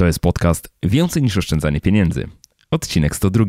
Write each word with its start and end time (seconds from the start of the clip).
To 0.00 0.06
jest 0.06 0.20
podcast 0.20 0.68
Więcej 0.82 1.22
niż 1.22 1.36
oszczędzanie 1.36 1.80
pieniędzy. 1.80 2.28
Odcinek 2.70 3.16
102. 3.16 3.44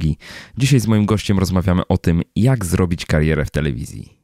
Dzisiaj 0.58 0.80
z 0.80 0.88
moim 0.88 1.06
gościem 1.06 1.40
rozmawiamy 1.40 1.88
o 1.88 1.98
tym, 1.98 2.22
jak 2.36 2.66
zrobić 2.66 3.06
karierę 3.06 3.46
w 3.46 3.52
telewizji. 3.52 4.18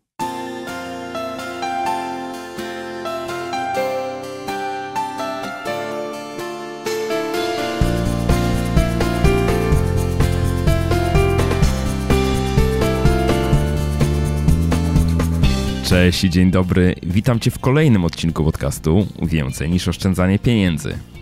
Cześć 15.86 16.20
dzień 16.20 16.52
dobry. 16.52 16.96
Witam 17.04 17.39
Cię 17.39 17.52
w 17.52 17.59
kolejnym 17.59 18.05
odcinku 18.05 18.44
podcastu 18.44 19.07
Więcej 19.21 19.70
niż 19.70 19.88
oszczędzanie 19.88 20.39
pieniędzy. 20.39 21.16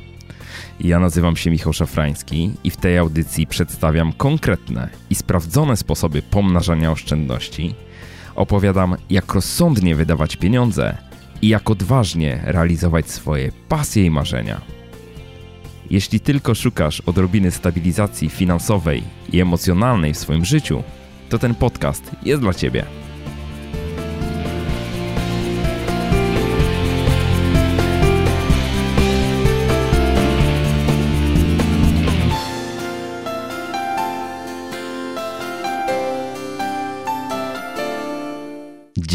Ja 0.80 1.00
nazywam 1.00 1.36
się 1.36 1.52
Michał 1.52 1.74
Szafrański 1.74 2.52
i 2.64 2.72
w 2.72 2.78
tej 2.78 2.98
audycji 2.98 3.48
przedstawiam 3.48 4.14
konkretne 4.14 4.90
i 5.10 5.16
sprawdzone 5.16 5.78
sposoby 5.78 6.22
pomnażania 6.22 6.92
oszczędności. 6.92 7.76
Opowiadam, 8.36 8.96
jak 9.10 9.34
rozsądnie 9.34 9.96
wydawać 9.96 10.36
pieniądze 10.36 10.98
i 11.42 11.48
jak 11.48 11.70
odważnie 11.70 12.42
realizować 12.44 13.10
swoje 13.10 13.52
pasje 13.70 14.06
i 14.06 14.12
marzenia. 14.12 14.62
Jeśli 15.90 16.20
tylko 16.20 16.56
szukasz 16.56 17.02
odrobiny 17.02 17.52
stabilizacji 17.52 18.30
finansowej 18.30 19.04
i 19.34 19.42
emocjonalnej 19.42 20.14
w 20.14 20.18
swoim 20.18 20.46
życiu, 20.46 20.84
to 21.30 21.40
ten 21.40 21.56
podcast 21.56 22.12
jest 22.24 22.42
dla 22.42 22.54
Ciebie. 22.54 23.05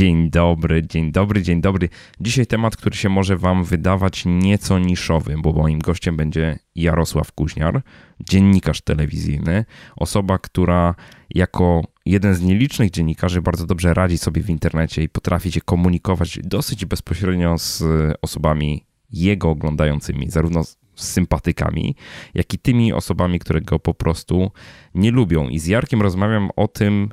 Dzień 0.01 0.31
dobry, 0.31 0.87
dzień 0.87 1.13
dobry, 1.13 1.43
dzień 1.43 1.61
dobry. 1.61 1.89
Dzisiaj 2.21 2.47
temat, 2.47 2.77
który 2.77 2.97
się 2.97 3.09
może 3.09 3.37
Wam 3.37 3.65
wydawać 3.65 4.23
nieco 4.27 4.79
niszowy, 4.79 5.37
bo 5.39 5.53
moim 5.53 5.79
gościem 5.79 6.17
będzie 6.17 6.59
Jarosław 6.75 7.33
Kuźniar, 7.33 7.83
dziennikarz 8.21 8.81
telewizyjny, 8.81 9.65
osoba, 9.97 10.39
która 10.39 10.95
jako 11.31 11.83
jeden 12.07 12.35
z 12.35 12.43
nielicznych 12.43 12.91
dziennikarzy 12.91 13.43
bardzo 13.43 13.67
dobrze 13.67 13.95
radzi 13.95 14.19
sobie 14.19 14.43
w 14.43 14.51
internecie 14.51 15.03
i 15.03 15.09
potrafi 15.09 15.53
się 15.53 15.61
komunikować 15.61 16.39
dosyć 16.43 16.85
bezpośrednio 16.85 17.59
z 17.59 17.83
osobami 18.23 18.85
jego 19.13 19.51
oglądającymi, 19.51 20.31
zarówno 20.31 20.65
z 20.65 20.77
sympatykami, 20.95 21.97
jak 22.35 22.55
i 22.55 22.59
tymi 22.59 22.93
osobami, 22.93 23.39
które 23.39 23.61
go 23.61 23.79
po 23.79 23.95
prostu 23.95 24.51
nie 24.95 25.11
lubią. 25.11 25.49
I 25.49 25.59
z 25.59 25.67
Jarkiem 25.67 26.03
rozmawiam 26.03 26.51
o 26.57 26.69
tym, 26.69 27.09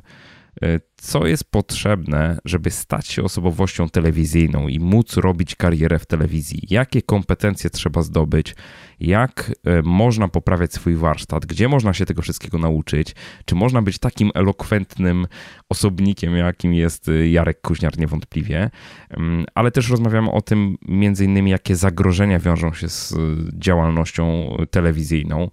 E, 0.61 0.79
co 1.01 1.27
jest 1.27 1.51
potrzebne, 1.51 2.39
żeby 2.45 2.71
stać 2.71 3.07
się 3.07 3.23
osobowością 3.23 3.89
telewizyjną 3.89 4.67
i 4.67 4.79
móc 4.79 5.17
robić 5.17 5.55
karierę 5.55 5.99
w 5.99 6.05
telewizji? 6.05 6.61
Jakie 6.69 7.01
kompetencje 7.01 7.69
trzeba 7.69 8.01
zdobyć? 8.01 8.55
Jak 8.99 9.51
e, 9.63 9.81
można 9.81 10.27
poprawiać 10.27 10.73
swój 10.73 10.95
warsztat? 10.95 11.45
Gdzie 11.45 11.67
można 11.67 11.93
się 11.93 12.05
tego 12.05 12.21
wszystkiego 12.21 12.57
nauczyć? 12.57 13.15
Czy 13.45 13.55
można 13.55 13.81
być 13.81 13.99
takim 13.99 14.31
elokwentnym 14.35 15.27
osobnikiem, 15.69 16.35
jakim 16.35 16.73
jest 16.73 17.09
e, 17.09 17.29
Jarek 17.29 17.61
Kuźniar 17.61 17.97
niewątpliwie? 17.97 18.69
Mm, 19.09 19.45
ale 19.55 19.71
też 19.71 19.89
rozmawiamy 19.89 20.31
o 20.31 20.41
tym, 20.41 20.77
między 20.87 21.25
innymi, 21.25 21.51
jakie 21.51 21.75
zagrożenia 21.75 22.39
wiążą 22.39 22.73
się 22.73 22.89
z 22.89 23.13
działalnością 23.53 24.55
telewizyjną. 24.71 25.49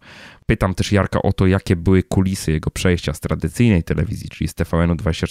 Pytam 0.46 0.74
też 0.74 0.92
Jarka 0.92 1.22
o 1.22 1.32
to, 1.32 1.46
jakie 1.46 1.76
były 1.76 2.02
kulisy 2.02 2.52
jego 2.52 2.70
przejścia 2.70 3.12
z 3.12 3.20
tradycyjnej 3.20 3.82
telewizji, 3.82 4.28
czyli 4.28 4.48
z 4.48 4.54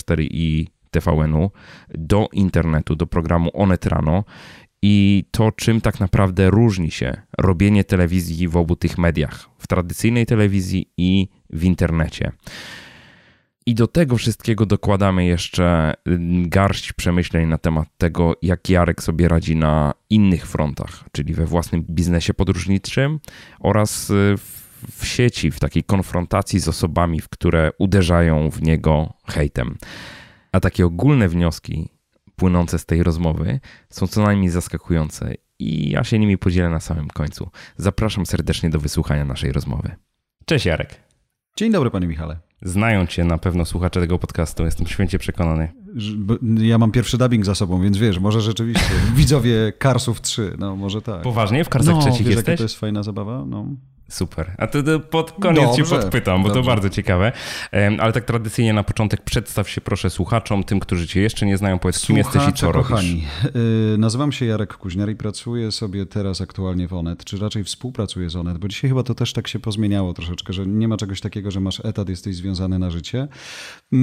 TVN-24 0.06 0.28
i 0.32 0.68
TVN-u 0.92 1.52
do 1.90 2.28
internetu, 2.34 2.96
do 2.96 3.08
programu 3.08 3.50
Onet 3.54 3.86
Rano 3.86 4.24
i 4.82 5.26
to, 5.32 5.52
czym 5.52 5.82
tak 5.82 6.00
naprawdę 6.00 6.50
różni 6.50 6.92
się 6.92 7.22
robienie 7.38 7.84
telewizji 7.84 8.48
w 8.48 8.58
obu 8.58 8.76
tych 8.76 8.98
mediach, 8.98 9.50
w 9.58 9.68
tradycyjnej 9.68 10.26
telewizji 10.26 10.92
i 10.98 11.28
w 11.50 11.64
internecie. 11.64 12.32
I 13.66 13.76
do 13.76 13.88
tego 13.88 14.18
wszystkiego 14.18 14.66
dokładamy 14.66 15.26
jeszcze 15.26 15.94
garść 16.44 16.94
przemyśleń 16.94 17.48
na 17.48 17.58
temat 17.58 17.88
tego, 17.98 18.36
jak 18.42 18.70
Jarek 18.70 19.04
sobie 19.04 19.28
radzi 19.28 19.56
na 19.56 19.94
innych 20.10 20.48
frontach, 20.48 21.04
czyli 21.12 21.34
we 21.34 21.46
własnym 21.46 21.84
biznesie 21.90 22.34
podróżniczym 22.34 23.20
oraz 23.60 24.12
w 24.38 24.63
w 24.92 25.06
sieci, 25.06 25.52
w 25.52 25.60
takiej 25.60 25.84
konfrontacji 25.84 26.60
z 26.60 26.68
osobami, 26.68 27.22
w 27.22 27.30
które 27.30 27.72
uderzają 27.78 28.50
w 28.50 28.62
niego 28.62 29.14
hejtem. 29.28 29.78
A 30.52 30.60
takie 30.60 30.86
ogólne 30.86 31.28
wnioski 31.28 31.90
płynące 32.36 32.80
z 32.80 32.86
tej 32.86 33.04
rozmowy 33.04 33.60
są 33.90 34.08
co 34.08 34.24
najmniej 34.24 34.50
zaskakujące 34.50 35.34
i 35.60 35.90
ja 35.90 36.04
się 36.04 36.20
nimi 36.20 36.38
podzielę 36.38 36.70
na 36.70 36.80
samym 36.80 37.08
końcu. 37.08 37.50
Zapraszam 37.78 38.26
serdecznie 38.26 38.70
do 38.70 38.80
wysłuchania 38.80 39.26
naszej 39.26 39.52
rozmowy. 39.52 39.96
Cześć 40.46 40.66
Jarek. 40.66 40.96
Dzień 41.58 41.72
dobry 41.72 41.92
panie 41.92 42.08
Michale. 42.08 42.40
Znają 42.62 43.06
cię 43.06 43.24
na 43.24 43.38
pewno 43.38 43.66
słuchacze 43.66 44.00
tego 44.00 44.20
podcastu, 44.20 44.66
jestem 44.66 44.88
święcie 44.88 45.20
przekonany. 45.20 45.72
Ja 46.58 46.78
mam 46.78 46.92
pierwszy 46.92 47.18
dubbing 47.18 47.46
za 47.46 47.56
sobą, 47.56 47.82
więc 47.82 47.98
wiesz, 47.98 48.20
może 48.20 48.42
rzeczywiście 48.42 48.94
widzowie 49.16 49.74
Karsów 49.80 50.22
3, 50.22 50.56
no 50.60 50.76
może 50.76 51.02
tak. 51.02 51.22
Poważnie? 51.22 51.64
W 51.64 51.70
Karsach 51.70 51.96
no, 51.96 52.02
trzecich 52.02 52.28
wiesz, 52.28 52.36
jesteś? 52.36 52.58
to 52.58 52.64
jest 52.64 52.80
fajna 52.80 53.04
zabawa? 53.04 53.46
No. 53.46 53.68
Super. 54.14 54.56
A 54.58 54.68
to, 54.68 54.84
to 54.84 55.00
pod 55.00 55.32
koniec 55.32 55.64
dobrze, 55.64 55.84
cię 55.84 55.90
podpytam, 55.90 56.44
bo 56.44 56.50
dobrze. 56.50 56.62
to 56.62 56.68
bardzo 56.68 56.90
ciekawe. 56.90 57.32
Ale 58.00 58.14
tak 58.14 58.26
tradycyjnie 58.26 58.74
na 58.74 58.84
początek 58.84 59.22
przedstaw 59.22 59.70
się 59.70 59.82
proszę 59.82 60.10
słuchaczom, 60.10 60.64
tym, 60.64 60.80
którzy 60.80 61.08
cię 61.08 61.22
jeszcze 61.22 61.46
nie 61.46 61.58
znają, 61.58 61.80
powiedz 61.80 62.02
kim 62.02 62.18
jesteś 62.18 62.48
i 62.48 62.54
co 62.54 62.72
kochani. 62.72 63.10
robisz. 63.44 63.56
Yy, 63.92 63.98
nazywam 63.98 64.32
się 64.32 64.46
Jarek 64.46 64.78
Kuźniar 64.78 65.10
i 65.10 65.16
pracuję 65.16 65.72
sobie 65.72 66.06
teraz 66.06 66.42
aktualnie 66.42 66.88
w 66.88 66.94
Onet, 66.94 67.24
czy 67.24 67.38
raczej 67.38 67.64
współpracuję 67.64 68.30
z 68.30 68.36
Onet, 68.36 68.58
bo 68.58 68.68
dzisiaj 68.68 68.90
chyba 68.90 69.04
to 69.04 69.16
też 69.16 69.34
tak 69.34 69.48
się 69.48 69.60
pozmieniało 69.60 70.14
troszeczkę, 70.14 70.54
że 70.54 70.68
nie 70.68 70.88
ma 70.88 70.98
czegoś 70.98 71.22
takiego, 71.22 71.52
że 71.52 71.60
masz 71.60 71.86
etat, 71.86 72.10
jesteś 72.10 72.36
związany 72.36 72.80
na 72.80 72.90
życie. 72.90 73.28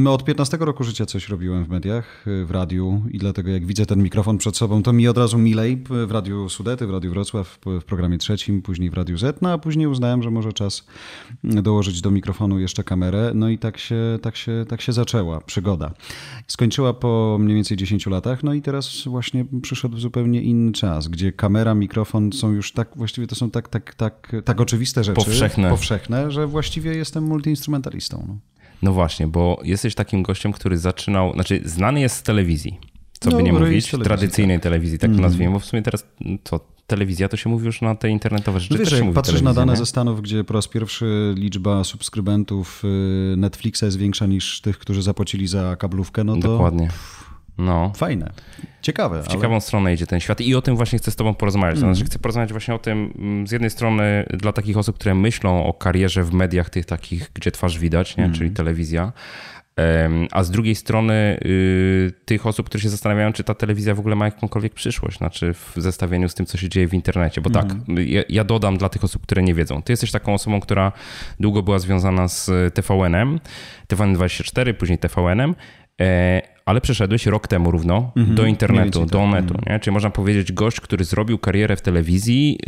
Od 0.07 0.25
15 0.25 0.57
roku 0.57 0.85
życia 0.85 1.07
coś 1.07 1.29
robiłem 1.29 1.65
w 1.65 1.69
mediach, 1.69 2.27
y, 2.27 2.45
w 2.45 2.51
radiu 2.51 3.03
i 3.11 3.19
dlatego 3.19 3.51
jak 3.51 3.67
widzę 3.67 3.87
ten 3.87 4.03
mikrofon 4.03 4.39
przed 4.39 4.57
sobą, 4.57 4.83
to 4.83 4.93
mi 4.93 5.09
od 5.09 5.19
razu 5.19 5.39
milej 5.39 5.85
w 5.91 6.11
Radiu 6.11 6.49
Sudety, 6.49 6.87
w 6.87 6.91
Radiu 6.91 7.11
Wrocław, 7.11 7.59
w 7.81 7.85
programie 7.85 8.19
trzecim, 8.19 8.63
później 8.63 8.91
w 8.91 8.95
Radiu 8.95 9.19
Z, 9.19 9.43
no 9.43 9.53
a 9.53 9.59
później 9.59 9.87
uznałem, 9.87 10.00
że 10.21 10.31
może 10.31 10.53
czas 10.53 10.87
dołożyć 11.45 12.01
do 12.01 12.11
mikrofonu 12.11 12.59
jeszcze 12.59 12.85
kamerę. 12.85 13.33
No 13.35 13.49
i 13.49 13.59
tak 13.59 13.79
się, 13.79 14.19
tak 14.23 14.37
się, 14.37 14.65
tak 14.69 14.81
się 14.81 14.93
zaczęła 14.93 15.41
przygoda. 15.41 15.93
Skończyła 16.47 16.95
po 16.95 17.37
mniej 17.41 17.55
więcej 17.55 17.77
10 17.77 18.07
latach, 18.07 18.43
no 18.43 18.55
i 18.55 18.63
teraz 18.63 19.05
właśnie 19.07 19.45
przyszedł 19.63 19.99
zupełnie 19.99 20.43
inny 20.43 20.73
czas, 20.73 21.09
gdzie 21.09 21.33
kamera, 21.33 21.75
mikrofon 21.75 22.33
są 22.33 22.53
już 22.53 22.73
tak, 22.73 22.89
właściwie 22.97 23.27
to 23.27 23.35
są 23.35 23.51
tak, 23.51 23.69
tak, 23.69 23.95
tak, 23.95 24.33
tak 24.45 24.61
oczywiste 24.61 25.05
rzeczy. 25.05 25.17
Powszechne. 25.17 25.71
Powszechne, 25.71 26.31
że 26.31 26.47
właściwie 26.47 26.95
jestem 26.95 27.25
multiinstrumentalistą. 27.25 28.25
No. 28.29 28.37
no 28.83 28.93
właśnie, 28.93 29.27
bo 29.27 29.61
jesteś 29.65 29.95
takim 29.95 30.23
gościem, 30.23 30.53
który 30.53 30.79
zaczynał, 30.79 31.33
znaczy 31.35 31.61
znany 31.65 32.01
jest 32.01 32.17
z 32.17 32.23
telewizji 32.23 32.79
co 33.21 33.31
no, 33.31 33.37
by 33.37 33.43
nie 33.43 33.53
mówić, 33.53 33.91
tradycyjnej 33.91 34.57
tak. 34.57 34.63
telewizji, 34.63 34.99
tak 34.99 35.11
to 35.11 35.15
mm. 35.15 35.23
nazwijmy, 35.23 35.53
bo 35.53 35.59
w 35.59 35.65
sumie 35.65 35.83
teraz 35.83 36.07
to 36.43 36.61
telewizja, 36.91 37.29
to 37.29 37.37
się 37.37 37.51
mówi 37.51 37.67
już 37.67 37.81
na 37.81 37.95
te 37.95 38.09
internetowe 38.09 38.61
rzeczy. 38.61 38.75
No 38.75 38.81
wiesz, 38.81 38.93
jak 38.93 39.13
patrzysz 39.13 39.43
na 39.43 39.55
dane 39.55 39.73
nie? 39.73 39.79
ze 39.79 39.87
Stanów, 39.87 40.23
gdzie 40.23 40.45
po 40.45 40.55
raz 40.55 40.69
pierwszy 40.69 41.35
liczba 41.37 41.85
subskrybentów 41.85 42.83
y, 43.33 43.37
Netflixa 43.37 43.83
jest 43.83 43.99
większa 43.99 44.27
niż 44.27 44.61
tych, 44.61 44.79
którzy 44.79 45.03
zapłacili 45.03 45.47
za 45.47 45.77
kablówkę, 45.77 46.25
no 46.25 46.37
to... 46.37 46.41
Dokładnie. 46.41 46.89
No. 47.59 47.93
Fajne. 47.97 48.33
Ciekawe. 48.83 49.23
W 49.23 49.27
ale... 49.27 49.37
ciekawą 49.37 49.61
stronę 49.61 49.95
idzie 49.95 50.07
ten 50.07 50.21
świat 50.21 50.41
i 50.41 50.55
o 50.55 50.63
tym 50.63 50.77
właśnie 50.77 50.99
chcę 50.99 51.11
z 51.11 51.17
tobą 51.17 51.35
porozmawiać. 51.35 51.79
Mm. 51.79 51.95
Znaczy 51.95 52.11
chcę 52.11 52.19
porozmawiać 52.19 52.51
właśnie 52.51 52.75
o 52.75 52.79
tym 52.79 53.13
mm, 53.19 53.47
z 53.47 53.53
jednej 53.53 53.71
strony 53.71 54.27
dla 54.31 54.53
takich 54.53 54.77
osób, 54.77 54.97
które 54.97 55.15
myślą 55.15 55.67
o 55.67 55.75
karierze 55.75 56.25
w 56.25 56.33
mediach 56.33 56.71
tych 56.71 56.87
takich, 56.87 57.31
gdzie 57.35 57.51
twarz 57.51 57.79
widać, 57.79 58.17
nie? 58.17 58.25
Mm. 58.25 58.37
czyli 58.37 58.51
telewizja, 58.51 59.13
a 60.31 60.43
z 60.43 60.51
drugiej 60.51 60.75
strony 60.75 61.41
y, 61.45 62.13
tych 62.25 62.47
osób, 62.47 62.67
które 62.67 62.83
się 62.83 62.89
zastanawiają, 62.89 63.33
czy 63.33 63.45
ta 63.45 63.55
telewizja 63.55 63.95
w 63.95 64.01
ogóle 64.01 64.17
ma 64.17 64.25
jakąkolwiek 64.25 64.75
przyszłość, 64.75 65.19
znaczy 65.19 65.55
w 65.55 65.73
zestawieniu 65.77 66.29
z 66.29 66.35
tym, 66.35 66.47
co 66.47 66.59
się 66.59 66.69
dzieje 66.69 66.89
w 66.89 66.95
internecie. 66.95 67.41
Bo 67.41 67.51
tak, 67.51 67.65
mhm. 67.65 68.09
ja, 68.09 68.23
ja, 68.29 68.45
dodam 68.45 68.79
dla 68.79 68.89
tych 68.89 69.05
osób, 69.05 69.23
które 69.23 69.43
nie 69.43 69.55
wiedzą. 69.55 69.83
Ty 69.83 69.93
jesteś 69.93 70.11
taką 70.11 70.35
osobą, 70.35 70.61
która 70.61 70.93
długo 71.41 71.63
była 71.63 71.79
związana 71.79 72.29
z 72.29 72.75
TVN-em, 72.75 73.41
TVN24, 73.89 74.75
później 74.75 74.99
TVN-em, 74.99 75.55
e, 76.01 76.43
ale 76.71 76.81
przeszedłeś 76.81 77.27
rok 77.27 77.49
temu 77.49 77.71
równo 77.71 78.13
mhm, 78.17 78.37
do 78.37 78.47
internetu, 78.47 79.07
do 79.07 79.19
tak. 79.19 79.31
netu. 79.31 79.55
Nie? 79.67 79.81
Czyli 79.81 79.95
można 79.95 80.11
powiedzieć, 80.11 80.53
gość, 80.53 80.81
który 80.81 81.05
zrobił 81.05 81.39
karierę 81.39 81.77
w 81.77 81.83
telewizji, 81.83 82.59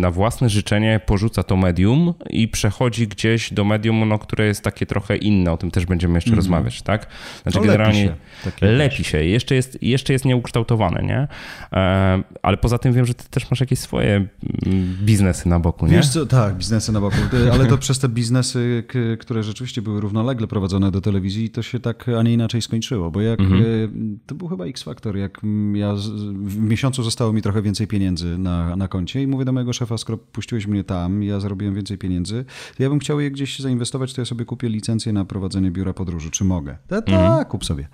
na 0.00 0.10
własne 0.10 0.48
życzenie 0.48 1.00
porzuca 1.06 1.42
to 1.42 1.56
medium 1.56 2.14
i 2.30 2.48
przechodzi 2.48 3.08
gdzieś 3.08 3.52
do 3.52 3.64
medium, 3.64 4.08
no, 4.08 4.18
które 4.18 4.46
jest 4.46 4.62
takie 4.62 4.86
trochę 4.86 5.16
inne. 5.16 5.52
O 5.52 5.56
tym 5.56 5.70
też 5.70 5.86
będziemy 5.86 6.14
jeszcze 6.14 6.30
mhm. 6.30 6.36
rozmawiać, 6.36 6.82
tak? 6.82 7.06
Znaczy, 7.42 7.58
no, 7.58 7.64
generalnie 7.64 8.04
lepi 8.44 8.60
się, 8.60 8.66
lepi 8.66 9.04
się. 9.04 9.24
Jeszcze 9.24 9.54
jest, 9.54 9.82
jeszcze 9.82 10.12
jest 10.12 10.24
nieukształtowane, 10.24 11.02
nie? 11.02 11.28
E, 11.72 12.22
ale 12.42 12.56
poza 12.56 12.78
tym 12.78 12.92
wiem, 12.92 13.06
że 13.06 13.14
ty 13.14 13.24
też 13.30 13.50
masz 13.50 13.60
jakieś 13.60 13.78
swoje 13.78 14.14
mm, 14.66 14.96
biznesy 15.02 15.48
na 15.48 15.60
boku, 15.60 15.86
nie? 15.86 15.96
Wiesz 15.96 16.08
co, 16.08 16.26
tak, 16.26 16.54
biznesy 16.56 16.92
na 16.92 17.00
boku, 17.00 17.16
ale 17.52 17.66
to 17.66 17.78
przez 17.78 17.98
te 17.98 18.08
biznesy, 18.08 18.84
które 19.20 19.42
rzeczywiście 19.42 19.82
były 19.82 20.00
równolegle 20.00 20.46
prowadzone 20.46 20.90
do 20.90 21.00
telewizji, 21.00 21.50
to 21.50 21.62
się 21.62 21.80
tak, 21.80 22.08
a 22.18 22.22
nie 22.22 22.32
inaczej 22.32 22.62
skończyło, 22.62 23.10
bo 23.10 23.20
jak, 23.20 23.40
mhm. 23.44 23.62
E, 23.62 23.66
to 24.26 24.34
był 24.34 24.48
chyba 24.48 24.64
X-Factor, 24.64 25.16
jak 25.16 25.40
ja 25.74 25.94
w 26.44 26.58
miesiącu 26.58 27.02
zostało 27.02 27.32
mi 27.32 27.42
trochę 27.42 27.62
więcej 27.62 27.86
pieniędzy 27.86 28.38
na, 28.38 28.76
na 28.76 28.88
koncie 28.88 29.22
i 29.22 29.26
mówię 29.26 29.44
do 29.44 29.52
mojego 29.52 29.72
szefa, 29.72 29.98
skoro 29.98 30.18
puściłeś 30.18 30.66
mnie 30.66 30.84
tam, 30.84 31.22
ja 31.22 31.40
zarobiłem 31.40 31.74
więcej 31.74 31.98
pieniędzy, 31.98 32.44
to 32.76 32.82
ja 32.82 32.88
bym 32.88 32.98
chciał 32.98 33.20
je 33.20 33.30
gdzieś 33.30 33.58
zainwestować, 33.58 34.14
to 34.14 34.20
ja 34.20 34.24
sobie 34.24 34.44
kupię 34.44 34.68
licencję 34.68 35.12
na 35.12 35.24
prowadzenie 35.24 35.70
biura 35.70 35.94
podróży, 35.94 36.30
czy 36.30 36.44
mogę? 36.44 36.78
Tak, 36.88 37.08
mhm. 37.08 37.44
kup 37.44 37.64
sobie. 37.64 37.88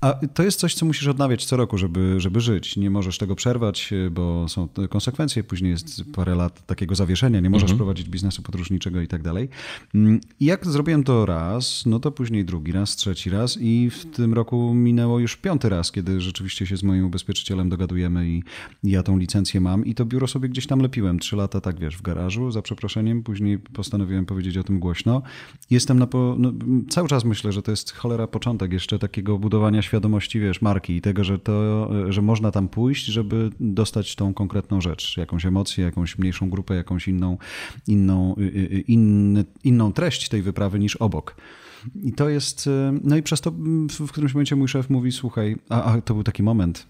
A 0.00 0.12
to 0.34 0.42
jest 0.42 0.60
coś, 0.60 0.74
co 0.74 0.86
musisz 0.86 1.08
odnawiać 1.08 1.44
co 1.44 1.56
roku, 1.56 1.78
żeby, 1.78 2.20
żeby 2.20 2.40
żyć. 2.40 2.76
Nie 2.76 2.90
możesz 2.90 3.18
tego 3.18 3.34
przerwać, 3.34 3.90
bo 4.10 4.48
są 4.48 4.68
konsekwencje, 4.90 5.44
później 5.44 5.70
jest 5.70 6.02
parę 6.14 6.34
lat 6.34 6.66
takiego 6.66 6.94
zawieszenia, 6.94 7.40
nie 7.40 7.50
możesz 7.50 7.70
mhm. 7.70 7.78
prowadzić 7.78 8.08
biznesu 8.08 8.42
podróżniczego 8.42 9.00
i 9.00 9.08
tak 9.08 9.22
dalej. 9.22 9.48
Mm, 9.94 10.20
I 10.40 10.44
jak 10.44 10.66
zrobiłem 10.66 11.04
to 11.04 11.26
raz, 11.26 11.86
no 11.86 12.00
to 12.00 12.10
później 12.10 12.44
drugi 12.44 12.72
raz, 12.72 12.96
trzeci 12.96 13.30
raz 13.30 13.58
i 13.60 13.90
w 13.90 14.04
tym 14.04 14.34
roku 14.34 14.74
minęło 14.78 15.18
już 15.18 15.36
piąty 15.36 15.68
raz, 15.68 15.92
kiedy 15.92 16.20
rzeczywiście 16.20 16.66
się 16.66 16.76
z 16.76 16.82
moim 16.82 17.04
ubezpieczycielem 17.04 17.68
dogadujemy 17.68 18.28
i 18.28 18.42
ja 18.84 19.02
tą 19.02 19.18
licencję 19.18 19.60
mam 19.60 19.84
i 19.84 19.94
to 19.94 20.04
biuro 20.04 20.26
sobie 20.26 20.48
gdzieś 20.48 20.66
tam 20.66 20.80
lepiłem. 20.80 21.18
Trzy 21.18 21.36
lata, 21.36 21.60
tak 21.60 21.80
wiesz, 21.80 21.96
w 21.96 22.02
garażu, 22.02 22.50
za 22.50 22.62
przeproszeniem, 22.62 23.22
później 23.22 23.58
postanowiłem 23.58 24.26
powiedzieć 24.26 24.56
o 24.56 24.64
tym 24.64 24.78
głośno. 24.78 25.22
Jestem 25.70 25.98
na... 25.98 26.06
Po, 26.06 26.36
no, 26.38 26.52
cały 26.88 27.08
czas 27.08 27.24
myślę, 27.24 27.52
że 27.52 27.62
to 27.62 27.70
jest 27.70 27.92
cholera 27.92 28.26
początek 28.26 28.72
jeszcze 28.72 28.98
takiego 28.98 29.38
budowania 29.38 29.82
świadomości, 29.82 30.40
wiesz, 30.40 30.62
marki 30.62 30.96
i 30.96 31.00
tego, 31.00 31.24
że 31.24 31.38
to, 31.38 31.88
że 32.12 32.22
można 32.22 32.50
tam 32.50 32.68
pójść, 32.68 33.04
żeby 33.04 33.50
dostać 33.60 34.16
tą 34.16 34.34
konkretną 34.34 34.80
rzecz, 34.80 35.16
jakąś 35.16 35.46
emocję, 35.46 35.84
jakąś 35.84 36.18
mniejszą 36.18 36.50
grupę, 36.50 36.74
jakąś 36.74 37.08
inną, 37.08 37.38
inną, 37.86 38.34
y, 38.38 38.42
y, 38.42 38.84
y, 39.38 39.44
inną 39.64 39.92
treść 39.92 40.28
tej 40.28 40.42
wyprawy 40.42 40.78
niż 40.78 40.96
obok. 40.96 41.36
I 42.02 42.12
to 42.12 42.28
jest, 42.28 42.68
no 43.02 43.16
i 43.16 43.22
przez 43.22 43.40
to 43.40 43.50
w 43.90 44.08
którymś 44.08 44.34
momencie 44.34 44.56
mój 44.56 44.68
szef 44.68 44.90
mówi, 44.90 45.12
słuchaj, 45.12 45.56
a, 45.68 45.82
a 45.82 46.00
to 46.00 46.14
był 46.14 46.22
taki 46.24 46.42
moment, 46.42 46.86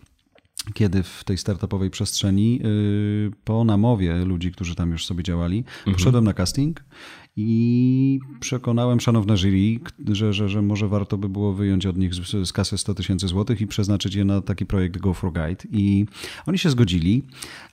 kiedy 0.75 1.03
w 1.03 1.25
tej 1.25 1.39
startupowej 1.39 1.91
przestrzeni 1.91 2.61
po 3.45 3.65
namowie 3.65 4.25
ludzi, 4.25 4.53
którzy 4.53 4.75
tam 4.75 4.91
już 4.91 5.07
sobie 5.07 5.23
działali, 5.23 5.59
mhm. 5.59 5.97
poszedłem 5.97 6.25
na 6.25 6.35
casting 6.35 6.85
i 7.41 8.21
przekonałem 8.41 9.01
szanowne 9.01 9.37
jury, 9.37 9.81
że, 10.13 10.33
że, 10.33 10.49
że 10.49 10.63
może 10.63 10.89
warto 10.89 11.19
by 11.19 11.29
było 11.29 11.53
wyjąć 11.53 11.87
od 11.87 11.97
nich 11.97 12.15
z, 12.15 12.49
z 12.49 12.53
kasy 12.53 12.79
100 12.79 12.95
tysięcy 12.95 13.29
złotych 13.29 13.61
i 13.61 13.67
przeznaczyć 13.67 14.15
je 14.15 14.25
na 14.25 14.41
taki 14.41 14.67
projekt 14.67 14.99
Go 14.99 15.15
for 15.15 15.33
Guide. 15.33 15.65
I 15.73 16.07
oni 16.47 16.59
się 16.59 16.71
zgodzili 16.71 17.23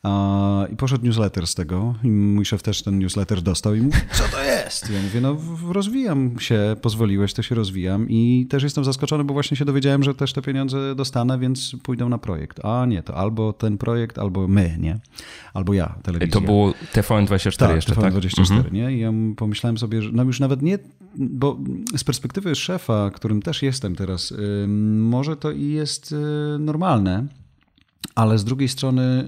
a, 0.03 0.65
i 0.73 0.75
poszedł 0.75 1.05
newsletter 1.05 1.47
z 1.47 1.55
tego. 1.55 1.95
I 2.03 2.07
mój 2.07 2.45
szef 2.45 2.63
też 2.63 2.81
ten 2.81 2.99
newsletter 2.99 3.41
dostał 3.41 3.75
i 3.75 3.81
mówi, 3.81 3.97
co 4.11 4.23
to 4.23 4.43
jest? 4.43 4.89
Ja 4.89 5.01
mówię, 5.01 5.21
no 5.21 5.37
rozwijam 5.73 6.39
się, 6.39 6.75
pozwoliłeś, 6.81 7.33
to 7.33 7.41
się 7.41 7.55
rozwijam 7.55 8.09
i 8.09 8.47
też 8.49 8.63
jestem 8.63 8.85
zaskoczony, 8.85 9.23
bo 9.23 9.33
właśnie 9.33 9.57
się 9.57 9.65
dowiedziałem, 9.65 10.03
że 10.03 10.15
też 10.15 10.33
te 10.33 10.41
pieniądze 10.41 10.95
dostanę, 10.95 11.39
więc 11.39 11.75
pójdą 11.83 12.09
na 12.09 12.17
projekt. 12.17 12.65
A 12.65 12.85
nie, 12.85 13.03
to 13.03 13.15
albo 13.15 13.53
ten 13.53 13.77
projekt, 13.77 14.19
albo 14.19 14.47
my, 14.47 14.77
nie? 14.79 14.99
Albo 15.53 15.73
ja, 15.73 15.95
telewizja. 16.03 16.33
To 16.33 16.41
było 16.41 16.73
TVN24 16.93 17.57
tak, 17.57 17.75
jeszcze, 17.75 17.95
TVN24, 17.95 18.35
tak? 18.35 18.57
Mhm. 18.57 18.73
nie? 18.73 18.91
I 18.91 18.99
ja 18.99 19.11
pomyślałem, 19.35 19.54
pomyślałem 19.55 19.77
sobie, 19.77 20.01
że 20.01 20.09
no 20.13 20.23
już 20.23 20.39
nawet 20.39 20.61
nie, 20.61 20.79
bo 21.15 21.59
z 21.97 22.03
perspektywy 22.03 22.55
szefa, 22.55 23.11
którym 23.11 23.41
też 23.41 23.61
jestem 23.61 23.95
teraz, 23.95 24.33
może 24.97 25.35
to 25.35 25.51
i 25.51 25.63
jest 25.63 26.11
y, 26.11 26.15
normalne, 26.59 27.27
ale 28.15 28.37
z 28.37 28.43
drugiej 28.43 28.69
strony 28.69 29.25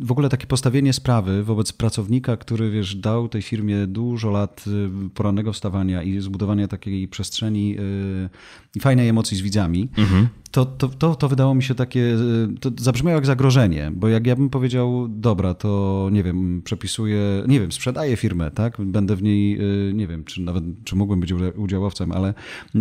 w 0.00 0.12
ogóle 0.12 0.28
takie 0.28 0.46
postawienie 0.46 0.92
sprawy 0.92 1.44
wobec 1.44 1.72
pracownika, 1.72 2.36
który 2.36 2.70
wiesz, 2.70 2.94
dał 2.94 3.28
tej 3.28 3.42
firmie 3.42 3.86
dużo 3.86 4.30
lat 4.30 4.64
y, 4.66 5.10
porannego 5.10 5.52
wstawania 5.52 6.02
i 6.02 6.20
zbudowania 6.20 6.68
takiej 6.68 7.08
przestrzeni 7.08 7.76
y, 7.78 8.28
i 8.74 8.80
fajnej 8.80 9.08
emocji 9.08 9.36
z 9.36 9.40
widzami, 9.40 9.88
mhm 9.96 10.28
to, 10.54 10.64
to, 10.64 10.88
to, 10.88 11.14
to 11.14 11.28
wydało 11.28 11.54
mi 11.54 11.62
się 11.62 11.74
takie, 11.74 12.16
to 12.60 12.70
zabrzmiało 12.78 13.14
jak 13.14 13.26
zagrożenie, 13.26 13.92
bo 13.94 14.08
jak 14.08 14.26
ja 14.26 14.36
bym 14.36 14.50
powiedział, 14.50 15.08
dobra, 15.08 15.54
to 15.54 16.08
nie 16.12 16.22
wiem, 16.22 16.62
przepisuję, 16.64 17.20
nie 17.48 17.60
wiem, 17.60 17.72
sprzedaję 17.72 18.16
firmę, 18.16 18.50
tak, 18.50 18.76
będę 18.80 19.16
w 19.16 19.22
niej, 19.22 19.60
y, 19.88 19.92
nie 19.94 20.06
wiem, 20.06 20.24
czy 20.24 20.40
nawet, 20.40 20.64
czy 20.84 20.96
mógłbym 20.96 21.20
być 21.20 21.32
udziałowcem, 21.56 22.12
ale 22.12 22.34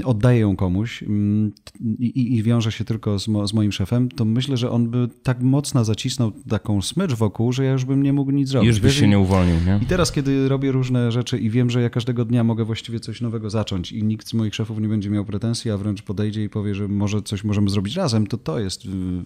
oddaję 0.04 0.40
ją 0.40 0.56
komuś 0.56 1.04
mm, 1.04 1.52
i, 2.00 2.36
i 2.38 2.44
wiąże 2.44 2.72
się 2.72 2.86
tylko 2.86 3.20
z, 3.20 3.28
mo, 3.28 3.48
z 3.48 3.54
moim 3.54 3.72
szefem, 3.72 4.10
to 4.10 4.26
myślę, 4.26 4.58
że 4.58 4.72
on 4.72 4.90
by 4.90 5.10
tak 5.24 5.42
mocno 5.42 5.86
zacisnął 5.86 6.32
taką 6.32 6.82
smycz 6.82 7.14
wokół, 7.14 7.54
że 7.54 7.64
ja 7.64 7.72
już 7.72 7.86
bym 7.86 8.04
nie 8.04 8.14
mógł 8.14 8.32
nic 8.32 8.50
zrobić. 8.50 8.68
Już 8.68 8.80
byś 8.80 9.00
się 9.00 9.08
nie 9.08 9.20
uwolnił, 9.20 9.56
nie? 9.66 9.80
I 9.84 9.86
teraz, 9.86 10.12
kiedy 10.12 10.50
robię 10.50 10.72
różne 10.72 11.12
rzeczy 11.12 11.40
i 11.40 11.50
wiem, 11.50 11.70
że 11.70 11.82
ja 11.82 11.90
każdego 11.90 12.26
dnia 12.26 12.44
mogę 12.44 12.66
właściwie 12.66 13.00
coś 13.00 13.22
nowego 13.22 13.50
zacząć 13.50 13.92
i 13.92 14.04
nikt 14.04 14.28
z 14.28 14.34
moich 14.34 14.56
szefów 14.56 14.80
nie 14.80 14.88
będzie 14.88 15.10
miał 15.10 15.26
pretensji, 15.26 15.72
a 15.72 15.78
wręcz 15.78 16.02
podejdzie 16.02 16.44
i 16.44 16.50
powie, 16.50 16.76
że 16.76 16.88
może 16.88 17.22
coś 17.22 17.44
możemy 17.44 17.63
możemy 17.64 17.74
zrobić 17.74 17.96
razem, 17.96 18.28
to 18.28 18.38
to 18.38 18.60
jest, 18.60 18.84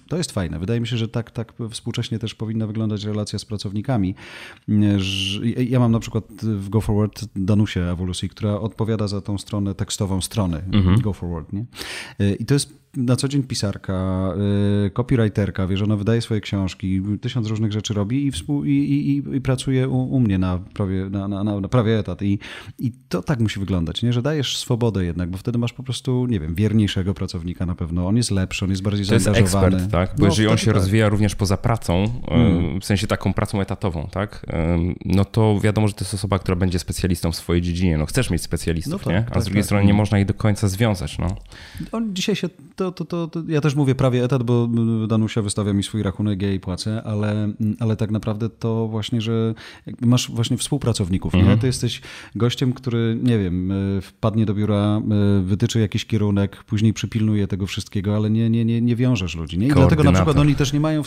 to 0.07 0.18
jest 0.18 0.31
fajne. 0.31 0.60
Wydaje 0.60 0.80
mi 0.80 0.88
się, 0.88 0.98
że 0.98 1.07
tak, 1.07 1.31
tak 1.31 1.54
współcześnie 1.72 2.19
też 2.19 2.36
powinna 2.36 2.68
wyglądać 2.68 3.04
relacja 3.04 3.39
z 3.39 3.45
pracownikami. 3.45 4.16
Ja 5.57 5.80
mam 5.80 5.92
na 5.92 6.00
przykład 6.00 6.24
w 6.42 6.69
Go 6.69 6.81
Forward 6.81 7.25
Danusię 7.36 7.92
Ewolucji, 7.92 8.30
która 8.30 8.60
odpowiada 8.60 9.07
za 9.07 9.22
tą 9.22 9.38
stronę 9.38 9.75
tekstową 9.75 10.22
strony 10.22 10.63
mhm. 10.74 11.01
Go 11.01 11.13
Forward. 11.13 11.54
Nie? 11.54 11.66
I 12.39 12.45
to 12.45 12.54
jest 12.54 12.87
na 12.98 13.16
co 13.16 13.28
dzień 13.28 13.44
pisarka, 13.44 14.30
y, 14.86 14.90
copywriterka, 14.90 15.68
wiesz, 15.68 15.82
ona 15.82 15.96
wydaje 15.96 16.22
swoje 16.22 16.42
książki, 16.42 17.02
tysiąc 17.22 17.48
różnych 17.48 17.72
rzeczy 17.72 17.94
robi 17.94 18.28
i, 18.28 18.32
współ, 18.32 18.66
i, 18.66 18.72
i, 18.72 19.36
i 19.36 19.42
pracuje 19.42 19.88
u, 19.88 20.16
u, 20.16 20.20
mnie 20.20 20.38
na 20.38 20.60
prawie, 20.74 21.10
na, 21.10 21.28
na, 21.28 21.44
na, 21.44 21.68
prawie 21.68 22.00
etat. 22.00 22.22
I, 22.22 22.40
I 22.80 22.92
to 23.10 23.24
tak 23.24 23.40
musi 23.40 23.60
wyglądać, 23.60 24.04
nie? 24.04 24.14
że 24.14 24.22
dajesz 24.22 24.58
swobodę 24.58 25.06
jednak, 25.06 25.30
bo 25.30 25.38
wtedy 25.38 25.58
masz 25.58 25.74
po 25.74 25.84
prostu, 25.84 26.26
nie 26.26 26.40
wiem, 26.40 26.56
wierniejszego 26.56 27.14
pracownika 27.14 27.66
na 27.66 27.76
pewno. 27.76 28.08
On 28.08 28.18
jest 28.18 28.32
lepszy, 28.32 28.66
on 28.66 28.72
jest 28.72 28.82
bardziej 28.82 29.06
to 29.06 29.20
zaangażowany. 29.20 29.72
To 29.72 29.78
jest 29.78 29.86
ekspert, 29.86 30.10
tak? 30.10 30.20
Bo 30.20 30.26
no, 30.26 30.32
jeżeli 30.32 30.48
on 30.48 30.58
się 30.58 30.66
tak. 30.66 30.76
rozwija 30.76 31.10
również 31.10 31.36
poza 31.36 31.58
pracą, 31.58 32.22
hmm. 32.30 32.82
w 32.82 32.86
sensie 32.86 33.08
taką 33.08 33.34
pracą 33.34 33.62
etatową, 33.62 34.08
tak? 34.12 34.46
No 35.06 35.26
to 35.26 35.60
wiadomo, 35.60 35.88
że 35.88 35.94
to 35.94 36.04
jest 36.04 36.14
osoba, 36.14 36.40
która 36.40 36.56
będzie 36.56 36.80
specjalistą 36.80 37.32
w 37.32 37.36
swojej 37.36 37.62
dziedzinie. 37.62 37.98
No 37.98 38.06
chcesz 38.06 38.30
mieć 38.30 38.42
specjalistów, 38.42 39.06
no 39.06 39.12
tak, 39.12 39.14
nie? 39.14 39.20
A 39.32 39.34
tak, 39.34 39.42
z 39.42 39.46
drugiej 39.46 39.64
tak. 39.64 39.66
strony 39.66 39.86
nie 39.86 39.94
można 39.94 40.20
ich 40.20 40.26
do 40.26 40.34
końca 40.34 40.68
związać, 40.68 41.18
no. 41.18 41.36
On 41.92 42.16
dzisiaj 42.16 42.36
się 42.36 42.50
to 42.76 42.87
to, 42.92 43.06
to, 43.06 43.28
to, 43.28 43.44
ja 43.48 43.62
też 43.62 43.75
mówię 43.75 43.95
prawie 43.95 44.24
etat, 44.24 44.44
bo 44.44 44.69
Danusia 45.07 45.42
wystawia 45.42 45.74
mi 45.74 45.84
swój 45.84 46.04
rachunek, 46.04 46.42
ja 46.42 46.48
jej 46.48 46.60
płacę, 46.60 47.04
ale, 47.04 47.50
ale 47.80 47.95
tak 47.95 48.12
naprawdę 48.12 48.50
to 48.50 48.88
właśnie, 48.88 49.22
że 49.22 49.54
masz 50.01 50.31
właśnie 50.31 50.57
współpracowników, 50.57 51.36
mhm. 51.36 51.54
nie? 51.54 51.57
Ty 51.62 51.68
jesteś 51.68 52.01
gościem, 52.36 52.73
który, 52.73 53.19
nie 53.23 53.40
wiem, 53.40 53.71
e, 53.71 54.02
wpadnie 54.02 54.45
do 54.45 54.54
biura, 54.54 55.02
e, 55.12 55.42
wytyczy 55.44 55.80
jakiś 55.80 56.06
kierunek, 56.06 56.64
później 56.64 56.94
przypilnuje 56.94 57.47
tego 57.47 57.68
wszystkiego, 57.68 58.16
ale 58.16 58.30
nie, 58.30 58.50
nie, 58.50 58.66
nie, 58.66 58.81
nie 58.81 58.95
wiążesz 58.95 59.35
ludzi, 59.35 59.57
nie? 59.57 59.68
I 59.68 59.71
dlatego 59.71 60.04
na 60.04 60.12
przykład 60.12 60.38
oni 60.38 60.56
też 60.56 60.73
nie 60.73 60.80
mają 60.80 61.02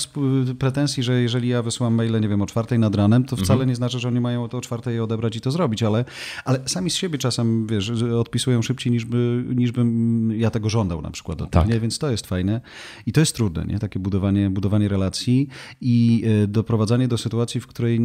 pretensji, 0.59 1.03
że 1.03 1.23
jeżeli 1.23 1.49
ja 1.49 1.63
wysyłam 1.63 1.95
maile, 1.95 2.21
nie 2.21 2.29
wiem, 2.29 2.43
o 2.43 2.47
czwartej 2.47 2.79
nad 2.79 2.95
ranem, 2.95 3.25
to 3.25 3.37
wcale 3.37 3.53
mhm. 3.53 3.69
nie 3.69 3.75
znaczy, 3.75 3.99
że 3.99 4.09
oni 4.09 4.21
mają 4.21 4.49
to 4.49 4.59
o 4.59 4.61
czwartej 4.61 5.01
odebrać 5.01 5.37
i 5.37 5.41
to 5.41 5.51
zrobić, 5.51 5.83
ale, 5.83 6.05
ale 6.45 6.61
sami 6.67 6.91
z 6.91 6.95
siebie 6.95 7.19
czasem, 7.19 7.67
wiesz, 7.67 7.91
odpisują 8.19 8.63
szybciej 8.63 8.93
niż, 8.93 9.05
by, 9.05 9.45
niż 9.55 9.73
bym 9.73 10.33
ja 10.41 10.51
tego 10.51 10.69
żądał 10.69 11.03
na 11.03 11.11
przykład. 11.11 11.39
Tak. 11.61 11.69
Nie? 11.69 11.81
Więc 11.81 11.99
to 11.99 12.11
jest 12.11 12.27
fajne 12.27 12.61
i 13.07 13.13
to 13.13 13.21
jest 13.21 13.37
trudne, 13.37 13.65
nie? 13.65 13.79
takie 13.79 13.99
budowanie, 13.99 14.51
budowanie 14.51 14.89
relacji 14.89 15.49
i 15.81 16.25
e, 16.43 16.47
doprowadzanie 16.47 17.09
do 17.09 17.19
sytuacji, 17.19 17.61
w 17.61 17.67
której 17.67 18.01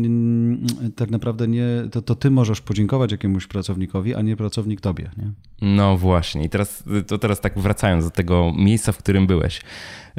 tak 0.96 1.10
naprawdę 1.10 1.48
nie, 1.48 1.68
to, 1.92 2.02
to 2.02 2.16
ty 2.16 2.32
możesz 2.32 2.62
podziękować 2.62 3.12
jakiemuś 3.12 3.48
pracownikowi, 3.48 4.16
a 4.16 4.22
nie 4.22 4.36
pracownik 4.36 4.82
tobie. 4.82 5.12
Nie? 5.18 5.32
No 5.62 5.98
właśnie 5.98 6.44
i 6.44 6.50
teraz, 6.50 6.84
to 7.08 7.18
teraz 7.18 7.42
tak 7.42 7.60
wracając 7.60 8.06
do 8.06 8.12
tego 8.12 8.54
miejsca, 8.58 8.92
w 8.92 8.98
którym 8.98 9.28
byłeś 9.28 9.62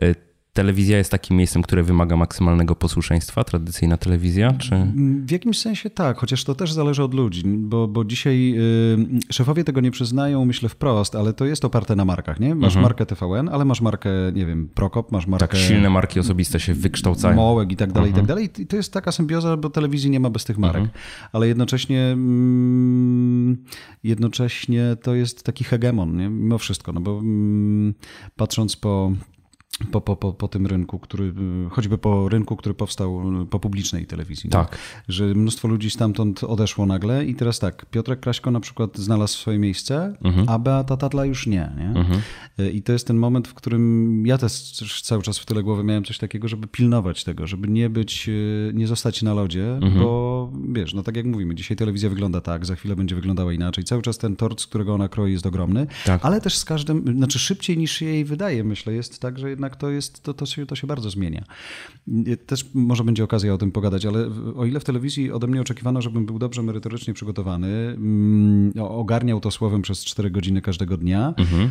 e, 0.03 0.15
telewizja 0.57 0.99
jest 0.99 1.11
takim 1.11 1.37
miejscem, 1.37 1.63
które 1.63 1.83
wymaga 1.83 2.17
maksymalnego 2.17 2.75
posłuszeństwa, 2.75 3.45
tradycyjna 3.45 3.97
telewizja? 3.97 4.53
Czy... 4.53 4.87
W 5.27 5.31
jakimś 5.31 5.59
sensie 5.59 5.91
tak, 5.91 6.19
chociaż 6.19 6.45
to 6.45 6.55
też 6.55 6.73
zależy 6.73 7.03
od 7.03 7.15
ludzi, 7.15 7.43
bo, 7.47 7.89
bo 7.89 8.05
dzisiaj 8.05 8.55
y, 8.59 9.33
szefowie 9.33 9.65
tego 9.65 9.81
nie 9.81 9.91
przyznają, 9.91 10.45
myślę 10.45 10.69
wprost, 10.69 11.15
ale 11.15 11.33
to 11.33 11.45
jest 11.45 11.65
oparte 11.65 11.97
na 11.97 12.05
markach, 12.05 12.41
nie? 12.41 12.55
Masz 12.55 12.67
mhm. 12.77 12.83
markę 12.83 13.07
TVN, 13.07 13.49
ale 13.49 13.65
masz 13.65 13.81
markę, 13.81 14.11
nie 14.35 14.47
wiem, 14.47 14.69
Prokop, 14.75 15.13
masz 15.13 15.27
markę... 15.27 15.49
Tak, 15.49 15.57
silne 15.57 15.91
marki 15.91 16.21
osobiste 16.21 16.61
się 16.61 16.75
wykształcają. 16.75 17.37
Mołek 17.37 17.73
i 17.73 17.77
tak 17.77 17.93
dalej, 17.93 18.09
mhm. 18.09 18.25
i 18.25 18.29
tak 18.29 18.37
mhm. 18.37 18.51
dalej. 18.53 18.65
I 18.65 18.67
to 18.67 18.77
jest 18.77 18.93
taka 18.93 19.13
symbioza, 19.13 19.57
bo 19.57 19.71
telewizji 19.71 20.11
nie 20.11 20.21
ma 20.21 20.31
bez 20.31 20.45
tych 20.45 20.59
marek. 20.59 20.83
Mhm. 20.83 20.99
Ale 21.33 21.49
jednocześnie 21.49 22.03
mm, 22.03 23.57
jednocześnie 24.05 24.97
to 25.03 25.15
jest 25.15 25.43
taki 25.43 25.65
hegemon, 25.65 26.17
nie? 26.17 26.29
mimo 26.29 26.59
wszystko, 26.59 26.93
no 26.93 27.01
bo 27.01 27.19
mm, 27.19 27.95
patrząc 28.37 28.77
po 28.77 29.13
po, 29.93 30.01
po, 30.01 30.17
po, 30.17 30.33
po 30.33 30.49
tym 30.49 30.67
rynku, 30.67 30.99
który, 30.99 31.33
choćby 31.71 31.99
po 31.99 32.29
rynku, 32.29 32.57
który 32.57 32.75
powstał 32.75 33.23
po 33.51 33.61
publicznej 33.61 34.07
telewizji. 34.07 34.51
Tak. 34.51 34.79
Że 35.09 35.25
mnóstwo 35.25 35.69
ludzi 35.69 35.91
stamtąd 35.91 36.45
odeszło 36.45 36.87
nagle 36.87 37.25
i 37.25 37.35
teraz 37.35 37.59
tak, 37.59 37.87
Piotrek 37.87 38.21
Kraśko 38.21 38.51
na 38.51 38.61
przykład 38.61 38.99
znalazł 38.99 39.35
swoje 39.39 39.59
miejsce, 39.59 40.17
mhm. 40.25 40.49
a 40.49 40.59
Beata 40.59 40.97
Tatla 40.97 41.25
już 41.25 41.47
nie. 41.47 41.71
nie? 41.79 42.01
Mhm. 42.01 42.21
I 42.73 42.83
to 42.83 42.93
jest 42.93 43.07
ten 43.07 43.17
moment, 43.17 43.49
w 43.49 43.55
którym 43.55 44.27
ja 44.27 44.39
też 44.39 44.73
cały 45.03 45.23
czas 45.23 45.39
w 45.39 45.47
tyle 45.47 45.63
głowy 45.63 45.85
miałem 45.85 46.05
coś 46.05 46.19
takiego, 46.19 46.49
żeby 46.49 46.67
pilnować 46.67 47.25
tego, 47.25 47.47
żeby 47.47 47.69
nie 47.69 47.91
być, 47.91 48.31
nie 48.75 48.87
zostać 48.87 49.23
na 49.23 49.35
lodzie, 49.35 49.75
mhm. 49.75 49.99
bo 49.99 50.53
wiesz, 50.73 50.95
no 50.95 51.03
tak 51.03 51.17
jak 51.17 51.27
mówimy, 51.27 51.55
dzisiaj 51.55 51.77
telewizja 51.77 52.11
wygląda 52.11 52.41
tak, 52.41 52.67
za 52.67 52.77
chwilę 52.77 52.97
będzie 52.97 53.15
wyglądała 53.15 53.53
inaczej. 53.53 53.85
Cały 53.85 54.03
czas 54.03 54.19
ten 54.19 54.37
tort, 54.37 54.61
z 54.61 54.67
którego 54.67 54.95
ona 54.95 55.09
kroi 55.09 55.33
jest 55.33 55.47
ogromny, 55.47 55.87
tak. 56.05 56.25
ale 56.25 56.41
też 56.41 56.57
z 56.57 56.65
każdym, 56.65 57.17
znaczy 57.17 57.39
szybciej 57.39 57.79
niż 57.79 58.01
jej 58.01 58.25
wydaje, 58.25 58.65
myślę, 58.65 58.93
jest 58.93 59.21
tak, 59.21 59.39
że 59.39 59.51
jednak 59.51 59.66
jednak 59.67 59.77
to, 59.77 59.91
jest, 59.91 60.23
to, 60.23 60.35
to, 60.35 60.47
się, 60.47 60.67
to 60.67 60.77
się 60.77 60.87
bardzo 60.87 61.11
zmienia. 61.11 61.45
Też 62.47 62.67
może 62.75 63.05
będzie 63.05 63.25
okazja 63.25 63.55
o 63.55 63.59
tym 63.59 63.73
pogadać, 63.73 64.07
ale 64.07 64.31
o 64.57 64.65
ile 64.65 64.81
w 64.81 64.85
telewizji 64.85 65.33
ode 65.33 65.47
mnie 65.47 65.61
oczekiwano, 65.61 66.03
żebym 66.03 66.27
był 66.27 66.39
dobrze 66.39 66.63
merytorycznie 66.63 67.15
przygotowany, 67.15 67.69
mm, 67.69 68.73
ogarniał 68.79 69.41
to 69.41 69.51
słowem 69.51 69.83
przez 69.83 70.05
4 70.05 70.31
godziny 70.31 70.63
każdego 70.63 70.97
dnia, 70.97 71.35
mhm 71.37 71.71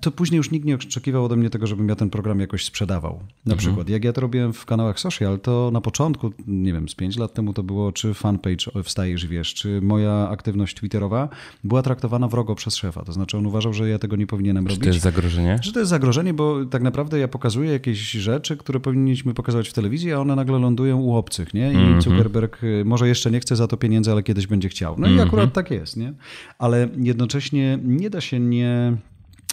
to 0.00 0.10
później 0.10 0.36
już 0.36 0.50
nikt 0.50 0.66
nie 0.66 0.74
oczekiwał 0.74 1.24
ode 1.24 1.36
mnie 1.36 1.50
tego, 1.50 1.66
żebym 1.66 1.88
ja 1.88 1.96
ten 1.96 2.10
program 2.10 2.40
jakoś 2.40 2.64
sprzedawał. 2.64 3.12
Na 3.12 3.52
mhm. 3.52 3.58
przykład, 3.58 3.88
jak 3.88 4.04
ja 4.04 4.12
to 4.12 4.20
robiłem 4.20 4.52
w 4.52 4.64
kanałach 4.64 5.00
social, 5.00 5.40
to 5.40 5.70
na 5.72 5.80
początku, 5.80 6.32
nie 6.46 6.72
wiem, 6.72 6.88
z 6.88 6.94
5 6.94 7.16
lat 7.16 7.34
temu 7.34 7.52
to 7.52 7.62
było, 7.62 7.92
czy 7.92 8.14
fanpage 8.14 8.82
wstajesz 8.84 9.26
wiesz, 9.26 9.54
czy 9.54 9.80
moja 9.80 10.28
aktywność 10.28 10.76
twitterowa 10.76 11.28
była 11.64 11.82
traktowana 11.82 12.28
wrogo 12.28 12.54
przez 12.54 12.76
szefa. 12.76 13.04
To 13.04 13.12
znaczy 13.12 13.38
on 13.38 13.46
uważał, 13.46 13.72
że 13.72 13.88
ja 13.88 13.98
tego 13.98 14.16
nie 14.16 14.26
powinienem 14.26 14.66
robić. 14.66 14.78
Czy 14.78 14.84
to 14.84 14.88
jest 14.88 15.00
zagrożenie? 15.00 15.58
Że 15.62 15.72
to 15.72 15.78
jest 15.78 15.90
zagrożenie, 15.90 16.34
bo 16.34 16.64
tak 16.64 16.82
naprawdę 16.82 17.18
ja 17.18 17.28
pokazuję 17.32 17.72
jakieś 17.72 17.98
rzeczy, 18.10 18.56
które 18.56 18.80
powinniśmy 18.80 19.34
pokazywać 19.34 19.68
w 19.68 19.72
telewizji, 19.72 20.12
a 20.12 20.18
one 20.18 20.36
nagle 20.36 20.58
lądują 20.58 20.98
u 21.00 21.14
obcych, 21.14 21.54
nie? 21.54 21.72
I 21.72 21.76
mm 21.76 21.98
-hmm. 21.98 22.02
Zuckerberg 22.02 22.64
y, 22.64 22.82
może 22.84 23.08
jeszcze 23.08 23.30
nie 23.30 23.40
chce 23.40 23.56
za 23.56 23.68
to 23.68 23.76
pieniędzy, 23.76 24.12
ale 24.12 24.22
kiedyś 24.22 24.46
będzie 24.46 24.68
chciał. 24.68 24.94
No 24.98 25.06
mm 25.06 25.08
-hmm. 25.08 25.12
i 25.12 25.12
mhm. 25.12 25.28
akurat 25.28 25.52
tak 25.52 25.70
jest, 25.70 25.96
nie? 25.96 26.12
Ale 26.58 26.88
jednocześnie 26.96 27.78
nie 27.84 28.10
da 28.10 28.20
się 28.20 28.40
nie 28.40 28.96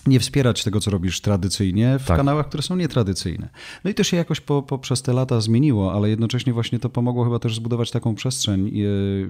nie 0.08 0.20
wspierać 0.20 0.64
tego, 0.64 0.80
co 0.80 0.92
robisz 0.92 1.22
tradycyjnie 1.22 2.00
w 2.00 2.06
tak. 2.06 2.18
kanałach, 2.18 2.48
które 2.48 2.64
są 2.64 2.76
nietradycyjne. 2.76 3.50
No 3.84 3.92
i 3.92 3.94
to 3.94 4.04
się 4.04 4.18
jakoś 4.18 4.42
po, 4.42 4.62
po, 4.62 4.78
przez 4.78 5.02
te 5.02 5.14
lata 5.14 5.42
zmieniło, 5.42 5.94
ale 5.94 6.10
jednocześnie 6.10 6.54
właśnie 6.54 6.80
to 6.80 6.90
pomogło 6.90 7.24
chyba 7.24 7.40
też 7.40 7.56
zbudować 7.56 7.92
taką 7.92 8.16
przestrzeń, 8.16 8.72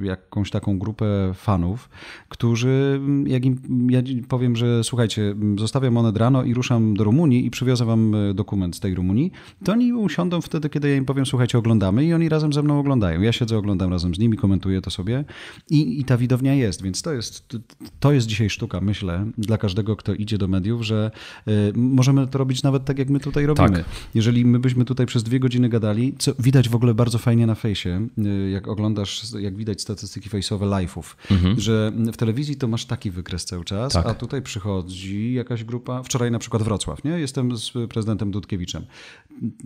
e, 0.03 0.05
jakąś 0.05 0.49
taką 0.49 0.79
grupę 0.79 1.31
fanów, 1.35 1.89
którzy, 2.29 3.01
jak 3.25 3.45
im 3.45 3.59
ja 3.89 4.01
powiem, 4.27 4.55
że 4.55 4.83
słuchajcie, 4.83 5.35
zostawiam 5.57 5.93
monet 5.93 6.17
rano 6.17 6.43
i 6.43 6.53
ruszam 6.53 6.93
do 6.93 7.03
Rumunii 7.03 7.45
i 7.45 7.51
przywiozę 7.51 7.85
wam 7.85 8.15
e, 8.15 8.33
dokument 8.33 8.75
z 8.75 8.79
tej 8.79 8.95
Rumunii, 8.95 9.31
to 9.63 9.71
oni 9.71 9.93
usiądą 9.93 10.41
wtedy, 10.41 10.69
kiedy 10.69 10.89
ja 10.89 10.95
im 10.95 11.05
powiem, 11.05 11.25
słuchajcie, 11.25 11.57
oglądamy 11.57 12.05
i 12.05 12.13
oni 12.13 12.29
razem 12.29 12.53
ze 12.53 12.63
mną 12.63 12.79
oglądają. 12.79 13.21
Ja 13.21 13.31
siedzę, 13.31 13.57
oglądam 13.57 13.91
razem 13.91 14.15
z 14.15 14.19
nimi, 14.19 14.37
komentuję 14.37 14.81
to 14.81 14.89
sobie 14.91 15.25
i, 15.69 15.99
i 15.99 16.03
ta 16.03 16.17
widownia 16.17 16.53
jest, 16.53 16.81
więc 16.81 17.01
to 17.01 17.13
jest, 17.13 17.57
to 17.99 18.11
jest 18.11 18.27
dzisiaj 18.27 18.49
sztuka, 18.49 18.81
myślę, 18.81 19.25
dla 19.37 19.57
każdego, 19.57 19.95
kto 19.95 20.13
idzie 20.13 20.37
do 20.37 20.47
mediów, 20.47 20.58
mediów, 20.59 20.85
że 20.85 21.11
y, 21.47 21.71
możemy 21.75 22.27
to 22.27 22.37
robić 22.37 22.63
nawet 22.63 22.85
tak, 22.85 22.99
jak 22.99 23.09
my 23.09 23.19
tutaj 23.19 23.45
robimy. 23.45 23.69
Tak. 23.69 23.85
Jeżeli 24.15 24.45
my 24.45 24.59
byśmy 24.59 24.85
tutaj 24.85 25.05
przez 25.05 25.23
dwie 25.23 25.39
godziny 25.39 25.69
gadali, 25.69 26.13
co 26.19 26.31
widać 26.39 26.69
w 26.69 26.75
ogóle 26.75 26.93
bardzo 26.93 27.17
fajnie 27.17 27.47
na 27.47 27.55
fejsie, 27.55 28.07
y, 28.17 28.49
jak 28.49 28.67
oglądasz, 28.67 29.33
jak 29.39 29.55
widać 29.55 29.81
statystyki 29.81 30.29
fejsowe 30.29 30.65
live'ów, 30.65 31.15
mhm. 31.31 31.59
że 31.59 31.91
w 32.13 32.17
telewizji 32.17 32.55
to 32.55 32.67
masz 32.67 32.85
taki 32.85 33.11
wykres 33.11 33.45
cały 33.45 33.65
czas, 33.65 33.93
tak. 33.93 34.05
a 34.05 34.13
tutaj 34.13 34.41
przychodzi 34.41 35.33
jakaś 35.33 35.63
grupa, 35.63 36.03
wczoraj 36.03 36.31
na 36.31 36.39
przykład 36.39 36.63
Wrocław, 36.63 37.03
nie? 37.03 37.11
Jestem 37.11 37.57
z 37.57 37.71
prezydentem 37.89 38.31
Dudkiewiczem. 38.31 38.85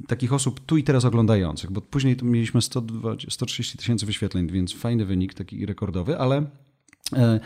Takich 0.07 0.33
osób 0.33 0.59
tu 0.59 0.77
i 0.77 0.83
teraz 0.83 1.05
oglądających, 1.05 1.71
bo 1.71 1.81
później 1.81 2.17
mieliśmy 2.23 2.61
120, 2.61 3.31
130 3.31 3.77
tysięcy 3.77 4.05
wyświetleń, 4.05 4.51
więc 4.51 4.73
fajny 4.73 5.05
wynik, 5.05 5.33
taki 5.33 5.65
rekordowy, 5.65 6.19
ale 6.19 6.45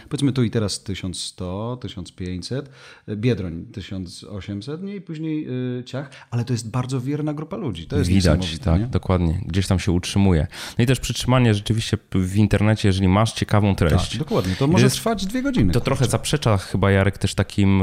powiedzmy 0.09 0.33
tu 0.33 0.43
i 0.43 0.50
teraz 0.50 0.83
1100, 0.83 1.77
1500, 1.81 2.69
e, 3.07 3.15
Biedroń 3.15 3.65
1800 3.65 4.83
nie? 4.83 4.95
i 4.95 5.01
później 5.01 5.47
e, 5.79 5.83
Ciach, 5.83 6.09
ale 6.31 6.45
to 6.45 6.53
jest 6.53 6.69
bardzo 6.69 7.01
wierna 7.01 7.33
grupa 7.33 7.57
ludzi. 7.57 7.88
To 7.88 7.97
jest 7.97 8.09
Widać, 8.09 8.59
tak, 8.59 8.81
nie? 8.81 8.88
dokładnie. 8.88 9.41
Gdzieś 9.45 9.67
tam 9.67 9.79
się 9.79 9.91
utrzymuje. 9.91 10.47
No 10.77 10.83
i 10.83 10.88
też 10.88 11.00
przytrzymanie 11.00 11.53
rzeczywiście 11.53 11.97
w 12.12 12.36
internecie, 12.36 12.89
jeżeli 12.89 13.07
masz 13.07 13.33
ciekawą 13.33 13.75
treść. 13.75 14.09
Tak, 14.09 14.19
dokładnie. 14.19 14.55
To 14.55 14.67
może 14.67 14.86
jest, 14.86 14.95
trwać 14.95 15.25
dwie 15.25 15.41
godziny. 15.41 15.74
To 15.74 15.81
trochę 15.81 16.05
zaprzecza 16.05 16.57
chyba 16.57 16.91
Jarek 16.91 17.17
też 17.17 17.36
takim 17.36 17.81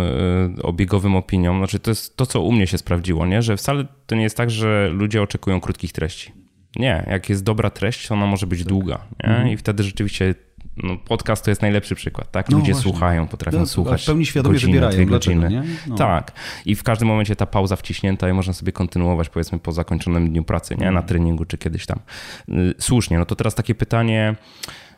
obiegowym 0.62 1.16
opiniom. 1.16 1.58
Znaczy 1.58 1.78
to 1.78 1.90
jest 1.90 2.16
to, 2.16 2.26
co 2.26 2.40
u 2.40 2.52
mnie 2.52 2.66
się 2.66 2.78
sprawdziło, 2.78 3.26
nie? 3.26 3.42
że 3.42 3.56
wcale 3.56 3.86
to 4.06 4.14
nie 4.14 4.22
jest 4.22 4.36
tak, 4.36 4.50
że 4.50 4.88
ludzie 4.92 5.22
oczekują 5.22 5.60
krótkich 5.60 5.92
treści. 5.92 6.32
Nie, 6.76 7.04
jak 7.10 7.28
jest 7.28 7.44
dobra 7.44 7.70
treść, 7.70 8.08
to 8.08 8.14
ona 8.14 8.26
może 8.26 8.46
być 8.46 8.58
tak. 8.58 8.68
długa. 8.68 9.06
Nie? 9.22 9.28
Mhm. 9.30 9.48
I 9.48 9.56
wtedy 9.56 9.82
rzeczywiście 9.82 10.34
no, 10.76 10.96
podcast 10.98 11.44
to 11.44 11.50
jest 11.50 11.62
najlepszy 11.62 11.94
przykład, 11.94 12.30
tak? 12.30 12.48
No 12.48 12.58
Ludzie 12.58 12.72
no 12.72 12.78
słuchają, 12.78 13.28
potrafią 13.28 13.58
no, 13.58 13.66
słuchać. 13.66 14.02
W 14.02 14.06
pełni 14.06 14.26
świadomie 14.26 14.54
godzinę, 14.54 14.72
wybierają, 14.72 15.06
godziny. 15.06 15.48
Nie? 15.48 15.62
No. 15.86 15.96
Tak. 15.96 16.32
I 16.66 16.74
w 16.74 16.82
każdym 16.82 17.08
momencie 17.08 17.36
ta 17.36 17.46
pauza 17.46 17.76
wciśnięta 17.76 18.28
i 18.28 18.32
można 18.32 18.52
sobie 18.52 18.72
kontynuować, 18.72 19.28
powiedzmy, 19.28 19.58
po 19.58 19.72
zakończonym 19.72 20.30
dniu 20.30 20.44
pracy, 20.44 20.74
nie? 20.74 20.84
Na 20.84 20.90
mm. 20.90 21.02
treningu 21.02 21.44
czy 21.44 21.58
kiedyś 21.58 21.86
tam. 21.86 22.00
Y, 22.48 22.74
słusznie. 22.78 23.18
No 23.18 23.24
to 23.26 23.36
teraz 23.36 23.54
takie 23.54 23.74
pytanie 23.74 24.34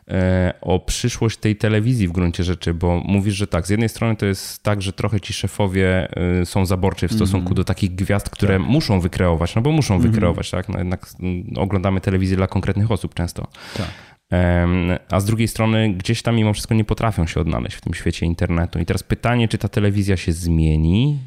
e, 0.07 0.53
o 0.61 0.79
przyszłość 0.79 1.37
tej 1.37 1.55
telewizji 1.55 2.07
w 2.07 2.11
gruncie 2.11 2.43
rzeczy, 2.43 2.73
bo 2.73 3.01
mówisz, 3.05 3.35
że 3.35 3.47
tak, 3.47 3.67
z 3.67 3.69
jednej 3.69 3.89
strony 3.89 4.15
to 4.15 4.25
jest 4.25 4.63
tak, 4.63 4.81
że 4.81 4.93
trochę 4.93 5.19
ci 5.19 5.33
szefowie 5.33 6.07
y, 6.41 6.45
są 6.45 6.65
zaborczy 6.65 7.07
w 7.07 7.13
stosunku 7.13 7.47
mm. 7.47 7.55
do 7.55 7.63
takich 7.63 7.95
gwiazd, 7.95 8.29
które 8.29 8.59
tak. 8.59 8.67
muszą 8.67 8.99
wykreować, 8.99 9.55
no 9.55 9.61
bo 9.61 9.71
muszą 9.71 9.95
mm. 9.95 10.11
wykreować, 10.11 10.51
tak? 10.51 10.69
No 10.69 10.79
jednak 10.79 11.07
mm, 11.19 11.45
oglądamy 11.57 12.01
telewizję 12.01 12.37
dla 12.37 12.47
konkretnych 12.47 12.91
osób 12.91 13.13
często. 13.13 13.47
Tak 13.77 14.06
a 15.09 15.19
z 15.19 15.25
drugiej 15.25 15.47
strony 15.47 15.93
gdzieś 15.93 16.21
tam 16.21 16.35
mimo 16.35 16.53
wszystko 16.53 16.75
nie 16.75 16.85
potrafią 16.85 17.27
się 17.27 17.41
odnaleźć 17.41 17.75
w 17.75 17.81
tym 17.81 17.93
świecie 17.93 18.25
internetu. 18.25 18.79
I 18.79 18.85
teraz 18.85 19.03
pytanie, 19.03 19.47
czy 19.47 19.57
ta 19.57 19.69
telewizja 19.69 20.17
się 20.17 20.31
zmieni? 20.31 21.19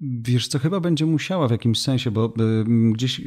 Wiesz 0.00 0.48
co, 0.48 0.58
chyba 0.58 0.80
będzie 0.80 1.06
musiała 1.06 1.48
w 1.48 1.50
jakimś 1.50 1.80
sensie, 1.80 2.10
bo 2.10 2.34
gdzieś 2.92 3.20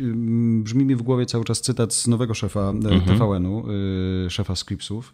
brzmi 0.63 0.85
mi 0.85 0.95
w 0.95 1.01
głowie 1.01 1.25
cały 1.25 1.43
czas 1.43 1.61
cytat 1.61 1.93
z 1.93 2.07
nowego 2.07 2.33
szefa 2.33 2.59
e, 2.59 2.69
mhm. 2.69 3.19
TVN-u, 3.19 3.65
y, 4.25 4.29
szefa 4.29 4.55
Scripsów, 4.55 5.13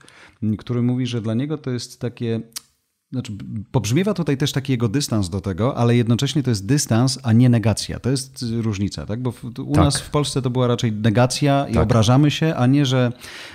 który 0.58 0.82
mówi, 0.82 1.08
że 1.08 1.22
dla 1.22 1.34
niego 1.34 1.58
to 1.58 1.72
jest 1.72 2.00
takie 2.02 2.42
znaczy, 3.12 3.34
pobrzmiewa 3.72 4.14
tutaj 4.14 4.38
też 4.38 4.52
taki 4.52 4.72
jego 4.72 4.88
dystans 4.88 5.30
do 5.30 5.42
tego, 5.42 5.78
ale 5.78 5.96
jednocześnie 5.96 6.44
to 6.44 6.50
jest 6.50 6.66
dystans, 6.66 7.20
a 7.24 7.34
nie 7.34 7.50
negacja. 7.50 8.00
To 8.00 8.10
jest 8.10 8.46
różnica, 8.62 9.06
tak? 9.06 9.22
Bo 9.22 9.34
u 9.66 9.74
tak. 9.74 9.84
nas 9.84 10.02
w 10.02 10.10
Polsce 10.10 10.42
to 10.42 10.50
była 10.50 10.68
raczej 10.68 10.92
negacja 10.92 11.68
i 11.68 11.74
tak. 11.74 11.84
obrażamy 11.84 12.32
się, 12.32 12.56
a 12.56 12.68
nie, 12.68 12.86
że 12.86 13.12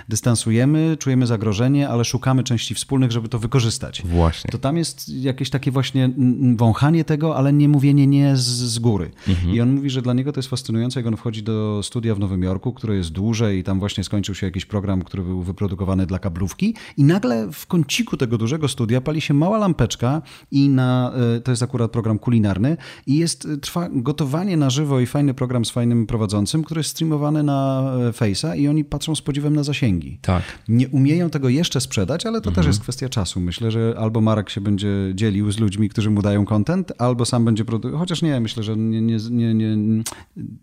dystansujemy, 0.09 0.97
czujemy 0.99 1.27
zagrożenie, 1.27 1.89
ale 1.89 2.05
szukamy 2.05 2.43
części 2.43 2.75
wspólnych, 2.75 3.11
żeby 3.11 3.29
to 3.29 3.39
wykorzystać. 3.39 4.01
Właśnie. 4.05 4.51
To 4.51 4.57
tam 4.57 4.77
jest 4.77 5.09
jakieś 5.09 5.49
takie 5.49 5.71
właśnie 5.71 6.09
wąchanie 6.55 7.03
tego, 7.05 7.35
ale 7.37 7.53
nie 7.53 7.69
mówienie 7.69 8.07
nie 8.07 8.37
z, 8.37 8.41
z 8.43 8.79
góry. 8.79 9.11
Mhm. 9.27 9.55
I 9.55 9.61
on 9.61 9.75
mówi, 9.75 9.89
że 9.89 10.01
dla 10.01 10.13
niego 10.13 10.31
to 10.31 10.39
jest 10.39 10.49
fascynujące, 10.49 10.99
jak 10.99 11.07
on 11.07 11.17
wchodzi 11.17 11.43
do 11.43 11.81
studia 11.83 12.15
w 12.15 12.19
Nowym 12.19 12.43
Jorku, 12.43 12.73
które 12.73 12.95
jest 12.95 13.09
duże 13.09 13.55
i 13.55 13.63
tam 13.63 13.79
właśnie 13.79 14.03
skończył 14.03 14.35
się 14.35 14.47
jakiś 14.47 14.65
program, 14.65 15.01
który 15.01 15.23
był 15.23 15.41
wyprodukowany 15.41 16.05
dla 16.05 16.19
kablówki 16.19 16.75
i 16.97 17.03
nagle 17.03 17.51
w 17.51 17.67
kąciku 17.67 18.17
tego 18.17 18.37
dużego 18.37 18.67
studia 18.67 19.01
pali 19.01 19.21
się 19.21 19.33
mała 19.41 19.57
lampeczka 19.57 20.21
i 20.51 20.69
na, 20.69 21.11
e, 21.35 21.41
to 21.41 21.51
jest 21.51 21.63
akurat 21.63 21.91
program 21.91 22.19
kulinarny 22.19 22.77
i 23.07 23.17
jest, 23.17 23.45
e, 23.45 23.57
trwa 23.57 23.89
gotowanie 23.91 24.57
na 24.57 24.69
żywo 24.69 24.99
i 24.99 25.05
fajny 25.05 25.33
program 25.33 25.65
z 25.65 25.71
fajnym 25.71 26.07
prowadzącym, 26.07 26.63
który 26.63 26.79
jest 26.79 26.89
streamowany 26.89 27.43
na 27.43 27.91
e, 28.09 28.11
Face'a 28.11 28.57
i 28.57 28.67
oni 28.67 28.83
patrzą 28.85 29.15
z 29.15 29.21
podziwem 29.21 29.55
na 29.55 29.63
zasięgi. 29.63 30.19
Tak. 30.21 30.43
Nie 30.67 30.89
umieją 30.89 31.29
tego 31.29 31.49
jeszcze 31.49 31.81
sprzedać, 31.81 32.25
ale 32.25 32.41
to 32.41 32.49
mhm. 32.49 32.55
też 32.55 32.65
jest 32.65 32.79
kwestia 32.79 33.09
czasu. 33.09 33.39
Myślę, 33.39 33.71
że 33.71 33.95
albo 33.97 34.21
Marek 34.21 34.49
się 34.49 34.61
będzie 34.61 34.89
dzielił 35.15 35.51
z 35.51 35.59
ludźmi, 35.59 35.89
którzy 35.89 36.09
mu 36.09 36.21
dają 36.21 36.45
content, 36.45 36.91
albo 36.97 37.25
sam 37.25 37.45
będzie 37.45 37.65
produkował, 37.65 37.99
chociaż 37.99 38.21
nie, 38.21 38.39
myślę, 38.39 38.63
że 38.63 38.77
nie, 38.77 39.01
nie, 39.01 39.17
nie, 39.31 39.53
nie, 39.53 40.03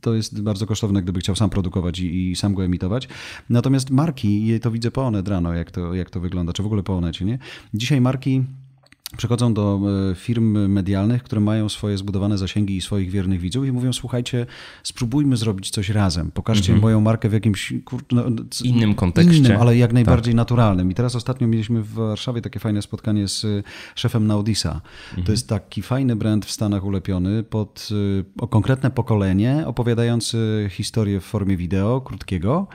to 0.01 0.15
jest 0.15 0.43
bardzo 0.43 0.67
kosztowne, 0.67 1.03
gdyby 1.03 1.21
chciał 1.21 1.37
sam 1.37 1.51
produkować 1.51 2.01
i, 2.01 2.31
i 2.31 2.37
sam 2.37 2.55
go 2.55 2.65
emitować. 2.65 3.09
Natomiast 3.51 3.91
marki, 3.91 4.61
to 4.61 4.71
widzę 4.71 4.91
po 4.91 5.07
Onet 5.07 5.29
rano, 5.29 5.55
jak 5.55 5.71
to, 5.71 5.95
jak 5.95 6.11
to 6.11 6.21
wygląda, 6.21 6.53
czy 6.53 6.63
w 6.63 6.67
ogóle 6.67 6.83
po 6.83 6.97
Onecie, 6.97 7.25
nie? 7.25 7.39
Dzisiaj 7.75 8.01
marki 8.01 8.45
przychodzą 9.17 9.55
do 9.55 9.81
e, 10.11 10.15
firm 10.15 10.69
medialnych, 10.69 11.23
które 11.23 11.41
mają 11.41 11.69
swoje 11.69 11.99
zbudowane 11.99 12.39
zasięgi 12.39 12.77
i 12.77 12.81
swoich 12.81 13.11
wiernych 13.11 13.41
widzów 13.41 13.67
i 13.67 13.73
mówią, 13.73 13.93
słuchajcie, 13.93 14.47
spróbujmy 14.83 15.37
zrobić 15.37 15.71
coś 15.71 15.89
razem, 15.89 16.31
pokażcie 16.31 16.73
mhm. 16.73 16.83
moją 16.83 17.01
markę 17.01 17.29
w 17.29 17.33
jakimś 17.33 17.73
kur... 17.85 18.03
no, 18.13 18.25
innym 18.65 18.95
kontekście. 18.95 19.39
Innym, 19.39 19.61
ale 19.61 19.77
jak 19.77 19.93
najbardziej 19.93 20.33
tak. 20.33 20.37
naturalnym. 20.37 20.91
I 20.91 20.95
teraz 20.95 21.15
ostatnio 21.15 21.47
mieliśmy 21.47 21.83
w 21.83 21.93
Warszawie 21.93 22.43
takie 22.43 22.61
fajne 22.61 22.83
spotkanie 22.83 23.29
z 23.29 23.45
e, 23.45 23.63
szefem 23.95 24.27
Naudisa. 24.27 24.81
Mhm. 25.09 25.27
To 25.27 25.33
jest 25.33 25.49
taki 25.49 25.83
fajny 25.83 26.17
brand 26.17 26.47
w 26.47 26.51
Stanach 26.51 26.85
ulepiony 26.85 27.43
pod 27.43 27.89
e, 27.93 28.43
o 28.43 28.49
konkretne 28.49 28.91
pokolenie, 28.91 29.65
opowiadający 29.67 30.69
historię 30.71 31.21
w 31.21 31.25
formie 31.25 31.57
wideo, 31.57 32.01
krótkiego. 32.01 32.67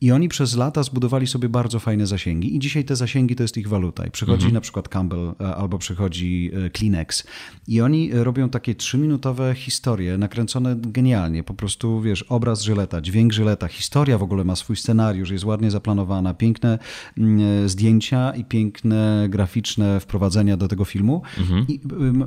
I 0.00 0.12
oni 0.12 0.28
przez 0.28 0.56
lata 0.56 0.82
zbudowali 0.82 1.26
sobie 1.26 1.48
bardzo 1.48 1.78
fajne 1.78 2.06
zasięgi 2.06 2.56
i 2.56 2.58
dzisiaj 2.58 2.84
te 2.84 2.96
zasięgi 2.96 3.36
to 3.36 3.42
jest 3.42 3.56
ich 3.56 3.68
waluta. 3.68 4.06
I 4.06 4.10
przychodzi 4.10 4.44
mhm. 4.44 4.54
na 4.54 4.60
przykład 4.60 4.88
Campbell 4.88 5.34
e, 5.40 5.56
albo 5.56 5.78
przychodzi 5.78 6.50
e, 6.66 6.70
Kleenex 6.70 7.24
i 7.68 7.80
oni 7.80 8.10
robią 8.12 8.48
takie 8.48 8.74
trzyminutowe 8.74 9.54
historie 9.54 10.18
nakręcone 10.18 10.76
genialnie. 10.76 11.44
Po 11.44 11.54
prostu, 11.54 12.00
wiesz, 12.00 12.22
obraz 12.22 12.62
Żyleta, 12.62 13.00
dźwięk 13.00 13.32
Żyleta, 13.32 13.68
historia 13.68 14.18
w 14.18 14.22
ogóle 14.22 14.44
ma 14.44 14.56
swój 14.56 14.76
scenariusz, 14.76 15.30
jest 15.30 15.44
ładnie 15.44 15.70
zaplanowana, 15.70 16.34
piękne 16.34 16.78
mm, 17.18 17.64
e, 17.64 17.68
zdjęcia 17.68 18.32
i 18.32 18.44
piękne 18.44 19.26
graficzne 19.28 20.00
wprowadzenia 20.00 20.56
do 20.56 20.68
tego 20.68 20.84
filmu. 20.84 21.22
Mhm. 21.38 21.66
I 21.68 21.80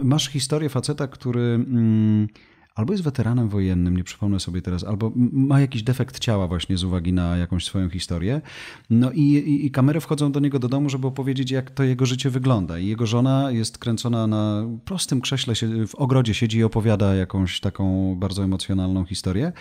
masz 0.03 0.29
historię 0.29 0.69
faceta, 0.69 1.07
który 1.07 1.41
mm, 1.41 2.27
albo 2.75 2.93
jest 2.93 3.03
weteranem 3.03 3.49
wojennym, 3.49 3.97
nie 3.97 4.03
przypomnę 4.03 4.39
sobie 4.39 4.61
teraz, 4.61 4.83
albo 4.83 5.11
ma 5.15 5.61
jakiś 5.61 5.83
defekt 5.83 6.19
ciała 6.19 6.47
właśnie 6.47 6.77
z 6.77 6.83
uwagi 6.83 7.13
na 7.13 7.37
jakąś 7.37 7.65
swoją 7.65 7.89
historię. 7.89 8.41
No 8.89 9.11
i, 9.11 9.21
i, 9.21 9.65
i 9.65 9.71
kamery 9.71 9.99
wchodzą 9.99 10.31
do 10.31 10.39
niego 10.39 10.59
do 10.59 10.67
domu, 10.67 10.89
żeby 10.89 11.07
opowiedzieć, 11.07 11.51
jak 11.51 11.71
to 11.71 11.83
jego 11.83 12.05
życie 12.05 12.29
wygląda. 12.29 12.79
I 12.79 12.87
jego 12.87 13.05
żona 13.05 13.51
jest 13.51 13.77
kręcona 13.77 14.27
na 14.27 14.63
prostym 14.85 15.21
krześle, 15.21 15.53
w 15.87 15.95
ogrodzie 15.95 16.33
siedzi 16.33 16.57
i 16.57 16.63
opowiada 16.63 17.15
jakąś 17.15 17.59
taką 17.59 18.15
bardzo 18.19 18.43
emocjonalną 18.43 19.05
historię. 19.05 19.51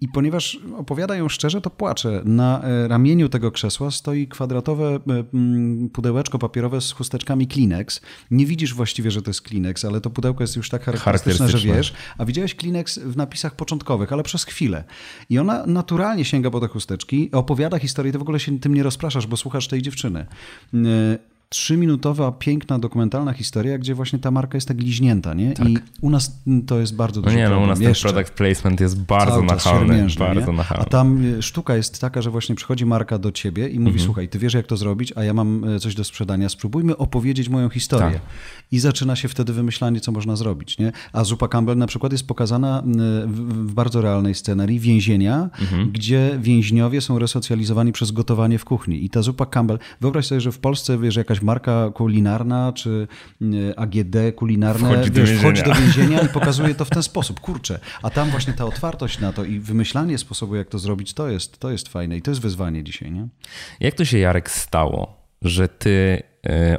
I 0.00 0.08
ponieważ 0.08 0.58
opowiada 0.76 1.16
ją 1.16 1.28
szczerze, 1.28 1.60
to 1.60 1.70
płacze. 1.70 2.22
Na 2.24 2.62
e, 2.62 2.88
ramieniu 2.88 3.28
tego 3.28 3.50
krzesła 3.50 3.90
stoi 3.90 4.28
kwadratowe 4.28 4.84
e, 5.08 5.24
mm, 5.34 5.88
pudełeczko 5.88 6.38
papierowe 6.38 6.80
z 6.80 6.92
chusteczkami 6.92 7.46
Kleenex. 7.46 8.00
Nie 8.30 8.46
widzisz 8.46 8.74
właściwie, 8.74 9.10
że 9.10 9.22
to 9.22 9.30
jest 9.30 9.42
Kleenex, 9.42 9.84
ale 9.84 10.00
to 10.00 10.10
pudełko 10.10 10.42
jest 10.42 10.56
już 10.56 10.68
tak 10.68 10.84
charakterystyczne, 10.84 11.48
że 11.48 11.58
wiesz. 11.58 11.92
A 12.18 12.24
widziałeś 12.24 12.54
Kleenex 12.54 12.98
w 12.98 13.16
napisach 13.16 13.56
początkowych, 13.56 14.12
ale 14.12 14.22
przez 14.22 14.44
chwilę. 14.44 14.84
I 15.30 15.38
ona 15.38 15.66
naturalnie 15.66 16.24
sięga 16.24 16.50
po 16.50 16.60
te 16.60 16.68
chusteczki, 16.68 17.30
opowiada 17.32 17.78
historię, 17.78 18.12
ty 18.12 18.18
w 18.18 18.22
ogóle 18.22 18.40
się 18.40 18.58
tym 18.58 18.74
nie 18.74 18.82
rozpraszasz, 18.82 19.26
bo 19.26 19.36
słuchasz 19.36 19.68
tej 19.68 19.82
dziewczyny 19.82 20.26
e, 20.74 21.35
trzyminutowa, 21.48 22.32
piękna, 22.32 22.78
dokumentalna 22.78 23.32
historia, 23.32 23.78
gdzie 23.78 23.94
właśnie 23.94 24.18
ta 24.18 24.30
marka 24.30 24.56
jest 24.56 24.68
tak 24.68 24.80
liźnięta, 24.80 25.34
nie? 25.34 25.52
Tak. 25.52 25.68
I 25.68 25.78
u 26.00 26.10
nas 26.10 26.40
to 26.66 26.80
jest 26.80 26.96
bardzo 26.96 27.22
duży 27.22 27.36
No 27.36 27.42
nie, 27.42 27.48
no 27.48 27.60
u 27.60 27.66
nas 27.66 27.78
ten 27.78 27.94
product 28.02 28.32
placement 28.32 28.80
jest 28.80 29.02
bardzo 29.02 29.42
nachalny. 29.42 30.06
Bardzo 30.18 30.52
nachalny. 30.52 30.84
A 30.84 30.88
tam 30.88 31.24
e, 31.38 31.42
sztuka 31.42 31.76
jest 31.76 32.00
taka, 32.00 32.22
że 32.22 32.30
właśnie 32.30 32.54
przychodzi 32.54 32.86
marka 32.86 33.18
do 33.18 33.32
ciebie 33.32 33.68
i 33.68 33.78
mówi, 33.78 33.90
mhm. 33.90 34.04
słuchaj, 34.04 34.28
ty 34.28 34.38
wiesz 34.38 34.54
jak 34.54 34.66
to 34.66 34.76
zrobić, 34.76 35.12
a 35.16 35.24
ja 35.24 35.34
mam 35.34 35.64
e, 35.64 35.80
coś 35.80 35.94
do 35.94 36.04
sprzedania, 36.04 36.48
spróbujmy 36.48 36.96
opowiedzieć 36.96 37.48
moją 37.48 37.68
historię. 37.68 38.12
Tak. 38.12 38.22
I 38.72 38.78
zaczyna 38.78 39.16
się 39.16 39.28
wtedy 39.28 39.52
wymyślanie, 39.52 40.00
co 40.00 40.12
można 40.12 40.36
zrobić, 40.36 40.78
nie? 40.78 40.92
A 41.12 41.24
zupa 41.24 41.48
Campbell 41.48 41.78
na 41.78 41.86
przykład 41.86 42.12
jest 42.12 42.26
pokazana 42.26 42.82
w, 43.26 43.68
w 43.68 43.74
bardzo 43.74 44.00
realnej 44.00 44.34
scenerii 44.34 44.80
więzienia, 44.80 45.50
mhm. 45.60 45.90
gdzie 45.92 46.38
więźniowie 46.42 47.00
są 47.00 47.18
resocjalizowani 47.18 47.92
przez 47.92 48.10
gotowanie 48.10 48.58
w 48.58 48.64
kuchni. 48.64 49.04
I 49.04 49.10
ta 49.10 49.22
zupa 49.22 49.46
Campbell, 49.46 49.78
wyobraź 50.00 50.26
sobie, 50.26 50.40
że 50.40 50.52
w 50.52 50.58
Polsce, 50.58 50.98
wiesz, 50.98 51.16
jakaś 51.16 51.35
marka 51.42 51.90
kulinarna 51.94 52.72
czy 52.72 53.08
e, 53.42 53.78
AGD 53.78 54.16
kulinarne 54.36 54.92
wchodzi, 54.92 55.10
wiesz, 55.10 55.32
do, 55.32 55.38
wchodzi 55.38 55.62
do 55.62 55.74
więzienia 55.74 56.20
i 56.20 56.28
pokazuje 56.38 56.74
to 56.74 56.84
w 56.84 56.90
ten 56.90 57.02
sposób. 57.02 57.40
Kurczę. 57.40 57.78
A 58.02 58.10
tam 58.10 58.30
właśnie 58.30 58.52
ta 58.52 58.64
otwartość 58.64 59.20
na 59.20 59.32
to 59.32 59.44
i 59.44 59.58
wymyślanie 59.58 60.18
sposobu, 60.18 60.56
jak 60.56 60.68
to 60.68 60.78
zrobić, 60.78 61.14
to 61.14 61.28
jest, 61.28 61.58
to 61.58 61.70
jest 61.70 61.88
fajne 61.88 62.16
i 62.16 62.22
to 62.22 62.30
jest 62.30 62.40
wyzwanie 62.40 62.84
dzisiaj. 62.84 63.12
Nie? 63.12 63.28
Jak 63.80 63.94
to 63.94 64.04
się, 64.04 64.18
Jarek, 64.18 64.50
stało, 64.50 65.26
że 65.42 65.68
ty 65.68 66.22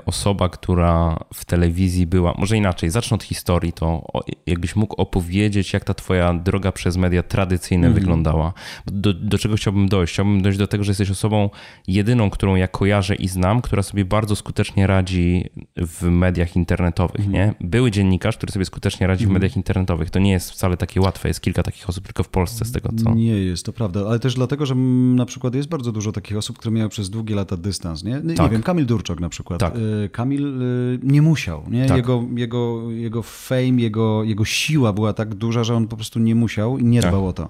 osoba, 0.05 0.49
która 0.49 1.19
w 1.33 1.45
telewizji 1.45 2.07
była, 2.07 2.33
może 2.37 2.57
inaczej, 2.57 2.89
zacznę 2.89 3.15
od 3.15 3.23
historii, 3.23 3.73
to 3.73 4.05
jakbyś 4.45 4.75
mógł 4.75 5.01
opowiedzieć, 5.01 5.73
jak 5.73 5.83
ta 5.83 5.93
twoja 5.93 6.33
droga 6.33 6.71
przez 6.71 6.97
media 6.97 7.23
tradycyjne 7.23 7.87
mm. 7.87 7.99
wyglądała. 7.99 8.53
Do, 8.85 9.13
do, 9.13 9.37
czego 9.37 9.55
chciałbym 9.55 9.89
dojść? 9.89 10.13
Chciałbym 10.13 10.41
dojść 10.41 10.59
do 10.59 10.67
tego, 10.67 10.83
że 10.83 10.91
jesteś 10.91 11.11
osobą 11.11 11.49
jedyną, 11.87 12.29
którą 12.29 12.55
ja 12.55 12.67
kojarzę 12.67 13.15
i 13.15 13.27
znam, 13.27 13.61
która 13.61 13.83
sobie 13.83 14.05
bardzo 14.05 14.35
skutecznie 14.35 14.87
radzi 14.87 15.49
w 15.77 16.03
mediach 16.03 16.55
internetowych. 16.55 17.21
Mm. 17.21 17.31
Nie? 17.31 17.53
Były 17.61 17.91
dziennikarz, 17.91 18.37
który 18.37 18.51
sobie 18.51 18.65
skutecznie 18.65 19.07
radzi 19.07 19.23
mm. 19.23 19.29
w 19.29 19.35
mhm. 19.35 19.41
mediach 19.41 19.57
internetowych. 19.57 20.09
To 20.09 20.19
nie 20.19 20.31
jest 20.31 20.51
wcale 20.51 20.77
takie 20.77 21.01
łatwe. 21.01 21.27
Jest 21.27 21.41
kilka 21.41 21.63
takich 21.63 21.89
osób 21.89 22.05
tylko 22.05 22.23
w 22.23 22.29
Polsce 22.29 22.65
z 22.65 22.71
tego, 22.71 22.89
co... 23.03 23.13
Nie 23.13 23.37
jest, 23.37 23.65
to 23.65 23.73
prawda. 23.73 23.99
Ale 24.07 24.19
też 24.19 24.35
dlatego, 24.35 24.65
że 24.65 24.75
na 24.75 25.25
przykład 25.25 25.55
jest 25.55 25.69
bardzo 25.69 25.91
dużo 25.91 26.11
takich 26.11 26.37
osób, 26.37 26.57
które 26.57 26.71
miały 26.71 26.89
przez 26.89 27.09
długie 27.09 27.35
lata 27.35 27.57
dystans. 27.57 28.03
Nie, 28.03 28.21
nie 28.23 28.35
tak. 28.35 28.51
wiem, 28.51 28.63
Kamil 28.63 28.85
Durczok 28.85 29.19
na 29.19 29.29
przykład 29.29 29.56
przykład. 29.57 29.73
Tak. 29.73 29.81
Y, 30.05 30.09
Kamil 30.09 30.61
y, 30.61 30.99
nie 31.03 31.21
musiał. 31.21 31.63
Nie? 31.69 31.85
Tak. 31.85 31.97
Jego, 31.97 32.23
jego, 32.35 32.91
jego 32.91 33.23
fame, 33.23 33.81
jego, 33.81 34.23
jego 34.23 34.45
siła 34.45 34.93
była 34.93 35.13
tak 35.13 35.35
duża, 35.35 35.63
że 35.63 35.75
on 35.75 35.87
po 35.87 35.95
prostu 35.95 36.19
nie 36.19 36.35
musiał 36.35 36.77
i 36.77 36.83
nie 36.83 37.01
dbał 37.01 37.11
tak. 37.11 37.29
o 37.29 37.33
to. 37.33 37.49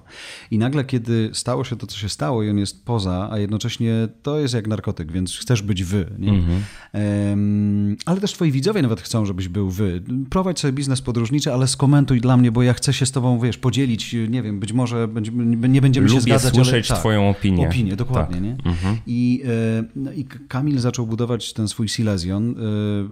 I 0.50 0.58
nagle, 0.58 0.84
kiedy 0.84 1.30
stało 1.32 1.64
się 1.64 1.76
to, 1.76 1.86
co 1.86 1.96
się 1.96 2.08
stało 2.08 2.42
i 2.42 2.50
on 2.50 2.58
jest 2.58 2.84
poza, 2.84 3.28
a 3.30 3.38
jednocześnie 3.38 4.08
to 4.22 4.38
jest 4.38 4.54
jak 4.54 4.66
narkotyk, 4.66 5.12
więc 5.12 5.38
chcesz 5.38 5.62
być 5.62 5.84
wy. 5.84 6.06
Mhm. 6.18 6.62
Um, 6.92 7.96
ale 8.06 8.20
też 8.20 8.32
twoi 8.32 8.52
widzowie 8.52 8.82
nawet 8.82 9.00
chcą, 9.00 9.26
żebyś 9.26 9.48
był 9.48 9.70
wy. 9.70 10.02
Prowadź 10.30 10.60
sobie 10.60 10.72
biznes 10.72 11.00
podróżniczy, 11.00 11.52
ale 11.52 11.68
skomentuj 11.68 12.20
dla 12.20 12.36
mnie, 12.36 12.52
bo 12.52 12.62
ja 12.62 12.72
chcę 12.72 12.92
się 12.92 13.06
z 13.06 13.12
tobą, 13.12 13.40
wiesz, 13.40 13.58
podzielić, 13.58 14.16
nie 14.28 14.42
wiem, 14.42 14.60
być 14.60 14.72
może 14.72 15.08
nie 15.68 15.80
będziemy 15.80 16.06
Lubię 16.06 16.16
się 16.16 16.20
zgadzać, 16.20 16.54
słyszeć 16.54 16.90
ale, 16.90 16.96
tak, 16.96 16.98
twoją 16.98 17.30
opinię. 17.30 17.68
Opinię, 17.68 17.96
dokładnie. 17.96 18.34
Tak. 18.34 18.44
Nie? 18.44 18.70
Mhm. 18.70 18.96
I, 19.06 19.42
e, 19.46 19.84
no 19.96 20.12
I 20.12 20.24
Kamil 20.24 20.78
zaczął 20.78 21.06
budować 21.06 21.52
ten 21.52 21.68
swój 21.68 21.88
Silesian. 21.98 22.54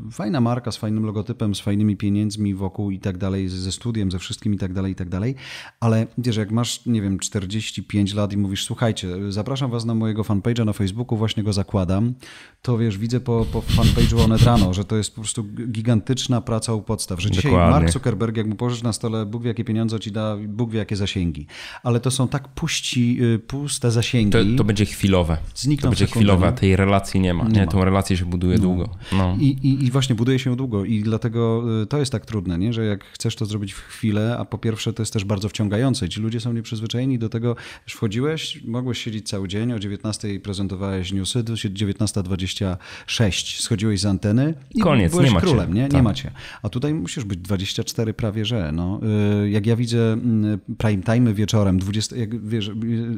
Y, 0.08 0.12
fajna 0.12 0.40
marka 0.40 0.72
z 0.72 0.76
fajnym 0.76 1.06
logotypem, 1.06 1.54
z 1.54 1.60
fajnymi 1.60 1.96
pieniędzmi 1.96 2.54
wokół 2.54 2.90
i 2.90 2.98
tak 2.98 3.18
dalej, 3.18 3.48
ze 3.48 3.72
studiem, 3.72 4.10
ze 4.10 4.18
wszystkim 4.18 4.54
i 4.54 4.58
tak 4.58 4.72
dalej, 4.72 4.92
i 4.92 4.94
tak 4.94 5.08
dalej. 5.08 5.34
Ale 5.80 6.06
wiesz, 6.18 6.36
jak 6.36 6.50
masz, 6.50 6.86
nie 6.86 7.02
wiem, 7.02 7.18
45 7.18 8.14
lat 8.14 8.32
i 8.32 8.36
mówisz, 8.36 8.64
słuchajcie, 8.64 9.32
zapraszam 9.32 9.70
was 9.70 9.84
na 9.84 9.94
mojego 9.94 10.22
fanpage'a 10.22 10.64
na 10.64 10.72
Facebooku, 10.72 11.18
właśnie 11.18 11.42
go 11.42 11.52
zakładam, 11.52 12.14
to 12.62 12.78
wiesz, 12.78 12.98
widzę 12.98 13.20
po, 13.20 13.46
po 13.52 13.60
fanpage'u 13.60 14.20
Onet 14.24 14.42
Rano, 14.42 14.74
że 14.74 14.84
to 14.84 14.96
jest 14.96 15.14
po 15.14 15.20
prostu 15.20 15.44
gigantyczna 15.70 16.40
praca 16.40 16.74
u 16.74 16.82
podstaw, 16.82 17.22
że 17.22 17.30
dzisiaj 17.30 17.52
Dokładnie. 17.52 17.70
Mark 17.70 17.90
Zuckerberg, 17.90 18.36
jak 18.36 18.46
mu 18.46 18.54
położysz 18.54 18.82
na 18.82 18.92
stole, 18.92 19.26
Bóg 19.26 19.42
wie 19.42 19.48
jakie 19.48 19.64
pieniądze 19.64 20.00
ci 20.00 20.12
da, 20.12 20.36
Bóg 20.48 20.70
wie 20.70 20.78
jakie 20.78 20.96
zasięgi. 20.96 21.46
Ale 21.82 22.00
to 22.00 22.10
są 22.10 22.28
tak 22.28 22.48
puści, 22.48 23.18
y, 23.22 23.38
puste 23.38 23.90
zasięgi. 23.90 24.30
To, 24.32 24.38
to 24.56 24.64
będzie 24.64 24.84
chwilowe. 24.84 25.38
Znikną 25.54 25.82
to 25.82 25.88
będzie 25.88 26.06
chwilowe, 26.06 26.52
tej 26.52 26.76
relacji 26.76 27.20
nie 27.20 27.34
ma. 27.34 27.44
Nie, 27.44 27.60
nie? 27.60 27.66
Tą 27.66 27.84
relację 27.84 28.16
się 28.16 28.24
buduje 28.24 28.58
no. 28.58 28.65
Długo. 28.66 28.88
No. 29.12 29.36
I, 29.40 29.46
i, 29.46 29.84
I, 29.84 29.90
właśnie 29.90 30.14
buduje 30.14 30.38
się 30.38 30.56
długo 30.56 30.84
i 30.84 31.02
dlatego 31.02 31.64
y, 31.82 31.86
to 31.86 31.98
jest 31.98 32.12
tak 32.12 32.26
trudne, 32.26 32.58
nie? 32.58 32.72
że 32.72 32.84
jak 32.84 33.04
chcesz 33.04 33.36
to 33.36 33.46
zrobić 33.46 33.72
w 33.72 33.80
chwilę, 33.80 34.36
a 34.38 34.44
po 34.44 34.58
pierwsze 34.58 34.92
to 34.92 35.02
jest 35.02 35.12
też 35.12 35.24
bardzo 35.24 35.48
wciągające. 35.48 36.08
Ci 36.08 36.20
ludzie 36.20 36.40
są 36.40 36.52
nieprzyzwyczajeni 36.52 37.18
do 37.18 37.28
tego, 37.28 37.56
że 37.86 37.96
wchodziłeś, 37.96 38.64
mogłeś 38.64 38.98
siedzieć 38.98 39.28
cały 39.28 39.48
dzień, 39.48 39.72
o 39.72 39.78
19 39.78 40.40
prezentowałeś 40.40 41.12
newsy, 41.12 41.44
19.26 41.44 43.62
schodziłeś 43.62 44.00
z 44.00 44.06
anteny 44.06 44.54
i 44.74 44.80
Koniec, 44.80 45.12
byłeś 45.12 45.32
nie 45.32 45.40
królem, 45.40 45.68
macie. 45.68 45.80
nie? 45.80 45.82
Tak. 45.82 45.92
Nie 45.92 46.02
macie. 46.02 46.30
A 46.62 46.68
tutaj 46.68 46.94
musisz 46.94 47.24
być 47.24 47.38
24 47.38 48.14
prawie, 48.14 48.44
że. 48.44 48.72
No. 48.72 49.00
Y, 49.44 49.50
jak 49.50 49.66
ja 49.66 49.76
widzę 49.76 50.12
mm, 50.12 50.60
prime 50.78 51.02
time 51.02 51.34
wieczorem, 51.34 51.78
20, 51.78 52.16
jak 52.16 52.46
wiesz, 52.46 52.70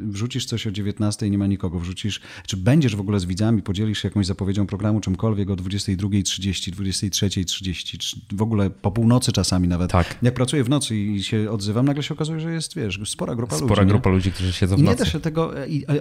wrzucisz 0.09 0.47
coś 0.47 0.67
o 0.67 0.71
19 0.71 1.27
i 1.27 1.31
nie 1.31 1.39
ma 1.39 1.47
nikogo, 1.47 1.79
wrzucisz, 1.79 2.21
czy 2.47 2.57
będziesz 2.57 2.97
w 2.97 3.01
ogóle 3.01 3.21
z 3.21 3.25
widzami, 3.25 3.63
podzielisz 3.63 4.03
się 4.03 4.09
jakąś 4.09 4.27
zapowiedzią 4.27 4.67
programu, 4.67 5.01
czymkolwiek 5.01 5.38
o 5.43 5.57
22.30, 5.57 6.73
23.30, 6.73 8.17
w 8.33 8.43
ogóle 8.43 8.71
po 8.71 8.91
północy 8.91 9.33
czasami 9.33 9.69
nawet. 9.69 9.91
Tak. 9.91 10.19
Jak 10.23 10.35
pracuję 10.35 10.65
w 10.65 10.69
nocy 10.69 10.97
i 10.97 11.23
się 11.23 11.51
odzywam, 11.51 11.87
nagle 11.87 12.03
się 12.03 12.15
okazuje, 12.15 12.41
że 12.41 12.53
jest, 12.53 12.77
wiesz, 12.77 13.01
spora 13.05 13.35
grupa 13.35 13.57
spora 13.57 13.65
ludzi. 13.65 13.75
Spora 13.75 13.85
grupa 13.85 14.11
nie? 14.11 14.17
ludzi, 14.17 14.33
którzy 14.33 14.53
siedzą 14.53 14.77
w 14.77 14.79
I 14.79 14.83
nocy. 14.83 14.99
nie 14.99 15.05
da 15.05 15.11
się 15.11 15.21
tego, 15.21 15.53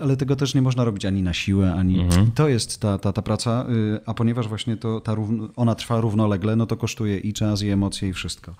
ale 0.02 0.18
tego 0.18 0.36
też 0.36 0.56
nie 0.56 0.62
można 0.62 0.84
robić 0.84 1.06
ani 1.06 1.24
na 1.24 1.34
siłę, 1.34 1.74
ani... 1.74 2.00
Mhm. 2.00 2.32
To 2.32 2.50
jest 2.50 2.80
ta, 2.80 2.98
ta, 2.98 3.14
ta 3.14 3.22
praca, 3.22 3.66
y, 3.96 4.00
a 4.06 4.14
ponieważ 4.14 4.48
właśnie 4.48 4.78
to, 4.78 5.02
ta 5.02 5.16
równo, 5.16 5.50
ona 5.56 5.76
trwa 5.76 6.02
równolegle, 6.02 6.56
no 6.56 6.66
to 6.66 6.78
kosztuje 6.78 7.18
i 7.18 7.34
czas, 7.34 7.62
i 7.62 7.70
emocje, 7.70 8.10
i 8.10 8.14
wszystko. 8.14 8.56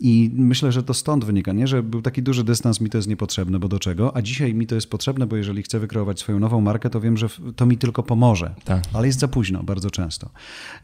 I 0.00 0.30
myślę, 0.34 0.72
że 0.72 0.82
to 0.82 0.94
stąd 0.94 1.24
wynika, 1.24 1.52
nie? 1.52 1.66
Że 1.66 1.82
był 1.82 2.02
taki 2.02 2.22
duży 2.22 2.44
dystans, 2.44 2.80
mi 2.80 2.90
to 2.90 2.98
jest 2.98 3.08
niepotrzebne, 3.08 3.58
bo 3.58 3.68
do 3.68 3.78
czego? 3.78 4.16
A 4.16 4.22
dzisiaj 4.22 4.54
mi 4.54 4.66
to 4.66 4.74
jest 4.74 4.90
potrzebne, 4.90 5.26
bo 5.26 5.36
jeżeli 5.36 5.62
chcę 5.62 5.78
wykreować 5.78 6.20
swoją 6.20 6.38
nową 6.38 6.60
markę, 6.60 6.90
to 6.90 7.00
wiem, 7.00 7.16
że 7.16 7.28
to 7.56 7.66
mi 7.66 7.78
tylko 7.78 8.02
pomoże. 8.02 8.54
Tak. 8.64 8.82
Ale 8.92 9.06
jest 9.06 9.18
za 9.18 9.28
późno, 9.28 9.62
bardzo 9.62 9.90
często. 9.90 10.17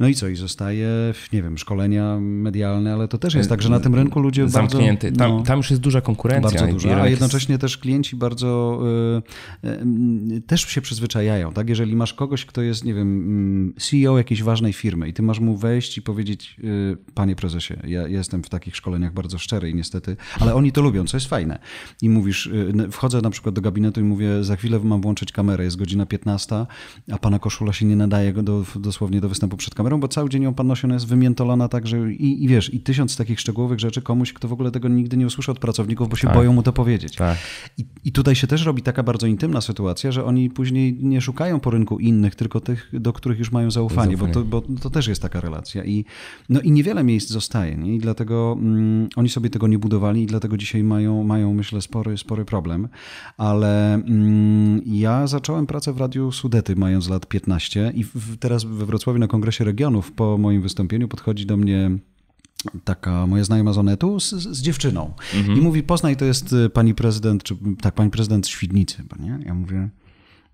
No 0.00 0.08
i 0.08 0.14
co? 0.14 0.28
I 0.28 0.36
zostaje, 0.36 0.88
nie 1.32 1.42
wiem, 1.42 1.58
szkolenia 1.58 2.18
medialne, 2.20 2.92
ale 2.92 3.08
to 3.08 3.18
też 3.18 3.34
jest 3.34 3.48
tak, 3.48 3.62
że 3.62 3.68
na 3.68 3.80
tym 3.80 3.94
rynku 3.94 4.20
ludzie 4.20 4.48
Zamknięty. 4.48 5.06
bardzo... 5.06 5.24
Tam, 5.24 5.38
no, 5.38 5.42
tam 5.42 5.56
już 5.56 5.70
jest 5.70 5.82
duża 5.82 6.00
konkurencja. 6.00 6.60
Bardzo 6.60 6.72
duża, 6.72 7.02
a 7.02 7.08
jednocześnie 7.08 7.58
też 7.58 7.78
klienci 7.78 8.16
bardzo 8.16 8.80
y, 9.64 9.68
y, 10.34 10.40
też 10.40 10.66
się 10.66 10.80
przyzwyczajają. 10.80 11.52
Tak? 11.52 11.68
Jeżeli 11.68 11.96
masz 11.96 12.14
kogoś, 12.14 12.44
kto 12.44 12.62
jest, 12.62 12.84
nie 12.84 12.94
wiem, 12.94 13.04
wiem, 13.04 13.74
CEO 13.78 14.18
jakiejś 14.18 14.42
ważnej 14.42 14.72
firmy 14.72 15.08
i 15.08 15.12
ty 15.12 15.22
masz 15.22 15.40
mu 15.40 15.56
wejść 15.56 15.98
i 15.98 16.02
powiedzieć, 16.02 16.56
y, 16.64 16.96
panie 17.14 17.36
prezesie, 17.36 17.74
ja 17.86 18.08
jestem 18.08 18.42
w 18.42 18.48
takich 18.48 18.76
szkoleniach 18.76 19.12
bardzo 19.12 19.38
szczery 19.38 19.70
i 19.70 19.74
niestety, 19.74 20.16
ale 20.40 20.54
oni 20.54 20.72
to 20.72 20.82
lubią, 20.82 21.04
co 21.04 21.16
jest 21.16 21.26
fajne. 21.26 21.58
I 22.02 22.08
mówisz, 22.08 22.46
y, 22.46 22.72
wchodzę 22.90 23.20
na 23.20 23.30
przykład 23.30 23.54
do 23.54 23.60
gabinetu 23.60 24.00
i 24.00 24.04
mówię, 24.04 24.44
za 24.44 24.56
chwilę 24.56 24.80
mam 24.84 25.00
włączyć 25.00 25.32
kamerę, 25.32 25.64
jest 25.64 25.76
godzina 25.76 26.06
15, 26.06 26.66
a 27.12 27.18
pana 27.18 27.38
koszula 27.38 27.72
się 27.72 27.86
nie 27.86 27.96
nadaje 27.96 28.32
do, 28.32 28.64
dosłownie 28.76 29.20
do 29.24 29.28
występu 29.28 29.56
przed 29.56 29.74
kamerą, 29.74 30.00
bo 30.00 30.08
cały 30.08 30.30
dzień 30.30 30.42
ją 30.42 30.54
pan 30.54 30.66
nosi, 30.66 30.86
ona 30.86 30.94
jest 30.94 31.06
wymiętolona 31.06 31.68
tak, 31.68 31.86
że 31.86 32.12
i, 32.12 32.44
i 32.44 32.48
wiesz, 32.48 32.74
i 32.74 32.80
tysiąc 32.80 33.16
takich 33.16 33.40
szczegółowych 33.40 33.80
rzeczy 33.80 34.02
komuś, 34.02 34.32
kto 34.32 34.48
w 34.48 34.52
ogóle 34.52 34.70
tego 34.70 34.88
nigdy 34.88 35.16
nie 35.16 35.26
usłyszy 35.26 35.50
od 35.50 35.58
pracowników, 35.58 36.08
bo 36.08 36.16
się 36.16 36.26
tak. 36.26 36.36
boją 36.36 36.52
mu 36.52 36.62
to 36.62 36.72
powiedzieć. 36.72 37.16
Tak. 37.16 37.38
I, 37.78 37.84
I 38.04 38.12
tutaj 38.12 38.34
się 38.34 38.46
też 38.46 38.64
robi 38.64 38.82
taka 38.82 39.02
bardzo 39.02 39.26
intymna 39.26 39.60
sytuacja, 39.60 40.12
że 40.12 40.24
oni 40.24 40.50
później 40.50 40.98
nie 41.00 41.20
szukają 41.20 41.60
po 41.60 41.70
rynku 41.70 41.98
innych, 41.98 42.34
tylko 42.34 42.60
tych, 42.60 42.90
do 42.92 43.12
których 43.12 43.38
już 43.38 43.52
mają 43.52 43.70
zaufanie, 43.70 44.16
bo 44.16 44.26
to, 44.26 44.44
bo 44.44 44.62
to 44.80 44.90
też 44.90 45.06
jest 45.06 45.22
taka 45.22 45.40
relacja. 45.40 45.84
I, 45.84 46.04
no 46.48 46.60
i 46.60 46.70
niewiele 46.70 47.04
miejsc 47.04 47.30
zostaje 47.30 47.76
nie? 47.76 47.94
i 47.94 47.98
dlatego 47.98 48.56
mm, 48.60 49.08
oni 49.16 49.28
sobie 49.28 49.50
tego 49.50 49.66
nie 49.66 49.78
budowali 49.78 50.22
i 50.22 50.26
dlatego 50.26 50.56
dzisiaj 50.56 50.84
mają, 50.84 51.24
mają 51.24 51.54
myślę, 51.54 51.80
spory, 51.80 52.18
spory 52.18 52.44
problem. 52.44 52.88
Ale 53.36 53.94
mm, 53.94 54.80
ja 54.86 55.26
zacząłem 55.26 55.66
pracę 55.66 55.92
w 55.92 55.98
Radiu 55.98 56.32
Sudety 56.32 56.76
mając 56.76 57.08
lat 57.08 57.26
15 57.26 57.92
i 57.94 58.04
w, 58.04 58.36
teraz 58.36 58.64
we 58.64 58.86
Wrocławiu 58.86 59.13
na 59.18 59.26
Kongresie 59.26 59.64
Regionów 59.64 60.12
po 60.12 60.38
moim 60.38 60.62
wystąpieniu 60.62 61.08
podchodzi 61.08 61.46
do 61.46 61.56
mnie 61.56 61.90
taka 62.84 63.26
moja 63.26 63.44
znajoma 63.44 63.72
z 63.72 63.78
Onetu 63.78 64.20
z, 64.20 64.30
z 64.30 64.62
dziewczyną. 64.62 65.14
Mhm. 65.34 65.58
I 65.58 65.60
mówi, 65.60 65.82
poznaj, 65.82 66.16
to 66.16 66.24
jest 66.24 66.52
y, 66.52 66.70
pani 66.70 66.94
prezydent, 66.94 67.42
czy 67.42 67.56
tak, 67.80 67.94
pani 67.94 68.10
prezydent 68.10 68.48
Świdnicy. 68.48 69.02
Nie? 69.20 69.38
Ja 69.46 69.54
mówię, 69.54 69.88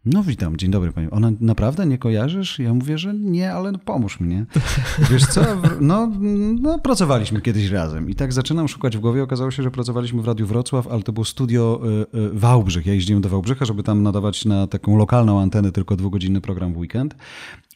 no 0.04 0.22
witam, 0.22 0.56
dzień 0.56 0.70
dobry 0.70 0.92
pani. 0.92 1.10
Ona 1.10 1.32
naprawdę 1.40 1.86
nie 1.86 1.98
kojarzysz? 1.98 2.58
Ja 2.58 2.74
mówię, 2.74 2.98
że 2.98 3.14
nie, 3.14 3.52
ale 3.52 3.72
pomóż 3.72 4.20
mi, 4.20 4.28
nie? 4.28 4.46
Wiesz 5.10 5.26
co, 5.26 5.40
no, 5.80 6.12
no 6.60 6.78
pracowaliśmy 6.78 7.40
kiedyś 7.40 7.70
razem 7.70 8.10
i 8.10 8.14
tak 8.14 8.32
zaczynam 8.32 8.68
szukać 8.68 8.96
w 8.96 9.00
głowie. 9.00 9.22
Okazało 9.22 9.50
się, 9.50 9.62
że 9.62 9.70
pracowaliśmy 9.70 10.22
w 10.22 10.26
Radiu 10.26 10.46
Wrocław, 10.46 10.86
ale 10.86 11.02
to 11.02 11.12
było 11.12 11.24
studio 11.24 11.80
y, 12.14 12.18
y, 12.18 12.30
Wałbrzych. 12.32 12.86
Ja 12.86 12.94
jeździłem 12.94 13.22
do 13.22 13.28
Wałbrzycha, 13.28 13.64
żeby 13.64 13.82
tam 13.82 14.02
nadawać 14.02 14.44
na 14.44 14.66
taką 14.66 14.96
lokalną 14.96 15.40
antenę 15.40 15.72
tylko 15.72 15.96
dwugodzinny 15.96 16.40
program 16.40 16.72
w 16.72 16.78
weekend. 16.78 17.14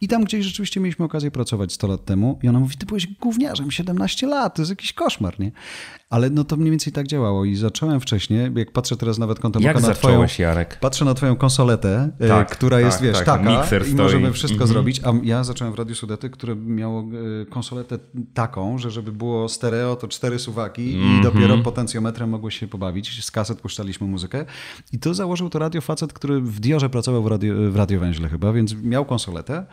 I 0.00 0.08
tam 0.08 0.24
gdzieś 0.24 0.44
rzeczywiście 0.46 0.80
mieliśmy 0.80 1.04
okazję 1.04 1.30
pracować 1.30 1.72
100 1.72 1.86
lat 1.86 2.04
temu 2.04 2.38
i 2.42 2.48
ona 2.48 2.60
mówi, 2.60 2.76
ty 2.76 2.86
byłeś 2.86 3.06
gówniarzem 3.06 3.70
17 3.70 4.26
lat, 4.26 4.54
to 4.54 4.62
jest 4.62 4.70
jakiś 4.70 4.92
koszmar, 4.92 5.40
nie? 5.40 5.52
Ale 6.10 6.30
no 6.30 6.44
to 6.44 6.56
mniej 6.56 6.70
więcej 6.70 6.92
tak 6.92 7.06
działało 7.06 7.44
i 7.44 7.56
zacząłem 7.56 8.00
wcześniej, 8.00 8.50
jak 8.54 8.72
patrzę 8.72 8.96
teraz 8.96 9.18
nawet 9.18 9.38
kątem 9.38 9.62
jak 9.62 9.76
oka 9.76 9.88
na 9.88 9.94
twoją, 9.94 10.26
Jarek? 10.38 10.78
Patrzę 10.80 11.04
na 11.04 11.14
twoją 11.14 11.36
konsoletę, 11.36 12.10
e, 12.20 12.28
tak, 12.28 12.50
która 12.50 12.76
tak, 12.76 12.84
jest, 12.84 13.02
wiesz, 13.02 13.16
tak, 13.16 13.24
taka 13.24 13.50
Mikser 13.50 13.82
i 13.82 13.84
stoi. 13.84 13.96
możemy 13.96 14.32
wszystko 14.32 14.64
-hmm. 14.64 14.68
zrobić, 14.68 15.00
a 15.04 15.12
ja 15.22 15.44
zacząłem 15.44 15.74
w 15.74 15.78
Radiu 15.78 15.94
Sudety, 15.94 16.30
które 16.30 16.56
miało 16.56 17.04
e, 17.42 17.46
konsoletę 17.46 17.98
taką, 18.34 18.78
że 18.78 18.90
żeby 18.90 19.12
było 19.12 19.48
stereo, 19.48 19.96
to 19.96 20.08
cztery 20.08 20.38
suwaki 20.38 20.92
i 20.92 20.96
mhm. 20.96 21.22
dopiero 21.22 21.58
potencjometrem 21.58 22.30
mogłeś 22.30 22.58
się 22.58 22.68
pobawić, 22.68 23.24
z 23.24 23.30
kaset 23.30 23.60
puszczaliśmy 23.60 24.06
muzykę 24.06 24.44
i 24.92 24.98
to 24.98 25.14
założył 25.14 25.50
to 25.50 25.58
radio 25.58 25.80
facet, 25.80 26.12
który 26.12 26.40
w 26.40 26.60
Diorze 26.60 26.90
pracował 26.90 27.22
w, 27.22 27.26
radio, 27.26 27.54
w 27.70 27.76
radiowęźle 27.76 28.28
chyba, 28.28 28.52
więc 28.52 28.74
miał 28.74 29.04
konsoletę, 29.04 29.66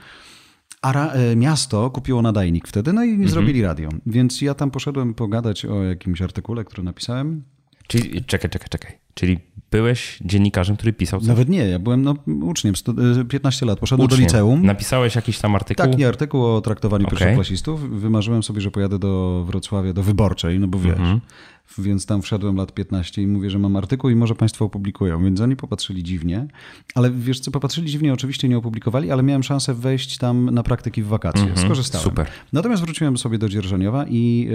a 0.82 1.14
e, 1.14 1.36
miasto 1.36 1.90
kupiło 1.90 2.22
nadajnik 2.22 2.68
wtedy, 2.68 2.94
no 2.94 3.04
i 3.04 3.10
mhm. 3.10 3.30
zrobili 3.30 3.62
radio. 3.62 3.90
Więc 4.06 4.42
ja 4.42 4.54
tam 4.54 4.72
poszedłem 4.72 5.14
pogadać 5.14 5.66
o 5.66 5.84
jakimś 5.84 6.22
artykule, 6.22 6.64
który 6.64 6.84
napisałem. 6.84 7.44
Czyli, 7.88 8.24
czekaj, 8.24 8.50
czekaj, 8.50 8.70
czekaj. 8.70 8.98
Czyli 9.14 9.40
byłeś 9.72 10.20
dziennikarzem, 10.26 10.76
który 10.76 10.94
pisał 10.94 11.20
coś? 11.20 11.28
Nawet 11.28 11.50
nie, 11.50 11.68
ja 11.68 11.80
byłem 11.80 12.02
no, 12.02 12.16
uczniem, 12.28 12.74
15 13.30 13.66
e, 13.66 13.68
lat, 13.68 13.80
poszedłem 13.80 14.06
uczniem. 14.06 14.20
do 14.20 14.26
liceum. 14.26 14.66
Napisałeś 14.66 15.16
jakiś 15.16 15.40
tam 15.40 15.56
artykuł? 15.56 15.86
Tak, 15.86 15.98
nie, 15.98 16.08
artykuł 16.08 16.46
o 16.46 16.62
traktowaniu 16.62 17.06
okay. 17.06 17.20
pierwszoklasistów. 17.20 18.00
Wymarzyłem 18.02 18.44
sobie, 18.44 18.62
że 18.62 18.72
pojadę 18.72 19.00
do 19.00 19.44
Wrocławia, 19.48 19.94
do 19.94 20.04
Wyborczej, 20.04 20.60
no 20.60 20.68
bo 20.68 20.80
wiesz, 20.80 20.98
mm 20.98 21.18
-hmm 21.18 21.22
więc 21.78 22.06
tam 22.06 22.22
wszedłem 22.22 22.56
lat 22.56 22.74
15 22.74 23.22
i 23.22 23.28
mówię, 23.28 23.50
że 23.50 23.60
mam 23.60 23.76
artykuł 23.76 24.10
i 24.10 24.16
może 24.16 24.36
Państwo 24.36 24.66
opublikują. 24.66 25.24
Więc 25.24 25.42
oni 25.42 25.56
popatrzyli 25.56 26.04
dziwnie, 26.04 26.48
ale 26.96 27.12
wiesz 27.12 27.40
co, 27.40 27.52
popatrzyli 27.52 27.92
dziwnie, 27.92 28.14
oczywiście 28.14 28.50
nie 28.50 28.58
opublikowali, 28.58 29.12
ale 29.12 29.24
miałem 29.24 29.44
szansę 29.44 29.74
wejść 29.74 30.18
tam 30.18 30.50
na 30.50 30.64
praktyki 30.64 31.04
w 31.04 31.08
wakacje. 31.08 31.42
Mm 31.42 31.56
-hmm, 31.56 31.66
Skorzystałem. 31.66 32.04
Super. 32.04 32.28
Natomiast 32.54 32.84
wróciłem 32.84 33.18
sobie 33.18 33.38
do 33.38 33.50
Dzierżoniowa 33.50 34.06
i 34.10 34.48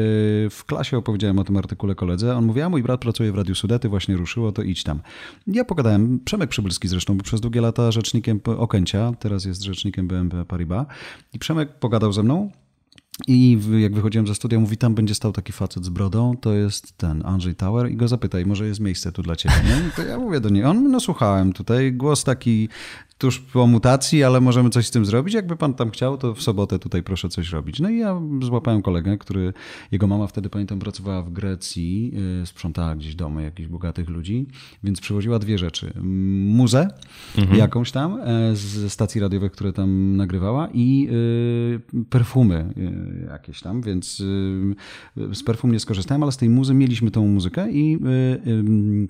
y, 0.47 0.51
w 0.51 0.65
klasie 0.67 0.99
opowiedziałem 0.99 1.39
o 1.39 1.45
tym 1.45 1.57
artykule 1.57 1.95
koledze. 1.95 2.37
On 2.37 2.47
mówi, 2.47 2.61
a 2.61 2.69
mój 2.69 2.83
brat 2.83 3.01
pracuje 3.01 3.33
w 3.33 3.35
Radiu 3.35 3.55
Sudety, 3.55 3.89
właśnie 3.89 4.17
ruszyło, 4.17 4.53
to 4.53 4.63
idź 4.63 4.83
tam. 4.83 5.01
Ja 5.47 5.65
pogadałem, 5.65 6.21
Przemek 6.25 6.51
Przybylski 6.51 6.89
zresztą 6.89 7.15
był 7.15 7.23
przez 7.23 7.41
długie 7.41 7.61
lata 7.61 7.93
rzecznikiem 7.93 8.41
Okęcia, 8.45 9.13
teraz 9.19 9.45
jest 9.45 9.63
rzecznikiem 9.63 10.09
BNP 10.09 10.45
Paribas 10.45 10.87
i 11.33 11.39
Przemek 11.39 11.79
pogadał 11.79 12.13
ze 12.13 12.23
mną, 12.23 12.51
i 13.29 13.59
jak 13.79 13.95
wychodziłem 13.95 14.27
ze 14.27 14.35
studia, 14.35 14.61
mówi, 14.61 14.77
tam 14.77 14.95
będzie 14.95 15.15
stał 15.15 15.33
taki 15.33 15.53
facet 15.53 15.85
z 15.85 15.89
brodą, 15.89 16.37
to 16.41 16.53
jest 16.53 16.97
ten 16.97 17.27
Andrzej 17.27 17.55
Tower 17.55 17.91
i 17.91 17.97
go 17.97 18.09
zapytaj, 18.09 18.47
może 18.47 18.67
jest 18.67 18.81
miejsce 18.81 19.13
tu 19.13 19.23
dla 19.23 19.37
ciebie, 19.37 19.55
nie? 19.65 19.91
to 19.97 20.03
ja 20.03 20.19
mówię 20.19 20.41
do 20.41 20.49
niej, 20.49 20.65
on, 20.65 20.91
no 20.91 21.01
słuchałem 21.01 21.53
tutaj, 21.53 21.93
głos 21.93 22.25
taki 22.25 22.69
tuż 23.19 23.39
po 23.39 23.67
mutacji, 23.67 24.25
ale 24.25 24.41
możemy 24.41 24.71
coś 24.71 24.87
z 24.87 24.91
tym 24.91 25.05
zrobić. 25.05 25.35
Jakby 25.35 25.57
pan 25.57 25.75
tam 25.75 25.91
chciał, 25.91 26.19
to 26.19 26.35
w 26.35 26.43
sobotę 26.43 26.79
tutaj 26.79 27.03
proszę 27.03 27.29
coś 27.29 27.51
robić. 27.51 27.81
No 27.81 27.91
i 27.91 27.99
ja 27.99 28.21
złapałem 28.43 28.83
kolegę, 28.83 29.19
który, 29.19 29.53
jego 29.93 30.07
mama 30.07 30.27
wtedy 30.27 30.51
pamiętam 30.51 30.79
pracowała 30.79 31.23
w 31.23 31.33
Grecji, 31.33 32.13
y, 32.43 32.47
sprzątała 32.47 32.97
gdzieś 32.97 33.15
domy 33.15 33.43
jakichś 33.43 33.69
bogatych 33.69 34.09
ludzi, 34.09 34.47
więc 34.85 35.01
przywoziła 35.01 35.39
dwie 35.39 35.59
rzeczy. 35.59 35.93
Muzę 36.47 36.89
mhm. 37.39 37.59
jakąś 37.59 37.93
tam 37.93 38.21
e, 38.21 38.57
z 38.57 38.93
stacji 38.93 39.21
radiowych, 39.21 39.53
które 39.53 39.73
tam 39.73 40.17
nagrywała 40.17 40.69
i 40.75 41.09
y, 41.95 42.05
perfumy 42.11 42.75
y, 42.77 43.27
jakieś 43.31 43.61
tam, 43.61 43.83
więc 43.83 44.23
z 45.33 45.43
perfum 45.45 45.73
nie 45.73 45.81
skorzystałem, 45.81 46.23
ale 46.23 46.33
z 46.33 46.37
tej 46.37 46.49
muzy 46.49 46.75
mieliśmy 46.75 47.11
tą 47.11 47.27
muzykę 47.27 47.71
i 47.73 47.99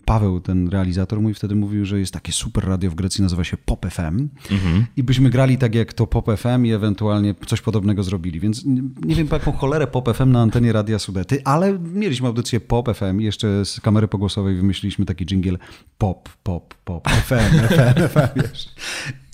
Paweł, 0.04 0.40
ten 0.40 0.68
realizator 0.68 1.20
mój 1.20 1.34
wtedy 1.34 1.54
mówił, 1.54 1.84
że 1.84 2.00
jest 2.00 2.12
takie 2.12 2.32
super 2.32 2.64
radio 2.64 2.90
w 2.90 2.94
Grecji, 2.94 3.22
nazywa 3.22 3.44
się 3.44 3.56
Pop 3.56 3.86
FM 3.96 4.28
mhm. 4.50 4.87
i 4.96 5.02
byśmy 5.02 5.30
grali 5.30 5.59
tak 5.59 5.74
jak 5.74 5.92
to 5.92 6.06
Pop 6.06 6.26
FM 6.37 6.66
i 6.66 6.72
ewentualnie 6.72 7.35
coś 7.46 7.61
podobnego 7.61 8.02
zrobili. 8.02 8.40
Więc 8.40 8.64
nie 9.04 9.14
wiem 9.14 9.28
po 9.28 9.37
jaką 9.37 9.52
cholerę 9.52 9.87
Pop 9.87 10.16
FM 10.16 10.30
na 10.30 10.40
antenie 10.40 10.72
Radia 10.72 10.98
Sudety, 10.98 11.40
ale 11.44 11.78
mieliśmy 11.78 12.26
audycję 12.26 12.61
Pop 12.61 12.96
FM 12.96 13.20
i 13.20 13.24
jeszcze 13.24 13.64
z 13.64 13.80
kamery 13.80 14.09
pogłosowej 14.09 14.56
wymyśliliśmy 14.56 15.04
taki 15.04 15.26
jingle 15.26 15.59
Pop, 15.98 16.28
Pop, 16.42 16.74
Pop, 16.85 17.09
FM, 17.09 17.35
FM, 17.35 18.09
FM, 18.09 18.40
wiesz 18.42 18.68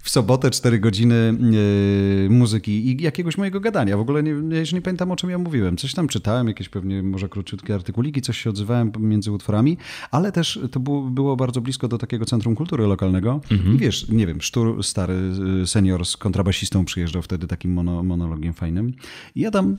w 0.03 0.11
sobotę 0.11 0.51
4 0.51 0.79
godziny 0.79 1.35
yy, 2.23 2.31
muzyki 2.31 2.87
i 2.87 3.03
jakiegoś 3.03 3.39
mojego 3.39 3.61
gadania. 3.61 3.97
W 3.97 4.01
ogóle 4.01 4.23
nie, 4.23 4.35
ja 4.51 4.61
już 4.61 4.73
nie 4.73 4.83
pamiętam, 4.83 5.11
o 5.11 5.17
czym 5.17 5.31
ja 5.31 5.39
mówiłem. 5.39 5.77
Coś 5.77 5.95
tam 5.95 6.09
czytałem, 6.09 6.49
jakieś 6.49 6.69
pewnie 6.69 7.03
może 7.03 7.29
króciutkie 7.29 7.75
artykuliki, 7.75 8.23
coś 8.23 8.39
się 8.39 8.51
odzywałem 8.51 8.93
między 8.99 9.33
utworami, 9.33 9.79
ale 10.11 10.33
też 10.33 10.61
to 10.71 10.81
było, 10.81 11.03
było 11.03 11.37
bardzo 11.37 11.61
blisko 11.61 11.89
do 11.89 11.99
takiego 11.99 12.25
Centrum 12.25 12.55
Kultury 12.55 12.87
Lokalnego. 12.87 13.41
Mhm. 13.51 13.75
I 13.75 13.79
wiesz, 13.79 14.09
nie 14.09 14.27
wiem, 14.27 14.41
Sztur, 14.41 14.85
stary 14.85 15.15
y, 15.63 15.67
senior 15.67 16.07
z 16.07 16.17
kontrabasistą 16.17 16.85
przyjeżdżał 16.85 17.23
wtedy 17.23 17.47
takim 17.47 17.73
mono, 17.73 18.03
monologiem 18.03 18.53
fajnym. 18.53 18.93
I 19.35 19.41
ja 19.41 19.51
tam 19.51 19.77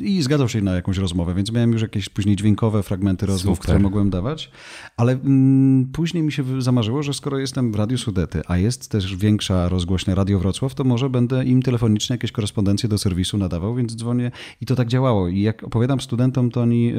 i 0.00 0.22
zgadzał 0.22 0.48
się 0.48 0.60
na 0.60 0.74
jakąś 0.74 0.98
rozmowę, 0.98 1.34
więc 1.34 1.52
miałem 1.52 1.72
już 1.72 1.82
jakieś 1.82 2.08
później 2.08 2.36
dźwiękowe 2.36 2.82
fragmenty 2.82 3.26
rozmów, 3.26 3.58
Super. 3.58 3.62
które 3.62 3.78
mogłem 3.78 4.10
dawać, 4.10 4.50
ale 4.96 5.12
mm, 5.12 5.86
później 5.92 6.22
mi 6.22 6.32
się 6.32 6.62
zamarzyło, 6.62 7.02
że 7.02 7.14
skoro 7.14 7.38
jestem 7.38 7.72
w 7.72 7.74
Radiu 7.74 7.98
Sudety, 7.98 8.42
a 8.48 8.56
jest 8.56 8.90
też 8.90 9.16
większa 9.16 9.68
rozgłośnia 9.68 10.14
Radio 10.14 10.38
Wrocław, 10.38 10.74
to 10.74 10.84
może 10.84 11.10
będę 11.10 11.44
im 11.44 11.62
telefonicznie 11.62 12.14
jakieś 12.14 12.32
korespondencje 12.32 12.88
do 12.88 12.98
serwisu 12.98 13.38
nadawał, 13.38 13.74
więc 13.74 13.96
dzwonię 13.96 14.30
i 14.60 14.66
to 14.66 14.76
tak 14.76 14.88
działało. 14.88 15.28
I 15.28 15.40
jak 15.40 15.64
opowiadam 15.64 16.00
studentom, 16.00 16.50
to 16.50 16.60
oni 16.60 16.84
yy, 16.84 16.94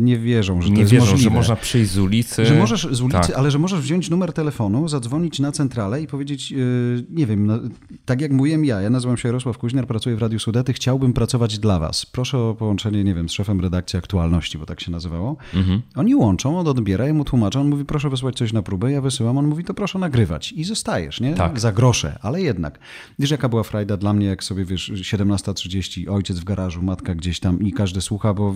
nie 0.00 0.18
wierzą, 0.18 0.62
że 0.62 0.68
nie 0.68 0.74
to 0.74 0.80
jest 0.80 0.92
wierzą, 0.92 1.06
możliwe. 1.06 1.30
że 1.30 1.36
można 1.36 1.56
przyjść 1.56 1.90
z 1.90 1.98
ulicy. 1.98 2.46
Że 2.46 2.58
możesz 2.58 2.88
z 2.90 3.00
ulicy, 3.00 3.20
tak. 3.20 3.36
ale 3.36 3.50
że 3.50 3.58
możesz 3.58 3.80
wziąć 3.80 4.10
numer 4.10 4.32
telefonu, 4.32 4.88
zadzwonić 4.88 5.40
na 5.40 5.52
centralę 5.52 6.02
i 6.02 6.06
powiedzieć, 6.06 6.50
yy, 6.50 7.04
nie 7.10 7.26
wiem, 7.26 7.46
no, 7.46 7.58
tak 8.04 8.20
jak 8.20 8.32
mówiłem 8.32 8.64
ja, 8.64 8.80
ja 8.80 8.90
nazywam 8.90 9.16
się 9.16 9.28
Jarosław 9.28 9.58
Kuźniar, 9.58 9.86
pracuję 9.86 10.16
w 10.16 10.18
Radiu 10.18 10.38
Sudety, 10.38 10.72
chciałbym 10.72 11.12
pracować 11.12 11.58
dla 11.58 11.75
was. 11.78 12.06
Proszę 12.06 12.38
o 12.38 12.54
połączenie, 12.54 13.04
nie 13.04 13.14
wiem, 13.14 13.28
z 13.28 13.32
szefem 13.32 13.60
redakcji 13.60 13.98
aktualności, 13.98 14.58
bo 14.58 14.66
tak 14.66 14.80
się 14.80 14.90
nazywało. 14.90 15.36
Mhm. 15.54 15.82
Oni 15.94 16.14
łączą, 16.14 16.58
on 16.58 16.68
odbiera, 16.68 17.14
mu 17.14 17.24
tłumaczę, 17.24 17.60
on 17.60 17.68
mówi, 17.68 17.84
proszę 17.84 18.10
wysłać 18.10 18.36
coś 18.36 18.52
na 18.52 18.62
próbę, 18.62 18.92
ja 18.92 19.00
wysyłam, 19.00 19.38
on 19.38 19.46
mówi, 19.46 19.64
to 19.64 19.74
proszę 19.74 19.98
nagrywać. 19.98 20.52
I 20.52 20.64
zostajesz, 20.64 21.20
nie? 21.20 21.34
Tak. 21.34 21.60
Za 21.60 21.72
grosze, 21.72 22.18
ale 22.22 22.42
jednak. 22.42 22.78
Wiesz, 23.18 23.30
jaka 23.30 23.48
była 23.48 23.62
frajda 23.62 23.96
dla 23.96 24.12
mnie, 24.12 24.26
jak 24.26 24.44
sobie, 24.44 24.64
wiesz, 24.64 24.92
17.30, 24.92 26.08
ojciec 26.08 26.38
w 26.38 26.44
garażu, 26.44 26.82
matka 26.82 27.14
gdzieś 27.14 27.40
tam 27.40 27.60
i 27.60 27.72
każdy 27.72 28.00
słucha, 28.00 28.34
bo 28.34 28.54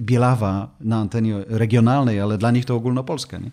Bielawa 0.00 0.76
na 0.80 0.96
antenie 0.96 1.44
regionalnej, 1.46 2.20
ale 2.20 2.38
dla 2.38 2.50
nich 2.50 2.64
to 2.64 2.74
ogólnopolska, 2.74 3.38
nie? 3.38 3.50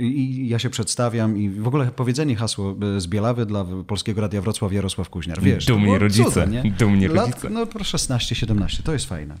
I 0.00 0.48
ja 0.48 0.58
się 0.58 0.70
przedstawiam 0.70 1.38
i 1.38 1.50
w 1.50 1.68
ogóle 1.68 1.90
powiedzenie 1.96 2.36
hasło 2.36 2.76
z 2.98 3.06
Bielawy 3.06 3.46
dla 3.46 3.64
Polskiego 3.86 4.20
Radia 4.20 4.40
Wrocław 4.40 4.72
Jarosław 4.72 5.10
Kuźniar, 5.10 5.42
wiesz. 5.42 5.66
Dumni 5.66 5.98
rodzice, 5.98 6.30
cuda, 6.30 6.44
nie? 6.44 6.74
Dumni 6.78 7.08
rodzice. 7.08 7.50
Lat, 7.50 7.70
no 7.74 7.84
16, 7.84 8.29
17, 8.34 8.82
to 8.82 8.92
jest 8.92 9.06
fajne. 9.06 9.38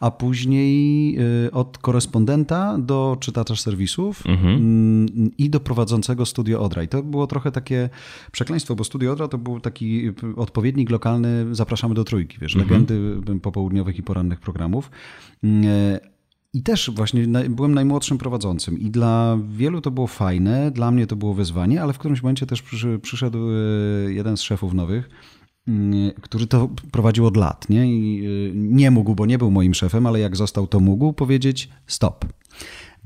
a 0.00 0.10
później 0.10 1.16
y, 1.46 1.50
od 1.50 1.78
korespondenta 1.78 2.78
do 2.78 3.16
czytacza 3.20 3.56
serwisów 3.56 4.26
mhm. 4.26 4.54
Mm, 4.56 5.30
i 5.38 5.50
do 5.50 5.60
prowadzącego 5.60 6.26
Studio 6.26 6.60
Odra. 6.60 6.82
I 6.82 6.88
to 6.88 7.02
było 7.02 7.26
trochę 7.26 7.52
takie 7.52 7.90
przekleństwo, 8.32 8.74
bo 8.74 8.84
Studio 8.84 9.12
Odra 9.12 9.28
to 9.28 9.38
był 9.38 9.60
taki 9.60 10.10
odpowiednik 10.36 10.90
lokalny, 10.90 11.54
zapraszamy 11.54 11.94
do 11.94 12.04
trójki, 12.04 12.38
wiesz, 12.40 12.56
mhm. 12.56 12.70
legendy 12.70 13.40
popołudniowych 13.40 13.98
i 13.98 14.02
porannych 14.02 14.40
programów. 14.40 14.90
I 16.54 16.62
też 16.62 16.90
właśnie 16.94 17.26
byłem 17.48 17.74
najmłodszym 17.74 18.18
prowadzącym 18.18 18.78
i 18.78 18.90
dla 18.90 19.38
wielu 19.48 19.80
to 19.80 19.90
było 19.90 20.06
fajne, 20.06 20.70
dla 20.70 20.90
mnie 20.90 21.06
to 21.06 21.16
było 21.16 21.34
wyzwanie, 21.34 21.82
ale 21.82 21.92
w 21.92 21.98
którymś 21.98 22.22
momencie 22.22 22.46
też 22.46 22.62
przyszedł 23.02 23.50
y, 23.50 24.12
jeden 24.14 24.36
z 24.36 24.42
szefów 24.42 24.74
nowych, 24.74 25.10
który 26.20 26.46
to 26.46 26.68
prowadził 26.90 27.26
od 27.26 27.36
lat. 27.36 27.68
Nie? 27.68 27.86
I 27.86 28.26
y, 28.26 28.52
nie 28.54 28.90
mógł, 28.90 29.14
bo 29.14 29.26
nie 29.26 29.38
był 29.38 29.50
moim 29.50 29.74
szefem, 29.74 30.06
ale 30.06 30.20
jak 30.20 30.36
został, 30.36 30.66
to 30.66 30.80
mógł 30.80 31.12
powiedzieć 31.12 31.68
stop. 31.86 32.24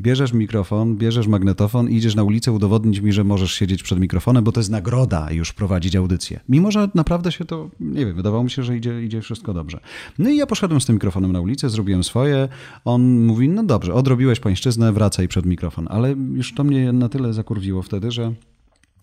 Bierzesz 0.01 0.33
mikrofon, 0.33 0.97
bierzesz 0.97 1.27
magnetofon, 1.27 1.91
idziesz 1.91 2.15
na 2.15 2.23
ulicę 2.23 2.53
udowodnić 2.53 3.01
mi, 3.01 3.13
że 3.13 3.25
możesz 3.25 3.53
siedzieć 3.53 3.83
przed 3.83 4.01
mikrofonem, 4.01 4.45
bo 4.45 4.53
to 4.53 4.61
jest 4.61 4.71
nagroda 4.71 5.31
już 5.31 5.53
prowadzić 5.53 5.97
audycję. 5.97 6.41
Mimo, 6.49 6.71
że 6.71 6.89
naprawdę 6.95 7.33
się 7.33 7.45
to, 7.45 7.71
nie 7.81 8.07
wiem, 8.07 8.17
wydawało 8.17 8.45
mi 8.45 8.51
się, 8.51 8.63
że 8.63 8.77
idzie, 8.77 9.03
idzie 9.03 9.21
wszystko 9.21 9.55
dobrze. 9.55 9.81
No 10.19 10.31
i 10.31 10.37
ja 10.37 10.47
poszedłem 10.47 10.81
z 10.81 10.87
tym 10.87 10.95
mikrofonem 10.95 11.33
na 11.33 11.41
ulicę, 11.41 11.71
zrobiłem 11.71 12.05
swoje. 12.05 12.49
On 12.85 13.27
mówi, 13.27 13.49
no 13.49 13.65
dobrze, 13.65 13.95
odrobiłeś 13.95 14.41
pańszczyznę, 14.41 14.93
wracaj 14.93 15.29
przed 15.29 15.47
mikrofon. 15.47 15.87
Ale 15.91 16.15
już 16.35 16.55
to 16.55 16.65
mnie 16.65 16.93
na 16.93 17.09
tyle 17.09 17.33
zakurwiło 17.33 17.83
wtedy, 17.83 18.11
że 18.11 18.33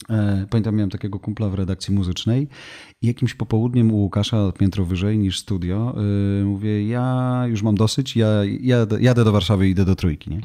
E, 0.10 0.46
pamiętam, 0.50 0.76
miałem 0.76 0.90
takiego 0.90 1.20
kumpla 1.20 1.50
w 1.50 1.54
redakcji 1.54 1.94
muzycznej 1.94 2.48
i 2.93 2.93
jakimś 3.04 3.34
popołudniem 3.34 3.92
u 3.92 3.96
Łukasza, 3.96 4.52
piętro 4.60 4.86
wyżej 4.86 5.18
niż 5.18 5.40
studio, 5.40 5.96
yy, 6.40 6.46
mówię, 6.46 6.88
ja 6.88 7.44
już 7.48 7.62
mam 7.62 7.76
dosyć, 7.76 8.16
ja 8.16 8.28
jadę, 8.62 9.02
jadę 9.02 9.24
do 9.24 9.32
Warszawy 9.32 9.68
i 9.68 9.72
idę 9.72 9.86
do 9.86 9.96
trójki. 9.96 10.30
Nie? 10.30 10.42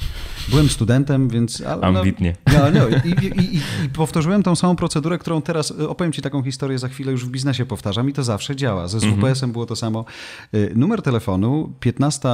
Byłem 0.49 0.69
studentem, 0.69 1.29
więc... 1.29 1.61
Ale, 1.61 1.83
Ambitnie. 1.83 2.37
No, 2.47 2.71
no, 2.71 2.89
i, 2.89 3.09
i, 3.11 3.27
i, 3.27 3.57
I 3.57 3.89
powtórzyłem 3.89 4.43
tą 4.43 4.57
samą 4.57 4.77
procedurę, 4.77 5.19
którą 5.19 5.43
teraz, 5.43 5.75
e, 5.81 5.89
opowiem 5.89 6.13
ci 6.13 6.23
taką 6.23 6.43
historię, 6.43 6.79
za 6.79 6.89
chwilę 6.89 7.13
już 7.13 7.27
w 7.27 7.31
biznesie 7.31 7.67
powtarzam 7.67 8.11
i 8.11 8.13
to 8.13 8.25
zawsze 8.25 8.57
działa. 8.57 8.89
Ze 8.89 9.09
mhm. 9.09 9.53
było 9.53 9.67
to 9.67 9.77
samo. 9.77 10.05
Yy, 10.53 10.73
numer 10.75 11.03
telefonu 11.03 11.73
15 11.81 12.29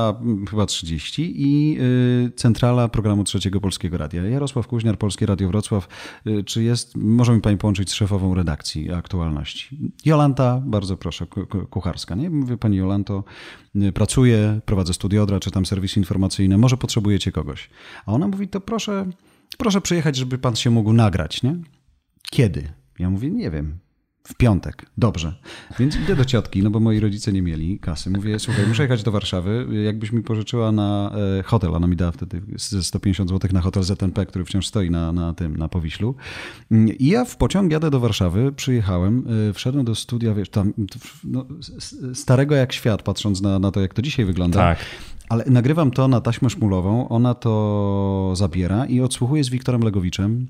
chyba 0.50 0.66
30 0.66 1.42
i 1.42 1.74
yy, 1.74 2.32
centrala 2.36 2.88
programu 2.88 3.24
Trzeciego 3.24 3.60
Polskiego 3.60 3.98
Radia. 3.98 4.22
Jarosław 4.22 4.66
Kuźniar, 4.66 4.98
Polskie 4.98 5.26
Radio 5.26 5.48
Wrocław. 5.48 5.88
czy 6.46 6.62
jest 6.62 6.96
może 6.96 7.32
mi 7.32 7.40
pani 7.40 7.58
połączyć 7.58 7.90
z 7.90 7.94
szefową 7.94 8.34
redakcji 8.34 8.92
aktualności. 8.92 9.76
Jolanta, 10.14 10.62
bardzo 10.64 10.96
proszę, 10.96 11.26
kucharska. 11.70 12.14
Nie? 12.14 12.30
Mówię, 12.30 12.56
pani 12.56 12.76
Jolanto, 12.76 13.24
y, 13.76 13.92
pracuję, 13.92 14.60
prowadzę 14.64 14.94
studiodra, 14.94 15.40
czytam 15.40 15.66
serwis 15.66 15.96
informacyjny, 15.96 16.58
może 16.58 16.76
potrzebujecie 16.76 17.32
kogoś. 17.32 17.70
A 18.06 18.12
ona 18.12 18.28
mówi, 18.28 18.48
to 18.48 18.60
proszę, 18.60 19.06
proszę 19.58 19.80
przyjechać, 19.80 20.16
żeby 20.16 20.38
pan 20.38 20.56
się 20.56 20.70
mógł 20.70 20.92
nagrać, 20.92 21.42
nie? 21.42 21.56
Kiedy? 22.30 22.72
Ja 22.98 23.10
mówię, 23.10 23.30
nie 23.30 23.50
wiem, 23.50 23.78
w 24.26 24.34
piątek. 24.34 24.86
Dobrze. 24.98 25.34
Więc 25.78 25.96
idę 25.96 26.16
do 26.16 26.24
ciotki, 26.24 26.62
no 26.62 26.70
bo 26.70 26.80
moi 26.80 27.00
rodzice 27.00 27.32
nie 27.32 27.42
mieli 27.42 27.78
kasy. 27.78 28.10
Mówię, 28.10 28.38
słuchaj, 28.38 28.66
muszę 28.66 28.82
jechać 28.82 29.02
do 29.02 29.10
Warszawy. 29.10 29.66
Jakbyś 29.84 30.12
mi 30.12 30.22
pożyczyła 30.22 30.72
na 30.72 31.12
e, 31.38 31.42
hotel, 31.42 31.74
ona 31.74 31.86
mi 31.86 31.96
dała 31.96 32.12
wtedy 32.12 32.42
150 32.82 33.30
zł 33.30 33.50
na 33.52 33.60
hotel 33.60 33.82
ZNP, 33.82 34.26
który 34.26 34.44
wciąż 34.44 34.66
stoi 34.66 34.90
na, 34.90 35.12
na 35.12 35.34
tym, 35.34 35.56
na 35.56 35.68
Powiślu. 35.68 36.14
I 36.98 37.06
ja 37.06 37.24
w 37.24 37.36
pociąg 37.36 37.72
jadę 37.72 37.90
do 37.90 38.00
Warszawy, 38.00 38.52
przyjechałem, 38.52 39.24
e, 39.48 39.52
wszedłem 39.52 39.84
do 39.84 39.94
studia, 39.94 40.34
wiesz, 40.34 40.48
tam 40.48 40.72
no, 41.24 41.46
starego 42.14 42.54
jak 42.54 42.72
świat, 42.72 43.02
patrząc 43.02 43.42
na, 43.42 43.58
na 43.58 43.70
to, 43.70 43.80
jak 43.80 43.94
to 43.94 44.02
dzisiaj 44.02 44.24
wygląda. 44.24 44.58
Tak. 44.58 44.78
Ale 45.28 45.44
nagrywam 45.46 45.90
to 45.90 46.08
na 46.08 46.20
taśmę 46.20 46.50
szmulową, 46.50 47.08
ona 47.08 47.34
to 47.34 48.32
zabiera 48.36 48.86
i 48.86 49.00
odsłuchuję 49.00 49.44
z 49.44 49.48
Wiktorem 49.48 49.80
Legowiczem, 49.80 50.46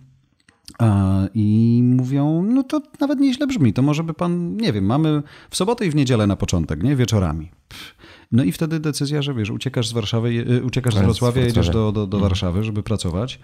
i 1.34 1.80
mówią, 1.84 2.42
no 2.42 2.62
to 2.62 2.80
nawet 3.00 3.20
nieźle 3.20 3.46
brzmi, 3.46 3.72
to 3.72 3.82
może 3.82 4.04
by 4.04 4.14
pan, 4.14 4.56
nie 4.56 4.72
wiem, 4.72 4.84
mamy 4.84 5.22
w 5.50 5.56
sobotę 5.56 5.86
i 5.86 5.90
w 5.90 5.94
niedzielę 5.94 6.26
na 6.26 6.36
początek, 6.36 6.82
nie, 6.82 6.96
wieczorami. 6.96 7.50
No 8.32 8.44
i 8.44 8.52
wtedy 8.52 8.80
decyzja, 8.80 9.22
że 9.22 9.34
wiesz, 9.34 9.50
uciekasz 9.50 9.88
z 9.88 9.92
Warszawy, 9.92 10.28
y, 10.28 10.64
uciekasz 10.64 10.94
z 10.94 10.98
Wrocławia, 10.98 11.42
jedziesz 11.42 11.70
do, 11.70 11.92
do, 11.92 11.92
do 11.92 12.16
mhm. 12.16 12.22
Warszawy, 12.22 12.64
żeby 12.64 12.82
pracować 12.82 13.40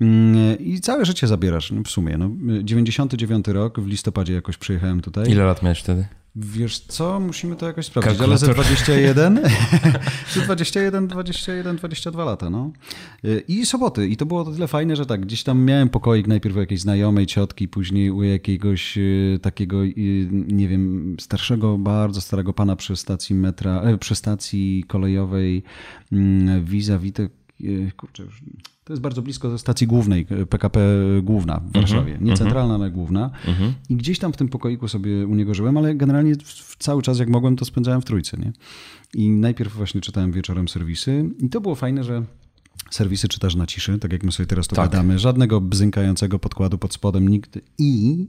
mm, 0.00 0.58
i 0.58 0.80
całe 0.80 1.04
życie 1.04 1.26
zabierasz, 1.26 1.72
no 1.72 1.82
w 1.82 1.88
sumie. 1.88 2.18
No, 2.18 2.30
99 2.62 3.48
rok, 3.48 3.80
w 3.80 3.86
listopadzie 3.86 4.34
jakoś 4.34 4.56
przyjechałem 4.56 5.00
tutaj. 5.00 5.30
Ile 5.30 5.44
lat 5.44 5.62
miałeś 5.62 5.80
wtedy? 5.80 6.06
Wiesz 6.36 6.78
co, 6.78 7.20
musimy 7.20 7.56
to 7.56 7.66
jakoś 7.66 7.86
sprawdzić, 7.86 8.20
ale 8.20 8.38
ze 8.38 8.54
21, 8.54 9.40
ze 10.34 10.40
21, 10.40 11.08
21, 11.08 11.76
22 11.76 12.24
lata, 12.24 12.50
no. 12.50 12.72
I 13.48 13.66
soboty. 13.66 14.08
I 14.08 14.16
to 14.16 14.26
było 14.26 14.44
to 14.44 14.52
tyle 14.52 14.68
fajne, 14.68 14.96
że 14.96 15.06
tak, 15.06 15.20
gdzieś 15.20 15.42
tam 15.42 15.64
miałem 15.64 15.88
pokoik 15.88 16.26
najpierw 16.26 16.56
u 16.56 16.60
jakiejś 16.60 16.80
znajomej 16.80 17.26
ciotki, 17.26 17.68
później 17.68 18.10
u 18.10 18.22
jakiegoś 18.22 18.98
y, 18.98 19.38
takiego, 19.42 19.84
y, 19.84 19.92
nie 20.30 20.68
wiem, 20.68 21.16
starszego, 21.20 21.78
bardzo 21.78 22.20
starego 22.20 22.52
pana 22.52 22.76
przy 22.76 22.96
stacji 22.96 23.34
metra, 23.34 23.82
e, 23.82 23.98
przy 23.98 24.14
stacji 24.14 24.84
kolejowej 24.88 25.62
mm, 26.12 26.64
vis-a-vis, 26.64 27.12
kurczę, 27.96 28.22
już 28.22 28.42
to 28.90 28.92
jest 28.92 29.02
bardzo 29.02 29.22
blisko 29.22 29.58
stacji 29.58 29.86
głównej, 29.86 30.26
PKP 30.48 30.80
główna 31.22 31.54
w 31.54 31.66
mhm, 31.66 31.72
Warszawie. 31.72 32.12
Nie 32.12 32.18
mhm. 32.18 32.36
centralna, 32.36 32.74
ale 32.74 32.90
główna. 32.90 33.30
Mhm. 33.46 33.72
I 33.88 33.96
gdzieś 33.96 34.18
tam 34.18 34.32
w 34.32 34.36
tym 34.36 34.48
pokoiku 34.48 34.88
sobie 34.88 35.26
u 35.26 35.34
niego 35.34 35.54
żyłem, 35.54 35.76
ale 35.76 35.94
generalnie 35.94 36.34
cały 36.78 37.02
czas 37.02 37.18
jak 37.18 37.28
mogłem, 37.28 37.56
to 37.56 37.64
spędzałem 37.64 38.00
w 38.00 38.04
trójce. 38.04 38.36
Nie? 38.36 38.52
I 39.14 39.30
najpierw 39.30 39.72
właśnie 39.72 40.00
czytałem 40.00 40.32
wieczorem 40.32 40.68
serwisy 40.68 41.30
i 41.38 41.48
to 41.48 41.60
było 41.60 41.74
fajne, 41.74 42.04
że 42.04 42.22
serwisy 42.90 43.28
czytasz 43.28 43.54
na 43.54 43.66
ciszy, 43.66 43.98
tak 43.98 44.12
jak 44.12 44.22
my 44.22 44.32
sobie 44.32 44.46
teraz 44.46 44.68
to 44.68 44.76
tak. 44.76 44.90
gadamy. 44.90 45.18
Żadnego 45.18 45.60
bzękającego 45.60 46.38
podkładu 46.38 46.78
pod 46.78 46.94
spodem 46.94 47.28
nikt 47.28 47.58
i, 47.78 48.26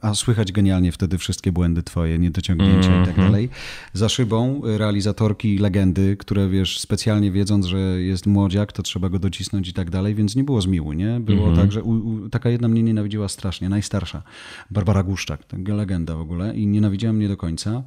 a 0.00 0.14
słychać 0.14 0.52
genialnie 0.52 0.92
wtedy 0.92 1.18
wszystkie 1.18 1.52
błędy 1.52 1.82
twoje, 1.82 2.18
niedociągnięcia 2.18 2.88
mm 2.88 2.98
-hmm. 2.98 3.02
i 3.02 3.06
tak 3.06 3.14
mhm. 3.14 3.28
dalej. 3.28 3.48
Za 3.92 4.08
szybą 4.08 4.60
realizatorki 4.64 5.58
legendy, 5.58 6.16
które 6.16 6.48
wiesz, 6.48 6.80
specjalnie 6.80 7.32
wiedząc, 7.32 7.66
że 7.66 7.78
jest 8.02 8.26
młodziak, 8.26 8.72
to 8.72 8.82
trzeba 8.82 9.08
go 9.08 9.18
docisnąć 9.18 9.68
i 9.68 9.72
tak 9.72 9.90
dalej, 9.90 10.14
więc 10.14 10.36
nie 10.36 10.44
było 10.44 10.62
zmiłu, 10.62 10.92
nie? 10.92 11.20
Było 11.20 11.44
mm 11.44 11.54
-hmm. 11.54 11.60
tak, 11.60 11.72
że 11.72 11.82
u, 11.82 11.90
u, 11.90 12.28
taka 12.28 12.50
jedna 12.50 12.68
mnie 12.68 12.82
nienawidziła 12.82 13.28
strasznie, 13.28 13.68
najstarsza. 13.68 14.22
Barbara 14.70 15.02
Guszczak, 15.02 15.44
taka 15.44 15.74
legenda 15.74 16.16
w 16.16 16.20
ogóle 16.20 16.54
i 16.56 16.66
nienawidziła 16.66 17.12
mnie 17.12 17.28
do 17.28 17.36
końca, 17.36 17.82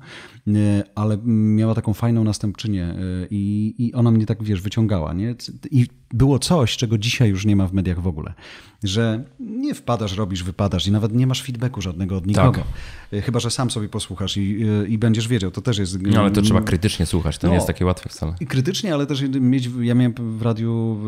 ale 0.96 1.18
miała 1.26 1.76
taką 1.76 1.94
fajną 1.94 2.24
następczynię 2.24 2.84
e, 2.84 2.96
i, 3.30 3.76
i 3.78 3.94
ona 3.94 4.12
mnie 4.12 4.26
tak, 4.26 4.44
wiesz, 4.44 4.62
wyciągała, 4.62 5.14
nie? 5.14 5.36
I 5.72 5.88
było 6.14 6.40
coś, 6.40 6.78
czego 6.78 6.98
dzisiaj 6.98 7.30
już 7.30 7.46
nie 7.46 7.56
ma 7.56 7.68
w 7.68 7.74
mediach 7.74 8.02
w 8.02 8.08
ogóle. 8.08 8.34
Że 8.88 9.24
nie 9.40 9.76
wpadasz, 9.76 10.18
robisz, 10.18 10.44
wypadasz 10.44 10.88
i 10.88 10.92
nawet 10.92 11.14
nie 11.14 11.28
masz 11.28 11.44
feedbacku 11.44 11.82
żadnego 11.82 12.18
od 12.18 12.28
nikogo. 12.28 12.64
Tak. 13.12 13.24
Chyba, 13.24 13.40
że 13.40 13.52
sam 13.52 13.72
sobie 13.72 13.90
posłuchasz 13.90 14.38
i, 14.38 14.66
i 14.88 14.98
będziesz 14.98 15.28
wiedział. 15.28 15.52
To 15.52 15.62
też 15.62 15.78
jest... 15.78 16.02
No 16.02 16.20
ale 16.20 16.32
to 16.32 16.42
trzeba 16.42 16.62
krytycznie 16.62 17.06
słuchać, 17.06 17.38
to 17.38 17.48
no, 17.48 17.52
nie 17.52 17.56
jest 17.56 17.68
takie 17.68 17.86
łatwe 17.86 18.10
wcale. 18.10 18.36
I 18.40 18.48
krytycznie, 18.48 18.94
ale 18.94 19.06
też 19.06 19.22
mieć... 19.22 19.70
Ja 19.82 19.96
miałem 19.96 20.14
w 20.38 20.42
radiu 20.42 21.00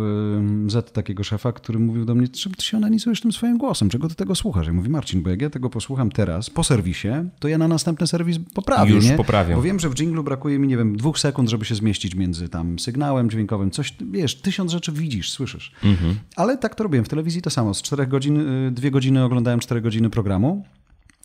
Z 0.67 0.91
takiego 0.91 1.23
szefa, 1.23 1.51
który 1.51 1.79
mówił 1.79 2.05
do 2.05 2.15
mnie, 2.15 2.27
czemu 2.27 2.55
ty 2.55 2.65
się 2.65 2.77
analizujesz 2.77 3.21
tym 3.21 3.31
swoim 3.31 3.57
głosem? 3.57 3.89
Czego 3.89 4.09
ty 4.09 4.15
tego 4.15 4.35
słuchasz? 4.35 4.67
Ja 4.67 4.73
mówię, 4.73 4.89
Marcin, 4.89 5.23
bo 5.23 5.29
jak 5.29 5.41
ja 5.41 5.49
tego 5.49 5.69
posłucham 5.69 6.11
teraz, 6.11 6.49
po 6.49 6.63
serwisie, 6.63 7.07
to 7.39 7.47
ja 7.47 7.57
na 7.57 7.67
następny 7.67 8.07
serwis 8.07 8.37
poprawię, 8.53 8.93
Już 8.93 9.05
nie? 9.05 9.17
poprawię. 9.17 9.55
Bo 9.55 9.61
wiem, 9.61 9.79
że 9.79 9.89
w 9.89 9.93
dżinglu 9.93 10.23
brakuje 10.23 10.59
mi, 10.59 10.67
nie 10.67 10.77
wiem, 10.77 10.97
dwóch 10.97 11.19
sekund, 11.19 11.49
żeby 11.49 11.65
się 11.65 11.75
zmieścić 11.75 12.15
między 12.15 12.49
tam 12.49 12.79
sygnałem 12.79 13.29
dźwiękowym, 13.29 13.71
coś, 13.71 13.93
wiesz, 14.11 14.35
tysiąc 14.41 14.71
rzeczy 14.71 14.91
widzisz, 14.91 15.31
słyszysz. 15.31 15.71
Mhm. 15.83 16.15
Ale 16.35 16.57
tak 16.57 16.75
to 16.75 16.83
robiłem. 16.83 17.05
W 17.05 17.09
telewizji 17.09 17.41
to 17.41 17.49
samo. 17.49 17.66
Z 17.73 17.81
czterech 17.81 18.07
godzin, 18.07 18.67
y, 18.67 18.71
dwie 18.71 18.91
godziny 18.91 19.23
oglądałem 19.23 19.59
cztery 19.59 19.81
godziny 19.81 20.09
programu. 20.09 20.63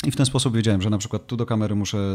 I 0.07 0.11
w 0.11 0.17
ten 0.17 0.27
sposób 0.27 0.57
wiedziałem, 0.57 0.83
że 0.83 0.91
na 0.91 0.99
przykład 0.99 1.27
tu 1.27 1.37
do 1.37 1.47
kamery 1.47 1.75
muszę 1.75 2.15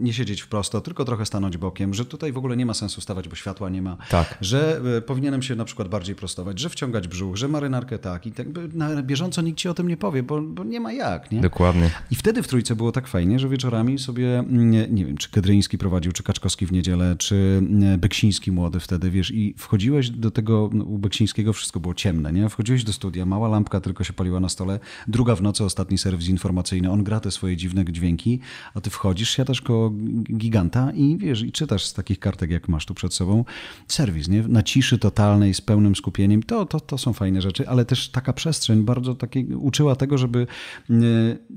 nie 0.00 0.12
siedzieć 0.12 0.42
wprost, 0.42 0.72
tylko 0.84 1.04
trochę 1.04 1.26
stanąć 1.26 1.56
bokiem, 1.56 1.94
że 1.94 2.04
tutaj 2.04 2.32
w 2.32 2.38
ogóle 2.38 2.56
nie 2.56 2.66
ma 2.66 2.74
sensu 2.74 3.00
stawać, 3.00 3.28
bo 3.28 3.36
światła 3.36 3.68
nie 3.68 3.82
ma. 3.82 3.96
Tak. 4.10 4.38
Że 4.40 4.80
e, 4.96 5.00
powinienem 5.00 5.42
się 5.42 5.54
na 5.54 5.64
przykład 5.64 5.88
bardziej 5.88 6.14
prostować, 6.14 6.58
że 6.58 6.68
wciągać 6.68 7.08
brzuch, 7.08 7.36
że 7.36 7.48
marynarkę 7.48 7.98
tak. 7.98 8.26
I 8.26 8.32
tak 8.32 8.46
na 8.74 9.02
bieżąco 9.02 9.42
nikt 9.42 9.58
ci 9.58 9.68
o 9.68 9.74
tym 9.74 9.88
nie 9.88 9.96
powie, 9.96 10.22
bo, 10.22 10.42
bo 10.42 10.64
nie 10.64 10.80
ma 10.80 10.92
jak. 10.92 11.32
Nie? 11.32 11.40
Dokładnie. 11.40 11.90
I 12.10 12.16
wtedy 12.16 12.42
w 12.42 12.48
Trójce 12.48 12.76
było 12.76 12.92
tak 12.92 13.06
fajnie, 13.06 13.38
że 13.38 13.48
wieczorami 13.48 13.98
sobie, 13.98 14.44
nie, 14.48 14.88
nie 14.88 15.04
wiem, 15.04 15.16
czy 15.16 15.30
Kedryński 15.30 15.78
prowadził, 15.78 16.12
czy 16.12 16.22
Kaczkowski 16.22 16.66
w 16.66 16.72
niedzielę, 16.72 17.16
czy 17.18 17.62
Beksiński 17.98 18.52
młody 18.52 18.80
wtedy, 18.80 19.10
wiesz, 19.10 19.30
i 19.30 19.54
wchodziłeś 19.58 20.10
do 20.10 20.30
tego, 20.30 20.70
no, 20.72 20.84
u 20.84 20.98
Beksińskiego 20.98 21.52
wszystko 21.52 21.80
było 21.80 21.94
ciemne, 21.94 22.32
nie? 22.32 22.48
Wchodziłeś 22.48 22.84
do 22.84 22.92
studia, 22.92 23.26
mała 23.26 23.48
lampka 23.48 23.80
tylko 23.80 24.04
się 24.04 24.12
paliła 24.12 24.40
na 24.40 24.48
stole, 24.48 24.80
druga 25.08 25.36
w 25.36 25.42
nocy, 25.42 25.64
ostatni 25.64 25.98
serwis 25.98 26.28
informacyjny, 26.28 26.90
on 26.90 27.04
gra 27.06 27.20
te 27.20 27.30
swoje 27.30 27.56
dziwne 27.56 27.84
dźwięki, 27.84 28.40
a 28.74 28.80
ty 28.80 28.90
wchodzisz, 28.90 29.30
siadasz 29.30 29.60
koło 29.60 29.92
giganta 30.36 30.92
i 30.92 31.16
wiesz, 31.18 31.42
i 31.42 31.52
czytasz 31.52 31.84
z 31.84 31.94
takich 31.94 32.18
kartek, 32.18 32.50
jak 32.50 32.68
masz 32.68 32.86
tu 32.86 32.94
przed 32.94 33.14
sobą, 33.14 33.44
serwis, 33.88 34.28
nie? 34.28 34.42
Na 34.42 34.62
ciszy 34.62 34.98
totalnej, 34.98 35.54
z 35.54 35.60
pełnym 35.60 35.96
skupieniem. 35.96 36.42
To, 36.42 36.66
to, 36.66 36.80
to 36.80 36.98
są 36.98 37.12
fajne 37.12 37.42
rzeczy, 37.42 37.68
ale 37.68 37.84
też 37.84 38.08
taka 38.08 38.32
przestrzeń 38.32 38.82
bardzo 38.82 39.14
takie, 39.14 39.44
uczyła 39.56 39.96
tego, 39.96 40.18
żeby, 40.18 40.46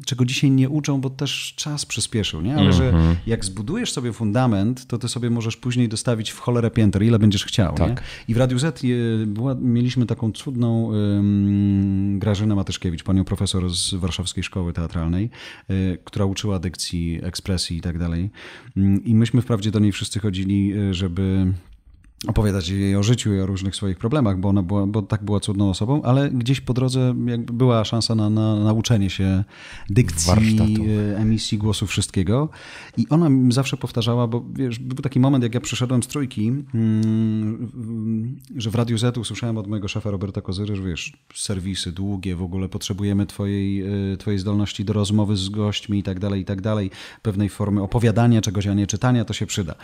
czego 0.05 0.25
dzisiaj 0.25 0.51
nie 0.51 0.69
uczą, 0.69 1.01
bo 1.01 1.09
też 1.09 1.53
czas 1.55 1.85
przyspieszył, 1.85 2.41
nie? 2.41 2.53
Ale 2.53 2.61
mm 2.61 2.73
-hmm. 2.73 2.77
że 2.77 2.89
mhm. 2.89 3.15
jak 3.27 3.45
zbudujesz 3.45 3.91
sobie 3.91 4.13
fundament, 4.13 4.87
to 4.87 4.97
ty 4.97 5.07
sobie 5.07 5.29
możesz 5.29 5.57
później 5.57 5.89
dostawić 5.89 6.31
w 6.31 6.39
cholerę 6.39 6.71
pięter, 6.71 7.03
ile 7.03 7.19
będziesz 7.19 7.45
chciał, 7.45 7.75
tak. 7.75 7.89
nie? 7.89 7.95
I 8.27 8.33
w 8.33 8.37
Radiu 8.37 8.59
Z 8.59 8.81
była, 9.27 9.55
mieliśmy 9.55 10.05
taką 10.05 10.31
cudną 10.31 10.83
um, 10.83 12.19
Grażynę 12.19 12.55
Matyszkiewicz, 12.55 13.03
panią 13.03 13.25
profesor 13.25 13.69
z 13.69 13.93
Warszawskiej 13.93 14.43
Szkoły 14.43 14.73
Teatralnej, 14.73 15.29
która 16.03 16.25
uczyła 16.25 16.59
dykcji, 16.59 17.19
ekspresji 17.23 17.77
i 17.77 17.81
tak 17.81 17.97
dalej. 17.97 18.29
Mm, 18.77 19.03
I 19.03 19.15
myśmy 19.15 19.41
wprawdzie 19.41 19.71
do 19.71 19.79
niej 19.79 19.91
wszyscy 19.91 20.19
chodzili, 20.19 20.73
y, 20.73 20.93
żeby 20.93 21.53
opowiadać 22.27 22.69
jej 22.69 22.95
o 22.95 23.03
życiu 23.03 23.33
i 23.33 23.39
o 23.39 23.45
różnych 23.45 23.75
swoich 23.75 23.97
problemach, 23.97 24.39
bo 24.39 24.49
ona 24.49 24.63
była, 24.63 24.87
bo 24.87 25.01
tak 25.01 25.23
była 25.23 25.39
cudną 25.39 25.69
osobą, 25.69 26.01
ale 26.01 26.29
gdzieś 26.29 26.61
po 26.61 26.73
drodze 26.73 27.13
była 27.37 27.85
szansa 27.85 28.15
na, 28.15 28.29
na 28.29 28.55
nauczenie 28.55 29.09
się 29.09 29.43
dykcji, 29.89 30.27
Warsztatu. 30.27 30.83
E, 31.11 31.17
emisji 31.17 31.57
głosu, 31.57 31.87
wszystkiego. 31.87 32.49
I 32.97 33.05
ona 33.09 33.29
mi 33.29 33.53
zawsze 33.53 33.77
powtarzała, 33.77 34.27
bo 34.27 34.45
wiesz, 34.53 34.79
był 34.79 34.97
taki 34.97 35.19
moment, 35.19 35.43
jak 35.43 35.53
ja 35.53 35.61
przyszedłem 35.61 36.03
z 36.03 36.07
trójki, 36.07 36.47
mm, 36.47 38.39
że 38.55 38.69
w 38.69 38.75
Radiu 38.75 38.97
Z 38.97 39.17
usłyszałem 39.17 39.57
od 39.57 39.67
mojego 39.67 39.87
szefa 39.87 40.11
Roberta 40.11 40.41
Kozyry, 40.41 40.75
że 40.75 40.83
wiesz, 40.83 41.17
serwisy 41.33 41.91
długie, 41.91 42.35
w 42.35 42.43
ogóle 42.43 42.69
potrzebujemy 42.69 43.25
twojej, 43.25 43.81
e, 44.13 44.17
twojej 44.17 44.39
zdolności 44.39 44.85
do 44.85 44.93
rozmowy 44.93 45.35
z 45.35 45.49
gośćmi 45.49 45.99
i 45.99 46.03
tak 46.03 46.19
dalej, 46.19 46.41
i 46.41 46.45
tak 46.45 46.61
dalej, 46.61 46.91
pewnej 47.21 47.49
formy 47.49 47.81
opowiadania 47.81 48.41
czegoś, 48.41 48.67
a 48.67 48.73
nie 48.73 48.87
czytania, 48.87 49.25
to 49.25 49.33
się 49.33 49.45
przyda. 49.45 49.75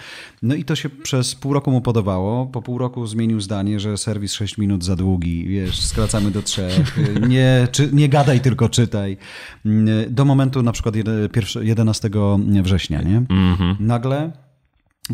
No 0.42 0.56
i 0.56 0.64
to 0.64 0.76
się 0.76 0.90
przez 0.90 1.36
pół 1.36 1.54
roku 1.54 1.72
mu 1.72 1.82
podobało 1.82 2.25
po 2.52 2.62
pół 2.62 2.78
roku 2.78 3.08
zmienił 3.08 3.42
zdanie, 3.42 3.80
że 3.80 3.98
serwis 3.98 4.34
6 4.34 4.58
minut 4.58 4.84
za 4.84 4.96
długi, 4.96 5.46
wiesz, 5.48 5.82
skracamy 5.82 6.32
do 6.32 6.42
trzech, 6.42 6.98
nie, 7.30 7.68
czy, 7.72 7.90
nie 7.94 8.10
gadaj, 8.10 8.42
tylko 8.42 8.70
czytaj. 8.70 9.18
Do 10.10 10.26
momentu 10.26 10.64
na 10.64 10.72
przykład 10.72 10.96
11 11.62 12.10
września, 12.64 13.02
nie? 13.02 13.18
Mhm. 13.18 13.76
Nagle 13.80 14.45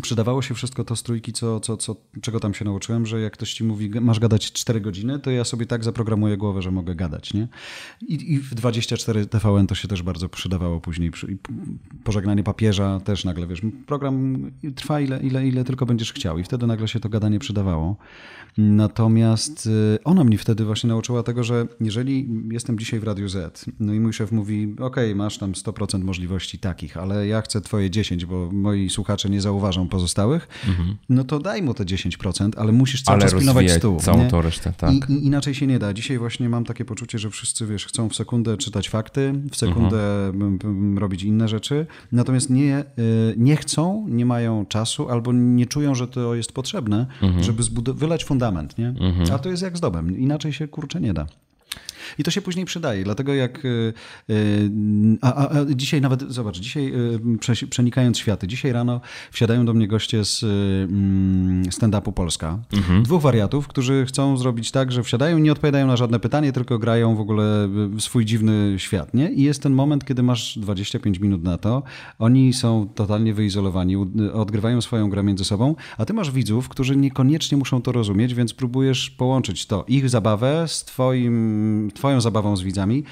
przydawało 0.00 0.42
się 0.42 0.54
wszystko 0.54 0.84
to 0.84 0.96
z 0.96 1.02
trójki, 1.02 1.32
co, 1.32 1.60
co, 1.60 1.76
co, 1.76 1.96
czego 2.20 2.40
tam 2.40 2.54
się 2.54 2.64
nauczyłem, 2.64 3.06
że 3.06 3.20
jak 3.20 3.32
ktoś 3.32 3.54
ci 3.54 3.64
mówi, 3.64 3.90
masz 4.00 4.20
gadać 4.20 4.52
4 4.52 4.80
godziny, 4.80 5.18
to 5.18 5.30
ja 5.30 5.44
sobie 5.44 5.66
tak 5.66 5.84
zaprogramuję 5.84 6.36
głowę, 6.36 6.62
że 6.62 6.70
mogę 6.70 6.94
gadać, 6.94 7.34
nie? 7.34 7.48
I, 8.08 8.32
i 8.32 8.38
w 8.38 8.54
24 8.54 9.26
TVN 9.26 9.66
to 9.66 9.74
się 9.74 9.88
też 9.88 10.02
bardzo 10.02 10.28
przydawało 10.28 10.80
później. 10.80 11.10
Pożegnanie 12.04 12.42
papieża 12.42 13.00
też 13.00 13.24
nagle, 13.24 13.46
wiesz, 13.46 13.62
program 13.86 14.50
trwa 14.74 15.00
ile, 15.00 15.20
ile, 15.20 15.48
ile 15.48 15.64
tylko 15.64 15.86
będziesz 15.86 16.12
chciał 16.12 16.38
i 16.38 16.44
wtedy 16.44 16.66
nagle 16.66 16.88
się 16.88 17.00
to 17.00 17.08
gadanie 17.08 17.38
przydawało. 17.38 17.96
Natomiast 18.58 19.66
y, 19.66 19.98
ona 20.04 20.24
mnie 20.24 20.38
wtedy 20.38 20.64
właśnie 20.64 20.88
nauczyła 20.88 21.22
tego, 21.22 21.44
że 21.44 21.66
jeżeli 21.80 22.28
jestem 22.50 22.78
dzisiaj 22.78 23.00
w 23.00 23.04
Radiu 23.04 23.28
Z, 23.28 23.64
no 23.80 23.94
i 23.94 24.00
mój 24.00 24.12
szef 24.12 24.32
mówi, 24.32 24.74
ok, 24.80 24.96
masz 25.14 25.38
tam 25.38 25.52
100% 25.52 26.04
możliwości 26.04 26.58
takich, 26.58 26.96
ale 26.96 27.26
ja 27.26 27.42
chcę 27.42 27.60
twoje 27.60 27.90
10, 27.90 28.26
bo 28.26 28.48
moi 28.52 28.90
słuchacze 28.90 29.30
nie 29.30 29.40
zauważą 29.40 29.88
pozostałych, 29.88 30.48
mhm. 30.68 30.96
no 31.08 31.24
to 31.24 31.38
daj 31.38 31.62
mu 31.62 31.74
te 31.74 31.84
10%, 31.84 32.50
ale 32.56 32.72
musisz 32.72 33.02
cały 33.02 33.14
ale 33.14 33.22
czas 33.22 33.38
pilnować 33.38 33.70
stół. 33.70 34.00
całą 34.00 34.24
nie? 34.24 34.30
tą 34.30 34.42
resztę, 34.42 34.72
tak. 34.76 34.92
I, 34.92 35.12
I, 35.12 35.26
inaczej 35.26 35.54
się 35.54 35.66
nie 35.66 35.78
da. 35.78 35.94
Dzisiaj 35.94 36.18
właśnie 36.18 36.48
mam 36.48 36.64
takie 36.64 36.84
poczucie, 36.84 37.18
że 37.18 37.30
wszyscy, 37.30 37.66
wiesz, 37.66 37.86
chcą 37.86 38.08
w 38.08 38.14
sekundę 38.14 38.56
czytać 38.56 38.88
fakty, 38.88 39.34
w 39.50 39.56
sekundę 39.56 40.28
mhm. 40.28 40.98
robić 40.98 41.22
inne 41.22 41.48
rzeczy, 41.48 41.86
natomiast 42.12 42.50
nie, 42.50 42.84
y, 42.98 43.34
nie 43.36 43.56
chcą, 43.56 44.06
nie 44.08 44.26
mają 44.26 44.66
czasu 44.66 45.08
albo 45.08 45.32
nie 45.32 45.66
czują, 45.66 45.94
że 45.94 46.08
to 46.08 46.34
jest 46.34 46.52
potrzebne, 46.52 47.06
mhm. 47.22 47.44
żeby 47.44 47.62
wylać 47.94 48.24
fundament, 48.24 48.41
nie? 48.78 48.88
Mhm. 48.88 49.34
A 49.34 49.38
to 49.38 49.48
jest 49.48 49.62
jak 49.62 49.76
z 49.76 49.80
dobem. 49.80 50.18
Inaczej 50.18 50.52
się 50.52 50.68
kurczę 50.68 51.00
nie 51.00 51.14
da. 51.14 51.26
I 52.18 52.22
to 52.22 52.30
się 52.30 52.42
później 52.42 52.64
przydaje, 52.64 53.04
dlatego 53.04 53.34
jak. 53.34 53.64
Y, 53.64 53.92
y, 54.30 54.70
a, 55.20 55.34
a, 55.34 55.60
a 55.60 55.64
dzisiaj 55.74 56.00
nawet, 56.00 56.22
zobacz, 56.22 56.60
dzisiaj 56.60 56.92
y, 57.64 57.66
przenikając 57.70 58.18
światy, 58.18 58.46
dzisiaj 58.46 58.72
rano 58.72 59.00
wsiadają 59.30 59.64
do 59.64 59.74
mnie 59.74 59.88
goście 59.88 60.24
z 60.24 60.42
mm, 60.42 61.64
stand-upu 61.64 62.12
Polska. 62.12 62.58
Mhm. 62.72 63.02
Dwóch 63.02 63.22
wariatów, 63.22 63.68
którzy 63.68 64.06
chcą 64.06 64.36
zrobić 64.36 64.70
tak, 64.70 64.92
że 64.92 65.02
wsiadają 65.02 65.38
i 65.38 65.42
nie 65.42 65.52
odpowiadają 65.52 65.86
na 65.86 65.96
żadne 65.96 66.20
pytanie, 66.20 66.52
tylko 66.52 66.78
grają 66.78 67.16
w 67.16 67.20
ogóle 67.20 67.68
swój 67.98 68.24
dziwny 68.24 68.74
świat, 68.78 69.14
nie? 69.14 69.30
I 69.30 69.42
jest 69.42 69.62
ten 69.62 69.72
moment, 69.72 70.04
kiedy 70.04 70.22
masz 70.22 70.58
25 70.58 71.18
minut 71.18 71.42
na 71.42 71.58
to, 71.58 71.82
oni 72.18 72.52
są 72.52 72.88
totalnie 72.94 73.34
wyizolowani, 73.34 73.96
odgrywają 74.32 74.80
swoją 74.80 75.10
grę 75.10 75.22
między 75.22 75.44
sobą, 75.44 75.74
a 75.98 76.04
ty 76.04 76.12
masz 76.12 76.30
widzów, 76.30 76.68
którzy 76.68 76.96
niekoniecznie 76.96 77.58
muszą 77.58 77.82
to 77.82 77.92
rozumieć, 77.92 78.34
więc 78.34 78.54
próbujesz 78.54 79.10
połączyć 79.10 79.66
to, 79.66 79.84
ich 79.88 80.10
zabawę 80.10 80.64
z 80.68 80.84
twoim 80.84 81.90
twoją 81.94 82.20
zabawą 82.20 82.56
z 82.56 82.62
widzami. 82.62 83.04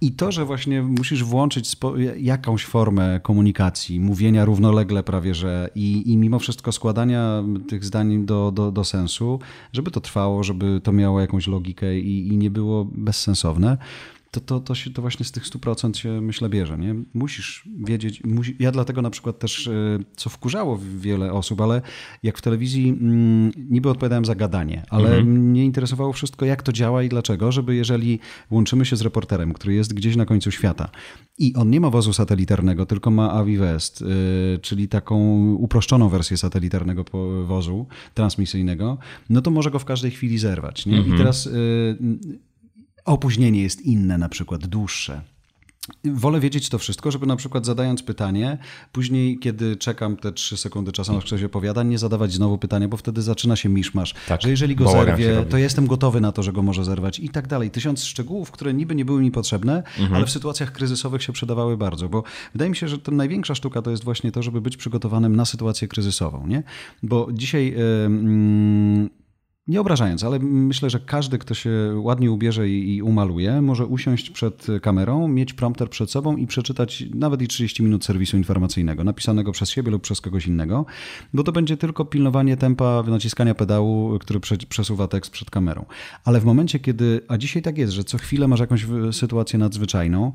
I 0.00 0.12
to, 0.12 0.32
że 0.32 0.44
właśnie 0.44 0.82
musisz 0.82 1.24
włączyć 1.24 1.76
jakąś 2.16 2.64
formę 2.64 3.20
komunikacji, 3.22 4.00
mówienia 4.00 4.44
równolegle 4.44 5.02
prawie, 5.02 5.34
że 5.34 5.70
i, 5.74 6.12
i 6.12 6.16
mimo 6.16 6.38
wszystko 6.38 6.72
składania 6.72 7.44
tych 7.68 7.84
zdań 7.84 8.24
do, 8.24 8.52
do, 8.52 8.72
do 8.72 8.84
sensu, 8.84 9.40
żeby 9.72 9.90
to 9.90 10.00
trwało, 10.00 10.42
żeby 10.42 10.80
to 10.82 10.92
miało 10.92 11.20
jakąś 11.20 11.46
logikę 11.46 11.98
i, 11.98 12.28
i 12.28 12.36
nie 12.36 12.50
było 12.50 12.84
bezsensowne, 12.84 13.78
to, 14.32 14.40
to, 14.40 14.60
to, 14.60 14.74
się, 14.74 14.90
to 14.90 15.02
właśnie 15.02 15.26
z 15.26 15.32
tych 15.32 15.44
100% 15.44 15.96
się 15.96 16.20
myślę 16.20 16.48
bierze. 16.48 16.78
Nie? 16.78 16.94
Musisz 17.14 17.68
wiedzieć. 17.84 18.24
Musi, 18.24 18.56
ja 18.58 18.72
dlatego 18.72 19.02
na 19.02 19.10
przykład 19.10 19.38
też, 19.38 19.66
e, 19.68 19.98
co 20.16 20.30
wkurzało 20.30 20.78
wiele 20.98 21.32
osób, 21.32 21.60
ale 21.60 21.82
jak 22.22 22.38
w 22.38 22.42
telewizji 22.42 22.88
mm, 22.88 23.52
niby 23.70 23.90
odpowiadałem 23.90 24.24
za 24.24 24.34
gadanie, 24.34 24.82
ale 24.90 25.08
mhm. 25.08 25.26
mnie 25.26 25.64
interesowało 25.64 26.12
wszystko, 26.12 26.46
jak 26.46 26.62
to 26.62 26.72
działa 26.72 27.02
i 27.02 27.08
dlaczego, 27.08 27.52
żeby 27.52 27.74
jeżeli 27.74 28.18
łączymy 28.50 28.84
się 28.84 28.96
z 28.96 29.02
reporterem, 29.02 29.52
który 29.52 29.74
jest 29.74 29.94
gdzieś 29.94 30.16
na 30.16 30.26
końcu 30.26 30.50
świata 30.50 30.88
i 31.38 31.54
on 31.54 31.70
nie 31.70 31.80
ma 31.80 31.90
wozu 31.90 32.12
satelitarnego, 32.12 32.86
tylko 32.86 33.10
ma 33.10 33.32
AVIWEST, 33.32 34.00
yy, 34.00 34.08
czyli 34.62 34.88
taką 34.88 35.16
uproszczoną 35.54 36.08
wersję 36.08 36.36
satelitarnego 36.36 37.04
wozu 37.44 37.86
transmisyjnego, 38.14 38.98
no 39.30 39.42
to 39.42 39.50
może 39.50 39.70
go 39.70 39.78
w 39.78 39.84
każdej 39.84 40.10
chwili 40.10 40.38
zerwać. 40.38 40.86
Nie? 40.86 40.96
Mhm. 40.96 41.14
I 41.14 41.18
teraz... 41.18 41.48
Yy, 43.06 43.12
opóźnienie 43.12 43.62
jest 43.62 43.80
inne, 43.80 44.18
na 44.18 44.28
przykład 44.28 44.66
dłuższe. 44.66 45.22
Wolę 46.04 46.40
wiedzieć 46.40 46.68
to 46.68 46.78
wszystko, 46.78 47.10
żeby 47.10 47.26
na 47.26 47.36
przykład 47.36 47.66
zadając 47.66 48.02
pytanie, 48.02 48.58
później, 48.92 49.38
kiedy 49.38 49.76
czekam 49.76 50.16
te 50.16 50.32
trzy 50.32 50.56
sekundy 50.56 50.92
czasu, 50.92 51.16
aż 51.16 51.24
ktoś 51.24 51.42
opowiada, 51.42 51.82
nie 51.82 51.98
zadawać 51.98 52.32
znowu 52.32 52.58
pytania, 52.58 52.88
bo 52.88 52.96
wtedy 52.96 53.22
zaczyna 53.22 53.56
się 53.56 53.68
miszmasz. 53.68 54.14
Tak, 54.28 54.42
że 54.42 54.50
jeżeli 54.50 54.76
go 54.76 54.90
zerwie, 54.90 55.44
to 55.50 55.58
jestem 55.58 55.86
gotowy 55.86 56.20
na 56.20 56.32
to, 56.32 56.42
że 56.42 56.52
go 56.52 56.62
może 56.62 56.84
zerwać 56.84 57.18
i 57.18 57.28
tak 57.28 57.46
dalej. 57.46 57.70
Tysiąc 57.70 58.04
szczegółów, 58.04 58.50
które 58.50 58.74
niby 58.74 58.94
nie 58.94 59.04
były 59.04 59.20
mi 59.20 59.30
potrzebne, 59.30 59.76
mhm. 59.76 60.14
ale 60.14 60.26
w 60.26 60.30
sytuacjach 60.30 60.72
kryzysowych 60.72 61.22
się 61.22 61.32
przydawały 61.32 61.76
bardzo, 61.76 62.08
bo 62.08 62.22
wydaje 62.52 62.70
mi 62.70 62.76
się, 62.76 62.88
że 62.88 62.98
to 62.98 63.12
największa 63.12 63.54
sztuka 63.54 63.82
to 63.82 63.90
jest 63.90 64.04
właśnie 64.04 64.32
to, 64.32 64.42
żeby 64.42 64.60
być 64.60 64.76
przygotowanym 64.76 65.36
na 65.36 65.44
sytuację 65.44 65.88
kryzysową, 65.88 66.46
nie? 66.46 66.62
Bo 67.02 67.28
dzisiaj... 67.32 67.74
Yy, 68.10 69.21
nie 69.66 69.80
obrażając, 69.80 70.24
ale 70.24 70.38
myślę, 70.38 70.90
że 70.90 71.00
każdy, 71.00 71.38
kto 71.38 71.54
się 71.54 71.70
ładnie 71.96 72.30
ubierze 72.30 72.68
i, 72.68 73.02
umaluje, 73.02 73.62
może 73.62 73.86
usiąść 73.86 74.30
przed 74.30 74.66
kamerą, 74.82 75.28
mieć 75.28 75.52
prompter 75.52 75.90
przed 75.90 76.10
sobą 76.10 76.36
i 76.36 76.46
przeczytać 76.46 77.04
nawet 77.14 77.42
i 77.42 77.48
30 77.48 77.82
minut 77.82 78.04
serwisu 78.04 78.36
informacyjnego, 78.36 79.04
napisanego 79.04 79.52
przez 79.52 79.70
siebie 79.70 79.90
lub 79.90 80.02
przez 80.02 80.20
kogoś 80.20 80.46
innego, 80.46 80.86
bo 81.34 81.42
to 81.42 81.52
będzie 81.52 81.76
tylko 81.76 82.04
pilnowanie 82.04 82.56
tempa 82.56 83.02
naciskania 83.06 83.54
pedału, 83.54 84.18
który 84.18 84.40
prze, 84.40 84.56
przesuwa 84.56 85.08
tekst 85.08 85.32
przed 85.32 85.50
kamerą. 85.50 85.84
Ale 86.24 86.40
w 86.40 86.44
momencie, 86.44 86.78
kiedy, 86.78 87.20
a 87.28 87.38
dzisiaj 87.38 87.62
tak 87.62 87.78
jest, 87.78 87.92
że 87.92 88.04
co 88.04 88.18
chwilę 88.18 88.48
masz 88.48 88.60
jakąś 88.60 88.86
sytuację 89.12 89.58
nadzwyczajną, 89.58 90.32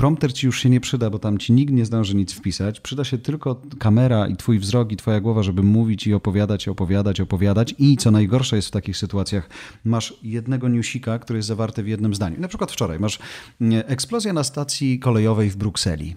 prompter 0.00 0.32
ci 0.32 0.46
już 0.46 0.60
się 0.60 0.70
nie 0.70 0.80
przyda, 0.80 1.10
bo 1.10 1.18
tam 1.18 1.38
ci 1.38 1.52
nikt 1.52 1.72
nie 1.72 1.84
zdąży 1.84 2.16
nic 2.16 2.32
wpisać. 2.32 2.80
Przyda 2.80 3.04
się 3.04 3.18
tylko 3.18 3.62
kamera 3.78 4.28
i 4.28 4.36
twój 4.36 4.58
wzrok 4.58 4.92
i 4.92 4.96
twoja 4.96 5.20
głowa, 5.20 5.42
żeby 5.42 5.62
mówić 5.62 6.06
i 6.06 6.14
opowiadać, 6.14 6.68
opowiadać, 6.68 7.20
opowiadać. 7.20 7.74
I 7.78 7.96
co 7.96 8.10
najgorsze 8.10 8.56
jest 8.56 8.68
w 8.68 8.70
takich 8.70 8.96
sytuacjach, 8.96 9.48
masz 9.84 10.14
jednego 10.22 10.68
newsika, 10.68 11.18
który 11.18 11.38
jest 11.38 11.48
zawarty 11.48 11.82
w 11.82 11.88
jednym 11.88 12.14
zdaniu. 12.14 12.40
Na 12.40 12.48
przykład 12.48 12.72
wczoraj 12.72 12.98
masz 12.98 13.18
mm, 13.60 13.82
eksplozja 13.86 14.32
na 14.32 14.44
stacji 14.44 14.98
kolejowej 14.98 15.50
w 15.50 15.56
Brukseli. 15.56 16.16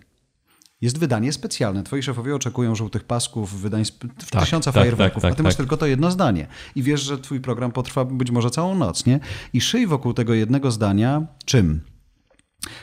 Jest 0.81 0.97
wydanie 0.97 1.33
specjalne. 1.33 1.83
Twoi 1.83 2.03
szefowie 2.03 2.35
oczekują 2.35 2.75
żółtych 2.75 3.03
pasków, 3.03 3.61
wydań 3.61 3.83
tak, 4.31 4.43
tysiąca 4.43 4.71
tak, 4.71 4.81
fajerwerków, 4.81 5.21
tak, 5.21 5.31
tak, 5.31 5.33
a 5.33 5.37
ty 5.37 5.43
masz 5.43 5.55
tylko 5.55 5.77
to 5.77 5.85
jedno 5.85 6.11
zdanie. 6.11 6.47
I 6.75 6.83
wiesz, 6.83 7.01
że 7.01 7.17
twój 7.17 7.41
program 7.41 7.71
potrwa 7.71 8.05
być 8.05 8.31
może 8.31 8.49
całą 8.49 8.75
noc, 8.75 9.05
nie? 9.05 9.19
I 9.53 9.61
szyj 9.61 9.87
wokół 9.87 10.13
tego 10.13 10.33
jednego 10.33 10.71
zdania 10.71 11.27
czym? 11.45 11.92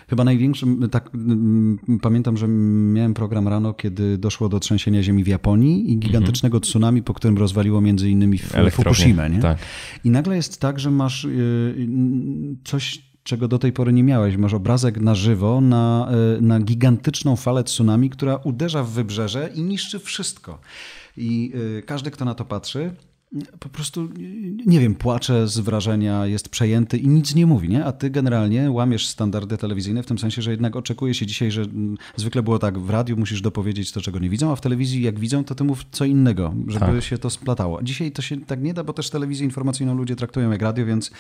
Chyba 0.09 0.25
największym, 0.25 0.89
tak 0.91 1.11
pamiętam, 2.03 2.37
że 2.37 2.49
miałem 2.49 3.15
program 3.15 3.49
rano, 3.49 3.75
kiedy 3.75 4.19
doszło 4.19 4.49
do 4.49 4.61
trzęsienia 4.61 5.03
ziemi 5.03 5.25
w 5.25 5.29
Japonii 5.29 5.93
i 5.93 5.99
gigantycznego 5.99 6.57
mm 6.57 6.63
-hmm. 6.63 6.67
tsunami, 6.67 7.03
po 7.03 7.15
którym 7.15 7.39
rozwaliło 7.39 7.81
między 7.81 8.11
innymi 8.11 8.39
Fukushimę. 8.71 9.31
Nie? 9.31 9.39
Tak. 9.39 9.59
I 10.05 10.11
nagle 10.11 10.37
jest 10.37 10.61
tak, 10.61 10.81
że 10.81 10.91
masz 10.91 11.25
y, 11.25 11.89
coś 12.65 13.11
czego 13.23 13.49
do 13.49 13.59
tej 13.59 13.73
pory 13.73 13.93
nie 13.93 14.03
miałeś. 14.05 14.37
Masz 14.37 14.55
obrazek 14.55 15.01
na 15.01 15.15
żywo, 15.15 15.61
na, 15.61 16.09
e, 16.39 16.41
na 16.41 16.61
gigantyczną 16.61 17.37
falę 17.37 17.65
tsunami, 17.65 18.11
która 18.11 18.37
uderza 18.37 18.83
w 18.85 18.91
wybrzeże 18.91 19.51
i 19.55 19.63
niszczy 19.63 19.99
wszystko. 19.99 20.61
I 21.17 21.53
każdy, 21.87 22.11
kto 22.11 22.25
na 22.25 22.35
to 22.35 22.45
patrzy, 22.45 22.91
po 23.61 23.69
prostu, 23.69 24.09
nie 24.67 24.81
wiem, 24.81 24.95
płacze 24.95 25.49
z 25.49 25.59
wrażenia, 25.59 26.27
jest 26.27 26.49
przejęty 26.49 26.99
i 26.99 27.09
nic 27.09 27.35
nie 27.35 27.47
mówi, 27.47 27.69
nie? 27.69 27.85
A 27.85 27.93
ty 27.93 28.11
generalnie 28.11 28.71
łamiesz 28.71 29.07
standardy 29.07 29.57
telewizyjne 29.57 30.03
w 30.03 30.07
tym 30.07 30.19
sensie, 30.19 30.43
że 30.43 30.51
jednak 30.51 30.77
oczekuje 30.77 31.15
się 31.15 31.27
dzisiaj, 31.27 31.51
że 31.51 31.63
mm, 31.63 31.97
zwykle 32.17 32.43
było 32.43 32.59
tak, 32.59 32.79
w 32.79 32.91
radiu 32.91 33.17
musisz 33.17 33.41
dopowiedzieć 33.41 33.93
to, 33.93 34.01
czego 34.01 34.19
nie 34.19 34.31
widzą, 34.31 34.53
a 34.53 34.57
w 34.57 34.61
telewizji 34.61 35.03
jak 35.03 35.19
widzą, 35.19 35.45
to 35.45 35.55
ty 35.55 35.65
mów 35.65 35.85
co 35.91 36.05
innego, 36.05 36.55
żeby 36.67 36.87
tak. 36.87 37.03
się 37.03 37.19
to 37.19 37.31
splatało. 37.31 37.83
Dzisiaj 37.83 38.13
to 38.13 38.23
się 38.23 38.41
tak 38.41 38.63
nie 38.63 38.75
da, 38.75 38.85
bo 38.85 38.93
też 38.93 39.11
telewizję 39.11 39.45
informacyjną 39.45 39.95
ludzie 39.95 40.17
traktują 40.17 40.51
jak 40.51 40.63
radio, 40.63 40.87
więc 40.87 41.11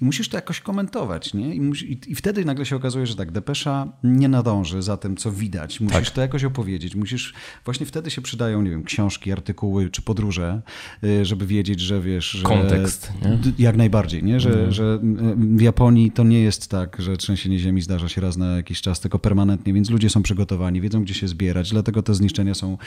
i 0.00 0.04
musisz 0.04 0.28
to 0.28 0.36
jakoś 0.36 0.60
komentować, 0.60 1.34
nie? 1.34 1.54
I, 1.54 1.60
musi, 1.60 1.98
i, 2.10 2.14
wtedy 2.14 2.44
nagle 2.44 2.66
się 2.66 2.76
okazuje, 2.76 3.06
że 3.06 3.16
tak, 3.16 3.32
depesza 3.32 3.92
nie 4.04 4.28
nadąży 4.28 4.82
za 4.82 4.96
tym, 4.96 5.16
co 5.16 5.32
widać. 5.32 5.80
Musisz 5.80 6.06
tak. 6.06 6.10
to 6.10 6.20
jakoś 6.20 6.44
opowiedzieć. 6.44 6.96
Musisz, 6.96 7.34
właśnie 7.64 7.86
wtedy 7.86 8.10
się 8.10 8.22
przydają, 8.22 8.62
nie 8.62 8.70
wiem, 8.70 8.84
książki, 8.84 9.32
artykuły 9.32 9.90
czy 9.90 10.02
podróże, 10.02 10.62
y, 11.04 11.24
żeby 11.24 11.46
wiedzieć, 11.52 11.80
że 11.80 12.00
wiesz, 12.00 12.30
że 12.30 12.42
kontekst. 12.42 13.12
Nie? 13.22 13.38
Jak 13.58 13.76
najbardziej, 13.76 14.24
nie? 14.24 14.40
Że, 14.40 14.50
mhm. 14.50 14.72
że 14.72 14.98
w 15.36 15.60
Japonii 15.60 16.10
to 16.10 16.24
nie 16.24 16.40
jest 16.40 16.68
tak, 16.68 16.96
że 16.98 17.16
trzęsienie 17.16 17.58
ziemi 17.58 17.82
zdarza 17.82 18.08
się 18.08 18.20
raz 18.20 18.36
na 18.36 18.56
jakiś 18.56 18.80
czas, 18.80 19.00
tylko 19.00 19.18
permanentnie, 19.18 19.72
więc 19.72 19.90
ludzie 19.90 20.10
są 20.10 20.22
przygotowani, 20.22 20.80
wiedzą 20.80 21.02
gdzie 21.02 21.14
się 21.14 21.28
zbierać, 21.28 21.70
dlatego 21.70 22.02
te 22.02 22.14
zniszczenia 22.14 22.54
są 22.54 22.78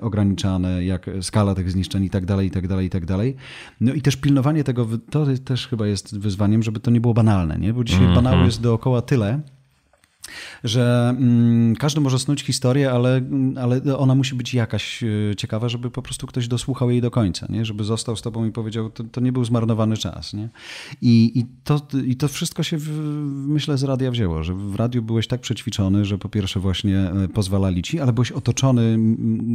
ograniczane, 0.00 0.84
jak 0.84 1.10
skala 1.20 1.54
tych 1.54 1.70
zniszczeń 1.70 2.04
i 2.04 2.10
tak 2.10 2.26
dalej, 2.26 2.46
i 2.46 2.50
tak 2.50 2.68
dalej, 2.68 2.86
i 2.86 2.90
tak 2.90 3.06
dalej. 3.06 3.36
No 3.80 3.94
i 3.94 4.02
też 4.02 4.16
pilnowanie 4.16 4.64
tego, 4.64 4.88
to 5.10 5.26
też 5.44 5.68
chyba 5.68 5.86
jest 5.86 6.18
wyzwaniem, 6.18 6.62
żeby 6.62 6.80
to 6.80 6.90
nie 6.90 7.00
było 7.00 7.14
banalne, 7.14 7.58
nie? 7.58 7.72
Bo 7.74 7.84
dzisiaj 7.84 8.06
-hmm. 8.06 8.14
banału 8.14 8.44
jest 8.44 8.60
dookoła 8.60 9.02
tyle, 9.02 9.40
że 10.64 11.14
mm, 11.18 11.76
każdy 11.76 12.00
może 12.00 12.18
snuć 12.18 12.42
historię, 12.42 12.92
ale, 12.92 13.20
ale 13.60 13.98
ona 13.98 14.14
musi 14.14 14.34
być 14.34 14.54
jakaś 14.54 15.02
e, 15.02 15.36
ciekawa, 15.36 15.68
żeby 15.68 15.90
po 15.90 16.02
prostu 16.02 16.26
ktoś 16.26 16.48
dosłuchał 16.48 16.90
jej 16.90 17.00
do 17.00 17.10
końca, 17.10 17.46
nie? 17.50 17.64
żeby 17.64 17.84
został 17.84 18.16
z 18.16 18.22
tobą 18.22 18.46
i 18.46 18.52
powiedział, 18.52 18.90
to, 18.90 19.04
to 19.04 19.20
nie 19.20 19.32
był 19.32 19.44
zmarnowany 19.44 19.96
czas. 19.96 20.34
Nie? 20.34 20.48
I, 21.02 21.38
i, 21.38 21.46
to, 21.64 21.86
I 22.06 22.16
to 22.16 22.28
wszystko 22.28 22.62
się, 22.62 22.76
w, 22.78 22.88
myślę, 23.48 23.78
z 23.78 23.84
radia 23.84 24.10
wzięło, 24.10 24.42
że 24.42 24.54
w 24.54 24.74
radiu 24.74 25.02
byłeś 25.02 25.26
tak 25.26 25.40
przećwiczony, 25.40 26.04
że 26.04 26.18
po 26.18 26.28
pierwsze 26.28 26.60
właśnie 26.60 26.98
e, 26.98 27.28
pozwalali 27.28 27.82
ci, 27.82 28.00
ale 28.00 28.12
byłeś 28.12 28.32
otoczony 28.32 28.98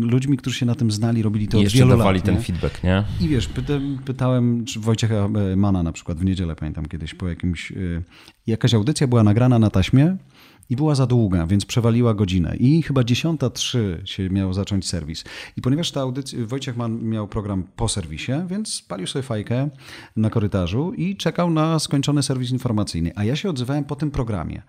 ludźmi, 0.01 0.37
którzy 0.37 0.59
się 0.59 0.65
na 0.65 0.75
tym 0.75 0.91
znali, 0.91 1.21
robili 1.21 1.47
to 1.47 1.57
I 1.57 1.59
od 1.59 1.63
jeszcze 1.63 1.79
wielu 1.79 1.89
dawali 1.89 2.17
lat. 2.19 2.25
ten 2.25 2.35
nie? 2.35 2.41
feedback, 2.41 2.83
nie? 2.83 3.03
I 3.21 3.27
wiesz, 3.27 3.47
pyta, 3.47 3.73
pytałem 4.05 4.65
czy 4.65 4.79
Wojciecha 4.79 5.15
e, 5.15 5.55
Mana 5.55 5.83
na 5.83 5.91
przykład 5.91 6.17
w 6.17 6.25
niedzielę, 6.25 6.55
pamiętam 6.55 6.85
kiedyś 6.85 7.13
po 7.13 7.29
jakimś, 7.29 7.73
jakaś 8.47 8.73
audycja 8.73 9.07
była 9.07 9.23
nagrana 9.23 9.59
na 9.59 9.69
taśmie, 9.69 10.17
i 10.69 10.75
była 10.75 10.95
za 10.95 11.07
długa, 11.07 11.47
więc 11.47 11.65
przewaliła 11.65 12.13
godzinę. 12.13 12.55
I 12.59 12.81
chyba 12.81 13.01
10.03 13.01 13.79
się 14.05 14.29
miał 14.29 14.53
zacząć 14.53 14.87
serwis. 14.87 15.23
I 15.57 15.61
ponieważ 15.61 15.91
ta 15.91 16.01
audycja, 16.01 16.39
Wojciech 16.45 16.77
Mann 16.77 17.03
miał 17.03 17.27
program 17.27 17.63
po 17.75 17.89
serwisie, 17.89 18.31
więc 18.47 18.81
palił 18.81 19.07
sobie 19.07 19.23
fajkę 19.23 19.69
na 20.15 20.29
korytarzu 20.29 20.93
i 20.93 21.15
czekał 21.15 21.49
na 21.49 21.79
skończony 21.79 22.23
serwis 22.23 22.51
informacyjny. 22.51 23.11
A 23.15 23.23
ja 23.23 23.35
się 23.35 23.49
odzywałem 23.49 23.83
po 23.83 23.95
tym 23.95 24.11
programie, 24.11 24.61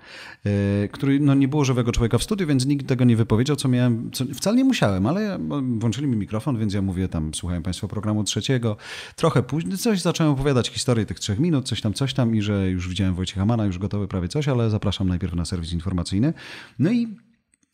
yy, 0.44 0.52
który 0.92 1.20
no, 1.20 1.34
nie 1.34 1.48
było 1.48 1.64
żywego 1.64 1.92
człowieka 1.92 2.18
w 2.18 2.22
studiu, 2.22 2.46
więc 2.46 2.66
nikt 2.66 2.86
tego 2.86 3.04
nie 3.04 3.16
wypowiedział, 3.16 3.56
co 3.56 3.68
miałem. 3.68 4.10
Co, 4.12 4.24
wcale 4.34 4.56
nie 4.56 4.64
musiałem, 4.64 5.06
ale 5.06 5.38
włączyli 5.78 6.06
mi 6.06 6.16
mikrofon, 6.16 6.58
więc 6.58 6.74
ja 6.74 6.82
mówię 6.82 7.08
tam, 7.08 7.34
słuchałem 7.34 7.62
Państwa 7.62 7.88
programu 7.88 8.24
trzeciego. 8.24 8.76
Trochę 9.16 9.42
później 9.42 9.78
coś 9.78 10.00
zacząłem 10.00 10.32
opowiadać 10.32 10.68
historię 10.68 11.06
tych 11.06 11.20
trzech 11.20 11.38
minut, 11.38 11.68
coś 11.68 11.80
tam, 11.80 11.94
coś 11.94 12.14
tam 12.14 12.36
i 12.36 12.42
że 12.42 12.70
już 12.70 12.88
widziałem 12.88 13.14
Wojciecha 13.14 13.46
Mana, 13.46 13.64
już 13.64 13.78
gotowy 13.78 14.08
prawie 14.08 14.28
coś, 14.28 14.48
ale 14.48 14.70
zapraszam 14.70 15.08
najpierw 15.08 15.34
na 15.34 15.44
serwis 15.44 15.72
informacyjny 15.72 15.83
informacyjny. 15.84 16.32
No 16.78 16.90
i 16.90 17.16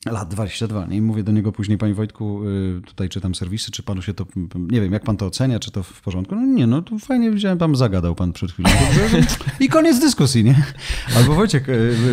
Lat 0.07 0.29
22. 0.29 0.87
Nie? 0.87 0.97
I 0.97 1.01
mówię 1.01 1.23
do 1.23 1.33
niego 1.33 1.53
później, 1.53 1.79
panie 1.79 1.95
Wojtku, 1.95 2.49
y, 2.49 2.81
tutaj 2.87 3.09
czytam 3.09 3.35
serwisy, 3.35 3.71
czy 3.71 3.83
panu 3.83 4.03
się 4.03 4.15
to, 4.15 4.27
nie 4.55 4.81
wiem, 4.81 4.93
jak 4.93 5.03
pan 5.03 5.17
to 5.17 5.27
ocenia, 5.27 5.59
czy 5.59 5.71
to 5.71 5.83
w 5.83 6.01
porządku? 6.01 6.35
No 6.35 6.47
nie, 6.47 6.67
no 6.67 6.83
to 6.83 6.99
fajnie 6.99 7.31
widziałem, 7.31 7.59
tam 7.59 7.77
zagadał 7.77 8.15
pan 8.15 8.33
przed 8.33 8.53
chwilą. 8.53 8.71
I 9.61 9.69
koniec 9.69 10.01
dyskusji, 10.01 10.45
nie? 10.45 10.63
Albo 11.17 11.35
Wojciech, 11.35 11.69
y, 11.69 11.73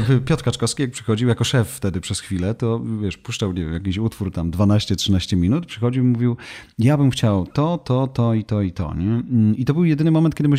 y, 0.10 0.22
Piotr 0.26 0.44
Kaczkowski, 0.44 0.82
jak 0.82 0.92
przychodził 0.92 1.30
jako 1.30 1.44
szef 1.44 1.70
wtedy 1.70 2.02
przez 2.02 2.20
chwilę, 2.20 2.56
to 2.56 2.82
wiesz, 3.02 3.18
puszczał, 3.18 3.54
nie 3.54 3.64
wiem, 3.64 3.74
jakiś 3.74 3.98
utwór 3.98 4.32
tam 4.32 4.52
12-13 4.52 5.38
minut, 5.38 5.66
przychodził 5.66 6.04
i 6.04 6.08
mówił, 6.08 6.38
ja 6.80 6.98
bym 6.98 7.12
chciał 7.12 7.46
to, 7.46 7.78
to, 7.78 8.08
to 8.08 8.34
i 8.34 8.44
to 8.44 8.62
i 8.62 8.72
to, 8.72 8.94
nie? 8.94 9.24
I 9.56 9.66
to 9.66 9.74
był 9.74 9.86
jedyny 9.86 10.12
moment, 10.12 10.36
kiedy 10.36 10.50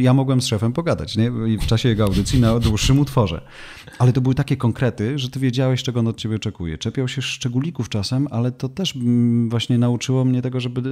ja 0.00 0.14
mogłem 0.14 0.40
z 0.40 0.46
szefem 0.46 0.72
pogadać, 0.72 1.16
nie? 1.16 1.30
w 1.60 1.66
czasie 1.66 1.88
jego 1.88 2.04
audycji 2.04 2.40
na 2.40 2.58
dłuższym 2.58 2.98
utworze. 2.98 3.40
Ale 3.98 4.12
to 4.12 4.20
były 4.20 4.34
takie 4.34 4.56
konkrety, 4.56 5.18
że 5.18 5.30
ty 5.30 5.40
wiedziałeś, 5.40 5.82
czego 5.82 6.00
on 6.00 6.08
od 6.08 6.16
ciebie 6.16 6.38
oczekuje. 6.50 6.78
Czepiał 6.78 7.08
się 7.08 7.22
szczególików 7.22 7.88
czasem, 7.88 8.28
ale 8.30 8.52
to 8.52 8.68
też 8.68 8.96
mm, 8.96 9.50
właśnie 9.50 9.78
nauczyło 9.78 10.24
mnie 10.24 10.42
tego, 10.42 10.60
żeby 10.60 10.90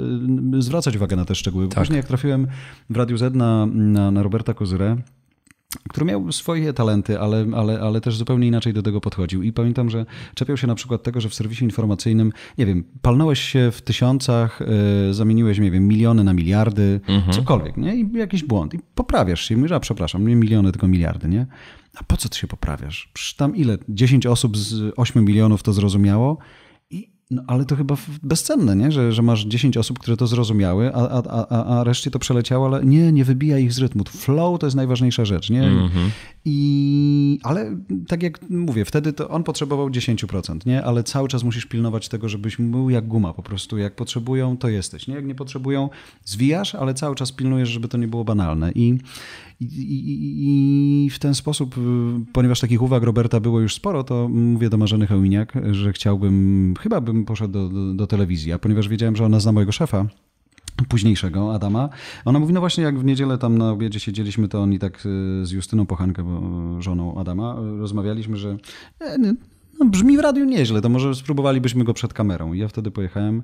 y, 0.57 0.63
zwracać 0.63 0.97
uwagę 0.97 1.17
na 1.17 1.25
te 1.25 1.35
szczegóły. 1.35 1.69
Tak. 1.69 1.79
Później 1.79 1.97
jak 1.97 2.07
trafiłem 2.07 2.47
w 2.91 2.97
Radiu 2.97 3.17
Z 3.17 3.35
na, 3.35 3.67
na, 3.67 4.11
na 4.11 4.23
Roberta 4.23 4.55
Kozyrę, 4.55 4.97
który 5.89 6.07
miał 6.07 6.33
swoje 6.33 6.73
talenty, 6.73 7.21
ale, 7.21 7.47
ale, 7.55 7.81
ale 7.81 8.01
też 8.01 8.17
zupełnie 8.17 8.47
inaczej 8.47 8.73
do 8.73 8.83
tego 8.83 9.01
podchodził. 9.01 9.43
I 9.43 9.53
pamiętam, 9.53 9.91
że 9.91 10.07
czepiał 10.35 10.57
się 10.57 10.67
na 10.67 10.75
przykład 10.75 11.03
tego, 11.03 11.21
że 11.21 11.29
w 11.29 11.35
serwisie 11.35 11.65
informacyjnym, 11.65 12.33
nie 12.59 12.67
wiem, 12.67 12.85
palnąłeś 13.03 13.41
się 13.41 13.71
w 13.73 13.83
tysiącach, 13.83 14.61
yy, 15.07 15.15
zamieniłeś, 15.15 15.59
nie 15.59 15.71
wiem, 15.71 15.89
miliony 15.89 16.25
na 16.25 16.33
miliardy, 16.33 17.01
mhm. 17.09 17.33
cokolwiek, 17.33 17.77
nie? 17.77 17.97
I 17.97 18.13
jakiś 18.13 18.45
błąd. 18.45 18.75
I 18.75 18.79
poprawiasz 18.95 19.49
się. 19.49 19.55
I 19.55 19.57
mówisz, 19.57 19.73
a 19.73 19.81
przepraszam, 19.81 20.29
nie 20.29 20.37
miliony, 20.37 20.73
tylko 20.73 20.89
miliardy, 20.89 21.29
nie? 21.29 21.47
A 22.01 22.05
po 22.05 22.17
co 22.17 22.29
ty 22.29 22.39
się 22.39 22.47
poprawiasz? 22.47 23.11
Przecież 23.15 23.35
tam 23.35 23.57
ile? 23.57 23.79
10 23.89 24.27
osób 24.27 24.57
z 24.57 24.93
8 24.97 25.25
milionów 25.25 25.63
to 25.63 25.73
zrozumiało 25.73 26.39
no, 27.31 27.43
ale 27.47 27.65
to 27.65 27.77
chyba 27.77 27.97
bezcenne, 28.23 28.77
nie? 28.77 28.93
Że, 28.93 29.13
że 29.13 29.23
masz 29.23 29.45
10 29.45 29.77
osób, 29.77 29.99
które 29.99 30.17
to 30.17 30.27
zrozumiały, 30.27 30.95
a, 30.95 31.09
a, 31.09 31.47
a, 31.49 31.79
a 31.79 31.85
reszcie 31.85 32.11
to 32.11 32.19
przeleciało, 32.19 32.67
ale 32.67 32.85
nie, 32.85 33.13
nie 33.13 33.25
wybija 33.25 33.59
ich 33.59 33.73
z 33.73 33.79
rytmu. 33.79 34.05
Flow 34.05 34.59
to 34.59 34.67
jest 34.67 34.77
najważniejsza 34.77 35.25
rzecz, 35.25 35.51
nie? 35.51 35.63
Mm 35.63 35.89
-hmm. 35.89 36.09
I, 36.51 37.39
ale 37.43 37.77
tak 38.09 38.23
jak 38.23 38.51
mówię, 38.51 38.85
wtedy 38.85 39.13
to 39.13 39.29
on 39.29 39.45
potrzebował 39.45 39.89
10%, 39.89 40.67
nie? 40.67 40.85
Ale 40.85 41.05
cały 41.05 41.29
czas 41.29 41.43
musisz 41.43 41.67
pilnować 41.67 42.09
tego, 42.09 42.29
żebyś 42.29 42.57
był 42.57 42.91
jak 42.91 43.07
guma 43.07 43.35
po 43.35 43.43
prostu. 43.43 43.79
Jak 43.79 43.95
potrzebują, 43.97 44.57
to 44.57 44.69
jesteś, 44.69 45.09
nie? 45.09 45.15
Jak 45.15 45.27
nie 45.27 45.35
potrzebują, 45.35 45.91
zwijasz, 46.25 46.75
ale 46.75 46.95
cały 46.95 47.15
czas 47.15 47.33
pilnujesz, 47.33 47.69
żeby 47.69 47.89
to 47.89 47.99
nie 47.99 48.09
było 48.09 48.25
banalne. 48.25 48.73
I, 48.73 48.99
i, 49.61 49.67
i, 51.07 51.11
w 51.11 51.19
ten 51.19 51.35
sposób, 51.35 51.75
ponieważ 52.33 52.61
takich 52.61 52.83
uwag 52.83 53.03
Roberta 53.03 53.41
było 53.41 53.61
już 53.61 53.75
sporo, 53.75 54.05
to 54.05 54.29
mówię 54.29 54.71
do 54.71 54.79
Marzeny 54.79 55.07
Chełminiak, 55.07 55.53
że 55.71 55.93
chciałbym, 55.93 56.75
chyba 56.81 57.01
bym 57.01 57.25
poszedł 57.25 57.53
do, 57.53 57.69
do, 57.69 57.95
do 57.95 58.07
telewizji, 58.07 58.53
a 58.53 58.59
ponieważ 58.59 58.89
wiedziałem, 58.89 59.17
że 59.17 59.25
ona 59.25 59.41
zna 59.41 59.53
mojego 59.53 59.73
szefa, 59.73 60.07
późniejszego 60.89 61.55
Adama. 61.55 61.89
Ona 62.25 62.39
mówi, 62.39 62.53
no 62.53 62.61
właśnie 62.61 62.85
jak 62.85 62.99
w 62.99 63.05
niedzielę 63.05 63.39
tam 63.39 63.59
na 63.59 63.71
obiedzie 63.71 64.01
siedzieliśmy, 64.01 64.49
to 64.49 64.63
oni 64.63 64.79
tak 64.79 65.07
y, 65.07 65.47
z 65.47 65.51
Justyną 65.51 65.87
Pochankę, 65.87 66.25
żoną 66.79 67.21
Adama, 67.21 67.57
rozmawialiśmy, 67.79 68.37
że 68.37 68.57
e, 69.01 69.19
no, 69.81 69.87
brzmi 69.87 70.17
w 70.17 70.21
radiu 70.21 70.45
nieźle, 70.45 70.81
to 70.81 70.89
może 70.89 71.15
spróbowalibyśmy 71.15 71.85
go 71.85 71.95
przed 71.95 72.13
kamerą. 72.13 72.53
I 72.53 72.59
ja 72.59 72.69
wtedy 72.69 72.91
pojechałem 72.91 73.43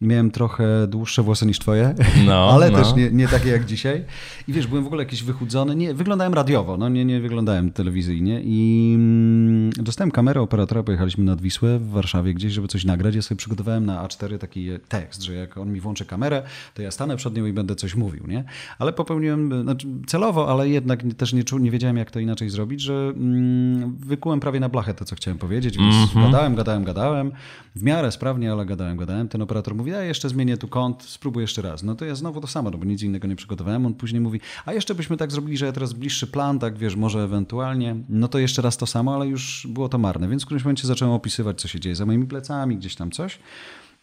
Miałem 0.00 0.30
trochę 0.30 0.86
dłuższe 0.86 1.22
włosy 1.22 1.46
niż 1.46 1.58
twoje, 1.58 1.94
no, 2.26 2.50
ale 2.54 2.70
no. 2.70 2.78
też 2.78 2.94
nie, 2.94 3.10
nie, 3.10 3.28
takie 3.28 3.48
jak 3.48 3.64
dzisiaj. 3.64 4.04
I 4.48 4.52
wiesz, 4.52 4.66
byłem 4.66 4.84
w 4.84 4.86
ogóle 4.86 5.02
jakiś 5.02 5.22
wychudzony. 5.22 5.76
Nie, 5.76 5.94
wyglądałem 5.94 6.34
radiowo, 6.34 6.76
no 6.76 6.88
nie, 6.88 7.04
nie 7.04 7.20
wyglądałem 7.20 7.72
telewizyjnie. 7.72 8.40
I 8.44 8.92
mm, 8.96 9.70
dostałem 9.70 10.10
kamerę 10.10 10.40
operatora, 10.40 10.82
pojechaliśmy 10.82 11.24
nad 11.24 11.40
Wisłę 11.40 11.78
w 11.78 11.88
Warszawie 11.90 12.34
gdzieś, 12.34 12.52
żeby 12.52 12.68
coś 12.68 12.84
nagrać. 12.84 13.14
Ja 13.14 13.22
sobie 13.22 13.36
przygotowałem 13.36 13.86
na 13.86 14.06
A4 14.06 14.38
taki 14.38 14.68
tekst, 14.88 15.22
że 15.22 15.34
jak 15.34 15.58
on 15.58 15.72
mi 15.72 15.80
włączy 15.80 16.04
kamerę, 16.04 16.42
to 16.74 16.82
ja 16.82 16.90
stanę 16.90 17.16
przed 17.16 17.36
nią 17.36 17.46
i 17.46 17.52
będę 17.52 17.74
coś 17.74 17.94
mówił, 17.94 18.26
nie? 18.26 18.44
Ale 18.78 18.92
popełniłem, 18.92 19.62
znaczy 19.62 19.86
celowo, 20.06 20.50
ale 20.50 20.68
jednak 20.68 21.02
też 21.16 21.32
nie, 21.32 21.42
nie 21.60 21.70
wiedziałem, 21.70 21.96
jak 21.96 22.10
to 22.10 22.20
inaczej 22.20 22.50
zrobić, 22.50 22.80
że 22.80 23.12
mm, 23.16 23.96
wykułem 23.96 24.40
prawie 24.40 24.60
na 24.60 24.68
blachę 24.68 24.94
to, 24.94 25.04
co 25.04 25.16
chciałem 25.16 25.38
powiedzieć, 25.38 25.67
więc 25.76 25.94
mm 25.94 26.06
-hmm. 26.06 26.30
gadałem, 26.30 26.54
gadałem, 26.54 26.84
gadałem. 26.84 27.32
W 27.76 27.82
miarę 27.82 28.12
sprawnie, 28.12 28.52
ale 28.52 28.66
gadałem, 28.66 28.96
gadałem. 28.96 29.28
Ten 29.28 29.42
operator 29.42 29.74
mówi, 29.74 29.88
mówi, 29.88 30.00
a 30.00 30.02
jeszcze 30.04 30.28
zmienię 30.28 30.56
tu 30.56 30.68
kąt, 30.68 31.02
spróbuję 31.02 31.44
jeszcze 31.44 31.62
raz. 31.62 31.82
No 31.82 31.94
to 31.94 32.04
ja 32.04 32.14
znowu 32.14 32.40
to 32.40 32.46
samo, 32.46 32.70
no 32.70 32.78
bo 32.78 32.84
nic 32.84 33.02
innego 33.02 33.28
nie 33.28 33.36
przygotowałem. 33.36 33.86
On 33.86 33.94
później 33.94 34.20
mówi, 34.20 34.40
a 34.66 34.72
jeszcze 34.72 34.94
byśmy 34.94 35.16
tak 35.16 35.32
zrobili, 35.32 35.56
że 35.56 35.66
ja 35.66 35.72
teraz 35.72 35.92
bliższy 35.92 36.26
plan, 36.26 36.58
tak 36.58 36.78
wiesz, 36.78 36.96
może 36.96 37.22
ewentualnie, 37.22 37.96
no 38.08 38.28
to 38.28 38.38
jeszcze 38.38 38.62
raz 38.62 38.76
to 38.76 38.86
samo, 38.86 39.14
ale 39.14 39.26
już 39.26 39.66
było 39.70 39.88
to 39.88 39.98
marne. 39.98 40.28
Więc 40.28 40.42
w 40.42 40.46
którymś 40.46 40.64
momencie 40.64 40.86
zacząłem 40.86 41.14
opisywać, 41.14 41.60
co 41.60 41.68
się 41.68 41.80
dzieje 41.80 41.96
za 41.96 42.06
moimi 42.06 42.26
plecami, 42.26 42.76
gdzieś 42.76 42.94
tam 42.94 43.10
coś. 43.10 43.38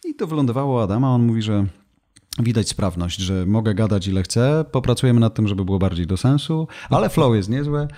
I 0.04 0.14
to 0.14 0.26
wylądowało 0.26 0.82
Adama, 0.82 1.14
on 1.14 1.26
mówi, 1.26 1.42
że 1.42 1.66
widać 2.38 2.68
sprawność, 2.68 3.18
że 3.18 3.46
mogę 3.46 3.74
gadać 3.74 4.08
ile 4.08 4.22
chcę, 4.22 4.64
popracujemy 4.72 5.20
nad 5.20 5.34
tym, 5.34 5.48
żeby 5.48 5.64
było 5.64 5.78
bardziej 5.78 6.06
do 6.06 6.16
sensu, 6.16 6.68
ale 6.90 7.08
flow 7.08 7.36
jest 7.36 7.48
niezłe, 7.48 7.88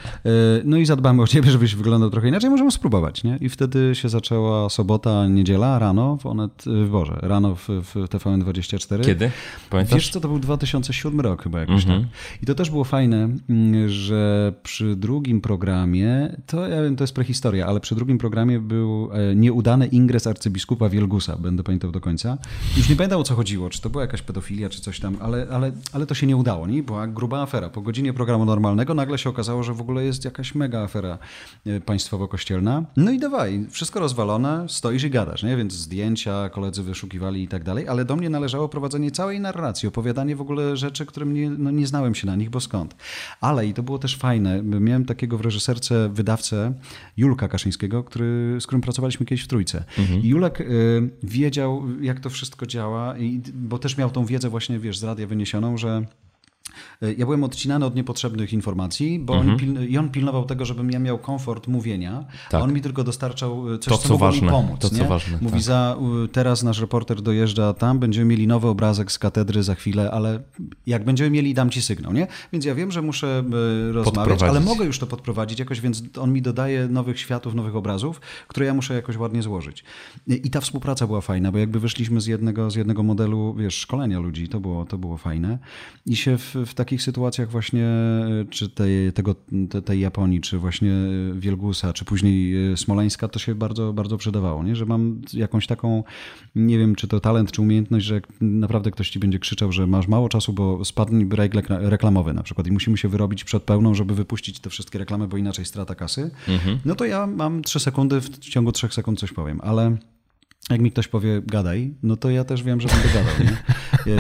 no 0.65 0.77
i 0.77 0.87
zadbamy 0.87 1.23
o 1.23 1.27
ciebie, 1.27 1.51
żebyś 1.51 1.75
wyglądał 1.75 2.11
trochę 2.11 2.29
inaczej, 2.29 2.51
możemy 2.51 2.71
spróbować, 2.71 3.25
nie? 3.25 3.39
I 3.41 3.49
wtedy 3.49 3.95
się 3.95 4.09
zaczęła 4.09 4.69
sobota, 4.69 5.29
niedziela, 5.29 5.79
rano 5.79 6.17
w 6.17 6.27
Onet, 6.27 6.65
w 6.67 6.89
Boże, 6.89 7.19
rano 7.23 7.55
w, 7.55 7.69
w 7.69 7.95
TVN24. 7.95 9.05
Kiedy? 9.05 9.31
Pamiętasz? 9.71 9.95
Wiesz 9.95 10.11
co, 10.11 10.21
to 10.21 10.29
był 10.29 10.39
2007 10.39 11.21
rok 11.21 11.43
chyba 11.43 11.61
jakoś 11.61 11.85
-hmm. 11.85 12.01
tak. 12.01 12.09
I 12.43 12.47
to 12.47 12.55
też 12.55 12.71
było 12.71 12.85
fajne, 12.85 13.29
mm, 13.49 13.89
że 13.89 14.53
przy 14.63 14.97
drugim 14.97 15.41
programie, 15.41 16.37
to 16.47 16.69
ja 16.69 16.83
wiem, 16.83 16.97
to 16.97 17.05
jest 17.05 17.15
prehistoria, 17.15 17.67
ale 17.67 17.81
przy 17.81 17.95
drugim 17.95 18.19
programie 18.19 18.61
był 18.61 19.11
e, 19.13 19.35
nieudany 19.35 19.87
ingres 19.87 20.27
arcybiskupa 20.27 20.89
Wielgusa, 20.89 21.37
będę 21.37 21.63
pamiętał 21.63 21.91
do 21.91 22.01
końca. 22.01 22.39
Już 22.77 22.89
nie 22.89 22.97
pamiętam 22.97 23.21
o 23.21 23.25
co 23.25 23.35
chodziło, 23.35 23.71
czy 23.71 23.81
to 23.81 23.91
była 23.91 24.03
jakaś 24.03 24.23
pedofilia 24.29 24.69
czy 24.69 24.81
coś 24.81 25.01
tam, 25.01 25.17
ale, 25.21 25.47
ale, 25.51 25.73
ale 25.93 26.07
to 26.07 26.15
się 26.15 26.27
nie 26.27 26.37
udało, 26.37 26.67
nie? 26.67 26.83
Była 26.83 27.07
gruba 27.07 27.43
afera. 27.43 27.69
Po 27.69 27.81
godzinie 27.81 28.13
programu 28.13 28.45
normalnego 28.45 28.95
nagle 28.95 29.19
się 29.19 29.31
okazało, 29.31 29.63
że 29.63 29.75
w 29.75 29.81
ogóle 29.81 30.05
jest 30.05 30.25
jakaś 30.25 30.55
mega 30.55 30.83
afera 30.83 31.19
e, 31.67 31.81
państwowo-kościelna. 31.81 32.85
No 32.97 33.11
i 33.11 33.19
dawaj, 33.19 33.67
wszystko 33.71 34.01
rozwalone, 34.01 34.67
stoisz 34.69 35.05
i 35.05 35.11
gadasz, 35.11 35.43
nie? 35.43 35.57
Więc 35.57 35.73
zdjęcia 35.73 36.49
koledzy 36.49 36.83
wyszukiwali 36.83 37.43
i 37.43 37.49
tak 37.49 37.65
dalej, 37.65 37.89
ale 37.89 38.05
do 38.05 38.17
mnie 38.17 38.31
należało 38.31 38.69
prowadzenie 38.69 39.11
całej 39.11 39.41
narracji, 39.41 39.89
opowiadanie 39.89 40.37
w 40.37 40.41
ogóle 40.41 40.77
rzeczy, 40.77 41.07
którym 41.07 41.35
nie, 41.35 41.51
no 41.51 41.71
nie 41.71 41.87
znałem 41.87 42.15
się 42.15 42.27
na 42.27 42.37
nich, 42.37 42.51
bo 42.51 42.61
skąd. 42.61 42.97
Ale 43.41 43.67
i 43.67 43.75
to 43.75 43.83
było 43.83 43.99
też 43.99 44.17
fajne, 44.17 44.63
miałem 44.63 45.05
takiego 45.05 45.39
w 45.39 45.41
reżyserce 45.41 46.09
wydawcę 46.09 46.73
Julka 47.17 47.49
Kaszyńskiego, 47.49 48.05
który, 48.05 48.57
z 48.61 48.67
którym 48.67 48.81
pracowaliśmy 48.81 49.27
kiedyś 49.27 49.45
w 49.45 49.49
Trójce. 49.49 49.85
Mhm. 49.99 50.21
Julek 50.23 50.61
y, 50.61 51.11
wiedział, 51.23 51.83
jak 52.01 52.21
to 52.21 52.31
wszystko 52.31 52.67
działa, 52.67 53.19
i, 53.19 53.41
bo 53.55 53.79
też 53.79 53.97
miał 53.97 54.11
tą 54.19 54.25
wiedzę 54.25 54.49
właśnie, 54.49 54.79
wiesz, 54.79 54.99
z 54.99 55.05
radia 55.05 55.27
wyniesioną, 55.27 55.77
że 55.77 56.03
ja 57.01 57.25
byłem 57.25 57.45
odcinany 57.45 57.87
od 57.87 57.95
niepotrzebnych 57.95 58.53
informacji, 58.53 59.19
bo 59.19 59.35
mhm. 59.35 59.53
on, 59.53 59.59
piln, 59.59 59.89
i 59.89 59.99
on 59.99 60.11
pilnował 60.11 60.45
tego, 60.45 60.65
żebym 60.65 60.91
ja 60.91 60.99
miał 60.99 61.19
komfort 61.19 61.67
mówienia, 61.69 62.25
tak. 62.51 62.61
a 62.61 62.65
on 62.65 62.73
mi 62.73 62.81
tylko 62.81 63.05
dostarczał 63.05 63.75
e, 63.75 63.79
coś, 63.79 63.93
to, 63.93 63.99
co, 63.99 64.09
co 64.09 64.19
mogło 64.19 64.33
mi 64.33 64.41
pomóc. 64.41 64.81
To, 64.81 64.91
co 64.91 65.05
ważne, 65.05 65.39
Mówi, 65.41 65.55
tak. 65.55 65.63
za, 65.63 65.97
teraz 66.33 66.63
nasz 66.63 66.81
reporter 66.81 67.23
dojeżdża 67.23 67.75
tam, 67.75 67.99
będziemy 67.99 68.27
mieli 68.27 68.47
nowy 68.47 68.69
obrazek 68.69 69.13
z 69.13 69.19
katedry 69.19 69.63
za 69.63 69.75
chwilę, 69.75 70.11
ale 70.11 70.43
jak 70.87 71.05
będziemy 71.05 71.31
mieli, 71.31 71.55
dam 71.55 71.71
ci 71.71 71.83
sygnał, 71.83 72.13
nie? 72.13 72.27
Więc 72.53 72.65
ja 72.65 72.75
wiem, 72.75 72.91
że 72.91 73.03
muszę 73.03 73.45
e, 73.89 73.93
rozmawiać, 73.93 74.43
ale 74.43 74.61
mogę 74.61 74.85
już 74.85 74.99
to 74.99 75.07
podprowadzić 75.07 75.59
jakoś, 75.59 75.81
więc 75.81 76.03
on 76.21 76.33
mi 76.33 76.43
dodaje 76.43 76.89
nowych 76.89 77.21
światów, 77.21 77.55
nowych 77.55 77.77
obrazów, 77.77 78.21
które 78.49 78.67
ja 78.67 78.75
muszę 78.75 78.95
jakoś 78.95 79.17
ładnie 79.17 79.43
złożyć. 79.43 79.85
I 80.27 80.51
ta 80.51 80.61
współpraca 80.61 81.07
była 81.07 81.21
fajna, 81.21 81.53
bo 81.53 81.59
jakby 81.59 81.81
wyszliśmy 81.81 82.21
z 82.21 82.27
jednego, 82.27 82.71
z 82.71 82.75
jednego 82.75 83.03
modelu, 83.03 83.55
wiesz, 83.55 83.75
szkolenia 83.75 84.19
ludzi, 84.19 84.49
to 84.49 84.61
było, 84.61 84.85
to 84.85 84.99
było 84.99 85.17
fajne. 85.17 85.59
I 86.07 86.17
się 86.17 86.39
w, 86.39 86.55
w 86.67 86.75
takich 86.89 87.03
sytuacjach 87.03 87.51
właśnie, 87.51 87.87
czy 88.51 88.69
tej, 88.69 89.13
tego, 89.13 89.35
tej 89.85 90.01
Japonii, 90.01 90.41
czy 90.41 90.59
właśnie 90.59 90.93
Wielgusa, 91.35 91.93
czy 91.93 92.05
później 92.05 92.55
Smoleńska, 92.77 93.29
to 93.29 93.39
się 93.39 93.55
bardzo, 93.55 93.93
bardzo 93.93 94.17
przydawało, 94.17 94.65
nie? 94.65 94.77
że 94.77 94.87
mam 94.87 95.21
jakąś 95.33 95.67
taką, 95.67 96.05
nie 96.55 96.79
wiem, 96.79 96.95
czy 96.95 97.09
to 97.09 97.21
talent, 97.21 97.53
czy 97.53 97.63
umiejętność, 97.63 98.07
że 98.07 98.21
naprawdę 98.41 98.91
ktoś 98.91 99.11
ci 99.11 99.19
będzie 99.19 99.39
krzyczał, 99.39 99.73
że 99.73 99.87
masz 99.87 100.09
mało 100.09 100.29
czasu, 100.29 100.53
bo 100.53 100.85
spadnie 100.85 101.27
break 101.27 101.53
reklamowy 101.69 102.35
na 102.35 102.43
przykład 102.43 102.67
i 102.67 102.73
musimy 102.73 102.99
się 102.99 103.09
wyrobić 103.09 103.45
przed 103.45 103.63
pełną, 103.63 103.95
żeby 103.95 104.15
wypuścić 104.15 104.61
te 104.61 104.71
wszystkie 104.71 104.99
reklamy, 104.99 105.29
bo 105.29 105.37
inaczej 105.37 105.65
strata 105.65 105.95
kasy, 105.95 106.31
mhm. 106.49 106.79
no 106.85 106.95
to 106.95 107.05
ja 107.05 107.27
mam 107.27 107.63
trzy 107.63 107.81
sekundy, 107.81 108.21
w 108.21 108.39
ciągu 108.39 108.73
trzech 108.73 108.95
sekund 108.95 109.19
coś 109.19 109.33
powiem, 109.33 109.61
ale 109.63 109.97
jak 110.71 110.81
mi 110.81 110.91
ktoś 110.91 111.09
powie 111.09 111.43
gadaj, 111.47 111.95
no 112.03 112.17
to 112.17 112.31
ja 112.31 112.45
też 112.45 112.63
wiem, 112.63 112.81
że 112.81 112.89
będę 112.89 113.09
gadał. 113.09 113.33
Nie? 113.41 113.59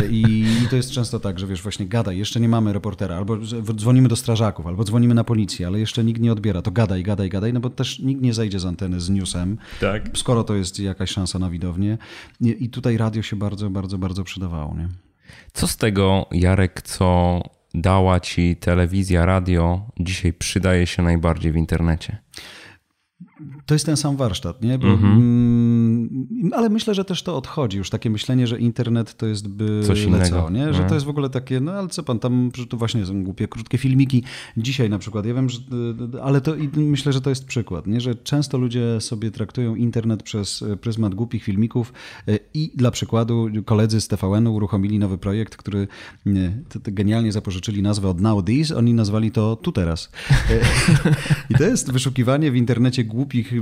I, 0.16 0.44
I, 0.64 0.68
to 0.70 0.76
jest 0.76 0.90
często 0.90 1.20
tak, 1.20 1.38
że 1.38 1.46
wiesz, 1.46 1.62
właśnie 1.62 1.86
gadaj, 1.86 2.18
jeszcze 2.18 2.40
nie 2.40 2.48
mamy 2.48 2.72
reportera, 2.72 3.16
albo 3.16 3.36
dzwonimy 3.74 4.08
do 4.08 4.16
strażaków, 4.16 4.66
albo 4.66 4.84
dzwonimy 4.84 5.14
na 5.14 5.24
policję, 5.24 5.66
ale 5.66 5.80
jeszcze 5.80 6.04
nikt 6.04 6.20
nie 6.20 6.32
odbiera, 6.32 6.62
to 6.62 6.70
gadaj, 6.70 7.02
gadaj, 7.02 7.28
gadaj, 7.28 7.52
no 7.52 7.60
bo 7.60 7.70
też 7.70 7.98
nikt 7.98 8.22
nie 8.22 8.34
zejdzie 8.34 8.58
z 8.58 8.66
anteny 8.66 9.00
z 9.00 9.10
newsem, 9.10 9.58
tak. 9.80 10.10
skoro 10.14 10.44
to 10.44 10.54
jest 10.54 10.80
jakaś 10.80 11.10
szansa 11.10 11.38
na 11.38 11.50
widownię. 11.50 11.98
I, 12.40 12.64
I 12.64 12.70
tutaj 12.70 12.96
radio 12.96 13.22
się 13.22 13.36
bardzo, 13.36 13.70
bardzo, 13.70 13.98
bardzo 13.98 14.24
przydawało. 14.24 14.74
Nie? 14.74 14.88
Co 15.52 15.66
z 15.66 15.76
tego, 15.76 16.26
Jarek, 16.32 16.82
co 16.82 17.40
dała 17.74 18.20
ci 18.20 18.56
telewizja, 18.56 19.26
radio, 19.26 19.86
dzisiaj 20.00 20.32
przydaje 20.32 20.86
się 20.86 21.02
najbardziej 21.02 21.52
w 21.52 21.56
internecie? 21.56 22.18
To 23.66 23.74
jest 23.74 23.86
ten 23.86 23.96
sam 23.96 24.16
warsztat, 24.16 24.62
nie? 24.62 24.78
Bo, 24.78 24.86
mhm. 24.86 25.12
mm, 25.12 25.77
ale 26.52 26.68
myślę, 26.68 26.94
że 26.94 27.04
też 27.04 27.22
to 27.22 27.36
odchodzi. 27.36 27.78
Już 27.78 27.90
takie 27.90 28.10
myślenie, 28.10 28.46
że 28.46 28.58
internet 28.58 29.14
to 29.14 29.26
jest 29.26 29.48
by 29.48 29.82
Coś 29.86 30.02
innego. 30.02 30.50
nie? 30.50 30.74
Że 30.74 30.82
no. 30.82 30.88
to 30.88 30.94
jest 30.94 31.06
w 31.06 31.08
ogóle 31.08 31.30
takie, 31.30 31.60
no 31.60 31.72
ale 31.72 31.88
co 31.88 32.02
pan 32.02 32.18
tam, 32.18 32.50
że 32.54 32.66
to 32.66 32.76
właśnie 32.76 33.06
są 33.06 33.24
głupie, 33.24 33.48
krótkie 33.48 33.78
filmiki. 33.78 34.22
Dzisiaj 34.56 34.90
na 34.90 34.98
przykład, 34.98 35.26
ja 35.26 35.34
wiem, 35.34 35.48
że, 35.48 35.60
ale 36.22 36.40
to 36.40 36.54
myślę, 36.76 37.12
że 37.12 37.20
to 37.20 37.30
jest 37.30 37.44
przykład, 37.44 37.86
nie? 37.86 38.00
Że 38.00 38.14
często 38.14 38.58
ludzie 38.58 39.00
sobie 39.00 39.30
traktują 39.30 39.74
internet 39.74 40.22
przez 40.22 40.64
pryzmat 40.80 41.14
głupich 41.14 41.44
filmików 41.44 41.92
e, 42.28 42.38
i 42.54 42.72
dla 42.74 42.90
przykładu 42.90 43.48
koledzy 43.64 44.00
z 44.00 44.08
TVN-u 44.08 44.54
uruchomili 44.54 44.98
nowy 44.98 45.18
projekt, 45.18 45.56
który 45.56 45.88
nie, 46.26 46.52
genialnie 46.84 47.32
zapożyczyli 47.32 47.82
nazwę 47.82 48.08
od 48.08 48.20
Now 48.20 48.44
This, 48.44 48.72
oni 48.72 48.94
nazwali 48.94 49.30
to 49.30 49.56
Tu 49.56 49.72
Teraz. 49.72 50.10
E, 50.30 50.60
I 51.50 51.54
to 51.54 51.64
jest 51.64 51.92
wyszukiwanie 51.92 52.50
w 52.50 52.56
internecie 52.56 53.04
głupich 53.04 53.52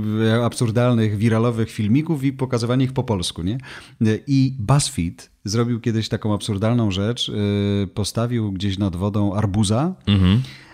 absurdalnych, 0.43 1.17
wiralowych 1.17 1.71
filmików 1.71 2.23
i 2.23 2.33
pokazywanie 2.47 2.85
ich 2.85 2.93
po 2.93 3.03
polsku. 3.03 3.43
Nie? 3.43 3.57
I 4.27 4.55
BuzzFeed 4.59 5.29
zrobił 5.45 5.79
kiedyś 5.79 6.09
taką 6.09 6.33
absurdalną 6.33 6.91
rzecz. 6.91 7.29
Y, 7.29 7.89
postawił 7.93 8.51
gdzieś 8.51 8.77
nad 8.77 8.95
wodą 8.95 9.33
arbuza. 9.33 9.95
Mhm 10.07 10.41
E, 10.41 10.66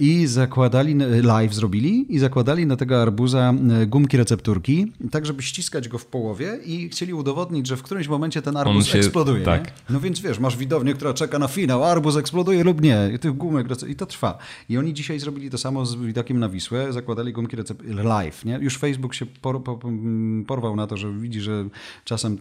i 0.00 0.26
zakładali, 0.26 0.94
live 1.22 1.54
zrobili 1.54 2.14
i 2.14 2.18
zakładali 2.18 2.66
na 2.66 2.76
tego 2.76 3.02
arbuza 3.02 3.54
e, 3.82 3.86
gumki 3.86 4.16
recepturki, 4.16 4.92
tak 5.10 5.26
żeby 5.26 5.42
ściskać 5.42 5.88
go 5.88 5.98
w 5.98 6.06
połowie 6.06 6.58
i 6.64 6.88
chcieli 6.88 7.14
udowodnić, 7.14 7.66
że 7.66 7.76
w 7.76 7.82
którymś 7.82 8.08
momencie 8.08 8.42
ten 8.42 8.56
arbuz 8.56 8.86
się, 8.86 8.98
eksploduje. 8.98 9.44
Tak. 9.44 9.72
No 9.90 10.00
więc 10.00 10.20
wiesz, 10.20 10.38
masz 10.38 10.56
widownię, 10.56 10.94
która 10.94 11.14
czeka 11.14 11.38
na 11.38 11.48
finał, 11.48 11.84
arbuz 11.84 12.16
eksploduje 12.16 12.64
lub 12.64 12.82
nie, 12.82 13.10
i 13.14 13.18
tych 13.18 13.36
gumek 13.36 13.66
i 13.88 13.94
to 13.94 14.06
trwa. 14.06 14.38
I 14.68 14.78
oni 14.78 14.94
dzisiaj 14.94 15.18
zrobili 15.18 15.50
to 15.50 15.58
samo 15.58 15.86
z 15.86 15.94
widokiem 15.94 16.38
na 16.38 16.48
Wisłę, 16.48 16.92
zakładali 16.92 17.32
gumki 17.32 17.56
recepturki 17.56 17.94
live, 17.94 18.44
nie? 18.44 18.58
Już 18.62 18.78
Facebook 18.78 19.14
się 19.14 19.26
por, 19.26 19.62
por, 19.62 19.78
porwał 20.46 20.76
na 20.76 20.86
to, 20.86 20.96
że 20.96 21.12
widzi, 21.12 21.40
że 21.40 21.64
czasem 22.04 22.38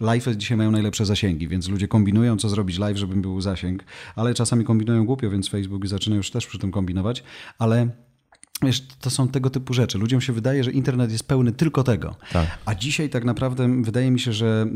live 0.00 0.36
dzisiaj 0.36 0.58
mają 0.58 0.70
najlepsze 0.70 1.06
zasięgi, 1.06 1.48
więc 1.48 1.68
ludzie 1.68 1.88
kombinują, 1.88 2.36
co 2.36 2.48
zrobić 2.48 2.78
live, 2.78 2.96
żeby 2.96 3.16
był 3.16 3.40
zasięg, 3.40 3.84
ale 4.16 4.34
czasami 4.34 4.64
kombinują 4.64 5.06
głupio, 5.06 5.30
więc 5.30 5.48
Facebook 5.48 5.86
zaczyna 5.86 6.16
już 6.16 6.30
też 6.30 6.46
przy 6.46 6.58
tym 6.58 6.70
kombinować, 6.70 7.22
ale 7.58 7.88
Wiesz, 8.62 8.86
to 9.00 9.10
są 9.10 9.28
tego 9.28 9.50
typu 9.50 9.74
rzeczy. 9.74 9.98
Ludziom 9.98 10.20
się 10.20 10.32
wydaje, 10.32 10.64
że 10.64 10.70
internet 10.70 11.12
jest 11.12 11.28
pełny 11.28 11.52
tylko 11.52 11.82
tego. 11.82 12.16
Tak. 12.32 12.58
A 12.64 12.74
dzisiaj 12.74 13.10
tak 13.10 13.24
naprawdę 13.24 13.82
wydaje 13.82 14.10
mi 14.10 14.20
się, 14.20 14.32
że 14.32 14.66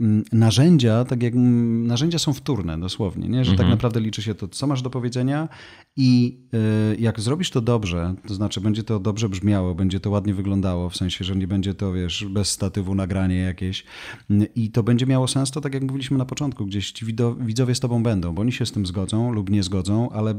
y, 0.00 0.36
narzędzia, 0.36 1.04
tak 1.04 1.22
jak 1.22 1.34
narzędzia 1.34 2.18
są 2.18 2.32
wtórne 2.32 2.80
dosłownie, 2.80 3.28
nie? 3.28 3.44
że 3.44 3.50
tak 3.50 3.60
mhm. 3.60 3.68
tak 3.68 3.70
naprawdę 3.70 4.00
liczy 4.00 4.22
się 4.22 4.34
to, 4.34 4.48
co 4.48 4.66
masz 4.66 4.82
do 4.82 4.90
powiedzenia 4.90 5.48
i 5.96 6.38
y, 6.94 7.00
jak 7.00 7.20
zrobisz 7.20 7.50
to 7.50 7.60
dobrze, 7.60 8.14
to 8.28 8.34
znaczy 8.34 8.60
będzie 8.60 8.82
to 8.82 9.00
dobrze 9.00 9.28
brzmiało, 9.28 9.74
będzie 9.74 10.00
to 10.00 10.10
ładnie 10.10 10.34
wyglądało, 10.34 10.90
w 10.90 10.96
sensie, 10.96 11.24
że 11.24 11.36
nie 11.36 11.48
będzie 11.48 11.74
to, 11.74 11.92
wiesz, 11.92 12.24
bez 12.30 12.50
statywu 12.50 12.94
nagranie 12.94 13.36
jakieś 13.36 13.84
y, 14.30 14.48
i 14.56 14.70
to 14.70 14.82
będzie 14.82 15.06
miało 15.06 15.28
sens, 15.28 15.50
to 15.50 15.60
tak 15.60 15.74
jak 15.74 15.82
mówiliśmy 15.82 16.18
na 16.18 16.24
początku, 16.24 16.66
gdzieś 16.66 16.92
ci 16.92 17.06
widzowie 17.40 17.74
z 17.74 17.80
tobą 17.80 18.02
będą, 18.02 18.34
bo 18.34 18.42
oni 18.42 18.52
się 18.52 18.66
z 18.66 18.72
tym 18.72 18.86
zgodzą 18.86 19.32
lub 19.32 19.50
nie 19.50 19.62
zgodzą, 19.62 20.10
ale 20.10 20.34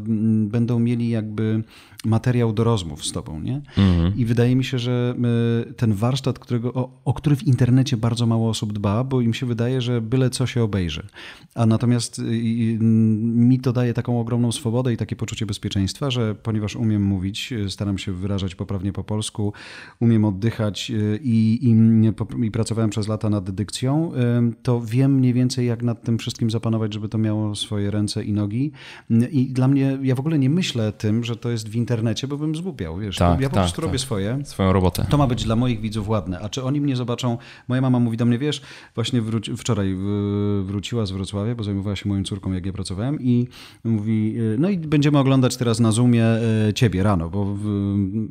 będą 0.45 0.79
mieli 0.79 1.09
jakby 1.09 1.63
materiał 2.05 2.53
do 2.53 2.63
rozmów 2.81 3.05
z 3.05 3.11
tobą, 3.11 3.39
nie? 3.39 3.61
Mhm. 3.77 4.17
I 4.17 4.25
wydaje 4.25 4.55
mi 4.55 4.63
się, 4.63 4.79
że 4.79 5.15
e, 5.69 5.73
ten 5.73 5.93
warsztat, 5.93 6.39
którego, 6.39 6.73
o, 6.73 7.01
o, 7.05 7.13
który 7.13 7.35
w 7.35 7.43
internecie 7.43 7.97
bardzo 7.97 8.25
mało 8.25 8.49
osób 8.49 8.73
dba, 8.73 9.03
bo 9.03 9.21
im 9.21 9.33
się 9.33 9.45
wydaje, 9.45 9.81
że 9.81 10.01
byle 10.01 10.29
co 10.29 10.47
się 10.47 10.63
obejrzy. 10.63 11.07
A 11.55 11.65
natomiast 11.65 12.19
y, 12.19 12.23
mi 12.81 13.59
to 13.59 13.73
daje 13.73 13.93
taką 13.93 14.19
ogromną 14.19 14.51
swobodę 14.51 14.93
i 14.93 14.97
takie 14.97 15.15
poczucie 15.15 15.45
bezpieczeństwa, 15.45 16.11
że 16.11 16.35
ponieważ 16.35 16.75
umiem 16.75 17.03
mówić, 17.03 17.51
y, 17.51 17.69
staram 17.69 17.97
się 17.97 18.11
wyrażać 18.11 18.55
poprawnie 18.55 18.93
po 18.93 19.03
polsku, 19.03 19.53
umiem 19.99 20.25
oddychać 20.25 20.91
y, 20.91 21.19
i, 21.23 21.69
i, 21.69 21.75
i 22.45 22.51
pracowałem 22.51 22.89
przez 22.89 23.07
lata 23.07 23.29
nad 23.29 23.51
dykcją, 23.51 24.11
to 24.63 24.81
wiem 24.81 25.15
mniej 25.15 25.33
więcej 25.33 25.67
jak 25.67 25.83
nad 25.83 26.03
tym 26.03 26.17
wszystkim 26.17 26.51
zapanować, 26.51 26.93
żeby 26.93 27.09
to 27.09 27.17
miało 27.17 27.55
swoje 27.55 27.91
ręce 27.91 28.23
i 28.23 28.33
nogi. 28.33 28.71
I 29.31 29.45
dla 29.45 29.67
mnie, 29.67 29.99
ja 30.01 30.15
w 30.15 30.19
ogóle 30.19 30.39
nie 30.39 30.49
myślę 30.49 30.91
tym, 30.91 31.23
że 31.23 31.35
to 31.35 31.49
jest 31.49 31.69
w 31.69 31.75
internecie, 31.75 32.27
bo 32.27 32.37
bym 32.37 32.55
zgubił 32.55 32.70
wygłupiał, 32.71 32.97
wiesz. 32.97 33.17
Tak, 33.17 33.41
ja 33.41 33.49
po 33.49 33.55
tak, 33.55 33.63
prostu 33.63 33.75
tak. 33.75 33.85
robię 33.85 33.99
swoje. 33.99 34.39
Swoją 34.43 34.73
robotę. 34.73 35.05
To 35.09 35.17
ma 35.17 35.27
być 35.27 35.43
dla 35.43 35.55
moich 35.55 35.81
widzów 35.81 36.09
ładne. 36.09 36.39
A 36.39 36.49
czy 36.49 36.63
oni 36.63 36.81
mnie 36.81 36.95
zobaczą? 36.95 37.37
Moja 37.67 37.81
mama 37.81 37.99
mówi 37.99 38.17
do 38.17 38.25
mnie, 38.25 38.37
wiesz, 38.37 38.61
właśnie 38.95 39.21
wróci, 39.21 39.57
wczoraj 39.57 39.95
wróciła 40.63 41.05
z 41.05 41.11
Wrocławia, 41.11 41.55
bo 41.55 41.63
zajmowała 41.63 41.95
się 41.95 42.09
moją 42.09 42.23
córką, 42.23 42.51
jak 42.53 42.65
ja 42.65 42.73
pracowałem 42.73 43.21
i 43.21 43.47
mówi, 43.83 44.35
no 44.57 44.69
i 44.69 44.77
będziemy 44.77 45.19
oglądać 45.19 45.57
teraz 45.57 45.79
na 45.79 45.91
Zoomie 45.91 46.25
e, 46.25 46.73
ciebie 46.73 47.03
rano, 47.03 47.29
bo 47.29 47.57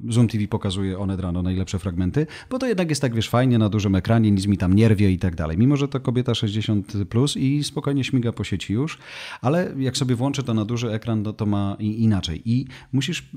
Zoom 0.09 0.29
TV 0.29 0.49
pokazuje 0.49 0.99
one 0.99 1.17
rano 1.17 1.43
najlepsze 1.43 1.79
fragmenty, 1.79 2.27
bo 2.51 2.59
to 2.59 2.67
jednak 2.67 2.89
jest 2.89 3.03
tak, 3.03 3.15
wiesz, 3.15 3.29
fajnie 3.29 3.59
na 3.59 3.69
dużym 3.69 3.95
ekranie, 3.95 4.31
nic 4.31 4.47
mi 4.47 4.59
tam 4.59 4.75
nie 4.75 4.89
rwie 4.89 5.11
i 5.11 5.19
tak 5.19 5.35
dalej. 5.35 5.59
Mimo, 5.59 5.77
że 5.77 5.89
to 5.89 6.01
kobieta 6.01 6.35
60 6.35 6.93
plus 7.09 7.37
i 7.37 7.65
spokojnie 7.65 8.05
śmiga 8.05 8.33
po 8.33 8.45
sieci 8.45 8.73
już, 8.73 8.99
ale 9.41 9.73
jak 9.79 9.97
sobie 9.97 10.15
włączę 10.15 10.43
to 10.43 10.55
na 10.55 10.65
duży 10.65 10.93
ekran, 10.93 11.25
to, 11.25 11.33
to 11.33 11.47
ma 11.47 11.77
inaczej. 11.81 12.43
I 12.45 12.67
musisz, 12.93 13.31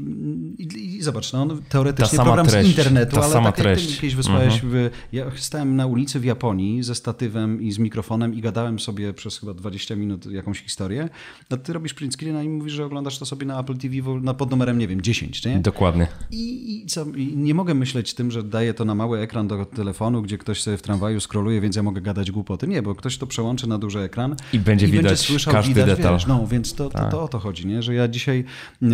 i, 0.57 0.92
i 0.97 1.01
zobacz, 1.01 1.33
no, 1.33 1.47
teoretycznie 1.69 2.19
program 2.19 2.47
treść, 2.47 2.67
z 2.67 2.69
internetu, 2.69 3.21
ale 3.21 3.33
tak 3.33 3.55
treść. 3.55 3.83
jak 3.83 3.95
ty 3.95 4.01
kiedyś 4.01 4.15
wysłałeś, 4.15 4.53
mhm. 4.53 4.71
w, 4.71 4.89
ja 5.11 5.25
stałem 5.35 5.75
na 5.75 5.87
ulicy 5.87 6.19
w 6.19 6.25
Japonii 6.25 6.83
ze 6.83 6.95
statywem 6.95 7.61
i 7.61 7.71
z 7.71 7.79
mikrofonem 7.79 8.33
i 8.33 8.41
gadałem 8.41 8.79
sobie 8.79 9.13
przez 9.13 9.39
chyba 9.39 9.53
20 9.53 9.95
minut 9.95 10.25
jakąś 10.25 10.59
historię, 10.63 11.09
a 11.49 11.57
ty 11.57 11.73
robisz 11.73 11.93
print 11.93 12.13
screena 12.13 12.43
i 12.43 12.49
mówisz, 12.49 12.73
że 12.73 12.85
oglądasz 12.85 13.19
to 13.19 13.25
sobie 13.25 13.45
na 13.45 13.59
Apple 13.59 13.77
TV 13.77 14.19
na 14.21 14.33
pod 14.33 14.51
numerem, 14.51 14.77
nie 14.77 14.87
wiem, 14.87 15.01
10, 15.01 15.45
nie? 15.45 15.59
Dokładnie. 15.59 16.07
I, 16.31 16.75
i, 16.75 16.85
co, 16.85 17.05
I 17.15 17.37
nie 17.37 17.53
mogę 17.53 17.73
myśleć 17.73 18.13
tym, 18.13 18.31
że 18.31 18.43
daję 18.43 18.73
to 18.73 18.85
na 18.85 18.95
mały 18.95 19.19
ekran 19.19 19.47
do 19.47 19.65
telefonu, 19.65 20.21
gdzie 20.21 20.37
ktoś 20.37 20.61
sobie 20.61 20.77
w 20.77 20.81
tramwaju 20.81 21.19
scrolluje, 21.19 21.61
więc 21.61 21.75
ja 21.75 21.83
mogę 21.83 22.01
gadać 22.01 22.31
głupoty. 22.31 22.67
Nie, 22.67 22.81
bo 22.81 22.95
ktoś 22.95 23.17
to 23.17 23.27
przełączy 23.27 23.67
na 23.69 23.77
duży 23.77 23.99
ekran 23.99 24.35
i 24.53 24.59
będzie 24.59 24.85
i 24.87 24.91
widać 24.91 25.03
będzie 25.03 25.23
słyszał, 25.23 25.53
każdy 25.53 25.73
widać, 25.73 25.97
detal. 25.97 26.13
Wiesz, 26.13 26.27
no, 26.27 26.47
więc 26.47 26.73
to, 26.73 26.89
tak. 26.89 27.05
to, 27.05 27.11
to, 27.17 27.23
o 27.23 27.27
to 27.27 27.39
chodzi, 27.39 27.67
nie? 27.67 27.83
że 27.83 27.93
ja 27.93 28.07
dzisiaj 28.07 28.43
e, 28.81 28.85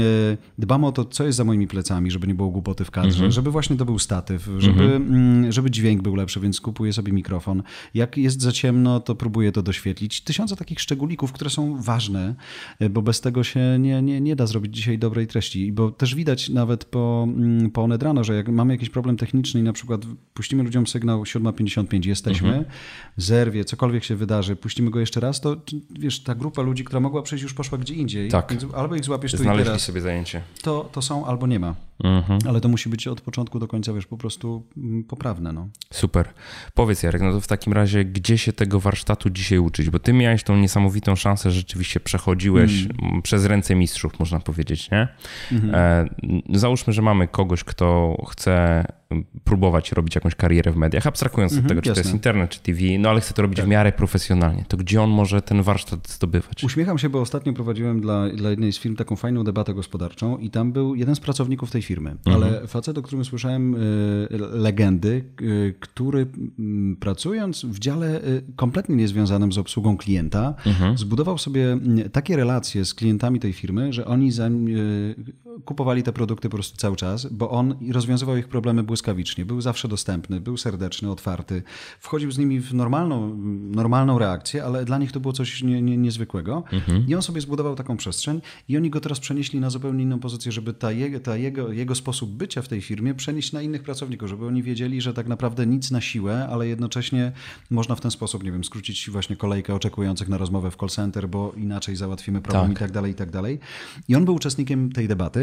dbam 0.57 0.83
o 0.83 0.91
to, 0.91 1.05
co 1.05 1.23
jest 1.23 1.37
za 1.37 1.43
moimi 1.43 1.67
plecami, 1.67 1.78
żeby 2.07 2.27
nie 2.27 2.36
było 2.36 2.49
głupoty 2.49 2.86
w 2.86 2.91
kadrze, 2.91 3.09
mhm. 3.09 3.32
żeby 3.32 3.51
właśnie 3.51 3.75
to 3.75 3.86
był 3.86 3.99
statyw, 3.99 4.49
żeby, 4.57 4.84
mhm. 4.84 5.15
Mm, 5.15 5.51
żeby 5.51 5.71
dźwięk 5.71 6.01
był 6.01 6.15
lepszy, 6.15 6.39
więc 6.39 6.61
kupuję 6.61 6.93
sobie 6.93 7.13
mikrofon. 7.13 7.63
Jak 7.93 8.17
jest 8.17 8.41
za 8.41 8.51
ciemno, 8.51 8.99
to 8.99 9.15
próbuję 9.15 9.51
to 9.51 9.61
doświetlić. 9.63 10.21
Tysiące 10.21 10.55
takich 10.55 10.80
szczególików, 10.80 11.32
które 11.32 11.49
są 11.49 11.82
ważne, 11.82 12.36
e, 12.80 12.89
bo 12.89 13.01
bez 13.01 13.21
tego 13.21 13.43
się 13.43 13.59
nie, 13.80 14.01
nie, 14.01 14.21
nie 14.21 14.36
da 14.36 14.47
zrobić 14.47 14.75
dzisiaj 14.75 14.99
dobrej 14.99 15.27
treści. 15.27 15.71
Bo 15.71 15.91
też 15.91 16.15
widać 16.15 16.49
nawet 16.49 16.86
po, 16.86 17.27
mm, 17.27 17.71
po 17.71 17.84
Oned 17.84 18.03
rano, 18.03 18.23
że 18.23 18.36
jak 18.36 18.47
mamy 18.47 18.73
jakiś 18.73 18.89
problem 18.89 19.17
techniczny 19.17 19.59
i 19.59 19.63
na 19.63 19.73
przykład 19.73 20.01
puścimy 20.34 20.63
ludziom 20.63 20.88
sygnał 20.88 21.23
7.55, 21.23 22.05
jesteśmy, 22.05 22.47
mhm. 22.47 22.65
zerwie, 23.17 23.65
cokolwiek 23.65 24.03
się 24.03 24.15
wydarzy, 24.15 24.55
puścimy 24.55 24.91
go 24.91 24.99
jeszcze 24.99 25.19
raz, 25.19 25.41
to 25.41 25.55
wiesz, 25.89 26.23
ta 26.23 26.36
grupa 26.36 26.61
ludzi, 26.61 26.84
która 26.84 26.99
mogła 26.99 27.21
przejść, 27.21 27.43
już 27.43 27.53
poszła 27.53 27.77
gdzie 27.77 27.93
indziej. 27.93 28.30
Tak. 28.30 28.51
Więc 28.51 28.73
albo 28.73 28.95
ich 28.95 29.03
złapiesz 29.03 29.32
tu 29.32 29.43
i 29.43 29.45
teraz. 29.45 29.82
sobie 29.82 30.01
zajęcie. 30.01 30.41
To, 30.61 30.89
to 30.91 31.01
są 31.01 31.25
albo 31.25 31.47
nie 31.47 31.59
ma. 31.59 31.68
Mhm. 32.03 32.39
Ale 32.47 32.61
to 32.61 32.70
musi 32.70 32.89
być 32.89 33.07
od 33.07 33.22
początku 33.22 33.59
do 33.59 33.67
końca, 33.67 33.93
wiesz, 33.93 34.07
po 34.07 34.17
prostu 34.17 34.63
mm, 34.78 35.03
poprawne. 35.03 35.53
No. 35.53 35.67
Super. 35.93 36.30
Powiedz 36.74 37.03
Jarek, 37.03 37.22
no 37.22 37.32
to 37.32 37.41
w 37.41 37.47
takim 37.47 37.74
razie, 37.74 38.05
gdzie 38.05 38.38
się 38.38 38.53
tego 38.53 38.80
warsztatu 38.80 39.30
dzisiaj 39.30 39.59
uczyć? 39.59 39.89
Bo 39.89 39.99
ty 39.99 40.13
miałeś 40.13 40.43
tą 40.43 40.57
niesamowitą 40.57 41.15
szansę, 41.15 41.51
rzeczywiście 41.51 41.99
przechodziłeś 41.99 42.88
mm. 43.01 43.22
przez 43.22 43.45
ręce 43.45 43.76
mistrzów, 43.76 44.20
można 44.20 44.39
powiedzieć, 44.39 44.91
nie? 44.91 45.07
Mhm. 45.51 45.76
E, 45.76 46.57
załóżmy, 46.57 46.93
że 46.93 47.01
mamy 47.01 47.28
kogoś, 47.28 47.63
kto 47.63 48.17
chce 48.30 48.86
próbować 49.43 49.91
robić 49.91 50.16
jakąś 50.16 50.36
karierę 50.36 50.72
w 50.72 50.76
mediach, 50.76 51.07
abstrahując 51.07 51.53
mhm, 51.53 51.66
od 51.66 51.70
tego, 51.70 51.82
czy 51.82 51.89
jasne. 51.89 52.03
to 52.03 52.07
jest 52.07 52.14
internet, 52.14 52.49
czy 52.49 52.60
TV, 52.60 52.80
no 52.99 53.10
ale 53.10 53.22
chce 53.22 53.34
to 53.34 53.41
robić 53.41 53.57
tak. 53.57 53.66
w 53.66 53.70
miarę 53.70 53.91
profesjonalnie. 53.91 54.66
To 54.68 54.78
gdzie 54.78 55.01
on 55.01 55.10
może 55.10 55.41
ten 55.41 55.62
warsztat 55.62 56.10
zdobywać? 56.10 56.64
Uśmiecham 56.64 56.97
się, 56.97 57.10
bo 57.10 57.22
ostatnio 57.22 57.53
prowadziłem 57.53 58.01
dla, 58.01 58.30
dla 58.30 58.49
jednej 58.49 58.74
z 58.74 58.80
firm 58.80 58.95
taką 58.95 59.16
fajną 59.16 59.43
debatę 59.43 59.74
gospodarczą 59.74 60.38
i 60.38 60.49
tam 60.49 60.72
był 60.72 60.95
jeden 60.95 61.16
z 61.16 61.20
pracowników 61.20 61.72
tej 61.72 61.82
firmy, 61.82 62.10
mhm. 62.10 62.36
ale 62.36 62.68
facet, 62.68 62.97
o 62.97 63.01
którym 63.01 63.26
słyszałem 63.26 63.76
y, 63.76 63.78
legendy, 64.51 65.24
y, 65.41 65.76
który 65.80 66.28
mm, 66.60 66.95
pracując 66.95 67.66
w 67.66 67.80
dziale 67.80 68.22
y, 68.24 68.43
kompletnie 68.55 68.95
niezwiązanym 68.95 69.51
z 69.51 69.57
obsługą 69.57 69.97
klienta, 69.97 70.53
mhm. 70.66 70.97
zbudował 70.97 71.38
sobie 71.38 71.72
mm, 71.72 72.10
takie 72.10 72.36
relacje 72.36 72.86
z 72.86 72.93
klientami 72.93 73.39
tej 73.39 73.53
firmy, 73.53 73.93
że 73.93 74.05
oni 74.05 74.32
za, 74.32 74.49
kupowali 75.65 76.03
te 76.03 76.13
produkty 76.13 76.49
po 76.49 76.57
prostu 76.57 76.77
cały 76.77 76.95
czas, 76.95 77.25
bo 77.25 77.49
on 77.49 77.75
rozwiązywał 77.91 78.37
ich 78.37 78.47
problemy 78.47 78.83
błyskawicznie, 78.83 79.45
był 79.45 79.61
zawsze 79.61 79.87
dostępny, 79.87 80.41
był 80.41 80.57
serdeczny, 80.57 81.11
otwarty, 81.11 81.63
wchodził 81.99 82.31
z 82.31 82.37
nimi 82.37 82.59
w 82.59 82.73
normalną, 82.73 83.37
normalną 83.71 84.19
reakcję, 84.19 84.65
ale 84.65 84.85
dla 84.85 84.97
nich 84.97 85.11
to 85.11 85.19
było 85.19 85.33
coś 85.33 85.63
nie, 85.63 85.81
nie, 85.81 85.97
niezwykłego. 85.97 86.63
Mhm. 86.71 87.07
I 87.07 87.15
on 87.15 87.21
sobie 87.21 87.41
zbudował 87.41 87.75
taką 87.75 87.97
przestrzeń 87.97 88.41
i 88.67 88.77
oni 88.77 88.89
go 88.89 88.99
teraz 88.99 89.19
przenieśli 89.19 89.59
na 89.59 89.69
zupełnie 89.69 90.03
inną 90.03 90.19
pozycję, 90.19 90.51
żeby 90.51 90.73
ta 90.73 90.91
jego, 90.91 91.19
ta 91.19 91.37
jego, 91.37 91.71
jego 91.71 91.95
sposób 91.95 92.29
bycia 92.29 92.61
w 92.61 92.67
tej 92.67 92.81
firmie 92.81 93.13
przenieść 93.13 93.51
na 93.51 93.61
innych 93.61 93.83
pracowników, 93.83 94.29
żeby 94.29 94.45
oni 94.45 94.63
wiedzieli, 94.63 95.01
że 95.01 95.13
tak 95.13 95.27
naprawdę 95.27 95.67
nic 95.67 95.91
na 95.91 96.01
siłę, 96.01 96.47
ale 96.51 96.67
jednocześnie 96.67 97.31
można 97.69 97.95
w 97.95 98.01
ten 98.01 98.11
sposób, 98.11 98.43
nie 98.43 98.51
wiem, 98.51 98.63
skrócić 98.63 99.09
właśnie 99.09 99.35
kolejkę 99.35 99.75
oczekujących 99.75 100.29
na 100.29 100.37
rozmowę 100.37 100.71
w 100.71 100.75
call 100.75 100.89
center, 100.89 101.29
bo 101.29 101.53
inaczej 101.57 101.95
załatwimy 101.95 102.41
problem 102.41 102.67
tak. 102.67 102.77
i 102.77 102.79
tak 102.79 102.91
dalej, 102.91 103.11
i 103.11 103.15
tak 103.15 103.31
dalej. 103.31 103.59
I 104.07 104.15
on 104.15 104.25
był 104.25 104.35
uczestnikiem 104.35 104.91
tej 104.91 105.07
debaty. 105.07 105.38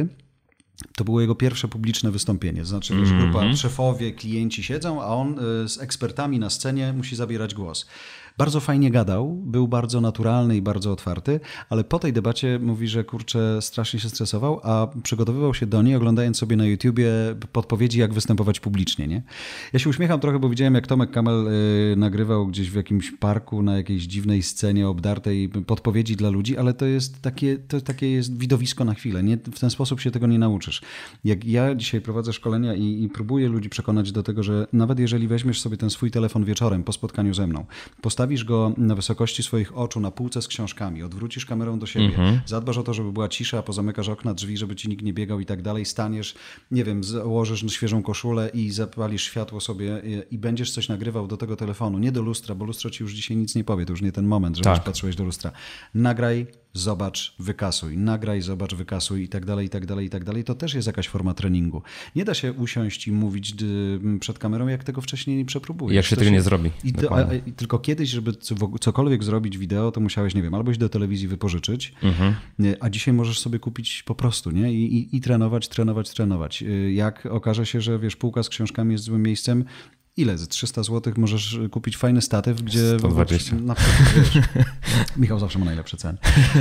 To 0.96 1.04
było 1.04 1.20
jego 1.20 1.34
pierwsze 1.34 1.68
publiczne 1.68 2.10
wystąpienie. 2.10 2.64
Znaczy, 2.64 2.94
-hmm. 2.94 3.18
grupa 3.18 3.38
mhm. 3.38 3.56
szefowie, 3.56 4.12
klienci 4.12 4.62
siedzą, 4.62 5.02
a 5.02 5.06
on 5.06 5.38
y, 5.64 5.68
z 5.68 5.78
ekspertami 5.80 6.38
na 6.38 6.50
scenie 6.50 6.92
musi 6.92 7.16
zabierać 7.16 7.54
głos. 7.54 7.86
Bardzo 8.38 8.60
fajnie 8.60 8.90
gadał, 8.90 9.32
był 9.32 9.68
bardzo 9.68 10.00
naturalny 10.00 10.56
i 10.56 10.62
bardzo 10.62 10.92
otwarty, 10.92 11.40
ale 11.70 11.84
po 11.84 11.98
tej 11.98 12.12
debacie 12.12 12.58
mówi, 12.62 12.88
że 12.88 13.04
kurczę, 13.04 13.62
strasznie 13.62 14.00
się 14.00 14.08
stresował, 14.08 14.60
a 14.62 14.88
przygotowywał 15.02 15.54
się 15.54 15.66
do 15.66 15.82
niej, 15.82 15.96
oglądając 15.96 16.38
sobie 16.38 16.56
na 16.56 16.66
YouTubie 16.66 17.10
podpowiedzi, 17.52 17.98
jak 17.98 18.14
występować 18.14 18.60
publicznie. 18.60 19.08
Nie? 19.08 19.22
Ja 19.72 19.78
się 19.78 19.90
uśmiecham 19.90 20.20
trochę, 20.20 20.38
bo 20.38 20.48
widziałem, 20.48 20.74
jak 20.74 20.86
Tomek 20.86 21.10
Kamel 21.10 21.48
y, 21.92 21.96
nagrywał 21.96 22.46
gdzieś 22.46 22.70
w 22.70 22.74
jakimś 22.74 23.10
parku, 23.10 23.62
na 23.62 23.76
jakiejś 23.76 24.02
dziwnej 24.02 24.42
scenie 24.42 24.88
obdartej 24.88 25.48
podpowiedzi 25.48 26.16
dla 26.16 26.30
ludzi, 26.30 26.56
ale 26.56 26.74
to 26.74 26.86
jest 26.86 27.22
takie, 27.22 27.58
to 27.58 27.80
takie 27.80 28.10
jest 28.10 28.38
widowisko 28.38 28.84
na 28.84 28.94
chwilę. 28.94 29.22
Nie? 29.22 29.36
W 29.36 29.58
ten 29.58 29.70
sposób 29.70 30.00
się 30.00 30.10
tego 30.10 30.26
nie 30.26 30.38
nauczysz. 30.38 30.82
Jak 31.24 31.44
ja 31.44 31.74
dzisiaj 31.74 32.00
prowadzę 32.00 32.32
szkolenia 32.32 32.74
i, 32.74 33.02
i 33.02 33.08
próbuję 33.08 33.48
ludzi 33.48 33.68
przekonać 33.68 34.12
do 34.12 34.22
tego, 34.22 34.42
że 34.42 34.66
nawet 34.72 34.98
jeżeli 34.98 35.28
weźmiesz 35.28 35.60
sobie 35.60 35.76
ten 35.76 35.90
swój 35.90 36.10
telefon 36.10 36.44
wieczorem 36.44 36.84
po 36.84 36.92
spotkaniu 36.92 37.34
ze 37.34 37.46
mną, 37.46 37.66
postawisz 38.00 38.25
postawisz 38.26 38.44
go 38.44 38.72
na 38.76 38.94
wysokości 38.94 39.42
swoich 39.42 39.78
oczu 39.78 40.00
na 40.00 40.10
półce 40.10 40.42
z 40.42 40.48
książkami, 40.48 41.02
odwrócisz 41.02 41.46
kamerą 41.46 41.78
do 41.78 41.86
siebie, 41.86 42.06
mhm. 42.06 42.40
zadbasz 42.46 42.78
o 42.78 42.82
to, 42.82 42.94
żeby 42.94 43.12
była 43.12 43.28
cisza, 43.28 43.62
pozamykasz 43.62 44.08
okna, 44.08 44.34
drzwi, 44.34 44.56
żeby 44.56 44.76
ci 44.76 44.88
nikt 44.88 45.02
nie 45.02 45.12
biegał 45.12 45.40
i 45.40 45.46
tak 45.46 45.62
dalej, 45.62 45.84
staniesz, 45.84 46.34
nie 46.70 46.84
wiem, 46.84 47.04
założysz 47.04 47.72
świeżą 47.72 48.02
koszulę 48.02 48.50
i 48.54 48.70
zapalisz 48.70 49.22
światło 49.22 49.60
sobie 49.60 50.02
i, 50.04 50.34
i 50.34 50.38
będziesz 50.38 50.70
coś 50.70 50.88
nagrywał 50.88 51.26
do 51.26 51.36
tego 51.36 51.56
telefonu, 51.56 51.98
nie 51.98 52.12
do 52.12 52.22
lustra, 52.22 52.54
bo 52.54 52.64
lustro 52.64 52.90
ci 52.90 53.02
już 53.02 53.12
dzisiaj 53.12 53.36
nic 53.36 53.54
nie 53.54 53.64
powie, 53.64 53.86
to 53.86 53.92
już 53.92 54.02
nie 54.02 54.12
ten 54.12 54.26
moment, 54.26 54.56
żebyś 54.56 54.78
tak. 54.78 54.84
patrzyłeś 54.84 55.16
do 55.16 55.24
lustra. 55.24 55.52
Nagraj 55.94 56.46
zobacz, 56.76 57.34
wykasuj, 57.38 57.98
nagraj, 57.98 58.42
zobacz, 58.42 58.74
wykasuj 58.74 59.22
i 59.22 59.28
tak 59.28 59.44
dalej, 59.44 59.66
i 59.66 59.68
tak 59.68 59.86
dalej, 59.86 60.06
i 60.06 60.10
tak 60.10 60.24
dalej. 60.24 60.44
To 60.44 60.54
też 60.54 60.74
jest 60.74 60.86
jakaś 60.86 61.08
forma 61.08 61.34
treningu. 61.34 61.82
Nie 62.16 62.24
da 62.24 62.34
się 62.34 62.52
usiąść 62.52 63.08
i 63.08 63.12
mówić 63.12 63.54
przed 64.20 64.38
kamerą, 64.38 64.66
jak 64.66 64.84
tego 64.84 65.00
wcześniej 65.00 65.36
nie 65.36 65.44
przepróbujesz. 65.44 65.96
Jak 65.96 66.04
się 66.04 66.16
to 66.16 66.20
tego 66.20 66.28
się... 66.28 66.32
nie 66.32 66.42
zrobi. 66.42 66.70
I 66.84 66.92
a, 67.10 67.14
a, 67.14 67.26
tylko 67.56 67.78
kiedyś, 67.78 68.10
żeby 68.10 68.32
cokolwiek 68.80 69.24
zrobić 69.24 69.58
wideo, 69.58 69.92
to 69.92 70.00
musiałeś, 70.00 70.34
nie 70.34 70.42
wiem, 70.42 70.54
albo 70.54 70.70
iść 70.70 70.80
do 70.80 70.88
telewizji 70.88 71.28
wypożyczyć, 71.28 71.94
mhm. 72.02 72.34
a 72.80 72.90
dzisiaj 72.90 73.14
możesz 73.14 73.38
sobie 73.38 73.58
kupić 73.58 74.02
po 74.02 74.14
prostu, 74.14 74.50
nie? 74.50 74.72
I, 74.72 74.96
i, 74.96 75.16
I 75.16 75.20
trenować, 75.20 75.68
trenować, 75.68 76.10
trenować. 76.10 76.62
Y, 76.62 76.92
jak 76.92 77.26
okaże 77.26 77.66
się, 77.66 77.80
że 77.80 77.98
wiesz, 77.98 78.16
półka 78.16 78.42
z 78.42 78.48
książkami 78.48 78.92
jest 78.92 79.04
złym 79.04 79.22
miejscem, 79.22 79.64
ile? 80.16 80.38
Za 80.38 80.46
300 80.46 80.82
zł 80.82 81.12
możesz 81.16 81.58
kupić 81.70 81.96
fajny 81.96 82.22
statyw, 82.22 82.62
gdzie... 82.62 82.98
120. 82.98 83.56
Na 83.56 83.74
przykład, 83.74 84.14
wiesz, 84.16 84.44
Michał 85.16 85.40
zawsze 85.40 85.58
ma 85.58 85.64
najlepsze 85.64 85.96
ceny. 85.96 86.18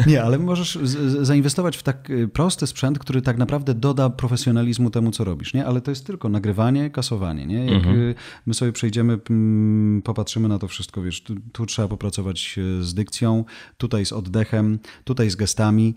Nie, 0.08 0.24
ale 0.24 0.40
możesz 0.40 0.80
zainwestować 1.22 1.78
w 1.78 1.84
tak 1.84 2.10
y, 2.10 2.28
prosty 2.28 2.68
sprzęt, 2.68 3.00
który 3.00 3.22
tak 3.22 3.38
naprawdę 3.38 3.74
doda 3.74 4.10
profesjonalizmu 4.10 4.90
temu, 4.90 5.12
co 5.12 5.24
robisz, 5.24 5.54
nie? 5.54 5.66
Ale 5.66 5.82
to 5.82 5.92
jest 5.92 6.06
tylko 6.06 6.30
nagrywanie, 6.30 6.90
kasowanie, 6.90 7.46
nie? 7.46 7.66
Jak 7.66 7.76
mhm. 7.76 8.00
Y, 8.00 8.16
my 8.46 8.54
sobie 8.54 8.72
przejdziemy, 8.72 9.20
popatrzymy 10.04 10.48
na 10.48 10.60
to 10.60 10.68
wszystko, 10.68 11.02
wiesz, 11.02 11.22
tu, 11.22 11.36
tu, 11.52 11.66
trzeba 11.66 11.88
popracować 11.88 12.56
y, 12.58 12.84
z 12.84 12.94
dykcją, 12.94 13.46
tutaj 13.78 14.06
z 14.06 14.14
oddechem, 14.14 14.80
tutaj 15.04 15.30
z 15.30 15.36
gestami 15.36 15.96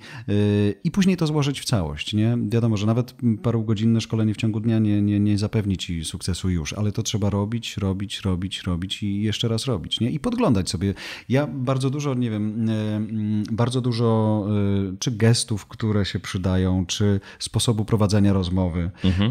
i 0.84 0.90
później 0.90 1.16
to 1.16 1.26
złożyć 1.26 1.60
w 1.60 1.64
całość, 1.64 2.14
nie? 2.14 2.38
Wiadomo, 2.48 2.76
że 2.76 2.86
nawet 2.86 3.14
parugodzinne 3.42 4.00
szkolenie 4.00 4.34
w 4.34 4.36
ciągu 4.36 4.60
dnia 4.60 4.78
nie, 4.78 5.02
nie, 5.02 5.20
nie 5.20 5.38
zapewni 5.38 5.76
ci 5.76 6.04
sukcesu 6.04 6.50
już, 6.50 6.72
ale 6.72 6.92
to 6.92 7.02
trzeba 7.02 7.30
robić 7.30 7.47
robić, 7.48 7.76
robić, 7.76 8.20
robić, 8.20 8.62
robić 8.62 9.02
i 9.02 9.22
jeszcze 9.22 9.48
raz 9.48 9.64
robić, 9.64 10.00
nie? 10.00 10.10
I 10.10 10.20
podglądać 10.20 10.70
sobie. 10.70 10.94
Ja 11.28 11.46
bardzo 11.46 11.90
dużo, 11.90 12.14
nie 12.14 12.30
wiem, 12.30 12.68
e, 12.68 12.96
mm, 12.96 13.44
bardzo 13.52 13.80
dużo 13.80 14.46
e, 14.92 14.96
czy 14.98 15.10
gestów, 15.10 15.66
które 15.66 16.04
się 16.04 16.20
przydają, 16.20 16.86
czy 16.86 17.20
sposobu 17.38 17.84
prowadzenia 17.84 18.32
rozmowy, 18.32 18.90
mhm. 19.04 19.30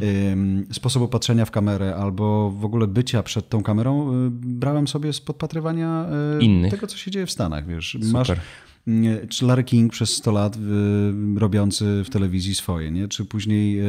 sposobu 0.72 1.08
patrzenia 1.08 1.46
w 1.46 1.52
kamerę 1.52 1.96
albo 1.96 2.50
w 2.52 2.66
ogóle 2.66 2.88
bycia 2.88 3.24
przed 3.24 3.50
tą 3.50 3.64
kamerą 3.64 4.12
e, 4.12 4.30
brałem 4.32 4.88
sobie 4.88 5.14
z 5.14 5.22
podpatrywania 5.22 6.06
Innych. 6.40 6.72
tego, 6.72 6.88
co 6.88 6.98
się 6.98 7.12
dzieje 7.12 7.26
w 7.26 7.32
Stanach, 7.32 7.68
wiesz. 7.68 7.98
Super. 8.02 8.12
Masz 8.12 8.32
czy 9.30 9.46
Larry 9.46 9.64
King 9.64 9.92
przez 9.92 10.14
100 10.14 10.32
lat 10.32 10.58
robiący 11.36 12.04
w 12.06 12.10
telewizji 12.10 12.56
swoje, 12.56 12.92
nie? 12.92 13.08
czy 13.08 13.26
później 13.26 13.82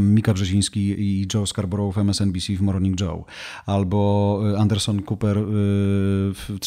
Mika 0.00 0.34
Brzeziński 0.34 0.80
i 0.80 1.26
Joe 1.34 1.46
Scarborough 1.46 1.94
w 1.94 1.98
MSNBC 1.98 2.56
w 2.56 2.60
Morning 2.60 3.00
Joe, 3.00 3.24
albo 3.66 4.40
e, 4.54 4.58
Anderson 4.58 5.02
Cooper 5.02 5.38
e, 5.38 5.42
w 6.34 6.58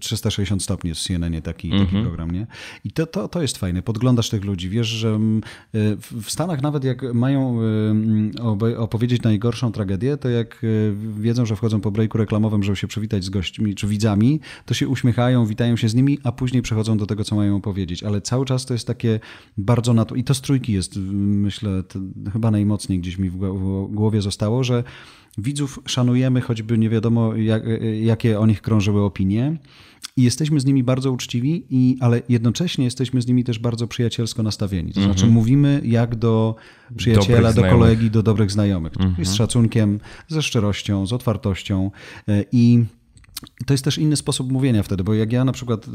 360 0.00 0.60
e, 0.60 0.64
stopni 0.64 0.94
w 0.94 0.98
CNN, 0.98 1.42
taki, 1.42 1.68
mm 1.68 1.78
-hmm. 1.78 1.84
taki 1.84 1.96
mhm. 1.96 2.04
program, 2.04 2.30
nie? 2.30 2.46
I 2.84 2.90
to, 2.90 3.06
to, 3.06 3.28
to 3.28 3.42
jest 3.42 3.58
fajne, 3.58 3.82
podglądasz 3.82 4.30
tych 4.30 4.44
ludzi, 4.44 4.68
wiesz, 4.68 4.86
że 4.86 5.18
w 6.22 6.30
Stanach 6.30 6.62
nawet 6.62 6.84
jak 6.84 7.14
mają 7.14 7.58
opowiedzieć 8.78 9.22
najgorszą 9.22 9.72
tragedię, 9.72 10.16
to 10.16 10.28
jak 10.28 10.62
wiedzą, 11.18 11.46
że 11.46 11.56
wchodzą 11.56 11.80
po 11.80 11.90
breaku 11.90 12.18
reklamowym, 12.18 12.62
żeby 12.62 12.76
się 12.76 12.86
przywitać 12.86 13.24
z 13.24 13.30
gośćmi 13.30 13.74
czy 13.74 13.86
widzami, 13.86 14.40
to 14.66 14.74
się 14.74 14.88
uśmiechają, 14.88 15.46
witają 15.46 15.76
się 15.76 15.88
z 15.88 15.94
nimi, 15.94 16.18
a 16.24 16.32
później 16.32 16.62
przechodzą 16.62 16.98
do 16.98 17.06
tego, 17.06 17.24
co 17.24 17.36
mają 17.36 17.60
powiedzieć, 17.60 18.02
ale 18.02 18.20
cały 18.20 18.44
czas 18.44 18.66
to 18.66 18.74
jest 18.74 18.86
takie 18.86 19.20
bardzo 19.56 19.94
na 19.94 20.04
to, 20.04 20.14
i 20.14 20.24
to 20.24 20.34
z 20.34 20.40
trójki 20.40 20.72
jest, 20.72 20.96
myślę, 20.96 21.82
chyba 22.38 22.50
najmocniej 22.50 22.98
gdzieś 22.98 23.18
mi 23.18 23.30
w 23.30 23.38
głowie 23.90 24.22
zostało, 24.22 24.64
że 24.64 24.84
widzów 25.38 25.78
szanujemy, 25.86 26.40
choćby 26.40 26.78
nie 26.78 26.90
wiadomo, 26.90 27.36
jak, 27.36 27.62
jakie 28.02 28.40
o 28.40 28.46
nich 28.46 28.62
krążyły 28.62 29.02
opinie. 29.02 29.56
I 30.16 30.22
jesteśmy 30.22 30.60
z 30.60 30.64
nimi 30.64 30.82
bardzo 30.84 31.12
uczciwi, 31.12 31.64
i, 31.70 31.96
ale 32.00 32.22
jednocześnie 32.28 32.84
jesteśmy 32.84 33.22
z 33.22 33.26
nimi 33.26 33.44
też 33.44 33.58
bardzo 33.58 33.86
przyjacielsko 33.86 34.42
nastawieni. 34.42 34.92
To 34.92 35.02
znaczy 35.02 35.20
mm 35.20 35.30
-hmm. 35.30 35.34
mówimy 35.34 35.80
jak 35.84 36.16
do 36.16 36.54
przyjaciela, 36.96 37.52
do 37.52 37.62
kolegi, 37.62 38.10
do 38.10 38.22
dobrych 38.22 38.50
znajomych. 38.50 38.92
Mm 39.00 39.14
-hmm. 39.14 39.24
Z 39.24 39.34
szacunkiem, 39.34 40.00
ze 40.28 40.42
szczerością, 40.42 41.06
z 41.06 41.12
otwartością. 41.12 41.90
E, 42.28 42.44
I 42.52 42.84
to 43.66 43.74
jest 43.74 43.84
też 43.84 43.98
inny 43.98 44.16
sposób 44.16 44.52
mówienia 44.52 44.82
wtedy, 44.82 45.04
bo 45.04 45.14
jak 45.14 45.32
ja 45.32 45.44
na 45.44 45.52
przykład 45.52 45.86
y, 45.88 45.90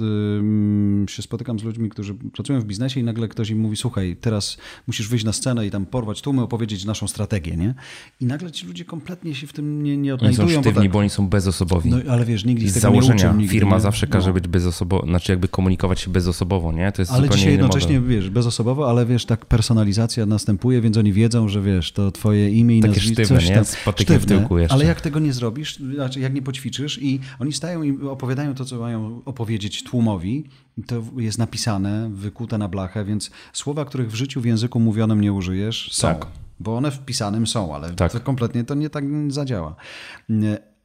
się 1.11 1.21
spotykam 1.21 1.59
z 1.59 1.63
ludźmi, 1.63 1.89
którzy 1.89 2.15
pracują 2.15 2.61
w 2.61 2.65
biznesie 2.65 2.99
i 2.99 3.03
nagle 3.03 3.27
ktoś 3.27 3.49
im 3.49 3.59
mówi, 3.59 3.77
słuchaj, 3.77 4.17
teraz 4.21 4.57
musisz 4.87 5.07
wyjść 5.07 5.25
na 5.25 5.33
scenę 5.33 5.67
i 5.67 5.71
tam 5.71 5.85
porwać 5.85 6.21
tłumy, 6.21 6.41
opowiedzieć 6.41 6.85
naszą 6.85 7.07
strategię, 7.07 7.57
nie? 7.57 7.73
I 8.19 8.25
nagle 8.25 8.51
ci 8.51 8.67
ludzie 8.67 8.85
kompletnie 8.85 9.35
się 9.35 9.47
w 9.47 9.53
tym 9.53 9.83
nie, 9.83 9.97
nie 9.97 10.13
odnajdują. 10.13 10.47
Oni 10.47 10.55
są 10.55 10.61
sztywni, 10.61 10.73
bo, 10.73 10.81
tak, 10.81 10.91
bo 10.91 10.99
oni 10.99 11.09
są 11.09 11.27
bezosobowi. 11.27 11.89
No 11.89 11.97
ale 12.09 12.25
wiesz, 12.25 12.45
nigdy 12.45 12.69
z 12.69 12.73
tego 12.73 12.81
założenia 12.81 13.31
nie 13.31 13.37
uczył, 13.37 13.47
firma 13.47 13.75
nie? 13.75 13.81
zawsze 13.81 14.07
każe 14.07 14.27
no. 14.27 14.33
być 14.33 14.47
bezosobowo, 14.47 15.07
znaczy 15.07 15.31
jakby 15.31 15.47
komunikować 15.47 15.99
się 15.99 16.11
bezosobowo, 16.11 16.71
nie? 16.71 16.91
To 16.91 17.01
jest 17.01 17.11
ale 17.11 17.29
dzisiaj 17.29 17.51
jednocześnie, 17.51 17.99
model. 17.99 18.15
wiesz, 18.15 18.29
bezosobowo, 18.29 18.89
ale 18.89 19.05
wiesz, 19.05 19.25
tak 19.25 19.45
personalizacja 19.45 20.25
następuje, 20.25 20.81
więc 20.81 20.97
oni 20.97 21.13
wiedzą, 21.13 21.47
że 21.47 21.61
wiesz, 21.61 21.91
to 21.91 22.11
twoje 22.11 22.49
imię 22.49 22.77
i 22.77 22.81
Takie 22.81 22.93
nazwisko. 22.93 23.15
Takie 23.15 23.25
sztywne, 23.25 23.55
nie? 23.59 23.65
Z 23.65 23.75
patykiem 23.85 24.17
sztywne, 24.19 24.37
w 24.37 24.39
tyłku 24.39 24.57
jeszcze. 24.57 24.75
Ale 24.75 24.85
jak 24.85 25.01
tego 25.01 25.19
nie 25.19 25.33
zrobisz, 25.33 25.77
znaczy 25.77 26.19
jak 26.19 26.33
nie 26.33 26.41
poćwiczysz 26.41 26.99
i 27.01 27.19
oni 27.39 27.53
stają 27.53 27.83
i 27.83 28.07
opowiadają 28.07 28.55
to, 28.55 28.65
co 28.65 28.79
mają 28.79 29.21
opowiedzieć 29.25 29.83
tłumowi. 29.83 30.49
To 30.87 31.03
jest 31.17 31.37
napisane, 31.37 32.09
wykute 32.13 32.57
na 32.57 32.67
blachę, 32.67 33.05
więc 33.05 33.31
słowa, 33.53 33.85
których 33.85 34.11
w 34.11 34.15
życiu 34.15 34.41
w 34.41 34.45
języku 34.45 34.79
mówionym 34.79 35.21
nie 35.21 35.33
użyjesz, 35.33 35.89
są. 35.91 36.07
Tak. 36.07 36.27
Bo 36.59 36.77
one 36.77 36.91
w 36.91 36.99
pisanym 37.05 37.47
są, 37.47 37.75
ale 37.75 37.93
tak. 37.93 38.11
to 38.11 38.19
kompletnie 38.19 38.63
to 38.63 38.75
nie 38.75 38.89
tak 38.89 39.03
zadziała. 39.27 39.75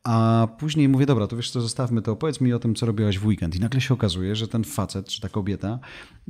A 0.04 0.48
później 0.58 0.88
mówię, 0.88 1.06
dobra, 1.06 1.26
to 1.26 1.36
wiesz 1.36 1.50
co, 1.50 1.60
zostawmy 1.60 2.02
to, 2.02 2.12
opowiedz 2.12 2.40
mi 2.40 2.52
o 2.52 2.58
tym, 2.58 2.74
co 2.74 2.86
robiłaś 2.86 3.18
w 3.18 3.26
weekend. 3.26 3.56
I 3.56 3.60
nagle 3.60 3.80
się 3.80 3.94
okazuje, 3.94 4.36
że 4.36 4.48
ten 4.48 4.64
facet, 4.64 5.08
czy 5.08 5.20
ta 5.20 5.28
kobieta 5.28 5.78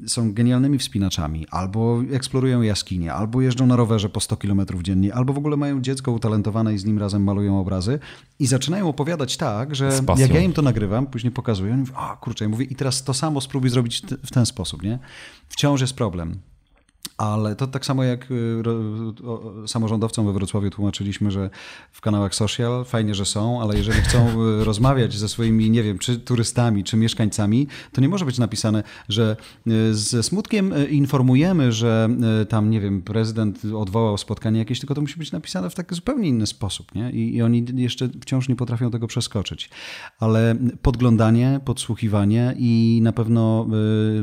są 0.07 0.33
genialnymi 0.33 0.79
wspinaczami, 0.79 1.47
albo 1.51 2.03
eksplorują 2.13 2.63
jaskinie, 2.63 3.13
albo 3.13 3.41
jeżdżą 3.41 3.67
na 3.67 3.77
rowerze 3.77 4.09
po 4.09 4.21
100 4.21 4.37
km 4.37 4.63
dziennie, 4.83 5.15
albo 5.15 5.33
w 5.33 5.39
ogóle 5.39 5.57
mają 5.57 5.81
dziecko 5.81 6.13
utalentowane 6.13 6.75
i 6.75 6.79
z 6.79 6.85
nim 6.85 6.99
razem 6.99 7.25
malują 7.25 7.61
obrazy 7.61 7.99
i 8.39 8.47
zaczynają 8.47 8.89
opowiadać 8.89 9.37
tak, 9.37 9.75
że 9.75 9.91
jak 10.19 10.35
ja 10.35 10.41
im 10.41 10.53
to 10.53 10.63
nagrywam, 10.63 11.07
później 11.07 11.31
pokazuję, 11.33 11.73
oni 11.73 11.81
mówią, 11.81 11.95
a 11.97 12.17
kurczę, 12.17 12.45
ja 12.45 12.49
mówię 12.49 12.65
i 12.65 12.75
teraz 12.75 13.05
to 13.05 13.15
samo 13.15 13.41
spróbuj 13.41 13.71
zrobić 13.71 14.03
w 14.27 14.31
ten 14.31 14.47
sposób, 14.47 14.83
nie? 14.83 14.99
Wciąż 15.49 15.81
jest 15.81 15.95
problem. 15.95 16.39
Ale 17.19 17.57
to 17.57 17.67
tak 17.67 17.87
samo 17.87 18.05
jak 18.05 18.31
y, 18.31 18.63
samorządowcom 19.67 20.27
we 20.27 20.33
Wrocławiu 20.33 20.71
tłumaczyliśmy, 20.71 21.31
że 21.31 21.51
w 21.93 22.01
kanałach 22.01 22.35
social 22.35 22.85
fajnie, 22.85 23.15
że 23.15 23.25
są, 23.25 23.63
ale 23.63 23.77
jeżeli 23.77 24.01
chcą 24.01 24.29
y, 24.61 24.65
rozmawiać 24.65 25.17
ze 25.17 25.29
swoimi, 25.29 25.71
nie 25.71 25.83
wiem, 25.83 25.99
czy 25.99 26.19
turystami, 26.19 26.85
czy 26.85 26.97
mieszkańcami, 26.97 27.67
to 27.93 28.01
nie 28.01 28.09
może 28.09 28.25
być 28.25 28.39
napisane, 28.39 28.83
że 29.09 29.37
y, 29.67 29.95
ze 29.95 30.23
smutkiem 30.23 30.75
informujemy, 30.91 31.73
że 31.73 32.09
tam, 32.49 32.71
nie 32.71 32.81
wiem, 32.81 33.03
prezydent 33.03 33.63
odwołał 33.77 34.19
spotkanie 34.19 34.59
jakieś, 34.59 34.81
tylko 34.81 34.95
to 34.95 35.01
musi 35.01 35.19
być 35.19 35.33
napisane 35.33 35.71
w 35.71 35.75
taki 35.75 35.95
zupełnie 35.95 36.29
inny 36.29 36.47
sposób. 36.47 36.95
Nie? 36.95 37.11
I, 37.11 37.37
I 37.37 37.43
oni 37.43 37.67
jeszcze 37.75 38.09
wciąż 38.21 38.49
nie 38.49 38.57
potrafią 38.57 38.91
tego 38.91 39.07
przeskoczyć. 39.07 39.71
Ale 40.21 40.55
podglądanie, 40.83 41.61
podsłuchiwanie 41.65 42.55
i 42.59 43.01
na 43.03 43.13
pewno 43.13 43.67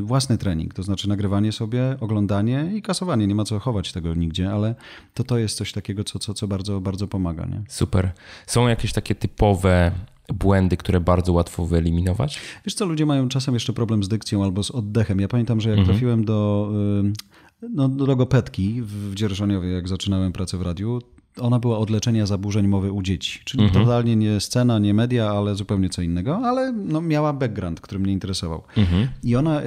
własny 0.02 0.38
trening, 0.38 0.74
to 0.74 0.82
znaczy 0.82 1.08
nagrywanie 1.08 1.52
sobie, 1.52 1.96
oglądanie 2.00 2.70
i 2.74 2.82
kasowanie, 2.86 3.26
nie 3.26 3.34
ma 3.34 3.44
co 3.44 3.58
chować 3.58 3.92
tego 3.92 4.14
nigdzie, 4.14 4.50
ale 4.50 4.74
to 5.14 5.24
to 5.24 5.38
jest 5.38 5.56
coś 5.56 5.72
takiego, 5.72 6.04
co, 6.04 6.18
co, 6.18 6.34
co 6.34 6.48
bardzo, 6.48 6.80
bardzo 6.80 7.08
pomaga. 7.08 7.46
Nie? 7.46 7.62
Super. 7.68 8.12
Są 8.46 8.68
jakieś 8.68 8.92
takie 8.92 9.14
typowe 9.14 9.92
błędy, 10.34 10.76
które 10.76 11.00
bardzo 11.00 11.32
łatwo 11.32 11.66
wyeliminować? 11.66 12.40
Wiesz 12.64 12.74
co, 12.74 12.86
ludzie 12.86 13.06
mają 13.06 13.28
czasem 13.28 13.54
jeszcze 13.54 13.72
problem 13.72 14.04
z 14.04 14.08
dykcją 14.08 14.44
albo 14.44 14.62
z 14.62 14.70
oddechem. 14.70 15.20
Ja 15.20 15.28
pamiętam, 15.28 15.60
że 15.60 15.70
jak 15.70 15.78
mhm. 15.78 15.94
trafiłem 15.94 16.24
do, 16.24 16.70
no, 17.62 17.88
do 17.88 18.06
logopedki 18.06 18.82
w 18.82 19.14
Dzierżoniowie, 19.14 19.68
jak 19.68 19.88
zaczynałem 19.88 20.32
pracę 20.32 20.58
w 20.58 20.62
radiu, 20.62 21.00
ona 21.40 21.58
była 21.58 21.78
od 21.78 21.90
leczenia 21.90 22.26
zaburzeń 22.26 22.68
mowy 22.68 22.92
u 22.92 23.02
dzieci. 23.02 23.40
Czyli 23.44 23.64
mhm. 23.64 23.84
totalnie 23.84 24.16
nie 24.16 24.40
scena, 24.40 24.78
nie 24.78 24.94
media, 24.94 25.30
ale 25.30 25.54
zupełnie 25.54 25.88
co 25.88 26.02
innego, 26.02 26.38
ale 26.38 26.72
no, 26.72 27.00
miała 27.00 27.32
background, 27.32 27.80
który 27.80 27.98
mnie 27.98 28.12
interesował. 28.12 28.62
Mhm. 28.76 29.08
I 29.22 29.36
ona 29.36 29.62
y, 29.62 29.66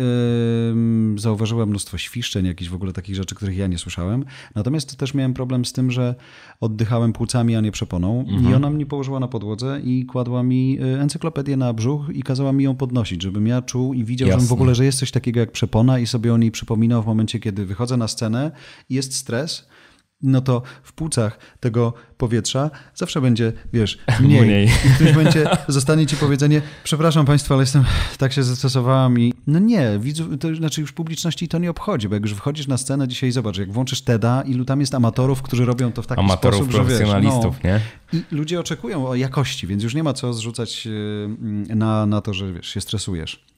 zauważyła 1.15 1.65
mnóstwo 1.65 1.97
świszczeń, 1.97 2.45
jakichś 2.45 2.69
w 2.69 2.75
ogóle 2.75 2.93
takich 2.93 3.15
rzeczy, 3.15 3.35
których 3.35 3.57
ja 3.57 3.67
nie 3.67 3.77
słyszałem. 3.77 4.25
Natomiast 4.55 4.97
też 4.97 5.13
miałem 5.13 5.33
problem 5.33 5.65
z 5.65 5.73
tym, 5.73 5.91
że 5.91 6.15
oddychałem 6.61 7.13
płucami, 7.13 7.55
a 7.55 7.61
nie 7.61 7.71
przeponą. 7.71 8.19
Mhm. 8.19 8.51
I 8.51 8.55
ona 8.55 8.69
mnie 8.69 8.85
położyła 8.85 9.19
na 9.19 9.27
podłodze 9.27 9.81
i 9.83 10.05
kładła 10.05 10.43
mi 10.43 10.79
y, 10.81 10.99
encyklopedię 10.99 11.57
na 11.57 11.73
brzuch 11.73 12.09
i 12.13 12.23
kazała 12.23 12.53
mi 12.53 12.63
ją 12.63 12.75
podnosić, 12.75 13.23
żebym 13.23 13.47
ja 13.47 13.61
czuł 13.61 13.93
i 13.93 14.03
widział, 14.03 14.29
Jasne. 14.29 14.41
że 14.41 14.47
w 14.47 14.53
ogóle, 14.53 14.75
że 14.75 14.85
jest 14.85 14.99
coś 14.99 15.11
takiego 15.11 15.39
jak 15.39 15.51
przepona 15.51 15.99
i 15.99 16.07
sobie 16.07 16.33
o 16.33 16.37
niej 16.37 16.51
przypominał 16.51 17.03
w 17.03 17.05
momencie, 17.05 17.39
kiedy 17.39 17.65
wychodzę 17.65 17.97
na 17.97 18.07
scenę 18.07 18.51
i 18.89 18.95
jest 18.95 19.15
stres 19.15 19.67
no 20.21 20.41
to 20.41 20.61
w 20.83 20.93
płucach 20.93 21.39
tego 21.59 21.93
powietrza 22.17 22.71
zawsze 22.95 23.21
będzie, 23.21 23.53
wiesz, 23.73 23.97
mniej. 24.19 24.41
mniej. 24.41 24.65
I 24.65 24.69
w 24.89 24.95
którymś 24.95 25.15
momencie 25.15 25.49
zostanie 25.67 26.05
ci 26.05 26.15
powiedzenie, 26.15 26.61
przepraszam 26.83 27.25
Państwa, 27.25 27.55
ale 27.55 27.63
jestem, 27.63 27.83
tak 28.17 28.33
się 28.33 28.43
zestresowałam 28.43 29.19
i 29.19 29.33
no 29.47 29.59
nie, 29.59 29.99
widzów, 29.99 30.27
to 30.39 30.55
znaczy 30.55 30.81
już 30.81 30.91
publiczności 30.91 31.47
to 31.47 31.59
nie 31.59 31.69
obchodzi, 31.69 32.09
bo 32.09 32.15
jak 32.15 32.23
już 32.23 32.33
wchodzisz 32.33 32.67
na 32.67 32.77
scenę 32.77 33.07
dzisiaj, 33.07 33.31
zobacz, 33.31 33.57
jak 33.57 33.71
włączysz 33.71 34.01
TEDa, 34.01 34.41
ilu 34.41 34.65
tam 34.65 34.79
jest 34.79 34.95
amatorów, 34.95 35.41
którzy 35.41 35.65
robią 35.65 35.91
to 35.91 36.01
w 36.01 36.07
taki 36.07 36.21
amatorów, 36.21 36.59
sposób, 36.59 36.73
profesjonalistów, 36.73 37.55
że 37.55 37.61
wiesz, 37.63 37.81
no, 38.13 38.13
nie? 38.13 38.21
I 38.21 38.35
ludzie 38.35 38.59
oczekują 38.59 39.07
o 39.07 39.15
jakości, 39.15 39.67
więc 39.67 39.83
już 39.83 39.95
nie 39.95 40.03
ma 40.03 40.13
co 40.13 40.33
zrzucać 40.33 40.87
y, 40.87 41.75
na, 41.75 42.05
na 42.05 42.21
to, 42.21 42.33
że 42.33 42.53
wiesz, 42.53 42.69
się 42.69 42.81
stresujesz. 42.81 43.48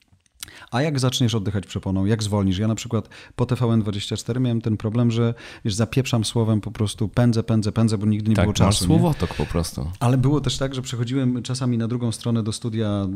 A 0.72 0.82
jak 0.82 1.00
zaczniesz 1.00 1.36
oddychać 1.36 1.66
przeponą, 1.66 2.06
jak 2.06 2.24
zwolnisz? 2.24 2.58
Ja 2.58 2.68
na 2.68 2.76
przykład 2.76 3.10
po 3.36 3.46
TVN24 3.46 4.42
miałem 4.42 4.62
ten 4.62 4.78
problem, 4.78 5.12
że 5.12 5.34
wiesz, 5.66 5.74
zapieprzam 5.74 6.26
słowem 6.26 6.62
po 6.62 6.72
prostu 6.72 7.10
pędzę, 7.10 7.44
pędzę, 7.44 7.72
pędzę, 7.72 7.98
bo 7.98 8.06
nigdy 8.06 8.30
nie 8.30 8.36
tak, 8.36 8.46
było 8.46 8.54
czasu. 8.54 8.80
Tak, 8.80 8.88
słowotok 8.88 9.34
po 9.34 9.46
prostu. 9.46 9.92
Ale 10.00 10.18
było 10.18 10.42
też 10.42 10.58
tak, 10.58 10.76
że 10.76 10.82
przechodziłem 10.82 11.44
czasami 11.44 11.78
na 11.78 11.88
drugą 11.88 12.12
stronę 12.12 12.44
do 12.44 12.52
studia, 12.52 13.08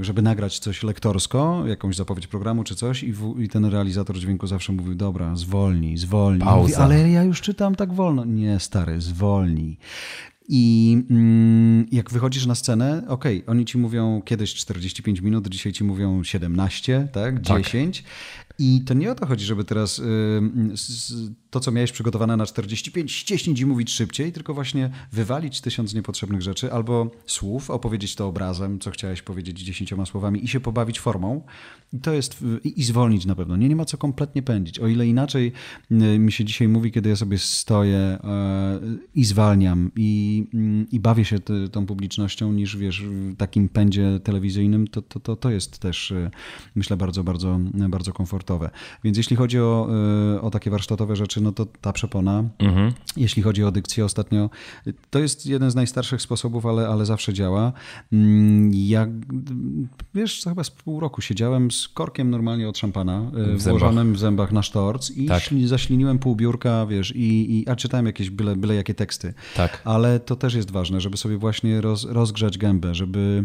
y, 0.00 0.04
żeby 0.04 0.22
nagrać 0.22 0.58
coś 0.58 0.82
lektorsko, 0.82 1.62
jakąś 1.66 1.96
zapowiedź 1.96 2.26
programu 2.26 2.64
czy 2.64 2.74
coś 2.74 3.02
i, 3.02 3.12
w, 3.12 3.40
i 3.40 3.48
ten 3.48 3.64
realizator 3.64 4.18
dźwięku 4.18 4.46
zawsze 4.46 4.72
mówił, 4.72 4.94
dobra, 4.94 5.36
zwolnij, 5.36 5.96
zwolnij. 5.96 6.48
Mówi, 6.48 6.74
ale 6.74 7.10
ja 7.10 7.22
już 7.22 7.40
czytam 7.40 7.74
tak 7.74 7.92
wolno. 7.92 8.24
Nie, 8.24 8.60
stary, 8.60 9.00
zwolnij. 9.00 9.78
I 10.52 10.96
mm, 11.10 11.86
jak 11.92 12.10
wychodzisz 12.10 12.46
na 12.46 12.54
scenę, 12.54 13.02
okej, 13.08 13.38
okay, 13.38 13.50
oni 13.50 13.64
ci 13.64 13.78
mówią 13.78 14.22
kiedyś 14.24 14.54
45 14.54 15.20
minut, 15.20 15.48
dzisiaj 15.48 15.72
ci 15.72 15.84
mówią 15.84 16.24
17, 16.24 17.08
tak? 17.12 17.40
10. 17.40 18.02
Tak. 18.02 18.10
I 18.58 18.80
to 18.86 18.94
nie 18.94 19.12
o 19.12 19.14
to 19.14 19.26
chodzi, 19.26 19.44
żeby 19.44 19.64
teraz 19.64 19.98
y, 19.98 20.02
to, 21.50 21.60
co 21.60 21.72
miałeś 21.72 21.92
przygotowane 21.92 22.36
na 22.36 22.46
45, 22.46 23.12
ścieśnić 23.12 23.60
i 23.60 23.66
mówić 23.66 23.92
szybciej, 23.92 24.32
tylko 24.32 24.54
właśnie 24.54 24.90
wywalić 25.12 25.60
tysiąc 25.60 25.94
niepotrzebnych 25.94 26.42
rzeczy 26.42 26.72
albo 26.72 27.10
słów, 27.26 27.70
opowiedzieć 27.70 28.14
to 28.14 28.28
obrazem, 28.28 28.78
co 28.78 28.90
chciałeś 28.90 29.22
powiedzieć 29.22 29.60
dziesięcioma 29.60 30.06
słowami 30.06 30.44
i 30.44 30.48
się 30.48 30.60
pobawić 30.60 31.00
formą. 31.00 31.42
I 31.92 31.98
to 31.98 32.12
jest 32.12 32.44
i, 32.64 32.82
zwolnić 32.82 33.26
na 33.26 33.34
pewno. 33.34 33.56
Nie, 33.56 33.68
nie 33.68 33.76
ma 33.76 33.84
co 33.84 33.98
kompletnie 33.98 34.42
pędzić. 34.42 34.78
O 34.78 34.86
ile 34.86 35.06
inaczej 35.06 35.52
y, 35.90 35.94
mi 36.18 36.32
się 36.32 36.44
dzisiaj 36.44 36.68
mówi, 36.68 36.92
kiedy 36.92 37.08
ja 37.08 37.16
sobie 37.16 37.38
stoję 37.38 38.18
y, 38.84 38.98
i 39.14 39.24
zwalniam 39.24 39.90
i, 39.96 40.46
i 40.92 41.00
bawię 41.00 41.24
się 41.24 41.38
tą 41.72 41.86
publicznością, 41.86 42.52
niż 42.52 42.76
wiesz, 42.76 43.02
w 43.02 43.36
takim 43.36 43.68
pędzie 43.68 44.20
telewizyjnym, 44.24 44.88
to, 44.88 45.02
to, 45.02 45.20
to, 45.20 45.36
to 45.36 45.50
jest 45.50 45.78
też 45.78 46.12
myślę 46.74 46.96
bardzo, 46.96 47.24
bardzo, 47.24 47.58
bardzo 47.88 48.12
komfortowe. 48.12 48.70
Więc 49.04 49.16
jeśli 49.16 49.36
chodzi 49.36 49.58
o, 49.58 49.88
y, 50.36 50.40
o 50.40 50.50
takie 50.50 50.70
warsztatowe 50.70 51.16
rzeczy, 51.16 51.39
no 51.40 51.52
to 51.52 51.66
ta 51.80 51.92
przepona. 51.92 52.44
Mhm. 52.58 52.92
Jeśli 53.16 53.42
chodzi 53.42 53.64
o 53.64 53.72
dykcję 53.72 54.04
ostatnio, 54.04 54.50
to 55.10 55.18
jest 55.18 55.46
jeden 55.46 55.70
z 55.70 55.74
najstarszych 55.74 56.22
sposobów, 56.22 56.66
ale, 56.66 56.88
ale 56.88 57.06
zawsze 57.06 57.32
działa. 57.32 57.72
Mm, 58.12 58.70
jak, 58.74 59.10
wiesz, 60.14 60.42
chyba 60.44 60.64
z 60.64 60.70
pół 60.70 61.00
roku 61.00 61.22
siedziałem 61.22 61.70
z 61.70 61.88
korkiem 61.88 62.30
normalnie 62.30 62.68
od 62.68 62.78
szampana, 62.78 63.30
y, 63.52 63.56
w 63.56 63.62
włożonym 63.62 63.96
zębach. 63.96 64.16
w 64.16 64.18
zębach 64.18 64.52
na 64.52 64.62
sztorc 64.62 65.10
i 65.10 65.26
tak. 65.26 65.42
zaśliniłem 65.64 66.18
pół 66.18 66.36
biurka, 66.36 66.86
wiesz, 66.86 67.16
i, 67.16 67.58
i, 67.58 67.68
a 67.68 67.76
czytałem 67.76 68.06
jakieś 68.06 68.30
byle, 68.30 68.56
byle 68.56 68.74
jakie 68.74 68.94
teksty. 68.94 69.34
Tak. 69.56 69.82
Ale 69.84 70.20
to 70.20 70.36
też 70.36 70.54
jest 70.54 70.70
ważne, 70.70 71.00
żeby 71.00 71.16
sobie 71.16 71.36
właśnie 71.36 71.80
roz, 71.80 72.04
rozgrzać 72.04 72.58
gębę, 72.58 72.94
żeby 72.94 73.44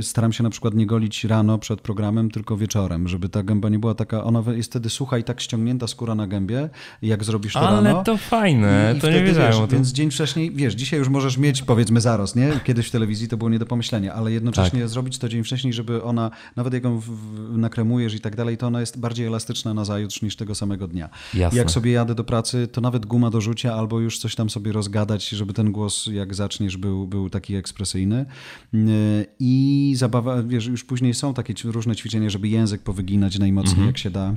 staram 0.00 0.32
się 0.32 0.42
na 0.42 0.50
przykład 0.50 0.74
nie 0.74 0.86
golić 0.86 1.24
rano 1.24 1.58
przed 1.58 1.80
programem, 1.80 2.30
tylko 2.30 2.56
wieczorem, 2.56 3.08
żeby 3.08 3.28
ta 3.28 3.42
gęba 3.42 3.68
nie 3.68 3.78
była 3.78 3.94
taka, 3.94 4.24
ona 4.24 4.42
jest 4.52 4.70
wtedy 4.70 4.90
sucha 4.90 5.18
i 5.18 5.24
tak 5.24 5.40
ściągnięta 5.40 5.86
skóra 5.86 6.14
na 6.14 6.26
gębie, 6.26 6.68
jak 7.02 7.24
zrobisz 7.26 7.52
to 7.52 7.68
Ale 7.68 7.90
rano. 7.90 8.04
to 8.04 8.16
fajne, 8.16 8.92
i, 8.94 8.98
i 8.98 9.00
to 9.00 9.10
nie 9.10 9.22
wiedziałem. 9.22 9.66
Więc 9.68 9.92
dzień 9.92 10.10
wcześniej, 10.10 10.50
wiesz, 10.50 10.74
dzisiaj 10.74 10.98
już 10.98 11.08
możesz 11.08 11.38
mieć 11.38 11.62
powiedzmy 11.62 12.00
zarost, 12.00 12.36
nie? 12.36 12.60
Kiedyś 12.64 12.88
w 12.88 12.90
telewizji 12.90 13.28
to 13.28 13.36
było 13.36 13.50
nie 13.50 13.58
do 13.58 13.66
pomyślenia, 13.66 14.14
ale 14.14 14.32
jednocześnie 14.32 14.80
tak. 14.80 14.88
zrobić 14.88 15.18
to 15.18 15.28
dzień 15.28 15.44
wcześniej, 15.44 15.72
żeby 15.72 16.02
ona, 16.02 16.30
nawet 16.56 16.74
jak 16.74 16.84
ją 16.84 16.98
w, 16.98 17.04
w, 17.04 17.58
nakremujesz 17.58 18.14
i 18.14 18.20
tak 18.20 18.36
dalej, 18.36 18.56
to 18.56 18.66
ona 18.66 18.80
jest 18.80 19.00
bardziej 19.00 19.26
elastyczna 19.26 19.74
na 19.74 19.84
zajutrz 19.84 20.22
niż 20.22 20.36
tego 20.36 20.54
samego 20.54 20.88
dnia. 20.88 21.08
Jasne. 21.34 21.58
Jak 21.58 21.70
sobie 21.70 21.92
jadę 21.92 22.14
do 22.14 22.24
pracy, 22.24 22.68
to 22.68 22.80
nawet 22.80 23.06
guma 23.06 23.30
do 23.30 23.40
rzucia 23.40 23.74
albo 23.74 24.00
już 24.00 24.18
coś 24.18 24.34
tam 24.34 24.50
sobie 24.50 24.72
rozgadać, 24.72 25.28
żeby 25.28 25.52
ten 25.52 25.72
głos 25.72 26.06
jak 26.12 26.34
zaczniesz 26.34 26.76
był, 26.76 27.06
był 27.06 27.30
taki 27.30 27.54
ekspresyjny. 27.54 28.26
I 29.38 29.94
zabawa, 29.96 30.42
wiesz, 30.42 30.66
już 30.66 30.84
później 30.84 31.14
są 31.14 31.34
takie 31.34 31.54
różne 31.64 31.96
ćwiczenia, 31.96 32.30
żeby 32.30 32.48
język 32.48 32.82
powyginać 32.82 33.38
najmocniej 33.38 33.72
mhm. 33.72 33.86
jak 33.86 33.98
się 33.98 34.10
da 34.10 34.34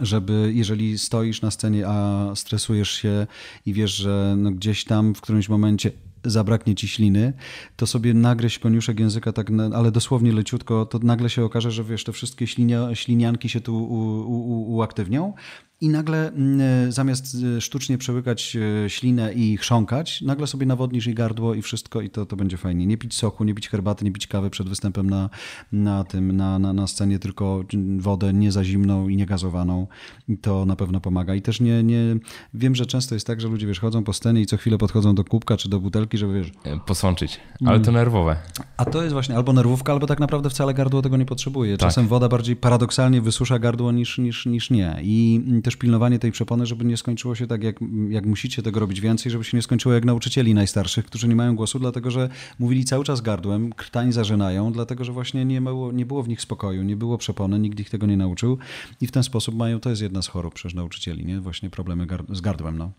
żeby 0.00 0.52
jeżeli 0.54 0.98
stoisz 0.98 1.42
na 1.42 1.50
scenie, 1.50 1.84
a 1.88 2.26
stresujesz 2.34 2.90
się 2.90 3.26
i 3.66 3.72
wiesz, 3.72 3.94
że 3.94 4.34
no 4.38 4.50
gdzieś 4.50 4.84
tam 4.84 5.14
w 5.14 5.20
którymś 5.20 5.48
momencie 5.48 5.90
zabraknie 6.24 6.74
ci 6.74 6.88
śliny, 6.88 7.32
to 7.76 7.86
sobie 7.86 8.14
nagryź 8.14 8.58
koniuszek 8.58 9.00
języka 9.00 9.32
tak, 9.32 9.50
ale 9.74 9.92
dosłownie 9.92 10.32
leciutko, 10.32 10.86
to 10.86 10.98
nagle 10.98 11.30
się 11.30 11.44
okaże, 11.44 11.70
że 11.70 11.84
wiesz, 11.84 12.04
te 12.04 12.12
wszystkie 12.12 12.46
ślinia, 12.46 12.94
ślinianki 12.94 13.48
się 13.48 13.60
tu 13.60 13.84
u, 13.84 14.20
u, 14.30 14.74
uaktywnią 14.74 15.32
i 15.80 15.88
nagle 15.88 16.28
mm, 16.28 16.60
e, 16.60 16.92
zamiast 16.92 17.36
e, 17.56 17.60
sztucznie 17.60 17.98
przełykać 17.98 18.56
e, 18.56 18.90
ślinę 18.90 19.32
i 19.32 19.56
chrząkać, 19.56 20.22
nagle 20.22 20.46
sobie 20.46 20.66
nawodnisz 20.66 21.06
i 21.06 21.14
gardło 21.14 21.54
i 21.54 21.62
wszystko 21.62 22.00
i 22.00 22.10
to, 22.10 22.26
to 22.26 22.36
będzie 22.36 22.56
fajnie. 22.56 22.86
Nie 22.86 22.98
pić 22.98 23.14
soku, 23.14 23.44
nie 23.44 23.54
pić 23.54 23.68
herbaty, 23.68 24.04
nie 24.04 24.12
pić 24.12 24.26
kawy 24.26 24.50
przed 24.50 24.68
występem 24.68 25.10
na, 25.10 25.30
na 25.72 26.04
tym, 26.04 26.36
na, 26.36 26.58
na, 26.58 26.72
na 26.72 26.86
scenie, 26.86 27.18
tylko 27.18 27.64
wodę 27.98 28.32
nie 28.32 28.52
za 28.52 28.64
zimną 28.64 29.08
i 29.08 29.16
nie 29.16 29.26
gazowaną. 29.26 29.86
I 30.28 30.38
to 30.38 30.64
na 30.64 30.76
pewno 30.76 31.00
pomaga. 31.00 31.34
I 31.34 31.42
też 31.42 31.60
nie, 31.60 31.82
nie, 31.82 32.16
wiem, 32.54 32.74
że 32.74 32.86
często 32.86 33.14
jest 33.14 33.26
tak, 33.26 33.40
że 33.40 33.48
ludzie 33.48 33.66
wiesz, 33.66 33.80
chodzą 33.80 34.04
po 34.04 34.12
scenie 34.12 34.40
i 34.40 34.46
co 34.46 34.56
chwilę 34.56 34.78
podchodzą 34.78 35.14
do 35.14 35.24
kubka 35.24 35.56
czy 35.56 35.68
do 35.68 35.80
butelki, 35.80 36.18
żeby 36.18 36.34
wiesz... 36.34 36.52
Posączyć, 36.86 37.40
ale 37.66 37.80
to 37.80 37.92
nerwowe. 37.92 38.36
A 38.76 38.84
to 38.84 39.02
jest 39.02 39.12
właśnie 39.12 39.36
albo 39.36 39.52
nerwówka, 39.52 39.92
albo 39.92 40.06
tak 40.06 40.20
naprawdę 40.20 40.50
wcale 40.50 40.74
gardło 40.74 41.02
tego 41.02 41.16
nie 41.16 41.26
potrzebuje. 41.26 41.76
Tak. 41.76 41.88
Czasem 41.88 42.04
tak. 42.04 42.10
woda 42.10 42.28
bardziej 42.28 42.56
paradoksalnie 42.56 43.20
wysusza 43.20 43.58
gardło 43.58 43.92
niż, 43.92 44.18
niż, 44.18 44.46
niż 44.46 44.70
nie. 44.70 44.96
I 45.02 45.40
też 45.68 45.76
pilnowanie 45.76 46.18
tej 46.18 46.32
przepony, 46.32 46.66
żeby 46.66 46.84
nie 46.84 46.96
skończyło 46.96 47.34
się 47.34 47.46
tak, 47.46 47.62
jak, 47.62 47.76
jak 48.08 48.26
musicie 48.26 48.62
tego 48.62 48.80
robić 48.80 49.00
więcej, 49.00 49.32
żeby 49.32 49.44
się 49.44 49.56
nie 49.56 49.62
skończyło 49.62 49.94
jak 49.94 50.04
nauczycieli 50.04 50.54
najstarszych, 50.54 51.06
którzy 51.06 51.28
nie 51.28 51.36
mają 51.36 51.56
głosu, 51.56 51.78
dlatego 51.78 52.10
że 52.10 52.28
mówili 52.58 52.84
cały 52.84 53.04
czas 53.04 53.20
gardłem, 53.20 53.72
krtań 53.72 54.12
zażynają, 54.12 54.72
dlatego 54.72 55.04
że 55.04 55.12
właśnie 55.12 55.44
nie 55.44 55.60
było, 55.60 55.92
nie 55.92 56.06
było 56.06 56.22
w 56.22 56.28
nich 56.28 56.40
spokoju, 56.40 56.82
nie 56.82 56.96
było 56.96 57.18
przepony, 57.18 57.58
nikt 57.58 57.80
ich 57.80 57.90
tego 57.90 58.06
nie 58.06 58.16
nauczył 58.16 58.58
i 59.00 59.06
w 59.06 59.12
ten 59.12 59.22
sposób 59.22 59.54
mają, 59.54 59.80
to 59.80 59.90
jest 59.90 60.02
jedna 60.02 60.22
z 60.22 60.28
chorób 60.28 60.54
przez 60.54 60.74
nauczycieli, 60.74 61.26
nie? 61.26 61.40
właśnie 61.40 61.70
problemy 61.70 62.06
z 62.30 62.40
gardłem. 62.40 62.78
No. 62.78 62.92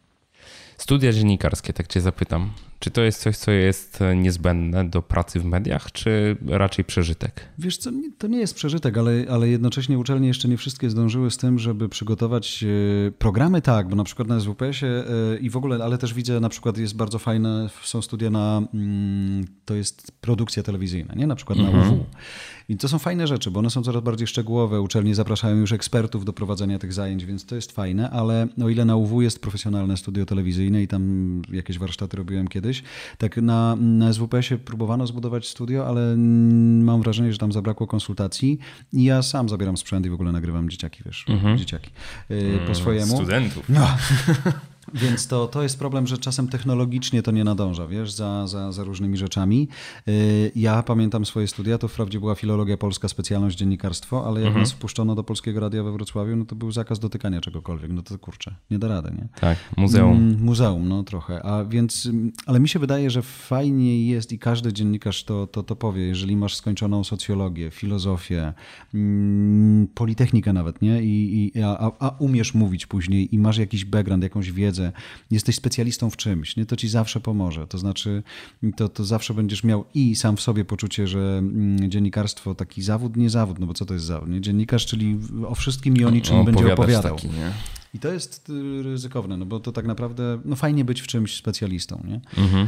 Studia 0.79 1.13
dziennikarskie, 1.13 1.73
tak 1.73 1.87
cię 1.87 2.01
zapytam. 2.01 2.51
Czy 2.79 2.91
to 2.91 3.01
jest 3.01 3.21
coś, 3.21 3.37
co 3.37 3.51
jest 3.51 3.99
niezbędne 4.15 4.89
do 4.89 5.01
pracy 5.01 5.39
w 5.39 5.45
mediach, 5.45 5.91
czy 5.91 6.37
raczej 6.47 6.85
przeżytek? 6.85 7.45
Wiesz 7.57 7.77
co, 7.77 7.91
to 8.17 8.27
nie 8.27 8.39
jest 8.39 8.55
przeżytek, 8.55 8.97
ale, 8.97 9.25
ale 9.29 9.49
jednocześnie 9.49 9.99
uczelnie 9.99 10.27
jeszcze 10.27 10.47
nie 10.47 10.57
wszystkie 10.57 10.89
zdążyły 10.89 11.31
z 11.31 11.37
tym, 11.37 11.59
żeby 11.59 11.89
przygotować 11.89 12.63
e, 12.63 13.11
programy 13.11 13.61
tak, 13.61 13.89
bo 13.89 13.95
na 13.95 14.03
przykład 14.03 14.27
na 14.27 14.39
SWPS-ie 14.39 14.91
e, 14.91 15.37
i 15.37 15.49
w 15.49 15.57
ogóle, 15.57 15.83
ale 15.83 15.97
też 15.97 16.13
widzę 16.13 16.39
na 16.39 16.49
przykład 16.49 16.77
jest 16.77 16.95
bardzo 16.95 17.19
fajne, 17.19 17.69
są 17.83 18.01
studia 18.01 18.29
na, 18.29 18.61
mm, 18.73 19.45
to 19.65 19.75
jest 19.75 20.11
produkcja 20.21 20.63
telewizyjna, 20.63 21.13
nie? 21.15 21.27
Na 21.27 21.35
przykład 21.35 21.59
na 21.59 21.67
mhm. 21.67 21.93
UW. 21.93 22.05
I 22.69 22.77
to 22.77 22.87
są 22.87 22.99
fajne 22.99 23.27
rzeczy, 23.27 23.51
bo 23.51 23.59
one 23.59 23.69
są 23.69 23.83
coraz 23.83 24.03
bardziej 24.03 24.27
szczegółowe. 24.27 24.81
Uczelnie 24.81 25.15
zapraszają 25.15 25.55
już 25.55 25.71
ekspertów 25.71 26.25
do 26.25 26.33
prowadzenia 26.33 26.79
tych 26.79 26.93
zajęć, 26.93 27.25
więc 27.25 27.45
to 27.45 27.55
jest 27.55 27.71
fajne, 27.71 28.09
ale 28.09 28.47
o 28.63 28.69
ile 28.69 28.85
na 28.85 28.95
UW 28.95 29.21
jest 29.21 29.41
profesjonalne 29.41 29.97
studio 29.97 30.25
telewizyjne 30.25 30.83
i 30.83 30.87
tam 30.87 31.41
jakieś 31.51 31.79
warsztaty 31.79 32.17
robiłem 32.17 32.47
kiedyś, 32.47 32.83
tak 33.17 33.37
na, 33.37 33.75
na 33.75 34.13
SWPS-ie 34.13 34.57
próbowano 34.57 35.07
zbudować 35.07 35.47
studio, 35.47 35.87
ale 35.87 36.17
mam 36.17 37.01
wrażenie, 37.01 37.31
że 37.31 37.37
tam 37.37 37.51
zabrakło 37.51 37.87
konsultacji 37.87 38.59
i 38.93 39.03
ja 39.03 39.21
sam 39.21 39.49
zabieram 39.49 39.77
sprzęt 39.77 40.05
i 40.05 40.09
w 40.09 40.13
ogóle 40.13 40.31
nagrywam 40.31 40.69
dzieciaki, 40.69 41.03
wiesz, 41.05 41.25
mhm. 41.29 41.57
dzieciaki 41.57 41.91
y, 42.31 42.59
po 42.67 42.75
swojemu. 42.75 43.15
Studentów. 43.15 43.69
No. 43.69 43.87
Więc 44.93 45.27
to, 45.27 45.47
to 45.47 45.63
jest 45.63 45.79
problem, 45.79 46.07
że 46.07 46.17
czasem 46.17 46.47
technologicznie 46.47 47.23
to 47.23 47.31
nie 47.31 47.43
nadąża, 47.43 47.87
wiesz, 47.87 48.11
za, 48.11 48.47
za, 48.47 48.71
za 48.71 48.83
różnymi 48.83 49.17
rzeczami. 49.17 49.67
Y, 50.07 50.51
ja 50.55 50.83
pamiętam 50.83 51.25
swoje 51.25 51.47
studia, 51.47 51.77
to 51.77 51.87
wprawdzie 51.87 52.19
była 52.19 52.35
filologia 52.35 52.77
polska, 52.77 53.07
specjalność 53.07 53.57
dziennikarstwo, 53.57 54.27
ale 54.27 54.39
jak 54.39 54.47
mhm. 54.47 54.63
nas 54.63 54.71
wpuszczono 54.71 55.15
do 55.15 55.23
Polskiego 55.23 55.59
Radia 55.59 55.83
we 55.83 55.91
Wrocławiu, 55.91 56.35
no 56.35 56.45
to 56.45 56.55
był 56.55 56.71
zakaz 56.71 56.99
dotykania 56.99 57.41
czegokolwiek, 57.41 57.91
no 57.91 58.01
to 58.01 58.17
kurczę, 58.17 58.55
nie 58.71 58.79
da 58.79 58.87
rady, 58.87 59.11
nie? 59.11 59.27
Tak, 59.39 59.57
muzeum. 59.77 60.17
Mm, 60.17 60.43
muzeum, 60.43 60.87
no 60.89 61.03
trochę, 61.03 61.43
a 61.43 61.65
więc, 61.65 62.09
ale 62.45 62.59
mi 62.59 62.69
się 62.69 62.79
wydaje, 62.79 63.09
że 63.09 63.21
fajnie 63.21 64.07
jest 64.07 64.31
i 64.31 64.39
każdy 64.39 64.73
dziennikarz 64.73 65.23
to, 65.23 65.47
to, 65.47 65.63
to 65.63 65.75
powie, 65.75 66.01
jeżeli 66.01 66.35
masz 66.35 66.55
skończoną 66.55 67.03
socjologię, 67.03 67.71
filozofię, 67.71 68.53
mm, 68.93 69.87
politechnikę 69.87 70.53
nawet, 70.53 70.81
nie? 70.81 71.03
I, 71.03 71.51
i 71.55 71.61
a, 71.61 71.91
a 71.99 72.09
umiesz 72.19 72.53
mówić 72.53 72.85
później 72.85 73.35
i 73.35 73.39
masz 73.39 73.57
jakiś 73.57 73.85
background, 73.85 74.23
jakąś 74.23 74.51
wiedzę, 74.51 74.78
wiedzę, 74.79 74.91
jesteś 75.31 75.55
specjalistą 75.55 76.09
w 76.09 76.17
czymś, 76.17 76.55
nie? 76.55 76.65
to 76.65 76.75
ci 76.75 76.89
zawsze 76.89 77.19
pomoże. 77.19 77.67
To 77.67 77.77
znaczy, 77.77 78.23
to, 78.75 78.89
to 78.89 79.05
zawsze 79.05 79.33
będziesz 79.33 79.63
miał 79.63 79.85
i 79.93 80.15
sam 80.15 80.37
w 80.37 80.41
sobie 80.41 80.65
poczucie, 80.65 81.07
że 81.07 81.19
mm, 81.19 81.91
dziennikarstwo 81.91 82.55
taki 82.55 82.81
zawód, 82.81 83.17
nie 83.17 83.29
zawód, 83.29 83.59
no 83.59 83.67
bo 83.67 83.73
co 83.73 83.85
to 83.85 83.93
jest 83.93 84.05
zawód? 84.05 84.29
Nie? 84.29 84.41
Dziennikarz, 84.41 84.85
czyli 84.85 85.17
o 85.47 85.55
wszystkim 85.55 85.97
i 85.97 86.05
o 86.05 86.09
niczym 86.09 86.45
będzie 86.45 86.73
opowiadał. 86.73 87.15
Taki, 87.15 87.27
nie? 87.27 87.51
I 87.93 87.99
to 87.99 88.13
jest 88.13 88.49
y, 88.49 88.83
ryzykowne, 88.83 89.37
no 89.37 89.45
bo 89.45 89.59
to 89.59 89.71
tak 89.71 89.85
naprawdę 89.85 90.41
no 90.45 90.55
fajnie 90.55 90.85
być 90.85 91.01
w 91.01 91.07
czymś 91.07 91.35
specjalistą. 91.35 92.03
Nie? 92.07 92.21
Mhm. 92.43 92.67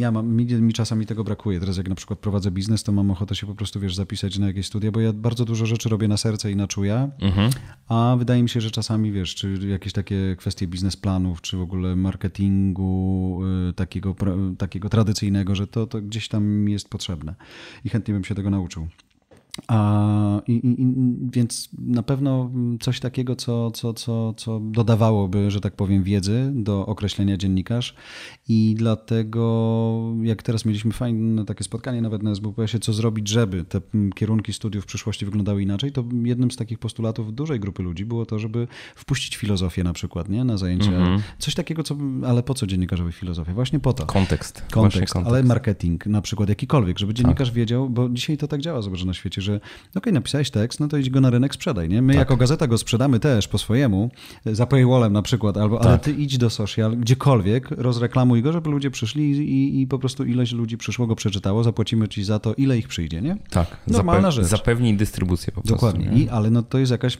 Ja 0.00 0.12
mam, 0.12 0.28
mi, 0.28 0.46
mi, 0.46 0.72
czasami 0.72 1.06
tego 1.06 1.24
brakuje. 1.24 1.60
Teraz 1.60 1.76
jak 1.76 1.88
na 1.88 1.94
przykład 1.94 2.18
prowadzę 2.18 2.50
biznes, 2.50 2.82
to 2.82 2.92
mam 2.92 3.10
ochotę 3.10 3.34
się 3.34 3.46
po 3.46 3.54
prostu 3.54 3.80
wiesz, 3.80 3.94
zapisać 3.94 4.38
na 4.38 4.46
jakieś 4.46 4.66
studia, 4.66 4.92
bo 4.92 5.00
ja 5.00 5.12
bardzo 5.12 5.44
dużo 5.44 5.66
rzeczy 5.66 5.88
robię 5.88 6.08
na 6.08 6.16
serce 6.16 6.50
i 6.50 6.56
na 6.56 6.66
czuja, 6.66 7.10
mhm. 7.20 7.50
a 7.88 8.16
wydaje 8.18 8.42
mi 8.42 8.48
się, 8.48 8.60
że 8.60 8.70
czasami 8.70 9.12
wiesz, 9.12 9.34
czy 9.34 9.58
jakieś 9.68 9.92
takie 9.92 10.36
kwestie 10.38 10.66
biznesplanów, 10.66 11.40
czy 11.40 11.56
w 11.56 11.60
ogóle 11.60 11.96
marketingu 11.96 13.40
y, 13.70 13.72
takiego, 13.72 14.14
takiego 14.58 14.88
tradycyjnego, 14.88 15.54
że 15.54 15.66
to, 15.66 15.86
to 15.86 16.00
gdzieś 16.00 16.28
tam 16.28 16.68
jest 16.68 16.88
potrzebne. 16.88 17.34
I 17.84 17.88
chętnie 17.88 18.14
bym 18.14 18.24
się 18.24 18.34
tego 18.34 18.50
nauczył. 18.50 18.88
A, 19.68 20.40
i, 20.46 20.52
i, 20.52 20.94
więc 21.32 21.68
na 21.78 22.02
pewno 22.02 22.50
coś 22.80 23.00
takiego, 23.00 23.36
co, 23.36 23.70
co, 23.70 23.94
co, 23.94 24.34
co 24.36 24.60
dodawałoby, 24.60 25.50
że 25.50 25.60
tak 25.60 25.76
powiem, 25.76 26.02
wiedzy 26.02 26.52
do 26.54 26.86
określenia 26.86 27.36
dziennikarz. 27.36 27.94
I 28.48 28.74
dlatego, 28.78 30.14
jak 30.22 30.42
teraz 30.42 30.64
mieliśmy 30.64 30.92
fajne 30.92 31.44
takie 31.44 31.64
spotkanie 31.64 32.02
nawet 32.02 32.22
na 32.22 32.30
SBPS-ie, 32.30 32.80
co 32.80 32.92
zrobić, 32.92 33.28
żeby 33.28 33.64
te 33.64 33.80
kierunki 34.14 34.52
studiów 34.52 34.84
w 34.84 34.86
przyszłości 34.86 35.24
wyglądały 35.24 35.62
inaczej, 35.62 35.92
to 35.92 36.04
jednym 36.22 36.50
z 36.50 36.56
takich 36.56 36.78
postulatów 36.78 37.34
dużej 37.34 37.60
grupy 37.60 37.82
ludzi 37.82 38.04
było 38.04 38.26
to, 38.26 38.38
żeby 38.38 38.68
wpuścić 38.94 39.36
filozofię 39.36 39.84
na 39.84 39.92
przykład 39.92 40.28
nie? 40.28 40.44
na 40.44 40.56
zajęcia. 40.56 40.90
Mm 40.90 41.18
-hmm. 41.18 41.22
Coś 41.38 41.54
takiego, 41.54 41.82
co, 41.82 41.96
ale 42.26 42.42
po 42.42 42.54
co 42.54 42.66
dziennikarzowi 42.66 43.12
filozofia? 43.12 43.54
Właśnie 43.54 43.80
po 43.80 43.92
to. 43.92 44.06
Kontekst. 44.06 44.64
Kontekst, 44.72 45.12
kontekst. 45.12 45.34
ale 45.34 45.42
marketing 45.42 46.06
na 46.06 46.22
przykład 46.22 46.48
jakikolwiek, 46.48 46.98
żeby 46.98 47.14
dziennikarz 47.14 47.48
tak. 47.48 47.56
wiedział, 47.56 47.90
bo 47.90 48.08
dzisiaj 48.08 48.38
to 48.38 48.48
tak 48.48 48.60
działa, 48.60 48.82
zobacz, 48.82 49.04
na 49.04 49.14
świecie, 49.14 49.41
że 49.42 49.56
okej, 49.56 49.70
okay, 49.94 50.12
napisałeś 50.12 50.50
tekst, 50.50 50.80
no 50.80 50.88
to 50.88 50.96
idź 50.96 51.10
go 51.10 51.20
na 51.20 51.30
rynek, 51.30 51.54
sprzedaj, 51.54 51.88
nie? 51.88 52.02
My 52.02 52.12
tak. 52.12 52.18
jako 52.18 52.36
gazeta 52.36 52.66
go 52.66 52.78
sprzedamy 52.78 53.20
też 53.20 53.48
po 53.48 53.58
swojemu, 53.58 54.10
za 54.46 54.66
paywallem 54.66 55.12
na 55.12 55.22
przykład, 55.22 55.56
albo, 55.56 55.78
tak. 55.78 55.86
ale 55.86 55.98
ty 55.98 56.12
idź 56.12 56.38
do 56.38 56.50
social, 56.50 56.96
gdziekolwiek, 56.96 57.70
rozreklamuj 57.70 58.42
go, 58.42 58.52
żeby 58.52 58.70
ludzie 58.70 58.90
przyszli 58.90 59.30
i, 59.30 59.80
i 59.80 59.86
po 59.86 59.98
prostu 59.98 60.24
ileś 60.24 60.52
ludzi 60.52 60.78
przyszło, 60.78 61.06
go 61.06 61.16
przeczytało, 61.16 61.64
zapłacimy 61.64 62.08
ci 62.08 62.24
za 62.24 62.38
to, 62.38 62.54
ile 62.54 62.78
ich 62.78 62.88
przyjdzie, 62.88 63.22
nie? 63.22 63.36
Tak. 63.50 63.76
Normalna 63.86 64.30
Zape 64.30 64.42
rzecz. 64.42 64.46
Zapewnij 64.46 64.96
dystrybucję 64.96 65.52
po 65.52 65.60
prostu. 65.60 65.74
Dokładnie, 65.74 66.22
I, 66.22 66.28
ale 66.28 66.50
no 66.50 66.62
to 66.62 66.78
jest 66.78 66.92
jakaś 66.92 67.18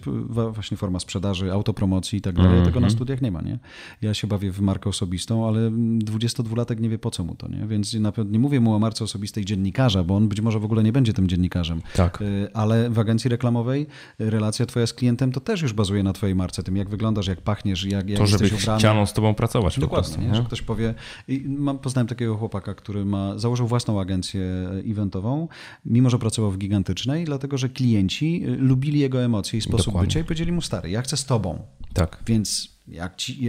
właśnie 0.51 0.77
forma 0.77 1.01
sprzedaży, 1.01 1.53
autopromocji 1.53 2.19
i 2.19 2.23
tak 2.23 2.35
dalej, 2.35 2.51
mm 2.51 2.63
-hmm. 2.63 2.67
tego 2.67 2.81
na 2.81 2.91
studiach 2.91 3.23
nie 3.23 3.33
ma, 3.33 3.41
nie? 3.41 3.59
Ja 4.03 4.15
się 4.15 4.27
bawię 4.27 4.53
w 4.53 4.61
markę 4.61 4.91
osobistą, 4.91 5.49
ale 5.49 5.71
22-latek 5.71 6.81
nie 6.81 6.89
wie 6.89 6.99
po 6.99 7.11
co 7.11 7.25
mu 7.25 7.35
to, 7.35 7.49
nie? 7.49 7.67
Więc 7.67 7.95
na 7.95 8.13
pewno 8.13 8.33
nie 8.33 8.39
mówię 8.39 8.61
mu 8.61 8.75
o 8.75 8.79
marce 8.79 9.05
osobistej 9.05 9.45
dziennikarza, 9.45 10.05
bo 10.05 10.17
on 10.17 10.29
być 10.29 10.41
może 10.41 10.59
w 10.59 10.65
ogóle 10.65 10.83
nie 10.83 10.93
będzie 10.93 11.13
tym 11.13 11.29
dziennikarzem, 11.29 11.83
tak 11.97 12.12
Tak. 12.13 12.23
Ale 12.55 12.91
w 12.91 12.99
agencji 12.99 13.31
reklamowej 13.31 13.87
relacja 14.19 14.67
twoja 14.67 14.87
z 14.87 14.95
klientem 14.95 15.33
to 15.33 15.41
też 15.41 15.63
już 15.63 15.73
bazuje 15.73 16.03
na 16.03 16.13
twojej 16.13 16.35
marce, 16.35 16.63
tym 16.63 16.77
jak 16.77 16.89
wyglądasz, 16.89 17.27
jak 17.27 17.41
pachniesz, 17.41 17.85
jak, 17.85 18.09
jak 18.09 18.19
to, 18.19 18.25
jesteś 18.25 18.51
żeby 18.51 18.63
ubrany. 18.63 18.79
chciano 18.79 19.07
z 19.07 19.13
tobą 19.13 19.35
pracować 19.35 19.79
Dokładnie, 19.79 20.13
po 20.15 20.19
prostu. 20.19 20.41
nie? 20.41 20.47
Ktoś 20.47 20.63
powie, 20.63 20.95
i 21.29 21.45
mam, 21.49 21.79
poznałem 21.79 22.07
takiego 22.07 22.37
chłopaka, 22.37 22.75
który 22.75 23.05
ma, 23.05 23.39
założył 23.39 23.67
własną 23.67 24.01
agencję 24.01 24.43
eventową, 24.91 25.49
mimo 25.85 26.11
że 26.11 26.19
pracował 26.19 26.51
w 26.51 26.59
gigantycznej, 26.59 27.25
dlatego 27.25 27.59
że 27.59 27.69
klienci 27.69 28.43
lubili 28.47 29.01
jego 29.01 29.23
emocje 29.23 29.59
i 29.59 29.63
sposób 29.63 29.87
Dokładnie. 29.87 30.07
bycia 30.07 30.21
i 30.21 30.25
powiedzieli 30.25 30.53
mu, 30.53 30.63
stary, 30.63 30.91
ja 30.91 31.03
chcę 31.03 31.17
z 31.17 31.25
tobą. 31.25 31.59
Tak. 31.95 32.23
Więc 32.27 32.72
jak 32.89 33.17
ci, 33.17 33.49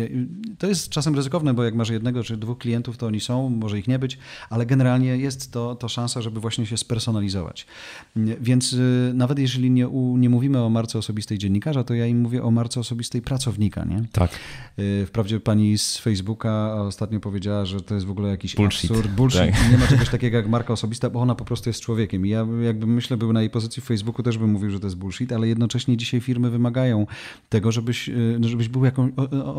to 0.58 0.68
jest 0.68 0.90
czasem 0.90 1.16
ryzykowne, 1.16 1.54
bo 1.54 1.64
jak 1.64 1.76
masz 1.76 1.90
jednego 1.90 2.24
czy 2.24 2.38
dwóch 2.38 2.58
klientów, 2.58 2.98
to 2.98 3.08
oni 3.08 3.20
są, 3.20 3.50
może 3.50 3.80
ich 3.80 3.88
nie 3.88 4.00
być, 4.00 4.18
ale 4.50 4.66
generalnie 4.66 5.18
jest 5.18 5.52
to, 5.52 5.76
to 5.76 5.90
szansa, 5.90 6.22
żeby 6.22 6.40
właśnie 6.40 6.66
się 6.66 6.78
spersonalizować. 6.78 7.68
Więc 8.16 8.74
y, 8.74 9.12
nawet 9.14 9.40
jeżeli 9.40 9.72
nie, 9.72 9.88
nie 10.16 10.30
mówimy 10.30 10.62
o 10.62 10.70
marce 10.70 11.00
osobistej 11.00 11.38
dziennikarza, 11.38 11.84
to 11.84 11.94
ja 11.94 12.06
im 12.06 12.20
mówię 12.22 12.44
o 12.44 12.52
marce 12.52 12.80
osobistej 12.80 13.22
pracownika. 13.22 13.86
Nie? 13.86 14.04
Tak. 14.12 14.32
Y, 14.80 15.06
Wprawdzie 15.08 15.40
pani 15.40 15.78
z 15.78 15.98
Facebooka 15.98 16.76
ostatnio 16.82 17.20
powiedziała, 17.20 17.66
że 17.66 17.82
to 17.82 17.96
jest 17.96 18.06
w 18.06 18.12
ogóle 18.12 18.30
jakiś 18.30 18.56
Bullshit. 18.56 18.92
absurd, 18.92 19.12
bullshit. 19.12 19.40
Tak. 19.40 19.72
Nie 19.72 19.78
ma 19.78 19.88
czegoś 19.88 20.10
takiego 20.18 20.38
jak 20.38 20.48
marka 20.50 20.74
osobista, 20.74 21.10
bo 21.10 21.20
ona 21.22 21.36
po 21.36 21.46
prostu 21.46 21.70
jest 21.70 21.82
człowiekiem. 21.82 22.26
I 22.26 22.30
ja 22.30 22.48
jakby 22.64 22.88
myślę, 22.88 23.18
był 23.18 23.34
na 23.34 23.42
jej 23.42 23.50
pozycji 23.50 23.82
w 23.82 23.86
Facebooku, 23.86 24.24
też 24.24 24.38
bym 24.38 24.50
mówił, 24.50 24.70
że 24.70 24.80
to 24.80 24.88
jest 24.88 24.98
bullshit, 24.98 25.32
ale 25.32 25.48
jednocześnie 25.48 25.98
dzisiaj 25.98 26.22
firmy 26.22 26.50
wymagają 26.50 27.08
tego, 27.50 27.72
żebyś, 27.72 28.10
y, 28.10 28.40
żebyś 28.42 28.68
był 28.68 28.86
jakąś 28.86 29.12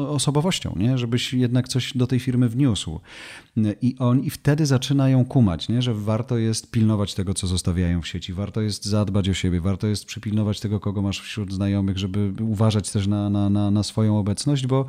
osobowością, 0.09 0.75
nie? 0.77 0.99
żebyś 0.99 1.35
jednak 1.35 1.69
coś 1.69 1.97
do 1.97 2.07
tej 2.07 2.21
firmy 2.21 2.49
wniósł. 2.49 3.01
I 3.83 3.97
oni 3.99 4.31
wtedy 4.31 4.67
zaczynają 4.67 5.25
kumać, 5.25 5.69
nie? 5.69 5.83
że 5.83 5.95
warto 5.95 6.39
jest 6.39 6.71
pilnować 6.71 7.15
tego, 7.15 7.35
co 7.35 7.47
zostawiają 7.47 8.03
w 8.03 8.09
sieci, 8.09 8.33
warto 8.33 8.61
jest 8.61 8.85
zadbać 8.85 9.29
o 9.29 9.35
siebie, 9.35 9.61
warto 9.61 9.87
jest 9.87 10.05
przypilnować 10.05 10.61
tego, 10.61 10.81
kogo 10.81 11.03
masz 11.03 11.21
wśród 11.21 11.53
znajomych, 11.53 11.99
żeby 11.99 12.33
uważać 12.43 12.91
też 12.91 13.07
na, 13.07 13.31
na, 13.31 13.51
na, 13.51 13.71
na 13.71 13.83
swoją 13.83 14.19
obecność, 14.19 14.67
bo 14.67 14.87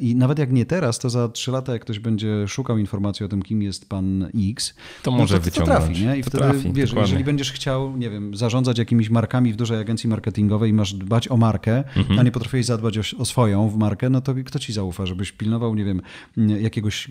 i 0.00 0.16
nawet 0.16 0.38
jak 0.38 0.52
nie 0.52 0.66
teraz, 0.66 0.98
to 0.98 1.10
za 1.10 1.28
trzy 1.28 1.50
lata, 1.50 1.72
jak 1.72 1.82
ktoś 1.82 1.98
będzie 1.98 2.48
szukał 2.48 2.78
informacji 2.78 3.26
o 3.26 3.28
tym, 3.28 3.42
kim 3.42 3.62
jest 3.62 3.88
pan 3.88 4.28
X, 4.50 4.74
to 5.02 5.10
może 5.10 5.34
no 5.34 5.40
to, 5.40 5.44
wyciągnąć. 5.44 5.80
To 5.80 5.86
trafi, 5.86 6.04
nie? 6.04 6.16
I 6.16 6.22
to 6.22 6.30
wtedy, 6.30 6.44
trafi, 6.44 6.72
wiesz, 6.72 6.90
dokładnie. 6.90 7.00
jeżeli 7.00 7.24
będziesz 7.24 7.52
chciał, 7.52 7.96
nie 7.96 8.10
wiem, 8.10 8.36
zarządzać 8.36 8.78
jakimiś 8.78 9.10
markami 9.10 9.52
w 9.52 9.56
dużej 9.56 9.80
agencji 9.80 10.08
marketingowej 10.08 10.70
i 10.70 10.72
masz 10.72 10.94
dbać 10.94 11.28
o 11.28 11.36
markę, 11.36 11.84
mhm. 11.96 12.18
a 12.18 12.22
nie 12.22 12.30
potrafisz 12.30 12.66
zadbać 12.66 12.98
o, 12.98 13.02
o, 13.18 13.24
swoją 13.24 13.68
w 13.68 13.76
markę, 13.78 14.10
no 14.10 14.20
to 14.20 14.34
kto 14.46 14.58
ci 14.58 14.72
zaufa, 14.72 15.06
żebyś 15.06 15.32
pilnował, 15.32 15.74
nie 15.74 15.84
wiem, 15.84 16.02
jakiegoś 16.36 17.10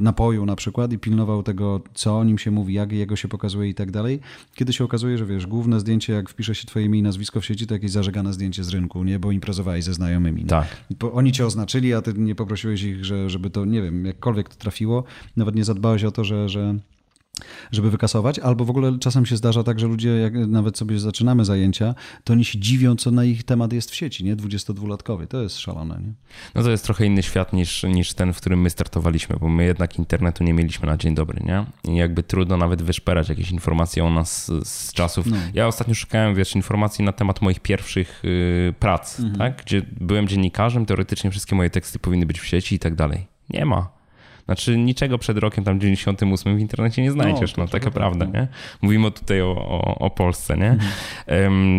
napoju 0.00 0.46
na 0.46 0.56
przykład 0.56 0.92
i 0.92 0.98
pilnował 0.98 1.42
tego, 1.42 1.80
co 1.94 2.18
o 2.18 2.24
nim 2.24 2.38
się 2.38 2.50
mówi, 2.50 2.74
jak 2.74 2.92
jego 2.92 3.16
się 3.16 3.28
pokazuje 3.28 3.70
i 3.70 3.74
tak 3.74 3.90
dalej. 3.90 4.20
Kiedy 4.54 4.72
się 4.72 4.84
okazuje, 4.84 5.18
że 5.18 5.26
wiesz, 5.26 5.46
główne 5.46 5.80
zdjęcie, 5.80 6.12
jak 6.12 6.28
wpisze 6.28 6.54
się 6.54 6.66
twoje 6.66 6.86
imię 6.86 6.98
i 6.98 7.02
nazwisko 7.02 7.40
w 7.40 7.46
sieci, 7.46 7.66
to 7.66 7.74
jakieś 7.74 7.90
zażegane 7.90 8.32
zdjęcie 8.32 8.64
z 8.64 8.68
rynku, 8.68 9.04
nie? 9.04 9.18
Bo 9.18 9.32
imprezowałeś 9.32 9.84
ze 9.84 9.94
znajomymi. 9.94 10.44
Tak. 10.44 10.66
Bo 11.00 11.12
oni 11.12 11.32
cię 11.32 11.46
oznaczyli, 11.46 11.94
a 11.94 12.02
ty 12.02 12.14
nie 12.16 12.34
poprosiłeś 12.34 12.82
ich, 12.82 13.04
że, 13.04 13.30
żeby 13.30 13.50
to, 13.50 13.64
nie 13.64 13.82
wiem, 13.82 14.04
jakkolwiek 14.04 14.48
to 14.48 14.56
trafiło. 14.56 15.04
Nawet 15.36 15.54
nie 15.54 15.64
zadbałeś 15.64 16.04
o 16.04 16.10
to, 16.10 16.24
że, 16.24 16.48
że 16.48 16.74
żeby 17.72 17.90
wykasować, 17.90 18.38
albo 18.38 18.64
w 18.64 18.70
ogóle 18.70 18.98
czasem 18.98 19.26
się 19.26 19.36
zdarza 19.36 19.62
tak, 19.62 19.80
że 19.80 19.86
ludzie, 19.86 20.08
jak 20.08 20.34
nawet 20.34 20.78
sobie 20.78 20.98
zaczynamy 20.98 21.44
zajęcia, 21.44 21.94
to 22.24 22.32
oni 22.32 22.44
się 22.44 22.58
dziwią, 22.58 22.96
co 22.96 23.10
na 23.10 23.24
ich 23.24 23.44
temat 23.44 23.72
jest 23.72 23.90
w 23.90 23.94
sieci, 23.94 24.24
nie? 24.24 24.36
22-latkowie. 24.36 25.26
To 25.26 25.42
jest 25.42 25.58
szalone, 25.58 26.00
nie? 26.02 26.12
No 26.54 26.62
to 26.62 26.70
jest 26.70 26.84
trochę 26.84 27.06
inny 27.06 27.22
świat 27.22 27.52
niż, 27.52 27.82
niż 27.82 28.14
ten, 28.14 28.32
w 28.32 28.36
którym 28.36 28.60
my 28.60 28.70
startowaliśmy, 28.70 29.36
bo 29.40 29.48
my 29.48 29.64
jednak 29.64 29.98
internetu 29.98 30.44
nie 30.44 30.54
mieliśmy 30.54 30.86
na 30.86 30.96
dzień 30.96 31.14
dobry, 31.14 31.42
nie? 31.44 31.64
I 31.92 31.96
jakby 31.96 32.22
trudno 32.22 32.56
nawet 32.56 32.82
wyszperać 32.82 33.28
jakieś 33.28 33.50
informacje 33.50 34.04
o 34.04 34.10
nas 34.10 34.46
z, 34.46 34.68
z 34.68 34.92
czasów. 34.92 35.26
No. 35.26 35.36
Ja 35.54 35.66
ostatnio 35.66 35.94
szukałem, 35.94 36.34
wiesz, 36.34 36.56
informacji 36.56 37.04
na 37.04 37.12
temat 37.12 37.42
moich 37.42 37.60
pierwszych 37.60 38.20
yy, 38.24 38.74
prac, 38.78 39.20
mhm. 39.20 39.38
tak? 39.38 39.64
Gdzie 39.64 39.82
byłem 40.00 40.28
dziennikarzem, 40.28 40.86
teoretycznie 40.86 41.30
wszystkie 41.30 41.56
moje 41.56 41.70
teksty 41.70 41.98
powinny 41.98 42.26
być 42.26 42.40
w 42.40 42.46
sieci 42.46 42.74
i 42.74 42.78
tak 42.78 42.94
dalej. 42.94 43.26
Nie 43.50 43.64
ma. 43.64 43.97
Znaczy 44.48 44.78
niczego 44.78 45.18
przed 45.18 45.38
rokiem 45.38 45.64
tam 45.64 45.80
98 45.80 46.56
w 46.56 46.60
internecie 46.60 47.02
nie 47.02 47.10
znajdziesz, 47.10 47.56
no, 47.56 47.64
no 47.64 47.70
taka 47.70 47.90
prawda, 47.90 48.26
tak, 48.26 48.34
nie? 48.34 48.48
Mówimy 48.82 49.10
tutaj 49.10 49.42
o, 49.42 49.50
o, 49.50 49.98
o 49.98 50.10
Polsce, 50.10 50.56
nie? 50.56 50.70
Mhm. 50.70 51.52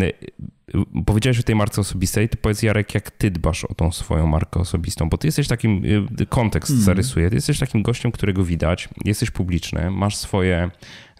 powiedziałeś 1.06 1.40
o 1.40 1.42
tej 1.42 1.54
marce 1.54 1.80
osobistej, 1.80 2.28
to 2.28 2.36
powiedz 2.42 2.62
Jarek, 2.62 2.94
jak 2.94 3.10
ty 3.10 3.30
dbasz 3.30 3.64
o 3.64 3.74
tą 3.74 3.92
swoją 3.92 4.26
markę 4.26 4.60
osobistą, 4.60 5.08
bo 5.08 5.18
ty 5.18 5.28
jesteś 5.28 5.48
takim, 5.48 5.82
kontekst 6.28 6.70
Mhm. 6.70 6.84
zarysuję, 6.84 7.28
ty 7.28 7.34
jesteś 7.34 7.58
takim 7.58 7.82
gościem, 7.82 8.12
którego 8.12 8.44
widać, 8.44 8.88
jesteś 9.04 9.30
publiczny, 9.30 9.90
masz 9.90 10.16
swoje 10.16 10.70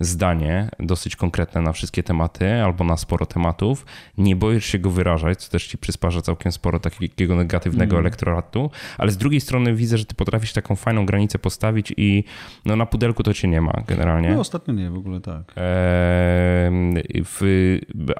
zdanie 0.02 0.68
dosyć 0.78 1.16
konkretne 1.16 1.60
na 1.60 1.72
wszystkie 1.72 2.02
tematy 2.02 2.52
albo 2.62 2.84
na 2.84 2.96
sporo 2.96 3.26
tematów, 3.26 3.86
nie 4.18 4.36
boisz 4.36 4.66
się 4.66 4.78
go 4.78 4.90
wyrażać, 4.90 5.38
co 5.44 5.50
też 5.50 5.66
ci 5.66 5.78
przysparza 5.78 6.22
całkiem 6.22 6.52
sporo 6.52 6.78
takiego 6.80 7.36
negatywnego 7.36 7.96
Mm. 7.96 8.06
elektoratu, 8.06 8.70
ale 8.98 9.10
z 9.10 9.16
drugiej 9.16 9.40
strony 9.40 9.74
widzę, 9.74 9.98
że 9.98 10.04
ty 10.04 10.14
potrafisz 10.14 10.52
taką 10.52 10.76
fajną 10.76 11.06
granicę 11.06 11.38
postawić 11.38 11.94
i 11.96 12.24
no 12.64 12.76
na 12.76 12.86
pudelku 12.86 13.22
to 13.22 13.34
cię 13.34 13.48
nie 13.48 13.60
ma 13.60 13.72
generalnie. 13.88 14.30
No 14.30 14.40
ostatnio 14.40 14.74
nie, 14.74 14.90
w 14.90 14.96
ogóle 14.96 15.20
tak. 15.20 15.52
Eee, 15.56 17.02
w, 17.24 17.40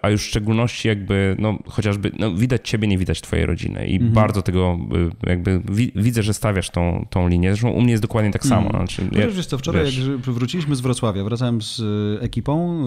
a 0.03 0.11
już 0.11 0.23
w 0.23 0.27
szczególności 0.29 0.89
jakby, 0.89 1.20
no 1.39 1.59
chociażby, 1.67 2.13
no 2.19 2.35
widać 2.35 2.69
ciebie, 2.69 2.89
nie 2.89 2.99
widać 2.99 3.21
twojej 3.21 3.47
rodziny 3.47 3.87
i 3.87 3.95
Mhm. 3.95 4.13
bardzo 4.13 4.43
tego 4.43 4.79
jakby 5.27 5.63
wi, 5.73 5.93
widzę, 5.97 6.23
że 6.23 6.35
stawiasz 6.35 6.71
tą, 6.71 7.07
tą 7.11 7.29
linię. 7.29 7.51
Zresztą 7.51 7.71
u 7.71 7.81
mnie 7.81 7.91
jest 7.91 8.03
dokładnie 8.03 8.31
tak 8.31 8.45
samo. 8.47 8.67
Mhm. 8.67 8.87
Znaczy, 8.87 9.09
Wiesz, 9.13 9.37
wiesz 9.37 9.47
co, 9.47 9.59
wczoraj 9.59 9.85
wiesz. 9.85 9.99
jak 9.99 10.19
wróciliśmy 10.21 10.77
z 10.77 10.81
Wrocławia, 10.81 11.25
wracałem 11.25 11.63
z 11.63 11.81
e, 11.81 12.23
ekipą 12.23 12.85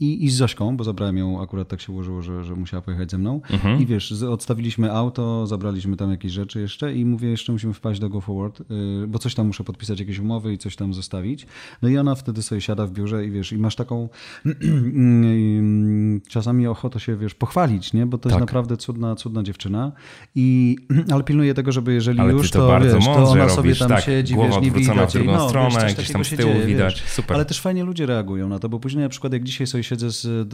i, 0.00 0.24
i 0.24 0.30
z 0.30 0.34
Zośką, 0.36 0.76
bo 0.76 0.84
zabrałem 0.84 1.16
ją, 1.18 1.42
akurat 1.42 1.68
tak 1.68 1.80
się 1.80 1.92
ułożyło, 1.92 2.22
że, 2.22 2.44
że 2.44 2.54
musiała 2.54 2.82
pojechać 2.82 3.10
ze 3.10 3.18
mną 3.18 3.40
Mhm. 3.50 3.80
i 3.82 3.86
wiesz, 3.86 4.22
odstawiliśmy 4.22 4.92
auto, 4.92 5.46
zabraliśmy 5.46 5.96
tam 5.96 6.10
jakieś 6.10 6.32
rzeczy 6.32 6.60
jeszcze 6.60 6.94
i 6.94 7.04
mówię, 7.04 7.28
jeszcze 7.28 7.52
musimy 7.52 7.72
wpaść 7.72 8.00
do 8.00 8.08
Go 8.08 8.20
Forward, 8.20 8.60
yy, 8.70 9.06
bo 9.08 9.18
coś 9.18 9.34
tam 9.34 9.46
muszę 9.46 9.64
podpisać, 9.64 10.00
jakieś 10.00 10.18
umowy 10.18 10.52
i 10.52 10.58
coś 10.58 10.76
tam 10.76 10.94
zostawić. 10.94 11.46
No 11.82 11.88
i 11.88 11.98
ona 11.98 12.14
wtedy 12.14 12.42
sobie 12.42 12.60
siada 12.60 12.86
w 12.86 12.90
biurze 12.92 13.26
i 13.26 13.30
wiesz, 13.30 13.52
i 13.52 13.58
masz 13.58 13.76
taką 13.76 14.08
czasami 16.28 16.66
ochotę 16.66 17.00
się, 17.00 17.05
wiesz, 17.16 17.34
pochwalić, 17.34 17.92
nie? 17.92 18.06
Bo 18.06 18.18
to 18.18 18.28
jest 18.28 18.34
Tak. 18.34 18.40
naprawdę 18.40 18.76
cudna, 18.76 19.14
cudna 19.16 19.42
dziewczyna 19.42 19.92
i, 20.34 20.76
ale 21.12 21.24
pilnuję 21.24 21.54
tego, 21.54 21.72
żeby 21.72 21.92
jeżeli 21.94 22.20
Ale 22.20 22.32
już, 22.32 22.50
to, 22.50 22.68
bardzo 22.68 22.96
wiesz, 22.96 23.04
to 23.04 23.12
ona 23.14 23.26
sobie 23.26 23.56
robisz, 23.56 23.78
tam 23.78 23.88
tak, 23.88 24.04
siedzi, 24.04 24.36
wiesz, 24.36 24.60
nie 24.62 24.70
widać 24.70 25.14
jej. 25.14 25.26
no, 25.26 25.48
stronę, 25.48 25.78
wiesz, 25.82 25.94
gdzieś 25.94 26.10
tam 26.10 26.24
z 26.24 26.28
się 26.28 26.36
tyłu 26.36 26.52
dzieje, 26.52 26.66
widać. 26.66 26.94
wiesz. 27.02 27.12
Super. 27.12 27.34
Ale 27.34 27.44
też 27.44 27.60
fajnie 27.60 27.84
ludzie 27.84 28.06
reagują 28.06 28.48
na 28.48 28.58
to, 28.58 28.68
bo 28.68 28.80
później 28.80 29.02
na 29.02 29.08
przykład 29.08 29.32
jak 29.32 29.44
dzisiaj 29.44 29.66
sobie 29.66 29.84
siedzę 29.84 30.10
z 30.10 30.48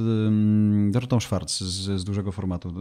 Dorotą 0.93 1.21
Schwarz 1.21 1.43
z, 1.61 2.01
z 2.01 2.05
dużego 2.05 2.33
formatu 2.33 2.75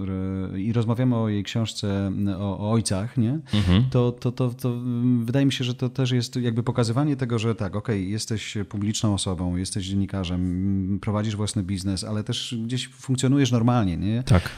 i 0.57 0.73
rozmawiamy 0.73 1.15
o 1.15 1.29
jej 1.29 1.43
książce 1.43 2.11
o, 2.37 2.59
o 2.59 2.71
ojcach, 2.71 3.17
nie? 3.17 3.39
Mhm. 3.53 3.83
To, 3.89 4.11
to, 4.11 4.31
to, 4.31 4.49
to 4.49 4.73
wydaje 5.19 5.45
mi 5.45 5.51
się, 5.51 5.63
że 5.63 5.75
to 5.75 5.89
też 5.89 6.11
jest 6.11 6.35
jakby 6.35 6.63
pokazywanie 6.63 7.15
tego, 7.15 7.39
że 7.39 7.55
tak, 7.55 7.75
okej, 7.75 8.11
jesteś 8.11 8.57
publiczną 8.69 9.13
osobą, 9.13 9.55
jesteś 9.55 9.85
dziennikarzem, 9.87 10.99
prowadzisz 11.01 11.35
własny 11.35 11.63
biznes, 11.63 12.03
ale 12.03 12.23
też 12.23 12.55
gdzieś 12.63 12.87
funkcjonujesz 12.87 13.50
normalnie, 13.51 13.97
nie? 13.97 14.23
Tak. 14.23 14.49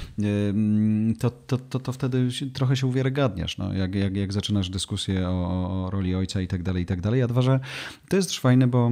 To, 1.19 1.29
to, 1.29 1.57
to, 1.57 1.79
to 1.79 1.93
wtedy 1.93 2.29
trochę 2.53 2.75
się 2.75 2.87
uwiarygadniasz, 2.87 3.57
no, 3.57 3.73
jak, 3.73 3.95
jak, 3.95 4.15
jak 4.15 4.33
zaczynasz 4.33 4.69
dyskusję 4.69 5.29
o, 5.29 5.31
o, 5.31 5.85
o 5.85 5.89
roli 5.89 6.15
ojca 6.15 6.41
i 6.41 6.47
tak 6.47 6.63
dalej, 6.63 6.83
i 6.83 6.85
tak 6.85 7.01
dalej. 7.01 7.21
A 7.21 7.27
dwa, 7.27 7.41
że 7.41 7.59
to 8.09 8.15
jest 8.15 8.29
też 8.29 8.39
fajne, 8.39 8.67
bo 8.67 8.91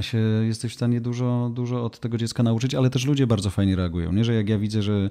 się 0.00 0.18
jesteś 0.18 0.72
w 0.72 0.74
stanie 0.74 1.00
dużo, 1.00 1.50
dużo 1.54 1.84
od 1.84 2.00
tego 2.00 2.18
dziecka 2.18 2.42
nauczyć, 2.42 2.74
ale 2.74 2.90
też 2.90 3.06
ludzie 3.06 3.26
bardzo 3.26 3.50
fajnie 3.50 3.76
reagują. 3.76 4.12
Nie, 4.12 4.24
że 4.24 4.34
jak 4.34 4.48
ja 4.48 4.58
widzę, 4.58 4.82
że 4.82 5.10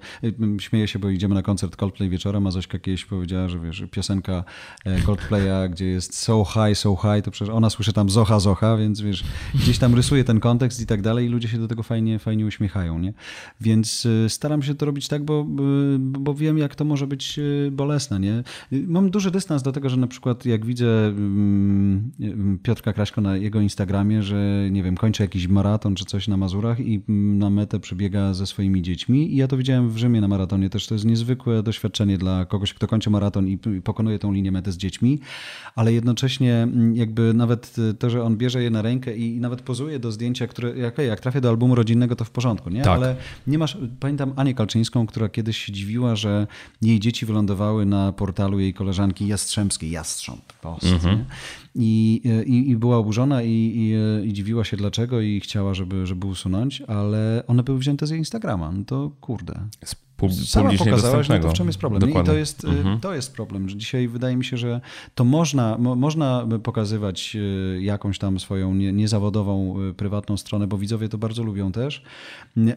śmieję 0.59 0.87
się, 0.87 0.99
bo 0.99 1.09
idziemy 1.09 1.35
na 1.35 1.41
koncert 1.41 1.75
Coldplay 1.75 2.09
wieczorem, 2.09 2.47
a 2.47 2.51
Zośka 2.51 2.79
kiedyś 2.79 3.05
powiedziała, 3.05 3.49
że 3.49 3.59
wiesz, 3.59 3.83
piosenka 3.91 4.43
e, 4.85 5.01
Coldplaya, 5.01 5.69
gdzie 5.71 5.85
jest 5.85 6.17
so 6.17 6.45
high, 6.45 6.77
so 6.77 6.95
high, 6.95 7.25
to 7.25 7.31
przecież 7.31 7.53
ona 7.53 7.69
słyszy 7.69 7.93
tam 7.93 8.09
zocha, 8.09 8.39
zocha, 8.39 8.77
więc 8.77 9.01
wiesz, 9.01 9.23
gdzieś 9.55 9.77
tam 9.77 9.95
rysuje 9.95 10.23
ten 10.23 10.39
kontekst 10.39 10.81
i 10.81 10.85
tak 10.85 11.01
dalej 11.01 11.25
i 11.25 11.29
ludzie 11.29 11.47
się 11.47 11.57
do 11.57 11.67
tego 11.67 11.83
fajnie, 11.83 12.19
fajnie 12.19 12.45
uśmiechają, 12.45 12.99
nie? 12.99 13.13
Więc 13.61 14.05
y, 14.05 14.29
staram 14.29 14.63
się 14.63 14.75
to 14.75 14.85
robić 14.85 15.07
tak, 15.07 15.23
bo, 15.23 15.41
y, 15.95 15.99
bo 15.99 16.33
wiem, 16.33 16.57
jak 16.57 16.75
to 16.75 16.85
może 16.85 17.07
być 17.07 17.39
y, 17.39 17.69
bolesne, 17.71 18.19
nie? 18.19 18.43
Mam 18.71 19.09
duży 19.09 19.31
dystans 19.31 19.63
do 19.63 19.71
tego, 19.71 19.89
że 19.89 19.97
na 19.97 20.07
przykład 20.07 20.45
jak 20.45 20.65
widzę 20.65 21.13
Piotrka 22.63 22.93
Kraśko 22.93 23.21
na 23.21 23.37
jego 23.37 23.61
Instagramie, 23.61 24.23
że 24.23 24.69
nie 24.71 24.83
wiem, 24.83 24.97
kończy 24.97 25.23
jakiś 25.23 25.47
maraton 25.47 25.95
czy 25.95 26.05
coś 26.05 26.27
na 26.27 26.37
Mazurach 26.37 26.79
i 26.79 27.01
na 27.07 27.49
metę 27.49 27.79
przybiega 27.79 28.33
ze 28.33 28.47
swoimi 28.47 28.81
dziećmi. 28.81 29.33
I 29.33 29.35
ja 29.35 29.47
to 29.47 29.57
widziałem 29.57 29.89
w 29.89 29.97
Rzymie 29.97 30.21
na 30.21 30.27
maratonie 30.27 30.69
też. 30.69 30.87
To 30.87 30.95
jest 30.95 31.05
niezwykłe 31.05 31.63
doświadczenie 31.63 32.17
dla 32.17 32.45
kogoś, 32.45 32.73
kto 32.73 32.87
kończy 32.87 33.09
maraton 33.09 33.47
i 33.47 33.57
pokonuje 33.83 34.19
tą 34.19 34.31
linię 34.33 34.51
mety 34.51 34.71
z 34.71 34.77
dziećmi, 34.77 35.19
ale 35.75 35.93
jednocześnie 35.93 36.53
mm, 36.53 36.95
jakby 36.95 37.33
nawet 37.33 37.75
to, 37.99 38.09
że 38.09 38.23
on 38.23 38.37
bierze 38.37 38.63
je 38.63 38.69
na 38.69 38.81
rękę 38.81 39.15
i, 39.15 39.39
nawet 39.39 39.61
pozuje 39.61 39.99
do 39.99 40.11
zdjęcia, 40.11 40.47
które, 40.47 40.77
jak, 40.77 40.97
jak 40.97 41.19
trafia 41.19 41.41
do 41.41 41.49
albumu 41.49 41.75
rodzinnego, 41.75 42.15
to 42.15 42.25
w 42.25 42.31
porządku, 42.31 42.69
nie? 42.69 42.81
Tak. 42.81 42.93
Ale 42.93 43.15
nie 43.47 43.57
masz, 43.57 43.77
pamiętam 43.99 44.33
Anię 44.35 44.53
Kalczyńską, 44.53 45.07
która 45.07 45.29
kiedyś 45.29 45.57
się 45.57 45.73
dziwiła, 45.73 46.15
że 46.15 46.47
jej 46.81 46.99
dzieci 46.99 47.25
wylądowały 47.25 47.85
na 47.85 48.11
portalu 48.11 48.59
jej 48.59 48.73
koleżanki 48.73 49.27
Jastrzębskiej, 49.27 49.91
Jastrząb 49.91 50.53
Post, 50.53 50.85
nie? 51.05 51.25
I, 51.75 52.21
i, 52.45 52.69
I 52.69 52.75
była 52.75 52.97
oburzona 52.97 53.43
i, 53.43 53.49
i, 53.49 54.27
i 54.27 54.33
dziwiła 54.33 54.50
dziwiła 54.51 54.63
się 54.63 54.77
dlaczego 54.77 55.21
i 55.21 55.39
chciała, 55.39 55.73
żeby, 55.73 56.05
żeby 56.05 56.27
usunąć, 56.27 56.81
ale 56.81 57.43
one 57.47 57.63
były 57.63 57.79
wzięte 57.79 58.07
z 58.07 58.09
jej 58.09 58.19
Instagrama. 58.19 58.71
No 58.71 58.83
to 58.85 59.11
kurde. 59.21 59.67
Sama 60.29 60.71
pokazałaś, 60.77 61.29
no 61.29 61.39
to 61.39 61.49
w 61.49 61.53
czym 61.53 61.67
jest 61.67 61.79
problem. 61.79 62.09
I 62.09 62.13
to 62.23 62.33
jest, 62.33 62.65
mhm. 62.65 62.99
to 62.99 63.13
jest 63.13 63.33
problem, 63.33 63.69
że 63.69 63.77
dzisiaj 63.77 64.07
wydaje 64.07 64.35
mi 64.35 64.45
się, 64.45 64.57
że 64.57 64.81
to 65.15 65.23
można, 65.23 65.77
mo, 65.77 65.95
można 65.95 66.47
pokazywać 66.63 67.35
y, 67.35 67.81
jakąś 67.81 68.19
tam 68.19 68.39
swoją 68.39 68.73
nie, 68.73 68.93
niezawodową, 68.93 69.81
y, 69.89 69.93
prywatną 69.93 70.37
stronę, 70.37 70.67
bo 70.67 70.77
widzowie 70.77 71.09
to 71.09 71.17
bardzo 71.17 71.43
lubią 71.43 71.71
też, 71.71 72.03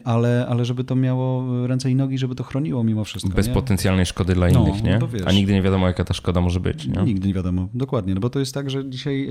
ale, 0.03 0.45
ale 0.49 0.65
żeby 0.65 0.83
to 0.83 0.95
miało 0.95 1.45
ręce 1.67 1.91
i 1.91 1.95
nogi, 1.95 2.17
żeby 2.17 2.35
to 2.35 2.43
chroniło 2.43 2.83
mimo 2.83 3.03
wszystko. 3.03 3.35
Bez 3.35 3.47
nie? 3.47 3.53
potencjalnej 3.53 4.05
szkody 4.05 4.33
dla 4.33 4.47
no, 4.47 4.61
innych, 4.61 4.83
no, 4.83 4.89
nie? 4.89 4.99
A 5.25 5.31
nigdy 5.31 5.53
nie 5.53 5.61
wiadomo, 5.61 5.87
jaka 5.87 6.05
ta 6.05 6.13
szkoda 6.13 6.41
może 6.41 6.59
być. 6.59 6.87
Nie? 6.87 7.03
Nigdy 7.03 7.27
nie 7.27 7.33
wiadomo, 7.33 7.67
dokładnie, 7.73 8.15
no 8.15 8.21
bo 8.21 8.29
to 8.29 8.39
jest 8.39 8.53
tak, 8.53 8.69
że 8.69 8.89
dzisiaj 8.89 9.29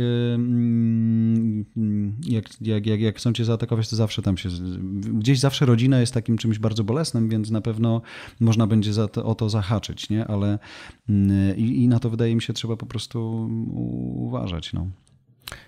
jak, 2.26 2.44
jak, 2.60 2.86
jak, 2.86 3.00
jak 3.00 3.16
chcą 3.16 3.32
cię 3.32 3.44
zaatakować, 3.44 3.88
to 3.88 3.96
zawsze 3.96 4.22
tam 4.22 4.36
się, 4.36 4.48
gdzieś 5.14 5.38
zawsze 5.38 5.66
rodzina 5.66 6.00
jest 6.00 6.14
takim 6.14 6.38
czymś 6.38 6.58
bardzo 6.58 6.84
bolesnym, 6.84 7.28
więc 7.28 7.50
na 7.50 7.60
pewno 7.60 8.02
można 8.40 8.66
będzie 8.66 8.92
za 8.92 9.08
to, 9.08 9.24
o 9.24 9.34
to 9.34 9.48
zahaczyć, 9.48 10.10
nie? 10.10 10.26
Ale 10.26 10.58
mm, 11.08 11.56
i, 11.56 11.82
i, 11.82 11.88
na 11.88 11.98
to 11.98 12.10
wydaje 12.10 12.34
mi 12.34 12.42
się 12.42 12.52
trzeba 12.52 12.76
po 12.76 12.86
prostu 12.86 13.48
uważać. 14.16 14.72
No. 14.72 14.86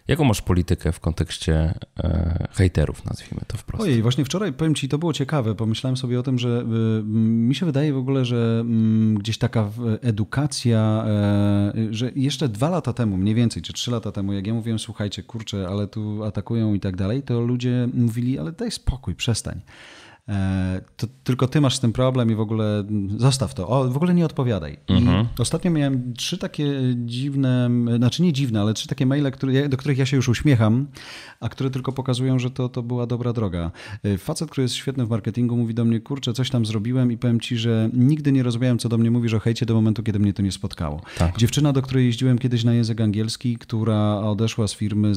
Jaką 0.08 0.24
masz 0.24 0.42
politykę 0.42 0.92
w 0.92 1.00
kontekście 1.00 1.74
e, 1.98 2.48
hejterów, 2.52 3.04
nazwijmy 3.04 3.40
to 3.46 3.56
wprost? 3.56 3.84
Ojej, 3.84 4.02
właśnie 4.02 4.24
wczoraj, 4.24 4.52
powiem 4.52 4.74
ci, 4.74 4.88
to 4.88 4.98
było 4.98 5.12
ciekawe. 5.12 5.54
Pomyślałem 5.54 5.96
sobie 5.96 6.20
o 6.20 6.22
tym, 6.22 6.38
że 6.38 6.64
y, 7.00 7.02
mi 7.04 7.54
się 7.54 7.66
wydaje 7.66 7.92
w 7.92 7.96
ogóle, 7.96 8.24
że 8.24 8.64
y, 9.14 9.14
gdzieś 9.14 9.38
taka 9.38 9.70
edukacja, 10.02 11.04
e, 11.06 11.72
że 11.90 12.10
jeszcze 12.16 12.48
dwa 12.48 12.70
lata 12.70 12.92
temu, 12.92 13.16
mniej 13.16 13.34
więcej, 13.34 13.62
czy 13.62 13.72
trzy 13.72 13.90
lata 13.90 14.12
temu, 14.12 14.32
jak 14.32 14.46
ja 14.46 14.54
mówiłem, 14.54 14.78
słuchajcie, 14.78 15.22
kurczę, 15.22 15.68
ale 15.68 15.86
tu 15.86 16.24
atakują 16.24 16.74
i 16.74 16.80
tak 16.80 16.96
dalej, 16.96 17.22
to 17.22 17.40
ludzie 17.40 17.88
mówili, 17.94 18.38
ale 18.38 18.52
daj 18.52 18.70
spokój, 18.70 19.14
przestań. 19.14 19.60
E, 20.28 20.80
to 20.96 21.06
tylko 21.24 21.48
ty 21.48 21.60
masz 21.60 21.76
z 21.76 21.80
tym 21.80 21.92
problem 21.92 22.30
i 22.30 22.34
w 22.34 22.40
ogóle 22.40 22.84
zostaw 23.16 23.54
to. 23.54 23.68
O, 23.68 23.88
w 23.88 23.96
ogóle 23.96 24.14
nie 24.14 24.24
odpowiadaj. 24.24 24.76
Mhm. 24.88 25.26
I 25.38 25.42
ostatnio 25.42 25.70
miałem 25.70 26.14
trzy 26.14 26.38
takie 26.38 26.72
dziwne, 26.96 27.70
znaczy 27.96 28.22
nie 28.22 28.32
dziwne, 28.32 28.60
ale 28.60 28.74
trzy 28.74 28.88
takie 28.88 29.06
maile, 29.06 29.30
które, 29.30 29.68
do 29.68 29.76
których 29.76 29.98
ja 29.98 30.06
się 30.06 30.16
już 30.16 30.28
uśmiecham, 30.28 30.86
a 31.40 31.48
które 31.48 31.70
tylko 31.70 31.92
pokazują, 31.92 32.38
że 32.38 32.50
to, 32.50 32.68
to 32.68 32.82
była 32.82 33.06
dobra 33.06 33.32
droga. 33.32 33.70
E, 34.02 34.18
facet, 34.18 34.50
który 34.50 34.62
jest 34.62 34.74
świetny 34.74 35.06
w 35.06 35.10
marketingu, 35.10 35.56
mówi 35.56 35.74
do 35.74 35.84
mnie, 35.84 36.00
kurczę, 36.00 36.32
coś 36.32 36.50
tam 36.50 36.66
zrobiłem 36.66 37.12
i 37.12 37.18
powiem 37.18 37.40
ci, 37.40 37.56
że 37.56 37.90
nigdy 37.92 38.32
nie 38.32 38.42
rozumiałem, 38.42 38.78
co 38.78 38.88
do 38.88 38.98
mnie 38.98 39.10
mówisz 39.10 39.34
o 39.34 39.40
hejcie 39.40 39.66
do 39.66 39.74
momentu, 39.74 40.02
kiedy 40.02 40.18
mnie 40.18 40.32
to 40.32 40.42
nie 40.42 40.52
spotkało. 40.52 41.00
Tak. 41.18 41.38
Dziewczyna, 41.38 41.72
do 41.72 41.82
której 41.82 42.06
jeździłem 42.06 42.38
kiedyś 42.38 42.64
na 42.64 42.74
język 42.74 43.00
angielski, 43.00 43.56
która 43.56 44.20
odeszła 44.20 44.68
z 44.68 44.74
firmy, 44.74 45.12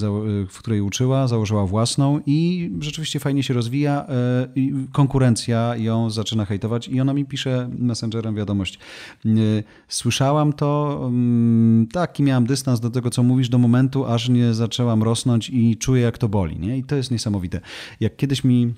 w 0.50 0.60
której 0.60 0.82
uczyła, 0.82 1.28
założyła 1.28 1.66
własną 1.66 2.20
i 2.26 2.72
rzeczywiście 2.80 3.20
fajnie 3.20 3.44
się 3.44 3.54
rozwija 3.54 4.06
e, 4.06 4.48
konkurencja 5.00 5.76
ją 5.76 6.10
zaczyna 6.10 6.46
hejtować 6.46 6.88
i 6.88 7.02
ona 7.02 7.14
mi 7.14 7.26
pisze 7.26 7.70
messengerem 7.78 8.36
wiadomość. 8.36 8.80
Słyszałam 9.88 10.54
to, 10.54 11.00
mm, 11.04 11.88
taki 11.88 12.24
miałam 12.24 12.46
dystans 12.46 12.80
do 12.80 12.90
tego, 12.90 13.10
co 13.10 13.24
mówisz 13.24 13.50
do 13.50 13.58
momentu, 13.58 14.06
aż 14.06 14.30
nie 14.30 14.54
zaczęłam 14.54 15.04
rosnąć 15.04 15.50
i 15.50 15.78
czuję, 15.78 16.02
jak 16.02 16.18
to 16.18 16.30
boli. 16.30 16.60
Nie? 16.60 16.78
I 16.78 16.84
to 16.84 16.96
jest 16.96 17.12
niesamowite. 17.12 17.62
Jak 18.00 18.16
kiedyś 18.16 18.44
mi 18.44 18.74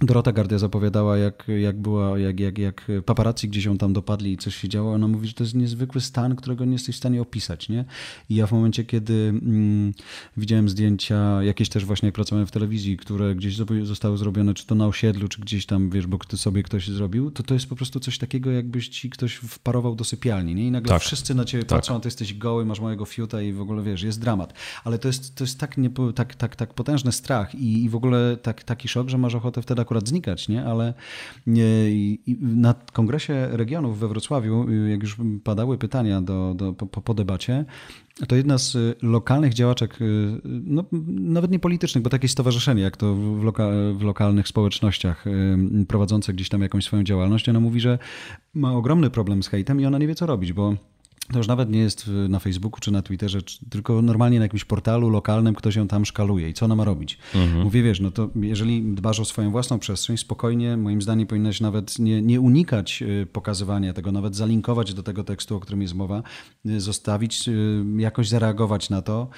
Dorota 0.00 0.32
Gardia 0.32 0.58
zapowiadała, 0.58 1.16
jak, 1.16 1.44
jak 1.60 1.80
była, 1.80 2.18
jak, 2.18 2.40
jak, 2.40 2.58
jak 2.58 2.90
paparazzi 3.06 3.48
gdzieś 3.48 3.64
ją 3.64 3.78
tam 3.78 3.92
dopadli 3.92 4.32
i 4.32 4.36
coś 4.36 4.56
się 4.56 4.68
działo. 4.68 4.92
Ona 4.92 5.08
mówi, 5.08 5.28
że 5.28 5.34
to 5.34 5.44
jest 5.44 5.54
niezwykły 5.54 6.00
stan, 6.00 6.36
którego 6.36 6.64
nie 6.64 6.72
jesteś 6.72 6.94
w 6.94 6.98
stanie 6.98 7.22
opisać. 7.22 7.68
Nie? 7.68 7.84
I 8.30 8.34
ja 8.34 8.46
w 8.46 8.52
momencie, 8.52 8.84
kiedy 8.84 9.14
mm, 9.28 9.94
widziałem 10.36 10.68
zdjęcia, 10.68 11.42
jakieś 11.42 11.68
też 11.68 11.84
właśnie 11.84 12.06
jak 12.06 12.14
pracowałem 12.14 12.46
w 12.46 12.50
telewizji, 12.50 12.96
które 12.96 13.34
gdzieś 13.34 13.56
zostały 13.82 14.18
zrobione, 14.18 14.54
czy 14.54 14.66
to 14.66 14.74
na 14.74 14.86
osiedlu, 14.86 15.28
czy 15.28 15.40
gdzieś 15.40 15.66
tam, 15.66 15.90
wiesz, 15.90 16.06
bo 16.06 16.18
sobie 16.36 16.62
ktoś 16.62 16.88
zrobił, 16.88 17.30
to 17.30 17.42
to 17.42 17.54
jest 17.54 17.66
po 17.66 17.76
prostu 17.76 18.00
coś 18.00 18.18
takiego, 18.18 18.50
jakbyś 18.50 18.88
ci 18.88 19.10
ktoś 19.10 19.34
wparował 19.34 19.94
do 19.94 20.04
sypialni. 20.04 20.54
Nie? 20.54 20.66
I 20.66 20.70
nagle 20.70 20.88
tak. 20.88 21.02
wszyscy 21.02 21.34
na 21.34 21.44
ciebie 21.44 21.64
tak. 21.64 21.78
patrzą, 21.78 21.96
a 21.96 22.00
ty 22.00 22.06
jesteś 22.06 22.34
goły, 22.34 22.64
masz 22.64 22.80
mojego 22.80 23.04
fiuta 23.04 23.42
i 23.42 23.52
w 23.52 23.60
ogóle, 23.60 23.82
wiesz, 23.82 24.02
jest 24.02 24.20
dramat. 24.20 24.54
Ale 24.84 24.98
to 24.98 25.08
jest, 25.08 25.34
to 25.34 25.44
jest 25.44 25.60
tak, 25.60 25.78
nie, 25.78 25.90
tak, 26.14 26.34
tak, 26.34 26.56
tak 26.56 26.74
potężny 26.74 27.12
strach 27.12 27.54
i, 27.54 27.84
i 27.84 27.88
w 27.88 27.96
ogóle 27.96 28.36
tak, 28.36 28.64
taki 28.64 28.88
szok, 28.88 29.08
że 29.08 29.18
masz 29.18 29.34
ochotę 29.34 29.62
wtedy 29.62 29.85
akurat 29.86 30.08
znikać, 30.08 30.48
nie? 30.48 30.64
ale 30.64 30.94
na 32.40 32.74
Kongresie 32.92 33.48
Regionów 33.50 33.98
we 33.98 34.08
Wrocławiu, 34.08 34.66
jak 34.88 35.02
już 35.02 35.16
padały 35.44 35.78
pytania 35.78 36.20
do, 36.20 36.54
do, 36.54 36.72
po, 36.72 37.00
po 37.00 37.14
debacie, 37.14 37.64
to 38.28 38.36
jedna 38.36 38.58
z 38.58 38.76
lokalnych 39.02 39.54
działaczek, 39.54 39.98
no, 40.44 40.84
nawet 41.08 41.50
nie 41.50 41.58
politycznych, 41.58 42.04
bo 42.04 42.10
takie 42.10 42.28
stowarzyszenie, 42.28 42.82
jak 42.82 42.96
to 42.96 43.14
w, 43.14 43.44
loka, 43.44 43.68
w 43.94 44.02
lokalnych 44.02 44.48
społecznościach 44.48 45.24
prowadzące 45.88 46.32
gdzieś 46.32 46.48
tam 46.48 46.62
jakąś 46.62 46.84
swoją 46.84 47.02
działalność, 47.02 47.48
ona 47.48 47.60
mówi, 47.60 47.80
że 47.80 47.98
ma 48.54 48.72
ogromny 48.72 49.10
problem 49.10 49.42
z 49.42 49.48
hejtem 49.48 49.80
i 49.80 49.86
ona 49.86 49.98
nie 49.98 50.06
wie, 50.06 50.14
co 50.14 50.26
robić, 50.26 50.52
bo 50.52 50.74
to 51.32 51.38
już 51.38 51.46
nawet 51.46 51.70
nie 51.70 51.78
jest 51.78 52.10
na 52.28 52.38
Facebooku 52.38 52.80
czy 52.80 52.90
na 52.90 53.02
Twitterze, 53.02 53.38
tylko 53.70 54.02
normalnie 54.02 54.38
na 54.38 54.44
jakimś 54.44 54.64
portalu 54.64 55.10
lokalnym 55.10 55.54
ktoś 55.54 55.76
ją 55.76 55.88
tam 55.88 56.04
szkaluje 56.06 56.48
i 56.48 56.54
co 56.54 56.64
ona 56.64 56.76
ma 56.76 56.84
robić. 56.84 57.18
Mhm. 57.34 57.62
Mówię, 57.62 57.82
wiesz, 57.82 58.00
no 58.00 58.10
to 58.10 58.30
jeżeli 58.40 58.82
dbasz 58.82 59.20
o 59.20 59.24
swoją 59.24 59.50
własną 59.50 59.78
przestrzeń, 59.78 60.16
spokojnie, 60.16 60.76
moim 60.76 61.02
zdaniem 61.02 61.26
powinnaś 61.26 61.60
nawet 61.60 61.98
nie, 61.98 62.22
nie 62.22 62.40
unikać 62.40 63.02
y, 63.02 63.26
pokazywania 63.32 63.92
tego, 63.92 64.12
nawet 64.12 64.36
zalinkować 64.36 64.94
do 64.94 65.02
tego 65.02 65.24
tekstu, 65.24 65.56
o 65.56 65.60
którym 65.60 65.82
jest 65.82 65.94
mowa, 65.94 66.22
y, 66.66 66.80
zostawić, 66.80 67.48
y, 67.48 67.84
jakoś 67.96 68.28
zareagować 68.28 68.90
na 68.90 69.02
to, 69.02 69.28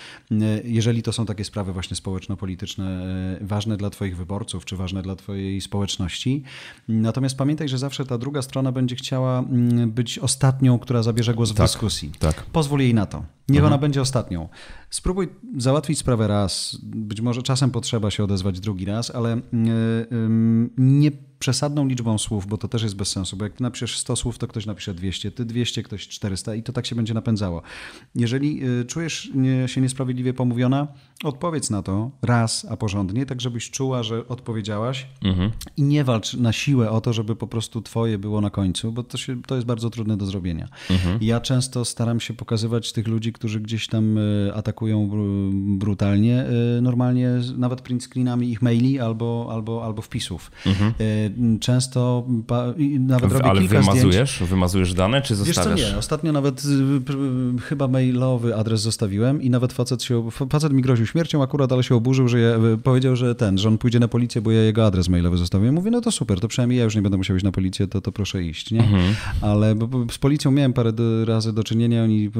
jeżeli 0.64 1.02
to 1.02 1.12
są 1.12 1.26
takie 1.26 1.44
sprawy 1.44 1.72
właśnie 1.72 1.96
społeczno-polityczne, 1.96 3.06
ważne 3.40 3.76
dla 3.76 3.90
twoich 3.90 4.16
wyborców, 4.16 4.64
czy 4.64 4.76
ważne 4.76 5.02
dla 5.02 5.16
twojej 5.16 5.60
społeczności. 5.60 6.42
Natomiast 6.88 7.36
pamiętaj, 7.36 7.68
że 7.68 7.78
zawsze 7.78 8.04
ta 8.04 8.18
druga 8.18 8.42
strona 8.42 8.72
będzie 8.72 8.96
chciała 8.96 9.38
mm, 9.38 9.90
być 9.90 10.18
ostatnią, 10.18 10.78
która 10.78 11.02
zabierze 11.02 11.34
głos 11.34 11.50
w 11.50 11.54
tak 11.54 11.77
dyskusji. 11.78 12.12
Tak. 12.18 12.42
Pozwól 12.42 12.80
jej 12.80 12.94
na 12.94 13.06
to. 13.06 13.18
Niech 13.48 13.58
mhm. 13.58 13.72
ona 13.72 13.78
będzie 13.78 14.00
ostatnią. 14.00 14.48
Spróbuj 14.90 15.28
załatwić 15.56 15.98
sprawę 15.98 16.28
raz. 16.28 16.78
Być 16.82 17.20
może 17.20 17.42
czasem 17.42 17.70
potrzeba 17.70 18.10
się 18.10 18.24
odezwać 18.24 18.60
drugi 18.60 18.84
raz, 18.84 19.10
ale 19.10 19.32
e, 19.32 19.40
nie 20.76 21.10
przesadną 21.38 21.86
liczbą 21.86 22.18
słów, 22.18 22.46
bo 22.46 22.58
to 22.58 22.68
też 22.68 22.82
jest 22.82 22.96
bez 22.96 23.08
sensu, 23.08 23.36
bo 23.36 23.44
jak 23.44 23.60
napiszesz 23.60 23.98
100 23.98 24.16
słów, 24.16 24.38
to 24.38 24.48
ktoś 24.48 24.66
napisze 24.66 24.94
200, 24.94 25.30
ty 25.30 25.44
200, 25.44 25.82
ktoś 25.82 26.08
400 26.08 26.54
i 26.54 26.62
to 26.62 26.72
tak 26.72 26.86
się 26.86 26.96
będzie 26.96 27.14
napędzało. 27.14 27.62
Jeżeli 28.14 28.60
e, 28.64 28.84
czujesz 28.84 29.30
się 29.66 29.80
niesprawiedliwie 29.80 30.34
pomówiona, 30.34 30.88
odpowiedz 31.24 31.70
na 31.70 31.82
to 31.82 32.10
raz, 32.22 32.66
a 32.70 32.76
porządnie, 32.76 33.26
tak 33.26 33.40
żebyś 33.40 33.70
czuła, 33.70 34.02
że 34.02 34.28
odpowiedziałaś 34.28 35.06
mhm. 35.24 35.50
i 35.76 35.82
nie 35.82 36.04
walcz 36.04 36.34
na 36.34 36.52
siłę 36.52 36.90
o 36.90 37.00
to, 37.00 37.12
żeby 37.12 37.36
po 37.36 37.46
prostu 37.46 37.82
twoje 37.82 38.18
było 38.18 38.40
na 38.40 38.50
końcu, 38.50 38.92
bo 38.92 39.02
to, 39.02 39.18
się, 39.18 39.42
to 39.42 39.54
jest 39.54 39.66
bardzo 39.66 39.90
trudne 39.90 40.16
do 40.16 40.26
zrobienia. 40.26 40.68
Mhm. 40.90 41.18
Ja 41.20 41.40
często 41.40 41.84
staram 41.84 42.20
się 42.20 42.34
pokazywać 42.34 42.92
tych 42.92 43.08
ludzi, 43.08 43.32
którzy 43.32 43.60
gdzieś 43.60 43.88
tam 43.88 44.18
e, 44.18 44.54
atakują 44.54 45.10
brutalnie, 45.78 46.46
e, 46.78 46.80
normalnie 46.80 47.30
nawet 47.56 47.80
print 47.80 48.04
screenami 48.04 48.50
ich 48.50 48.62
maili 48.62 49.00
albo, 49.00 49.48
albo, 49.52 49.84
albo 49.84 50.02
wpisów. 50.02 50.50
Mhm. 50.66 50.92
Często 51.60 52.26
nawet 53.00 53.32
robię 53.32 53.44
Ale 53.44 53.60
kilka 53.60 53.80
wymazujesz? 53.80 54.34
Zdjęć. 54.34 54.50
Wymazujesz 54.50 54.94
dane, 54.94 55.22
czy 55.22 55.34
zostawiasz? 55.34 55.76
Wiesz 55.76 55.86
co, 55.86 55.92
nie. 55.92 55.98
Ostatnio 55.98 56.32
nawet 56.32 56.62
chyba 57.62 57.88
mailowy 57.88 58.56
adres 58.56 58.80
zostawiłem 58.80 59.42
i 59.42 59.50
nawet 59.50 59.72
facet 59.72 60.02
się, 60.02 60.30
facet 60.50 60.72
mi 60.72 60.82
groził 60.82 61.06
śmiercią 61.06 61.42
akurat, 61.42 61.72
ale 61.72 61.82
się 61.82 61.94
oburzył, 61.94 62.28
że 62.28 62.40
ja, 62.40 62.58
powiedział, 62.82 63.16
że 63.16 63.34
ten, 63.34 63.58
że 63.58 63.68
on 63.68 63.78
pójdzie 63.78 64.00
na 64.00 64.08
policję, 64.08 64.42
bo 64.42 64.50
ja 64.50 64.62
jego 64.62 64.86
adres 64.86 65.08
mailowy 65.08 65.36
zostawiłem. 65.36 65.74
Mówię, 65.74 65.90
no 65.90 66.00
to 66.00 66.12
super, 66.12 66.40
to 66.40 66.48
przynajmniej 66.48 66.78
ja 66.78 66.84
już 66.84 66.94
nie 66.94 67.02
będę 67.02 67.18
musiał 67.18 67.36
iść 67.36 67.44
na 67.44 67.52
policję, 67.52 67.86
to, 67.86 68.00
to 68.00 68.12
proszę 68.12 68.42
iść, 68.42 68.70
nie? 68.70 68.80
Mhm. 68.80 69.14
Ale 69.40 69.74
z 70.10 70.18
policją 70.18 70.50
miałem 70.50 70.72
parę 70.72 70.92
razy 71.24 71.52
do 71.52 71.64
czynienia, 71.64 72.04
oni 72.04 72.30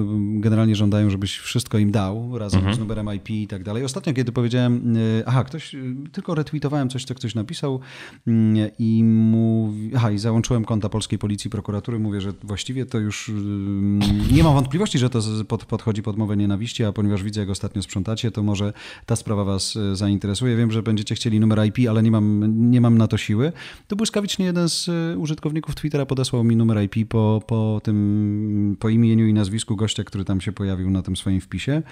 generalnie 0.41 0.77
żądają, 0.77 1.11
żebyś 1.11 1.39
wszystko 1.39 1.79
im 1.79 1.91
dał, 1.91 2.39
razem 2.39 2.59
mhm. 2.59 2.77
z 2.77 2.79
numerem 2.79 3.15
IP 3.15 3.31
i 3.31 3.47
tak 3.47 3.65
dalej. 3.65 3.85
Ostatnio, 3.85 4.15
kiedy 4.15 4.33
powiedziałem, 4.33 4.97
aha, 5.27 5.45
ktoś, 5.45 5.77
tylko 6.13 6.35
retweetowałem 6.35 6.89
coś, 6.89 7.05
co 7.05 7.15
ktoś 7.15 7.35
napisał 7.35 7.81
mm, 8.27 8.71
i 8.79 9.05
mówi, 9.05 9.91
aha, 9.97 10.11
i 10.11 10.19
załączyłem 10.19 10.65
konta 10.65 10.89
polskiej 10.89 11.19
policji, 11.19 11.51
prokuratury, 11.51 11.99
mówię, 11.99 12.21
że 12.21 12.33
właściwie 12.43 12.87
to 12.87 12.99
już 12.99 13.29
mm, 13.29 14.01
nie 14.33 14.43
mam 14.43 14.55
wątpliwości, 14.55 14.99
że 14.99 15.11
to 15.11 15.21
pod, 15.49 15.65
podchodzi 15.65 16.03
pod 16.03 16.17
mowę 16.17 16.37
nienawiści, 16.37 16.85
a 16.85 16.93
ponieważ 16.93 17.23
widzę, 17.23 17.41
jak 17.41 17.51
ostatnio 17.51 17.83
sprzątacie, 17.83 18.31
to 18.31 18.43
może 18.43 18.73
ta 19.07 19.17
sprawa 19.17 19.45
was 19.45 19.77
e, 19.77 19.97
zainteresuje. 19.97 20.57
Wiem, 20.57 20.73
że 20.73 20.83
będziecie 20.83 21.15
chcieli 21.15 21.41
numer 21.41 21.67
IP, 21.67 21.89
ale 21.89 22.03
nie 22.03 22.11
mam, 22.11 22.71
nie 22.71 22.81
mam 22.81 22.99
na 22.99 23.09
to 23.09 23.17
siły. 23.17 23.53
To 23.89 23.97
błyskawicznie 23.97 24.47
jeden 24.47 24.69
z 24.69 24.91
użytkowników 25.17 25.75
Twittera 25.75 26.07
podesłał 26.07 26.45
mi 26.45 26.57
numer 26.57 26.83
IP 26.83 27.09
po, 27.09 27.43
po 27.47 27.81
tym, 27.85 28.77
po 28.79 28.89
imieniu 28.89 29.27
i 29.27 29.35
nazwisku 29.35 29.77
gościa, 29.77 30.05
który 30.05 30.25
tam 30.25 30.41
się 30.41 30.53
pojawił 30.53 30.91
na 30.91 31.03
tym 31.03 31.17
swoim 31.17 31.41
wpisie. 31.41 31.83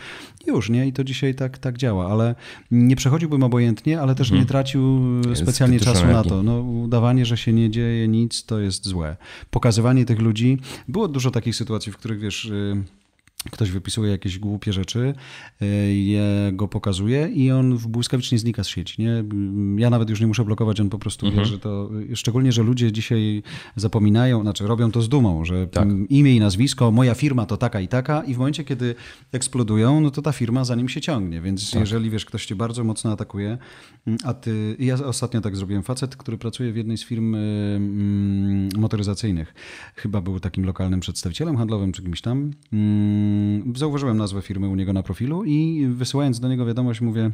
Już, 0.47 0.71
nie? 0.71 0.87
I 0.87 0.93
to 0.93 1.05
dzisiaj 1.05 1.35
tak, 1.35 1.59
tak 1.59 1.77
działa, 1.77 2.11
ale 2.11 2.35
nie 2.71 2.97
przechodziłbym 2.97 3.43
obojętnie, 3.43 4.01
ale 4.01 4.15
też 4.15 4.29
hmm. 4.29 4.43
nie 4.43 4.49
tracił 4.49 5.01
specjalnie 5.35 5.81
czasu 5.81 6.07
na 6.07 6.25
to. 6.25 6.43
No, 6.43 6.76
udawanie, 6.83 7.27
że 7.27 7.37
się 7.37 7.53
nie 7.53 7.71
dzieje 7.71 8.09
nic, 8.09 8.45
to 8.45 8.59
jest 8.59 8.87
złe. 8.87 9.17
Pokazywanie 9.51 10.05
tych 10.05 10.21
ludzi. 10.21 10.59
Było 10.89 11.09
dużo 11.09 11.31
takich 11.31 11.57
sytuacji, 11.57 11.93
w 11.93 11.97
których 11.97 12.21
wiesz 12.21 12.45
y, 12.45 12.85
Ktoś 13.51 13.71
wypisuje 13.71 14.11
jakieś 14.11 14.39
głupie 14.39 14.73
rzeczy, 14.73 15.15
y, 15.63 15.67
je 15.95 16.51
go 16.53 16.69
pokazuje 16.69 17.29
i 17.29 17.51
on 17.51 17.77
w 17.77 17.87
błyskawicznie 17.87 18.39
znika 18.39 18.65
z 18.65 18.69
sieci. 18.69 19.03
Nie? 19.03 19.25
Ja 19.77 19.91
nawet 19.91 20.11
już 20.11 20.21
nie 20.21 20.27
muszę 20.27 20.45
blokować, 20.45 20.81
on 20.81 20.91
po 20.91 20.99
prostu 20.99 21.27
mhm. 21.27 21.45
wie, 21.45 21.51
że 21.51 21.59
to. 21.59 21.91
Szczególnie, 22.15 22.53
że 22.53 22.63
ludzie 22.63 22.93
dzisiaj 22.93 23.43
zapominają, 23.77 24.43
znaczy 24.43 24.67
robią 24.67 24.91
to 24.91 25.03
z 25.03 25.09
dumą, 25.09 25.45
że 25.45 25.67
tak. 25.67 25.89
imię 26.09 26.37
i 26.37 26.41
nazwisko, 26.41 26.91
moja 26.91 27.15
firma 27.15 27.47
to 27.47 27.57
taka 27.57 27.81
i 27.81 27.89
taka, 27.89 28.23
i 28.23 28.35
w 28.35 28.39
momencie, 28.39 28.65
kiedy 28.65 28.95
eksplodują, 29.33 30.01
no 30.01 30.11
to 30.11 30.23
ta 30.23 30.33
firma 30.33 30.65
za 30.65 30.75
nim 30.75 30.89
się 30.89 31.01
ciągnie. 31.01 31.41
Więc 31.41 31.71
tak. 31.71 31.81
jeżeli 31.81 32.11
wiesz, 32.11 32.25
ktoś 32.25 32.47
cię 32.47 32.57
bardzo 32.57 32.85
mocno 32.85 33.13
atakuje, 33.13 33.59
a 34.25 34.35
ty. 34.35 34.77
Ja 34.79 34.95
ostatnio 34.95 35.41
tak 35.41 35.57
zrobiłem. 35.57 35.83
Facet, 35.83 36.17
który 36.17 36.39
pracuje 36.39 36.73
w 36.73 36.77
jednej 36.77 36.99
z 36.99 37.05
firm 37.05 37.35
mm, 37.35 38.69
motoryzacyjnych, 38.79 39.55
chyba 39.97 40.21
był 40.21 40.41
takim 40.41 40.65
lokalnym 40.65 41.01
przedstawicielem 41.01 41.57
handlowym 41.57 41.93
czy 41.93 42.03
kimś 42.03 42.21
tam 42.21 42.37
Mm, 42.73 43.36
zauważyłem 43.77 44.17
nazwę 44.17 44.43
firmy 44.43 44.69
u 44.69 44.75
niego 44.77 44.93
na 44.93 45.03
profilu 45.03 45.45
i 45.45 45.87
wysyłając 45.87 46.41
do 46.41 46.49
niego 46.49 46.67
wiadomość 46.67 47.01
mówię, 47.01 47.31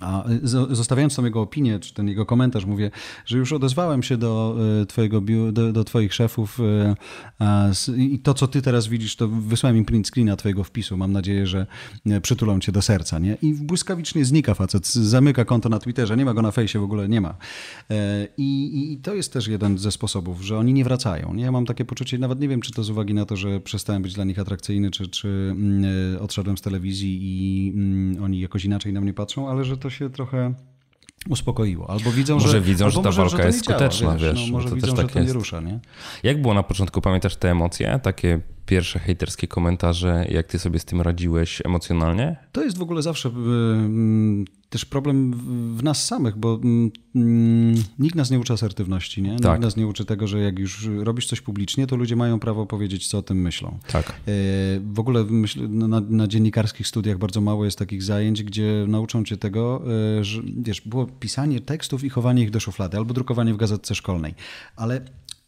a 0.00 0.24
zostawiając 0.70 1.16
tam 1.16 1.24
jego 1.24 1.40
opinię, 1.40 1.80
czy 1.80 1.94
ten 1.94 2.08
jego 2.08 2.26
komentarz, 2.26 2.64
mówię, 2.64 2.90
że 3.26 3.38
już 3.38 3.52
odezwałem 3.52 4.02
się 4.02 4.16
do 4.16 4.56
e, 4.82 4.86
twojego, 4.86 5.20
do, 5.52 5.72
do 5.72 5.84
twoich 5.84 6.14
szefów 6.14 6.58
e, 7.40 7.74
i 7.96 8.18
to, 8.18 8.34
co 8.34 8.48
ty 8.48 8.62
teraz 8.62 8.86
widzisz, 8.86 9.16
to 9.16 9.28
wysłałem 9.28 9.76
im 9.76 9.84
print 9.84 10.08
screena 10.08 10.36
twojego 10.36 10.64
wpisu. 10.64 10.96
Mam 10.96 11.12
nadzieję, 11.12 11.46
że 11.46 11.66
e, 12.06 12.20
przytulą 12.20 12.60
cię 12.60 12.72
do 12.72 12.82
serca, 12.82 13.18
nie? 13.18 13.36
I 13.42 13.54
błyskawicznie 13.54 14.24
znika 14.24 14.54
facet, 14.54 14.86
zamyka 14.86 15.44
konto 15.44 15.68
na 15.68 15.78
Twitterze, 15.78 16.16
nie 16.16 16.24
ma 16.24 16.34
go 16.34 16.42
na 16.42 16.50
fejsie, 16.50 16.78
w 16.78 16.82
ogóle 16.82 17.08
nie 17.08 17.20
ma. 17.20 17.34
I, 18.36 18.92
I, 18.92 18.96
to 18.96 19.14
jest 19.14 19.32
też 19.32 19.46
jeden 19.46 19.78
ze 19.78 19.92
sposobów, 19.92 20.42
że 20.42 20.58
oni 20.58 20.72
nie 20.72 20.84
wracają. 20.84 21.34
Ja 21.36 21.52
mam 21.52 21.66
takie 21.66 21.84
poczucie, 21.84 22.18
nawet 22.18 22.40
nie 22.40 22.48
wiem, 22.48 22.60
czy 22.60 22.72
to 22.72 22.84
z 22.84 22.90
uwagi 22.90 23.14
na 23.14 23.26
to, 23.26 23.36
że 23.36 23.60
przestałem 23.60 24.02
być 24.02 24.14
dla 24.14 24.24
nich 24.24 24.38
atrakcyjny, 24.38 24.90
czy, 24.90 25.08
czy 25.08 25.28
mm, 25.28 26.22
odszedłem 26.22 26.58
z 26.58 26.60
telewizji 26.60 27.18
i 27.22 27.72
mm, 27.74 28.24
oni 28.24 28.40
jakoś 28.40 28.64
inaczej 28.64 28.92
na 28.92 29.00
mnie 29.00 29.14
patrzą, 29.14 29.48
ale 29.48 29.64
że 29.64 29.77
to 29.78 29.90
się 29.90 30.10
trochę 30.10 30.54
uspokoiło. 31.28 31.90
Albo 31.90 32.10
widzą, 32.12 32.34
może 32.34 32.48
że, 32.48 32.60
widzą, 32.60 32.90
że 32.90 32.96
ta 32.96 33.02
może, 33.02 33.22
walka 33.22 33.36
że 33.36 33.46
jest 33.46 33.64
skuteczna, 33.64 34.16
działa, 34.16 34.32
wiesz. 34.32 34.46
No, 34.46 34.52
może 34.52 34.68
to 34.68 34.74
widzą, 34.74 34.86
też 34.86 34.96
tak 34.96 35.06
że 35.06 35.12
to 35.12 35.18
jest. 35.18 35.28
nie 35.28 35.38
rusza, 35.38 35.60
nie? 35.60 35.80
Jak 36.22 36.42
było 36.42 36.54
na 36.54 36.62
początku? 36.62 37.00
Pamiętasz 37.00 37.36
te 37.36 37.50
emocje? 37.50 38.00
Takie 38.02 38.40
pierwsze 38.68 38.98
hejterskie 38.98 39.48
komentarze, 39.48 40.26
jak 40.30 40.46
ty 40.46 40.58
sobie 40.58 40.78
z 40.78 40.84
tym 40.84 41.00
radziłeś 41.00 41.62
emocjonalnie? 41.64 42.36
To 42.52 42.64
jest 42.64 42.78
w 42.78 42.82
ogóle 42.82 43.02
zawsze 43.02 43.28
y, 43.28 43.32
też 44.70 44.84
problem 44.84 45.32
w 45.76 45.82
nas 45.82 46.06
samych, 46.06 46.36
bo 46.36 46.54
y, 46.54 47.18
nikt 47.98 48.14
nas 48.14 48.30
nie 48.30 48.38
uczy 48.38 48.52
asertywności, 48.52 49.22
nie? 49.22 49.36
Tak. 49.36 49.52
Nikt 49.52 49.62
nas 49.62 49.76
nie 49.76 49.86
uczy 49.86 50.04
tego, 50.04 50.26
że 50.26 50.40
jak 50.40 50.58
już 50.58 50.88
robisz 50.98 51.26
coś 51.26 51.40
publicznie, 51.40 51.86
to 51.86 51.96
ludzie 51.96 52.16
mają 52.16 52.40
prawo 52.40 52.66
powiedzieć, 52.66 53.08
co 53.08 53.18
o 53.18 53.22
tym 53.22 53.40
myślą. 53.40 53.78
Tak. 53.92 54.10
Y, 54.10 54.12
w 54.92 54.98
ogóle 54.98 55.24
myśl, 55.24 55.68
na, 55.68 56.00
na, 56.00 56.26
dziennikarskich 56.26 56.86
studiach 56.86 57.18
bardzo 57.18 57.40
mało 57.40 57.64
jest 57.64 57.78
takich 57.78 58.02
zajęć, 58.02 58.42
gdzie 58.42 58.84
nauczą 58.88 59.24
cię 59.24 59.36
tego, 59.36 59.82
że 60.20 60.42
wiesz, 60.56 60.80
było 60.80 61.06
pisanie 61.06 61.60
tekstów 61.60 62.04
i 62.04 62.08
chowanie 62.08 62.42
ich 62.42 62.50
do 62.50 62.60
szuflady, 62.60 62.96
albo 62.96 63.14
drukowanie 63.14 63.54
w 63.54 63.56
gazetce 63.56 63.94
szkolnej. 63.94 64.34
Ale 64.76 65.00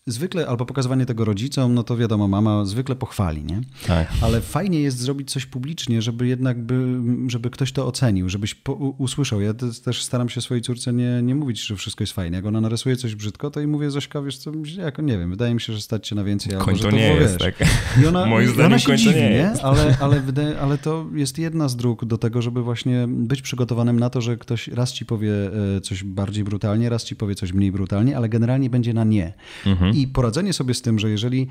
zwykle, 0.06 0.46
albo 0.46 0.66
pokazywanie 0.66 1.06
tego 1.06 1.24
rodzicom, 1.24 1.74
no 1.74 1.82
to 1.82 1.96
wiadomo, 1.96 2.28
mama 2.28 2.64
zwykle 2.64 2.96
pochwali, 2.96 3.44
nie? 3.44 3.60
Tak. 3.86 4.08
Ale 4.22 4.40
fajnie 4.40 4.80
jest 4.80 4.98
zrobić 4.98 5.30
coś 5.30 5.46
publicznie, 5.46 6.02
żeby 6.02 6.26
jednak, 6.26 6.62
by, 6.62 7.00
żeby 7.26 7.50
ktoś 7.50 7.72
to 7.72 7.86
ocenił, 7.86 8.28
żebyś 8.28 8.54
po, 8.54 8.72
usłyszał. 8.72 9.40
Ja 9.40 9.54
też 9.84 10.02
staram 10.02 10.28
się 10.28 10.40
swojej 10.40 10.62
córce 10.62 10.92
nie, 10.92 11.22
nie 11.22 11.34
mówić, 11.34 11.66
że 11.66 11.76
wszystko 11.76 12.02
jest 12.02 12.12
fajne. 12.12 12.36
Jak 12.36 12.46
ona 12.46 12.60
narysuje 12.60 12.96
coś 12.96 13.14
brzydko, 13.14 13.50
to 13.50 13.60
i 13.60 13.66
mówię, 13.66 13.90
Zośka, 13.90 14.22
wiesz 14.22 14.38
co, 14.38 14.52
jako 14.78 15.02
nie 15.02 15.18
wiem, 15.18 15.30
wydaje 15.30 15.54
mi 15.54 15.60
się, 15.60 15.72
że 15.72 15.80
stać 15.80 16.08
się 16.08 16.14
na 16.14 16.24
więcej. 16.24 16.58
Koń 16.58 16.76
to, 16.76 16.82
to 16.82 16.90
nie 16.90 17.14
jest, 17.14 17.38
wiesz. 17.38 17.56
tak? 17.58 17.68
I 18.02 18.06
ona, 18.06 18.26
Moim 18.26 18.48
zdaniem 18.48 18.66
ona 18.66 18.78
się 18.78 18.96
dziwi, 18.96 19.20
nie? 19.20 19.30
nie? 19.30 19.62
Ale, 19.62 19.96
ale, 20.00 20.22
ale 20.60 20.78
to 20.78 21.06
jest 21.14 21.38
jedna 21.38 21.68
z 21.68 21.76
dróg 21.76 22.04
do 22.04 22.18
tego, 22.18 22.42
żeby 22.42 22.62
właśnie 22.62 23.06
być 23.08 23.42
przygotowanym 23.42 24.00
na 24.00 24.10
to, 24.10 24.20
że 24.20 24.36
ktoś 24.36 24.68
raz 24.68 24.92
ci 24.92 25.06
powie 25.06 25.32
e, 25.76 25.80
coś 25.80 26.04
bardziej 26.04 26.44
brutalnie, 26.44 26.88
raz 26.88 27.04
ci 27.04 27.16
powie 27.16 27.34
coś 27.34 27.52
mniej 27.52 27.72
brutalnie, 27.72 28.16
ale 28.16 28.28
generalnie 28.28 28.70
będzie 28.70 28.94
na 28.94 29.04
nie. 29.04 29.32
Mhm. 29.66 29.89
I 29.94 30.08
poradzenie 30.08 30.52
sobie 30.52 30.74
z 30.74 30.82
tym, 30.82 30.98
że 30.98 31.10
jeżeli 31.10 31.46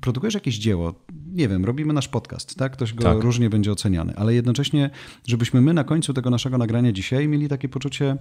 produkujesz 0.00 0.34
jakieś 0.34 0.58
dzieło, 0.58 0.94
nie 1.32 1.48
wiem, 1.48 1.64
robimy 1.64 1.92
nasz 1.92 2.08
podcast, 2.08 2.54
tak? 2.56 2.72
Ktoś 2.72 2.94
go 2.94 3.04
tak. 3.04 3.18
różnie 3.18 3.50
będzie 3.50 3.72
oceniany, 3.72 4.16
ale 4.16 4.34
jednocześnie, 4.34 4.90
żebyśmy 5.26 5.60
my 5.60 5.74
na 5.74 5.84
końcu 5.84 6.14
tego 6.14 6.30
naszego 6.30 6.58
nagrania 6.58 6.92
dzisiaj 6.92 7.28
mieli 7.28 7.48
takie 7.48 7.68
poczucie, 7.68 8.16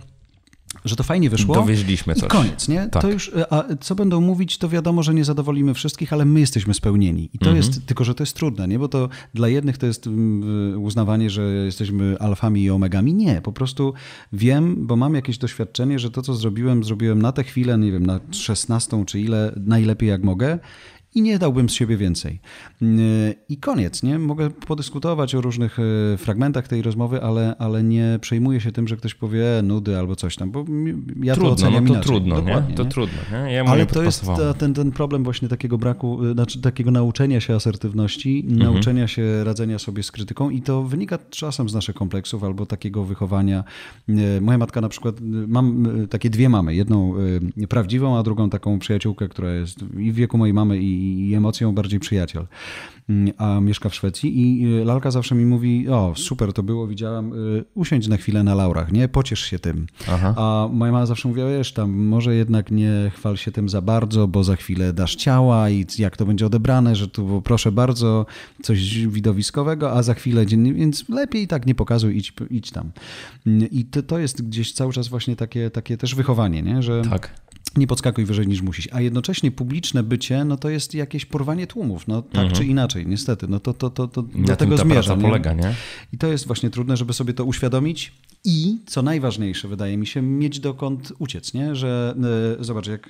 że 0.85 0.95
to 0.95 1.03
fajnie 1.03 1.29
wyszło. 1.29 1.55
Dowieźliśmy 1.55 2.15
coś. 2.15 2.23
I 2.23 2.27
koniec, 2.27 2.67
nie? 2.67 2.87
Tak. 2.87 3.01
To 3.01 3.09
już, 3.09 3.31
a 3.49 3.63
co 3.81 3.95
będą 3.95 4.21
mówić, 4.21 4.57
to 4.57 4.69
wiadomo, 4.69 5.03
że 5.03 5.13
nie 5.13 5.25
zadowolimy 5.25 5.73
wszystkich, 5.73 6.13
ale 6.13 6.25
my 6.25 6.39
jesteśmy 6.39 6.73
spełnieni. 6.73 7.29
I 7.33 7.39
to 7.39 7.45
mhm. 7.45 7.57
jest, 7.57 7.85
tylko 7.85 8.03
że 8.03 8.15
to 8.15 8.23
jest 8.23 8.35
trudne, 8.35 8.67
nie? 8.67 8.79
Bo 8.79 8.87
to 8.87 9.09
dla 9.33 9.47
jednych 9.47 9.77
to 9.77 9.85
jest 9.85 10.07
mm, 10.07 10.83
uznawanie, 10.83 11.29
że 11.29 11.41
jesteśmy 11.41 12.19
alfami 12.19 12.63
i 12.63 12.69
omegami. 12.69 13.13
Nie, 13.13 13.41
po 13.41 13.51
prostu 13.51 13.93
wiem, 14.33 14.87
bo 14.87 14.95
mam 14.95 15.15
jakieś 15.15 15.37
doświadczenie, 15.37 15.99
że 15.99 16.11
to, 16.11 16.21
co 16.21 16.33
zrobiłem, 16.33 16.83
zrobiłem 16.83 17.21
na 17.21 17.31
tę 17.31 17.43
chwilę, 17.43 17.77
nie 17.77 17.91
wiem, 17.91 18.05
na 18.05 18.19
16 18.31 19.05
czy 19.05 19.19
ile, 19.19 19.53
najlepiej 19.65 20.09
jak 20.09 20.23
mogę 20.23 20.59
i 21.15 21.21
nie 21.21 21.39
dałbym 21.39 21.69
z 21.69 21.73
siebie 21.73 21.97
więcej. 21.97 22.39
I 23.49 23.57
koniec, 23.57 24.03
nie? 24.03 24.19
Mogę 24.19 24.49
podyskutować 24.49 25.35
o 25.35 25.41
różnych 25.41 25.77
e, 25.79 26.17
fragmentach 26.17 26.67
tej 26.67 26.81
rozmowy, 26.81 27.21
ale, 27.21 27.55
ale 27.59 27.83
nie 27.83 28.19
przejmuję 28.21 28.61
się 28.61 28.71
tym, 28.71 28.87
że 28.87 28.97
ktoś 28.97 29.15
powie 29.15 29.59
e, 29.59 29.61
nudy 29.61 29.97
albo 29.97 30.15
coś 30.15 30.35
tam, 30.35 30.51
bo 30.51 30.65
ja 31.23 31.33
trudno, 31.33 31.55
to 31.55 31.61
oceniam 31.61 31.83
no 31.83 31.87
to 31.87 31.93
inaczej. 31.93 32.11
trudno, 32.11 32.41
nie? 32.41 32.75
To 32.75 32.83
nie? 32.83 32.89
trudno, 32.89 33.17
nie? 33.31 33.53
Ja 33.53 33.63
ale 33.63 33.85
to 33.85 34.03
jest 34.03 34.25
ta, 34.25 34.53
ten, 34.53 34.73
ten 34.73 34.91
problem 34.91 35.23
właśnie 35.23 35.47
takiego 35.47 35.77
braku, 35.77 36.25
e, 36.25 36.33
znaczy 36.33 36.61
takiego 36.61 36.91
nauczenia 36.91 37.41
się 37.41 37.55
asertywności, 37.55 38.45
mhm. 38.49 38.73
nauczenia 38.73 39.07
się 39.07 39.43
radzenia 39.43 39.79
sobie 39.79 40.03
z 40.03 40.11
krytyką 40.11 40.49
i 40.49 40.61
to 40.61 40.83
wynika 40.83 41.19
czasem 41.29 41.69
z 41.69 41.73
naszych 41.73 41.95
kompleksów 41.95 42.43
albo 42.43 42.65
takiego 42.65 43.03
wychowania. 43.03 43.63
Moja 44.41 44.57
matka 44.57 44.81
na 44.81 44.89
przykład, 44.89 45.15
mam 45.47 45.87
takie 46.09 46.29
dwie 46.29 46.49
mamy, 46.49 46.75
jedną 46.75 47.13
prawdziwą, 47.69 48.17
a 48.17 48.23
drugą 48.23 48.49
taką 48.49 48.79
przyjaciółkę, 48.79 49.29
która 49.29 49.53
jest 49.53 49.79
i 49.97 50.11
w 50.11 50.15
wieku 50.15 50.37
mojej 50.37 50.53
mamy 50.53 50.77
i 50.79 50.96
i 50.97 51.35
emocją 51.35 51.75
bardziej 51.75 51.99
przyjaciel. 51.99 52.47
Mm, 53.09 53.33
a 53.37 53.59
mieszka 53.59 53.89
w 53.89 53.95
Szwecji 53.95 54.41
i 54.41 54.65
y, 54.81 54.85
lalka 54.85 55.11
zawsze 55.11 55.35
mi 55.35 55.45
mówi, 55.45 55.89
o 55.89 56.13
super 56.15 56.53
to 56.53 56.63
było, 56.63 56.87
widziałam, 56.87 57.33
y, 57.33 57.65
usiądź 57.75 58.07
na 58.07 58.17
chwilę 58.17 58.43
na 58.43 58.55
laurach, 58.55 58.91
nie? 58.91 59.07
Pociesz 59.07 59.39
się 59.39 59.59
tym. 59.59 59.87
Aha. 60.11 60.33
A 60.37 60.69
moja 60.71 60.91
mama 60.91 61.05
zawsze 61.05 61.27
mówiła, 61.27 61.49
wiesz, 61.49 61.73
tam 61.73 61.91
może 61.91 62.35
jednak 62.35 62.71
nie 62.71 63.11
chwal 63.15 63.37
się 63.37 63.51
tym 63.51 63.69
za 63.69 63.81
bardzo, 63.81 64.27
bo 64.27 64.43
za 64.43 64.55
chwilę 64.55 64.93
dasz 64.93 65.15
ciała 65.15 65.69
i 65.69 65.85
jak 65.97 66.17
to 66.17 66.25
będzie 66.25 66.45
odebrane, 66.45 66.95
że 66.95 67.07
tu 67.07 67.41
proszę 67.41 67.71
bardzo, 67.71 68.25
coś 68.63 69.07
widowiskowego, 69.07 69.91
a 69.91 70.03
za 70.03 70.13
chwilę 70.13 70.45
więc 70.45 71.09
lepiej 71.09 71.47
tak 71.47 71.65
nie 71.65 71.75
pokazuj, 71.75 72.17
idź, 72.17 72.33
idź 72.49 72.71
tam. 72.71 72.91
Mm, 73.47 73.69
I 73.71 73.85
to, 73.85 74.03
to 74.03 74.19
jest 74.19 74.47
gdzieś 74.47 74.73
cały 74.73 74.93
czas 74.93 75.07
właśnie 75.07 75.35
takie, 75.35 75.69
takie 75.69 75.97
też 75.97 76.15
wychowanie, 76.15 76.61
nie? 76.61 76.81
Że 76.81 77.01
tak 77.09 77.47
nie 77.75 77.87
podskakuj 77.87 78.25
wyżej 78.25 78.47
niż 78.47 78.61
musisz. 78.61 78.89
A 78.91 79.01
jednocześnie 79.01 79.51
publiczne 79.51 80.03
bycie, 80.03 80.45
no 80.45 80.57
to 80.57 80.69
jest 80.69 80.93
jakieś 80.93 81.25
porwanie 81.25 81.67
tłumów, 81.67 82.07
no 82.07 82.21
tak 82.21 82.41
mhm. 82.41 82.53
czy 82.53 82.65
inaczej, 82.65 83.07
niestety. 83.07 83.47
No 83.47 83.59
to, 83.59 83.73
to, 83.73 83.89
to, 83.89 84.07
to 84.07 84.21
do 84.21 84.55
tego 84.55 84.77
zmierza. 84.77 85.15
Nie? 85.15 85.21
polega, 85.21 85.53
nie? 85.53 85.75
I 86.13 86.17
to 86.17 86.27
jest 86.27 86.47
właśnie 86.47 86.69
trudne, 86.69 86.97
żeby 86.97 87.13
sobie 87.13 87.33
to 87.33 87.45
uświadomić 87.45 88.11
i, 88.45 88.77
co 88.85 89.01
najważniejsze, 89.01 89.67
wydaje 89.67 89.97
mi 89.97 90.07
się, 90.07 90.21
mieć 90.21 90.59
dokąd 90.59 91.13
uciec, 91.19 91.53
nie? 91.53 91.75
Że 91.75 92.15
e, 92.59 92.63
zobacz, 92.63 92.87
jak 92.87 93.07
e, 93.07 93.09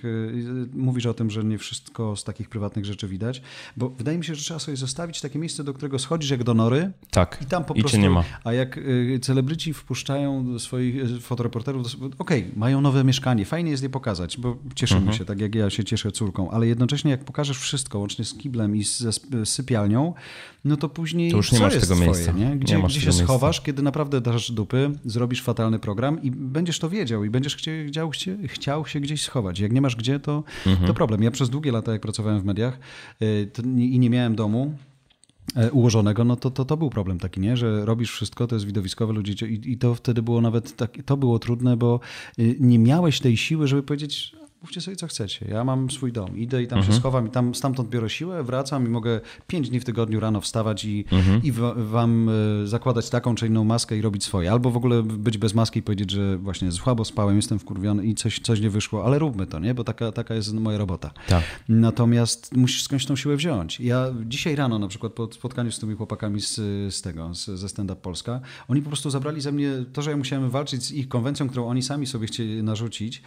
mówisz 0.73 1.05
o 1.05 1.13
tym, 1.13 1.31
że 1.31 1.43
nie 1.43 1.57
wszystko 1.57 2.15
z 2.15 2.23
takich 2.23 2.49
prywatnych 2.49 2.85
rzeczy 2.85 3.07
widać, 3.07 3.41
bo 3.77 3.89
wydaje 3.89 4.17
mi 4.17 4.25
się, 4.25 4.35
że 4.35 4.41
trzeba 4.41 4.59
sobie 4.59 4.77
zostawić 4.77 5.21
takie 5.21 5.39
miejsce, 5.39 5.63
do 5.63 5.73
którego 5.73 5.99
schodzisz 5.99 6.29
jak 6.29 6.43
do 6.43 6.53
nory 6.53 6.91
tak. 7.11 7.37
i 7.41 7.45
tam 7.45 7.65
po 7.65 7.73
I 7.73 7.79
prostu... 7.79 7.97
nie 7.97 8.09
ma. 8.09 8.23
A 8.43 8.53
jak 8.53 8.77
e, 8.77 9.19
celebryci 9.19 9.73
wpuszczają 9.73 10.59
swoich 10.59 11.21
fotoreporterów, 11.21 11.95
okej, 11.95 12.11
okay, 12.19 12.51
mają 12.55 12.81
nowe 12.81 13.03
mieszkanie, 13.03 13.45
fajnie 13.45 13.71
jest 13.71 13.83
je 13.83 13.89
pokazać, 13.89 14.37
bo 14.47 14.75
cieszymy 14.75 14.99
mhm. 14.99 15.17
się, 15.17 15.25
tak 15.25 15.41
jak 15.41 15.55
ja 15.55 15.69
się 15.69 15.83
cieszę 15.83 16.11
córką, 16.11 16.51
ale 16.51 16.67
jednocześnie 16.67 17.11
jak 17.11 17.25
pokażesz 17.25 17.59
wszystko, 17.59 17.99
łącznie 17.99 18.25
z 18.25 18.33
kiblem 18.33 18.75
i 18.75 18.83
z 18.83 19.21
sypialnią, 19.45 20.13
no 20.65 20.77
to 20.77 20.89
później 20.89 21.31
to 21.31 21.37
już 21.37 21.51
nie 21.51 21.57
co 21.57 21.63
masz 21.63 21.73
jest 21.73 21.85
tego 21.85 21.95
twoje, 21.95 22.09
miejsca. 22.09 22.31
Nie? 22.31 22.55
Gdzie, 22.55 22.77
nie 22.77 22.83
gdzie 22.83 23.01
się 23.01 23.13
schowasz, 23.13 23.61
kiedy 23.61 23.81
naprawdę 23.81 24.21
dasz 24.21 24.51
dupy, 24.51 24.91
zrobisz 25.05 25.41
fatalny 25.41 25.79
program 25.79 26.23
i 26.23 26.31
będziesz 26.31 26.79
to 26.79 26.89
wiedział 26.89 27.23
i 27.23 27.29
będziesz 27.29 27.55
chciał, 27.55 28.11
chciał 28.47 28.85
się 28.85 28.99
gdzieś 28.99 29.21
schować. 29.21 29.59
Jak 29.59 29.71
nie 29.71 29.81
masz 29.81 29.95
gdzie, 29.95 30.19
to, 30.19 30.43
mhm. 30.65 30.87
to 30.87 30.93
problem. 30.93 31.23
Ja 31.23 31.31
przez 31.31 31.49
długie 31.49 31.71
lata, 31.71 31.91
jak 31.91 32.01
pracowałem 32.01 32.41
w 32.41 32.45
mediach 32.45 32.79
y, 33.21 33.51
i 33.77 33.99
nie 33.99 34.09
miałem 34.09 34.35
domu, 34.35 34.73
ułożonego, 35.71 36.23
no 36.23 36.35
to, 36.35 36.51
to, 36.51 36.65
to 36.65 36.77
był 36.77 36.89
problem 36.89 37.19
taki, 37.19 37.39
nie? 37.39 37.57
że 37.57 37.85
robisz 37.85 38.11
wszystko, 38.11 38.47
to 38.47 38.55
jest 38.55 38.65
widowiskowe, 38.65 39.13
ludzie 39.13 39.47
i, 39.47 39.71
i 39.71 39.77
to 39.77 39.95
wtedy 39.95 40.21
było 40.21 40.41
nawet 40.41 40.75
tak, 40.75 40.97
to 41.05 41.17
było 41.17 41.39
trudne, 41.39 41.77
bo 41.77 41.99
y, 42.39 42.55
nie 42.59 42.79
miałeś 42.79 43.19
tej 43.19 43.37
siły, 43.37 43.67
żeby 43.67 43.83
powiedzieć, 43.83 44.35
mówcie 44.67 44.81
sobie 44.81 44.97
co 44.97 45.07
chcecie. 45.07 45.45
Ja 45.49 45.63
mam 45.63 45.91
swój 45.91 46.11
dom, 46.11 46.37
idę 46.37 46.63
i 46.63 46.67
tam 46.67 46.79
mhm. 46.79 46.93
się 46.93 46.99
schowam 46.99 47.27
i 47.27 47.29
tam 47.29 47.55
stamtąd 47.55 47.89
biorę 47.89 48.09
siłę, 48.09 48.43
wracam 48.43 48.85
i 48.85 48.89
mogę 48.89 49.21
pięć 49.47 49.69
dni 49.69 49.79
w 49.79 49.85
tygodniu 49.85 50.19
rano 50.19 50.41
wstawać 50.41 50.85
i, 50.85 51.05
mhm. 51.11 51.43
i 51.43 51.51
wam 51.75 52.29
e, 52.63 52.67
zakładać 52.67 53.09
taką 53.09 53.35
czy 53.35 53.47
inną 53.47 53.63
maskę 53.63 53.97
i 53.97 54.01
robić 54.01 54.23
swoje. 54.23 54.51
Albo 54.51 54.71
w 54.71 54.77
ogóle 54.77 55.03
być 55.03 55.37
bez 55.37 55.53
maski 55.53 55.79
i 55.79 55.83
powiedzieć, 55.83 56.11
że 56.11 56.37
właśnie 56.37 56.71
słabo 56.71 57.05
spałem, 57.05 57.35
jestem 57.35 57.59
wkurwiony 57.59 58.05
i 58.05 58.15
coś, 58.15 58.39
coś 58.39 58.59
nie 58.59 58.69
wyszło, 58.69 59.05
ale 59.05 59.19
róbmy 59.19 59.47
to, 59.47 59.59
nie? 59.59 59.73
Bo 59.73 59.83
taka, 59.83 60.11
taka 60.11 60.33
jest 60.35 60.53
moja 60.53 60.77
robota. 60.77 61.11
Tak. 61.27 61.43
Natomiast 61.69 62.55
musisz 62.55 62.83
skądś 62.83 63.05
tą 63.05 63.15
siłę 63.15 63.35
wziąć. 63.35 63.79
Ja 63.79 64.13
dzisiaj 64.25 64.55
rano 64.55 64.79
na 64.79 64.87
przykład 64.87 65.13
po 65.13 65.33
spotkaniu 65.33 65.71
z 65.71 65.79
tymi 65.79 65.95
chłopakami 65.95 66.41
z, 66.41 66.55
z 66.95 67.01
tego, 67.01 67.33
z, 67.33 67.45
ze 67.45 67.69
Stand 67.69 67.91
Up 67.91 68.01
Polska, 68.01 68.39
oni 68.67 68.81
po 68.81 68.89
prostu 68.89 69.09
zabrali 69.09 69.41
ze 69.41 69.51
mnie 69.51 69.71
to, 69.93 70.01
że 70.01 70.11
ja 70.11 70.17
musiałem 70.17 70.49
walczyć 70.49 70.83
z 70.83 70.91
ich 70.91 71.07
konwencją, 71.07 71.49
którą 71.49 71.67
oni 71.67 71.83
sami 71.83 72.07
sobie 72.07 72.27
chcieli 72.27 72.63
narzucić. 72.63 73.21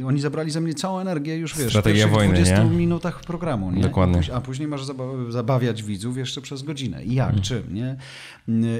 E, 0.00 0.06
oni 0.06 0.20
zabrali 0.20 0.50
ze 0.50 0.60
mnie 0.60 0.69
całą 0.74 0.98
energię 0.98 1.36
już, 1.36 1.58
wiesz, 1.58 1.70
Strategia 1.70 2.08
w 2.08 2.10
wojny, 2.10 2.34
20 2.34 2.64
nie? 2.64 2.70
minutach 2.70 3.20
programu, 3.20 3.70
nie? 3.70 3.82
Dokładnie. 3.82 4.20
A 4.34 4.40
później 4.40 4.68
masz 4.68 4.82
zabawiać 5.28 5.82
widzów 5.82 6.16
jeszcze 6.16 6.40
przez 6.40 6.62
godzinę. 6.62 7.04
I 7.04 7.14
jak, 7.14 7.26
hmm. 7.26 7.42
czym, 7.42 7.74
nie? 7.74 7.96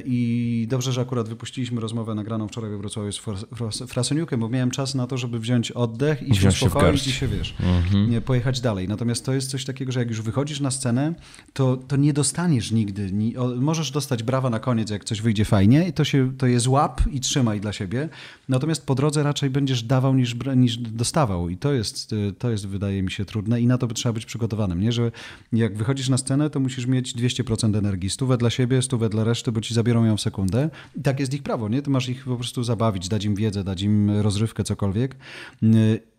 I 0.04 0.66
dobrze, 0.70 0.92
że 0.92 1.00
akurat 1.00 1.28
wypuściliśmy 1.28 1.80
rozmowę 1.80 2.14
nagraną 2.14 2.48
wczoraj 2.48 2.70
we 2.70 2.78
Wrocławiu 2.78 3.12
z 3.12 3.90
Frasoniukiem, 3.90 4.40
bo 4.40 4.48
miałem 4.48 4.70
czas 4.70 4.94
na 4.94 5.06
to, 5.06 5.18
żeby 5.18 5.38
wziąć 5.38 5.70
oddech 5.72 6.22
i 6.22 6.36
się 6.36 6.48
uspokoić 6.48 7.06
i 7.06 7.12
się, 7.12 7.28
wiesz, 7.28 7.54
mhm. 7.60 8.22
pojechać 8.22 8.60
dalej. 8.60 8.88
Natomiast 8.88 9.24
to 9.26 9.32
jest 9.32 9.50
coś 9.50 9.64
takiego, 9.64 9.92
że 9.92 10.00
jak 10.00 10.08
już 10.08 10.22
wychodzisz 10.22 10.60
na 10.60 10.70
scenę, 10.70 11.14
to, 11.52 11.76
to 11.76 11.96
nie 11.96 12.12
dostaniesz 12.12 12.70
nigdy. 12.70 13.12
Nie, 13.12 13.40
o, 13.40 13.48
możesz 13.48 13.90
dostać 13.90 14.22
brawa 14.22 14.50
na 14.50 14.58
koniec, 14.58 14.90
jak 14.90 15.04
coś 15.04 15.20
wyjdzie 15.20 15.44
fajnie 15.44 15.88
i 15.88 15.92
to, 15.92 16.04
się, 16.04 16.32
to 16.38 16.46
jest 16.46 16.68
łap 16.68 17.00
i 17.12 17.20
trzymaj 17.20 17.60
dla 17.60 17.72
siebie. 17.72 18.08
Natomiast 18.48 18.86
po 18.86 18.94
drodze 18.94 19.22
raczej 19.22 19.50
będziesz 19.50 19.82
dawał 19.82 20.14
niż, 20.14 20.36
niż 20.56 20.76
dostawał 20.76 21.48
i 21.48 21.56
to 21.56 21.69
jest, 21.72 22.14
to 22.38 22.50
jest, 22.50 22.66
wydaje 22.66 23.02
mi 23.02 23.10
się, 23.10 23.24
trudne 23.24 23.60
i 23.60 23.66
na 23.66 23.78
to 23.78 23.86
trzeba 23.86 24.12
być 24.12 24.26
przygotowanym, 24.26 24.80
nie? 24.80 24.92
Że 24.92 25.12
jak 25.52 25.76
wychodzisz 25.76 26.08
na 26.08 26.18
scenę, 26.18 26.50
to 26.50 26.60
musisz 26.60 26.86
mieć 26.86 27.16
200% 27.16 27.78
energii. 27.78 28.10
Stówę 28.10 28.36
dla 28.36 28.50
siebie, 28.50 28.82
stówę 28.82 29.08
dla 29.08 29.24
reszty, 29.24 29.52
bo 29.52 29.60
ci 29.60 29.74
zabiorą 29.74 30.04
ją 30.04 30.16
w 30.16 30.20
sekundę. 30.20 30.70
I 30.96 31.02
tak 31.02 31.20
jest 31.20 31.34
ich 31.34 31.42
prawo, 31.42 31.68
nie? 31.68 31.82
Ty 31.82 31.90
masz 31.90 32.08
ich 32.08 32.24
po 32.24 32.36
prostu 32.36 32.64
zabawić, 32.64 33.08
dać 33.08 33.24
im 33.24 33.34
wiedzę, 33.34 33.64
dać 33.64 33.82
im 33.82 34.10
rozrywkę, 34.10 34.64
cokolwiek. 34.64 35.16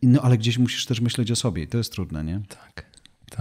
No 0.03 0.21
ale 0.21 0.37
gdzieś 0.37 0.57
musisz 0.57 0.85
też 0.85 1.01
myśleć 1.01 1.31
o 1.31 1.35
sobie 1.35 1.63
i 1.63 1.67
to 1.67 1.77
jest 1.77 1.91
trudne, 1.91 2.23
nie? 2.23 2.41
Tak. 2.49 2.90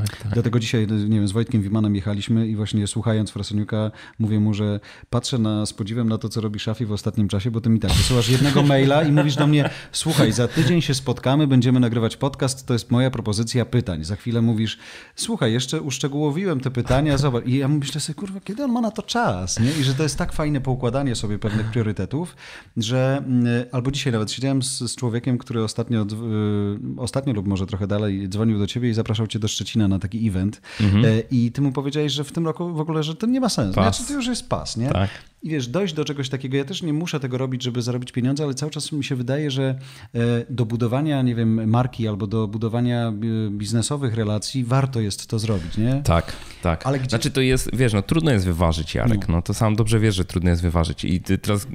Tak, 0.06 0.16
tak. 0.16 0.32
Dlatego 0.32 0.60
dzisiaj, 0.60 0.86
nie 0.86 1.16
wiem, 1.16 1.28
z 1.28 1.32
Wojtkiem 1.32 1.62
Wimanem 1.62 1.97
jechaliśmy 1.97 2.48
i 2.48 2.56
właśnie 2.56 2.86
słuchając 2.86 3.31
Frasoniuka 3.31 3.90
mówię 4.18 4.40
mu, 4.40 4.55
że 4.55 4.81
patrzę 5.10 5.39
na, 5.39 5.66
z 5.66 5.72
podziwem 5.72 6.09
na 6.09 6.18
to, 6.18 6.28
co 6.28 6.40
robi 6.40 6.60
Szafi 6.60 6.86
w 6.86 6.93
ostatnim 6.93 7.28
czasie, 7.28 7.51
bo 7.51 7.60
ty 7.60 7.70
mi 7.70 7.81
tak 7.81 7.93
wysyłasz 7.93 8.28
jednego 8.28 8.62
maila 8.62 9.02
i 9.02 9.12
mówisz 9.12 9.36
do 9.36 9.47
mnie, 9.47 9.70
słuchaj, 9.93 10.32
za 10.32 10.48
tydzień 10.48 10.82
się 10.82 10.94
spotkamy, 10.94 11.47
będziemy 11.47 11.81
nagrywać 11.81 12.16
podcast, 12.16 12.66
to 12.66 12.72
jest 12.72 12.90
moja 12.90 13.10
propozycja 13.10 13.64
pytań. 13.64 14.05
Za 14.05 14.16
chwilę 14.16 14.43
mówisz, 14.43 14.78
słuchaj, 15.16 15.52
jeszcze 15.52 15.81
uszczegółowiłem 15.81 16.60
te 16.60 16.70
pytania, 16.70 17.18
zobacz. 17.18 17.47
I 17.47 17.56
ja 17.56 17.68
myślę 17.68 18.01
sobie, 18.01 18.14
kurwa, 18.14 18.40
kiedy 18.40 18.64
on 18.64 18.72
ma 18.72 18.81
na 18.81 18.90
to 18.90 19.02
czas, 19.02 19.60
nie? 19.60 19.72
I 19.81 19.85
że 19.85 19.94
to 19.94 20.02
jest 20.02 20.18
tak 20.18 20.32
fajne 20.32 20.60
poukładanie 20.60 21.14
sobie 21.14 21.39
pewnych 21.39 21.70
priorytetów, 21.70 22.36
że 22.77 23.22
mm, 23.27 23.47
albo 23.72 23.90
dzisiaj 23.90 24.12
nawet 24.12 24.32
siedziałem 24.32 24.62
z, 24.62 24.78
z 24.78 24.97
człowiekiem, 24.97 25.39
który 25.39 25.64
ostatnio, 25.64 26.02
y, 26.02 27.01
ostatnio 27.01 27.32
lub 27.32 27.47
może 27.47 27.66
trochę 27.66 27.86
dalej 27.86 28.28
dzwonił 28.28 28.59
do 28.59 28.66
ciebie 28.66 28.90
i 28.90 28.94
zapraszał 28.94 29.27
cię 29.27 29.39
do 29.39 29.48
Szczecina 29.48 29.89
na 29.91 29.99
taki 29.99 30.29
event 30.29 30.61
mhm. 30.81 31.05
E, 31.05 31.21
i 31.31 31.53
ty 31.53 31.61
mu 31.61 31.73
powiedziałeś, 31.73 32.12
że 32.12 32.25
w 32.25 32.33
tym 32.33 32.47
roku 32.47 32.75
w 32.75 32.81
ogóle, 32.81 33.03
że 33.03 33.15
to 33.15 33.27
nie 33.27 33.41
ma 33.41 33.49
sensu. 33.49 33.75
Pas. 33.75 33.97
Znaczy 33.97 34.09
to 34.09 34.15
już 34.15 34.27
jest 34.27 34.49
pas, 34.49 34.77
nie? 34.77 34.89
Tak. 34.89 35.11
I 35.43 35.51
wiesz, 35.51 35.69
dojść 35.69 35.95
do 35.95 36.05
czegoś 36.05 36.29
takiego, 36.29 36.57
ja 36.57 36.65
też 36.65 36.83
nie 36.83 36.93
muszę 36.93 37.21
tego 37.21 37.39
robić, 37.39 37.62
żeby 37.62 37.83
zarobić 37.83 38.12
pieniądze, 38.12 38.45
ale 38.45 38.55
cały 38.55 38.73
czas 38.73 38.93
mi 38.93 39.05
się 39.05 39.17
wydaje, 39.17 39.51
że 39.51 39.79
e, 40.15 40.19
do 40.51 40.67
budowania, 40.67 41.23
nie 41.23 41.35
wiem, 41.35 41.71
marki 41.71 42.09
albo 42.09 42.27
do 42.27 42.49
budowania 42.49 43.09
e, 43.09 43.12
biznesowych 43.51 44.15
relacji 44.15 44.65
warto 44.65 45.01
jest 45.01 45.27
to 45.27 45.39
zrobić, 45.39 45.77
nie? 45.79 46.03
Tak, 46.05 46.33
tak. 46.62 46.87
Ale 46.87 46.99
gdzie... 46.99 47.09
Znaczy 47.09 47.31
to 47.31 47.41
jest, 47.41 47.77
wiesz, 47.77 47.93
no 47.93 48.03
trudno 48.03 48.31
jest 48.31 48.45
wyważyć, 48.45 48.95
Jarek, 48.95 49.29
no. 49.29 49.35
no 49.35 49.43
to 49.43 49.55
sam 49.55 49.77
dobrze 49.77 50.01
wiesz, 50.01 50.15
że 50.15 50.25
trudno 50.25 50.51
jest 50.51 50.62
wyważyć 50.62 51.05
i 51.05 51.21
ty 51.21 51.39
teraz 51.39 51.67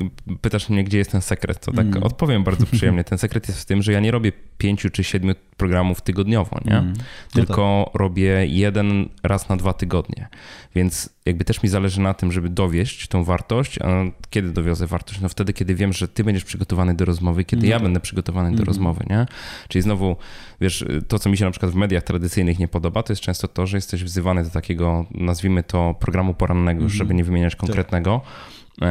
pytasz 0.41 0.69
mnie, 0.69 0.83
gdzie 0.83 0.97
jest 0.97 1.11
ten 1.11 1.21
sekret, 1.21 1.65
to 1.65 1.71
tak 1.71 1.85
mm. 1.85 2.03
odpowiem 2.03 2.43
bardzo 2.43 2.65
przyjemnie. 2.75 3.03
Ten 3.03 3.17
sekret 3.17 3.47
jest 3.47 3.61
w 3.61 3.65
tym, 3.65 3.81
że 3.81 3.91
ja 3.91 3.99
nie 3.99 4.11
robię 4.11 4.31
pięciu 4.57 4.89
czy 4.89 5.03
siedmiu 5.03 5.33
programów 5.57 6.01
tygodniowo, 6.01 6.59
nie? 6.65 6.77
Mm. 6.77 6.93
No 6.97 7.03
Tylko 7.33 7.83
tak. 7.85 8.01
robię 8.01 8.47
jeden 8.47 9.09
raz 9.23 9.49
na 9.49 9.57
dwa 9.57 9.73
tygodnie, 9.73 10.27
więc 10.75 11.09
jakby 11.25 11.45
też 11.45 11.63
mi 11.63 11.69
zależy 11.69 12.01
na 12.01 12.13
tym, 12.13 12.31
żeby 12.31 12.49
dowieść 12.49 13.07
tą 13.07 13.23
wartość, 13.23 13.54
a 13.81 13.87
kiedy 14.29 14.51
dowiozę 14.51 14.87
wartość? 14.87 15.21
No 15.21 15.29
wtedy, 15.29 15.53
kiedy 15.53 15.75
wiem, 15.75 15.93
że 15.93 16.07
ty 16.07 16.23
będziesz 16.23 16.43
przygotowany 16.43 16.95
do 16.95 17.05
rozmowy, 17.05 17.45
kiedy 17.45 17.63
no 17.63 17.69
ja 17.69 17.75
tak. 17.75 17.83
będę 17.83 17.99
przygotowany 17.99 18.49
do 18.49 18.55
mm. 18.55 18.65
rozmowy, 18.65 19.05
nie? 19.09 19.25
Czyli 19.67 19.81
znowu, 19.81 20.15
wiesz, 20.61 20.85
to, 21.07 21.19
co 21.19 21.29
mi 21.29 21.37
się 21.37 21.45
na 21.45 21.51
przykład 21.51 21.71
w 21.71 21.75
mediach 21.75 22.03
tradycyjnych 22.03 22.59
nie 22.59 22.67
podoba, 22.67 23.03
to 23.03 23.13
jest 23.13 23.21
często 23.21 23.47
to, 23.47 23.67
że 23.67 23.77
jesteś 23.77 24.03
wzywany 24.03 24.43
do 24.43 24.49
takiego, 24.49 25.05
nazwijmy 25.11 25.63
to, 25.63 25.95
programu 25.99 26.33
porannego, 26.33 26.79
mm. 26.79 26.89
żeby 26.89 27.13
nie 27.13 27.23
wymieniać 27.23 27.53
tak. 27.53 27.59
konkretnego. 27.59 28.21
Tak. 28.79 28.89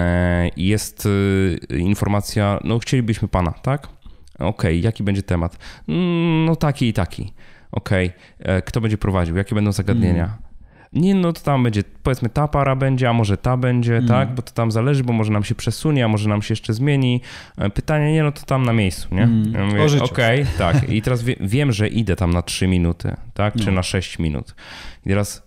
Jest 0.57 1.07
y, 1.07 1.78
informacja, 1.78 2.61
no 2.65 2.78
chcielibyśmy 2.78 3.28
pana, 3.28 3.53
tak? 3.53 3.89
Okej, 4.35 4.49
okay, 4.49 4.77
jaki 4.77 5.03
będzie 5.03 5.23
temat? 5.23 5.59
Mm, 5.89 6.45
no 6.45 6.57
taki 6.57 6.89
i 6.89 6.93
taki. 6.93 7.32
Okej, 7.73 8.12
okay. 8.41 8.55
E, 8.57 8.62
kto 8.62 8.81
będzie 8.81 8.99
prowadził? 8.99 9.36
Jakie 9.36 9.55
będą 9.55 9.73
zagadnienia? 9.73 10.24
Mm 10.24 10.45
nie, 10.95 11.15
no 11.15 11.33
to 11.33 11.41
tam 11.41 11.62
będzie, 11.62 11.83
powiedzmy 12.03 12.29
ta 12.29 12.49
para 12.49 12.77
będzie, 12.77 13.09
a 13.09 13.12
może 13.12 13.37
ta 13.37 13.57
będzie, 13.57 13.97
mm. 13.97 14.09
tak, 14.09 14.35
bo 14.35 14.43
to 14.43 14.53
tam 14.53 14.71
zależy, 14.71 15.05
bo 15.05 15.12
może 15.12 15.33
nam 15.33 15.45
się 15.45 15.55
przesunie, 15.55 16.05
a 16.05 16.09
może 16.09 16.29
nam 16.29 16.43
się 16.43 16.53
jeszcze 16.53 16.75
zmieni. 16.75 17.21
E, 17.59 17.71
pytanie, 17.71 18.12
nie, 18.12 18.23
no 18.23 18.33
to 18.33 18.43
tam 18.47 18.62
na 18.62 18.73
miejscu, 18.73 19.15
nie? 19.15 19.23
Mm. 19.23 19.53
Ja 19.55 19.85
Okej, 20.03 20.43
okay, 20.43 20.47
tak. 20.59 20.89
I 20.89 21.03
teraz 21.03 21.23
wie, 21.23 21.37
wiem, 21.41 21.73
że 21.73 21.89
idę 21.89 22.16
tam 22.16 22.33
na 22.33 22.43
3 22.43 22.66
minuty, 22.66 23.16
tak, 23.35 23.55
no. 23.55 23.65
czy 23.65 23.73
na 23.73 23.83
6 23.83 24.19
minut. 24.19 24.55
I 25.07 25.09
teraz 25.09 25.43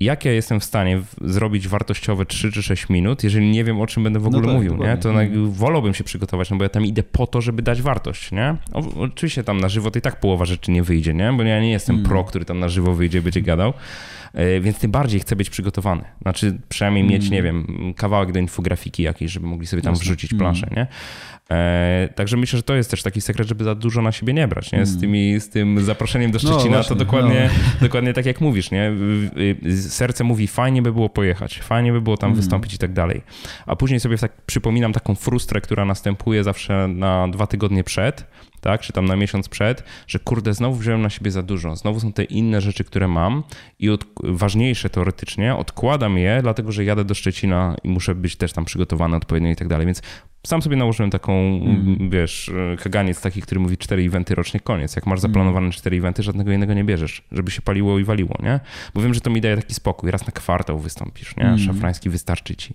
jak 0.00 0.24
ja 0.24 0.32
jestem 0.32 0.60
w 0.60 0.64
stanie 0.64 1.00
zrobić 1.20 1.68
wartościowe 1.68 2.26
3 2.26 2.52
czy 2.52 2.62
6 2.62 2.88
minut, 2.88 3.24
jeżeli 3.24 3.50
nie 3.50 3.64
wiem, 3.64 3.80
o 3.80 3.86
czym 3.86 4.02
będę 4.02 4.20
w 4.20 4.26
ogóle 4.26 4.42
no 4.42 4.48
tak, 4.48 4.56
mówił, 4.56 4.76
nie? 4.76 4.96
To 4.96 5.10
mm. 5.10 5.52
wolałbym 5.52 5.94
się 5.94 6.04
przygotować, 6.04 6.50
no 6.50 6.56
bo 6.56 6.62
ja 6.62 6.68
tam 6.68 6.86
idę 6.86 7.02
po 7.02 7.26
to, 7.26 7.40
żeby 7.40 7.62
dać 7.62 7.82
wartość, 7.82 8.32
nie? 8.32 8.56
O, 8.72 9.00
oczywiście 9.00 9.44
tam 9.44 9.60
na 9.60 9.68
żywo 9.68 9.90
to 9.90 9.98
i 9.98 10.02
tak 10.02 10.20
połowa 10.20 10.44
rzeczy 10.44 10.70
nie 10.70 10.82
wyjdzie, 10.82 11.14
nie? 11.14 11.32
Bo 11.32 11.42
ja 11.42 11.60
nie 11.60 11.70
jestem 11.70 11.96
mm. 11.96 12.08
pro, 12.08 12.24
który 12.24 12.44
tam 12.44 12.60
na 12.60 12.68
żywo 12.68 12.94
wyjdzie 12.94 13.18
i 13.18 13.22
będzie 13.22 13.42
gadał. 13.42 13.72
E, 14.32 14.60
więc 14.60 14.78
tym 14.78 14.90
bardziej 14.90 15.20
chcę 15.20 15.36
być 15.36 15.50
przygotowany. 15.50 16.04
Znaczy 16.22 16.58
przynajmniej 16.68 17.04
mieć, 17.04 17.30
nie 17.30 17.40
mm. 17.40 17.66
wiem, 17.66 17.94
kawałek 17.94 18.32
do 18.32 18.38
infografiki 18.38 19.02
jakiejś, 19.02 19.32
żeby 19.32 19.46
mogli 19.46 19.66
sobie 19.66 19.82
tam 19.82 19.94
wrzucić 19.94 20.32
mm. 20.32 20.40
planszę, 20.40 20.66
nie? 20.76 20.86
E, 21.50 22.08
także 22.14 22.36
myślę, 22.36 22.56
że 22.56 22.62
to 22.62 22.74
jest 22.74 22.90
też 22.90 23.02
taki 23.02 23.20
sekret, 23.20 23.48
żeby 23.48 23.64
za 23.64 23.74
dużo 23.74 24.02
na 24.02 24.12
siebie 24.12 24.34
nie 24.34 24.48
brać, 24.48 24.72
nie? 24.72 24.86
Z, 24.86 24.88
mm. 24.88 25.00
tymi, 25.00 25.40
z 25.40 25.48
tym 25.48 25.84
zaproszeniem 25.84 26.30
do 26.30 26.38
no 26.42 26.48
Szczecina 26.48 26.70
no, 26.70 26.76
właśnie, 26.76 26.96
to 26.96 27.04
dokładnie, 27.04 27.50
no. 27.54 27.80
dokładnie 27.86 28.12
tak 28.12 28.26
jak 28.26 28.40
mówisz, 28.40 28.70
nie? 28.70 28.92
Serce 29.80 30.24
mówi, 30.24 30.46
fajnie 30.46 30.82
by 30.82 30.92
było 30.92 31.08
pojechać, 31.08 31.60
fajnie 31.60 31.92
by 31.92 32.00
było 32.00 32.16
tam 32.16 32.30
mm. 32.30 32.40
wystąpić 32.40 32.74
i 32.74 32.78
tak 32.78 32.92
dalej. 32.92 33.22
A 33.66 33.76
później 33.76 34.00
sobie 34.00 34.18
tak 34.18 34.42
przypominam 34.46 34.92
taką 34.92 35.14
frustrę, 35.14 35.60
która 35.60 35.84
następuje 35.84 36.44
zawsze 36.44 36.88
na 36.88 37.28
dwa 37.28 37.46
tygodnie 37.46 37.84
przed, 37.84 38.26
tak, 38.60 38.80
czy 38.80 38.92
tam 38.92 39.04
na 39.04 39.16
miesiąc 39.16 39.48
przed, 39.48 39.84
że 40.06 40.18
kurde, 40.18 40.54
znowu 40.54 40.76
wziąłem 40.76 41.02
na 41.02 41.10
siebie 41.10 41.30
za 41.30 41.42
dużo, 41.42 41.76
znowu 41.76 42.00
są 42.00 42.12
te 42.12 42.24
inne 42.24 42.60
rzeczy, 42.60 42.84
które 42.84 43.08
mam 43.08 43.42
i 43.78 43.90
od, 43.90 44.04
ważniejsze 44.22 44.90
teoretycznie, 44.90 45.56
odkładam 45.56 46.18
je, 46.18 46.38
dlatego 46.42 46.72
że 46.72 46.84
jadę 46.84 47.04
do 47.04 47.14
Szczecina 47.14 47.76
i 47.82 47.88
muszę 47.88 48.14
być 48.14 48.36
też 48.36 48.52
tam 48.52 48.64
przygotowany 48.64 49.16
odpowiednio 49.16 49.50
i 49.50 49.56
tak 49.56 49.68
dalej, 49.68 49.86
więc 49.86 50.02
sam 50.46 50.62
sobie 50.62 50.76
nałożyłem 50.76 51.10
taką, 51.10 51.32
mm. 51.32 52.10
wiesz, 52.10 52.50
kaganiec 52.82 53.20
taki, 53.20 53.42
który 53.42 53.60
mówi 53.60 53.78
cztery 53.78 54.02
eventy 54.02 54.34
rocznie, 54.34 54.60
koniec. 54.60 54.96
Jak 54.96 55.06
masz 55.06 55.20
zaplanowane 55.20 55.70
cztery 55.70 55.96
eventy, 55.96 56.22
żadnego 56.22 56.52
innego 56.52 56.74
nie 56.74 56.84
bierzesz, 56.84 57.22
żeby 57.32 57.50
się 57.50 57.62
paliło 57.62 57.98
i 57.98 58.04
waliło, 58.04 58.38
nie? 58.42 58.60
Bo 58.94 59.00
wiem, 59.00 59.14
że 59.14 59.20
to 59.20 59.30
mi 59.30 59.40
daje 59.40 59.56
taki 59.56 59.74
spokój. 59.74 60.10
Raz 60.10 60.26
na 60.26 60.32
kwartał 60.32 60.78
wystąpisz, 60.78 61.36
nie? 61.36 61.44
Mm. 61.44 61.58
Szafrański 61.58 62.10
wystarczy 62.10 62.56
ci 62.56 62.74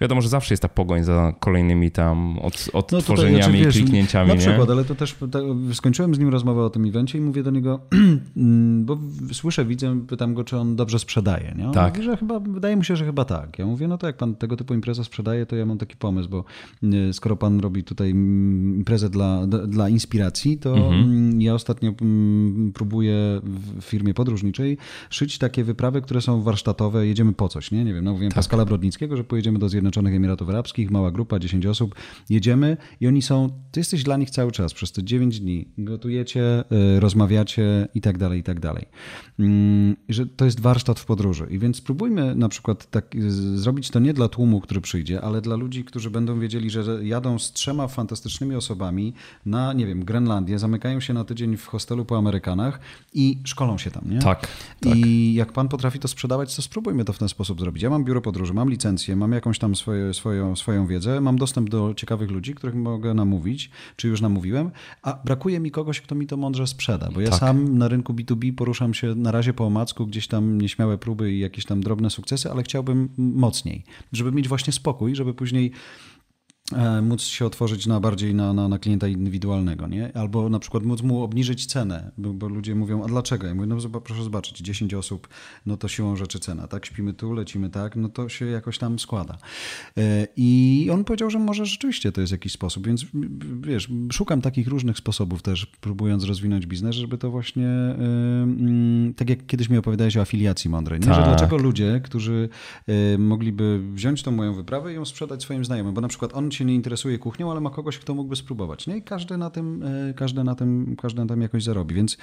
wiadomo, 0.00 0.20
że 0.20 0.28
zawsze 0.28 0.54
jest 0.54 0.62
ta 0.62 0.68
pogoń 0.68 1.04
za 1.04 1.34
kolejnymi 1.40 1.90
tam 1.90 2.38
od, 2.38 2.68
odtworzeniami 2.72 3.38
no 3.38 3.46
tutaj, 3.46 3.62
znaczy, 3.62 3.78
kliknięciami. 3.78 4.28
Na 4.28 4.36
przykład, 4.36 4.68
nie? 4.68 4.74
ale 4.74 4.84
to 4.84 4.94
też 4.94 5.16
tak, 5.32 5.42
skończyłem 5.72 6.14
z 6.14 6.18
nim 6.18 6.28
rozmowę 6.28 6.62
o 6.62 6.70
tym 6.70 6.84
evencie 6.84 7.18
i 7.18 7.20
mówię 7.20 7.42
do 7.42 7.50
niego, 7.50 7.80
bo 8.86 8.98
słyszę, 9.32 9.64
widzę, 9.64 10.00
pytam 10.06 10.34
go, 10.34 10.44
czy 10.44 10.58
on 10.58 10.76
dobrze 10.76 10.98
sprzedaje. 10.98 11.54
Nie? 11.58 11.66
On 11.66 11.72
tak. 11.72 11.94
mówi, 11.94 12.04
że 12.04 12.16
chyba, 12.16 12.40
wydaje 12.40 12.76
mu 12.76 12.84
się, 12.84 12.96
że 12.96 13.04
chyba 13.04 13.24
tak. 13.24 13.58
Ja 13.58 13.66
mówię, 13.66 13.88
no 13.88 13.98
to 13.98 14.06
jak 14.06 14.16
pan 14.16 14.34
tego 14.34 14.56
typu 14.56 14.74
imprezę 14.74 15.04
sprzedaje, 15.04 15.46
to 15.46 15.56
ja 15.56 15.66
mam 15.66 15.78
taki 15.78 15.96
pomysł, 15.96 16.28
bo 16.28 16.44
y, 16.82 17.12
skoro 17.12 17.36
pan 17.36 17.60
robi 17.60 17.84
tutaj 17.84 18.10
mm, 18.10 18.76
imprezę 18.76 19.10
dla, 19.10 19.46
dla 19.46 19.88
inspiracji, 19.88 20.58
to 20.58 20.76
mhm. 20.76 21.02
Mm, 21.02 21.42
ja 21.42 21.54
ostatnio 21.54 21.94
mm, 22.02 22.72
próbuję 22.74 23.14
w 23.42 23.84
firmie 23.84 24.14
podróżniczej 24.14 24.78
szyć 25.10 25.38
takie 25.38 25.64
wyprawy, 25.64 26.02
które 26.02 26.20
są 26.20 26.42
warsztatowe, 26.42 27.06
jedziemy 27.06 27.32
po 27.32 27.48
coś, 27.48 27.70
nie? 27.70 27.84
Nie 27.84 27.94
wiem, 27.94 28.04
no 28.04 28.12
mówiłem 28.12 28.30
tak. 28.30 28.36
Pascala 28.36 28.64
Brodnickiego, 28.64 29.16
że 29.16 29.24
pojedziemy 29.24 29.58
do 29.58 29.68
zjednoczonych 29.68 29.87
Zjednoczonych 29.88 30.14
Emiratów 30.14 30.48
Arabskich, 30.48 30.90
mała 30.90 31.10
grupa, 31.10 31.38
10 31.38 31.66
osób. 31.66 31.94
Jedziemy 32.30 32.76
i 33.00 33.06
oni 33.06 33.22
są, 33.22 33.48
ty 33.72 33.80
jesteś 33.80 34.02
dla 34.02 34.16
nich 34.16 34.30
cały 34.30 34.52
czas, 34.52 34.74
przez 34.74 34.92
te 34.92 35.04
9 35.04 35.40
dni. 35.40 35.68
Gotujecie, 35.78 36.64
y, 36.96 37.00
rozmawiacie 37.00 37.88
i 37.94 38.00
tak 38.00 38.18
dalej, 38.18 38.40
i 38.40 38.42
tak 38.42 38.60
dalej. 38.60 38.86
Mm, 39.38 39.96
że 40.08 40.26
to 40.26 40.44
jest 40.44 40.60
warsztat 40.60 41.00
w 41.00 41.04
podróży. 41.04 41.46
I 41.50 41.58
więc 41.58 41.76
spróbujmy 41.76 42.34
na 42.34 42.48
przykład 42.48 42.90
tak, 42.90 43.16
zrobić 43.54 43.90
to 43.90 43.98
nie 43.98 44.14
dla 44.14 44.28
tłumu, 44.28 44.60
który 44.60 44.80
przyjdzie, 44.80 45.20
ale 45.20 45.40
dla 45.40 45.56
ludzi, 45.56 45.84
którzy 45.84 46.10
będą 46.10 46.40
wiedzieli, 46.40 46.70
że 46.70 46.98
jadą 47.02 47.38
z 47.38 47.52
trzema 47.52 47.88
fantastycznymi 47.88 48.54
osobami 48.54 49.14
na, 49.46 49.72
nie 49.72 49.86
wiem, 49.86 50.04
Grenlandię, 50.04 50.58
zamykają 50.58 51.00
się 51.00 51.14
na 51.14 51.24
tydzień 51.24 51.56
w 51.56 51.66
hostelu 51.66 52.04
po 52.04 52.18
Amerykanach 52.18 52.80
i 53.14 53.38
szkolą 53.44 53.78
się 53.78 53.90
tam, 53.90 54.02
nie? 54.10 54.18
Tak. 54.18 54.48
tak. 54.80 54.96
I 54.96 55.34
jak 55.34 55.52
pan 55.52 55.68
potrafi 55.68 55.98
to 55.98 56.08
sprzedawać, 56.08 56.56
to 56.56 56.62
spróbujmy 56.62 57.04
to 57.04 57.12
w 57.12 57.18
ten 57.18 57.28
sposób 57.28 57.60
zrobić. 57.60 57.82
Ja 57.82 57.90
mam 57.90 58.04
biuro 58.04 58.20
podróży, 58.20 58.54
mam 58.54 58.70
licencję, 58.70 59.16
mam 59.16 59.32
jakąś 59.32 59.58
tam 59.58 59.76
swoje, 59.78 60.14
swoją, 60.14 60.56
swoją 60.56 60.86
wiedzę, 60.86 61.20
mam 61.20 61.38
dostęp 61.38 61.70
do 61.70 61.94
ciekawych 61.94 62.30
ludzi, 62.30 62.54
których 62.54 62.74
mogę 62.74 63.14
namówić, 63.14 63.70
czy 63.96 64.08
już 64.08 64.20
namówiłem, 64.20 64.70
a 65.02 65.18
brakuje 65.24 65.60
mi 65.60 65.70
kogoś, 65.70 66.00
kto 66.00 66.14
mi 66.14 66.26
to 66.26 66.36
mądrze 66.36 66.66
sprzeda, 66.66 67.08
bo 67.14 67.20
ja 67.20 67.30
tak. 67.30 67.40
sam 67.40 67.78
na 67.78 67.88
rynku 67.88 68.14
B2B 68.14 68.54
poruszam 68.54 68.94
się 68.94 69.14
na 69.14 69.32
razie 69.32 69.52
po 69.52 69.66
omacku, 69.66 70.06
gdzieś 70.06 70.26
tam 70.26 70.60
nieśmiałe 70.60 70.98
próby 70.98 71.32
i 71.32 71.38
jakieś 71.38 71.64
tam 71.64 71.80
drobne 71.80 72.10
sukcesy, 72.10 72.50
ale 72.50 72.62
chciałbym 72.62 73.08
mocniej, 73.18 73.84
żeby 74.12 74.32
mieć 74.32 74.48
właśnie 74.48 74.72
spokój, 74.72 75.14
żeby 75.14 75.34
później 75.34 75.72
móc 77.02 77.22
się 77.22 77.46
otworzyć 77.46 77.86
na 77.86 78.00
bardziej 78.00 78.34
na, 78.34 78.52
na, 78.52 78.68
na, 78.68 78.78
klienta 78.78 79.08
indywidualnego, 79.08 79.86
nie? 79.86 80.16
Albo 80.16 80.48
na 80.48 80.58
przykład 80.58 80.84
móc 80.84 81.02
mu 81.02 81.22
obniżyć 81.22 81.66
cenę, 81.66 82.10
bo, 82.18 82.32
bo, 82.32 82.48
ludzie 82.48 82.74
mówią, 82.74 83.04
a 83.04 83.06
dlaczego? 83.06 83.46
Ja 83.46 83.54
mówię, 83.54 83.66
no 83.66 84.00
proszę 84.00 84.22
zobaczyć, 84.22 84.58
10 84.58 84.94
osób, 84.94 85.28
no 85.66 85.76
to 85.76 85.88
siłą 85.88 86.16
rzeczy 86.16 86.38
cena, 86.38 86.66
tak? 86.66 86.86
Śpimy 86.86 87.14
tu, 87.14 87.32
lecimy 87.32 87.70
tak, 87.70 87.96
no 87.96 88.08
to 88.08 88.28
się 88.28 88.46
jakoś 88.46 88.78
tam 88.78 88.98
składa. 88.98 89.38
E, 89.96 90.26
I 90.36 90.88
on 90.92 91.04
powiedział, 91.04 91.30
że 91.30 91.38
może 91.38 91.66
rzeczywiście 91.66 92.12
to 92.12 92.20
jest 92.20 92.32
jakiś 92.32 92.52
sposób, 92.52 92.86
więc 92.86 93.06
wiesz, 93.60 93.88
szukam 94.12 94.40
takich 94.40 94.68
różnych 94.68 94.98
sposobów 94.98 95.42
też, 95.42 95.66
próbując 95.66 96.24
rozwinąć 96.24 96.66
biznes, 96.66 96.96
żeby 96.96 97.18
to 97.18 97.30
właśnie, 97.30 97.66
e, 97.66 97.94
mm, 98.42 99.14
tak 99.14 99.30
jak 99.30 99.46
kiedyś 99.46 99.68
mi 99.68 99.78
opowiadałeś 99.78 100.16
o 100.16 100.20
afiliacji 100.20 100.70
mądrej, 100.70 101.00
nie? 101.00 101.06
Tak. 101.06 101.14
że 101.14 101.22
dlaczego 101.22 101.56
ludzie, 101.56 102.00
którzy 102.04 102.48
mogliby 103.18 103.80
wziąć 103.92 104.22
tą 104.22 104.30
moją 104.30 104.54
wyprawę 104.54 104.92
i 104.92 104.94
ją 104.94 105.04
sprzedać 105.04 105.42
swoim 105.42 105.64
znajomym, 105.64 105.94
bo 105.94 106.00
na 106.00 106.08
przykład 106.08 106.34
on 106.34 106.50
się 106.58 106.64
nie 106.64 106.74
interesuje 106.74 107.18
kuchnią, 107.18 107.50
ale 107.50 107.60
ma 107.60 107.70
kogoś, 107.70 107.98
kto 107.98 108.14
mógłby 108.14 108.36
spróbować. 108.36 108.86
Nie? 108.86 108.96
I 108.96 109.02
każdy 109.02 109.36
na 109.36 109.50
tym, 109.50 109.82
e, 110.10 110.14
każdy 110.14 110.44
na 110.44 110.54
tym, 110.54 110.96
każdy 111.02 111.20
na 111.20 111.26
tym 111.26 111.42
jakoś 111.42 111.62
zarobi. 111.62 111.94
Więc 111.94 112.16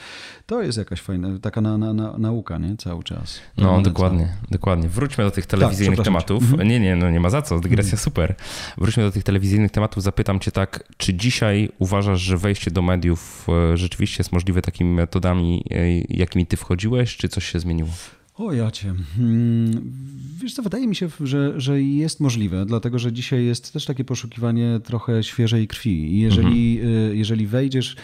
to 0.46 0.64
jest 0.64 0.78
jakaś 0.78 1.02
fajna, 1.02 1.40
taka 1.42 1.62
na, 1.62 1.78
na, 1.78 1.94
na, 1.94 2.18
nauka, 2.18 2.58
nie? 2.58 2.78
Cały 2.78 3.04
czas. 3.04 3.40
No, 3.58 3.82
dokładnie, 3.82 4.34
dokładnie. 4.52 4.90
Wróćmy 4.90 5.24
do 5.24 5.32
tych 5.32 5.46
telewizyjnych 5.46 5.98
tak, 5.98 6.06
tematów. 6.06 6.44
Mhm. 6.44 6.70
Nie, 6.70 6.80
nie, 6.80 6.96
no 6.96 7.12
nie 7.12 7.20
ma 7.20 7.30
za 7.30 7.42
co, 7.42 7.60
dygresja 7.60 7.92
mhm. 7.92 8.04
super. 8.04 8.36
Wróćmy 8.78 9.04
do 9.04 9.12
tych 9.12 9.24
telewizyjnych 9.24 9.72
tematów. 9.72 10.04
Zapytam 10.04 10.40
cię 10.40 10.52
tak, 10.52 10.84
czy 10.98 11.14
dzisiaj 11.14 11.70
uważasz, 11.80 12.22
że 12.22 12.38
wejście 12.38 12.72
do 12.72 12.82
mediów 12.82 13.48
e, 13.50 13.78
rzeczywiście 13.78 14.16
jest 14.20 14.32
możliwe 14.32 14.62
takimi 14.62 14.94
metodami, 14.94 15.64
e, 15.72 16.00
jakimi 16.00 16.46
ty 16.46 16.58
wchodziłeś, 16.58 17.18
czy 17.18 17.30
coś 17.30 17.46
się 17.46 17.60
zmieniło? 17.60 17.90
O 18.38 18.54
jacie. 18.54 18.94
Hmm, 19.18 19.94
wiesz 20.42 20.54
co, 20.54 20.64
wydaje 20.64 20.88
mi 20.88 20.96
się, 20.96 21.10
że, 21.20 21.62
że 21.62 21.82
jest 21.82 22.20
możliwe, 22.20 22.66
dlatego 22.66 23.00
że 23.00 23.14
dzisiaj 23.14 23.46
jest 23.46 23.74
też 23.74 23.86
takie 23.86 24.04
poszukiwanie 24.04 24.80
trochę 24.84 25.24
świeżej 25.24 25.68
krwi. 25.68 26.20
Jeżeli, 26.20 26.80
mhm. 26.80 27.18
jeżeli 27.18 27.48
wejdziesz, 27.48 27.96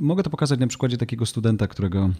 mogę 0.00 0.22
to 0.22 0.30
pokazać 0.30 0.60
na 0.60 0.66
przykładzie 0.66 0.96
takiego 0.96 1.26
studenta, 1.26 1.66
którego 1.66 2.10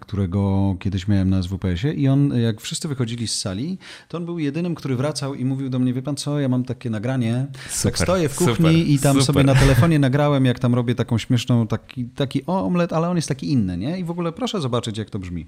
którego 0.00 0.76
kiedyś 0.80 1.08
miałem 1.08 1.30
na 1.30 1.42
SWPS-ie 1.42 1.94
i 1.94 2.08
on, 2.08 2.40
jak 2.40 2.60
wszyscy 2.60 2.88
wychodzili 2.88 3.28
z 3.28 3.40
sali, 3.40 3.78
to 4.08 4.18
on 4.18 4.24
był 4.24 4.38
jedynym, 4.38 4.74
który 4.74 4.96
wracał 4.96 5.34
i 5.34 5.44
mówił 5.44 5.68
do 5.68 5.78
mnie, 5.78 5.92
wie 5.92 6.02
pan 6.02 6.16
co, 6.16 6.40
ja 6.40 6.48
mam 6.48 6.64
takie 6.64 6.90
nagranie, 6.90 7.46
super, 7.68 7.92
tak 7.92 7.98
stoję 7.98 8.28
w 8.28 8.36
kuchni 8.36 8.54
super, 8.54 8.72
i 8.72 8.98
tam 8.98 9.12
super. 9.12 9.24
sobie 9.24 9.44
na 9.44 9.54
telefonie 9.54 9.98
nagrałem, 10.08 10.44
jak 10.44 10.58
tam 10.58 10.74
robię 10.74 10.94
taką 10.94 11.18
śmieszną, 11.18 11.66
taki, 11.66 12.04
taki 12.04 12.46
omlet, 12.46 12.92
ale 12.92 13.08
on 13.08 13.16
jest 13.16 13.28
taki 13.28 13.52
inny, 13.52 13.76
nie? 13.76 13.98
I 13.98 14.04
w 14.04 14.10
ogóle 14.10 14.32
proszę 14.32 14.60
zobaczyć, 14.60 14.98
jak 14.98 15.10
to 15.10 15.18
brzmi. 15.18 15.46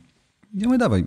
Ja 0.55 0.67
mówię, 0.67 0.79
dawaj, 0.79 1.05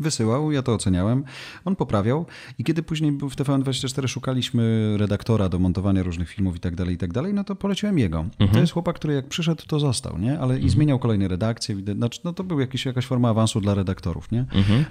Wysyłał, 0.00 0.52
ja 0.52 0.62
to 0.62 0.74
oceniałem. 0.74 1.24
On 1.64 1.76
poprawiał 1.76 2.26
i 2.58 2.64
kiedy 2.64 2.82
później 2.82 3.12
w 3.12 3.36
TVN24 3.36 4.08
szukaliśmy 4.08 4.94
redaktora 4.96 5.48
do 5.48 5.58
montowania 5.58 6.02
różnych 6.02 6.28
filmów 6.28 6.56
i 6.56 6.60
tak 6.60 6.76
dalej, 6.76 6.94
i 6.94 6.98
tak 6.98 7.12
dalej, 7.12 7.34
no 7.34 7.44
to 7.44 7.56
poleciłem 7.56 7.98
jego. 7.98 8.18
Mhm. 8.18 8.50
To 8.50 8.58
jest 8.58 8.72
chłopak, 8.72 8.96
który 8.96 9.14
jak 9.14 9.28
przyszedł, 9.28 9.62
to 9.66 9.80
został, 9.80 10.18
nie? 10.18 10.32
Ale 10.32 10.54
mhm. 10.54 10.62
i 10.62 10.70
zmieniał 10.70 10.98
kolejne 10.98 11.28
redakcje, 11.28 11.76
znaczy, 11.94 12.20
no 12.24 12.32
to 12.32 12.44
był 12.44 12.60
jakiś, 12.60 12.86
jakaś 12.86 13.06
forma 13.06 13.28
awansu 13.28 13.60
dla 13.60 13.74
redaktorów, 13.74 14.30
nie? 14.32 14.40
Mhm. 14.40 14.84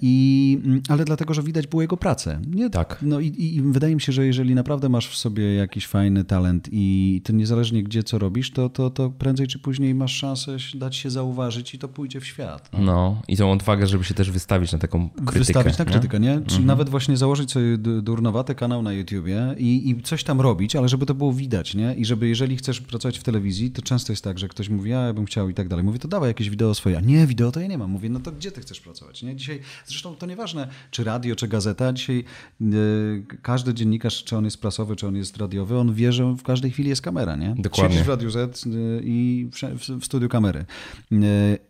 I, 0.00 0.58
ale 0.88 1.04
dlatego, 1.04 1.34
że 1.34 1.42
widać 1.42 1.66
było 1.66 1.82
jego 1.82 1.96
pracę. 1.96 2.40
Nie? 2.46 2.70
Tak. 2.70 2.98
No 3.02 3.20
i, 3.20 3.26
i 3.26 3.62
wydaje 3.62 3.94
mi 3.94 4.00
się, 4.00 4.12
że 4.12 4.26
jeżeli 4.26 4.54
naprawdę 4.54 4.88
masz 4.88 5.08
w 5.08 5.16
sobie 5.16 5.54
jakiś 5.54 5.86
fajny 5.86 6.24
talent 6.24 6.68
i 6.72 7.20
to 7.24 7.32
niezależnie 7.32 7.82
gdzie, 7.82 8.02
co 8.02 8.18
robisz, 8.18 8.50
to, 8.50 8.68
to, 8.68 8.90
to 8.90 9.10
prędzej 9.10 9.46
czy 9.46 9.58
później 9.58 9.94
masz 9.94 10.12
szansę 10.12 10.56
dać 10.74 10.96
się 10.96 11.10
zauważyć 11.10 11.74
i 11.74 11.78
to 11.78 11.88
pójdzie 11.88 12.20
w 12.20 12.26
świat. 12.26 12.70
No, 12.72 12.80
no 12.80 13.22
i 13.28 13.36
tą 13.36 13.52
odwagę, 13.52 13.86
żeby 13.86 14.04
się 14.04 14.14
też 14.14 14.30
wystawić 14.30 14.47
wystawić 14.48 14.72
na 14.72 14.78
taką 14.78 15.08
krytykę. 15.08 15.38
Wystawić 15.38 15.78
na 15.78 15.84
krytykę, 15.84 16.20
nie? 16.20 16.34
Czy 16.34 16.40
mhm. 16.40 16.66
nawet 16.66 16.88
właśnie 16.88 17.16
założyć 17.16 17.52
sobie 17.52 17.78
durnowaty 17.78 18.54
kanał 18.54 18.82
na 18.82 18.92
YouTubie 18.92 19.54
i, 19.58 19.90
i 19.90 20.02
coś 20.02 20.24
tam 20.24 20.40
robić, 20.40 20.76
ale 20.76 20.88
żeby 20.88 21.06
to 21.06 21.14
było 21.14 21.32
widać, 21.32 21.74
nie? 21.74 21.94
I 21.94 22.04
żeby 22.04 22.28
jeżeli 22.28 22.56
chcesz 22.56 22.80
pracować 22.80 23.18
w 23.18 23.22
telewizji, 23.22 23.70
to 23.70 23.82
często 23.82 24.12
jest 24.12 24.24
tak, 24.24 24.38
że 24.38 24.48
ktoś 24.48 24.68
mówi, 24.68 24.92
a 24.92 25.06
ja 25.06 25.12
bym 25.12 25.26
chciał 25.26 25.48
i 25.48 25.54
tak 25.54 25.68
dalej. 25.68 25.84
Mówię, 25.84 25.98
to 25.98 26.08
dawaj 26.08 26.30
jakieś 26.30 26.50
wideo 26.50 26.74
swoje. 26.74 26.98
A 26.98 27.00
nie, 27.00 27.26
wideo 27.26 27.52
to 27.52 27.60
ja 27.60 27.66
nie 27.66 27.78
mam. 27.78 27.90
Mówię, 27.90 28.10
no 28.10 28.20
to 28.20 28.32
gdzie 28.32 28.52
ty 28.52 28.60
chcesz 28.60 28.80
pracować, 28.80 29.22
nie? 29.22 29.36
Dzisiaj, 29.36 29.60
zresztą 29.86 30.14
to 30.16 30.26
nieważne, 30.26 30.68
czy 30.90 31.04
radio, 31.04 31.36
czy 31.36 31.48
gazeta. 31.48 31.92
Dzisiaj 31.92 32.24
yy, 32.60 33.24
każdy 33.42 33.74
dziennikarz, 33.74 34.24
czy 34.24 34.36
on 34.36 34.44
jest 34.44 34.60
prasowy, 34.60 34.96
czy 34.96 35.06
on 35.06 35.16
jest 35.16 35.36
radiowy, 35.36 35.78
on 35.78 35.94
wie, 35.94 36.12
że 36.12 36.36
w 36.36 36.42
każdej 36.42 36.70
chwili 36.70 36.88
jest 36.88 37.02
kamera, 37.02 37.36
nie? 37.36 37.54
Dokładnie. 37.58 37.90
Siedzisz 37.90 38.06
w 38.06 38.08
Radiu 38.08 38.30
Z 38.30 38.66
yy, 38.66 39.00
i 39.04 39.48
w, 39.52 39.56
w, 39.56 40.00
w, 40.00 40.04
studiu 40.04 40.28
kamery. 40.28 40.64
Yy, 41.10 41.20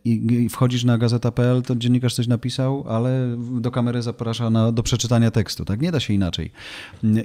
I 0.05 0.49
wchodzisz 0.49 0.83
na 0.83 0.97
gazeta.pl, 0.97 1.61
to 1.61 1.75
dziennikarz 1.75 2.15
coś 2.15 2.27
napisał, 2.27 2.68
ale 2.89 3.37
do 3.37 3.71
kamery 3.71 4.01
zaprasza 4.01 4.49
na, 4.49 4.71
do 4.71 4.83
przeczytania 4.83 5.31
tekstu. 5.31 5.65
Tak 5.65 5.81
nie 5.81 5.91
da 5.91 5.99
się 5.99 6.13
inaczej. 6.13 6.51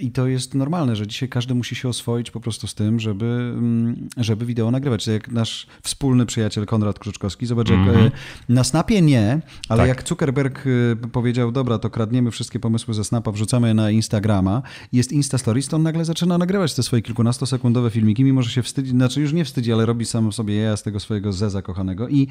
I 0.00 0.10
to 0.10 0.26
jest 0.26 0.54
normalne, 0.54 0.96
że 0.96 1.06
dzisiaj 1.06 1.28
każdy 1.28 1.54
musi 1.54 1.74
się 1.74 1.88
oswoić 1.88 2.30
po 2.30 2.40
prostu 2.40 2.66
z 2.66 2.74
tym, 2.74 3.00
żeby, 3.00 3.26
mm, 3.26 4.08
żeby 4.16 4.46
wideo 4.46 4.70
nagrywać. 4.70 5.06
Jak 5.06 5.28
nasz 5.28 5.66
wspólny 5.82 6.26
przyjaciel 6.26 6.66
Konrad 6.66 6.98
Kruczkowski, 6.98 7.46
zobacz, 7.46 7.70
mm 7.70 7.84
-hmm. 7.84 7.86
jak 7.86 7.96
mhm. 7.96 8.12
e, 8.50 8.52
na 8.52 8.64
Snapie 8.64 9.02
nie, 9.02 9.40
ale 9.68 9.78
tak. 9.78 9.88
jak 9.88 10.08
Zuckerberg 10.08 10.64
e, 10.66 10.96
powiedział, 11.08 11.52
dobra, 11.52 11.78
to 11.78 11.90
kradniemy 11.90 12.30
wszystkie 12.30 12.60
pomysły 12.60 12.94
ze 12.94 13.04
Snapa, 13.04 13.32
wrzucamy 13.32 13.68
je 13.68 13.74
na 13.74 13.90
Instagrama, 13.90 14.62
jest 14.92 15.12
Insta 15.12 15.38
Stories, 15.38 15.68
to 15.68 15.76
on 15.76 15.82
nagle 15.82 16.04
zaczyna 16.04 16.38
nagrywać 16.38 16.74
te 16.74 16.82
swoje 16.82 17.02
kilkunastosekundowe 17.02 17.90
filmiki, 17.90 18.24
mimo 18.24 18.42
że 18.42 18.50
się 18.50 18.62
wstydzi, 18.62 18.90
znaczy 18.90 19.20
już 19.20 19.32
nie 19.32 19.44
wstydzi, 19.44 19.72
ale 19.72 19.86
robi 19.86 20.04
sam 20.04 20.32
sobie 20.32 20.56
ja 20.56 20.76
z 20.76 20.82
tego 20.82 21.00
swojego 21.00 21.32
zeza 21.32 21.62
kochanego 21.62 22.08
i 22.08 22.28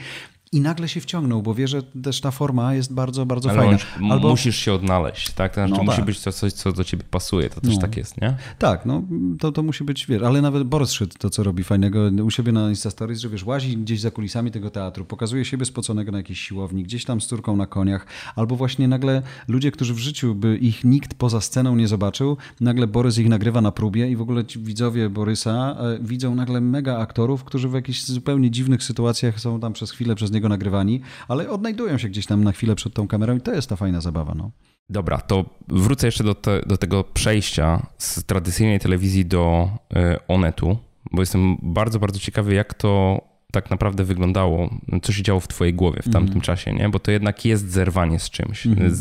i 0.54 0.62
nagle 0.62 0.88
się 0.88 1.02
wciągnął, 1.02 1.42
bo 1.42 1.54
wie, 1.54 1.68
że 1.68 1.84
też 1.84 2.22
ta 2.22 2.32
forma 2.32 2.74
jest 2.74 2.94
bardzo, 2.94 3.03
bardzo 3.26 3.50
Ale 3.50 3.60
fajna. 3.60 3.78
Albo... 4.14 4.30
Musisz 4.30 4.58
się 4.58 4.74
odnaleźć, 4.74 5.32
tak? 5.32 5.56
To 5.56 5.68
znaczy, 5.68 5.74
no, 5.78 5.84
musi 5.84 5.98
tak. 5.98 6.06
być 6.06 6.22
to 6.22 6.32
coś, 6.32 6.54
co 6.54 6.72
do 6.72 6.84
ciebie 6.84 7.04
pasuje. 7.12 7.50
To 7.50 7.62
też 7.62 7.76
no. 7.76 7.82
tak 7.82 7.98
jest, 7.98 8.22
nie? 8.22 8.38
Tak, 8.60 8.86
no 8.86 9.04
to, 9.40 9.52
to 9.52 9.64
musi 9.64 9.84
być, 9.84 10.06
wiesz, 10.06 10.22
ale 10.22 10.42
nawet 10.42 10.64
Boris 10.64 10.92
Szyd 10.92 11.18
to, 11.18 11.30
co 11.30 11.44
robi 11.44 11.64
fajnego 11.64 12.00
u 12.26 12.32
siebie 12.32 12.52
na 12.52 12.70
Insta 12.70 12.92
Stories, 12.92 13.20
że 13.20 13.30
wiesz, 13.30 13.44
łazi 13.44 13.78
gdzieś 13.78 14.00
za 14.00 14.12
kulisami 14.12 14.52
tego 14.52 14.70
teatru, 14.70 15.06
pokazuje 15.06 15.46
siebie 15.46 15.66
spoconego 15.66 16.12
na 16.12 16.18
jakiejś 16.18 16.40
siłowni, 16.40 16.84
gdzieś 16.84 17.06
tam 17.06 17.22
z 17.22 17.28
córką 17.28 17.56
na 17.56 17.68
koniach, 17.68 18.06
albo 18.36 18.56
właśnie 18.56 18.88
nagle 18.88 19.22
ludzie, 19.48 19.72
którzy 19.72 19.94
w 19.94 19.98
życiu 19.98 20.36
by 20.36 20.58
ich 20.58 20.84
nikt 20.84 21.14
poza 21.14 21.42
sceną 21.42 21.76
nie 21.76 21.88
zobaczył, 21.88 22.38
nagle 22.62 22.88
Borys 22.88 23.18
ich 23.18 23.30
nagrywa 23.30 23.62
na 23.62 23.72
próbie 23.72 24.10
i 24.10 24.16
w 24.16 24.22
ogóle 24.22 24.46
ci 24.46 24.60
widzowie 24.60 25.10
Borysa 25.10 25.76
e, 25.80 25.98
widzą 26.02 26.36
nagle 26.36 26.62
mega 26.62 26.98
aktorów, 26.98 27.44
którzy 27.44 27.70
w 27.70 27.74
jakichś 27.74 28.04
zupełnie 28.04 28.52
dziwnych 28.52 28.84
sytuacjach 28.84 29.40
są 29.40 29.60
tam 29.60 29.74
przez 29.74 29.92
chwilę 29.92 30.16
przez 30.16 30.32
niego 30.32 30.50
nagrywani, 30.50 31.02
ale 31.28 31.50
odnajdują 31.50 31.98
się 31.98 32.10
gdzieś 32.10 32.26
tam 32.26 32.44
na 32.44 32.52
chwilę 32.52 32.76
przed 32.76 32.93
tą 32.94 33.08
kamerą 33.08 33.36
i 33.38 33.42
to 33.42 33.52
jest 33.54 33.70
ta 33.70 33.76
fajna 33.76 34.02
zabawa. 34.02 34.34
No. 34.36 34.52
Dobra, 34.90 35.18
to 35.18 35.46
wrócę 35.68 36.08
jeszcze 36.08 36.24
do, 36.24 36.36
te, 36.36 36.62
do 36.66 36.78
tego 36.78 37.04
przejścia 37.04 37.86
z 37.98 38.24
tradycyjnej 38.24 38.80
telewizji 38.80 39.26
do 39.26 39.70
y, 39.94 39.98
Onetu, 40.28 40.78
bo 41.12 41.22
jestem 41.22 41.58
bardzo, 41.62 42.00
bardzo 42.00 42.20
ciekawy, 42.20 42.54
jak 42.54 42.74
to 42.74 43.22
tak 43.54 43.70
naprawdę 43.70 44.04
wyglądało, 44.04 44.70
co 45.02 45.12
się 45.12 45.24
działo 45.24 45.40
w 45.40 45.48
twojej 45.48 45.74
głowie 45.74 46.02
w 46.02 46.10
tamtym 46.10 46.34
mm. 46.34 46.42
czasie, 46.42 46.74
nie? 46.74 46.90
Bo 46.90 47.00
to 47.00 47.12
jednak 47.12 47.46
jest 47.46 47.72
zerwanie 47.72 48.20
z 48.20 48.30
czymś. 48.30 48.66
Mm. 48.66 48.96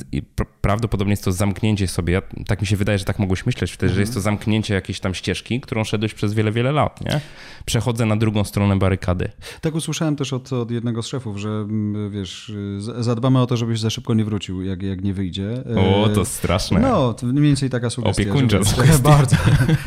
Prawdopodobnie 0.60 1.12
jest 1.12 1.24
to 1.24 1.32
zamknięcie 1.32 1.88
sobie, 1.88 2.12
ja, 2.12 2.22
tak 2.46 2.60
mi 2.60 2.66
się 2.66 2.76
wydaje, 2.76 2.98
że 2.98 3.04
tak 3.04 3.18
mogłeś 3.18 3.46
myśleć 3.46 3.72
wtedy, 3.72 3.86
mm. 3.90 3.94
że 3.94 4.00
jest 4.00 4.12
to 4.12 4.18
mhm. 4.18 4.34
zamknięcie 4.36 4.74
jakiejś 4.74 5.00
tam 5.00 5.14
ścieżki, 5.14 5.60
którą 5.60 5.84
szedłeś 5.84 6.14
przez 6.14 6.34
wiele, 6.34 6.52
wiele 6.52 6.72
lat, 6.72 7.00
nie? 7.04 7.20
Przechodzę 7.64 8.06
na 8.06 8.16
drugą 8.16 8.44
stronę 8.44 8.78
barykady. 8.78 9.30
Tak 9.60 9.74
usłyszałem 9.74 10.16
też 10.16 10.32
od, 10.32 10.52
od 10.52 10.70
jednego 10.70 11.02
z 11.02 11.06
szefów, 11.06 11.36
że 11.38 11.66
wiesz, 12.10 12.52
zadbamy 12.78 13.40
o 13.40 13.46
to, 13.46 13.56
żebyś 13.56 13.80
za 13.80 13.90
szybko 13.90 14.14
nie 14.14 14.24
wrócił, 14.24 14.62
jak, 14.62 14.82
jak 14.82 15.04
nie 15.04 15.14
wyjdzie. 15.14 15.64
O, 15.76 16.08
to 16.08 16.24
straszne. 16.24 16.80
No, 16.80 17.14
to 17.14 17.26
mniej 17.26 17.42
więcej 17.42 17.70
taka 17.70 17.90
sugestia. 17.90 18.22
Opiekuńcza 18.22 18.62
żeby, 18.62 18.98
Bardzo. 19.12 19.36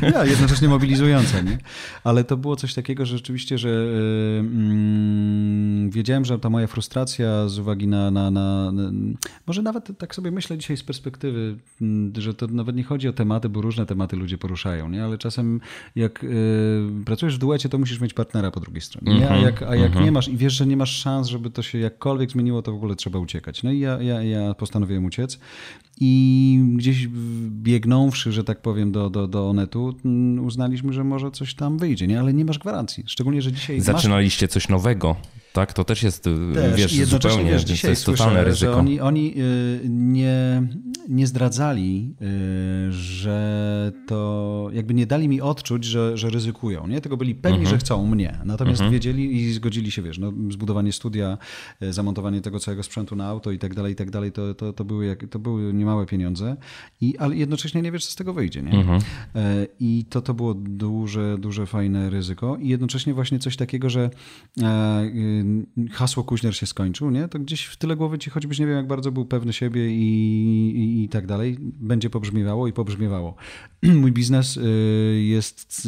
Ja, 0.01 0.25
jednocześnie 0.25 0.67
mobilizująca, 0.67 1.41
nie? 1.41 1.57
Ale 2.03 2.23
to 2.23 2.37
było 2.37 2.55
coś 2.55 2.73
takiego, 2.73 3.05
że 3.05 3.17
rzeczywiście, 3.17 3.57
że 3.57 3.69
mm, 4.55 5.89
wiedziałem, 5.89 6.25
że 6.25 6.39
ta 6.39 6.49
moja 6.49 6.67
frustracja 6.67 7.47
z 7.47 7.59
uwagi 7.59 7.87
na, 7.87 8.11
na, 8.11 8.31
na, 8.31 8.71
na, 8.71 8.91
Może 9.47 9.61
nawet 9.61 9.97
tak 9.97 10.15
sobie 10.15 10.31
myślę 10.31 10.57
dzisiaj 10.57 10.77
z 10.77 10.83
perspektywy, 10.83 11.57
mm, 11.81 12.13
że 12.17 12.33
to 12.33 12.47
nawet 12.47 12.75
nie 12.75 12.83
chodzi 12.83 13.07
o 13.07 13.13
tematy, 13.13 13.49
bo 13.49 13.61
różne 13.61 13.85
tematy 13.85 14.15
ludzie 14.15 14.37
poruszają, 14.37 14.89
nie? 14.89 15.03
ale 15.03 15.17
czasem 15.17 15.61
jak 15.95 16.23
y, 16.23 16.27
pracujesz 17.05 17.35
w 17.35 17.39
duecie, 17.39 17.69
to 17.69 17.77
musisz 17.77 17.99
mieć 17.99 18.13
partnera 18.13 18.51
po 18.51 18.59
drugiej 18.59 18.81
stronie. 18.81 19.19
Nie? 19.19 19.29
A 19.29 19.37
jak, 19.37 19.63
a 19.63 19.75
jak 19.75 19.95
nie 19.95 20.11
masz 20.11 20.27
i 20.27 20.37
wiesz, 20.37 20.53
że 20.53 20.67
nie 20.67 20.77
masz 20.77 20.97
szans, 20.97 21.27
żeby 21.27 21.49
to 21.49 21.61
się 21.61 21.77
jakkolwiek 21.77 22.31
zmieniło, 22.31 22.61
to 22.61 22.71
w 22.71 22.75
ogóle 22.75 22.95
trzeba 22.95 23.19
uciekać. 23.19 23.63
No 23.63 23.71
i 23.71 23.79
ja, 23.79 24.01
ja, 24.01 24.23
ja 24.23 24.53
postanowiłem 24.53 25.05
uciec. 25.05 25.39
I 25.99 26.59
gdzieś 26.75 27.07
biegnąwszy, 27.49 28.31
że 28.31 28.43
tak 28.43 28.61
powiem, 28.61 28.91
do, 28.91 29.09
do, 29.09 29.27
do 29.27 29.49
Onetu, 29.49 29.95
mm, 30.05 30.45
uznaliśmy, 30.45 30.93
że 30.93 31.03
może 31.03 31.31
coś 31.31 31.55
tam 31.55 31.77
wyjdzie, 31.77 32.07
nie? 32.07 32.19
ale 32.19 32.33
nie 32.33 32.45
masz 32.45 32.59
gwarancji. 32.59 33.03
Szczególnie, 33.07 33.41
że 33.41 33.51
dzisiaj. 33.51 33.81
Zaczynaliście 33.81 34.45
masz... 34.45 34.53
coś 34.53 34.69
nowego. 34.69 35.15
Tak, 35.55 35.73
to 35.73 35.83
też 35.83 36.03
jest, 36.03 36.23
też, 36.53 36.75
wiesz, 36.75 37.07
zupełnie, 37.07 37.51
wiesz, 37.51 37.63
dzisiaj 37.63 37.81
to 37.81 37.89
jest 37.89 38.01
słyszę, 38.01 38.23
totalne 38.23 38.43
ryzyko. 38.43 38.71
Że 38.71 38.79
oni, 38.79 38.99
oni 38.99 39.33
y, 39.37 39.81
nie, 39.89 40.63
nie 41.09 41.27
zdradzali, 41.27 42.15
y, 42.21 42.91
że 42.91 43.91
to 44.07 44.69
jakby 44.73 44.93
nie 44.93 45.05
dali 45.05 45.27
mi 45.29 45.41
odczuć, 45.41 45.83
że, 45.83 46.17
że 46.17 46.29
ryzykują, 46.29 46.87
nie? 46.87 47.01
Tylko 47.01 47.17
byli 47.17 47.35
pewni, 47.35 47.57
mhm. 47.57 47.75
że 47.75 47.77
chcą 47.77 48.07
mnie. 48.07 48.39
Natomiast 48.45 48.81
mhm. 48.81 48.91
wiedzieli 48.91 49.35
i 49.35 49.53
zgodzili 49.53 49.91
się, 49.91 50.01
wiesz, 50.01 50.17
no, 50.17 50.33
zbudowanie 50.49 50.91
studia, 50.91 51.37
y, 51.83 51.93
zamontowanie 51.93 52.41
tego 52.41 52.59
całego 52.59 52.83
sprzętu 52.83 53.15
na 53.15 53.27
auto 53.27 53.51
i 53.51 53.59
tak 53.59 53.75
dalej, 53.75 53.93
i 53.93 53.95
tak 53.95 54.11
dalej, 54.11 54.31
to, 54.31 54.53
to, 54.53 54.73
to, 54.73 54.85
były, 54.85 55.05
jak, 55.05 55.27
to 55.29 55.39
były 55.39 55.73
niemałe 55.73 56.05
pieniądze, 56.05 56.57
i, 57.01 57.17
ale 57.17 57.35
jednocześnie 57.35 57.81
nie 57.81 57.91
wiesz, 57.91 58.05
co 58.05 58.11
z 58.11 58.15
tego 58.15 58.33
wyjdzie, 58.33 58.61
nie? 58.61 58.71
Mhm. 58.71 59.01
I 59.79 60.05
to, 60.09 60.21
to 60.21 60.33
było 60.33 60.53
duże, 60.53 61.37
duże, 61.39 61.65
fajne 61.65 62.09
ryzyko 62.09 62.57
i 62.57 62.67
jednocześnie 62.67 63.13
właśnie 63.13 63.39
coś 63.39 63.55
takiego, 63.57 63.89
że 63.89 64.09
hasło 65.91 66.23
Kuźner 66.23 66.55
się 66.55 66.65
skończył, 66.65 67.11
nie? 67.11 67.27
to 67.27 67.39
gdzieś 67.39 67.65
w 67.65 67.77
tyle 67.77 67.95
głowy 67.95 68.17
ci 68.17 68.29
choćbyś 68.29 68.59
nie 68.59 68.65
wiem, 68.65 68.75
jak 68.75 68.87
bardzo 68.87 69.11
był 69.11 69.25
pewny 69.25 69.53
siebie 69.53 69.89
i, 69.89 70.01
i, 70.75 71.03
i 71.03 71.09
tak 71.09 71.27
dalej, 71.27 71.57
będzie 71.61 72.09
pobrzmiewało 72.09 72.67
i 72.67 72.73
pobrzmiewało. 72.73 73.35
Mój 74.01 74.11
biznes 74.11 74.57
y, 74.57 74.61
jest 75.25 75.87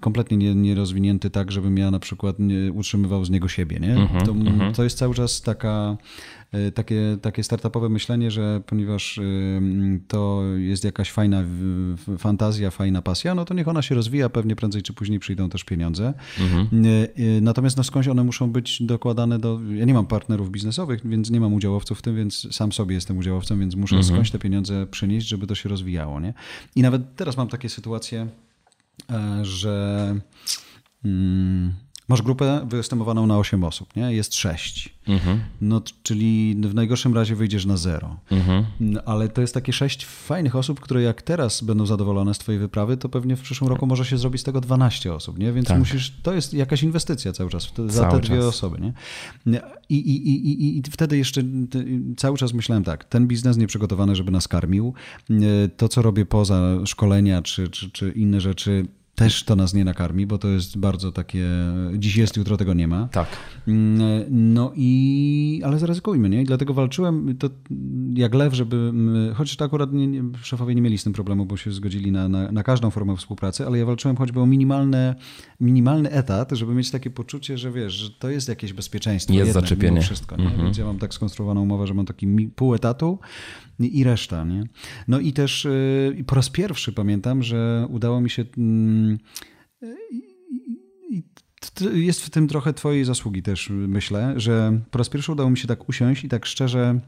kompletnie 0.00 0.54
nierozwinięty 0.54 1.30
tak, 1.30 1.52
żebym 1.52 1.78
ja 1.78 1.90
na 1.90 1.98
przykład 1.98 2.36
utrzymywał 2.74 3.24
z 3.24 3.30
niego 3.30 3.48
siebie. 3.48 3.80
Nie? 3.80 3.96
Mhm, 3.96 4.26
to, 4.26 4.32
mhm. 4.32 4.74
to 4.74 4.84
jest 4.84 4.98
cały 4.98 5.14
czas 5.14 5.42
taka 5.42 5.96
takie, 6.74 7.18
takie 7.22 7.44
startupowe 7.44 7.88
myślenie, 7.88 8.30
że 8.30 8.62
ponieważ 8.66 9.18
y, 9.18 10.00
to 10.08 10.42
jest 10.56 10.84
jakaś 10.84 11.12
fajna 11.12 11.44
fantazja, 12.18 12.70
fajna 12.70 13.02
pasja, 13.02 13.34
no 13.34 13.44
to 13.44 13.54
niech 13.54 13.68
ona 13.68 13.82
się 13.82 13.94
rozwija, 13.94 14.28
pewnie 14.28 14.56
prędzej 14.56 14.82
czy 14.82 14.92
później 14.92 15.18
przyjdą 15.18 15.48
też 15.48 15.64
pieniądze. 15.64 16.14
Mhm. 16.40 16.86
E, 16.86 16.88
e, 17.36 17.40
natomiast 17.40 17.76
no 17.76 17.84
skądś 17.84 18.08
one 18.08 18.24
muszą 18.24 18.52
być 18.52 18.82
dokładane 18.82 19.38
do... 19.38 19.60
Ja 19.74 19.84
nie 19.84 19.94
mam 19.94 20.06
partnerów 20.06 20.50
biznesowych, 20.50 21.06
więc 21.08 21.30
nie 21.30 21.40
mam 21.40 21.54
udziałowców 21.54 21.98
w 21.98 22.02
tym, 22.02 22.16
więc 22.16 22.48
sam 22.50 22.72
sobie 22.72 22.94
jestem 22.94 23.18
udziałowcem, 23.18 23.60
więc 23.60 23.74
muszę 23.74 23.96
mhm. 23.96 24.14
skądś 24.14 24.30
te 24.30 24.38
pieniądze 24.38 24.86
przynieść, 24.86 25.26
żeby 25.26 25.46
to 25.46 25.54
się 25.54 25.68
rozwijało. 25.68 26.20
Nie? 26.20 26.34
I 26.76 26.82
nawet 26.82 27.16
teraz 27.16 27.36
mam 27.36 27.48
takie 27.48 27.68
sytuacje, 27.68 28.26
że... 29.42 30.14
Hmm, 31.02 31.72
Masz 32.08 32.22
grupę 32.22 32.66
wyestymowaną 32.68 33.26
na 33.26 33.38
8 33.38 33.64
osób, 33.64 33.96
nie? 33.96 34.12
Jest 34.12 34.34
6. 34.34 34.94
Mhm. 35.08 35.40
No, 35.60 35.82
czyli 36.02 36.56
w 36.60 36.74
najgorszym 36.74 37.14
razie 37.14 37.36
wyjdziesz 37.36 37.66
na 37.66 37.76
zero. 37.76 38.16
Mhm. 38.30 38.64
Ale 39.06 39.28
to 39.28 39.40
jest 39.40 39.54
takie 39.54 39.72
6 39.72 40.06
fajnych 40.06 40.56
osób, 40.56 40.80
które 40.80 41.02
jak 41.02 41.22
teraz 41.22 41.62
będą 41.62 41.86
zadowolone 41.86 42.34
z 42.34 42.38
twojej 42.38 42.58
wyprawy, 42.58 42.96
to 42.96 43.08
pewnie 43.08 43.36
w 43.36 43.40
przyszłym 43.40 43.70
roku 43.70 43.86
może 43.86 44.04
się 44.04 44.18
zrobić 44.18 44.40
z 44.40 44.44
tego 44.44 44.60
12 44.60 45.14
osób, 45.14 45.38
nie? 45.38 45.52
Więc 45.52 45.68
tak. 45.68 45.78
musisz, 45.78 46.12
to 46.22 46.34
jest 46.34 46.54
jakaś 46.54 46.82
inwestycja 46.82 47.32
cały 47.32 47.50
czas 47.50 47.72
cały 47.76 47.90
za 47.90 48.10
te 48.10 48.20
dwie 48.20 48.36
czas. 48.36 48.46
osoby, 48.46 48.78
nie? 48.80 48.92
I, 49.88 49.96
i, 49.96 50.48
i, 50.50 50.78
I 50.78 50.82
wtedy 50.90 51.18
jeszcze 51.18 51.42
cały 52.16 52.38
czas 52.38 52.52
myślałem 52.52 52.84
tak, 52.84 53.04
ten 53.04 53.26
biznes 53.26 53.56
nieprzygotowany, 53.56 54.16
żeby 54.16 54.30
nas 54.30 54.48
karmił, 54.48 54.94
to 55.76 55.88
co 55.88 56.02
robię 56.02 56.26
poza 56.26 56.86
szkolenia 56.86 57.42
czy, 57.42 57.68
czy, 57.68 57.90
czy 57.90 58.10
inne 58.10 58.40
rzeczy, 58.40 58.86
też 59.18 59.44
to 59.44 59.56
nas 59.56 59.74
nie 59.74 59.84
nakarmi, 59.84 60.26
bo 60.26 60.38
to 60.38 60.48
jest 60.48 60.78
bardzo 60.78 61.12
takie. 61.12 61.46
Dziś 61.94 62.16
jest, 62.16 62.36
jutro 62.36 62.56
tego 62.56 62.74
nie 62.74 62.88
ma. 62.88 63.08
Tak. 63.08 63.28
Mm, 63.68 64.24
no 64.54 64.72
i. 64.76 65.62
Ale 65.64 65.78
zaryzykujmy, 65.78 66.28
nie? 66.28 66.42
I 66.42 66.44
dlatego 66.44 66.74
walczyłem 66.74 67.36
to 67.38 67.50
jak 68.14 68.34
lew, 68.34 68.54
żeby. 68.54 68.92
Chociaż 69.34 69.56
to 69.56 69.64
akurat 69.64 69.92
nie, 69.92 70.06
nie, 70.06 70.22
szefowie 70.42 70.74
nie 70.74 70.82
mieli 70.82 70.98
z 70.98 71.04
tym 71.04 71.12
problemu, 71.12 71.46
bo 71.46 71.56
się 71.56 71.72
zgodzili 71.72 72.12
na, 72.12 72.28
na, 72.28 72.52
na, 72.52 72.62
każdą 72.62 72.90
formę 72.90 73.16
współpracy, 73.16 73.66
ale 73.66 73.78
ja 73.78 73.86
walczyłem 73.86 74.16
choćby 74.16 74.40
o 74.40 74.46
minimalne, 74.46 75.14
minimalny 75.60 76.10
etat, 76.10 76.50
żeby 76.52 76.74
mieć 76.74 76.90
takie 76.90 77.10
poczucie, 77.10 77.58
że 77.58 77.72
wiesz, 77.72 77.92
że 77.92 78.10
to 78.10 78.30
jest 78.30 78.48
jakieś 78.48 78.72
bezpieczeństwo. 78.72 79.34
Jest 79.34 79.46
jedne, 79.46 79.60
zaczepienie. 79.60 80.00
Wszystko, 80.00 80.36
nie? 80.36 80.44
-hmm. 80.44 80.64
Więc 80.64 80.78
ja 80.78 80.84
mam 80.84 80.98
tak 80.98 81.14
skonstruowaną 81.14 81.62
umowę, 81.62 81.86
że 81.86 81.94
mam 81.94 82.06
taki 82.06 82.26
pół 82.56 82.74
etatu 82.74 83.18
i 83.86 84.04
reszta. 84.04 84.44
Nie? 84.44 84.64
No 85.08 85.20
i 85.20 85.32
też 85.32 85.64
y, 85.64 86.24
po 86.26 86.34
raz 86.34 86.50
pierwszy 86.50 86.92
pamiętam, 86.92 87.42
że 87.42 87.86
udało 87.90 88.20
mi 88.20 88.30
się. 88.30 88.44
Mm, 88.58 89.18
jest 91.94 92.24
w 92.24 92.30
tym 92.30 92.48
trochę 92.48 92.72
Twojej 92.72 93.04
zasługi 93.04 93.42
też, 93.42 93.70
myślę, 93.70 94.34
że 94.36 94.80
po 94.90 94.98
raz 94.98 95.08
pierwszy 95.08 95.32
udało 95.32 95.50
mi 95.50 95.58
się 95.58 95.68
tak 95.68 95.88
usiąść 95.88 96.24
i 96.24 96.28
tak 96.28 96.46
szczerze 96.46 97.00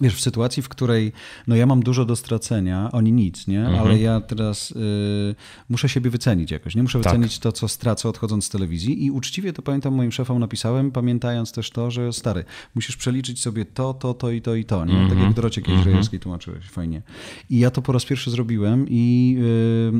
Wiesz, 0.00 0.14
w 0.14 0.20
sytuacji, 0.20 0.62
w 0.62 0.68
której 0.68 1.12
no 1.46 1.56
ja 1.56 1.66
mam 1.66 1.82
dużo 1.82 2.04
do 2.04 2.16
stracenia, 2.16 2.88
oni 2.92 3.12
nic, 3.12 3.46
nie? 3.46 3.60
Mhm. 3.60 3.78
Ale 3.78 3.98
ja 3.98 4.20
teraz 4.20 4.70
y, 4.70 5.34
muszę 5.68 5.88
siebie 5.88 6.10
wycenić 6.10 6.50
jakoś, 6.50 6.74
nie? 6.74 6.82
Muszę 6.82 7.00
tak. 7.00 7.12
wycenić 7.12 7.38
to, 7.38 7.52
co 7.52 7.68
stracę 7.68 8.08
odchodząc 8.08 8.44
z 8.44 8.48
telewizji 8.48 9.04
i 9.04 9.10
uczciwie 9.10 9.52
to 9.52 9.62
pamiętam 9.62 9.94
moim 9.94 10.12
szefom 10.12 10.38
napisałem, 10.38 10.90
pamiętając 10.90 11.52
też 11.52 11.70
to, 11.70 11.90
że 11.90 12.12
stary, 12.12 12.44
musisz 12.74 12.96
przeliczyć 12.96 13.40
sobie 13.40 13.64
to, 13.64 13.94
to, 13.94 14.14
to 14.14 14.30
i 14.30 14.42
to 14.42 14.54
i 14.54 14.64
to, 14.64 14.84
nie? 14.84 14.92
Tak 14.92 15.02
jak 15.02 15.12
mhm. 15.12 15.32
Dorocie 15.34 15.62
kiedyś 15.62 15.78
mhm. 15.78 15.92
Rejewskiej 15.92 16.20
tłumaczyłeś, 16.20 16.64
fajnie. 16.64 17.02
I 17.50 17.58
ja 17.58 17.70
to 17.70 17.82
po 17.82 17.92
raz 17.92 18.04
pierwszy 18.04 18.30
zrobiłem 18.30 18.86
i, 18.88 19.36
y, 19.38 19.92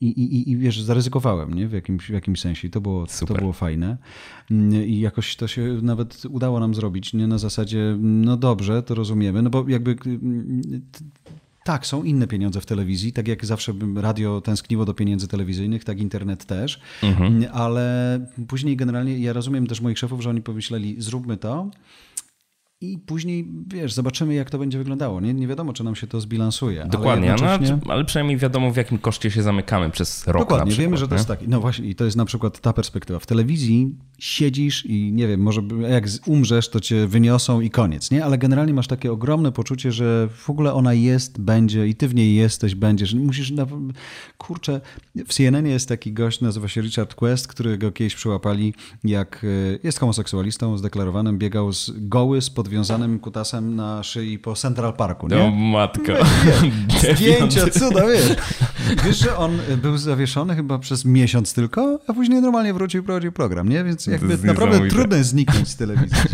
i, 0.00 0.06
i, 0.06 0.50
i 0.50 0.56
wiesz, 0.56 0.80
zaryzykowałem, 0.80 1.54
nie? 1.54 1.68
W 1.68 1.72
jakimś, 1.72 2.06
w 2.06 2.12
jakimś 2.12 2.40
sensie 2.40 2.68
i 2.68 2.70
to 2.70 2.80
było, 2.80 3.06
to 3.26 3.34
było 3.34 3.52
fajne. 3.52 3.96
I 4.86 5.00
jakoś 5.00 5.36
to 5.36 5.48
się 5.48 5.78
nawet 5.82 6.22
udało 6.30 6.60
nam 6.60 6.74
zrobić, 6.74 7.14
nie? 7.14 7.26
Na 7.26 7.38
zasadzie, 7.38 7.96
no 8.00 8.36
dobrze, 8.36 8.65
dobrze, 8.66 8.82
to 8.82 8.94
rozumiemy, 8.94 9.42
no 9.42 9.50
bo 9.50 9.64
jakby 9.68 9.96
tak, 11.64 11.86
są 11.86 12.02
inne 12.02 12.26
pieniądze 12.26 12.60
w 12.60 12.66
telewizji, 12.66 13.12
tak 13.12 13.28
jak 13.28 13.44
zawsze 13.44 13.72
radio 13.96 14.40
tęskniło 14.40 14.84
do 14.84 14.94
pieniędzy 14.94 15.28
telewizyjnych, 15.28 15.84
tak 15.84 16.00
internet 16.00 16.44
też, 16.44 16.80
mhm. 17.02 17.46
ale 17.52 18.18
później 18.48 18.76
generalnie 18.76 19.18
ja 19.18 19.32
rozumiem 19.32 19.66
też 19.66 19.80
moich 19.80 19.98
szefów, 19.98 20.22
że 20.22 20.30
oni 20.30 20.42
pomyśleli, 20.42 20.96
zróbmy 20.98 21.36
to, 21.36 21.70
i 22.80 22.98
później, 22.98 23.48
wiesz, 23.66 23.92
zobaczymy, 23.92 24.34
jak 24.34 24.50
to 24.50 24.58
będzie 24.58 24.78
wyglądało. 24.78 25.20
Nie, 25.20 25.34
nie 25.34 25.46
wiadomo, 25.46 25.72
czy 25.72 25.84
nam 25.84 25.96
się 25.96 26.06
to 26.06 26.20
zbilansuje. 26.20 26.86
Dokładnie, 26.90 27.32
ale, 27.32 27.42
jednocześnie... 27.42 27.78
no, 27.86 27.92
ale 27.92 28.04
przynajmniej 28.04 28.36
wiadomo, 28.36 28.70
w 28.70 28.76
jakim 28.76 28.98
koszcie 28.98 29.30
się 29.30 29.42
zamykamy 29.42 29.90
przez 29.90 30.26
rok. 30.26 30.42
Dokładnie, 30.42 30.70
przykład, 30.70 30.86
wiemy, 30.86 30.96
że 30.96 31.08
to 31.08 31.14
jest 31.14 31.28
tak. 31.28 31.48
No 31.48 31.60
właśnie, 31.60 31.88
i 31.88 31.94
to 31.94 32.04
jest 32.04 32.16
na 32.16 32.24
przykład 32.24 32.60
ta 32.60 32.72
perspektywa. 32.72 33.18
W 33.18 33.26
telewizji 33.26 33.94
siedzisz 34.18 34.86
i 34.86 35.12
nie 35.12 35.28
wiem, 35.28 35.40
może 35.40 35.62
jak 35.88 36.04
umrzesz, 36.26 36.68
to 36.68 36.80
cię 36.80 37.06
wyniosą 37.06 37.60
i 37.60 37.70
koniec, 37.70 38.10
nie? 38.10 38.24
Ale 38.24 38.38
generalnie 38.38 38.74
masz 38.74 38.86
takie 38.86 39.12
ogromne 39.12 39.52
poczucie, 39.52 39.92
że 39.92 40.28
w 40.36 40.50
ogóle 40.50 40.74
ona 40.74 40.94
jest, 40.94 41.40
będzie 41.40 41.88
i 41.88 41.94
ty 41.94 42.08
w 42.08 42.14
niej 42.14 42.34
jesteś, 42.34 42.74
będziesz. 42.74 43.14
Musisz, 43.14 43.50
na... 43.50 43.66
kurczę, 44.38 44.80
w 45.26 45.34
CNN 45.34 45.66
jest 45.66 45.88
taki 45.88 46.12
gość, 46.12 46.40
nazywa 46.40 46.68
się 46.68 46.80
Richard 46.80 47.14
Quest, 47.14 47.48
którego 47.48 47.92
kiedyś 47.92 48.14
przyłapali, 48.14 48.74
jak 49.04 49.44
e, 49.44 49.78
jest 49.82 49.98
homoseksualistą 49.98 50.78
zdeklarowanym, 50.78 51.38
biegał 51.38 51.72
z 51.72 51.92
goły 51.96 52.42
z 52.42 52.50
podwiązanym 52.50 53.18
kutasem 53.18 53.76
na 53.76 54.02
szyi 54.02 54.38
po 54.38 54.54
Central 54.54 54.92
Parku, 54.92 55.28
nie? 55.28 55.36
No 55.36 55.50
matko. 55.50 56.12
Zdjęcia, 57.14 57.70
cuda, 57.70 58.06
wiesz. 58.06 58.36
Wiesz, 59.04 59.18
że 59.18 59.36
on 59.36 59.58
był 59.82 59.98
zawieszony 59.98 60.56
chyba 60.56 60.78
przez 60.78 61.04
miesiąc 61.04 61.54
tylko, 61.54 62.00
a 62.06 62.12
później 62.12 62.40
normalnie 62.40 62.74
wrócił 62.74 63.02
i 63.02 63.04
prowadził 63.04 63.32
program, 63.32 63.68
nie? 63.68 63.84
Więc 63.84 64.05
jakby 64.06 64.38
naprawdę 64.46 64.88
trudno 64.88 65.16
jest 65.16 65.30
zniknąć 65.30 65.68
z 65.68 65.76
telewizji. 65.76 66.16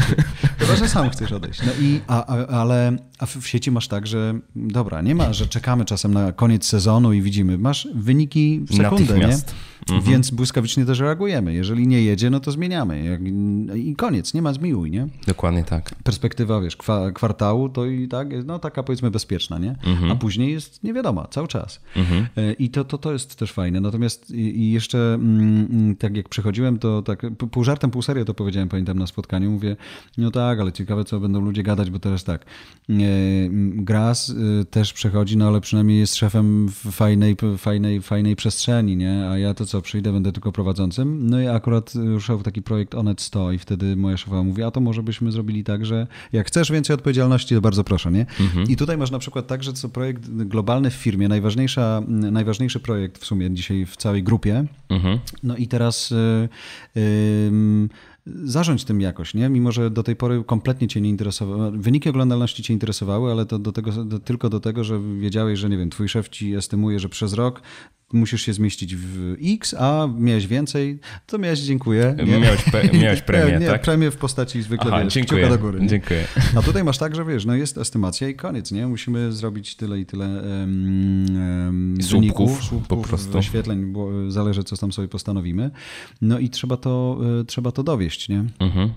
Chyba, 0.74 0.86
że 0.86 0.93
sam 0.93 1.11
chcesz 1.11 1.32
odejść. 1.32 1.61
No 1.66 1.73
i, 1.81 2.01
a, 2.07 2.27
a, 2.27 2.47
ale 2.47 2.97
a 3.19 3.27
w 3.27 3.47
sieci 3.47 3.70
masz 3.70 3.89
tak, 3.89 4.07
że 4.07 4.35
dobra, 4.57 5.03
nie 5.03 5.15
ma, 5.15 5.32
że 5.32 5.47
czekamy 5.47 5.85
czasem 5.85 6.15
na 6.15 6.32
koniec 6.32 6.66
sezonu 6.66 7.12
i 7.12 7.23
widzimy. 7.23 7.59
Masz 7.59 7.89
wyniki 7.94 8.61
w 8.61 8.77
sekundę, 8.77 9.19
nie? 9.19 9.36
Mhm. 9.90 10.12
Więc 10.12 10.31
błyskawicznie 10.31 10.85
też 10.85 11.01
reagujemy. 11.01 11.55
Jeżeli 11.55 11.86
nie 11.86 12.03
jedzie, 12.03 12.31
no 12.31 12.40
to 12.40 12.53
zmieniamy. 12.53 13.19
I 13.77 13.97
koniec, 13.97 14.35
nie 14.35 14.43
ma 14.43 14.53
zmiłuj, 14.53 14.90
nie? 14.90 15.09
Dokładnie 15.27 15.65
tak. 15.65 15.94
Perspektywa, 16.05 16.61
wiesz, 16.61 16.77
kwartału 17.15 17.69
to 17.69 17.86
i 17.86 18.09
tak, 18.09 18.28
no 18.44 18.59
taka 18.59 18.82
powiedzmy 18.82 19.11
bezpieczna, 19.11 19.59
nie? 19.59 19.77
Mhm. 19.85 20.12
A 20.12 20.16
później 20.16 20.53
jest 20.53 20.85
niewiadoma, 20.85 21.27
cały 21.31 21.49
czas. 21.49 21.81
Mhm. 21.97 22.27
E, 22.36 22.53
I 22.53 22.70
to, 22.70 22.85
to, 22.85 22.99
to 22.99 23.12
jest 23.12 23.36
też 23.36 23.53
fajne. 23.53 23.81
Natomiast 23.81 24.31
i 24.31 24.73
jeszcze 24.73 25.15
mm, 25.15 25.69
mm, 25.70 25.97
tak 25.97 26.16
jak 26.16 26.28
przychodziłem, 26.28 26.78
to 26.78 27.03
tak 27.03 27.23
pół 27.51 27.65
żartem, 27.65 27.90
pół 27.90 28.03
serio 28.03 28.24
to 28.24 28.35
powiedziałem, 28.35 28.69
pamiętam 28.69 28.99
na 28.99 29.07
spotkaniu, 29.07 29.51
mówię, 29.51 29.77
no 30.19 30.31
tak, 30.31 30.61
ale 30.62 30.72
ciekawe, 30.72 31.05
co 31.05 31.20
będą 31.20 31.40
ludzie 31.40 31.62
gadać, 31.62 31.90
bo 31.90 31.98
teraz 31.98 32.24
tak, 32.24 32.44
Gras 33.74 34.34
też 34.70 34.93
przechodzi, 34.93 35.36
no 35.36 35.48
ale 35.48 35.60
przynajmniej 35.60 35.98
jest 35.98 36.16
szefem 36.16 36.68
w 36.68 36.93
fajnej, 36.93 37.36
fajnej, 37.59 38.02
fajnej 38.02 38.36
przestrzeni, 38.36 38.97
nie? 38.97 39.28
A 39.28 39.39
ja 39.39 39.55
to 39.55 39.66
co, 39.66 39.82
przyjdę, 39.82 40.12
będę 40.12 40.32
tylko 40.32 40.52
prowadzącym. 40.52 41.30
No 41.30 41.40
i 41.40 41.47
akurat 41.47 41.93
ruszał 41.94 42.43
taki 42.43 42.62
projekt 42.62 42.94
Onet 42.94 43.20
100 43.20 43.52
i 43.52 43.59
wtedy 43.59 43.97
moja 43.97 44.16
szefa 44.16 44.43
mówi, 44.43 44.62
a 44.62 44.70
to 44.70 44.80
może 44.80 45.02
byśmy 45.02 45.32
zrobili 45.32 45.64
tak, 45.64 45.86
że 45.86 46.06
jak 46.32 46.47
chcesz 46.47 46.72
więcej 46.72 46.94
odpowiedzialności, 46.94 47.55
to 47.55 47.60
bardzo 47.60 47.84
proszę, 47.84 48.12
nie? 48.12 48.26
Mhm. 48.40 48.68
I 48.68 48.76
tutaj 48.76 48.98
masz 48.98 49.10
na 49.10 49.18
przykład 49.18 49.47
tak, 49.47 49.62
że 49.62 49.72
co 49.72 49.89
projekt 49.89 50.30
globalny 50.30 50.90
w 50.90 50.94
firmie, 50.94 51.28
najważniejsza, 51.28 52.02
najważniejszy 52.09 52.80
projekt 52.80 53.18
w 53.18 53.26
sumie 53.26 53.51
dzisiaj 53.51 53.86
w 53.86 53.97
całej 53.97 54.22
grupie. 54.22 54.64
Mhm. 54.89 55.18
No 55.43 55.56
i 55.56 55.68
teraz... 55.68 56.10
Yy, 56.10 57.02
yy, 57.02 57.89
zarządź 58.27 58.85
tym 58.85 59.01
jakoś, 59.01 59.35
nie? 59.35 59.49
Mimo, 59.49 59.73
że 59.73 59.90
do 59.90 60.03
tej 60.03 60.16
pory 60.16 60.44
kompletnie 60.44 60.89
cię 60.89 61.01
nie 61.01 61.09
interesowały, 61.09 61.78
wyniki 61.78 62.09
oglądalności 62.09 62.62
cię 62.62 62.73
interesowały, 62.73 63.32
ale 63.32 63.47
to 63.47 63.59
do 63.59 63.73
tego, 63.73 64.05
do, 64.05 64.19
tylko 64.19 64.51
do 64.51 64.61
tego, 64.61 64.85
że 64.85 65.01
wiedziałeś, 65.20 65.59
że 65.59 65.69
nie 65.69 65.77
wiem, 65.77 65.90
twój 65.90 66.09
szef 66.09 66.28
ci 66.28 66.55
estymuje, 66.55 67.01
że 67.01 67.09
przez 67.09 67.32
rok 67.32 67.62
musisz 68.12 68.43
się 68.43 68.52
zmieścić 68.52 68.97
w 68.97 69.36
X, 69.44 69.74
a 69.78 70.09
miałeś 70.18 70.47
więcej, 70.47 70.98
to 71.26 71.39
miałeś 71.39 71.60
dziękuję. 71.60 72.16
Nie? 72.26 72.39
Miałeś, 72.39 72.62
pe, 72.62 72.89
miałeś 73.02 73.22
premię, 73.22 73.59
nie, 73.60 73.66
tak? 73.66 73.82
premię 73.82 74.10
w 74.10 74.16
postaci 74.16 74.62
zwykle, 74.62 74.90
Aha, 74.93 75.05
wiesz, 75.05 75.14
dziękuję, 75.14 75.48
do 75.48 75.59
góry. 75.59 75.80
Nie? 75.80 75.86
Dziękuję. 75.86 76.24
A 76.56 76.62
tutaj 76.62 76.84
masz 76.84 76.98
tak, 76.98 77.14
że 77.14 77.24
wiesz, 77.24 77.44
no 77.44 77.55
jest 77.55 77.78
estymacja 77.78 78.28
i 78.28 78.34
koniec, 78.34 78.72
nie? 78.72 78.86
Musimy 78.86 79.32
zrobić 79.32 79.76
tyle 79.76 80.01
i 80.01 80.06
tyle 80.06 80.26
um, 80.26 81.26
um, 81.66 82.02
słupków, 82.02 82.64
słupków, 82.64 82.89
po 82.89 83.09
prostu. 83.09 83.32
wyświetleń, 83.32 83.84
bo 83.84 84.30
zależy, 84.30 84.64
co 84.64 84.76
tam 84.76 84.93
sobie 84.93 85.09
postanowimy. 85.09 85.70
No 86.20 86.39
i 86.39 86.48
trzeba 86.51 86.76
to, 86.76 87.20
e, 87.40 87.44
trzeba 87.44 87.72
to 87.72 87.82
dowieść, 87.82 88.28
nie? 88.28 88.44
Mhm. 88.59 88.90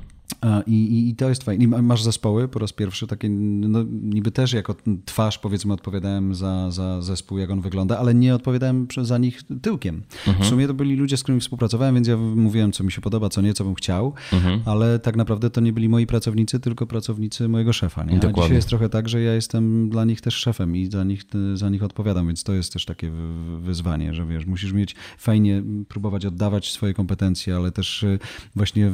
I, 0.68 1.10
I, 1.10 1.16
to 1.16 1.30
jest 1.30 1.44
fajne. 1.44 1.82
Masz 1.82 2.04
zespoły 2.04 2.48
po 2.48 2.60
raz 2.60 2.74
pierwszy, 2.74 3.08
takie, 3.08 3.30
no, 3.30 3.84
niby 4.02 4.32
też 4.32 4.54
jako 4.54 4.76
twarz, 5.06 5.40
powiedzmy, 5.40 5.74
odpowiadałem 5.74 6.36
za, 6.36 6.72
za 6.72 7.02
zespół, 7.02 7.38
jak 7.38 7.50
on 7.50 7.62
wygląda, 7.62 8.00
ale 8.00 8.14
nie 8.14 8.36
odpowiadałem 8.36 8.88
za 9.02 9.18
nich 9.18 9.42
tyłkiem. 9.62 10.04
Mhm. 10.28 10.46
W 10.46 10.50
sumie 10.50 10.68
to 10.68 10.74
byli 10.74 10.96
ludzie, 10.96 11.18
z 11.18 11.24
którymi 11.24 11.42
współpracowałem, 11.42 11.96
więc 11.96 12.08
ja 12.08 12.18
mówiłem, 12.18 12.72
co 12.72 12.84
mi 12.84 12.92
się 12.92 13.02
podoba, 13.02 13.30
co 13.30 13.42
nie, 13.42 13.54
co 13.54 13.64
bym 13.64 13.76
chciał, 13.76 14.14
mhm. 14.34 14.62
ale 14.66 15.00
tak 15.00 15.16
naprawdę 15.16 15.50
to 15.50 15.62
nie 15.62 15.74
byli 15.74 15.90
moi 15.90 16.08
pracownicy, 16.08 16.60
tylko 16.60 16.88
pracownicy 16.88 17.48
mojego 17.48 17.74
szefa. 17.74 18.04
Nie? 18.04 18.20
A 18.30 18.34
dzisiaj 18.34 18.54
jest 18.54 18.68
trochę 18.68 18.90
tak, 18.90 19.10
że 19.10 19.22
ja 19.22 19.34
jestem 19.34 19.90
dla 19.90 20.06
nich 20.06 20.22
też 20.22 20.36
szefem 20.36 20.76
i 20.76 20.92
za 20.92 21.04
nich, 21.04 21.24
za 21.54 21.70
nich 21.70 21.84
odpowiadam, 21.84 22.28
więc 22.28 22.44
to 22.44 22.54
jest 22.54 22.74
też 22.74 22.86
takie 22.86 23.12
wyzwanie, 23.60 24.14
że 24.14 24.26
wiesz, 24.26 24.46
musisz 24.46 24.74
mieć 24.74 24.96
fajnie, 25.18 25.64
próbować 25.88 26.26
oddawać 26.26 26.72
swoje 26.72 26.94
kompetencje, 26.94 27.56
ale 27.56 27.72
też 27.72 28.04
y, 28.04 28.20
właśnie 28.56 28.92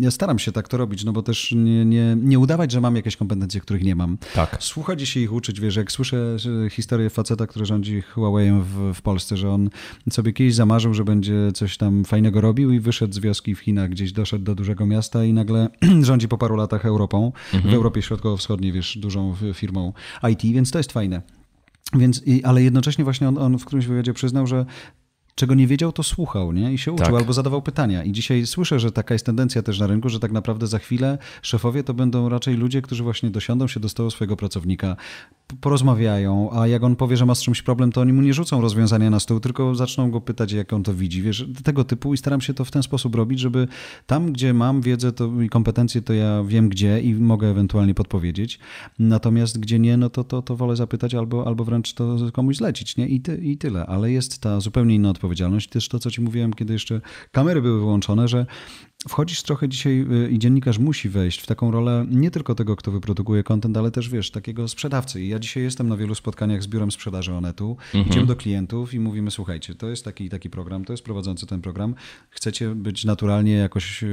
ja 0.00 0.10
staram 0.10 0.38
się 0.38 0.52
tak 0.54 0.68
to 0.68 0.76
robić, 0.76 1.04
no 1.04 1.12
bo 1.12 1.22
też 1.22 1.52
nie, 1.52 1.84
nie, 1.84 2.16
nie 2.20 2.38
udawać, 2.38 2.72
że 2.72 2.80
mam 2.80 2.96
jakieś 2.96 3.16
kompetencje, 3.16 3.60
których 3.60 3.82
nie 3.82 3.96
mam. 3.96 4.18
Tak. 4.34 4.56
Słuchać 4.60 5.02
się 5.08 5.20
ich 5.20 5.32
uczyć, 5.32 5.60
wiesz, 5.60 5.76
jak 5.76 5.92
słyszę 5.92 6.36
historię 6.70 7.10
faceta, 7.10 7.46
który 7.46 7.66
rządzi 7.66 8.02
Huawei'em 8.14 8.62
w, 8.62 8.94
w 8.94 9.02
Polsce, 9.02 9.36
że 9.36 9.50
on 9.50 9.70
sobie 10.10 10.32
kiedyś 10.32 10.54
zamarzył, 10.54 10.94
że 10.94 11.04
będzie 11.04 11.52
coś 11.54 11.76
tam 11.76 12.04
fajnego 12.04 12.40
robił 12.40 12.72
i 12.72 12.80
wyszedł 12.80 13.14
z 13.14 13.18
wioski 13.18 13.54
w 13.54 13.58
Chinach, 13.60 13.90
gdzieś 13.90 14.12
doszedł 14.12 14.44
do 14.44 14.54
dużego 14.54 14.86
miasta 14.86 15.24
i 15.24 15.32
nagle 15.32 15.68
rządzi 16.02 16.28
po 16.28 16.38
paru 16.38 16.56
latach 16.56 16.86
Europą, 16.86 17.32
mhm. 17.54 17.72
w 17.72 17.74
Europie 17.74 18.02
Środkowo-Wschodniej, 18.02 18.72
wiesz, 18.72 18.98
dużą 18.98 19.34
firmą 19.54 19.92
IT, 20.32 20.42
więc 20.42 20.70
to 20.70 20.78
jest 20.78 20.92
fajne. 20.92 21.22
Więc, 21.94 22.22
ale 22.42 22.62
jednocześnie 22.62 23.04
właśnie 23.04 23.28
on, 23.28 23.38
on 23.38 23.58
w 23.58 23.64
którymś 23.64 23.86
wywiadzie 23.86 24.14
przyznał, 24.14 24.46
że 24.46 24.66
czego 25.34 25.54
nie 25.54 25.66
wiedział, 25.66 25.92
to 25.92 26.02
słuchał 26.02 26.52
nie? 26.52 26.72
i 26.72 26.78
się 26.78 26.92
uczył 26.92 27.06
tak. 27.06 27.14
albo 27.14 27.32
zadawał 27.32 27.62
pytania. 27.62 28.04
I 28.04 28.12
dzisiaj 28.12 28.46
słyszę, 28.46 28.80
że 28.80 28.92
taka 28.92 29.14
jest 29.14 29.26
tendencja 29.26 29.62
też 29.62 29.78
na 29.78 29.86
rynku, 29.86 30.08
że 30.08 30.20
tak 30.20 30.32
naprawdę 30.32 30.66
za 30.66 30.78
chwilę 30.78 31.18
szefowie 31.42 31.84
to 31.84 31.94
będą 31.94 32.28
raczej 32.28 32.56
ludzie, 32.56 32.82
którzy 32.82 33.02
właśnie 33.02 33.30
dosiądą 33.30 33.66
się 33.66 33.80
do 33.80 33.88
stołu 33.88 34.10
swojego 34.10 34.36
pracownika, 34.36 34.96
porozmawiają, 35.60 36.50
a 36.52 36.66
jak 36.66 36.82
on 36.82 36.96
powie, 36.96 37.16
że 37.16 37.26
ma 37.26 37.34
z 37.34 37.42
czymś 37.42 37.62
problem, 37.62 37.92
to 37.92 38.00
oni 38.00 38.12
mu 38.12 38.22
nie 38.22 38.34
rzucą 38.34 38.60
rozwiązania 38.60 39.10
na 39.10 39.20
stół, 39.20 39.40
tylko 39.40 39.74
zaczną 39.74 40.10
go 40.10 40.20
pytać, 40.20 40.52
jak 40.52 40.72
on 40.72 40.82
to 40.82 40.94
widzi. 40.94 41.22
Wiesz, 41.22 41.46
tego 41.64 41.84
typu 41.84 42.14
i 42.14 42.16
staram 42.16 42.40
się 42.40 42.54
to 42.54 42.64
w 42.64 42.70
ten 42.70 42.82
sposób 42.82 43.14
robić, 43.14 43.40
żeby 43.40 43.68
tam, 44.06 44.32
gdzie 44.32 44.54
mam 44.54 44.80
wiedzę 44.80 45.12
to, 45.12 45.42
i 45.42 45.48
kompetencje, 45.48 46.02
to 46.02 46.12
ja 46.12 46.44
wiem 46.44 46.68
gdzie 46.68 47.00
i 47.00 47.14
mogę 47.14 47.48
ewentualnie 47.48 47.94
podpowiedzieć. 47.94 48.58
Natomiast 48.98 49.60
gdzie 49.60 49.78
nie, 49.78 49.96
no 49.96 50.10
to, 50.10 50.24
to, 50.24 50.42
to 50.42 50.56
wolę 50.56 50.76
zapytać 50.76 51.14
albo, 51.14 51.46
albo 51.46 51.64
wręcz 51.64 51.94
to 51.94 52.16
komuś 52.32 52.56
zlecić. 52.56 52.96
Nie? 52.96 53.08
I, 53.08 53.20
ty, 53.20 53.36
I 53.36 53.56
tyle. 53.56 53.86
Ale 53.86 54.12
jest 54.12 54.38
ta 54.38 54.60
zupełnie 54.60 54.94
inna 54.94 55.10
odpowiedzialność. 55.10 55.23
Też 55.68 55.88
to, 55.88 55.98
co 55.98 56.10
ci 56.10 56.20
mówiłem, 56.20 56.52
kiedy 56.52 56.72
jeszcze 56.72 57.00
kamery 57.32 57.62
były 57.62 57.78
wyłączone, 57.78 58.28
że 58.28 58.46
wchodzisz 59.08 59.42
trochę 59.42 59.68
dzisiaj 59.68 60.06
y, 60.12 60.30
i 60.30 60.38
dziennikarz 60.38 60.78
musi 60.78 61.08
wejść 61.08 61.40
w 61.40 61.46
taką 61.46 61.70
rolę 61.70 62.06
nie 62.10 62.30
tylko 62.30 62.54
tego, 62.54 62.76
kto 62.76 62.90
wyprodukuje 62.90 63.42
kontent, 63.42 63.76
ale 63.76 63.90
też 63.90 64.08
wiesz, 64.08 64.30
takiego 64.30 64.68
sprzedawcy. 64.68 65.22
I 65.22 65.28
ja 65.28 65.38
dzisiaj 65.38 65.62
jestem 65.62 65.88
na 65.88 65.96
wielu 65.96 66.14
spotkaniach 66.14 66.62
z 66.62 66.66
biurem 66.66 66.90
sprzedaży 66.90 67.32
Onetu. 67.34 67.76
Mhm. 67.94 68.06
Idziemy 68.06 68.26
do 68.26 68.36
klientów 68.36 68.94
i 68.94 69.00
mówimy, 69.00 69.30
słuchajcie, 69.30 69.74
to 69.74 69.88
jest 69.88 70.04
taki 70.04 70.28
taki 70.28 70.50
program, 70.50 70.84
to 70.84 70.92
jest 70.92 71.04
prowadzący 71.04 71.46
ten 71.46 71.60
program. 71.60 71.94
Chcecie 72.30 72.74
być 72.74 73.04
naturalnie 73.04 73.52
jakoś 73.52 74.04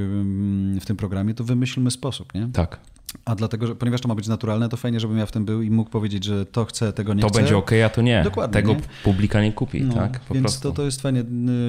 w 0.80 0.84
tym 0.84 0.96
programie, 0.96 1.34
to 1.34 1.44
wymyślmy 1.44 1.90
sposób, 1.90 2.34
nie? 2.34 2.48
Tak. 2.52 2.80
A 3.24 3.34
dlatego, 3.34 3.66
że 3.66 3.74
ponieważ 3.74 4.00
to 4.00 4.08
ma 4.08 4.14
być 4.14 4.28
naturalne, 4.28 4.68
to 4.68 4.76
fajnie, 4.76 5.00
żebym 5.00 5.18
ja 5.18 5.26
w 5.26 5.32
tym 5.32 5.44
był 5.44 5.62
i 5.62 5.70
mógł 5.70 5.90
powiedzieć, 5.90 6.24
że 6.24 6.46
to 6.46 6.64
chcę, 6.64 6.92
tego 6.92 7.14
nie 7.14 7.22
to 7.22 7.28
chcę. 7.28 7.34
To 7.34 7.40
będzie 7.40 7.56
ok, 7.56 7.70
a 7.86 7.88
to 7.88 8.02
nie. 8.02 8.22
Dokładnie. 8.24 8.52
Tego 8.52 8.72
nie? 8.74 8.80
publika 9.04 9.42
nie 9.42 9.52
kupi, 9.52 9.82
no, 9.82 9.94
tak? 9.94 10.20
Po 10.20 10.34
więc 10.34 10.44
prostu. 10.44 10.68
To, 10.68 10.74
to 10.76 10.82
jest 10.82 11.02
fajnie, 11.02 11.24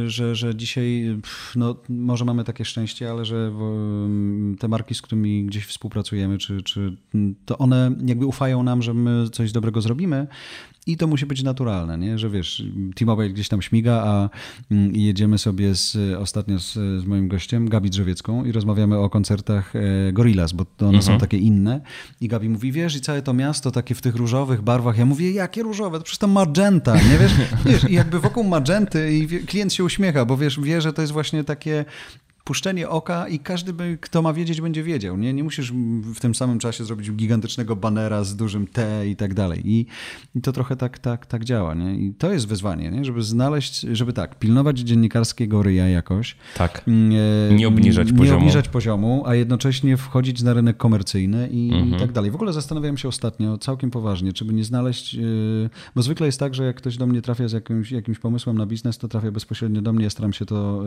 że, 0.06 0.36
że 0.36 0.56
dzisiaj, 0.56 1.18
no 1.56 1.76
może 1.90 2.26
mamy 2.26 2.44
takie 2.44 2.66
szczęście, 2.66 3.12
ale 3.12 3.26
że 3.26 3.52
te 4.60 4.68
marki, 4.68 4.96
z 4.96 5.02
którymi 5.02 5.46
gdzieś 5.46 5.66
współpracujemy, 5.66 6.38
czy, 6.38 6.62
czy 6.62 6.98
to 7.46 7.58
one 7.58 7.92
jakby 8.06 8.26
ufają 8.26 8.64
nam, 8.64 8.82
że 8.82 8.94
my 8.94 9.30
coś 9.30 9.52
dobrego 9.52 9.82
zrobimy 9.82 10.28
i 10.88 10.98
to 10.98 11.08
musi 11.08 11.26
być 11.26 11.44
naturalne, 11.44 11.98
nie? 11.98 12.20
że 12.20 12.30
wiesz, 12.30 12.64
T-Mobile 12.96 13.30
gdzieś 13.30 13.50
tam 13.50 13.62
śmiga, 13.62 14.04
a 14.06 14.30
mm, 14.72 14.96
jedziemy 14.96 15.38
sobie 15.38 15.76
z, 15.76 15.98
ostatnio 16.20 16.60
z, 16.60 16.74
z 16.74 17.06
moim 17.06 17.28
gościem, 17.28 17.70
Gabi 17.70 17.90
Drzewiecką 17.90 18.46
i 18.46 18.52
rozmawiamy 18.52 18.98
o 18.98 19.10
koncertach 19.10 19.76
e, 19.76 20.14
Gorillaz, 20.14 20.54
bo 20.54 20.66
one 20.80 20.98
mhm. 20.98 21.04
są 21.04 21.18
takie 21.18 21.38
inne 21.38 21.82
i 22.22 22.28
Gabi 22.28 22.50
mówi, 22.50 22.72
wiesz, 22.72 22.96
i 22.96 23.02
całe 23.02 23.22
to 23.22 23.34
miasto 23.34 23.72
takie 23.72 23.96
w 23.96 24.02
tych 24.02 24.16
różowych 24.16 24.62
barwach, 24.62 24.98
ja 24.98 25.06
mówię, 25.06 25.32
jakie 25.32 25.64
różowe? 25.64 25.98
To 25.98 26.04
przecież 26.04 26.20
to 26.20 26.28
magenta, 26.28 26.96
nie 26.96 27.18
wiesz? 27.18 27.34
wiesz 27.66 27.90
I 27.90 27.94
jakby 27.94 28.20
wokół 28.20 28.44
magenty 28.44 29.14
i 29.14 29.28
klient 29.28 29.74
się 29.74 29.84
uśmiecha, 29.84 30.26
bo 30.26 30.38
wiesz, 30.38 30.60
wie, 30.60 30.82
że 30.82 30.94
to 30.94 31.02
jest 31.02 31.14
właśnie 31.14 31.44
takie 31.44 31.86
puszczenie 32.44 32.90
oka 32.90 33.28
i 33.28 33.40
każdy, 33.40 33.74
by, 33.74 33.98
kto 34.02 34.22
ma 34.22 34.34
wiedzieć, 34.34 34.62
będzie 34.62 34.84
wiedział. 34.84 35.18
Nie, 35.18 35.34
nie 35.34 35.44
musisz 35.44 35.72
w 36.16 36.20
tym 36.20 36.36
samym 36.36 36.60
czasie 36.60 36.86
zrobić 36.86 37.12
gigantycznego 37.12 37.76
banera 37.76 38.24
z 38.24 38.36
dużym 38.36 38.68
T 38.68 39.08
i 39.08 39.16
tak 39.16 39.34
dalej. 39.34 39.62
I, 39.66 39.86
i 40.36 40.42
to 40.42 40.52
trochę 40.52 40.76
tak, 40.76 41.00
tak, 41.00 41.26
tak 41.26 41.44
działa. 41.44 41.74
Nie? 41.74 41.96
I 41.96 42.14
to 42.14 42.32
jest 42.32 42.48
wyzwanie, 42.48 42.92
nie? 42.92 43.06
żeby 43.06 43.24
znaleźć, 43.24 43.80
żeby 43.80 44.14
tak, 44.14 44.40
pilnować 44.40 44.80
dziennikarskiego 44.80 45.64
ryja 45.64 45.90
jakoś. 45.90 46.36
Tak. 46.58 46.84
Nie, 46.88 47.56
nie 47.56 47.68
obniżać 47.68 48.12
nie 48.12 48.18
poziomu. 48.18 48.38
Nie 48.38 48.38
obniżać 48.38 48.70
poziomu, 48.70 49.24
a 49.26 49.36
jednocześnie 49.36 49.98
wchodzić 49.98 50.42
na 50.42 50.54
rynek 50.54 50.78
komercyjny 50.78 51.50
i, 51.52 51.74
mhm. 51.74 51.96
i 51.96 52.00
tak 52.00 52.12
dalej. 52.12 52.32
W 52.32 52.36
ogóle 52.36 52.54
zastanawiałem 52.54 52.98
się 52.98 53.08
ostatnio 53.08 53.58
całkiem 53.58 53.92
poważnie, 53.92 54.34
czy 54.34 54.46
by 54.46 54.54
nie 54.54 54.64
znaleźć, 54.64 55.14
yy, 55.14 55.70
bo 55.96 56.02
zwykle 56.02 56.26
jest 56.26 56.40
tak, 56.40 56.56
że 56.56 56.64
jak 56.64 56.76
ktoś 56.76 56.98
do 56.98 57.08
mnie 57.08 57.22
trafia 57.22 57.48
z 57.48 57.52
jakimś, 57.52 57.92
jakimś 57.92 58.20
pomysłem 58.20 58.58
na 58.58 58.66
biznes, 58.66 58.98
to 58.98 59.08
trafia 59.08 59.32
bezpośrednio 59.32 59.82
do 59.82 59.94
mnie, 59.94 60.04
ja 60.04 60.10
staram 60.10 60.34
się 60.34 60.46
to 60.46 60.84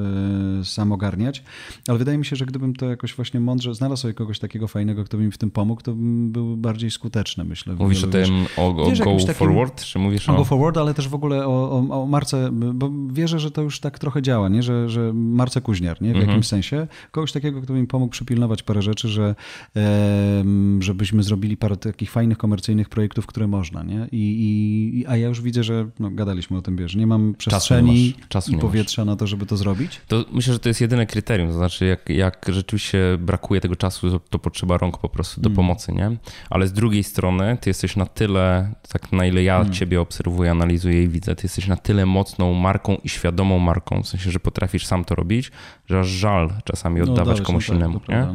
yy, 0.59 0.65
sam 0.65 0.93
ogarniać 0.93 1.46
ale 1.89 1.99
wydaje 1.99 2.19
mi 2.19 2.25
się, 2.25 2.37
że 2.37 2.47
gdybym 2.47 2.75
to 2.75 2.87
jakoś 2.87 3.15
właśnie 3.15 3.41
mądrze 3.41 3.75
znalazł 3.75 4.03
sobie 4.03 4.15
kogoś 4.15 4.39
takiego 4.39 4.69
fajnego, 4.69 5.05
kto 5.05 5.17
by 5.17 5.25
mi 5.25 5.33
w 5.33 5.39
tym 5.39 5.51
pomógł, 5.51 5.83
to 5.83 5.93
bym 5.93 6.33
był 6.33 6.57
bardziej 6.57 6.91
skuteczny, 6.91 7.45
myślę. 7.45 7.75
Mówisz 7.75 8.05
o 8.05 8.07
tym 8.07 8.47
o, 8.57 8.77
o 8.77 8.91
wiesz, 8.91 9.01
Go 9.01 9.35
Forward, 9.35 9.85
czy 9.85 9.99
mówisz 9.99 10.29
o... 10.29 10.35
o... 10.35 10.37
Go 10.37 10.45
Forward, 10.45 10.77
ale 10.77 10.95
też 10.95 11.09
w 11.09 11.15
ogóle 11.15 11.47
o, 11.47 11.71
o, 11.71 12.03
o 12.03 12.07
marce, 12.07 12.51
bo 12.53 12.91
wierzę, 13.13 13.39
że 13.39 13.51
to 13.51 13.63
już 13.63 13.81
tak 13.81 13.99
trochę 13.99 14.23
działa, 14.23 14.49
nie? 14.49 14.63
Że, 14.63 14.89
że 14.89 15.13
marce 15.15 15.61
Kuźniar, 15.61 16.03
nie? 16.03 16.09
W 16.09 16.17
mhm. 16.17 16.29
jakimś 16.29 16.47
sensie. 16.47 16.87
Kogoś 17.11 17.33
takiego, 17.33 17.63
kto 17.63 17.73
by 17.73 17.81
mi 17.81 17.87
pomógł 17.87 18.13
przypilnować 18.13 18.63
parę 18.63 18.83
rzeczy, 18.83 19.09
że 19.09 19.35
e, 19.77 20.45
żebyśmy 20.81 21.23
zrobili 21.23 21.57
parę 21.57 21.77
takich 21.77 22.11
fajnych, 22.11 22.39
komercyjnych 22.39 22.89
projektów, 22.89 23.27
które 23.27 23.47
można, 23.47 23.83
nie? 23.83 24.09
I, 24.13 24.99
i, 24.99 25.07
a 25.07 25.17
ja 25.17 25.29
już 25.29 25.41
widzę, 25.41 25.65
że 25.65 25.89
no, 25.99 26.11
gadaliśmy 26.11 26.59
o 26.59 26.63
tym, 26.63 26.77
wiesz, 26.77 26.97
nie 26.97 27.07
mam 27.07 27.35
przestrzeni 27.35 28.13
Czasu 28.13 28.29
Czasu 28.29 28.53
i 28.53 28.59
powietrza 28.59 29.05
na 29.05 29.17
to, 29.17 29.27
żeby 29.27 29.47
to 29.47 29.57
zrobić. 29.57 30.01
To 30.09 30.25
myślę, 30.33 30.53
że 30.53 30.59
to 30.59 30.69
jest 30.69 30.81
jedyne 30.81 31.07
kryterium, 31.07 31.36
to 31.47 31.53
znaczy 31.53 31.87
jak, 31.87 32.09
jak 32.09 32.47
rzeczywiście 32.49 32.99
brakuje 33.19 33.61
tego 33.61 33.77
czasu, 33.77 34.11
to, 34.11 34.21
to 34.21 34.39
potrzeba 34.39 34.79
rąk 34.79 34.99
po 34.99 35.09
prostu 35.09 35.41
do 35.41 35.49
mm. 35.49 35.57
pomocy, 35.57 35.93
nie? 35.93 36.17
Ale 36.51 36.69
z 36.69 36.73
drugiej 36.73 37.05
strony, 37.05 37.59
ty 37.61 37.71
jesteś 37.71 37.97
na 37.97 38.07
tyle, 38.07 38.73
tak 38.89 39.13
na 39.13 39.27
ile 39.27 39.43
ja 39.43 39.61
mm. 39.61 39.73
ciebie 39.73 40.01
obserwuję, 40.01 40.51
analizuję 40.51 41.03
i 41.03 41.09
widzę, 41.09 41.37
ty 41.37 41.45
jesteś 41.45 41.67
na 41.67 41.77
tyle 41.77 42.07
mocną 42.07 42.55
marką 42.55 42.97
i 43.05 43.09
świadomą 43.09 43.59
marką, 43.59 44.03
w 44.03 44.09
sensie, 44.09 44.31
że 44.31 44.41
potrafisz 44.41 44.87
sam 44.87 45.05
to 45.05 45.15
robić, 45.15 45.51
że 45.87 46.01
aż 46.01 46.07
żal 46.07 46.53
czasami 46.65 47.01
no, 47.01 47.13
oddawać 47.13 47.41
komuś 47.41 47.67
tak, 47.67 47.77
innemu, 47.77 48.01
nie? 48.09 48.27
No. 48.27 48.35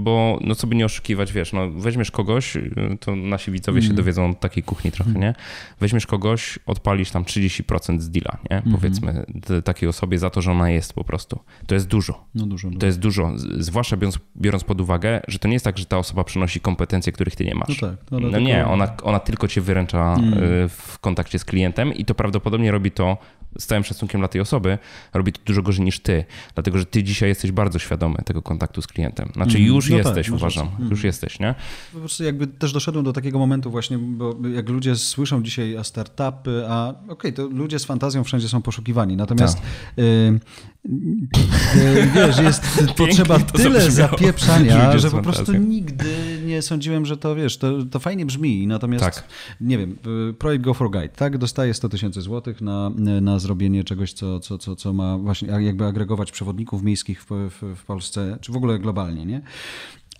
Bo 0.00 0.38
no 0.40 0.54
co 0.54 0.66
by 0.66 0.74
nie 0.74 0.84
oszukiwać, 0.84 1.32
wiesz, 1.32 1.52
no 1.52 1.70
weźmiesz 1.70 2.10
kogoś, 2.10 2.58
to 3.00 3.16
nasi 3.16 3.50
widzowie 3.50 3.78
mm. 3.78 3.90
się 3.90 3.96
dowiedzą 3.96 4.30
od 4.30 4.40
takiej 4.40 4.62
kuchni 4.62 4.92
trochę, 4.92 5.10
mm. 5.10 5.22
nie? 5.22 5.34
Weźmiesz 5.80 6.06
kogoś, 6.06 6.58
odpalisz 6.66 7.10
tam 7.10 7.24
30% 7.24 8.00
z 8.00 8.10
deala, 8.10 8.38
nie? 8.50 8.60
-hmm. 8.60 8.72
Powiedzmy 8.72 9.26
takiej 9.64 9.88
osobie 9.88 10.18
za 10.18 10.30
to, 10.30 10.42
że 10.42 10.52
ona 10.52 10.70
jest 10.70 10.92
po 10.92 11.04
prostu. 11.04 11.38
To 11.66 11.74
jest 11.74 11.86
dużo. 11.86 12.24
No 12.34 12.41
No 12.42 12.48
dużo, 12.48 12.70
To 12.78 12.86
jest 12.86 12.98
dużo, 12.98 13.32
zwłaszcza 13.58 13.96
biorąc, 13.96 14.18
biorąc 14.36 14.64
pod 14.64 14.80
uwagę, 14.80 15.20
że 15.28 15.38
to 15.38 15.48
nie 15.48 15.54
jest 15.54 15.64
tak, 15.64 15.78
że 15.78 15.86
ta 15.86 15.98
osoba 15.98 16.24
przynosi 16.24 16.60
kompetencje, 16.60 17.12
których 17.12 17.36
ty 17.36 17.44
nie 17.44 17.54
masz. 17.54 17.82
No 17.82 17.88
tak. 17.88 17.96
No, 18.10 18.20
no 18.20 18.30
tylko... 18.30 18.38
nie, 18.38 18.66
ona, 18.66 18.96
ona 19.02 19.20
tylko 19.20 19.48
cię 19.48 19.60
wyręcza 19.60 20.14
mm. 20.14 20.68
w 20.68 20.98
kontakcie 21.00 21.38
z 21.38 21.44
klientem 21.44 21.94
i 21.94 22.04
to 22.04 22.14
prawdopodobnie 22.14 22.70
robi 22.70 22.90
to 22.90 23.18
z 23.58 23.66
całym 23.66 23.84
szacunkiem 23.84 24.20
dla 24.20 24.28
tej 24.28 24.40
osoby, 24.40 24.78
robi 25.14 25.32
to 25.32 25.40
dużo 25.44 25.62
gorzej 25.62 25.84
niż 25.84 26.00
ty, 26.00 26.24
dlatego 26.54 26.78
że 26.78 26.86
ty 26.86 27.02
dzisiaj 27.02 27.28
jesteś 27.28 27.52
bardzo 27.52 27.78
świadomy 27.78 28.18
tego 28.24 28.42
kontaktu 28.42 28.82
z 28.82 28.86
klientem. 28.86 29.30
Znaczy 29.34 29.56
mm. 29.56 29.68
już 29.68 29.90
no 29.90 29.96
tak, 29.96 30.06
jesteś, 30.06 30.26
tak, 30.26 30.36
uważam, 30.36 30.68
mm. 30.78 30.90
już 30.90 31.04
jesteś, 31.04 31.40
nie? 31.40 31.54
Po 31.92 31.98
prostu 31.98 32.24
jakby 32.24 32.46
też 32.46 32.72
doszedłem 32.72 33.04
do 33.04 33.12
takiego 33.12 33.38
momentu 33.38 33.70
właśnie, 33.70 33.98
bo 33.98 34.36
jak 34.54 34.68
ludzie 34.68 34.96
słyszą 34.96 35.42
dzisiaj 35.42 35.76
a 35.76 35.84
startupy, 35.84 36.64
a 36.68 36.88
okej, 36.88 37.10
okay, 37.10 37.32
to 37.32 37.46
ludzie 37.46 37.78
z 37.78 37.84
fantazją 37.84 38.24
wszędzie 38.24 38.48
są 38.48 38.62
poszukiwani, 38.62 39.16
natomiast 39.16 39.58
y, 39.98 40.02
y, 40.02 40.40
wiesz, 42.14 42.38
jest 42.38 42.62
potrzeba 42.96 43.38
tyle 43.38 43.90
zapieprzania, 43.90 44.98
że 44.98 45.10
po 45.10 45.22
prostu 45.22 45.52
nigdy 45.52 46.40
nie 46.46 46.62
sądziłem, 46.62 47.06
że 47.06 47.16
to, 47.16 47.34
wiesz, 47.34 47.56
to, 47.56 47.84
to 47.84 47.98
fajnie 47.98 48.26
brzmi, 48.26 48.66
natomiast 48.66 49.04
tak. 49.04 49.24
nie 49.60 49.78
wiem, 49.78 49.96
y, 50.30 50.34
projekt 50.34 50.64
Go 50.64 50.74
for 50.74 50.90
Guide, 50.90 51.08
tak, 51.08 51.38
dostaje 51.38 51.74
100 51.74 51.88
tysięcy 51.88 52.20
złotych 52.20 52.60
na, 52.60 52.90
na 53.20 53.38
zrobienie 53.38 53.84
czegoś, 53.84 54.12
co, 54.12 54.40
co, 54.40 54.58
co, 54.58 54.76
co 54.76 54.92
ma 54.92 55.18
właśnie 55.18 55.48
jakby 55.48 55.86
agregować 55.86 56.32
przewodników 56.32 56.82
miejskich 56.82 57.24
w, 57.24 57.28
w, 57.30 57.76
w 57.76 57.84
Polsce, 57.84 58.38
czy 58.40 58.52
w 58.52 58.56
ogóle 58.56 58.78
globalnie, 58.78 59.26
nie? 59.26 59.42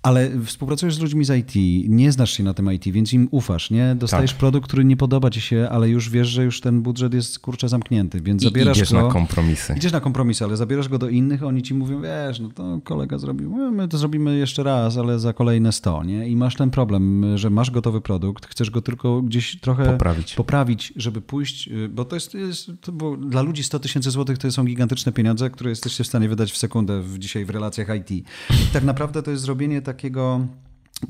Ale 0.02 0.30
współpracujesz 0.44 0.94
z 0.94 1.00
ludźmi 1.00 1.24
z 1.24 1.30
IT, 1.30 1.54
nie 1.88 2.12
znasz 2.12 2.30
się 2.30 2.42
na 2.42 2.54
tym 2.54 2.72
IT, 2.72 2.84
więc 2.84 3.12
im 3.12 3.28
ufasz, 3.30 3.70
nie? 3.70 3.94
Dostajesz 3.94 4.30
tak. 4.30 4.38
produkt, 4.38 4.66
który 4.66 4.84
nie 4.84 4.96
podoba 4.96 5.30
ci 5.30 5.40
się, 5.40 5.68
ale 5.70 5.88
już 5.88 6.10
wiesz, 6.10 6.28
że 6.28 6.44
już 6.44 6.60
ten 6.60 6.82
budżet 6.82 7.14
jest 7.14 7.38
kurczę 7.38 7.68
zamknięty, 7.68 8.20
więc 8.20 8.42
I 8.42 8.44
zabierasz 8.44 8.76
idziesz 8.76 8.92
go. 8.92 9.02
na 9.02 9.12
kompromisy. 9.12 9.74
Idziesz 9.76 9.92
na 9.92 10.00
kompromisy, 10.00 10.44
ale 10.44 10.56
zabierasz 10.56 10.88
go 10.88 10.98
do 10.98 11.08
innych, 11.08 11.42
oni 11.42 11.62
ci 11.62 11.74
mówią, 11.74 12.02
wiesz, 12.02 12.40
no 12.40 12.48
to 12.48 12.80
kolega 12.84 13.18
zrobił, 13.18 13.56
no, 13.56 13.70
my 13.70 13.88
to 13.88 13.98
zrobimy 13.98 14.38
jeszcze 14.38 14.62
raz, 14.62 14.98
ale 14.98 15.18
za 15.18 15.32
kolejne 15.32 15.72
100, 15.72 16.04
nie? 16.04 16.28
I 16.28 16.36
masz 16.36 16.56
ten 16.56 16.70
problem, 16.70 17.24
że 17.38 17.50
masz 17.50 17.70
gotowy 17.70 18.00
produkt, 18.00 18.46
chcesz 18.46 18.70
go 18.70 18.82
tylko 18.82 19.22
gdzieś 19.22 19.60
trochę 19.60 19.84
poprawić, 19.84 20.34
poprawić 20.34 20.92
żeby 20.96 21.20
pójść, 21.20 21.68
y, 21.68 21.88
bo 21.88 22.04
to 22.04 22.16
jest, 22.16 22.34
jest 22.34 22.70
to, 22.80 22.92
bo 22.92 23.16
dla 23.16 23.42
ludzi 23.42 23.62
100 23.62 23.78
tysięcy 23.78 24.10
złotych 24.10 24.38
to 24.38 24.52
są 24.52 24.64
gigantyczne 24.64 25.12
pieniądze, 25.12 25.50
które 25.50 25.70
jesteście 25.70 26.04
w 26.04 26.06
stanie 26.06 26.28
wydać 26.28 26.52
w 26.52 26.56
sekundę 26.56 27.02
w, 27.02 27.18
dzisiaj 27.18 27.44
w 27.44 27.50
relacjach 27.50 27.88
IT. 27.96 28.10
I 28.10 28.24
tak 28.72 28.84
naprawdę 28.84 29.22
to 29.22 29.30
jest 29.30 29.42
zrobienie 29.42 29.82
takiego 29.92 30.40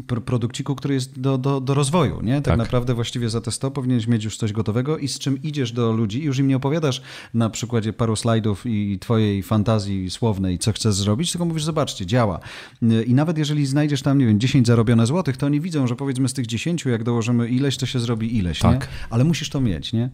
produkciku, 0.06 0.74
który 0.74 0.94
jest 0.94 1.20
do, 1.20 1.38
do, 1.38 1.60
do 1.60 1.74
rozwoju. 1.74 2.20
Nie? 2.22 2.34
Tak, 2.34 2.44
tak, 2.44 2.58
naprawdę 2.58 2.94
właściwie 2.94 3.28
za 3.28 3.40
te 3.40 3.50
100 3.50 3.70
powinieneś 3.70 4.06
mieć 4.06 4.24
już 4.24 4.36
coś 4.36 4.52
gotowego 4.52 4.98
i 4.98 5.08
z 5.08 5.18
czym 5.18 5.42
idziesz 5.42 5.72
do 5.72 5.92
ludzi 5.92 6.22
i 6.22 6.24
już 6.24 6.38
im 6.38 6.48
nie 6.48 6.56
opowiadasz 6.56 7.02
na 7.34 7.50
przykładzie 7.50 7.92
paru 7.92 8.16
slajdów 8.16 8.66
i 8.66 8.98
twojej 8.98 9.42
fantazji 9.42 10.10
słownej, 10.10 10.58
co 10.58 10.72
chcesz 10.72 10.94
zrobić, 10.94 11.32
tylko 11.32 11.44
mówisz, 11.44 11.64
zobaczcie, 11.64 12.06
działa. 12.06 12.40
I 13.06 13.14
nawet 13.14 13.38
jeżeli 13.38 13.66
znajdziesz 13.66 14.02
tam, 14.02 14.18
nie 14.18 14.26
wiem, 14.26 14.40
10 14.40 14.66
zarobione 14.66 15.06
złotych, 15.06 15.36
to 15.36 15.46
oni 15.46 15.60
widzą, 15.60 15.86
że 15.86 15.96
powiedzmy 15.96 16.28
z 16.28 16.32
tych 16.32 16.46
10, 16.46 16.84
jak 16.84 17.04
dołożymy 17.04 17.48
ileś, 17.48 17.76
to 17.76 17.86
się 17.86 17.98
zrobi 17.98 18.36
ileś, 18.36 18.58
tak. 18.58 18.80
nie? 18.80 18.86
Ale 19.10 19.24
musisz 19.24 19.50
to 19.50 19.60
mieć, 19.60 19.92
nie? 19.92 20.10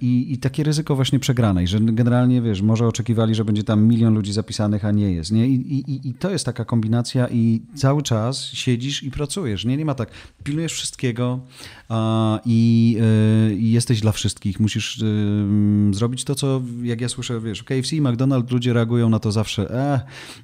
I, 0.00 0.32
I 0.32 0.38
takie 0.38 0.62
ryzyko 0.62 0.96
właśnie 0.96 1.18
przegranej, 1.18 1.66
że 1.66 1.80
generalnie, 1.80 2.42
wiesz, 2.42 2.62
może 2.62 2.86
oczekiwali, 2.86 3.34
że 3.34 3.44
będzie 3.44 3.64
tam 3.64 3.84
milion 3.84 4.14
ludzi 4.14 4.32
zapisanych, 4.32 4.84
a 4.84 4.90
nie 4.90 5.12
jest, 5.12 5.32
nie? 5.32 5.46
I, 5.46 5.54
i, 5.54 6.08
i 6.08 6.14
to 6.14 6.30
jest 6.30 6.44
taka 6.44 6.64
kombinacja 6.64 7.28
i 7.28 7.62
cały 7.74 8.02
czas 8.02 8.44
siedzisz 8.44 8.95
siedzisz 8.96 9.02
i 9.02 9.10
pracujesz. 9.10 9.64
Nie, 9.64 9.76
nie 9.76 9.84
ma 9.84 9.94
tak. 9.94 10.10
Pilnujesz 10.44 10.72
wszystkiego 10.72 11.40
a, 11.88 12.40
i, 12.44 12.96
i, 13.58 13.72
jesteś 13.72 14.00
dla 14.00 14.12
wszystkich. 14.12 14.60
Musisz 14.60 14.98
y, 14.98 15.46
zrobić 15.90 16.24
to, 16.24 16.34
co 16.34 16.62
jak 16.82 17.00
ja 17.00 17.08
słyszę, 17.08 17.40
wiesz, 17.40 17.62
KFC, 17.62 17.96
McDonald's, 17.96 18.52
ludzie 18.52 18.72
reagują 18.72 19.08
na 19.08 19.18
to 19.18 19.32
zawsze, 19.32 19.70
e, 19.70 20.00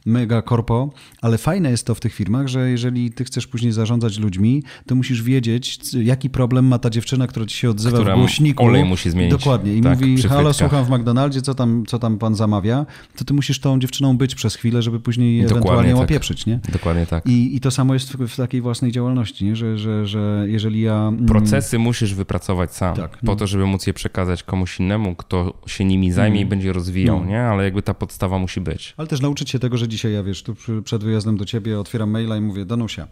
mega 0.06 0.42
korpo, 0.42 0.90
ale 1.22 1.38
fajne 1.38 1.70
jest 1.70 1.86
to 1.86 1.94
w 1.94 2.00
tych 2.00 2.14
firmach, 2.14 2.48
że 2.48 2.70
jeżeli 2.70 3.12
ty 3.12 3.24
chcesz 3.24 3.46
później 3.46 3.72
zarządzać 3.72 4.18
ludźmi, 4.18 4.62
to 4.86 4.94
musisz 4.94 5.22
wiedzieć, 5.22 5.78
jaki 5.94 6.30
problem 6.30 6.66
ma 6.66 6.78
ta 6.78 6.90
dziewczyna, 6.90 7.26
która 7.26 7.46
ci 7.46 7.56
się 7.56 7.70
odzywa 7.70 7.96
Która 7.96 8.16
w 8.16 8.18
głośniku. 8.18 8.64
olej 8.64 8.84
musi 8.84 9.10
zmienić. 9.10 9.32
Dokładnie. 9.32 9.76
I 9.76 9.80
tak, 9.80 10.00
mówi, 10.00 10.22
halo, 10.22 10.52
słucham 10.52 10.84
w 10.84 10.90
McDonaldzie, 10.90 11.42
co 11.42 11.54
tam, 11.54 11.84
co 11.86 11.98
tam 11.98 12.18
pan 12.18 12.34
zamawia, 12.34 12.86
to 13.16 13.24
ty 13.24 13.34
musisz 13.34 13.60
tą 13.60 13.78
dziewczyną 13.78 14.16
być 14.16 14.34
przez 14.34 14.54
chwilę, 14.54 14.82
żeby 14.82 15.00
później 15.00 15.42
Dokładnie 15.42 15.58
ewentualnie 15.58 15.94
tak. 15.94 16.04
opieprzyć, 16.04 16.46
nie? 16.46 16.60
Dokładnie 16.72 17.06
tak. 17.06 17.26
I, 17.26 17.56
i 17.56 17.60
to 17.60 17.70
samo 17.70 17.94
jest 17.94 18.12
w, 18.12 18.31
w 18.32 18.36
takiej 18.36 18.60
własnej 18.60 18.92
działalności, 18.92 19.44
nie? 19.44 19.56
Że, 19.56 19.78
że, 19.78 20.06
że 20.06 20.44
jeżeli 20.48 20.80
ja... 20.80 21.08
Mm, 21.08 21.26
Procesy 21.26 21.78
musisz 21.78 22.14
wypracować 22.14 22.74
sam, 22.74 22.96
tak, 22.96 23.10
po 23.10 23.26
no. 23.26 23.36
to, 23.36 23.46
żeby 23.46 23.66
móc 23.66 23.86
je 23.86 23.94
przekazać 23.94 24.42
komuś 24.42 24.80
innemu, 24.80 25.14
kto 25.14 25.54
się 25.66 25.84
nimi 25.84 26.12
zajmie 26.12 26.36
mm. 26.36 26.46
i 26.46 26.50
będzie 26.50 26.72
rozwijał, 26.72 27.20
no. 27.20 27.26
nie? 27.26 27.42
Ale 27.42 27.64
jakby 27.64 27.82
ta 27.82 27.94
podstawa 27.94 28.38
musi 28.38 28.60
być. 28.60 28.94
Ale 28.96 29.08
też 29.08 29.20
nauczyć 29.20 29.50
się 29.50 29.58
tego, 29.58 29.78
że 29.78 29.88
dzisiaj, 29.88 30.12
ja 30.12 30.22
wiesz, 30.22 30.42
tu 30.42 30.54
przed 30.84 31.04
wyjazdem 31.04 31.36
do 31.36 31.44
ciebie 31.44 31.80
otwieram 31.80 32.10
maila 32.10 32.36
i 32.36 32.40
mówię, 32.40 32.64
Danusia, 32.64 33.02
e, 33.02 33.08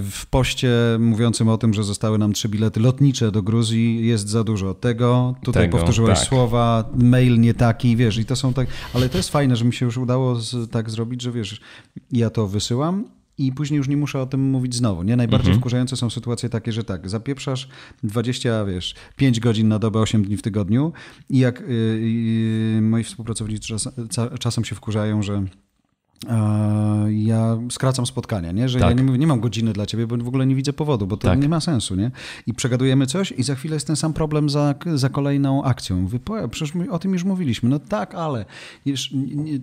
w 0.00 0.26
poście 0.30 0.70
mówiącym 0.98 1.48
o 1.48 1.58
tym, 1.58 1.74
że 1.74 1.84
zostały 1.84 2.18
nam 2.18 2.32
trzy 2.32 2.48
bilety 2.48 2.80
lotnicze 2.80 3.32
do 3.32 3.42
Gruzji, 3.42 4.06
jest 4.06 4.28
za 4.28 4.44
dużo 4.44 4.74
tego, 4.74 5.34
tutaj 5.42 5.62
tego, 5.62 5.78
powtórzyłeś 5.78 6.18
tak. 6.18 6.28
słowa, 6.28 6.90
mail 6.94 7.40
nie 7.40 7.54
taki, 7.54 7.96
wiesz, 7.96 8.18
i 8.18 8.24
to 8.24 8.36
są 8.36 8.52
tak, 8.52 8.68
ale 8.94 9.08
to 9.08 9.16
jest 9.16 9.30
fajne, 9.30 9.56
że 9.56 9.64
mi 9.64 9.72
się 9.72 9.86
już 9.86 9.98
udało 9.98 10.34
z, 10.34 10.70
tak 10.70 10.90
zrobić, 10.90 11.22
że 11.22 11.32
wiesz, 11.32 11.60
ja 12.12 12.30
to 12.30 12.48
wysyłam, 12.48 13.04
i 13.46 13.52
później 13.52 13.78
już 13.78 13.88
nie 13.88 13.96
muszę 13.96 14.20
o 14.20 14.26
tym 14.26 14.40
mówić 14.40 14.74
znowu. 14.74 15.02
Nie? 15.02 15.16
Najbardziej 15.16 15.50
mhm. 15.50 15.60
wkurzające 15.60 15.96
są 15.96 16.10
sytuacje 16.10 16.48
takie, 16.48 16.72
że 16.72 16.84
tak, 16.84 17.08
zapieprzasz 17.08 17.68
20, 18.02 18.64
wiesz, 18.64 18.94
5 19.16 19.40
godzin 19.40 19.68
na 19.68 19.78
dobę, 19.78 20.00
8 20.00 20.24
dni 20.24 20.36
w 20.36 20.42
tygodniu 20.42 20.92
i 21.28 21.38
jak 21.38 21.60
yy, 21.60 22.00
yy, 22.00 22.82
moi 22.82 23.04
współpracownicy 23.04 23.68
czas, 23.68 23.88
czasem 24.38 24.64
się 24.64 24.74
wkurzają, 24.74 25.22
że 25.22 25.44
ja 27.08 27.58
skracam 27.70 28.06
spotkania, 28.06 28.52
nie? 28.52 28.68
że 28.68 28.78
tak. 28.78 28.98
ja 28.98 29.04
nie, 29.04 29.18
nie, 29.18 29.26
mam 29.26 29.40
godziny 29.40 29.72
dla 29.72 29.86
ciebie, 29.86 30.06
bo 30.06 30.16
w 30.16 30.28
ogóle 30.28 30.46
nie 30.46 30.54
widzę 30.54 30.72
powodu, 30.72 31.06
bo 31.06 31.16
to 31.16 31.28
tak. 31.28 31.42
nie 31.42 31.48
ma 31.48 31.60
sensu. 31.60 31.94
Nie? 31.94 32.10
I 32.46 32.54
przegadujemy 32.54 33.06
coś 33.06 33.32
i 33.32 33.42
za 33.42 33.54
chwilę 33.54 33.76
jest 33.76 33.86
ten 33.86 33.96
sam 33.96 34.12
problem 34.12 34.50
za, 34.50 34.74
za 34.94 35.08
kolejną 35.08 35.64
akcją. 35.64 36.00
Mówię, 36.00 36.18
przecież 36.50 36.74
my 36.74 36.90
o 36.90 36.98
tym 36.98 37.12
już 37.12 37.24
mówiliśmy. 37.24 37.68
No 37.68 37.78
tak, 37.78 38.14
ale 38.14 38.44
już, 38.86 39.10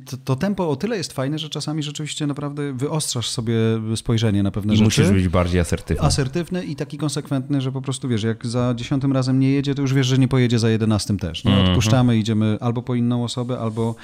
to, 0.06 0.18
to, 0.18 0.36
tempo 0.36 0.70
o 0.70 0.76
tyle 0.76 0.98
jest 0.98 1.14
fajne, 1.14 1.40
że 1.40 1.50
czasami 1.50 1.84
rzeczywiście 1.84 2.28
naprawdę 2.28 2.74
wyostrzasz 2.74 3.30
sobie 3.30 3.56
spojrzenie 3.96 4.44
na 4.44 4.52
pewne 4.52 4.74
I 4.74 4.78
rzeczy. 4.78 4.86
musisz 4.86 5.12
być 5.12 5.28
bardziej 5.28 5.62
asertywny. 5.62 6.04
Asertywny 6.04 6.64
i 6.64 6.76
taki 6.76 6.98
konsekwentny, 6.98 7.62
że 7.62 7.72
po 7.72 7.82
prostu 7.82 8.08
wiesz, 8.08 8.24
jak 8.24 8.48
za 8.48 8.74
dziesiątym 8.76 9.14
razem 9.14 9.40
nie 9.40 9.52
jedzie, 9.52 9.76
to 9.76 9.82
już 9.82 9.94
wiesz, 9.94 10.08
że 10.08 10.18
nie 10.18 10.28
pojedzie 10.28 10.60
za 10.60 10.70
jedenastym 10.70 11.20
też. 11.20 11.44
Nie? 11.44 11.52
Mhm. 11.52 11.70
Odpuszczamy, 11.70 12.18
idziemy 12.18 12.58
albo 12.62 12.82
po 12.82 12.96
inną 12.96 13.24
osobę, 13.24 13.60
albo... 13.60 13.96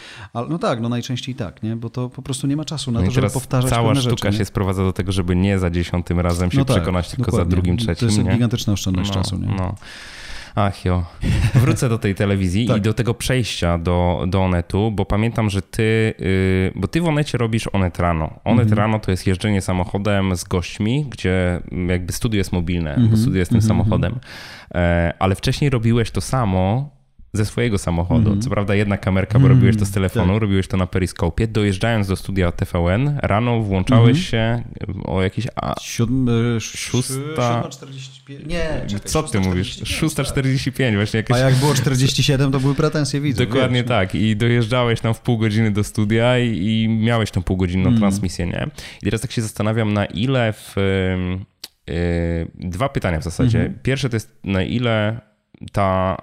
no 0.49 0.60
tak, 0.60 0.82
no 0.82 0.90
najczęściej 0.90 1.36
tak, 1.36 1.64
nie? 1.64 1.76
bo 1.76 1.90
to 1.90 2.10
po 2.10 2.22
prostu 2.22 2.45
prostu 2.46 2.50
nie 2.50 2.58
ma 2.58 2.66
czasu 2.66 2.92
na 2.92 3.00
no 3.00 3.06
to, 3.06 3.12
żeby 3.12 3.30
powtarzać 3.30 3.70
Cała 3.70 3.96
sztuka 3.96 4.32
rzeczy, 4.32 4.38
się 4.38 4.46
sprowadza 4.46 4.84
do 4.84 4.94
tego, 4.94 5.12
żeby 5.12 5.36
nie 5.36 5.60
za 5.60 5.70
dziesiątym 5.70 6.20
razem 6.20 6.52
się 6.52 6.58
no 6.58 6.66
tak, 6.66 6.78
przekonać, 6.78 7.10
tylko 7.10 7.26
dokładnie. 7.26 7.52
za 7.52 7.56
drugim, 7.56 7.78
trzecim. 7.78 7.96
To 7.96 8.06
jest 8.06 8.24
nie? 8.24 8.32
gigantyczna 8.32 8.74
oszczędność 8.74 9.10
no, 9.10 9.16
czasu. 9.16 9.38
Nie? 9.38 9.48
No. 9.48 9.76
Ach 10.56 10.86
jo. 10.86 11.06
Wrócę 11.56 11.90
do 11.90 11.98
tej 11.98 12.16
telewizji 12.16 12.66
tak. 12.68 12.78
i 12.78 12.82
do 12.82 12.94
tego 12.94 13.14
przejścia 13.14 13.78
do, 13.78 14.26
do 14.28 14.44
Onetu, 14.44 14.92
bo 14.92 15.06
pamiętam, 15.06 15.50
że 15.50 15.62
ty, 15.62 16.14
yy, 16.20 16.72
bo 16.76 16.88
ty 16.88 17.02
w 17.02 17.08
Onecie 17.08 17.38
robisz 17.38 17.70
Onet 17.74 18.00
rano. 18.00 18.40
Onet 18.44 18.72
mhm. 18.72 18.78
rano 18.80 19.00
to 19.00 19.12
jest 19.12 19.28
jeżdżenie 19.28 19.62
samochodem 19.62 20.36
z 20.36 20.44
gośćmi, 20.44 21.06
gdzie 21.10 21.62
jakby 21.88 22.14
studio 22.14 22.38
jest 22.38 22.52
mobilne, 22.52 22.90
mhm. 22.90 23.10
bo 23.10 23.18
studio 23.18 23.40
jest 23.40 23.52
tym 23.52 23.58
mhm. 23.58 23.68
samochodem. 23.68 24.20
E, 24.76 25.14
ale 25.20 25.36
wcześniej 25.36 25.70
robiłeś 25.70 26.12
to 26.12 26.22
samo 26.22 26.95
ze 27.36 27.45
swojego 27.45 27.78
samochodu. 27.78 28.30
Mm. 28.30 28.41
Co 28.41 28.49
prawda 28.49 28.76
jedna 28.76 28.98
kamerka, 28.98 29.40
bo 29.40 29.45
mm, 29.45 29.57
robiłeś 29.57 29.78
to 29.78 29.86
z 29.86 29.91
telefonu, 29.91 30.34
tak. 30.34 30.41
robiłeś 30.41 30.68
to 30.68 30.78
na 30.78 30.88
periskopie. 30.88 31.48
Dojeżdżając 31.48 32.07
do 32.07 32.16
studia 32.16 32.52
TVN, 32.52 33.20
rano 33.24 33.62
włączałeś 33.62 34.18
mm. 34.18 34.24
się 34.24 34.64
o 35.03 35.22
jakieś... 35.22 35.48
A, 35.56 35.76
Siódm, 35.82 36.30
szósta... 36.60 37.62
7.45. 37.62 38.48
Nie, 38.48 38.82
czekaj, 38.88 39.10
Co 39.10 39.24
ty 39.24 39.40
mówisz? 39.40 39.82
6.45 39.84 40.78
tak. 40.78 40.95
właśnie. 40.95 41.18
Jakieś... 41.18 41.38
A 41.38 41.40
jak 41.40 41.56
było 41.56 41.74
47, 41.74 42.52
to 42.52 42.60
były 42.60 42.76
pretensje 42.76 43.22
widzów. 43.22 43.48
Dokładnie 43.48 43.80
wiesz, 43.80 43.88
tak. 43.88 44.16
I 44.16 44.36
dojeżdżałeś 44.36 45.02
tam 45.02 45.14
w 45.14 45.20
pół 45.20 45.38
godziny 45.38 45.72
do 45.72 45.84
studia 45.84 46.40
i, 46.40 46.66
i 46.66 46.90
miałeś 46.90 47.32
tą 47.32 47.44
półgodzinną 47.44 47.88
mm. 47.88 47.99
transmisję, 47.99 48.45
nie? 48.45 48.68
I 49.02 49.06
teraz 49.06 49.22
tak 49.22 49.32
się 49.32 49.41
zastanawiam, 49.41 49.94
na 49.94 50.06
ile 50.06 50.53
w... 50.53 50.76
Yy, 51.88 52.52
dwa 52.56 52.90
pytania 52.90 53.20
w 53.20 53.24
zasadzie. 53.24 53.60
-hmm. 53.60 53.84
Pierwsze 53.84 54.10
to 54.10 54.16
jest 54.16 54.40
na 54.44 54.64
ile 54.64 55.22
ta 55.72 56.18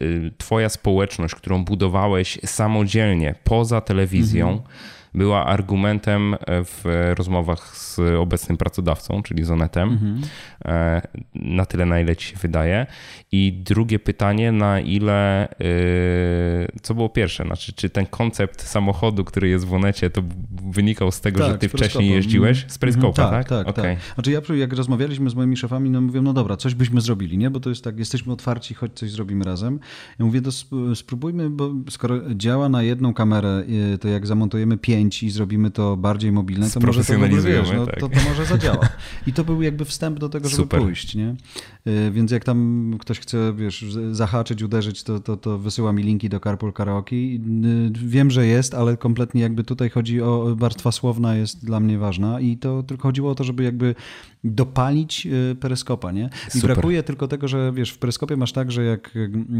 y, 0.00 0.04
y, 0.04 0.32
twoja 0.38 0.68
społeczność, 0.68 1.34
którą 1.34 1.64
budowałeś 1.64 2.38
samodzielnie, 2.44 3.34
poza 3.44 3.80
telewizją, 3.80 4.48
mhm. 4.50 4.68
Była 5.14 5.46
argumentem 5.46 6.36
w 6.46 7.12
rozmowach 7.18 7.76
z 7.76 7.98
obecnym 7.98 8.56
pracodawcą, 8.56 9.22
czyli 9.22 9.44
Zonetem, 9.44 9.88
mhm. 9.88 10.20
E, 10.64 11.02
na 11.34 11.66
tyle, 11.66 11.86
na 11.86 12.00
ile 12.00 12.16
ci 12.16 12.28
się 12.28 12.36
wydaje. 12.36 12.86
I 13.32 13.52
drugie 13.52 13.98
pytanie, 13.98 14.52
na 14.52 14.80
ile, 14.80 15.48
y, 15.60 16.68
co 16.82 16.94
było 16.94 17.08
pierwsze, 17.08 17.44
znaczy, 17.44 17.72
czy 17.72 17.90
ten 17.90 18.06
koncept 18.06 18.62
samochodu, 18.62 19.24
który 19.24 19.48
jest 19.48 19.64
w 19.64 19.74
Onecie, 19.74 20.10
to 20.10 20.22
wynikał 20.72 21.12
z 21.12 21.20
tego, 21.20 21.40
tak, 21.40 21.48
że 21.48 21.58
ty 21.58 21.68
wcześniej 21.68 22.10
jeździłeś? 22.10 22.64
Z 22.68 22.78
Peryskopa, 22.78 23.22
mhm. 23.22 23.30
tak? 23.30 23.48
Tak, 23.48 23.66
tak. 23.66 23.78
Okay. 23.78 23.94
tak. 23.94 24.14
Znaczy 24.14 24.30
ja 24.30 24.40
jak 24.54 24.72
rozmawialiśmy 24.72 25.30
z 25.30 25.34
moimi 25.34 25.56
szefami, 25.56 25.90
no 25.90 26.00
mówię, 26.00 26.22
no 26.22 26.32
dobra, 26.32 26.56
coś 26.56 26.74
byśmy 26.74 27.00
zrobili, 27.00 27.38
nie? 27.38 27.50
Bo 27.50 27.60
to 27.60 27.68
jest 27.70 27.84
tak, 27.84 27.98
jesteśmy 27.98 28.32
otwarci, 28.32 28.74
choć 28.74 28.92
coś 28.94 29.10
zrobimy 29.10 29.44
razem. 29.44 29.80
Ja 30.18 30.24
mówię, 30.24 30.42
to 30.42 30.50
spróbujmy, 30.94 31.50
bo 31.50 31.70
skoro 31.90 32.34
działa 32.34 32.68
na 32.68 32.82
jedną 32.82 33.14
kamerę, 33.14 33.64
to 34.00 34.08
jak 34.08 34.26
zamontujemy 34.26 34.78
pięć 34.78 34.99
i 35.00 35.30
zrobimy 35.30 35.70
to 35.70 35.96
bardziej 35.96 36.32
mobilne, 36.32 36.70
to 36.70 36.80
może 36.80 37.04
to, 37.04 37.18
wiesz, 37.44 37.70
no, 37.76 37.86
tak. 37.86 38.00
to, 38.00 38.08
to 38.08 38.20
może 38.28 38.46
zadziała. 38.46 38.88
I 39.26 39.32
to 39.32 39.44
był 39.44 39.62
jakby 39.62 39.84
wstęp 39.84 40.18
do 40.18 40.28
tego, 40.28 40.48
żeby 40.48 40.62
Super. 40.62 40.80
pójść, 40.80 41.14
nie? 41.14 41.34
Y, 41.86 42.10
więc 42.10 42.30
jak 42.30 42.44
tam 42.44 42.96
ktoś 43.00 43.20
chce, 43.20 43.52
wiesz, 43.56 43.84
zahaczyć, 44.12 44.62
uderzyć, 44.62 45.02
to, 45.02 45.20
to, 45.20 45.36
to 45.36 45.58
wysyła 45.58 45.92
mi 45.92 46.02
linki 46.02 46.28
do 46.28 46.40
Carpool 46.40 46.72
Karaoke. 46.72 47.16
Y, 47.16 47.38
wiem, 47.92 48.30
że 48.30 48.46
jest, 48.46 48.74
ale 48.74 48.96
kompletnie 48.96 49.42
jakby 49.42 49.64
tutaj 49.64 49.90
chodzi 49.90 50.22
o 50.22 50.56
warstwa 50.56 50.92
słowna 50.92 51.36
jest 51.36 51.64
dla 51.64 51.80
mnie 51.80 51.98
ważna 51.98 52.40
i 52.40 52.56
to 52.56 52.82
tylko 52.82 53.08
chodziło 53.08 53.30
o 53.30 53.34
to, 53.34 53.44
żeby 53.44 53.62
jakby 53.62 53.94
dopalić 54.44 55.26
y, 55.26 55.56
peryskopa, 55.60 56.12
nie? 56.12 56.30
I 56.48 56.50
Super. 56.50 56.74
brakuje 56.74 57.02
tylko 57.02 57.28
tego, 57.28 57.48
że 57.48 57.72
wiesz, 57.72 57.90
w 57.90 57.98
peryskopie 57.98 58.36
masz 58.36 58.52
tak, 58.52 58.72
że 58.72 58.84
jak 58.84 59.10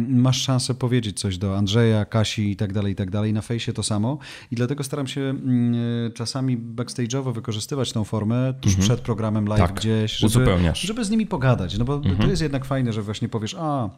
masz 0.09 0.43
szansę 0.43 0.75
powiedzieć 0.75 1.21
coś 1.21 1.39
do 1.39 1.57
Andrzeja, 1.57 2.05
Kasi 2.05 2.51
i 2.51 2.57
tak 2.57 2.73
dalej, 2.73 2.93
i 2.93 2.97
tak 2.97 3.11
dalej, 3.11 3.33
na 3.33 3.43
fejsie 3.43 3.73
to 3.73 3.83
samo 3.83 4.19
i 4.51 4.57
dlatego 4.57 4.85
staram 4.85 5.07
się 5.07 5.30
mm, 5.31 6.13
czasami 6.13 6.59
backstage'owo 6.59 7.35
wykorzystywać 7.35 7.93
tą 7.93 8.05
formę 8.05 8.55
tuż 8.61 8.73
mhm. 8.73 8.89
przed 8.89 9.01
programem 9.01 9.47
live 9.47 9.61
tak. 9.61 9.75
gdzieś, 9.75 10.17
żeby, 10.17 10.47
żeby 10.75 11.05
z 11.05 11.11
nimi 11.11 11.27
pogadać, 11.27 11.79
no 11.79 11.85
bo 11.85 11.95
mhm. 11.95 12.17
to 12.17 12.27
jest 12.27 12.43
jednak 12.43 12.65
fajne, 12.65 12.93
że 12.93 13.03
właśnie 13.03 13.29
powiesz, 13.29 13.57
a 13.59 13.91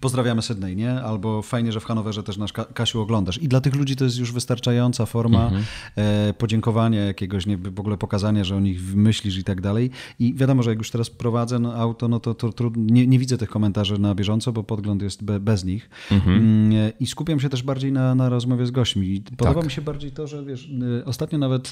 Pozdrawiamy 0.00 0.42
Sydney, 0.42 0.76
nie? 0.76 1.02
Albo 1.02 1.42
fajnie, 1.42 1.72
że 1.72 1.80
w 1.80 1.84
Hanowerze 1.84 2.22
też 2.22 2.36
nasz 2.36 2.52
Kasiu 2.52 3.00
oglądasz. 3.00 3.38
I 3.38 3.48
dla 3.48 3.60
tych 3.60 3.74
ludzi 3.74 3.96
to 3.96 4.04
jest 4.04 4.18
już 4.18 4.32
wystarczająca 4.32 5.06
forma 5.06 5.44
mhm. 5.44 5.64
e, 5.96 6.34
podziękowania 6.34 7.04
jakiegoś, 7.04 7.46
nie, 7.46 7.56
w 7.56 7.80
ogóle 7.80 7.96
pokazania, 7.96 8.44
że 8.44 8.56
o 8.56 8.60
nich 8.60 8.94
myślisz 8.94 9.38
i 9.38 9.44
tak 9.44 9.60
dalej. 9.60 9.90
I 10.18 10.34
wiadomo, 10.34 10.62
że 10.62 10.70
jak 10.70 10.78
już 10.78 10.90
teraz 10.90 11.10
prowadzę 11.10 11.58
no, 11.58 11.74
auto, 11.74 12.08
no 12.08 12.20
to, 12.20 12.34
to, 12.34 12.52
to 12.52 12.70
nie, 12.76 13.06
nie, 13.06 13.18
widzę 13.18 13.38
tych 13.38 13.48
komentarzy 13.48 13.98
na 13.98 14.14
bieżąco, 14.14 14.52
bo 14.52 14.64
podgląd 14.64 15.02
jest 15.02 15.24
be, 15.24 15.40
bez 15.40 15.64
nich. 15.64 15.90
Mhm. 16.10 16.36
Mm, 16.36 16.72
e, 16.72 16.92
I 17.00 17.06
skupiam 17.06 17.40
się 17.40 17.48
też 17.48 17.62
bardziej 17.62 17.92
na, 17.92 18.14
na 18.14 18.28
rozmowie 18.28 18.66
z 18.66 18.70
gośćmi. 18.70 19.22
Podoba 19.36 19.54
tak. 19.54 19.64
mi 19.64 19.70
się 19.70 19.82
bardziej 19.82 20.10
to, 20.10 20.26
że 20.26 20.44
wiesz, 20.44 20.70
e, 21.00 21.04
ostatnio 21.04 21.38
nawet 21.38 21.70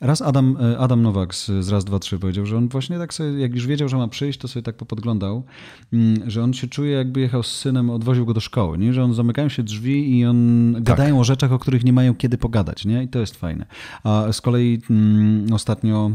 raz 0.00 0.22
Adam, 0.22 0.56
Adam 0.78 1.02
Nowak 1.02 1.34
z, 1.34 1.50
z 1.60 1.68
Raz, 1.68 1.84
Dwa, 1.84 1.98
Trzy 1.98 2.18
powiedział, 2.18 2.46
że 2.46 2.56
on 2.56 2.68
właśnie 2.68 2.98
tak 2.98 3.14
sobie, 3.14 3.40
jak 3.40 3.54
już 3.54 3.66
wiedział, 3.66 3.88
że 3.88 3.96
ma 3.96 4.08
przyjść, 4.08 4.38
to 4.38 4.48
sobie 4.48 4.62
tak 4.62 4.76
popodglądał, 4.76 5.44
mm, 5.92 6.30
że 6.30 6.42
on 6.42 6.52
się 6.52 6.68
czuje 6.68 7.01
jakby 7.02 7.20
jechał 7.20 7.42
z 7.42 7.52
synem, 7.56 7.90
odwoził 7.90 8.26
go 8.26 8.34
do 8.34 8.40
szkoły, 8.40 8.78
nie? 8.78 8.92
że 8.92 9.04
on 9.04 9.14
zamykają 9.14 9.48
się 9.48 9.62
drzwi 9.62 10.18
i 10.18 10.26
on 10.26 10.70
tak. 10.74 10.82
gadają 10.82 11.20
o 11.20 11.24
rzeczach, 11.24 11.52
o 11.52 11.58
których 11.58 11.84
nie 11.84 11.92
mają 11.92 12.14
kiedy 12.14 12.38
pogadać, 12.38 12.84
nie? 12.84 13.02
I 13.02 13.08
to 13.08 13.18
jest 13.18 13.36
fajne. 13.36 13.66
A 14.04 14.32
z 14.32 14.40
kolei 14.40 14.80
mm, 14.90 15.52
ostatnio 15.52 16.10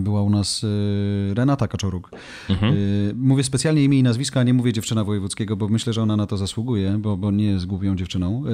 była 0.00 0.22
u 0.22 0.30
nas 0.30 0.64
e, 0.64 1.34
Renata 1.34 1.68
Kaczoruk. 1.68 2.10
Mhm. 2.50 2.74
E, 2.74 2.76
mówię 3.14 3.44
specjalnie 3.44 3.84
imię 3.84 3.98
i 3.98 4.02
nazwiska, 4.02 4.40
a 4.40 4.42
nie 4.42 4.54
mówię 4.54 4.72
dziewczyna 4.72 5.04
wojewódzkiego, 5.04 5.56
bo 5.56 5.68
myślę, 5.68 5.92
że 5.92 6.02
ona 6.02 6.16
na 6.16 6.26
to 6.26 6.36
zasługuje, 6.36 6.98
bo, 6.98 7.16
bo 7.16 7.30
nie 7.30 7.44
jest 7.44 7.66
głupią 7.66 7.96
dziewczyną. 7.96 8.44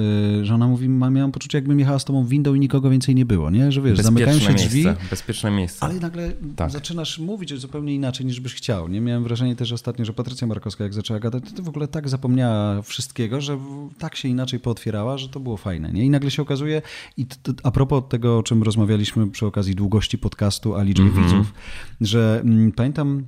Że 0.41 0.55
ona 0.55 0.67
mówi, 0.67 0.89
miałam 0.89 1.31
poczucie, 1.31 1.57
jakbym 1.57 1.79
jechała 1.79 1.99
z 1.99 2.05
tobą 2.05 2.25
windą 2.25 2.53
i 2.53 2.59
nikogo 2.59 2.89
więcej 2.89 3.15
nie 3.15 3.25
było, 3.25 3.49
nie? 3.49 3.71
Że 3.71 3.81
wiesz, 3.81 3.97
bezpieczne 3.97 4.23
zamykają 4.23 4.39
się 4.39 4.53
drzwi. 4.53 4.83
Miejsce, 4.85 5.05
bezpieczne 5.09 5.51
miejsce. 5.51 5.85
Ale 5.85 5.93
nagle 5.93 6.31
tak. 6.55 6.71
zaczynasz 6.71 7.19
mówić 7.19 7.59
zupełnie 7.59 7.95
inaczej 7.95 8.25
niż 8.25 8.39
byś 8.39 8.53
chciał. 8.53 8.87
Nie 8.87 9.01
miałem 9.01 9.23
wrażenie 9.23 9.55
też 9.55 9.71
ostatnio, 9.71 10.05
że 10.05 10.13
Patrycja 10.13 10.47
Markowska 10.47 10.83
jak 10.83 10.93
zaczęła 10.93 11.19
gadać, 11.19 11.43
to, 11.55 11.63
w 11.63 11.69
ogóle 11.69 11.87
tak 11.87 12.09
zapomniała 12.09 12.81
wszystkiego, 12.81 13.41
że 13.41 13.57
tak 13.97 14.15
się 14.15 14.27
inaczej 14.27 14.59
pootwierała, 14.59 15.17
że 15.17 15.29
to 15.29 15.39
było 15.39 15.57
fajne. 15.57 15.91
Nie? 15.91 16.05
I 16.05 16.09
nagle 16.09 16.31
się 16.31 16.41
okazuje, 16.41 16.81
i 17.17 17.25
a 17.63 17.71
propos 17.71 18.03
tego, 18.09 18.37
o 18.37 18.43
czym 18.43 18.63
rozmawialiśmy 18.63 19.31
przy 19.31 19.45
okazji 19.45 19.75
długości 19.75 20.17
podcastu, 20.17 20.75
a 20.75 20.83
liczby 20.83 21.08
mm 21.17 21.23
-hmm. 21.23 21.31
widzów, 21.31 21.53
że 22.01 22.41
mm, 22.43 22.71
pamiętam 22.71 23.23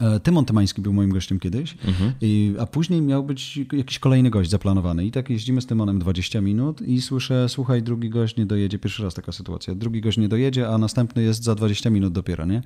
E, 0.00 0.20
Tymon 0.20 0.44
Tymański 0.44 0.82
był 0.82 0.92
moim 0.92 1.10
gościem 1.10 1.40
kiedyś, 1.40 1.76
mhm. 1.84 2.12
I, 2.20 2.54
a 2.58 2.66
później 2.66 3.02
miał 3.02 3.24
być 3.24 3.60
jakiś 3.72 3.98
kolejny 3.98 4.30
gość 4.30 4.50
zaplanowany. 4.50 5.06
I 5.06 5.10
tak 5.10 5.30
jeździmy 5.30 5.60
z 5.60 5.66
Tymonem 5.66 5.98
20 5.98 6.40
minut 6.40 6.82
i 6.82 7.00
słyszę, 7.00 7.48
słuchaj, 7.48 7.82
drugi 7.82 8.10
gość 8.10 8.36
nie 8.36 8.46
dojedzie, 8.46 8.78
pierwszy 8.78 9.02
raz 9.02 9.14
taka 9.14 9.32
sytuacja, 9.32 9.74
drugi 9.74 10.00
gość 10.00 10.18
nie 10.18 10.28
dojedzie, 10.28 10.68
a 10.68 10.78
następny 10.78 11.22
jest 11.22 11.44
za 11.44 11.54
20 11.54 11.90
minut 11.90 12.12
dopiero, 12.12 12.46
nie? 12.46 12.62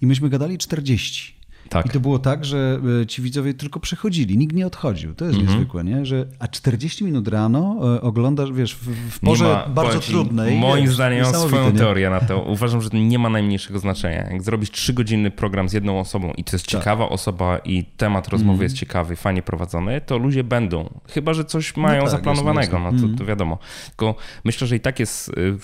I 0.00 0.06
myśmy 0.06 0.28
gadali 0.28 0.58
40. 0.58 1.41
Tak. 1.68 1.86
I 1.86 1.88
to 1.88 2.00
było 2.00 2.18
tak, 2.18 2.44
że 2.44 2.80
e, 3.02 3.06
ci 3.06 3.22
widzowie 3.22 3.54
tylko 3.54 3.80
przechodzili, 3.80 4.38
nikt 4.38 4.56
nie 4.56 4.66
odchodził. 4.66 5.14
To 5.14 5.24
jest 5.24 5.38
mhm. 5.38 5.56
niezwykłe, 5.56 5.84
nie? 5.84 6.06
Że, 6.06 6.26
a 6.38 6.48
40 6.48 7.04
minut 7.04 7.28
rano 7.28 7.78
e, 7.96 8.00
oglądasz, 8.00 8.52
wiesz, 8.52 8.74
w, 8.74 9.10
w 9.10 9.20
porze 9.20 9.44
ma, 9.44 9.68
bardzo 9.68 10.00
trudnej. 10.00 10.58
Moim 10.58 10.84
wiesz, 10.84 10.94
zdaniem 10.94 11.22
mam 11.22 11.34
swoją 11.34 11.70
nie? 11.70 11.78
teorię 11.78 12.10
na 12.10 12.20
to. 12.20 12.42
Uważam, 12.42 12.82
że 12.82 12.90
to 12.90 12.96
nie 12.96 13.18
ma 13.18 13.28
najmniejszego 13.28 13.78
znaczenia. 13.78 14.30
Jak 14.30 14.42
zrobisz 14.42 14.70
trzygodzinny 14.70 15.30
program 15.30 15.68
z 15.68 15.72
jedną 15.72 16.00
osobą 16.00 16.32
i 16.36 16.44
to 16.44 16.56
jest 16.56 16.66
tak. 16.66 16.80
ciekawa 16.80 17.08
osoba 17.08 17.58
i 17.58 17.84
temat 17.84 18.28
rozmowy 18.28 18.52
mhm. 18.52 18.62
jest 18.62 18.76
ciekawy, 18.76 19.16
fajnie 19.16 19.42
prowadzony, 19.42 20.00
to 20.00 20.18
ludzie 20.18 20.44
będą. 20.44 21.00
Chyba, 21.10 21.34
że 21.34 21.44
coś 21.44 21.76
mają 21.76 22.04
no 22.04 22.10
tak, 22.10 22.18
zaplanowanego, 22.18 22.78
no 22.78 22.90
to, 22.92 22.98
to 22.98 23.04
mhm. 23.04 23.26
wiadomo. 23.26 23.58
Tylko 23.88 24.14
myślę, 24.44 24.66
że 24.66 24.76
i 24.76 24.80
tak 24.80 25.00
jest, 25.00 25.28
y, 25.28 25.58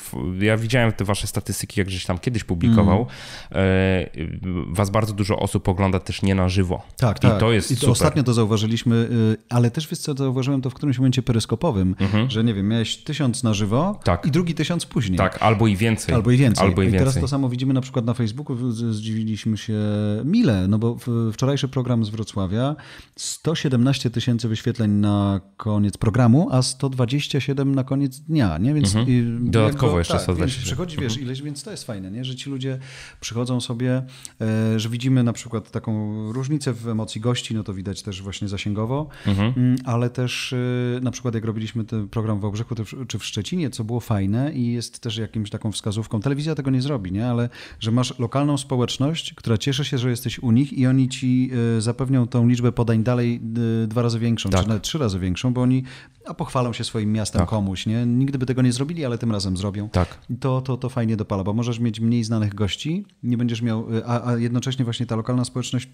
ja 0.44 0.56
widziałem 0.56 0.92
te 0.92 1.04
wasze 1.04 1.26
statystyki, 1.26 1.80
jak 1.80 1.90
żeś 1.90 2.06
tam 2.06 2.18
kiedyś 2.18 2.44
publikował, 2.44 3.06
mhm. 3.50 4.74
was 4.74 4.90
bardzo 4.90 5.14
dużo 5.14 5.38
osób 5.38 5.68
ogląda 5.68 5.87
też 6.00 6.22
nie 6.22 6.34
na 6.34 6.48
żywo. 6.48 6.82
Tak, 6.96 7.18
tak. 7.18 7.36
I 7.36 7.40
to 7.40 7.52
jest 7.52 7.70
I 7.70 7.74
to 7.74 7.80
super. 7.80 7.92
Ostatnio 7.92 8.22
to 8.22 8.34
zauważyliśmy, 8.34 8.96
y, 8.96 9.36
ale 9.48 9.70
też 9.70 9.88
wiesz 9.88 9.98
co, 9.98 10.14
zauważyłem 10.14 10.62
to 10.62 10.70
w 10.70 10.74
którymś 10.74 10.98
momencie 10.98 11.22
peryskopowym, 11.22 11.96
mhm. 12.00 12.30
że 12.30 12.44
nie 12.44 12.54
wiem, 12.54 12.68
miałeś 12.68 12.96
tysiąc 12.96 13.42
na 13.42 13.54
żywo 13.54 14.00
tak. 14.04 14.26
i 14.26 14.30
drugi 14.30 14.54
tysiąc 14.54 14.86
później. 14.86 15.18
Tak, 15.18 15.38
albo 15.42 15.66
i 15.66 15.76
więcej. 15.76 16.14
Albo 16.14 16.30
i 16.30 16.36
więcej. 16.36 16.66
Albo 16.66 16.82
i, 16.82 16.84
więcej. 16.84 17.00
I 17.00 17.04
teraz 17.04 17.20
to 17.20 17.28
samo 17.28 17.48
widzimy 17.48 17.74
na 17.74 17.80
przykład 17.80 18.04
na 18.04 18.14
Facebooku, 18.14 18.70
zdziwiliśmy 18.70 19.56
się 19.56 19.78
mile, 20.24 20.68
no 20.68 20.78
bo 20.78 20.96
wczorajszy 21.32 21.68
program 21.68 22.04
z 22.04 22.08
Wrocławia, 22.08 22.76
117 23.16 24.10
tysięcy 24.10 24.48
wyświetleń 24.48 24.90
na 24.90 25.40
koniec 25.56 25.96
programu, 25.96 26.48
a 26.50 26.62
127 26.62 27.74
na 27.74 27.84
koniec 27.84 28.20
dnia, 28.20 28.58
nie? 28.58 28.74
Więc 28.74 28.96
mhm. 28.96 29.50
Dodatkowo 29.50 29.98
jeszcze 29.98 30.14
tak, 30.14 30.22
120. 30.22 30.62
Przychodzi, 30.62 30.96
wiesz, 30.96 31.12
mhm. 31.12 31.26
ileś, 31.26 31.42
więc 31.42 31.62
to 31.62 31.70
jest 31.70 31.84
fajne, 31.84 32.10
nie? 32.10 32.24
Że 32.24 32.36
ci 32.36 32.50
ludzie 32.50 32.78
przychodzą 33.20 33.60
sobie, 33.60 34.02
e, 34.40 34.80
że 34.80 34.88
widzimy 34.88 35.22
na 35.24 35.32
przykład 35.32 35.70
taką 35.80 36.32
różnicę 36.32 36.72
w 36.72 36.88
emocji 36.88 37.20
gości, 37.20 37.54
no 37.54 37.64
to 37.64 37.74
widać 37.74 38.02
też 38.02 38.22
właśnie 38.22 38.48
zasięgowo, 38.48 39.08
mhm. 39.26 39.52
Mm, 39.56 39.76
ale 39.84 40.10
też 40.10 40.52
y, 40.52 41.00
na 41.02 41.10
przykład 41.10 41.34
jak 41.34 41.44
robiliśmy 41.44 41.84
ten 41.84 42.08
program 42.08 42.38
w 42.38 42.40
Wałbrzychu 42.40 42.74
czy 43.08 43.18
w 43.18 43.24
Szczecinie, 43.24 43.70
co 43.70 43.84
było 43.84 44.00
fajne 44.00 44.52
i 44.52 44.72
jest 44.72 45.00
też 45.00 45.16
jakimś 45.16 45.50
taką 45.50 45.72
wskazówką, 45.72 46.20
telewizja 46.20 46.54
tego 46.54 46.70
nie 46.70 46.82
zrobi, 46.82 47.12
nie? 47.12 47.26
ale 47.26 47.48
że 47.80 47.90
masz 47.90 48.18
lokalną 48.18 48.58
społeczność, 48.58 49.34
która 49.34 49.58
cieszy 49.58 49.84
się, 49.84 49.98
że 49.98 50.10
jesteś 50.10 50.38
u 50.38 50.50
nich 50.50 50.72
i 50.72 50.86
oni 50.86 51.08
ci 51.08 51.50
y, 51.78 51.80
zapewnią 51.80 52.26
tą 52.26 52.48
liczbę 52.48 52.72
podań 52.72 53.02
dalej 53.02 53.40
y, 53.84 53.86
dwa 53.86 54.02
razy 54.02 54.18
większą, 54.18 54.50
tak. 54.50 54.62
czy 54.62 54.68
nawet 54.68 54.82
trzy 54.82 54.98
razy 54.98 55.18
większą, 55.18 55.52
bo 55.52 55.62
oni 55.62 55.82
a 56.28 56.34
pochwalą 56.34 56.72
się 56.72 56.84
swoim 56.84 57.12
miastem 57.12 57.40
tak. 57.40 57.48
komuś, 57.48 57.86
nie? 57.86 58.06
Nigdy 58.06 58.38
by 58.38 58.46
tego 58.46 58.62
nie 58.62 58.72
zrobili, 58.72 59.04
ale 59.04 59.18
tym 59.18 59.32
razem 59.32 59.56
zrobią. 59.56 59.88
Tak. 59.88 60.18
To, 60.40 60.60
to, 60.60 60.76
to 60.76 60.88
fajnie 60.88 61.16
dopala, 61.16 61.44
bo 61.44 61.52
możesz 61.52 61.78
mieć 61.78 62.00
mniej 62.00 62.24
znanych 62.24 62.54
gości, 62.54 63.06
nie 63.22 63.36
będziesz 63.36 63.62
miał, 63.62 63.86
a, 64.06 64.30
a 64.30 64.36
jednocześnie 64.36 64.84
właśnie 64.84 65.06
ta 65.06 65.16
lokalna 65.16 65.44
społeczność 65.44 65.88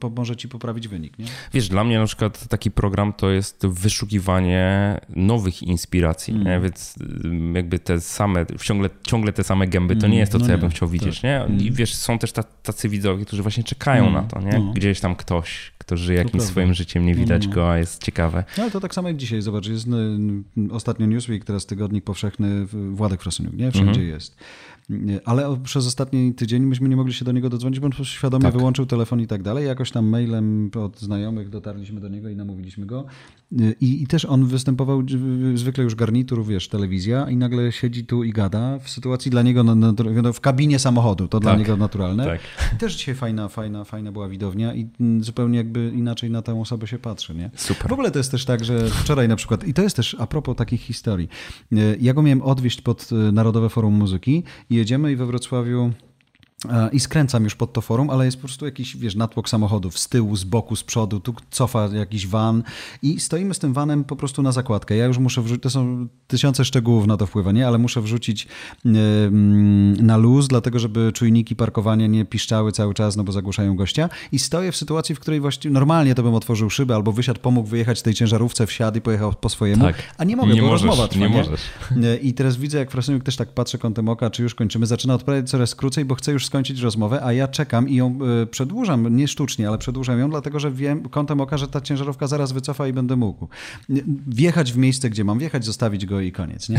pomoże 0.00 0.36
ci 0.36 0.48
poprawić 0.48 0.88
wynik. 0.88 1.18
Nie? 1.18 1.26
Wiesz, 1.52 1.68
dla 1.68 1.84
mnie 1.84 1.98
na 1.98 2.06
przykład 2.06 2.48
taki 2.48 2.70
program 2.70 3.12
to 3.12 3.30
jest 3.30 3.66
wyszukiwanie 3.66 5.00
nowych 5.08 5.62
inspiracji, 5.62 6.34
mm. 6.34 6.62
więc 6.62 6.94
jakby 7.54 7.78
te 7.78 8.00
same, 8.00 8.46
ciągle, 8.60 8.90
ciągle 9.06 9.32
te 9.32 9.44
same 9.44 9.66
gęby, 9.66 9.96
to 9.96 10.06
nie 10.06 10.18
jest 10.18 10.32
to, 10.32 10.38
co 10.38 10.44
no 10.44 10.52
ja 10.52 10.58
bym 10.58 10.70
chciał 10.70 10.88
widzieć. 10.88 11.20
Tak. 11.20 11.24
Nie? 11.24 11.56
I 11.58 11.62
mm. 11.62 11.74
wiesz, 11.74 11.94
są 11.94 12.18
też 12.18 12.32
tacy 12.62 12.88
widzowie, 12.88 13.24
którzy 13.24 13.42
właśnie 13.42 13.64
czekają 13.64 14.02
mm. 14.02 14.14
na 14.14 14.22
to. 14.22 14.40
Nie? 14.40 14.58
No. 14.58 14.72
Gdzieś 14.72 15.00
tam 15.00 15.16
ktoś, 15.16 15.72
kto 15.86 15.96
żyje 15.96 16.18
jakimś 16.18 16.42
swoim 16.42 16.74
życiem, 16.74 17.06
nie 17.06 17.14
widać 17.14 17.46
no. 17.46 17.52
go, 17.54 17.70
a 17.70 17.78
jest 17.78 18.04
ciekawe. 18.04 18.44
No 18.56 18.62
ale 18.62 18.72
to 18.72 18.80
tak 18.80 18.94
samo 18.94 19.08
jak 19.08 19.16
dzisiaj, 19.16 19.42
zobacz, 19.42 19.66
jest 19.66 19.86
ostatnio 20.70 21.06
Newsweek, 21.06 21.44
teraz 21.44 21.66
tygodnik 21.66 22.04
powszechny, 22.04 22.66
Władek 22.92 23.22
Frasuniuk, 23.22 23.54
nie? 23.54 23.70
Wszędzie 23.72 24.00
mm. 24.00 24.12
jest. 24.12 24.36
Ale 25.24 25.56
przez 25.64 25.86
ostatni 25.86 26.34
tydzień 26.34 26.62
myśmy 26.62 26.88
nie 26.88 26.96
mogli 26.96 27.12
się 27.12 27.24
do 27.24 27.32
niego 27.32 27.50
dodzwonić, 27.50 27.80
bo 27.80 27.86
on 27.86 27.92
świadomie 28.04 28.42
tak. 28.42 28.52
wyłączył 28.52 28.86
telefon 28.86 29.20
i 29.20 29.26
tak 29.26 29.42
dalej. 29.42 29.66
Jakoś 29.66 29.90
tam 29.90 30.06
mailem 30.06 30.70
od 30.84 31.00
znajomych 31.00 31.48
dotarliśmy 31.48 32.00
do 32.00 32.08
niego 32.08 32.28
i 32.28 32.36
namówiliśmy 32.36 32.86
go. 32.86 33.04
I, 33.80 34.02
I, 34.02 34.06
też 34.06 34.24
on 34.24 34.46
występował 34.46 35.02
zwykle 35.54 35.84
już 35.84 35.94
garnitur, 35.94 36.46
wiesz, 36.46 36.68
telewizja 36.68 37.30
i 37.30 37.36
nagle 37.36 37.72
siedzi 37.72 38.04
tu 38.04 38.24
i 38.24 38.32
gada 38.32 38.78
w 38.78 38.90
sytuacji 38.90 39.30
dla 39.30 39.42
niego 39.42 39.64
w 40.34 40.40
kabinie 40.40 40.78
samochodu, 40.78 41.28
to 41.28 41.40
tak. 41.40 41.42
dla 41.42 41.56
niego 41.56 41.76
naturalne. 41.76 42.24
Tak. 42.24 42.40
I 42.74 42.78
też 42.80 42.96
dzisiaj 42.96 43.14
fajna, 43.14 43.48
fajna, 43.48 43.84
fajna 43.84 44.12
była 44.12 44.28
widownia 44.28 44.74
i 44.74 44.88
zupełnie 45.20 45.58
jakby 45.58 45.92
inaczej 45.94 46.30
na 46.30 46.42
tę 46.42 46.60
osobę 46.60 46.86
się 46.86 46.98
patrzy, 46.98 47.34
nie? 47.34 47.50
Super. 47.56 47.88
W 47.88 47.92
ogóle 47.92 48.10
to 48.10 48.18
jest 48.18 48.30
też 48.30 48.44
tak, 48.44 48.64
że 48.64 48.90
wczoraj 48.90 49.28
na 49.28 49.36
przykład, 49.36 49.68
i 49.68 49.74
to 49.74 49.82
jest 49.82 49.96
też 49.96 50.16
a 50.18 50.26
propos 50.26 50.56
takich 50.56 50.80
historii, 50.80 51.28
ja 52.00 52.14
go 52.14 52.22
miałem 52.22 52.42
odwieźć 52.42 52.80
pod 52.80 53.10
Narodowe 53.32 53.68
Forum 53.68 53.94
Muzyki 53.94 54.42
i 54.70 54.73
jedziemy 54.74 55.12
i 55.12 55.16
we 55.16 55.26
Wrocławiu 55.26 55.90
i 56.92 57.00
skręcam 57.00 57.44
już 57.44 57.54
pod 57.54 57.72
to 57.72 57.80
forum, 57.80 58.10
ale 58.10 58.24
jest 58.24 58.36
po 58.36 58.46
prostu 58.46 58.64
jakiś, 58.64 58.96
wiesz, 58.96 59.14
natłok 59.14 59.48
samochodów 59.48 59.98
z 59.98 60.08
tyłu, 60.08 60.36
z 60.36 60.44
boku, 60.44 60.76
z 60.76 60.84
przodu, 60.84 61.20
tu 61.20 61.34
cofa 61.50 61.88
jakiś 61.92 62.26
van 62.26 62.62
i 63.02 63.20
stoimy 63.20 63.54
z 63.54 63.58
tym 63.58 63.72
vanem 63.72 64.04
po 64.04 64.16
prostu 64.16 64.42
na 64.42 64.52
zakładkę. 64.52 64.96
Ja 64.96 65.06
już 65.06 65.18
muszę 65.18 65.42
wrzucić, 65.42 65.62
to 65.62 65.70
są 65.70 66.08
tysiące 66.26 66.64
szczegółów 66.64 67.06
na 67.06 67.16
to 67.16 67.26
wpływa, 67.26 67.52
nie? 67.52 67.66
Ale 67.66 67.78
muszę 67.78 68.00
wrzucić 68.02 68.48
na 69.98 70.16
luz, 70.16 70.48
dlatego 70.48 70.78
żeby 70.78 71.12
czujniki 71.14 71.56
parkowania 71.56 72.06
nie 72.06 72.24
piszczały 72.24 72.72
cały 72.72 72.94
czas, 72.94 73.16
no 73.16 73.24
bo 73.24 73.32
zagłuszają 73.32 73.76
gościa 73.76 74.08
i 74.32 74.38
stoję 74.38 74.72
w 74.72 74.76
sytuacji, 74.76 75.14
w 75.14 75.20
której 75.20 75.40
właściwie 75.40 75.72
normalnie 75.72 76.14
to 76.14 76.22
bym 76.22 76.34
otworzył 76.34 76.70
szybę 76.70 76.94
albo 76.94 77.12
wysiadł, 77.12 77.40
pomógł 77.40 77.68
wyjechać 77.68 77.98
z 77.98 78.02
tej 78.02 78.14
ciężarówce, 78.14 78.66
wsiadł 78.66 78.98
i 78.98 79.00
pojechał 79.00 79.32
po 79.32 79.48
swojemu, 79.48 79.84
tak. 79.84 79.96
a 80.18 80.24
nie 80.24 80.36
mogę, 80.36 80.54
nie 80.54 80.62
bo 80.62 80.68
możesz, 80.68 80.86
rozmowa 80.86 81.08
trwa, 81.08 81.20
nie, 81.20 81.30
nie 81.30 81.36
możesz. 81.36 81.60
I 82.22 82.34
teraz 82.34 82.56
widzę, 82.56 82.78
jak 82.78 82.90
Frasunik 82.90 83.22
też 83.22 83.36
tak 83.36 83.48
patrzę 83.48 83.78
kątem 83.78 84.08
oka, 84.08 84.30
czy 84.30 84.42
już 84.42 84.54
kończymy, 84.54 84.86
zaczyna 84.86 85.14
odpowiadać 85.14 85.50
coraz 85.50 85.74
krócej, 85.74 86.04
bo 86.04 86.14
chcę 86.14 86.32
już 86.32 86.46
skończyć 86.54 86.80
rozmowę, 86.80 87.24
a 87.24 87.32
ja 87.32 87.48
czekam 87.48 87.88
i 87.88 87.94
ją 87.94 88.18
e, 88.42 88.46
przedłużam, 88.46 89.16
nie 89.16 89.28
sztucznie, 89.28 89.68
ale 89.68 89.78
przedłużam 89.78 90.18
ją, 90.18 90.30
dlatego 90.30 90.60
że 90.60 90.70
wiem 90.70 91.08
kątem 91.08 91.40
oka, 91.40 91.58
że 91.58 91.68
ta 91.68 91.80
ciężarówka 91.80 92.26
zaraz 92.26 92.52
wycofa 92.52 92.88
i 92.88 92.92
będę 92.92 93.16
mógł. 93.16 93.48
Wjechać 94.26 94.72
w 94.72 94.76
miejsce, 94.76 95.10
gdzie 95.10 95.24
mam 95.24 95.38
wjechać, 95.38 95.64
zostawić 95.64 96.06
go 96.06 96.20
i 96.20 96.32
koniec. 96.32 96.68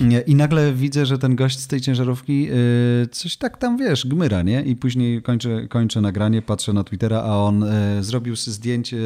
Nie? 0.00 0.20
I 0.20 0.34
nagle 0.34 0.72
widzę, 0.72 1.06
że 1.06 1.18
ten 1.18 1.36
gość 1.36 1.58
z 1.58 1.66
tej 1.66 1.80
ciężarówki 1.80 2.48
e, 2.48 3.06
coś 3.06 3.36
tak 3.36 3.56
tam, 3.56 3.76
wiesz, 3.76 4.06
gmyra, 4.06 4.42
nie? 4.42 4.62
I 4.62 4.76
później 4.76 5.22
kończę, 5.22 5.68
kończę 5.68 6.00
nagranie, 6.00 6.42
patrzę 6.42 6.72
na 6.72 6.84
Twittera, 6.84 7.22
a 7.22 7.36
on 7.36 7.64
e, 7.64 8.02
zrobił 8.02 8.36
zdjęcie, 8.36 8.98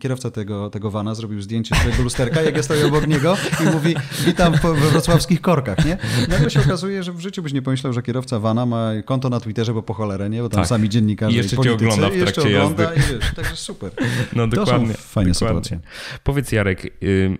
kierowca 0.00 0.30
tego, 0.30 0.70
tego 0.70 0.90
vana 0.90 1.14
zrobił 1.14 1.42
zdjęcie 1.42 1.74
swojego 1.74 2.02
lusterka, 2.08 2.42
jak 2.42 2.56
ja 2.56 2.62
stoję 2.62 2.86
obok 2.86 3.06
niego 3.06 3.36
i 3.60 3.64
mówi, 3.74 3.94
witam 4.26 4.52
we 4.52 4.74
wrocławskich 4.74 5.40
korkach, 5.40 5.84
nie? 5.84 5.98
Nagle 6.28 6.50
się 6.50 6.60
okazuje, 6.60 7.02
że 7.02 7.12
w 7.12 7.20
życiu 7.20 7.42
byś 7.42 7.52
nie 7.52 7.62
pomyślał, 7.62 7.92
że 7.92 8.02
kierowca 8.02 8.38
vana 8.38 8.66
ma 8.66 8.90
konto 9.04 9.30
na 9.32 9.40
Twitterze, 9.40 9.74
bo 9.74 9.82
po 9.82 9.94
cholerę, 9.94 10.30
nie? 10.30 10.42
Bo 10.42 10.48
tam 10.48 10.60
tak. 10.60 10.68
sami 10.68 10.88
dziennikarze 10.88 11.32
I 11.32 11.36
jeszcze 11.36 11.56
i 11.56 11.56
politycy, 11.56 11.78
cię 11.78 11.92
ogląda 11.92 12.16
w 12.16 12.20
trakcie 12.20 12.40
ogląda 12.40 12.82
jazdy. 12.82 13.00
I 13.00 13.14
wiesz, 13.14 13.34
także 13.36 13.56
super. 13.56 13.90
No 14.32 14.46
dokładnie. 14.46 14.88
To 14.88 15.00
są 15.00 15.08
fajne 15.08 15.32
dokładnie. 15.32 15.64
sytuacje. 15.64 15.80
Powiedz 16.24 16.52
Jarek, 16.52 17.02
y 17.02 17.38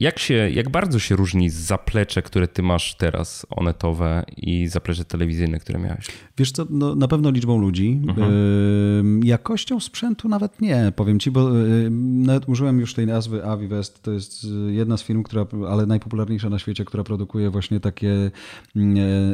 jak, 0.00 0.18
się, 0.18 0.34
jak 0.34 0.70
bardzo 0.70 0.98
się 0.98 1.16
różni 1.16 1.50
zaplecze, 1.50 2.22
które 2.22 2.48
ty 2.48 2.62
masz 2.62 2.94
teraz, 2.94 3.46
onetowe 3.50 4.24
i 4.36 4.68
zaplecze 4.68 5.04
telewizyjne, 5.04 5.58
które 5.58 5.78
miałeś? 5.78 6.06
Wiesz 6.38 6.52
co, 6.52 6.66
no, 6.70 6.94
na 6.94 7.08
pewno 7.08 7.30
liczbą 7.30 7.58
ludzi. 7.58 8.00
Mhm. 8.08 9.24
jakością 9.24 9.80
sprzętu 9.80 10.28
nawet 10.28 10.60
nie, 10.60 10.92
powiem 10.96 11.20
ci, 11.20 11.30
bo 11.30 11.50
nawet 11.90 12.48
użyłem 12.48 12.80
już 12.80 12.94
tej 12.94 13.06
nazwy 13.06 13.44
AviWest. 13.44 14.02
To 14.02 14.12
jest 14.12 14.46
jedna 14.68 14.96
z 14.96 15.02
firm, 15.02 15.22
która, 15.22 15.46
ale 15.68 15.86
najpopularniejsza 15.86 16.50
na 16.50 16.58
świecie, 16.58 16.84
która 16.84 17.04
produkuje 17.04 17.50
właśnie 17.50 17.80
takie 17.80 18.30
e, 18.76 18.80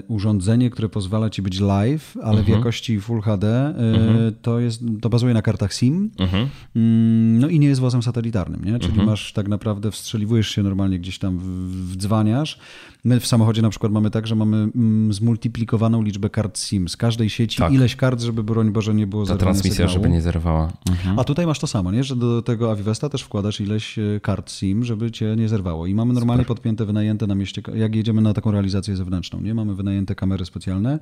urządzenie, 0.08 0.70
które 0.70 0.88
pozwala 0.88 1.30
ci 1.30 1.42
być 1.42 1.60
live, 1.60 2.16
ale 2.22 2.38
mhm. 2.38 2.44
w 2.44 2.48
jakości 2.48 3.00
Full 3.00 3.20
HD. 3.20 3.48
E, 3.48 3.74
mhm. 3.76 4.34
To, 4.42 4.60
jest, 4.60 4.82
to 5.00 5.08
bazuje 5.08 5.34
na 5.34 5.42
kartach 5.42 5.72
SIM. 5.72 6.10
Mhm. 6.18 6.48
No 7.40 7.48
i 7.48 7.58
nie 7.58 7.68
jest 7.68 7.80
wozem 7.80 8.02
satelitarnym, 8.02 8.64
nie? 8.64 8.78
czyli 8.78 8.90
mhm. 8.90 9.08
masz 9.08 9.32
tak 9.32 9.48
naprawdę, 9.48 9.90
wstrzeliwujesz 9.90 10.55
się 10.56 10.62
normalnie 10.62 10.98
gdzieś 10.98 11.18
tam 11.18 11.38
wdzwaniasz. 11.92 12.58
My 13.04 13.20
w 13.20 13.26
samochodzie 13.26 13.62
na 13.62 13.70
przykład 13.70 13.92
mamy 13.92 14.10
tak, 14.10 14.26
że 14.26 14.34
mamy 14.34 14.56
mm, 14.56 15.12
zmultiplikowaną 15.12 16.02
liczbę 16.02 16.30
kart 16.30 16.58
SIM. 16.58 16.88
Z 16.88 16.96
każdej 16.96 17.30
sieci 17.30 17.58
tak. 17.58 17.72
ileś 17.72 17.96
kart, 17.96 18.20
żeby 18.20 18.42
broń 18.44 18.70
Boże 18.70 18.94
nie 18.94 19.06
było 19.06 19.26
Ta 19.26 19.36
transmisja, 19.36 19.70
sygnału. 19.72 19.92
żeby 19.92 20.08
nie 20.08 20.20
zerwała. 20.20 20.72
Mhm. 20.90 21.18
A 21.18 21.24
tutaj 21.24 21.46
masz 21.46 21.58
to 21.58 21.66
samo, 21.66 21.92
nie? 21.92 22.04
że 22.04 22.16
do 22.16 22.42
tego 22.42 22.70
Avivesta 22.70 23.08
też 23.08 23.22
wkładasz 23.22 23.60
ileś 23.60 23.98
e, 23.98 24.20
kart 24.20 24.50
SIM, 24.50 24.84
żeby 24.84 25.10
cię 25.10 25.36
nie 25.36 25.48
zerwało. 25.48 25.86
I 25.86 25.94
mamy 25.94 26.12
normalnie 26.12 26.44
Super. 26.44 26.56
podpięte, 26.56 26.84
wynajęte 26.84 27.26
na 27.26 27.34
mieście, 27.34 27.62
jak 27.74 27.94
jedziemy 27.94 28.22
na 28.22 28.34
taką 28.34 28.50
realizację 28.50 28.96
zewnętrzną, 28.96 29.40
nie? 29.40 29.54
Mamy 29.54 29.74
wynajęte 29.74 30.14
kamery 30.14 30.44
specjalne, 30.44 30.98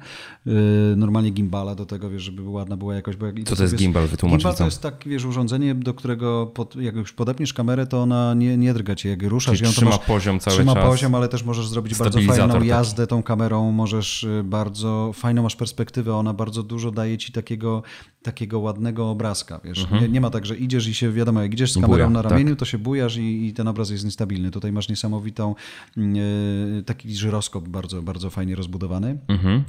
yy, 0.47 0.55
normalnie 0.97 1.31
gimbala 1.31 1.75
do 1.75 1.87
tego, 1.87 2.11
wiesz, 2.11 2.23
żeby 2.23 2.43
ładna 2.43 2.77
była 2.77 2.95
jakość. 2.95 3.19
Bo 3.19 3.27
jak, 3.27 3.43
Co 3.45 3.57
to 3.57 3.63
jest 3.63 3.77
gimbal? 3.77 4.07
Wytłumacz 4.07 4.41
Gimbal 4.41 4.57
to 4.57 4.65
jest 4.65 4.83
tak, 4.83 5.05
wiesz, 5.07 5.25
urządzenie, 5.25 5.75
do 5.75 5.95
którego 5.95 6.47
pod, 6.47 6.77
jak 6.77 6.95
już 6.95 7.13
podepniesz 7.13 7.53
kamerę, 7.53 7.87
to 7.87 8.03
ona 8.03 8.35
nie, 8.35 8.57
nie 8.57 8.75
drga 8.75 8.95
cię. 8.95 9.09
Jak 9.09 9.23
ruszasz 9.47 9.59
Czyli 9.59 9.87
ją, 9.87 9.91
trzyma 9.91 9.99
poziom 10.07 10.41
cały 10.41 10.57
trzyma 10.57 10.75
czas. 10.75 10.85
poziom, 10.85 11.15
ale 11.15 11.29
też 11.29 11.43
możesz 11.43 11.69
zrobić 11.69 11.99
bardzo 11.99 12.21
fajną 12.21 12.62
jazdę 12.62 13.07
tą 13.07 13.23
kamerą, 13.23 13.73
możesz 13.73 14.25
y, 14.25 14.43
bardzo, 14.45 15.11
fajną 15.15 15.43
masz 15.43 15.57
perspektywę, 15.57 16.15
ona 16.15 16.33
bardzo 16.35 16.62
dużo 16.62 16.91
daje 16.91 17.19
ci 17.19 17.33
takiego, 17.33 17.83
takiego 18.23 18.59
ładnego 18.59 19.11
obrazka, 19.11 19.61
wiesz. 19.65 19.83
Mhm. 19.83 20.03
Nie, 20.03 20.09
nie, 20.09 20.21
ma 20.21 20.31
tak, 20.31 20.47
że 20.47 20.57
idziesz 20.57 20.87
i 20.87 20.95
się, 20.95 21.12
wiadomo, 21.12 21.43
jak 21.43 21.53
idziesz 21.53 21.73
z 21.73 21.75
kamerą 21.75 21.93
Buja, 21.93 22.11
na 22.11 22.23
ramieniu, 22.23 22.51
tak. 22.51 22.59
to 22.59 22.65
się 22.65 22.79
bujasz 22.79 23.16
i, 23.16 23.47
i, 23.47 23.53
ten 23.53 23.69
obraz 23.69 23.91
jest 23.91 24.05
niestabilny. 24.05 24.51
Tutaj 24.51 24.73
masz 24.73 24.89
niesamowitą, 24.89 25.55
yy, 25.97 26.83
taki 26.87 27.16
żyroskop 27.16 27.69
bardzo, 27.69 28.03
bardzo 28.03 28.31
fajnie 28.31 28.57
rozbudowany. 28.57 29.19
Mhm. 29.29 29.65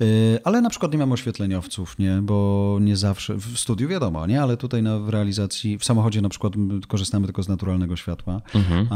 Yy, 0.00 0.06
ale 0.44 0.60
na 0.60 0.70
przykład 0.70 0.92
nie 0.92 0.98
mam 0.98 1.12
oświetleniowców, 1.12 1.98
nie, 1.98 2.18
bo 2.22 2.78
nie 2.80 2.96
zawsze, 2.96 3.34
w 3.34 3.58
studiu 3.58 3.88
wiadomo, 3.88 4.26
nie, 4.26 4.42
ale 4.42 4.56
tutaj 4.56 4.82
na, 4.82 4.98
w 4.98 5.08
realizacji, 5.08 5.78
w 5.78 5.84
samochodzie 5.84 6.22
na 6.22 6.28
przykład 6.28 6.52
korzystamy 6.88 7.26
tylko 7.26 7.42
z 7.42 7.48
naturalnego 7.48 7.96
światła, 7.96 8.42
mhm. 8.54 8.86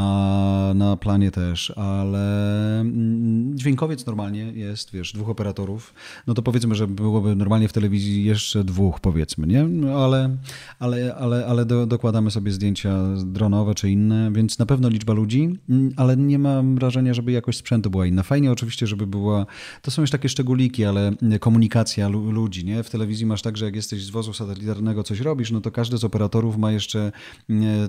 Na 0.75 0.97
planie 0.97 1.31
też, 1.31 1.71
ale 1.71 2.81
mm, 2.81 3.59
dźwiękowiec 3.59 4.07
normalnie 4.07 4.41
jest, 4.41 4.91
wiesz, 4.93 5.13
dwóch 5.13 5.29
operatorów, 5.29 5.95
no 6.27 6.35
to 6.35 6.43
powiedzmy, 6.43 6.75
że 6.75 6.87
byłoby 6.87 7.37
normalnie 7.37 7.69
w 7.69 7.73
telewizji 7.73 8.25
jeszcze 8.25 8.65
dwóch, 8.65 9.01
powiedzmy, 9.01 9.47
nie? 9.47 9.65
No 9.65 10.05
ale, 10.05 10.37
ale, 10.79 11.15
ale, 11.15 11.47
ale 11.47 11.65
do, 11.65 11.87
dokładamy 11.87 12.31
sobie 12.31 12.53
zdjęcia 12.53 12.99
dronowe 13.25 13.75
czy 13.75 13.91
inne, 13.91 14.33
więc 14.33 14.59
na 14.59 14.67
pewno 14.67 14.89
liczba 14.89 15.13
ludzi, 15.13 15.59
mm, 15.71 15.93
ale 15.97 16.17
nie 16.17 16.39
mam 16.39 16.75
wrażenia, 16.75 17.15
żeby 17.15 17.33
jakość 17.33 17.59
sprzętu 17.59 17.91
była 17.91 18.07
inna. 18.07 18.23
Fajnie 18.23 18.53
oczywiście, 18.53 18.87
żeby 18.87 19.07
była, 19.07 19.47
to 19.83 19.91
są 19.91 20.03
już 20.03 20.11
takie 20.11 20.29
szczególiki, 20.29 20.85
ale 20.85 21.13
komunikacja 21.41 22.09
ludzi, 22.09 22.65
nie? 22.65 22.83
W 22.83 22.91
telewizji 22.91 23.27
masz 23.27 23.43
tak, 23.43 23.57
że 23.57 23.65
jak 23.65 23.77
jesteś 23.77 24.05
z 24.05 24.11
wozu 24.11 24.33
satelitarnego 24.33 25.03
coś 25.03 25.21
robisz, 25.21 25.51
no 25.51 25.61
to 25.61 25.71
każdy 25.71 25.97
z 25.97 26.05
operatorów 26.05 26.57
ma 26.57 26.73
jeszcze 26.73 27.13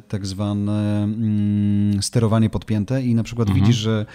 tak 0.07 0.25
zwane 0.25 1.03
mm, 1.03 2.03
sterowanie 2.05 2.49
podpięte 2.49 3.03
i 3.03 3.15
na 3.15 3.23
przykład 3.23 3.47
mhm. 3.47 3.65
widzisz, 3.65 3.81
że 3.81 4.05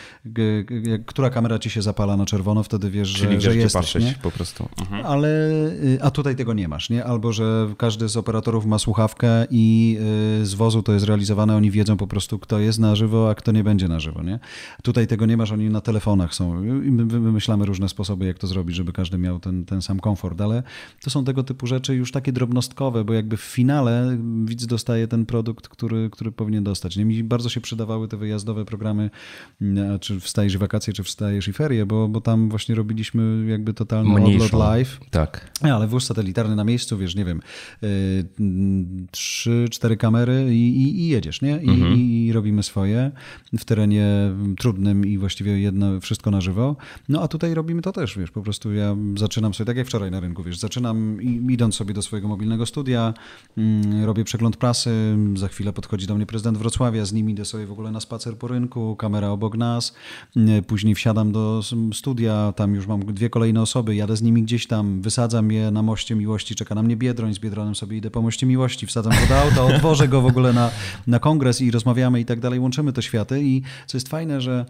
która 1.07 1.31
kamera 1.31 1.59
ci 1.59 1.71
się 1.71 1.83
zapala 1.83 2.17
na 2.17 2.27
czerwono, 2.27 2.63
wtedy 2.63 2.91
wiesz, 2.91 3.13
Czyli 3.13 3.35
że, 3.35 3.41
że 3.41 3.57
jesteś. 3.57 3.73
Patrzeć 3.73 4.05
nie? 4.05 4.15
po 4.23 4.31
prostu. 4.31 4.69
Mhm. 4.81 5.07
Ale, 5.07 5.29
y, 5.51 5.99
a 6.03 6.11
tutaj 6.11 6.37
tego 6.37 6.55
nie 6.55 6.69
masz, 6.69 6.91
nie? 6.91 7.05
Albo, 7.05 7.33
że 7.33 7.75
każdy 7.79 8.09
z 8.09 8.17
operatorów 8.17 8.67
ma 8.67 8.79
słuchawkę 8.79 9.47
i 9.51 9.99
y, 10.43 10.47
z 10.47 10.55
wozu 10.55 10.83
to 10.83 10.93
jest 10.93 11.07
realizowane, 11.07 11.57
oni 11.57 11.71
wiedzą 11.71 11.97
po 11.97 12.07
prostu, 12.07 12.39
kto 12.39 12.59
jest 12.59 12.79
na 12.79 12.97
żywo, 12.97 13.31
a 13.31 13.35
kto 13.35 13.53
nie 13.53 13.65
będzie 13.65 13.89
na 13.89 14.01
żywo, 14.01 14.23
nie? 14.23 14.39
Tutaj 14.83 15.07
tego 15.07 15.27
nie 15.27 15.37
masz, 15.37 15.53
oni 15.53 15.71
na 15.71 15.81
telefonach 15.81 16.35
są 16.35 16.61
my 16.65 17.05
wymyślamy 17.05 17.67
różne 17.67 17.89
sposoby, 17.89 18.27
jak 18.27 18.39
to 18.39 18.47
zrobić, 18.47 18.77
żeby 18.77 18.93
każdy 18.93 19.19
miał 19.19 19.41
ten, 19.41 19.65
ten 19.65 19.83
sam 19.83 20.01
komfort, 20.01 20.41
ale 20.41 20.63
to 21.03 21.11
są 21.11 21.25
tego 21.25 21.43
typu 21.43 21.67
rzeczy 21.67 21.95
już 21.95 22.13
takie 22.13 22.33
drobnostkowe, 22.33 23.05
bo 23.05 23.13
jakby 23.13 23.37
w 23.37 23.41
finale 23.41 24.19
widz 24.45 24.67
dostaje 24.67 25.09
ten 25.09 25.27
produkt, 25.27 25.69
który, 25.69 26.11
który 26.11 26.33
powinien 26.33 26.65
dostać. 26.65 26.97
Nie? 26.97 27.05
Mi 27.05 27.25
bardzo 27.25 27.49
się 27.49 27.61
przydawały 27.81 28.09
te 28.09 28.17
wyjazdowe 28.17 28.65
programy, 28.65 29.11
czy 30.01 30.21
wstajesz 30.21 30.59
wakacje, 30.59 30.93
czy 30.93 31.03
wstajesz 31.03 31.49
i 31.49 31.53
ferie, 31.53 31.87
bo, 31.87 32.09
bo 32.09 32.21
tam 32.21 32.49
właśnie 32.49 32.75
robiliśmy 32.75 33.51
jakby 33.51 33.75
totalny 33.75 34.21
Mniejszą. 34.21 34.45
odlot 34.45 34.61
live. 34.61 35.01
Tak. 35.11 35.51
Ale 35.61 35.87
wóz 35.87 36.07
satelitarny 36.07 36.57
na 36.57 36.65
miejscu, 36.65 36.99
wiesz, 36.99 37.17
nie 37.17 37.25
wiem, 37.25 37.41
y, 37.83 38.25
trzy, 39.11 39.67
cztery 39.71 39.97
kamery 39.97 40.55
i, 40.55 40.83
i, 40.83 41.01
i 41.01 41.09
jedziesz, 41.09 41.43
nie? 41.43 41.63
I, 41.63 41.69
mhm. 41.69 41.97
I, 41.97 42.33
robimy 42.33 42.63
swoje 42.63 43.11
w 43.59 43.65
terenie 43.65 44.07
trudnym 44.59 45.07
i 45.07 45.19
właściwie 45.19 45.61
jedno, 45.61 46.01
wszystko 46.01 46.31
na 46.31 46.41
żywo. 46.41 46.77
No 47.09 47.23
a 47.23 47.29
tutaj 47.29 47.55
robimy 47.55 47.83
to 47.83 47.93
też, 47.93 48.19
wiesz, 48.19 48.31
po 48.31 48.43
prostu 48.43 48.73
ja 48.73 48.97
zaczynam 49.17 49.55
sobie, 49.55 49.67
tak 49.67 49.77
jak 49.77 49.87
wczoraj 49.87 50.11
na 50.11 50.21
rynku, 50.21 50.43
wiesz, 50.43 50.59
zaczynam 50.59 51.23
idąc 51.51 51.75
sobie 51.75 51.95
do 51.95 52.03
swojego 52.03 52.29
mobilnego 52.29 52.67
studia, 52.67 53.15
mm, 53.57 54.05
robię 54.05 54.25
przegląd 54.25 54.57
prasy, 54.57 55.17
za 55.35 55.49
chwilę 55.49 55.73
podchodzi 55.73 56.07
do 56.07 56.15
mnie 56.15 56.27
prezydent 56.27 56.59
Wrocławia, 56.59 57.05
z 57.05 57.13
nim 57.13 57.31
idę 57.31 57.45
sobie 57.45 57.60
w 57.67 57.73
ogóle 57.73 57.91
na 57.91 58.01
spacer 58.01 58.37
po 58.37 58.49
rynku, 58.49 58.97
kamera 58.97 59.29
obok 59.29 59.57
nas, 59.57 59.95
później 60.67 60.95
wsiadam 60.95 61.33
do 61.33 61.61
studia, 61.93 62.53
tam 62.57 62.75
już 62.75 62.87
mam 62.87 63.01
dwie 63.01 63.31
kolejne 63.31 63.63
osoby, 63.63 63.95
jadę 63.95 64.17
z 64.17 64.23
nimi 64.23 64.43
gdzieś 64.43 64.67
tam, 64.67 65.03
wysadzam 65.03 65.53
je 65.53 65.71
na 65.71 65.83
moście 65.83 66.15
miłości, 66.15 66.55
czeka 66.55 66.75
na 66.75 66.83
mnie 66.83 66.97
Biedroń, 66.97 67.35
z 67.35 67.39
Biedronem 67.39 67.75
sobie 67.75 67.97
idę 67.97 68.11
po 68.11 68.23
moście 68.23 68.47
miłości, 68.47 68.87
wsadzam 68.87 69.13
go 69.13 69.27
do 69.29 69.41
auta, 69.41 69.65
odwożę 69.75 70.09
go 70.09 70.21
w 70.21 70.27
ogóle 70.27 70.53
na, 70.53 70.71
na 71.07 71.19
kongres 71.19 71.61
i 71.61 71.71
rozmawiamy 71.71 72.21
i 72.21 72.25
tak 72.25 72.41
dalej, 72.41 72.61
łączymy 72.61 72.93
te 72.93 73.03
światy 73.03 73.43
i 73.43 73.63
co 73.87 73.97
jest 73.97 74.09
fajne, 74.09 74.41
że 74.41 74.67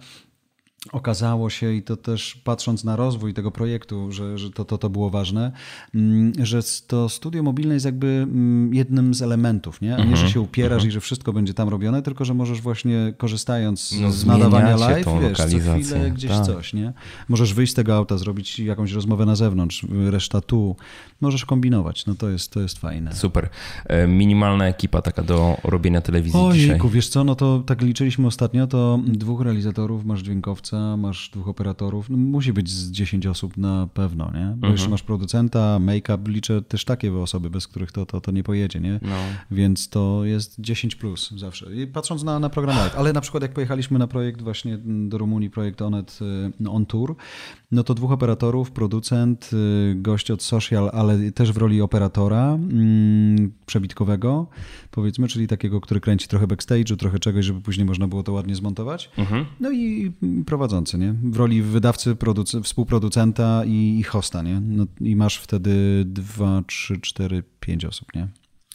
okazało 0.92 1.50
się, 1.50 1.72
i 1.72 1.82
to 1.82 1.96
też 1.96 2.34
patrząc 2.44 2.84
na 2.84 2.96
rozwój 2.96 3.34
tego 3.34 3.50
projektu, 3.50 4.12
że, 4.12 4.38
że 4.38 4.50
to, 4.50 4.64
to, 4.64 4.78
to 4.78 4.90
było 4.90 5.10
ważne, 5.10 5.52
mm, 5.94 6.32
że 6.42 6.60
to 6.86 7.08
studio 7.08 7.42
mobilne 7.42 7.74
jest 7.74 7.86
jakby 7.86 8.06
mm, 8.06 8.74
jednym 8.74 9.14
z 9.14 9.22
elementów, 9.22 9.80
nie? 9.80 9.94
A 9.94 9.98
nie, 9.98 10.04
że 10.04 10.10
mhm, 10.10 10.30
się 10.30 10.40
upierasz 10.40 10.72
mhm. 10.72 10.88
i 10.88 10.92
że 10.92 11.00
wszystko 11.00 11.32
będzie 11.32 11.54
tam 11.54 11.68
robione, 11.68 12.02
tylko 12.02 12.24
że 12.24 12.34
możesz 12.34 12.60
właśnie 12.60 13.14
korzystając 13.18 13.92
no, 14.00 14.12
z 14.12 14.26
nadawania 14.26 14.76
live, 14.76 15.06
wiesz, 15.20 15.38
co 15.38 15.46
chwilę 15.46 16.10
gdzieś 16.10 16.30
tak. 16.30 16.46
coś, 16.46 16.74
nie? 16.74 16.92
Możesz 17.28 17.54
wyjść 17.54 17.72
z 17.72 17.76
tego 17.76 17.96
auta, 17.96 18.18
zrobić 18.18 18.58
jakąś 18.58 18.92
rozmowę 18.92 19.26
na 19.26 19.36
zewnątrz, 19.36 19.86
reszta 20.10 20.40
tu. 20.40 20.76
Możesz 21.20 21.44
kombinować, 21.44 22.06
no 22.06 22.14
to 22.14 22.28
jest, 22.28 22.52
to 22.52 22.60
jest 22.60 22.78
fajne. 22.78 23.14
Super. 23.14 23.48
E, 23.86 24.06
minimalna 24.06 24.66
ekipa 24.66 25.02
taka 25.02 25.22
do 25.22 25.56
robienia 25.64 26.00
telewizji 26.00 26.40
Ojejku, 26.40 26.74
dzisiaj. 26.74 26.90
wiesz 26.90 27.08
co, 27.08 27.24
no 27.24 27.34
to 27.34 27.62
tak 27.66 27.82
liczyliśmy 27.82 28.26
ostatnio, 28.26 28.66
to 28.66 29.00
dwóch 29.06 29.40
realizatorów, 29.40 30.04
masz 30.04 30.20
dźwiękowca, 30.20 30.69
wykonawca, 30.70 30.96
masz 30.96 31.30
dwóch 31.30 31.48
operatorów, 31.48 32.10
no 32.10 32.16
musi 32.16 32.52
być 32.52 32.70
z 32.70 32.90
10 32.90 33.26
osób 33.26 33.56
na 33.56 33.88
pewno, 33.94 34.24
nie? 34.24 34.46
Bo 34.46 34.54
mhm. 34.54 34.72
jeszcze 34.72 34.88
masz 34.88 35.02
producenta, 35.02 35.78
make-up, 35.78 36.30
liczę 36.30 36.62
też 36.62 36.84
takie 36.84 37.14
osoby, 37.14 37.50
bez 37.50 37.66
których 37.68 37.92
to, 37.92 38.06
to, 38.06 38.20
to 38.20 38.30
nie 38.30 38.42
pojedzie, 38.42 38.80
nie? 38.80 39.00
No. 39.02 39.16
Więc 39.50 39.88
to 39.88 40.24
jest 40.24 40.60
10 40.60 40.94
plus 40.94 41.30
zawsze. 41.36 41.74
I 41.74 41.86
patrząc 41.86 42.22
na, 42.22 42.38
na 42.38 42.50
program 42.50 42.76
ale 42.96 43.12
na 43.12 43.20
przykład 43.20 43.42
jak 43.42 43.52
pojechaliśmy 43.52 43.98
na 43.98 44.06
projekt 44.06 44.42
właśnie 44.42 44.78
do 45.08 45.18
Rumunii, 45.18 45.50
projekt 45.50 45.82
Onet 45.82 46.18
y, 46.60 46.68
On 46.70 46.86
Tour, 46.86 47.16
no 47.72 47.84
to 47.84 47.94
dwóch 47.94 48.12
operatorów, 48.12 48.70
producent, 48.70 49.50
y, 49.52 49.94
gość 49.94 50.30
od 50.30 50.42
social, 50.42 50.90
ale 50.92 51.32
też 51.32 51.52
w 51.52 51.56
roli 51.56 51.80
operatora 51.82 52.54
mm, 52.54 53.52
przebitkowego, 53.66 54.46
powiedzmy, 54.90 55.28
czyli 55.28 55.46
takiego, 55.46 55.80
który 55.80 56.00
kręci 56.00 56.28
trochę 56.28 56.46
backstage'u, 56.46 56.96
trochę 56.96 57.18
czegoś, 57.18 57.44
żeby 57.44 57.60
później 57.60 57.86
można 57.86 58.08
było 58.08 58.22
to 58.22 58.32
ładnie 58.32 58.54
zmontować. 58.54 59.10
Mhm. 59.16 59.46
No 59.60 59.70
i 59.70 60.12
prowadzący, 60.46 60.98
nie? 60.98 61.14
W 61.22 61.36
roli 61.36 61.62
wydawcy, 61.62 62.16
współproducenta 62.62 63.64
i, 63.64 63.98
i 63.98 64.02
hosta, 64.02 64.42
nie? 64.42 64.60
No, 64.60 64.86
I 65.00 65.16
masz 65.16 65.36
wtedy 65.36 66.04
dwa, 66.06 66.62
trzy, 66.66 67.00
cztery, 67.00 67.42
pięć 67.60 67.84
osób, 67.84 68.14
nie? 68.14 68.28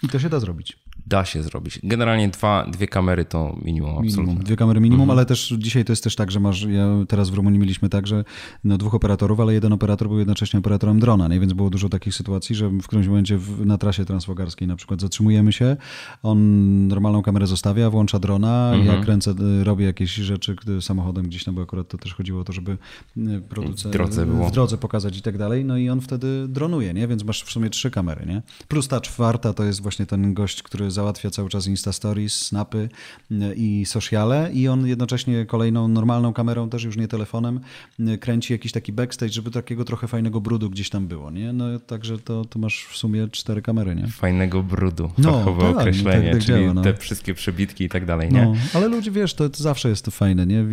I 0.03 0.07
to 0.07 0.19
się 0.19 0.29
da 0.29 0.39
zrobić 0.39 0.84
da 1.07 1.25
się 1.25 1.43
zrobić. 1.43 1.79
Generalnie 1.83 2.29
dwa, 2.29 2.65
dwie 2.71 2.87
kamery 2.87 3.25
to 3.25 3.57
minimum, 3.61 4.03
minimum 4.03 4.37
Dwie 4.37 4.55
kamery 4.55 4.79
minimum, 4.79 5.01
mhm. 5.01 5.17
ale 5.17 5.25
też 5.25 5.53
dzisiaj 5.57 5.85
to 5.85 5.91
jest 5.91 6.03
też 6.03 6.15
tak, 6.15 6.31
że 6.31 6.39
masz, 6.39 6.61
ja 6.63 6.87
teraz 7.07 7.29
w 7.29 7.33
Rumunii 7.33 7.59
mieliśmy 7.59 7.89
tak, 7.89 8.07
że 8.07 8.23
no, 8.63 8.77
dwóch 8.77 8.95
operatorów, 8.95 9.39
ale 9.39 9.53
jeden 9.53 9.73
operator 9.73 10.07
był 10.07 10.19
jednocześnie 10.19 10.59
operatorem 10.59 10.99
drona, 10.99 11.27
nie? 11.27 11.39
więc 11.39 11.53
było 11.53 11.69
dużo 11.69 11.89
takich 11.89 12.15
sytuacji, 12.15 12.55
że 12.55 12.69
w 12.69 12.87
którymś 12.87 13.07
momencie 13.07 13.37
w, 13.37 13.65
na 13.65 13.77
trasie 13.77 14.05
transfogarskiej 14.05 14.67
na 14.67 14.75
przykład 14.75 15.01
zatrzymujemy 15.01 15.53
się, 15.53 15.77
on 16.23 16.87
normalną 16.87 17.21
kamerę 17.21 17.47
zostawia, 17.47 17.89
włącza 17.89 18.19
drona, 18.19 18.71
mhm. 18.73 18.97
ja 18.97 19.03
kręcę, 19.03 19.33
robię 19.63 19.85
jakieś 19.85 20.13
rzeczy 20.13 20.55
samochodem 20.81 21.25
gdzieś 21.25 21.43
tam, 21.43 21.55
bo 21.55 21.61
akurat 21.61 21.87
to 21.87 21.97
też 21.97 22.13
chodziło 22.13 22.41
o 22.41 22.43
to, 22.43 22.53
żeby 22.53 22.77
e, 23.17 23.41
producent, 23.49 23.95
w 23.95 23.97
drodze, 23.97 24.25
w 24.25 24.51
drodze 24.51 24.77
pokazać 24.77 25.17
i 25.17 25.21
tak 25.21 25.37
dalej, 25.37 25.65
no 25.65 25.77
i 25.77 25.89
on 25.89 26.01
wtedy 26.01 26.47
dronuje, 26.47 26.93
nie? 26.93 27.07
więc 27.07 27.23
masz 27.23 27.43
w 27.43 27.51
sumie 27.51 27.69
trzy 27.69 27.91
kamery, 27.91 28.25
nie? 28.25 28.41
Plus 28.67 28.87
ta 28.87 29.01
czwarta 29.01 29.53
to 29.53 29.63
jest 29.63 29.81
właśnie 29.81 30.05
ten 30.05 30.33
gość, 30.33 30.63
który 30.63 30.84
załatwia 30.91 31.29
cały 31.29 31.49
czas 31.49 31.67
Insta 31.67 31.93
Stories, 31.93 32.35
Snapy 32.41 32.89
mm, 33.31 33.55
i 33.55 33.85
sociale 33.85 34.49
i 34.53 34.67
on 34.67 34.87
jednocześnie 34.87 35.45
kolejną 35.45 35.87
normalną 35.87 36.33
kamerą, 36.33 36.69
też 36.69 36.83
już 36.83 36.97
nie 36.97 37.07
telefonem, 37.07 37.59
mm, 37.99 38.17
kręci 38.17 38.53
jakiś 38.53 38.71
taki 38.71 38.93
backstage, 38.93 39.31
żeby 39.31 39.51
takiego 39.51 39.85
trochę 39.85 40.07
fajnego 40.07 40.41
brudu 40.41 40.69
gdzieś 40.69 40.89
tam 40.89 41.07
było, 41.07 41.31
nie? 41.31 41.53
No 41.53 41.79
także 41.79 42.19
to, 42.19 42.45
to 42.45 42.59
masz 42.59 42.85
w 42.85 42.97
sumie 42.97 43.27
cztery 43.27 43.61
kamery, 43.61 43.95
nie? 43.95 44.07
Fajnego 44.07 44.63
brudu, 44.63 45.11
no, 45.17 45.31
fachowe 45.31 45.61
tak, 45.61 45.77
określenie, 45.77 46.23
tak, 46.23 46.33
tak 46.33 46.45
czyli 46.45 46.59
działa, 46.59 46.73
no. 46.73 46.81
te 46.81 46.93
wszystkie 46.93 47.33
przebitki 47.33 47.83
i 47.83 47.89
tak 47.89 48.05
dalej, 48.05 48.31
nie? 48.31 48.45
No, 48.45 48.53
ale 48.73 48.87
ludzie, 48.87 49.11
wiesz, 49.11 49.33
to, 49.33 49.49
to 49.49 49.63
zawsze 49.63 49.89
jest 49.89 50.05
to 50.05 50.11
fajne, 50.11 50.45
nie? 50.45 50.65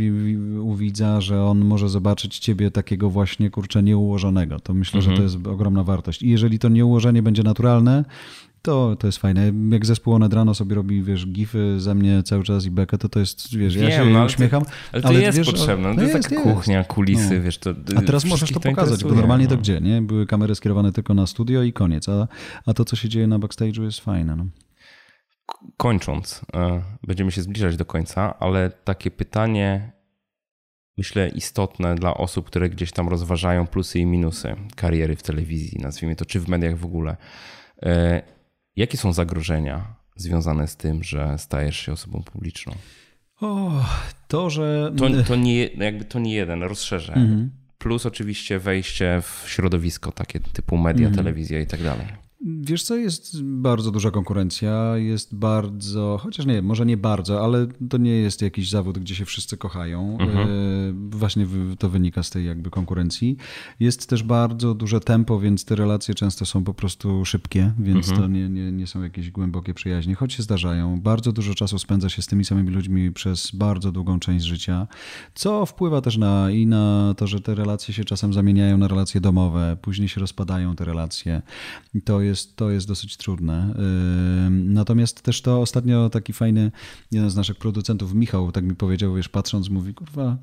U 0.60 0.74
widza, 0.74 1.20
że 1.20 1.44
on 1.44 1.64
może 1.64 1.89
zobaczyć 1.89 2.39
ciebie 2.39 2.70
takiego 2.70 3.10
właśnie, 3.10 3.51
kurczę, 3.51 3.82
nieułożonego. 3.82 4.60
To 4.60 4.74
myślę, 4.74 4.98
mhm. 4.98 5.16
że 5.16 5.22
to 5.22 5.22
jest 5.22 5.47
ogromna 5.47 5.84
wartość. 5.84 6.22
I 6.22 6.30
jeżeli 6.30 6.59
to 6.59 6.68
nieułożenie 6.68 7.22
będzie 7.22 7.43
naturalne, 7.43 8.05
to, 8.62 8.97
to 8.97 9.06
jest 9.06 9.18
fajne. 9.18 9.52
Jak 9.70 9.86
zespół 9.86 10.14
One 10.14 10.28
Rano 10.28 10.55
sobie 10.55 10.74
robi, 10.74 11.02
wiesz, 11.02 11.26
gify 11.26 11.80
ze 11.80 11.94
mnie 11.94 12.22
cały 12.22 12.44
czas 12.44 12.66
i 12.66 12.70
bekę, 12.70 12.98
to 12.98 13.09
to 13.09 13.20
jest, 13.20 13.56
wiesz, 13.56 13.76
Wiem, 13.76 13.84
ja 13.84 13.90
się 13.90 14.05
no, 14.05 14.24
uśmiecham. 14.24 14.62
ale 14.93 15.02
to 15.02 15.09
ale, 15.09 15.20
jest 15.20 15.39
wiesz, 15.39 15.47
potrzebne. 15.47 15.89
No, 15.89 15.94
to 15.94 16.02
jest, 16.02 16.14
jest 16.14 16.28
taka 16.28 16.43
kuchnia, 16.43 16.84
kulisy, 16.84 17.36
no. 17.36 17.43
wiesz. 17.43 17.59
To, 17.59 17.70
a 17.97 18.02
teraz 18.02 18.24
możesz 18.24 18.52
to 18.52 18.60
pokazać, 18.60 19.05
bo 19.05 19.12
normalnie 19.12 19.44
no. 19.44 19.51
to 19.51 19.56
gdzie, 19.56 19.80
nie? 19.80 20.02
Były 20.02 20.26
kamery 20.26 20.55
skierowane 20.55 20.93
tylko 20.93 21.14
na 21.14 21.26
studio 21.26 21.62
i 21.62 21.72
koniec, 21.72 22.09
a, 22.09 22.28
a 22.66 22.74
to, 22.74 22.84
co 22.84 22.97
się 22.97 23.09
dzieje 23.09 23.26
na 23.26 23.39
backstage'u 23.39 23.82
jest 23.82 24.01
fajne, 24.01 24.36
no. 24.36 24.47
Kończąc, 25.76 26.40
e, 26.55 26.82
będziemy 27.06 27.32
się 27.32 27.43
zbliżać 27.43 27.76
do 27.76 27.84
końca, 27.84 28.39
ale 28.39 28.70
takie 28.70 29.10
pytanie, 29.10 29.93
myślę, 30.98 31.28
istotne 31.28 31.94
dla 31.94 32.14
osób, 32.14 32.47
które 32.47 32.70
gdzieś 32.70 32.93
tam 32.93 33.09
rozważają 33.09 33.66
plusy 33.66 33.98
i 33.98 34.06
minusy 34.06 34.55
kariery 34.76 35.16
w 35.16 35.22
telewizji, 35.22 35.78
nazwijmy 35.80 36.16
to, 36.16 36.24
czy 36.24 36.40
w 36.40 36.48
mediach 36.48 36.78
w 36.78 36.84
ogóle. 36.84 37.16
Jakie 38.77 38.99
są 38.99 39.12
zagrożenia 39.12 39.94
związane 40.16 40.69
z 40.69 40.77
tym, 40.77 41.05
że 41.05 41.39
stajesz 41.39 41.77
się 41.77 41.93
osobą 41.93 42.23
publiczną? 42.23 42.73
O, 43.40 43.85
to, 44.28 44.51
że. 44.51 44.93
To, 44.97 45.09
to, 45.28 45.36
nie, 45.36 45.66
jakby 45.66 46.05
to 46.05 46.19
nie 46.19 46.35
jeden, 46.35 46.62
rozszerzę. 46.62 47.15
Mhm. 47.15 47.51
Plus 47.78 48.07
oczywiście 48.07 48.59
wejście 48.59 49.23
w 49.23 49.44
środowisko 49.49 50.12
takie 50.12 50.40
typu 50.40 50.77
media, 50.77 51.09
mhm. 51.09 51.24
telewizja 51.24 51.61
i 51.61 51.66
tak 51.66 51.82
dalej. 51.82 52.07
Wiesz 52.44 52.82
co, 52.82 52.97
jest 52.97 53.43
bardzo 53.43 53.90
duża 53.90 54.10
konkurencja, 54.10 54.97
jest 54.97 55.35
bardzo, 55.35 56.19
chociaż 56.23 56.47
nie, 56.47 56.62
może 56.62 56.86
nie 56.86 56.97
bardzo, 56.97 57.44
ale 57.44 57.66
to 57.90 57.98
nie 57.98 58.10
jest 58.10 58.43
jakiś 58.43 58.70
zawód, 58.70 58.98
gdzie 58.98 59.14
się 59.14 59.24
wszyscy 59.24 59.56
kochają. 59.56 60.19
Mhm. 60.20 60.48
E, 60.48 60.51
właśnie 61.10 61.47
to 61.78 61.89
wynika 61.89 62.23
z 62.23 62.31
tej 62.31 62.47
jakby 62.47 62.70
konkurencji. 62.70 63.36
Jest 63.81 64.06
też 64.06 64.23
bardzo 64.23 64.74
duże 64.74 65.01
tempo, 65.01 65.40
więc 65.40 65.64
te 65.64 65.77
relacje 65.77 66.14
często 66.14 66.47
są 66.47 66.64
po 66.64 66.74
prostu 66.74 67.24
szybkie, 67.24 67.73
więc 67.78 68.09
mhm. 68.09 68.23
to 68.23 68.35
nie, 68.35 68.48
nie, 68.48 68.73
nie 68.73 68.86
są 68.86 69.02
jakieś 69.02 69.31
głębokie 69.31 69.74
przyjaźnie, 69.74 70.14
choć 70.14 70.32
się 70.32 70.43
zdarzają. 70.43 71.01
Bardzo 71.01 71.32
dużo 71.32 71.55
czasu 71.55 71.78
spędza 71.78 72.09
się 72.09 72.23
z 72.23 72.27
tymi 72.27 72.44
samymi 72.44 72.70
ludźmi 72.70 73.12
przez 73.12 73.51
bardzo 73.51 73.93
długą 73.93 74.19
część 74.19 74.44
życia, 74.44 74.86
co 75.35 75.66
wpływa 75.66 76.01
też 76.01 76.16
na 76.16 76.51
i 76.51 76.66
na 76.66 77.14
to, 77.16 77.27
że 77.27 77.40
te 77.40 77.55
relacje 77.55 77.94
się 77.94 78.05
czasem 78.05 78.32
zamieniają 78.32 78.78
na 78.78 78.89
relacje 78.89 79.20
domowe, 79.20 79.77
później 79.82 80.09
się 80.09 80.20
rozpadają 80.20 80.77
te 80.77 80.85
relacje. 80.85 81.43
To 82.05 82.20
jest 82.20 82.31
jest, 82.32 82.56
to 82.56 82.70
jest 82.70 82.88
dosyć 82.88 83.16
trudne. 83.16 83.74
Natomiast 84.50 85.22
też 85.22 85.42
to 85.42 85.60
ostatnio 85.60 86.10
taki 86.10 86.32
fajny, 86.32 86.70
jeden 87.10 87.30
z 87.30 87.36
naszych 87.36 87.56
producentów, 87.56 88.14
Michał, 88.14 88.52
tak 88.52 88.64
mi 88.64 88.74
powiedział, 88.74 89.14
wiesz, 89.14 89.28
patrząc, 89.28 89.68
mówi, 89.68 89.94
kurwa, 89.94 90.36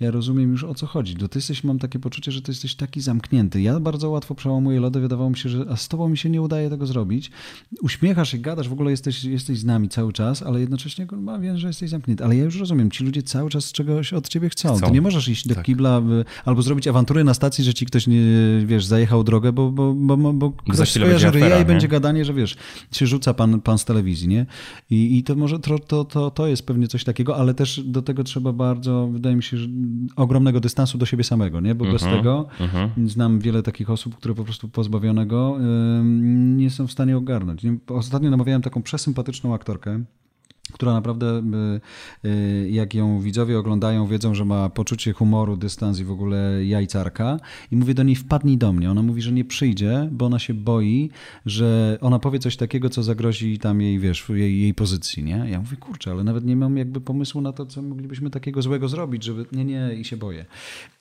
ja 0.00 0.10
rozumiem 0.10 0.50
już 0.50 0.64
o 0.64 0.74
co 0.74 0.86
chodzi. 0.86 1.14
Do 1.14 1.28
ty 1.28 1.38
jesteś, 1.38 1.64
mam 1.64 1.78
takie 1.78 1.98
poczucie, 1.98 2.32
że 2.32 2.42
ty 2.42 2.52
jesteś 2.52 2.74
taki 2.74 3.00
zamknięty. 3.00 3.62
Ja 3.62 3.80
bardzo 3.80 4.10
łatwo 4.10 4.34
przełamuję 4.34 4.80
lody, 4.80 5.00
wydawało 5.00 5.30
mi 5.30 5.36
się, 5.38 5.48
że 5.48 5.64
a 5.70 5.76
z 5.76 5.88
tobą 5.88 6.08
mi 6.08 6.18
się 6.18 6.30
nie 6.30 6.42
udaje 6.42 6.70
tego 6.70 6.86
zrobić. 6.86 7.30
Uśmiechasz 7.82 8.32
się, 8.32 8.38
gadasz, 8.38 8.68
w 8.68 8.72
ogóle 8.72 8.90
jesteś, 8.90 9.24
jesteś 9.24 9.58
z 9.58 9.64
nami 9.64 9.88
cały 9.88 10.12
czas, 10.12 10.42
ale 10.42 10.60
jednocześnie 10.60 11.06
kurwa, 11.06 11.38
wiem, 11.38 11.58
że 11.58 11.68
jesteś 11.68 11.90
zamknięty. 11.90 12.24
Ale 12.24 12.36
ja 12.36 12.44
już 12.44 12.60
rozumiem, 12.60 12.90
ci 12.90 13.04
ludzie 13.04 13.22
cały 13.22 13.50
czas 13.50 13.72
czegoś 13.72 14.12
od 14.12 14.28
ciebie 14.28 14.48
chcą. 14.48 14.76
chcą. 14.76 14.86
Ty 14.86 14.92
nie 14.92 15.00
możesz 15.00 15.28
iść 15.28 15.48
do 15.48 15.54
tak. 15.54 15.64
kibla 15.64 16.02
albo 16.44 16.62
zrobić 16.62 16.88
awantury 16.88 17.24
na 17.24 17.34
stacji, 17.34 17.64
że 17.64 17.74
ci 17.74 17.86
ktoś 17.86 18.06
nie, 18.06 18.20
wiesz, 18.66 18.84
zajechał 18.84 19.24
drogę, 19.24 19.52
bo, 19.52 19.70
bo, 19.70 19.94
bo, 19.94 20.16
bo, 20.16 20.32
bo 20.32 20.50
ktoś 20.50 20.92
skojarzy 20.92 21.30
ryja 21.40 21.60
i 21.60 21.64
będzie 21.64 21.88
gadanie, 21.88 22.24
że 22.24 22.34
wiesz, 22.34 22.56
się 22.92 23.06
rzuca 23.06 23.34
pan, 23.34 23.60
pan 23.60 23.78
z 23.78 23.84
telewizji, 23.84 24.28
nie? 24.28 24.46
I, 24.90 25.18
i 25.18 25.22
to 25.22 25.34
może 25.34 25.58
to, 25.58 25.78
to, 25.78 26.04
to, 26.04 26.30
to 26.30 26.46
jest 26.46 26.66
pewnie 26.66 26.88
coś 26.88 27.04
takiego, 27.04 27.36
ale 27.36 27.54
też 27.54 27.80
do 27.84 28.02
tego 28.02 28.24
trzeba 28.24 28.52
bardzo, 28.52 29.08
wydaje 29.12 29.36
mi 29.36 29.42
się, 29.42 29.56
że 29.56 29.68
ogromnego 30.16 30.60
dystansu 30.60 30.98
do 30.98 31.06
siebie 31.06 31.24
samego, 31.24 31.60
nie? 31.60 31.74
Bo 31.74 31.84
bez 31.84 32.02
mhm, 32.02 32.16
tego 32.16 32.46
mhm. 32.60 33.08
znam 33.08 33.40
wiele 33.40 33.62
takich 33.62 33.90
osób, 33.90 34.16
które 34.16 34.34
po 34.34 34.44
prostu 34.44 34.68
pozbawionego 34.68 35.58
nie 36.56 36.70
są 36.70 36.86
w 36.86 36.92
stanie 36.92 37.16
ogarnąć. 37.16 37.62
Ostatnio 37.88 38.30
namawiałem 38.30 38.62
taką 38.62 38.82
przesympatyczną 38.82 39.54
aktorkę, 39.54 40.04
która 40.76 40.92
naprawdę, 40.92 41.42
y, 42.24 42.28
y, 42.28 42.70
jak 42.70 42.94
ją 42.94 43.20
widzowie 43.20 43.58
oglądają, 43.58 44.06
wiedzą, 44.06 44.34
że 44.34 44.44
ma 44.44 44.68
poczucie 44.68 45.12
humoru, 45.12 45.56
dystans 45.56 46.00
i 46.00 46.04
w 46.04 46.10
ogóle 46.10 46.64
jajcarka. 46.64 47.40
I 47.70 47.76
mówię 47.76 47.94
do 47.94 48.02
niej, 48.02 48.16
wpadnij 48.16 48.58
do 48.58 48.72
mnie. 48.72 48.90
Ona 48.90 49.02
mówi, 49.02 49.22
że 49.22 49.32
nie 49.32 49.44
przyjdzie, 49.44 50.08
bo 50.12 50.26
ona 50.26 50.38
się 50.38 50.54
boi, 50.54 51.10
że 51.46 51.98
ona 52.00 52.18
powie 52.18 52.38
coś 52.38 52.56
takiego, 52.56 52.90
co 52.90 53.02
zagrozi 53.02 53.58
tam 53.58 53.80
jej, 53.80 53.98
wiesz, 53.98 54.28
jej, 54.28 54.60
jej 54.60 54.74
pozycji, 54.74 55.24
nie? 55.24 55.46
Ja 55.50 55.60
mówię, 55.60 55.76
kurczę, 55.76 56.10
ale 56.10 56.24
nawet 56.24 56.44
nie 56.44 56.56
mam 56.56 56.76
jakby 56.76 57.00
pomysłu 57.00 57.40
na 57.40 57.52
to, 57.52 57.66
co 57.66 57.82
moglibyśmy 57.82 58.30
takiego 58.30 58.62
złego 58.62 58.88
zrobić, 58.88 59.24
żeby, 59.24 59.46
nie, 59.52 59.64
nie, 59.64 59.94
i 59.94 60.04
się 60.04 60.16
boję. 60.16 60.44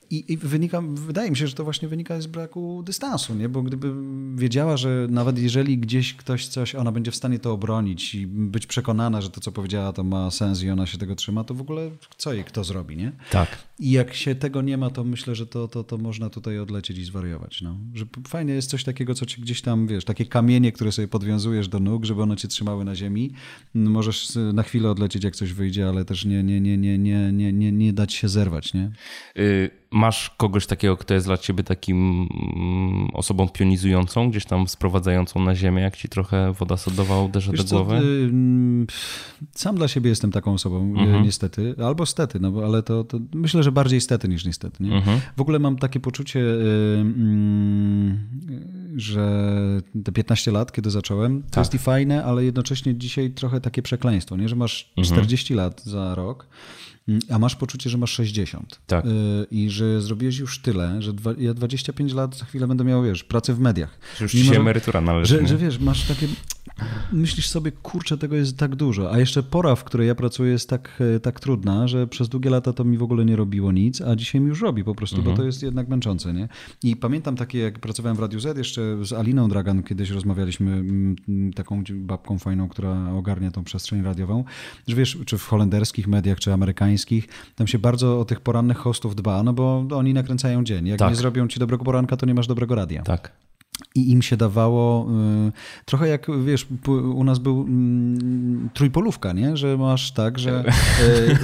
I, 0.10 0.34
I, 0.34 0.38
wynika, 0.38 0.82
wydaje 0.82 1.30
mi 1.30 1.38
się, 1.38 1.48
że 1.48 1.53
to 1.53 1.64
właśnie 1.64 1.88
wynika 1.88 2.22
z 2.22 2.27
braku 2.27 2.84
dystansu, 2.86 3.36
nie? 3.36 3.49
bo 3.49 3.61
gdyby 3.61 3.94
wiedziała, 4.36 4.77
że 4.77 5.07
nawet 5.10 5.40
jeżeli 5.40 5.77
gdzieś 5.77 6.14
ktoś 6.14 6.48
coś, 6.48 6.76
ona 6.76 6.91
będzie 6.91 7.11
w 7.11 7.15
stanie 7.15 7.40
to 7.40 7.53
obronić 7.53 8.15
i 8.15 8.27
być 8.27 8.68
przekonana, 8.68 9.22
że 9.22 9.30
to, 9.30 9.41
co 9.41 9.52
powiedziała, 9.52 9.94
to 9.94 10.03
ma 10.03 10.32
sens 10.32 10.64
i 10.64 10.69
ona 10.69 10.86
się 10.86 10.98
tego 10.98 11.15
trzyma, 11.15 11.44
to 11.44 11.53
w 11.53 11.61
ogóle 11.61 11.91
co 12.18 12.34
jej 12.34 12.44
kto 12.44 12.64
zrobi, 12.64 12.98
nie? 12.98 13.11
Tak. 13.32 13.57
I 13.80 13.91
jak 13.91 14.14
się 14.14 14.36
tego 14.36 14.61
nie 14.61 14.77
ma, 14.77 14.90
to 14.90 15.03
myślę, 15.03 15.36
że 15.36 15.48
to, 15.48 15.68
to, 15.68 15.84
to 15.84 15.98
można 15.98 16.30
tutaj 16.30 16.60
odlecieć 16.60 16.98
i 16.98 17.06
zwariować. 17.06 17.61
No. 17.61 17.77
Że 17.94 18.06
fajnie 18.27 18.53
jest 18.53 18.69
coś 18.69 18.84
takiego, 18.84 19.14
co 19.14 19.26
ci 19.26 19.41
gdzieś 19.41 19.61
tam, 19.61 19.88
wiesz, 19.88 20.06
takie 20.06 20.26
kamienie, 20.26 20.72
które 20.72 20.91
sobie 20.91 21.07
podwiązujesz 21.07 21.68
do 21.68 21.80
nóg, 21.80 22.06
żeby 22.06 22.22
one 22.22 22.36
cię 22.36 22.48
trzymały 22.48 22.86
na 22.86 22.95
ziemi. 22.95 23.32
Możesz 23.73 24.30
na 24.53 24.64
chwilę 24.64 24.90
odlecieć, 24.90 25.23
jak 25.23 25.36
coś 25.36 25.53
wyjdzie, 25.53 25.90
ale 25.90 26.06
też 26.06 26.26
nie, 26.26 26.44
nie, 26.44 26.61
nie, 26.61 26.77
nie, 26.77 26.98
nie, 26.98 27.32
nie, 27.32 27.53
nie, 27.53 27.72
nie 27.72 27.94
dać 27.94 28.14
się 28.14 28.30
zerwać, 28.30 28.73
nie? 28.73 28.91
Y 29.38 29.85
masz 29.95 30.30
kogoś 30.38 30.67
takiego, 30.67 30.97
kto 30.97 31.13
jest 31.13 31.26
dla 31.26 31.38
ciebie 31.38 31.63
takim 31.63 32.27
mm, 32.55 33.09
osobą 33.13 33.49
pionizującą, 33.49 34.30
gdzieś 34.30 34.45
tam 34.45 34.67
sprowadzającą 34.67 35.39
na 35.39 35.55
ziemię, 35.55 35.81
jak 35.81 35.97
ci 35.97 36.09
trochę 36.09 36.53
woda 36.53 36.77
sodowa 36.77 37.22
uderza 37.22 37.51
Wiesz 37.51 37.63
do 37.63 37.76
głowy? 37.76 37.99
Co, 37.99 38.05
y, 38.05 39.59
sam 39.59 39.76
dla 39.76 39.88
siebie 39.88 40.09
jestem 40.09 40.31
taką 40.31 40.53
osobą, 40.53 40.95
y, 40.97 40.99
mhm. 40.99 41.23
niestety, 41.23 41.76
albo 41.85 42.05
stety, 42.05 42.39
no 42.39 42.53
ale 42.65 42.84
to, 42.84 43.03
to, 43.03 43.19
myślę, 43.34 43.63
że 43.63 43.72
bardziej 43.72 44.01
stety 44.01 44.27
niż 44.27 44.45
niestety. 44.45 44.84
Nie? 44.84 44.95
Mhm. 44.95 45.19
W 45.38 45.41
ogóle 45.41 45.59
mam 45.59 45.77
takie 45.77 45.99
poczucie, 45.99 46.39
y, 46.39 46.97
mm, 46.99 48.27
że 48.95 49.51
te 50.03 50.11
15 50.11 50.51
lat, 50.51 50.72
kiedy 50.72 50.91
zacząłem, 50.91 51.43
to 51.43 51.49
tak. 51.49 51.61
jest 51.61 51.73
i 51.73 51.77
fajne, 51.77 52.23
ale 52.23 52.45
jednocześnie 52.45 52.95
dzisiaj 52.95 53.31
trochę 53.31 53.61
takie 53.61 53.81
przekleństwo, 53.81 54.38
nie? 54.38 54.49
że 54.49 54.55
masz 54.55 54.93
40 55.03 55.53
mhm. 55.53 55.65
lat 55.65 55.84
za 55.84 56.15
rok 56.15 56.47
mm, 56.47 56.85
a 57.30 57.40
masz 57.40 57.56
poczucie, 57.56 57.90
że 57.90 57.98
masz 57.98 58.11
60. 58.11 58.80
Tak. 58.88 59.06
I 59.52 59.69
że 59.69 60.02
zrobiłeś 60.02 60.38
już 60.38 60.60
tyle, 60.60 61.02
że 61.02 61.14
dwa, 61.14 61.34
ja 61.38 61.53
25 61.53 62.14
lat 62.14 62.38
za 62.38 62.45
chwilę 62.45 62.68
będę 62.68 62.84
miał, 62.84 63.03
wiesz, 63.03 63.23
pracę 63.23 63.53
w 63.53 63.60
mediach. 63.60 63.99
Że 64.18 64.26
już 64.26 64.32
ci 64.32 64.45
się 64.45 64.56
emerytura 64.56 65.02
należy. 65.02 65.40
Że, 65.40 65.48
że 65.48 65.57
wiesz, 65.57 65.80
masz 65.80 66.07
takie 66.07 66.27
myślisz 67.12 67.50
sobie, 67.50 67.72
kurczę, 67.72 68.18
tego 68.18 68.36
jest 68.36 68.58
tak 68.58 68.76
dużo, 68.76 69.12
a 69.12 69.20
jeszcze 69.20 69.44
pora, 69.44 69.76
w 69.76 69.84
której 69.84 70.08
ja 70.08 70.16
pracuję 70.16 70.52
jest 70.52 70.70
tak, 70.70 71.04
e, 71.16 71.20
tak 71.20 71.40
trudna, 71.40 71.88
że 71.88 72.08
przez 72.08 72.30
długie 72.30 72.50
lata 72.50 72.74
to 72.74 72.84
mi 72.84 72.98
w 72.98 73.04
ogóle 73.04 73.26
nie 73.26 73.36
robiło 73.36 73.72
nic, 73.72 74.02
a 74.02 74.16
dzisiaj 74.16 74.42
mi 74.42 74.48
już 74.48 74.62
robi 74.62 74.84
po 74.84 74.96
prostu, 74.96 75.18
mhm. 75.18 75.36
bo 75.36 75.42
to 75.42 75.46
jest 75.46 75.64
jednak 75.64 75.88
męczące, 75.88 76.34
nie? 76.34 76.48
I 76.84 76.96
pamiętam 76.96 77.36
takie, 77.36 77.60
jak 77.60 77.80
pracowałem 77.80 78.18
w 78.18 78.20
Radiu 78.20 78.40
Z, 78.40 78.58
jeszcze 78.58 79.06
z 79.06 79.14
Aliną 79.14 79.50
Dragan 79.50 79.84
kiedyś 79.84 80.10
rozmawialiśmy, 80.10 80.72
mm, 80.72 81.54
taką 81.56 81.84
babką 81.92 82.40
fajną, 82.40 82.70
która 82.70 83.12
ogarnia 83.14 83.52
tą 83.52 83.64
przestrzeń 83.64 84.04
radiową, 84.04 84.44
że 84.88 84.96
wiesz, 84.96 85.18
czy 85.26 85.38
w 85.38 85.48
holenderskich 85.48 86.08
mediach, 86.08 86.40
czy 86.40 86.54
amerykańskich, 86.54 87.28
tam 87.56 87.68
się 87.68 87.80
bardzo 87.80 88.20
o 88.20 88.26
tych 88.26 88.42
porannych 88.42 88.78
hostów 88.78 89.16
dba, 89.16 89.44
no 89.44 89.54
bo 89.54 89.88
oni 89.92 90.14
nakręcają 90.14 90.64
dzień. 90.64 90.88
Jak 90.88 91.00
tak. 91.00 91.10
nie 91.10 91.16
zrobią 91.16 91.48
ci 91.48 91.60
dobrego 91.60 91.84
poranka, 91.84 92.18
to 92.18 92.26
nie 92.26 92.34
masz 92.34 92.48
dobrego 92.48 92.76
radia. 92.76 93.04
Tak. 93.04 93.44
I 93.95 94.11
im 94.11 94.22
się 94.22 94.38
dawało 94.38 95.07
y, 95.47 95.52
trochę 95.85 96.07
jak 96.07 96.27
wiesz, 96.45 96.68
u 97.14 97.23
nas 97.23 97.39
był 97.39 97.61
mm, 97.61 98.69
trójpolówka, 98.73 99.34
nie? 99.34 99.57
że 99.57 99.77
masz 99.77 100.11
tak, 100.11 100.39
że 100.39 100.64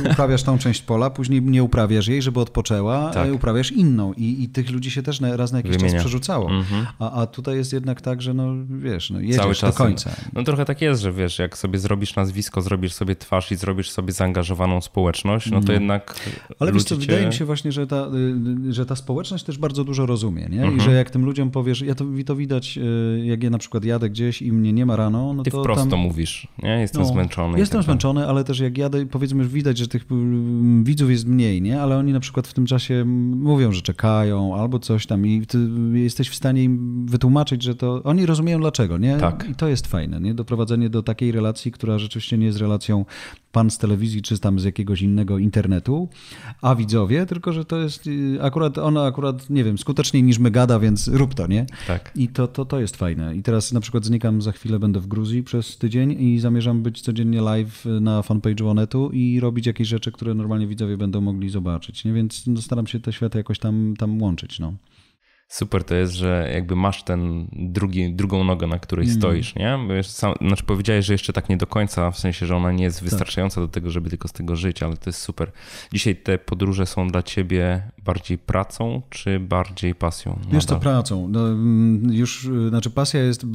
y, 0.05 0.11
uprawiasz 0.11 0.43
tą 0.43 0.57
część 0.57 0.81
pola, 0.81 1.09
później 1.09 1.41
nie 1.41 1.63
uprawiasz 1.63 2.07
jej, 2.07 2.21
żeby 2.21 2.39
odpoczęła, 2.39 3.09
tak. 3.09 3.33
uprawiasz 3.33 3.71
inną. 3.71 4.13
I, 4.13 4.43
I, 4.43 4.49
tych 4.49 4.69
ludzi 4.69 4.91
się 4.91 5.03
też 5.03 5.21
raz 5.21 5.51
na 5.51 5.57
jakiś 5.57 5.71
Wymienia. 5.71 5.91
czas 5.91 6.01
przerzucało. 6.01 6.49
Mm-hmm. 6.49 6.85
A, 6.99 7.21
a 7.21 7.25
tutaj 7.25 7.55
jest 7.55 7.73
jednak 7.73 8.01
tak, 8.01 8.21
że 8.21 8.33
no 8.33 8.53
wiesz, 8.69 9.09
no, 9.09 9.19
jedziesz 9.19 9.37
Cały 9.37 9.55
czas 9.55 9.71
do 9.71 9.77
końca. 9.77 10.11
No 10.33 10.43
trochę 10.43 10.65
tak 10.65 10.81
jest, 10.81 11.01
że 11.01 11.13
wiesz, 11.13 11.39
jak 11.39 11.57
sobie 11.57 11.79
zrobisz 11.79 12.15
nazwisko, 12.15 12.61
zrobisz 12.61 12.93
sobie 12.93 13.15
twarz 13.15 13.51
i 13.51 13.55
zrobisz 13.55 13.89
sobie 13.89 14.13
zaangażowaną 14.13 14.81
społeczność, 14.81 15.51
no 15.51 15.59
to 15.59 15.67
no. 15.67 15.73
jednak. 15.73 16.15
Ale 16.59 16.71
wiesz 16.71 16.83
co, 16.83 16.95
cię... 16.95 17.01
wydaje 17.01 17.27
mi 17.27 17.33
się 17.33 17.45
właśnie, 17.45 17.71
że 17.71 17.87
ta, 17.87 18.07
y, 18.67 18.73
że 18.73 18.85
ta 18.85 18.95
społeczność 18.95 19.43
też 19.43 19.57
bardzo 19.57 19.83
dużo 19.83 20.05
rozumie, 20.05 20.47
nie? 20.49 20.57
I 20.57 20.61
mhm. 20.61 20.79
że 20.79 20.91
jak 20.91 21.09
tym 21.09 21.25
ludziom 21.25 21.51
powiesz, 21.51 21.81
ja 21.81 21.95
to 21.95 22.05
to 22.25 22.35
widać, 22.35 22.77
e, 22.77 23.25
jak 23.25 23.43
ja 23.43 23.49
na 23.49 23.57
przykład 23.57 23.85
jadę 23.85 24.09
gdzieś 24.09 24.41
i 24.41 24.51
mnie 24.51 24.73
nie 24.73 24.85
ma 24.85 24.95
rano, 24.95 25.33
no 25.33 25.43
Ty 25.43 25.51
to 25.51 25.59
wprost 25.59 25.89
tam... 25.89 25.99
mówisz, 25.99 26.47
nie? 26.63 26.69
Jestem 26.69 27.01
no, 27.01 27.07
zmęczony. 27.07 27.59
Jestem 27.59 27.79
tak 27.79 27.85
zmęczony, 27.85 28.27
ale 28.27 28.43
też 28.43 28.59
jak 28.59 28.77
jadę, 28.77 29.05
powiedzmy, 29.05 29.43
że 29.43 29.49
widać, 29.49 29.77
że 29.77 29.87
tych 29.87 30.05
mm, 30.11 30.83
widzów 30.83 31.09
jest 31.09 31.25
mniej, 31.25 31.61
nie? 31.61 31.81
Ale 31.81 31.97
oni 31.97 32.13
na 32.13 32.19
przykład 32.19 32.47
w 32.47 32.53
tym 32.53 32.65
czasie 32.65 33.05
mówią, 33.35 33.71
że 33.71 33.81
czekają 33.81 34.55
albo 34.55 34.79
coś 34.79 35.05
tam 35.05 35.25
i 35.25 35.45
ty 35.45 35.57
jesteś 35.93 36.29
w 36.29 36.35
stanie 36.35 36.63
im 36.63 37.05
wytłumaczyć, 37.05 37.63
że 37.63 37.75
to... 37.75 38.03
Oni 38.03 38.25
rozumieją 38.25 38.59
dlaczego, 38.59 38.97
nie? 38.97 39.17
Tak. 39.17 39.47
I 39.51 39.55
to 39.55 39.67
jest 39.67 39.87
fajne, 39.87 40.21
nie? 40.21 40.33
Doprowadzenie 40.33 40.89
do 40.89 41.03
takiej 41.03 41.31
relacji, 41.31 41.71
która 41.71 41.99
rzeczywiście 41.99 42.37
nie 42.37 42.45
jest 42.45 42.59
relacją 42.59 43.05
pan 43.51 43.69
z 43.69 43.77
telewizji, 43.77 44.21
czy 44.21 44.39
tam 44.39 44.59
z 44.59 44.63
jakiegoś 44.63 45.01
innego 45.01 45.37
internetu, 45.37 46.09
a 46.61 46.75
widzowie, 46.75 47.25
tylko 47.25 47.53
że 47.53 47.65
to 47.65 47.77
jest 47.77 48.07
y, 48.07 48.37
akurat, 48.41 48.77
ona 48.77 49.05
akurat, 49.05 49.49
nie 49.49 49.63
wiem, 49.63 49.77
skuteczniej 49.77 50.23
niż 50.23 50.39
my 50.39 50.51
gada, 50.51 50.79
więc 50.79 51.07
rób 51.07 51.33
to, 51.33 51.47
nie? 51.47 51.65
Tak. 51.87 52.10
I 52.15 52.27
to, 52.27 52.47
to, 52.47 52.65
to 52.65 52.79
jest 52.79 52.97
fajne. 52.97 53.35
I 53.35 53.43
teraz 53.43 53.71
na 53.71 53.79
przykład 53.79 54.05
znikam, 54.05 54.41
za 54.41 54.51
chwilę 54.51 54.79
będę 54.79 54.99
w 54.99 55.07
Gruzji 55.07 55.43
przez 55.43 55.77
tydzień 55.77 56.23
i 56.23 56.39
zamierzam 56.39 56.83
być 56.83 57.01
codziennie 57.01 57.41
live 57.41 57.85
na 58.01 58.21
fanpage'u 58.21 58.69
Onetu 58.69 59.09
i 59.13 59.39
robić 59.39 59.65
jakieś 59.65 59.87
rzeczy, 59.87 60.11
które 60.11 60.33
normalnie 60.33 60.67
widzowie 60.67 60.97
będą 60.97 61.21
mogli 61.21 61.49
zobaczyć, 61.49 62.05
nie? 62.05 62.13
Więc 62.13 62.47
no, 62.47 62.61
staram 62.61 62.87
się 62.87 62.99
te 62.99 63.13
światy 63.13 63.37
jakoś 63.37 63.59
tam, 63.59 63.93
tam 63.97 64.21
łączyć, 64.21 64.59
no 64.59 64.73
super 65.51 65.83
to 65.83 65.95
jest, 65.95 66.13
że 66.13 66.49
jakby 66.53 66.75
masz 66.75 67.03
ten 67.03 67.47
drugi, 67.51 68.13
drugą 68.13 68.43
nogę, 68.43 68.67
na 68.67 68.79
której 68.79 69.05
mm. 69.05 69.17
stoisz, 69.17 69.55
nie? 69.55 69.79
Bo 69.87 70.03
sam, 70.03 70.33
znaczy 70.41 70.63
powiedziałeś, 70.63 71.05
że 71.05 71.13
jeszcze 71.13 71.33
tak 71.33 71.49
nie 71.49 71.57
do 71.57 71.67
końca, 71.67 72.11
w 72.11 72.19
sensie, 72.19 72.45
że 72.45 72.55
ona 72.55 72.71
nie 72.71 72.83
jest 72.83 72.99
tak. 72.99 73.09
wystarczająca 73.09 73.61
do 73.61 73.67
tego, 73.67 73.91
żeby 73.91 74.09
tylko 74.09 74.27
z 74.27 74.31
tego 74.31 74.55
żyć, 74.55 74.83
ale 74.83 74.97
to 74.97 75.09
jest 75.09 75.21
super. 75.21 75.51
Dzisiaj 75.93 76.15
te 76.15 76.37
podróże 76.37 76.85
są 76.85 77.07
dla 77.07 77.23
ciebie 77.23 77.83
bardziej 78.05 78.37
pracą, 78.37 79.01
czy 79.09 79.39
bardziej 79.39 79.95
pasją? 79.95 80.39
Jest 80.51 80.67
to 80.67 80.79
pracą. 80.79 81.27
No, 81.27 81.47
mm, 81.47 82.13
już, 82.13 82.49
znaczy 82.69 82.89
pasja 82.89 83.23
jest, 83.23 83.45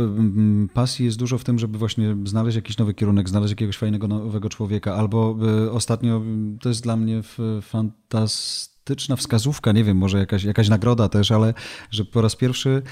pasji 0.74 1.04
jest 1.04 1.18
dużo 1.18 1.38
w 1.38 1.44
tym, 1.44 1.58
żeby 1.58 1.78
właśnie 1.78 2.16
znaleźć 2.24 2.56
jakiś 2.56 2.78
nowy 2.78 2.94
kierunek, 2.94 3.28
znaleźć 3.28 3.50
jakiegoś 3.50 3.76
fajnego 3.76 4.08
nowego 4.08 4.48
człowieka, 4.48 4.94
albo 4.94 5.36
y, 5.66 5.70
ostatnio 5.70 6.22
to 6.60 6.68
jest 6.68 6.82
dla 6.82 6.96
mnie 6.96 7.20
fantastyczne 7.62 8.75
fantastyczna 8.86 9.16
wskazówka, 9.16 9.72
nie 9.72 9.84
wiem, 9.84 9.96
może 9.96 10.18
jakaś, 10.18 10.44
jakaś 10.44 10.68
nagroda 10.68 11.08
też, 11.08 11.30
ale 11.30 11.54
że 11.90 12.04
po 12.04 12.22
raz 12.22 12.36
pierwszy 12.36 12.82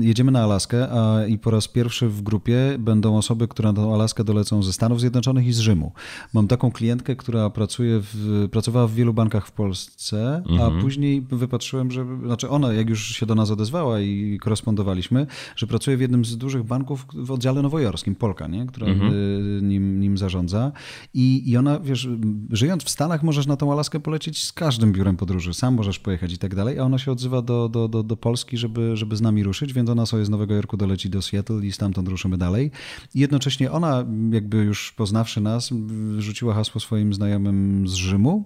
jedziemy 0.00 0.32
na 0.32 0.42
Alaskę 0.42 0.88
a, 0.90 1.26
i 1.26 1.38
po 1.38 1.50
raz 1.50 1.68
pierwszy 1.68 2.08
w 2.08 2.22
grupie 2.22 2.56
będą 2.78 3.16
osoby, 3.16 3.48
które 3.48 3.72
na 3.72 3.82
tą 3.82 3.94
Alaskę 3.94 4.24
dolecą 4.24 4.62
ze 4.62 4.72
Stanów 4.72 5.00
Zjednoczonych 5.00 5.46
i 5.46 5.52
z 5.52 5.58
Rzymu. 5.58 5.92
Mam 6.32 6.48
taką 6.48 6.70
klientkę, 6.70 7.16
która 7.16 7.50
pracuje 7.50 8.00
w, 8.02 8.48
pracowała 8.50 8.86
w 8.86 8.94
wielu 8.94 9.14
bankach 9.14 9.46
w 9.46 9.52
Polsce, 9.52 10.42
mhm. 10.48 10.60
a 10.60 10.82
później 10.82 11.22
wypatrzyłem, 11.30 11.90
że, 11.90 12.06
znaczy 12.24 12.48
ona, 12.48 12.72
jak 12.72 12.88
już 12.88 13.16
się 13.16 13.26
do 13.26 13.34
nas 13.34 13.50
odezwała 13.50 14.00
i 14.00 14.38
korespondowaliśmy, 14.40 15.26
że 15.56 15.66
pracuje 15.66 15.96
w 15.96 16.00
jednym 16.00 16.24
z 16.24 16.36
dużych 16.36 16.62
banków 16.62 17.06
w 17.14 17.30
oddziale 17.30 17.62
nowojorskim, 17.62 18.14
Polka, 18.14 18.46
nie? 18.46 18.66
która 18.66 18.86
mhm. 18.86 19.12
Y, 19.12 19.62
nim, 19.62 20.00
nim 20.00 20.18
zarządza. 20.18 20.72
I, 21.14 21.50
I 21.50 21.56
ona, 21.56 21.80
wiesz, 21.80 22.08
żyjąc 22.50 22.84
w 22.84 22.90
Stanach 22.90 23.22
możesz 23.22 23.46
na 23.46 23.56
tą 23.56 23.72
Alaskę 23.72 24.00
polecieć 24.00 24.44
z 24.44 24.52
każdym 24.52 24.92
biurem 24.92 25.16
podróży 25.16 25.43
że 25.44 25.54
sam 25.54 25.74
możesz 25.74 25.98
pojechać 25.98 26.32
i 26.32 26.38
tak 26.38 26.54
dalej, 26.54 26.78
a 26.78 26.82
ona 26.82 26.98
się 26.98 27.12
odzywa 27.12 27.42
do, 27.42 27.68
do, 27.68 27.88
do, 27.88 28.02
do 28.02 28.16
Polski, 28.16 28.58
żeby, 28.58 28.96
żeby 28.96 29.16
z 29.16 29.20
nami 29.20 29.42
ruszyć, 29.42 29.72
więc 29.72 29.90
ona 29.90 30.06
sobie 30.06 30.24
z 30.24 30.30
Nowego 30.30 30.54
Jorku 30.54 30.76
doleci 30.76 31.10
do 31.10 31.22
Seattle 31.22 31.66
i 31.66 31.72
stamtąd 31.72 32.08
ruszymy 32.08 32.38
dalej. 32.38 32.70
I 33.14 33.20
jednocześnie 33.20 33.72
ona, 33.72 34.04
jakby 34.30 34.56
już 34.56 34.92
poznawszy 34.92 35.40
nas, 35.40 35.70
rzuciła 36.18 36.54
hasło 36.54 36.80
swoim 36.80 37.14
znajomym 37.14 37.88
z 37.88 37.94
Rzymu, 37.94 38.44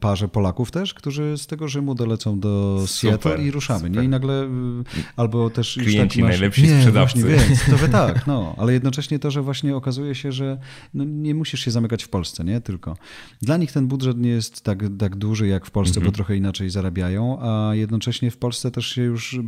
parze 0.00 0.28
Polaków 0.28 0.70
też, 0.70 0.94
którzy 0.94 1.38
z 1.38 1.46
tego 1.46 1.68
Rzymu 1.68 1.94
dolecą 1.94 2.40
do 2.40 2.84
Seattle 2.86 3.44
i 3.44 3.50
ruszamy. 3.50 3.80
Super. 3.80 3.96
Nie? 3.96 4.04
I 4.04 4.08
nagle 4.08 4.44
y, 4.44 4.48
albo 5.16 5.50
też 5.50 5.74
Klienci 5.74 5.98
już 5.98 6.08
tak 6.08 6.18
masz, 6.18 6.28
najlepsi 6.28 6.62
nie, 6.62 6.78
sprzedawcy. 6.78 7.20
Właśnie, 7.20 7.48
więc, 7.48 7.64
to 7.70 7.76
wy 7.76 7.88
tak, 7.88 8.26
no. 8.26 8.54
Ale 8.58 8.72
jednocześnie 8.72 9.18
to, 9.18 9.30
że 9.30 9.42
właśnie 9.42 9.76
okazuje 9.76 10.14
się, 10.14 10.32
że 10.32 10.58
no, 10.94 11.04
nie 11.04 11.34
musisz 11.34 11.60
się 11.60 11.70
zamykać 11.70 12.04
w 12.04 12.08
Polsce, 12.08 12.44
nie? 12.44 12.60
Tylko. 12.60 12.96
Dla 13.42 13.56
nich 13.56 13.72
ten 13.72 13.86
budżet 13.86 14.18
nie 14.18 14.30
jest 14.30 14.62
tak, 14.62 14.84
tak 14.98 15.16
duży 15.16 15.46
jak 15.46 15.66
w 15.66 15.70
Polsce, 15.70 15.96
mhm. 15.96 16.06
bo 16.06 16.14
trochę 16.14 16.36
inaczej 16.36 16.70
zarabiają, 16.70 17.38
a 17.40 17.74
jednocześnie 17.74 18.30
w 18.30 18.36
Polsce 18.36 18.70
też 18.70 18.86
się 18.86 19.02
już 19.02 19.38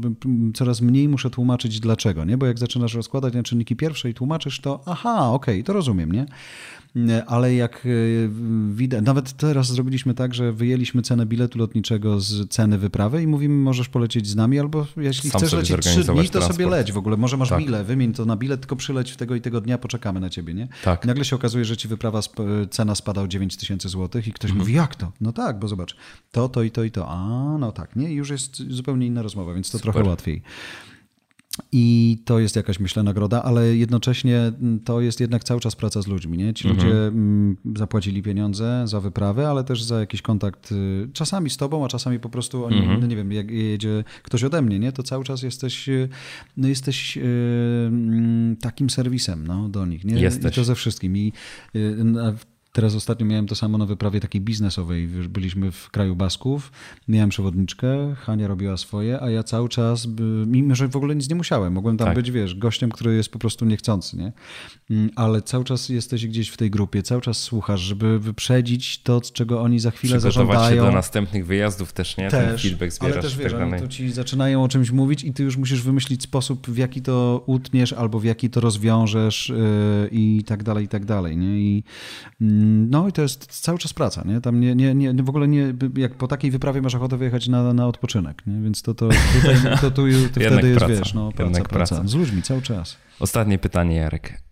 coraz 0.55 0.80
mniej 0.80 1.09
muszę 1.09 1.30
tłumaczyć 1.30 1.80
dlaczego, 1.80 2.24
nie? 2.24 2.38
Bo 2.38 2.46
jak 2.46 2.59
zaczynasz 2.59 2.94
rozkładać 2.94 3.34
na 3.34 3.42
czynniki 3.42 3.76
pierwsze 3.76 4.10
i 4.10 4.14
tłumaczysz 4.14 4.60
to, 4.60 4.82
aha, 4.86 5.30
okej, 5.30 5.55
okay, 5.55 5.64
to 5.64 5.72
rozumiem, 5.72 6.12
nie? 6.12 6.26
Ale 7.27 7.55
jak 7.55 7.86
e, 7.86 7.89
widać, 8.74 9.05
nawet 9.05 9.32
teraz 9.32 9.66
zrobiliśmy 9.66 10.15
tak, 10.15 10.35
że 10.35 10.52
wyjęliśmy 10.52 11.02
cenę 11.02 11.27
biletu 11.27 11.59
lotniczego 11.59 12.20
z 12.20 12.48
ceny 12.48 12.78
wyprawy 12.78 13.23
i 13.23 13.27
mówimy, 13.27 13.55
możesz 13.55 13.89
polecieć 13.89 14.27
z 14.27 14.36
nami, 14.36 14.59
albo 14.59 14.86
jeśli 14.97 15.31
Sam 15.31 15.40
chcesz 15.40 15.52
lecieć 15.52 15.81
trzy 15.81 15.94
dni, 15.94 16.05
to 16.05 16.12
transport. 16.15 16.47
sobie 16.47 16.66
leć 16.66 16.93
w 16.93 16.98
ogóle. 16.98 17.16
Może 17.16 17.36
masz 17.36 17.48
tak. 17.48 17.59
bile, 17.59 17.85
wymień 17.85 18.12
to 18.12 18.24
na 18.24 18.36
bilet, 18.36 18.60
tylko 18.60 18.77
przyleć 18.77 19.10
w 19.10 19.16
tego 19.16 19.35
i 19.35 19.40
tego 19.40 19.60
dnia, 19.60 19.78
poczekamy 19.78 20.20
na 20.20 20.31
ciebie, 20.31 20.55
nie? 20.55 20.69
Tak. 20.85 21.06
nagle 21.06 21.24
się 21.24 21.36
okazuje, 21.36 21.65
że 21.65 21.77
ci 21.77 21.89
wyprawa, 21.89 22.20
cena 22.70 22.94
spada 22.94 23.23
o 23.23 23.28
9 23.28 23.56
tysięcy 23.56 23.89
złotych 23.89 24.28
i 24.28 24.32
ktoś 24.32 24.51
mhm. 24.51 24.59
mówi, 24.59 24.73
jak 24.73 24.97
to? 24.97 25.12
No 25.20 25.32
tak, 25.32 25.59
bo 25.59 25.69
zobacz, 25.69 25.97
to, 26.32 26.48
to 26.48 26.62
i 26.62 26.70
to 26.70 26.85
i 26.85 26.90
to. 26.90 27.09
A, 27.09 27.59
no 27.59 27.73
tak, 27.73 27.97
nie? 27.97 28.12
I 28.12 28.15
już 28.15 28.31
jest 28.31 28.56
zupełnie 28.56 29.06
inna 29.06 29.23
rozmowa, 29.23 29.55
więc 29.55 29.70
to 29.70 29.78
Super. 29.78 29.93
trochę 29.93 30.09
łatwiej. 30.09 30.43
I 31.72 32.18
to 32.24 32.39
jest 32.39 32.56
jakaś, 32.56 32.80
myślę, 32.80 33.02
nagroda, 33.02 33.43
ale 33.43 33.76
jednocześnie 33.76 34.52
to 34.85 35.01
jest 35.01 35.20
jednak 35.20 35.44
cały 35.44 35.60
czas 35.60 35.76
praca 35.76 36.02
z 36.02 36.06
ludźmi. 36.06 36.39
Nie? 36.39 36.55
Ci 36.55 36.68
mhm. 36.68 36.86
ludzie 36.86 37.06
mm, 37.06 37.56
zapłacili 37.76 38.22
pieniądze 38.22 38.82
za 38.86 39.01
wyprawę, 39.01 39.48
ale 39.48 39.64
też 39.64 39.82
za 39.82 40.01
jakiś 40.01 40.22
kontakt 40.22 40.72
y, 40.72 41.09
czasami 41.12 41.51
z 41.51 41.56
tobą, 41.56 41.85
a 41.85 41.89
czasami 41.89 42.20
po 42.20 42.28
prostu 42.28 42.64
oni, 42.64 42.78
mhm. 42.78 43.01
no 43.01 43.06
nie 43.06 43.16
wiem, 43.16 43.32
jak 43.32 43.51
jedzie 43.51 44.05
ktoś 44.22 44.44
ode 44.44 44.62
mnie, 44.62 44.78
nie? 44.78 44.93
to 44.93 45.02
cały 45.02 45.24
czas 45.24 45.43
jesteś, 45.43 45.89
y, 45.89 46.09
no 46.56 46.68
jesteś 46.68 47.16
yy, 47.16 47.22
takim 48.60 48.90
serwisem 48.90 49.47
no, 49.47 49.68
do 49.68 49.86
nich. 49.86 50.05
Nie? 50.05 50.20
Jesteś. 50.20 50.52
I 50.52 50.55
to 50.55 50.64
ze 50.64 50.74
wszystkim. 50.74 51.16
I 51.16 51.32
Teraz 52.78 52.94
ostatnio 52.94 53.26
miałem 53.26 53.46
to 53.46 53.55
samo 53.55 53.78
na 53.78 53.86
wyprawie 53.86 54.20
takiej 54.20 54.40
biznesowej. 54.40 55.06
Byliśmy 55.06 55.72
w 55.72 55.90
kraju 55.90 56.16
Basków, 56.16 56.72
miałem 57.09 57.30
przewodniczkę, 57.30 58.14
Hania 58.14 58.48
robiła 58.48 58.76
swoje, 58.76 59.22
a 59.22 59.30
ja 59.30 59.42
cały 59.42 59.68
czas, 59.68 60.09
mimo 60.46 60.74
że 60.74 60.88
w 60.88 60.96
ogóle 60.96 61.16
nic 61.16 61.28
nie 61.28 61.36
musiałem, 61.36 61.72
mogłem 61.72 61.96
tam 61.96 62.06
tak. 62.06 62.16
być, 62.16 62.30
wiesz, 62.30 62.55
gościem, 62.55 62.90
który 62.90 63.16
jest 63.16 63.32
po 63.32 63.38
prostu 63.38 63.64
niechcący, 63.64 64.16
nie? 64.16 64.32
Mm, 64.90 65.10
ale 65.16 65.42
cały 65.42 65.64
czas 65.64 65.88
jesteś 65.88 66.26
gdzieś 66.26 66.48
w 66.48 66.56
tej 66.56 66.70
grupie, 66.70 67.02
cały 67.02 67.20
czas 67.20 67.38
słuchasz, 67.38 67.80
żeby 67.80 68.18
wyprzedzić 68.18 69.02
to, 69.02 69.20
czego 69.20 69.60
oni 69.60 69.80
za 69.80 69.90
chwilę 69.90 70.20
zażądają. 70.20 70.76
się 70.76 70.82
do 70.82 70.92
następnych 70.92 71.46
wyjazdów 71.46 71.92
też, 71.92 72.16
nie? 72.16 72.30
Też, 72.30 72.46
Ten 72.46 72.59
feedback 72.59 72.92
zbierasz. 72.92 73.12
Ale 73.12 73.22
też 73.22 73.36
wiesz, 73.36 73.52
tak 73.52 73.62
oni 73.62 73.80
tu 73.80 73.88
ci 73.88 74.12
zaczynają 74.12 74.62
o 74.62 74.68
czymś 74.68 74.90
mówić 74.90 75.24
i 75.24 75.32
ty 75.32 75.42
już 75.42 75.56
musisz 75.56 75.82
wymyślić 75.82 76.22
sposób, 76.22 76.70
w 76.70 76.76
jaki 76.76 77.02
to 77.02 77.42
utniesz 77.46 77.92
albo 77.92 78.20
w 78.20 78.24
jaki 78.24 78.50
to 78.50 78.60
rozwiążesz 78.60 79.48
yy, 79.48 80.09
i 80.12 80.44
tak 80.46 80.62
dalej, 80.62 80.84
i 80.84 80.88
tak 80.88 81.05
dalej, 81.05 81.36
nie? 81.36 81.60
I 81.60 81.84
mm, 82.40 82.68
no 82.90 83.09
i 83.09 83.12
to 83.12 83.23
jest 83.23 83.61
cały 83.61 83.78
czas 83.78 83.93
praca, 83.93 84.23
nie? 84.27 84.40
Tam 84.40 84.61
nie, 84.61 84.74
nie, 84.74 84.95
nie, 84.95 85.23
w 85.23 85.28
ogóle 85.28 85.49
nie, 85.49 85.74
jak 85.97 86.15
po 86.15 86.28
takiej 86.28 86.51
wyprawie 86.51 86.82
masz 86.82 86.95
ochotę 86.95 87.16
wyjechać 87.16 87.49
na, 87.49 87.73
na 87.73 87.86
odpoczynek, 87.86 88.47
nie? 88.47 88.61
Więc 88.61 88.82
to, 88.82 88.95
to, 88.95 89.09
tutaj, 89.09 89.57
to, 89.81 89.90
tu, 89.90 90.03
to 90.35 90.40
wtedy 90.40 90.69
jest, 90.69 90.78
praca. 90.78 90.95
wiesz, 90.95 91.15
no, 91.15 91.32
praca, 91.32 91.62
praca. 91.65 92.03
Z 92.05 92.15
ludźmi 92.15 92.43
cały 92.43 92.62
czas. 92.62 92.97
Ostatnie 93.20 93.59
pytanie, 93.59 93.97
Jarek. 93.97 94.43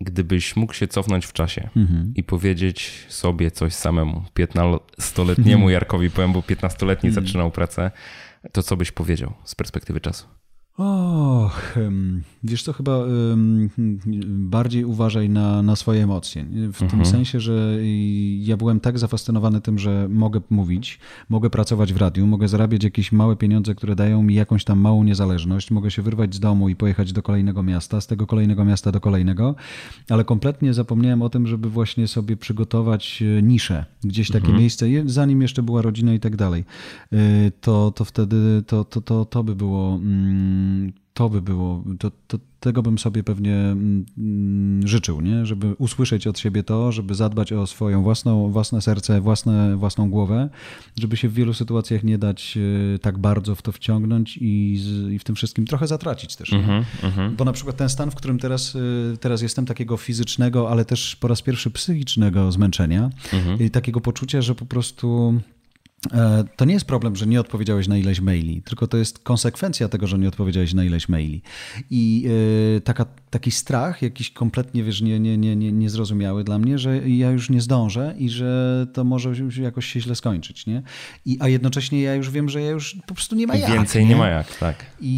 gdybyś 0.00 0.56
mógł 0.56 0.72
się 0.72 0.88
cofnąć 0.88 1.26
w 1.26 1.32
czasie 1.32 1.68
mhm. 1.76 2.12
i 2.16 2.22
powiedzieć 2.22 3.06
sobie 3.08 3.50
coś 3.50 3.74
samemu, 3.74 4.24
15-letniemu 4.38 5.70
Jarkowi 5.70 6.10
powiem, 6.10 6.32
bo 6.32 6.40
15-letni 6.40 7.08
mhm. 7.08 7.26
zaczynał 7.26 7.50
pracę, 7.50 7.90
to 8.52 8.62
co 8.62 8.76
byś 8.76 8.92
powiedział 8.92 9.32
z 9.44 9.54
perspektywy 9.54 10.00
czasu? 10.00 10.26
O, 10.78 11.50
wiesz 12.44 12.62
co, 12.62 12.72
chyba 12.72 12.98
bardziej 14.26 14.84
uważaj 14.84 15.28
na, 15.28 15.62
na 15.62 15.76
swoje 15.76 16.02
emocje. 16.02 16.44
W 16.44 16.82
mhm. 16.82 16.90
tym 16.90 17.06
sensie, 17.06 17.40
że 17.40 17.78
ja 18.38 18.56
byłem 18.56 18.80
tak 18.80 18.98
zafascynowany 18.98 19.60
tym, 19.60 19.78
że 19.78 20.08
mogę 20.10 20.40
mówić, 20.50 20.98
mogę 21.28 21.50
pracować 21.50 21.92
w 21.92 21.96
radiu, 21.96 22.26
mogę 22.26 22.48
zarabiać 22.48 22.84
jakieś 22.84 23.12
małe 23.12 23.36
pieniądze, 23.36 23.74
które 23.74 23.96
dają 23.96 24.22
mi 24.22 24.34
jakąś 24.34 24.64
tam 24.64 24.80
małą 24.80 25.04
niezależność, 25.04 25.70
mogę 25.70 25.90
się 25.90 26.02
wyrwać 26.02 26.34
z 26.34 26.40
domu 26.40 26.68
i 26.68 26.76
pojechać 26.76 27.12
do 27.12 27.22
kolejnego 27.22 27.62
miasta, 27.62 28.00
z 28.00 28.06
tego 28.06 28.26
kolejnego 28.26 28.64
miasta 28.64 28.92
do 28.92 29.00
kolejnego, 29.00 29.54
ale 30.10 30.24
kompletnie 30.24 30.74
zapomniałem 30.74 31.22
o 31.22 31.28
tym, 31.28 31.46
żeby 31.46 31.70
właśnie 31.70 32.08
sobie 32.08 32.36
przygotować 32.36 33.22
e, 33.38 33.42
niszę, 33.42 33.84
gdzieś 34.04 34.28
takie 34.28 34.46
mhm. 34.46 34.58
miejsce, 34.58 34.86
zanim 35.06 35.42
jeszcze 35.42 35.62
była 35.62 35.82
rodzina 35.82 36.14
i 36.14 36.20
tak 36.20 36.36
dalej. 36.36 36.64
E, 37.12 37.16
to, 37.60 37.90
to 37.90 38.04
wtedy 38.04 38.62
to, 38.66 38.84
to, 38.84 39.00
to, 39.00 39.24
to 39.24 39.44
by 39.44 39.56
było 39.56 39.94
mm, 39.94 40.63
to 41.14 41.28
by 41.28 41.42
było, 41.42 41.84
to, 41.98 42.10
to, 42.26 42.38
tego 42.60 42.82
bym 42.82 42.98
sobie 42.98 43.22
pewnie 43.22 43.54
mm, 43.56 44.06
życzył, 44.84 45.20
nie? 45.20 45.46
żeby 45.46 45.74
usłyszeć 45.78 46.26
od 46.26 46.38
siebie 46.38 46.62
to, 46.62 46.92
żeby 46.92 47.14
zadbać 47.14 47.52
o 47.52 47.66
swoją 47.66 48.02
własną, 48.02 48.50
własne 48.50 48.82
serce, 48.82 49.20
własne, 49.20 49.76
własną 49.76 50.10
głowę, 50.10 50.48
żeby 50.98 51.16
się 51.16 51.28
w 51.28 51.34
wielu 51.34 51.54
sytuacjach 51.54 52.04
nie 52.04 52.18
dać 52.18 52.58
e, 52.94 52.98
tak 52.98 53.18
bardzo 53.18 53.54
w 53.54 53.62
to 53.62 53.72
wciągnąć 53.72 54.36
i, 54.36 54.80
i 55.10 55.18
w 55.18 55.24
tym 55.24 55.34
wszystkim 55.34 55.66
trochę 55.66 55.86
zatracić 55.86 56.36
też. 56.36 56.52
Mm 56.52 56.66
-hmm, 56.66 56.84
Bo 57.36 57.44
na 57.44 57.52
przykład 57.52 57.76
ten 57.76 57.88
stan, 57.88 58.10
w 58.10 58.14
którym 58.14 58.38
teraz, 58.38 58.76
e, 59.14 59.16
teraz 59.16 59.42
jestem, 59.42 59.66
takiego 59.66 59.96
fizycznego, 59.96 60.70
ale 60.70 60.84
też 60.84 61.16
po 61.16 61.28
raz 61.28 61.42
pierwszy 61.42 61.70
psychicznego 61.70 62.52
zmęczenia 62.52 63.10
mm 63.32 63.44
-hmm. 63.44 63.62
i 63.62 63.70
takiego 63.70 64.00
poczucia, 64.00 64.42
że 64.42 64.54
po 64.54 64.66
prostu 64.66 65.34
to 66.56 66.64
nie 66.64 66.74
jest 66.74 66.86
problem, 66.86 67.16
że 67.16 67.26
nie 67.26 67.40
odpowiedziałeś 67.40 67.88
na 67.88 67.96
ileś 67.96 68.20
maili, 68.20 68.62
tylko 68.62 68.86
to 68.86 68.96
jest 68.96 69.18
konsekwencja 69.18 69.88
tego, 69.88 70.06
że 70.06 70.18
nie 70.18 70.28
odpowiedziałeś 70.28 70.74
na 70.74 70.84
ileś 70.84 71.08
maili. 71.08 71.42
I 71.90 72.22
yy, 72.22 72.80
taka, 72.80 73.06
taki 73.34 73.50
strach, 73.50 74.02
jakiś 74.02 74.30
kompletnie, 74.30 74.84
wiesz, 74.84 75.02
nie, 75.02 75.20
nie, 75.20 75.38
nie, 75.38 75.56
nie, 75.56 75.72
niezrozumiały 75.72 76.44
dla 76.44 76.58
mnie, 76.58 76.78
że 76.78 77.08
ja 77.08 77.30
już 77.30 77.50
nie 77.50 77.60
zdążę 77.60 78.14
i 78.18 78.30
że 78.30 78.86
to 78.92 79.04
może 79.04 79.32
jakoś 79.62 79.86
się 79.86 80.00
źle 80.00 80.14
skończyć, 80.14 80.66
nie? 80.66 80.82
I, 81.26 81.36
a 81.40 81.48
jednocześnie 81.48 82.02
ja 82.02 82.14
już 82.14 82.30
wiem, 82.30 82.48
że 82.48 82.62
ja 82.62 82.70
już 82.70 82.96
po 83.06 83.14
prostu 83.14 83.36
nie 83.36 83.46
ma 83.46 83.56
jak. 83.56 83.72
Więcej 83.72 84.02
nie, 84.02 84.08
nie 84.08 84.16
ma 84.16 84.28
jak, 84.28 84.58
tak. 84.58 84.86
I, 85.00 85.12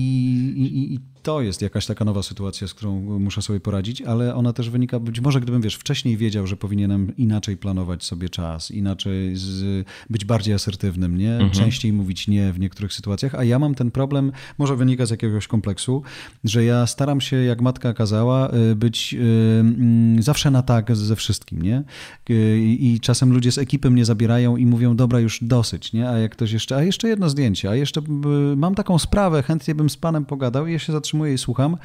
i, 0.56 0.94
i 0.94 1.00
to 1.26 1.40
jest 1.40 1.62
jakaś 1.62 1.86
taka 1.86 2.04
nowa 2.04 2.22
sytuacja, 2.22 2.68
z 2.68 2.74
którą 2.74 3.00
muszę 3.18 3.42
sobie 3.42 3.60
poradzić, 3.60 4.02
ale 4.02 4.34
ona 4.34 4.52
też 4.52 4.70
wynika, 4.70 5.00
być 5.00 5.20
może 5.20 5.40
gdybym, 5.40 5.62
wiesz, 5.62 5.74
wcześniej 5.74 6.16
wiedział, 6.16 6.46
że 6.46 6.56
powinienem 6.56 7.16
inaczej 7.16 7.56
planować 7.56 8.04
sobie 8.04 8.28
czas, 8.28 8.70
inaczej 8.70 9.36
z, 9.36 9.86
być 10.10 10.24
bardziej 10.24 10.54
asertywnym, 10.54 11.18
nie? 11.18 11.32
Mhm. 11.32 11.50
Częściej 11.50 11.92
mówić 11.92 12.28
nie 12.28 12.52
w 12.52 12.58
niektórych 12.58 12.92
sytuacjach, 12.92 13.34
a 13.34 13.44
ja 13.44 13.58
mam 13.58 13.74
ten 13.74 13.90
problem, 13.90 14.32
może 14.58 14.76
wynika 14.76 15.06
z 15.06 15.10
jakiegoś 15.10 15.46
kompleksu, 15.46 16.02
że 16.44 16.64
ja 16.64 16.86
staram 16.86 17.20
się, 17.20 17.36
jak 17.36 17.60
matka 17.60 17.94
kazała, 17.94 18.05
y, 18.12 18.76
być 18.76 19.14
y, 19.14 19.18
mm, 19.60 20.22
zawsze 20.22 20.50
na 20.50 20.62
tak 20.62 20.96
ze 20.96 21.16
wszystkim, 21.16 21.62
nie? 21.62 21.84
Y, 22.30 22.58
I 22.60 23.00
czasem 23.00 23.32
ludzie 23.32 23.52
z 23.52 23.58
ekipy 23.58 23.90
mnie 23.90 24.04
zabierają 24.04 24.56
i 24.56 24.66
mówią, 24.66 24.96
dobra, 24.96 25.20
już 25.20 25.38
dosyć, 25.42 25.92
nie? 25.92 26.08
A 26.08 26.18
jak 26.18 26.32
ktoś 26.32 26.52
jeszcze, 26.52 26.76
a 26.76 26.82
jeszcze 26.82 27.08
jedno 27.08 27.28
zdjęcie, 27.28 27.70
a 27.70 27.74
jeszcze 27.74 28.00
mam 28.56 28.74
taką 28.74 28.98
sprawę, 28.98 29.42
chętnie 29.42 29.74
bym 29.74 29.90
z 29.90 29.96
panem 29.96 30.24
pogadał 30.24 30.66
i 30.66 30.72
ja 30.72 30.78
się 30.78 30.92
zatrzymuję 30.92 31.34
i 31.34 31.38
słucham, 31.38 31.76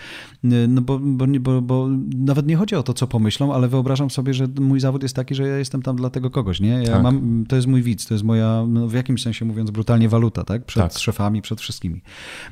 no 0.43 0.81
bo, 0.81 0.99
bo, 0.99 1.25
bo, 1.39 1.61
bo 1.61 1.89
nawet 2.17 2.47
nie 2.47 2.55
chodzi 2.55 2.75
o 2.75 2.83
to, 2.83 2.93
co 2.93 3.07
pomyślą, 3.07 3.53
ale 3.53 3.67
wyobrażam 3.67 4.09
sobie, 4.09 4.33
że 4.33 4.47
mój 4.59 4.79
zawód 4.79 5.03
jest 5.03 5.15
taki, 5.15 5.35
że 5.35 5.47
ja 5.47 5.57
jestem 5.57 5.81
tam 5.81 5.95
dla 5.95 6.09
tego 6.09 6.29
kogoś, 6.29 6.59
nie? 6.59 6.69
Ja 6.83 6.93
tak. 6.93 7.03
mam, 7.03 7.45
to 7.47 7.55
jest 7.55 7.67
mój 7.67 7.81
widz, 7.81 8.07
to 8.07 8.13
jest 8.13 8.23
moja, 8.23 8.65
no 8.67 8.87
w 8.87 8.93
jakimś 8.93 9.21
sensie 9.21 9.45
mówiąc 9.45 9.71
brutalnie, 9.71 10.09
waluta, 10.09 10.43
tak? 10.43 10.65
Przed 10.65 10.93
tak. 10.93 11.01
szefami, 11.01 11.41
przed 11.41 11.61
wszystkimi. 11.61 12.01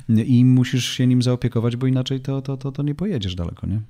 I 0.10 0.46
musisz 0.46 0.90
się 0.90 1.08
nim 1.08 1.22
zaopiekować, 1.22 1.76
bo 1.76 1.88
inaczej 1.88 2.20
to, 2.20 2.42
to, 2.42 2.58
to, 2.58 2.72
to 2.72 2.84
nie 2.84 2.96
pojedziesz 2.96 3.36
daleko, 3.36 3.59
nie? 3.68 3.82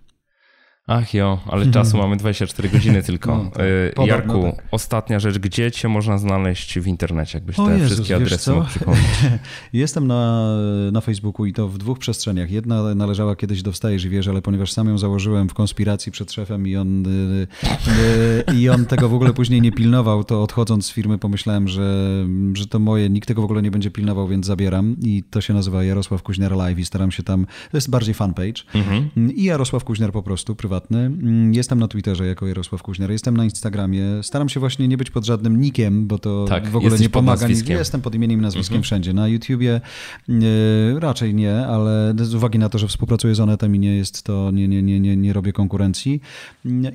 Ach 0.91 1.13
jo, 1.13 1.39
ale 1.45 1.65
mhm. 1.65 1.71
czasu 1.71 1.97
mamy 1.97 2.17
24 2.17 2.69
godziny 2.69 3.03
tylko. 3.03 3.37
No, 3.37 3.51
tak. 3.51 3.61
E, 3.97 4.05
Jarku, 4.05 4.43
tak. 4.43 4.65
ostatnia 4.71 5.19
rzecz, 5.19 5.39
gdzie 5.39 5.71
cię 5.71 5.87
można 5.87 6.17
znaleźć 6.17 6.79
w 6.79 6.87
internecie, 6.87 7.37
jakbyś 7.37 7.55
te 7.55 7.71
Jezus, 7.71 7.85
wszystkie 7.85 8.15
adresy 8.15 8.51
mógł 8.51 8.67
przypomnieć? 8.67 9.05
Jestem 9.73 10.07
na, 10.07 10.55
na 10.91 11.01
Facebooku 11.01 11.45
i 11.45 11.53
to 11.53 11.67
w 11.67 11.77
dwóch 11.77 11.99
przestrzeniach. 11.99 12.51
Jedna 12.51 12.95
należała 12.95 13.35
kiedyś 13.35 13.61
do 13.61 13.71
Wstajesz 13.71 14.05
i 14.05 14.09
wiesz, 14.09 14.27
ale 14.27 14.41
ponieważ 14.41 14.71
sam 14.71 14.87
ją 14.87 14.97
założyłem 14.97 15.49
w 15.49 15.53
konspiracji 15.53 16.11
przed 16.11 16.31
szefem 16.31 16.67
i 16.67 16.75
on, 16.75 17.07
y, 17.07 17.47
y, 18.51 18.55
i 18.55 18.69
on 18.69 18.85
tego 18.85 19.09
w 19.09 19.13
ogóle 19.13 19.33
później 19.33 19.61
nie 19.61 19.71
pilnował, 19.71 20.23
to 20.23 20.43
odchodząc 20.43 20.85
z 20.85 20.91
firmy 20.91 21.17
pomyślałem, 21.17 21.67
że, 21.67 22.25
że 22.53 22.67
to 22.67 22.79
moje, 22.79 23.09
nikt 23.09 23.27
tego 23.27 23.41
w 23.41 23.45
ogóle 23.45 23.61
nie 23.61 23.71
będzie 23.71 23.91
pilnował, 23.91 24.27
więc 24.27 24.45
zabieram 24.45 24.95
i 25.01 25.23
to 25.29 25.41
się 25.41 25.53
nazywa 25.53 25.83
Jarosław 25.83 26.23
Kuźniar 26.23 26.51
Live 26.51 26.79
i 26.79 26.85
staram 26.85 27.11
się 27.11 27.23
tam, 27.23 27.45
to 27.71 27.77
jest 27.77 27.89
bardziej 27.89 28.13
fanpage 28.13 28.63
mhm. 28.73 29.09
i 29.35 29.43
Jarosław 29.43 29.83
Kuźniar 29.83 30.11
po 30.11 30.23
prostu, 30.23 30.55
prywatnie 30.55 30.78
prywatny. 30.79 30.99
Mm, 30.99 31.53
jestem 31.53 31.79
na 31.79 31.87
Twitterze 31.87 32.27
jako 32.27 32.47
Jarosław 32.47 32.83
Kuźniar, 32.83 33.11
jestem 33.11 33.37
na 33.37 33.43
Instagramie. 33.43 34.03
Staram 34.21 34.49
się 34.49 34.59
właśnie 34.59 34.87
nie 34.87 34.97
być 34.97 35.11
pod 35.11 35.25
żadnym 35.25 35.61
nikiem, 35.61 36.07
bo 36.07 36.19
to 36.19 36.45
tak, 36.49 36.69
w 36.69 36.75
ogóle 36.75 36.97
nie 36.97 37.09
pomaga. 37.09 37.47
Nie 37.47 37.73
jestem 37.73 38.01
pod 38.01 38.15
imieniem 38.15 38.39
i 38.39 38.41
nazwiskiem 38.41 38.75
mhm. 38.75 38.83
wszędzie. 38.83 39.13
Na 39.13 39.27
YouTubie 39.27 39.81
e, 40.29 40.99
raczej 40.99 41.35
nie, 41.35 41.67
ale 41.67 42.13
z 42.21 42.35
uwagi 42.35 42.59
na 42.59 42.69
to, 42.69 42.77
że 42.77 42.87
współpracuję 42.87 43.35
z 43.35 43.39
Onetem 43.39 43.75
i 43.75 43.79
nie 43.79 43.95
jest 43.95 44.23
to, 44.23 44.51
nie, 44.51 44.67
nie, 44.67 44.83
nie, 44.83 44.99
nie, 44.99 45.17
nie 45.17 45.33
robię 45.33 45.53
konkurencji. 45.53 46.21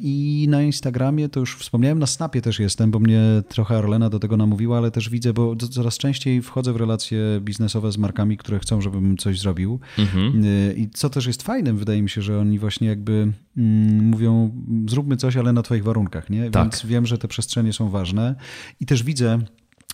I 0.01 0.47
na 0.49 0.63
Instagramie 0.63 1.29
to 1.29 1.41
już 1.41 1.57
wspomniałem, 1.57 1.99
na 1.99 2.07
Snapie 2.07 2.43
też 2.43 2.59
jestem, 2.59 2.91
bo 2.91 2.99
mnie 2.99 3.21
trochę 3.49 3.79
Arlena 3.79 4.11
do 4.11 4.19
tego 4.19 4.37
namówiła, 4.37 4.79
ale 4.79 4.91
też 4.91 5.11
widzę, 5.11 5.33
bo 5.33 5.57
coraz 5.57 5.99
częściej 5.99 6.43
wchodzę 6.43 6.73
w 6.73 6.77
relacje 6.77 7.19
biznesowe 7.41 7.93
z 7.93 7.99
markami, 7.99 8.37
które 8.37 8.59
chcą, 8.59 8.81
żebym 8.81 9.17
coś 9.17 9.41
zrobił. 9.41 9.81
Mhm. 9.99 10.45
E, 10.45 10.73
I 10.73 10.91
co 10.91 11.11
też 11.11 11.27
jest 11.27 11.43
fajnym, 11.43 11.77
wydaje 11.77 12.03
mi 12.03 12.11
się, 12.11 12.23
że 12.23 12.41
oni 12.41 12.59
właśnie 12.59 12.89
jakby 12.89 13.33
Mm, 13.57 13.74
mówią, 14.03 14.51
zróbmy 14.89 15.17
coś, 15.17 15.37
ale 15.37 15.53
na 15.53 15.63
Twoich 15.63 15.85
warunkach, 15.85 16.31
nie? 16.31 16.51
Tak. 16.51 16.63
Więc 16.63 16.87
wiem, 16.87 17.07
że 17.07 17.19
te 17.19 17.29
przestrzenie 17.29 17.73
są 17.73 17.91
ważne 17.91 18.35
i 18.81 18.87
też 18.87 19.03
widzę, 19.03 19.39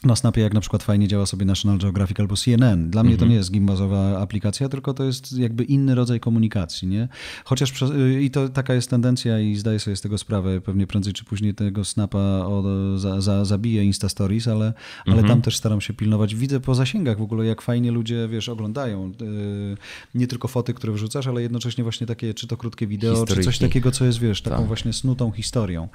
na 0.04 0.16
Snapie, 0.16 0.40
jak 0.40 0.54
na 0.54 0.60
przykład 0.60 0.82
fajnie 0.82 1.08
działa 1.08 1.26
sobie 1.26 1.46
National 1.46 1.78
Geographic 1.78 2.20
albo 2.20 2.36
CNN. 2.36 2.90
Dla 2.90 3.02
mnie 3.02 3.12
to 3.12 3.14
mhm. 3.14 3.30
nie 3.30 3.36
jest 3.36 3.52
gimbazowa 3.52 4.20
aplikacja, 4.20 4.68
tylko 4.68 4.94
to 4.94 5.04
jest 5.04 5.38
jakby 5.38 5.64
inny 5.64 5.94
rodzaj 5.94 6.20
komunikacji, 6.20 6.88
nie? 6.88 7.08
Chociaż 7.44 7.74
i 8.20 8.30
to 8.30 8.48
taka 8.48 8.74
jest 8.74 8.90
tendencja 8.90 9.40
i 9.40 9.56
zdaję 9.56 9.78
sobie 9.78 9.96
z 9.96 10.00
tego 10.00 10.18
sprawę, 10.18 10.60
pewnie 10.60 10.86
prędzej 10.86 11.12
czy 11.12 11.24
później 11.24 11.54
tego 11.54 11.84
Snapa 11.84 12.18
o, 12.18 12.64
za, 12.96 13.20
za, 13.20 13.44
zabije 13.44 13.84
Insta 13.84 14.08
Stories, 14.08 14.48
ale, 14.48 14.72
ale 15.06 15.16
mhm. 15.16 15.28
tam 15.28 15.42
też 15.42 15.56
staram 15.56 15.80
się 15.80 15.94
pilnować. 15.94 16.34
Widzę 16.34 16.60
po 16.60 16.74
zasięgach 16.74 17.18
w 17.18 17.22
ogóle, 17.22 17.46
jak 17.46 17.62
fajnie 17.62 17.90
ludzie, 17.90 18.28
wiesz, 18.28 18.48
oglądają. 18.48 19.12
Yy, 19.20 19.76
nie 20.14 20.26
tylko 20.26 20.48
foty, 20.48 20.74
które 20.74 20.92
wrzucasz, 20.92 21.26
ale 21.26 21.42
jednocześnie 21.42 21.84
właśnie 21.84 22.06
takie, 22.06 22.34
czy 22.34 22.46
to 22.46 22.56
krótkie 22.56 22.86
wideo, 22.86 23.14
Historyki. 23.14 23.40
czy 23.40 23.44
coś 23.44 23.58
takiego, 23.58 23.90
co 23.90 24.04
jest, 24.04 24.18
wiesz, 24.18 24.42
taką 24.42 24.56
tak. 24.56 24.66
właśnie 24.66 24.92
snutą 24.92 25.30
historią. 25.30 25.88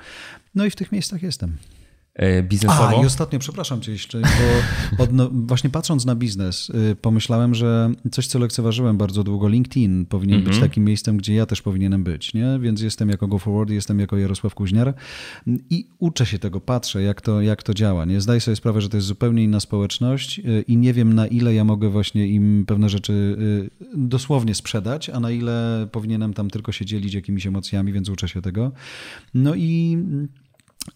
No 0.56 0.66
i 0.66 0.70
w 0.70 0.76
tych 0.76 0.92
miejscach 0.92 1.24
jestem. 1.24 1.58
E, 2.16 2.44
biznesowo. 2.44 2.88
A, 2.88 3.04
i 3.04 3.06
ostatnio, 3.06 3.40
przepraszam 3.40 3.82
cię 3.82 3.92
jeszcze, 3.92 4.22
bo 4.98 5.04
od, 5.04 5.14
no, 5.14 5.30
właśnie 5.34 5.70
patrząc 5.70 6.06
na 6.06 6.16
biznes, 6.16 6.70
y, 6.70 6.96
pomyślałem, 6.96 7.56
że 7.56 7.92
coś, 8.12 8.28
co 8.28 8.40
lekceważyłem 8.40 8.98
bardzo 8.98 9.24
długo, 9.24 9.48
LinkedIn 9.48 10.06
powinien 10.06 10.36
mm 10.36 10.44
-hmm. 10.44 10.48
być 10.48 10.56
mhm. 10.56 10.70
takim 10.70 10.86
miejscem, 10.86 11.18
gdzie 11.18 11.34
ja 11.34 11.46
też 11.46 11.62
powinienem 11.62 12.04
być, 12.04 12.34
nie? 12.34 12.60
Więc 12.62 12.82
jestem 12.82 13.10
jako 13.10 13.28
Go 13.28 13.40
Forward, 13.40 13.70
jestem 13.70 14.00
jako 14.00 14.18
Jarosław 14.18 14.56
Kuźniar 14.56 14.94
i 15.70 15.88
uczę 16.00 16.26
się 16.26 16.40
tego, 16.40 16.62
patrzę, 16.62 17.02
jak 17.02 17.22
to, 17.22 17.42
jak 17.42 17.64
to 17.64 17.74
działa, 17.74 18.06
nie? 18.06 18.22
Zdaję 18.22 18.42
sobie 18.42 18.56
sprawę, 18.56 18.82
że 18.82 18.90
to 18.90 18.98
jest 18.98 19.08
zupełnie 19.08 19.44
inna 19.44 19.60
społeczność 19.60 20.40
y, 20.40 20.64
i 20.68 20.78
nie 20.78 20.94
wiem, 20.94 21.14
na 21.14 21.28
ile 21.28 21.54
ja 21.54 21.64
mogę 21.64 21.90
właśnie 21.90 22.28
im 22.28 22.66
pewne 22.68 22.90
rzeczy 22.90 23.14
y, 23.14 23.98
dosłownie 23.98 24.56
sprzedać, 24.56 25.10
a 25.10 25.20
na 25.20 25.32
ile 25.32 25.88
powinienem 25.92 26.34
tam 26.34 26.50
tylko 26.50 26.72
się 26.72 26.86
dzielić 26.86 27.14
jakimiś 27.14 27.48
emocjami, 27.48 27.94
więc 27.94 28.10
uczę 28.10 28.28
się 28.28 28.42
tego. 28.42 28.72
No 29.34 29.56
i 29.56 29.98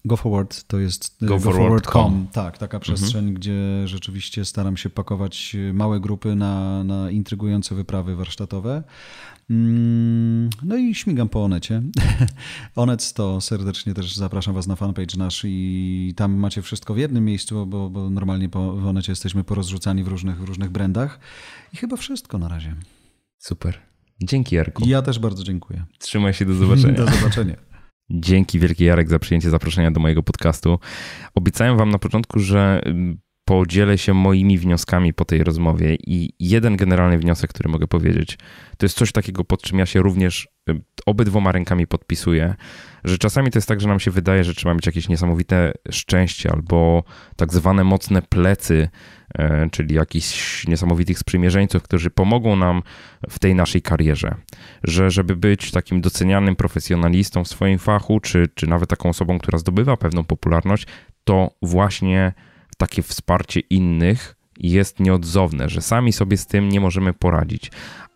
Go 0.05 0.17
Forward 0.17 0.63
to 0.63 0.79
jest 0.79 1.23
e, 1.23 1.25
GoForward.com. 1.25 2.25
Go 2.25 2.31
tak, 2.31 2.57
taka 2.57 2.79
przestrzeń, 2.79 3.19
mhm. 3.19 3.33
gdzie 3.33 3.87
rzeczywiście 3.87 4.45
staram 4.45 4.77
się 4.77 4.89
pakować 4.89 5.55
małe 5.73 5.99
grupy 5.99 6.35
na, 6.35 6.83
na 6.83 7.11
intrygujące 7.11 7.75
wyprawy 7.75 8.15
warsztatowe. 8.15 8.83
Mm, 9.49 10.49
no 10.63 10.77
i 10.77 10.95
śmigam 10.95 11.29
po 11.29 11.43
Onecie. 11.43 11.81
Onet 12.75 13.13
to 13.13 13.41
serdecznie 13.41 13.93
też 13.93 14.15
zapraszam 14.15 14.53
Was 14.53 14.67
na 14.67 14.75
fanpage 14.75 15.17
nasz 15.17 15.41
i 15.45 16.13
tam 16.15 16.33
macie 16.33 16.61
wszystko 16.61 16.93
w 16.93 16.97
jednym 16.97 17.25
miejscu, 17.25 17.65
bo, 17.65 17.89
bo 17.89 18.09
normalnie 18.09 18.49
po, 18.49 18.73
w 18.73 18.87
Onecie 18.87 19.11
jesteśmy 19.11 19.43
porozrzucani 19.43 20.03
w 20.03 20.07
różnych, 20.07 20.39
w 20.39 20.43
różnych 20.43 20.69
brandach. 20.69 21.19
I 21.73 21.77
chyba 21.77 21.97
wszystko 21.97 22.37
na 22.37 22.47
razie. 22.47 22.75
Super. 23.37 23.79
Dzięki 24.21 24.55
Jarku. 24.55 24.83
Ja 24.85 25.01
też 25.01 25.19
bardzo 25.19 25.43
dziękuję. 25.43 25.85
Trzymaj 25.99 26.33
się, 26.33 26.45
do 26.45 26.53
zobaczenia. 26.53 26.97
do 27.05 27.07
zobaczenia. 27.07 27.55
Dzięki 28.09 28.59
wielkie 28.59 28.85
Jarek 28.85 29.09
za 29.09 29.19
przyjęcie 29.19 29.49
zaproszenia 29.49 29.91
do 29.91 29.99
mojego 29.99 30.23
podcastu. 30.23 30.79
Obiecałem 31.35 31.77
wam 31.77 31.89
na 31.89 31.99
początku, 31.99 32.39
że 32.39 32.81
mm, 32.85 33.19
podzielę 33.45 33.97
się 33.97 34.13
moimi 34.13 34.57
wnioskami 34.57 35.13
po 35.13 35.25
tej 35.25 35.43
rozmowie 35.43 35.95
i 36.07 36.33
jeden 36.39 36.77
generalny 36.77 37.17
wniosek, 37.17 37.49
który 37.49 37.69
mogę 37.69 37.87
powiedzieć, 37.87 38.37
to 38.77 38.85
jest 38.85 38.97
coś 38.97 39.11
takiego, 39.11 39.43
pod 39.43 39.61
czym 39.61 39.79
ja 39.79 39.85
się 39.85 40.01
również 40.01 40.47
obydwoma 41.05 41.51
rękami 41.51 41.87
podpisuję, 41.87 42.55
że 43.03 43.17
czasami 43.17 43.51
to 43.51 43.57
jest 43.57 43.67
tak, 43.67 43.81
że 43.81 43.87
nam 43.87 43.99
się 43.99 44.11
wydaje, 44.11 44.43
że 44.43 44.53
trzeba 44.53 44.75
mieć 44.75 44.85
jakieś 44.85 45.09
niesamowite 45.09 45.73
szczęście 45.91 46.51
albo 46.51 47.03
tak 47.35 47.53
zwane 47.53 47.83
mocne 47.83 48.21
plecy, 48.21 48.89
e, 49.35 49.69
czyli 49.71 49.95
jakichś 49.95 50.67
niesamowitych 50.67 51.19
sprzymierzeńców, 51.19 51.83
którzy 51.83 52.09
pomogą 52.09 52.55
nam 52.55 52.81
w 53.29 53.39
tej 53.39 53.55
naszej 53.55 53.81
karierze. 53.81 54.35
Że 54.83 55.11
żeby 55.11 55.35
być 55.35 55.71
takim 55.71 56.01
docenianym 56.01 56.55
profesjonalistą 56.55 57.43
w 57.43 57.47
swoim 57.47 57.79
fachu, 57.79 58.19
czy, 58.19 58.47
czy 58.55 58.67
nawet 58.67 58.89
taką 58.89 59.09
osobą, 59.09 59.39
która 59.39 59.57
zdobywa 59.57 59.97
pewną 59.97 60.23
popularność, 60.23 60.87
to 61.23 61.51
właśnie 61.61 62.33
takie 62.77 63.01
wsparcie 63.01 63.59
innych 63.59 64.35
jest 64.59 64.99
nieodzowne, 64.99 65.69
że 65.69 65.81
sami 65.81 66.13
sobie 66.13 66.37
z 66.37 66.47
tym 66.47 66.69
nie 66.69 66.79
możemy 66.79 67.13
poradzić. 67.13 67.71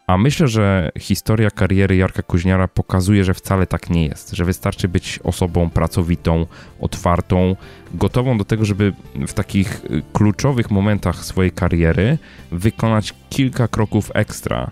A 0.08 0.18
myślę, 0.18 0.48
że 0.48 0.92
historia 1.00 1.52
kariery 1.52 1.96
Jarka 1.96 2.24
Kuźniara 2.24 2.68
pokazuje, 2.68 3.24
że 3.24 3.34
wcale 3.34 3.68
tak 3.68 3.90
nie 3.90 4.06
jest, 4.06 4.32
że 4.32 4.46
wystarczy 4.46 4.88
być 4.88 5.20
osobą 5.24 5.70
pracowitą, 5.70 6.46
otwartą, 6.80 7.56
gotową 7.94 8.38
do 8.38 8.46
tego, 8.46 8.66
żeby 8.66 8.94
w 9.28 9.34
takich 9.34 9.86
y, 9.86 10.02
kluczowych 10.14 10.72
momentach 10.72 11.26
swojej 11.26 11.52
kariery 11.52 12.18
wykonać 12.52 13.14
kilka 13.30 13.68
kroków 13.68 14.12
ekstra. 14.14 14.72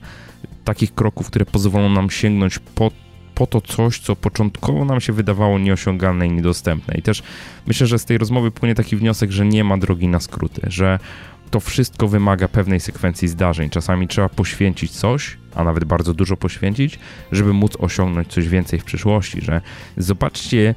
Takich 0.63 0.95
kroków, 0.95 1.27
które 1.27 1.45
pozwolą 1.45 1.89
nam 1.89 2.09
sięgnąć 2.09 2.59
po, 2.59 2.91
po 3.35 3.47
to 3.47 3.61
coś, 3.61 3.99
co 3.99 4.15
początkowo 4.15 4.85
nam 4.85 5.01
się 5.01 5.13
wydawało 5.13 5.59
nieosiągalne 5.59 6.27
i 6.27 6.31
niedostępne. 6.31 6.95
I 6.97 7.01
też 7.01 7.23
myślę, 7.67 7.87
że 7.87 7.99
z 7.99 8.05
tej 8.05 8.17
rozmowy 8.17 8.51
płynie 8.51 8.75
taki 8.75 8.95
wniosek, 8.95 9.31
że 9.31 9.45
nie 9.45 9.63
ma 9.63 9.77
drogi 9.77 10.07
na 10.07 10.19
skróty, 10.19 10.61
że 10.67 10.99
to 11.51 11.59
wszystko 11.59 12.07
wymaga 12.07 12.47
pewnej 12.47 12.79
sekwencji 12.79 13.27
zdarzeń. 13.27 13.69
Czasami 13.69 14.07
trzeba 14.07 14.29
poświęcić 14.29 14.91
coś, 14.91 15.37
a 15.55 15.63
nawet 15.63 15.83
bardzo 15.83 16.13
dużo 16.13 16.37
poświęcić, 16.37 16.99
żeby 17.31 17.53
móc 17.53 17.77
osiągnąć 17.79 18.27
coś 18.27 18.47
więcej 18.47 18.79
w 18.79 18.83
przyszłości. 18.83 19.41
Że 19.41 19.61
zobaczcie, 19.97 20.75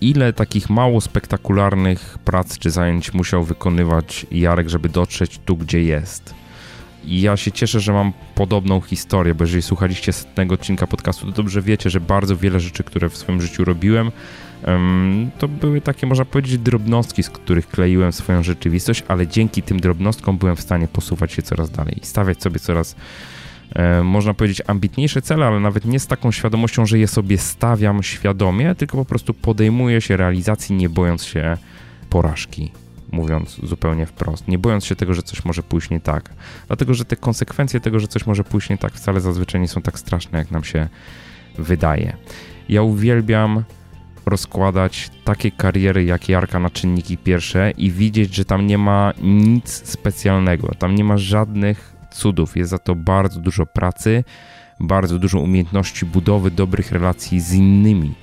ile 0.00 0.32
takich 0.32 0.70
mało 0.70 1.00
spektakularnych 1.00 2.18
prac 2.24 2.58
czy 2.58 2.70
zajęć 2.70 3.14
musiał 3.14 3.44
wykonywać 3.44 4.26
Jarek, 4.30 4.68
żeby 4.68 4.88
dotrzeć 4.88 5.40
tu, 5.44 5.56
gdzie 5.56 5.82
jest. 5.82 6.34
I 7.04 7.20
ja 7.20 7.36
się 7.36 7.52
cieszę, 7.52 7.80
że 7.80 7.92
mam 7.92 8.12
podobną 8.34 8.80
historię, 8.80 9.34
bo 9.34 9.44
jeżeli 9.44 9.62
słuchaliście 9.62 10.12
setnego 10.12 10.54
odcinka 10.54 10.86
podcastu, 10.86 11.26
to 11.26 11.32
dobrze 11.32 11.62
wiecie, 11.62 11.90
że 11.90 12.00
bardzo 12.00 12.36
wiele 12.36 12.60
rzeczy, 12.60 12.84
które 12.84 13.08
w 13.08 13.16
swoim 13.16 13.42
życiu 13.42 13.64
robiłem, 13.64 14.12
to 15.38 15.48
były 15.48 15.80
takie, 15.80 16.06
można 16.06 16.24
powiedzieć, 16.24 16.58
drobnostki, 16.58 17.22
z 17.22 17.30
których 17.30 17.68
kleiłem 17.68 18.12
swoją 18.12 18.42
rzeczywistość, 18.42 19.04
ale 19.08 19.26
dzięki 19.26 19.62
tym 19.62 19.80
drobnostkom 19.80 20.38
byłem 20.38 20.56
w 20.56 20.60
stanie 20.60 20.88
posuwać 20.88 21.32
się 21.32 21.42
coraz 21.42 21.70
dalej 21.70 21.98
i 22.02 22.06
stawiać 22.06 22.42
sobie 22.42 22.60
coraz, 22.60 22.96
można 24.04 24.34
powiedzieć, 24.34 24.62
ambitniejsze 24.66 25.22
cele, 25.22 25.46
ale 25.46 25.60
nawet 25.60 25.84
nie 25.84 26.00
z 26.00 26.06
taką 26.06 26.32
świadomością, 26.32 26.86
że 26.86 26.98
je 26.98 27.08
sobie 27.08 27.38
stawiam 27.38 28.02
świadomie, 28.02 28.74
tylko 28.74 28.96
po 28.96 29.04
prostu 29.04 29.34
podejmuję 29.34 30.00
się 30.00 30.16
realizacji, 30.16 30.76
nie 30.76 30.88
bojąc 30.88 31.24
się 31.24 31.56
porażki 32.10 32.72
mówiąc 33.12 33.60
zupełnie 33.62 34.06
wprost, 34.06 34.48
nie 34.48 34.58
bojąc 34.58 34.84
się 34.84 34.96
tego, 34.96 35.14
że 35.14 35.22
coś 35.22 35.44
może 35.44 35.62
pójść 35.62 35.90
nie 35.90 36.00
tak. 36.00 36.30
Dlatego, 36.66 36.94
że 36.94 37.04
te 37.04 37.16
konsekwencje 37.16 37.80
tego, 37.80 38.00
że 38.00 38.08
coś 38.08 38.26
może 38.26 38.44
pójść 38.44 38.70
nie 38.70 38.78
tak, 38.78 38.92
wcale 38.92 39.20
zazwyczaj 39.20 39.60
nie 39.60 39.68
są 39.68 39.82
tak 39.82 39.98
straszne, 39.98 40.38
jak 40.38 40.50
nam 40.50 40.64
się 40.64 40.88
wydaje. 41.58 42.16
Ja 42.68 42.82
uwielbiam 42.82 43.64
rozkładać 44.26 45.10
takie 45.24 45.50
kariery 45.50 46.04
jak 46.04 46.28
Jarka 46.28 46.58
na 46.58 46.70
czynniki 46.70 47.18
pierwsze 47.18 47.70
i 47.70 47.90
widzieć, 47.90 48.34
że 48.34 48.44
tam 48.44 48.66
nie 48.66 48.78
ma 48.78 49.12
nic 49.22 49.88
specjalnego, 49.88 50.68
tam 50.78 50.94
nie 50.94 51.04
ma 51.04 51.18
żadnych 51.18 51.96
cudów, 52.10 52.56
jest 52.56 52.70
za 52.70 52.78
to 52.78 52.94
bardzo 52.94 53.40
dużo 53.40 53.66
pracy, 53.66 54.24
bardzo 54.80 55.18
dużo 55.18 55.40
umiejętności 55.40 56.06
budowy 56.06 56.50
dobrych 56.50 56.92
relacji 56.92 57.40
z 57.40 57.52
innymi. 57.52 58.14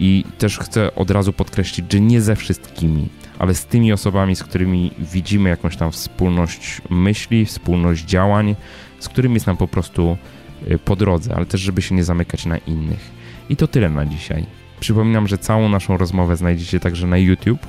I 0.00 0.24
też 0.38 0.58
chcę 0.58 0.94
od 0.94 1.10
razu 1.10 1.32
podkreślić, 1.32 1.92
że 1.92 2.00
nie 2.00 2.20
ze 2.20 2.36
wszystkimi, 2.36 3.08
ale 3.38 3.54
z 3.54 3.66
tymi 3.66 3.92
osobami, 3.92 4.36
z 4.36 4.42
którymi 4.42 4.90
widzimy 4.98 5.50
jakąś 5.50 5.76
tam 5.76 5.92
wspólność 5.92 6.82
myśli, 6.90 7.46
wspólność 7.46 8.04
działań, 8.04 8.56
z 8.98 9.08
którymi 9.08 9.34
jest 9.34 9.46
nam 9.46 9.56
po 9.56 9.68
prostu 9.68 10.16
y, 10.70 10.78
po 10.78 10.96
drodze, 10.96 11.34
ale 11.34 11.46
też, 11.46 11.60
żeby 11.60 11.82
się 11.82 11.94
nie 11.94 12.04
zamykać 12.04 12.46
na 12.46 12.58
innych. 12.58 13.10
I 13.48 13.56
to 13.56 13.68
tyle 13.68 13.90
na 13.90 14.06
dzisiaj. 14.06 14.57
Przypominam, 14.80 15.28
że 15.28 15.38
całą 15.38 15.68
naszą 15.68 15.96
rozmowę 15.96 16.36
znajdziecie 16.36 16.80
także 16.80 17.06
na 17.06 17.18
YouTube, 17.18 17.66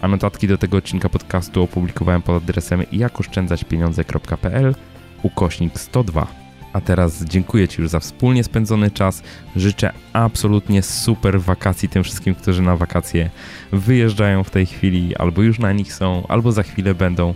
a 0.00 0.08
notatki 0.08 0.48
do 0.48 0.58
tego 0.58 0.76
odcinka 0.76 1.08
podcastu 1.08 1.62
opublikowałem 1.62 2.22
pod 2.22 2.42
adresem 2.42 2.82
jakoszczędzaćpieniądze.pl 2.92 4.74
ukośnik 5.22 5.80
102. 5.80 6.26
A 6.72 6.80
teraz 6.80 7.24
dziękuję 7.24 7.68
Ci 7.68 7.80
już 7.80 7.90
za 7.90 8.00
wspólnie 8.00 8.44
spędzony 8.44 8.90
czas. 8.90 9.22
Życzę 9.56 9.92
absolutnie 10.12 10.82
super 10.82 11.40
wakacji 11.40 11.88
tym 11.88 12.04
wszystkim, 12.04 12.34
którzy 12.34 12.62
na 12.62 12.76
wakacje 12.76 13.30
wyjeżdżają 13.72 14.44
w 14.44 14.50
tej 14.50 14.66
chwili, 14.66 15.16
albo 15.16 15.42
już 15.42 15.58
na 15.58 15.72
nich 15.72 15.94
są, 15.94 16.26
albo 16.28 16.52
za 16.52 16.62
chwilę 16.62 16.94
będą. 16.94 17.34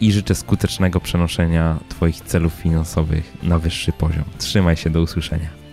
I 0.00 0.12
życzę 0.12 0.34
skutecznego 0.34 1.00
przenoszenia 1.00 1.78
Twoich 1.88 2.20
celów 2.20 2.52
finansowych 2.52 3.32
na 3.42 3.58
wyższy 3.58 3.92
poziom. 3.92 4.24
Trzymaj 4.38 4.76
się, 4.76 4.90
do 4.90 5.02
usłyszenia. 5.02 5.63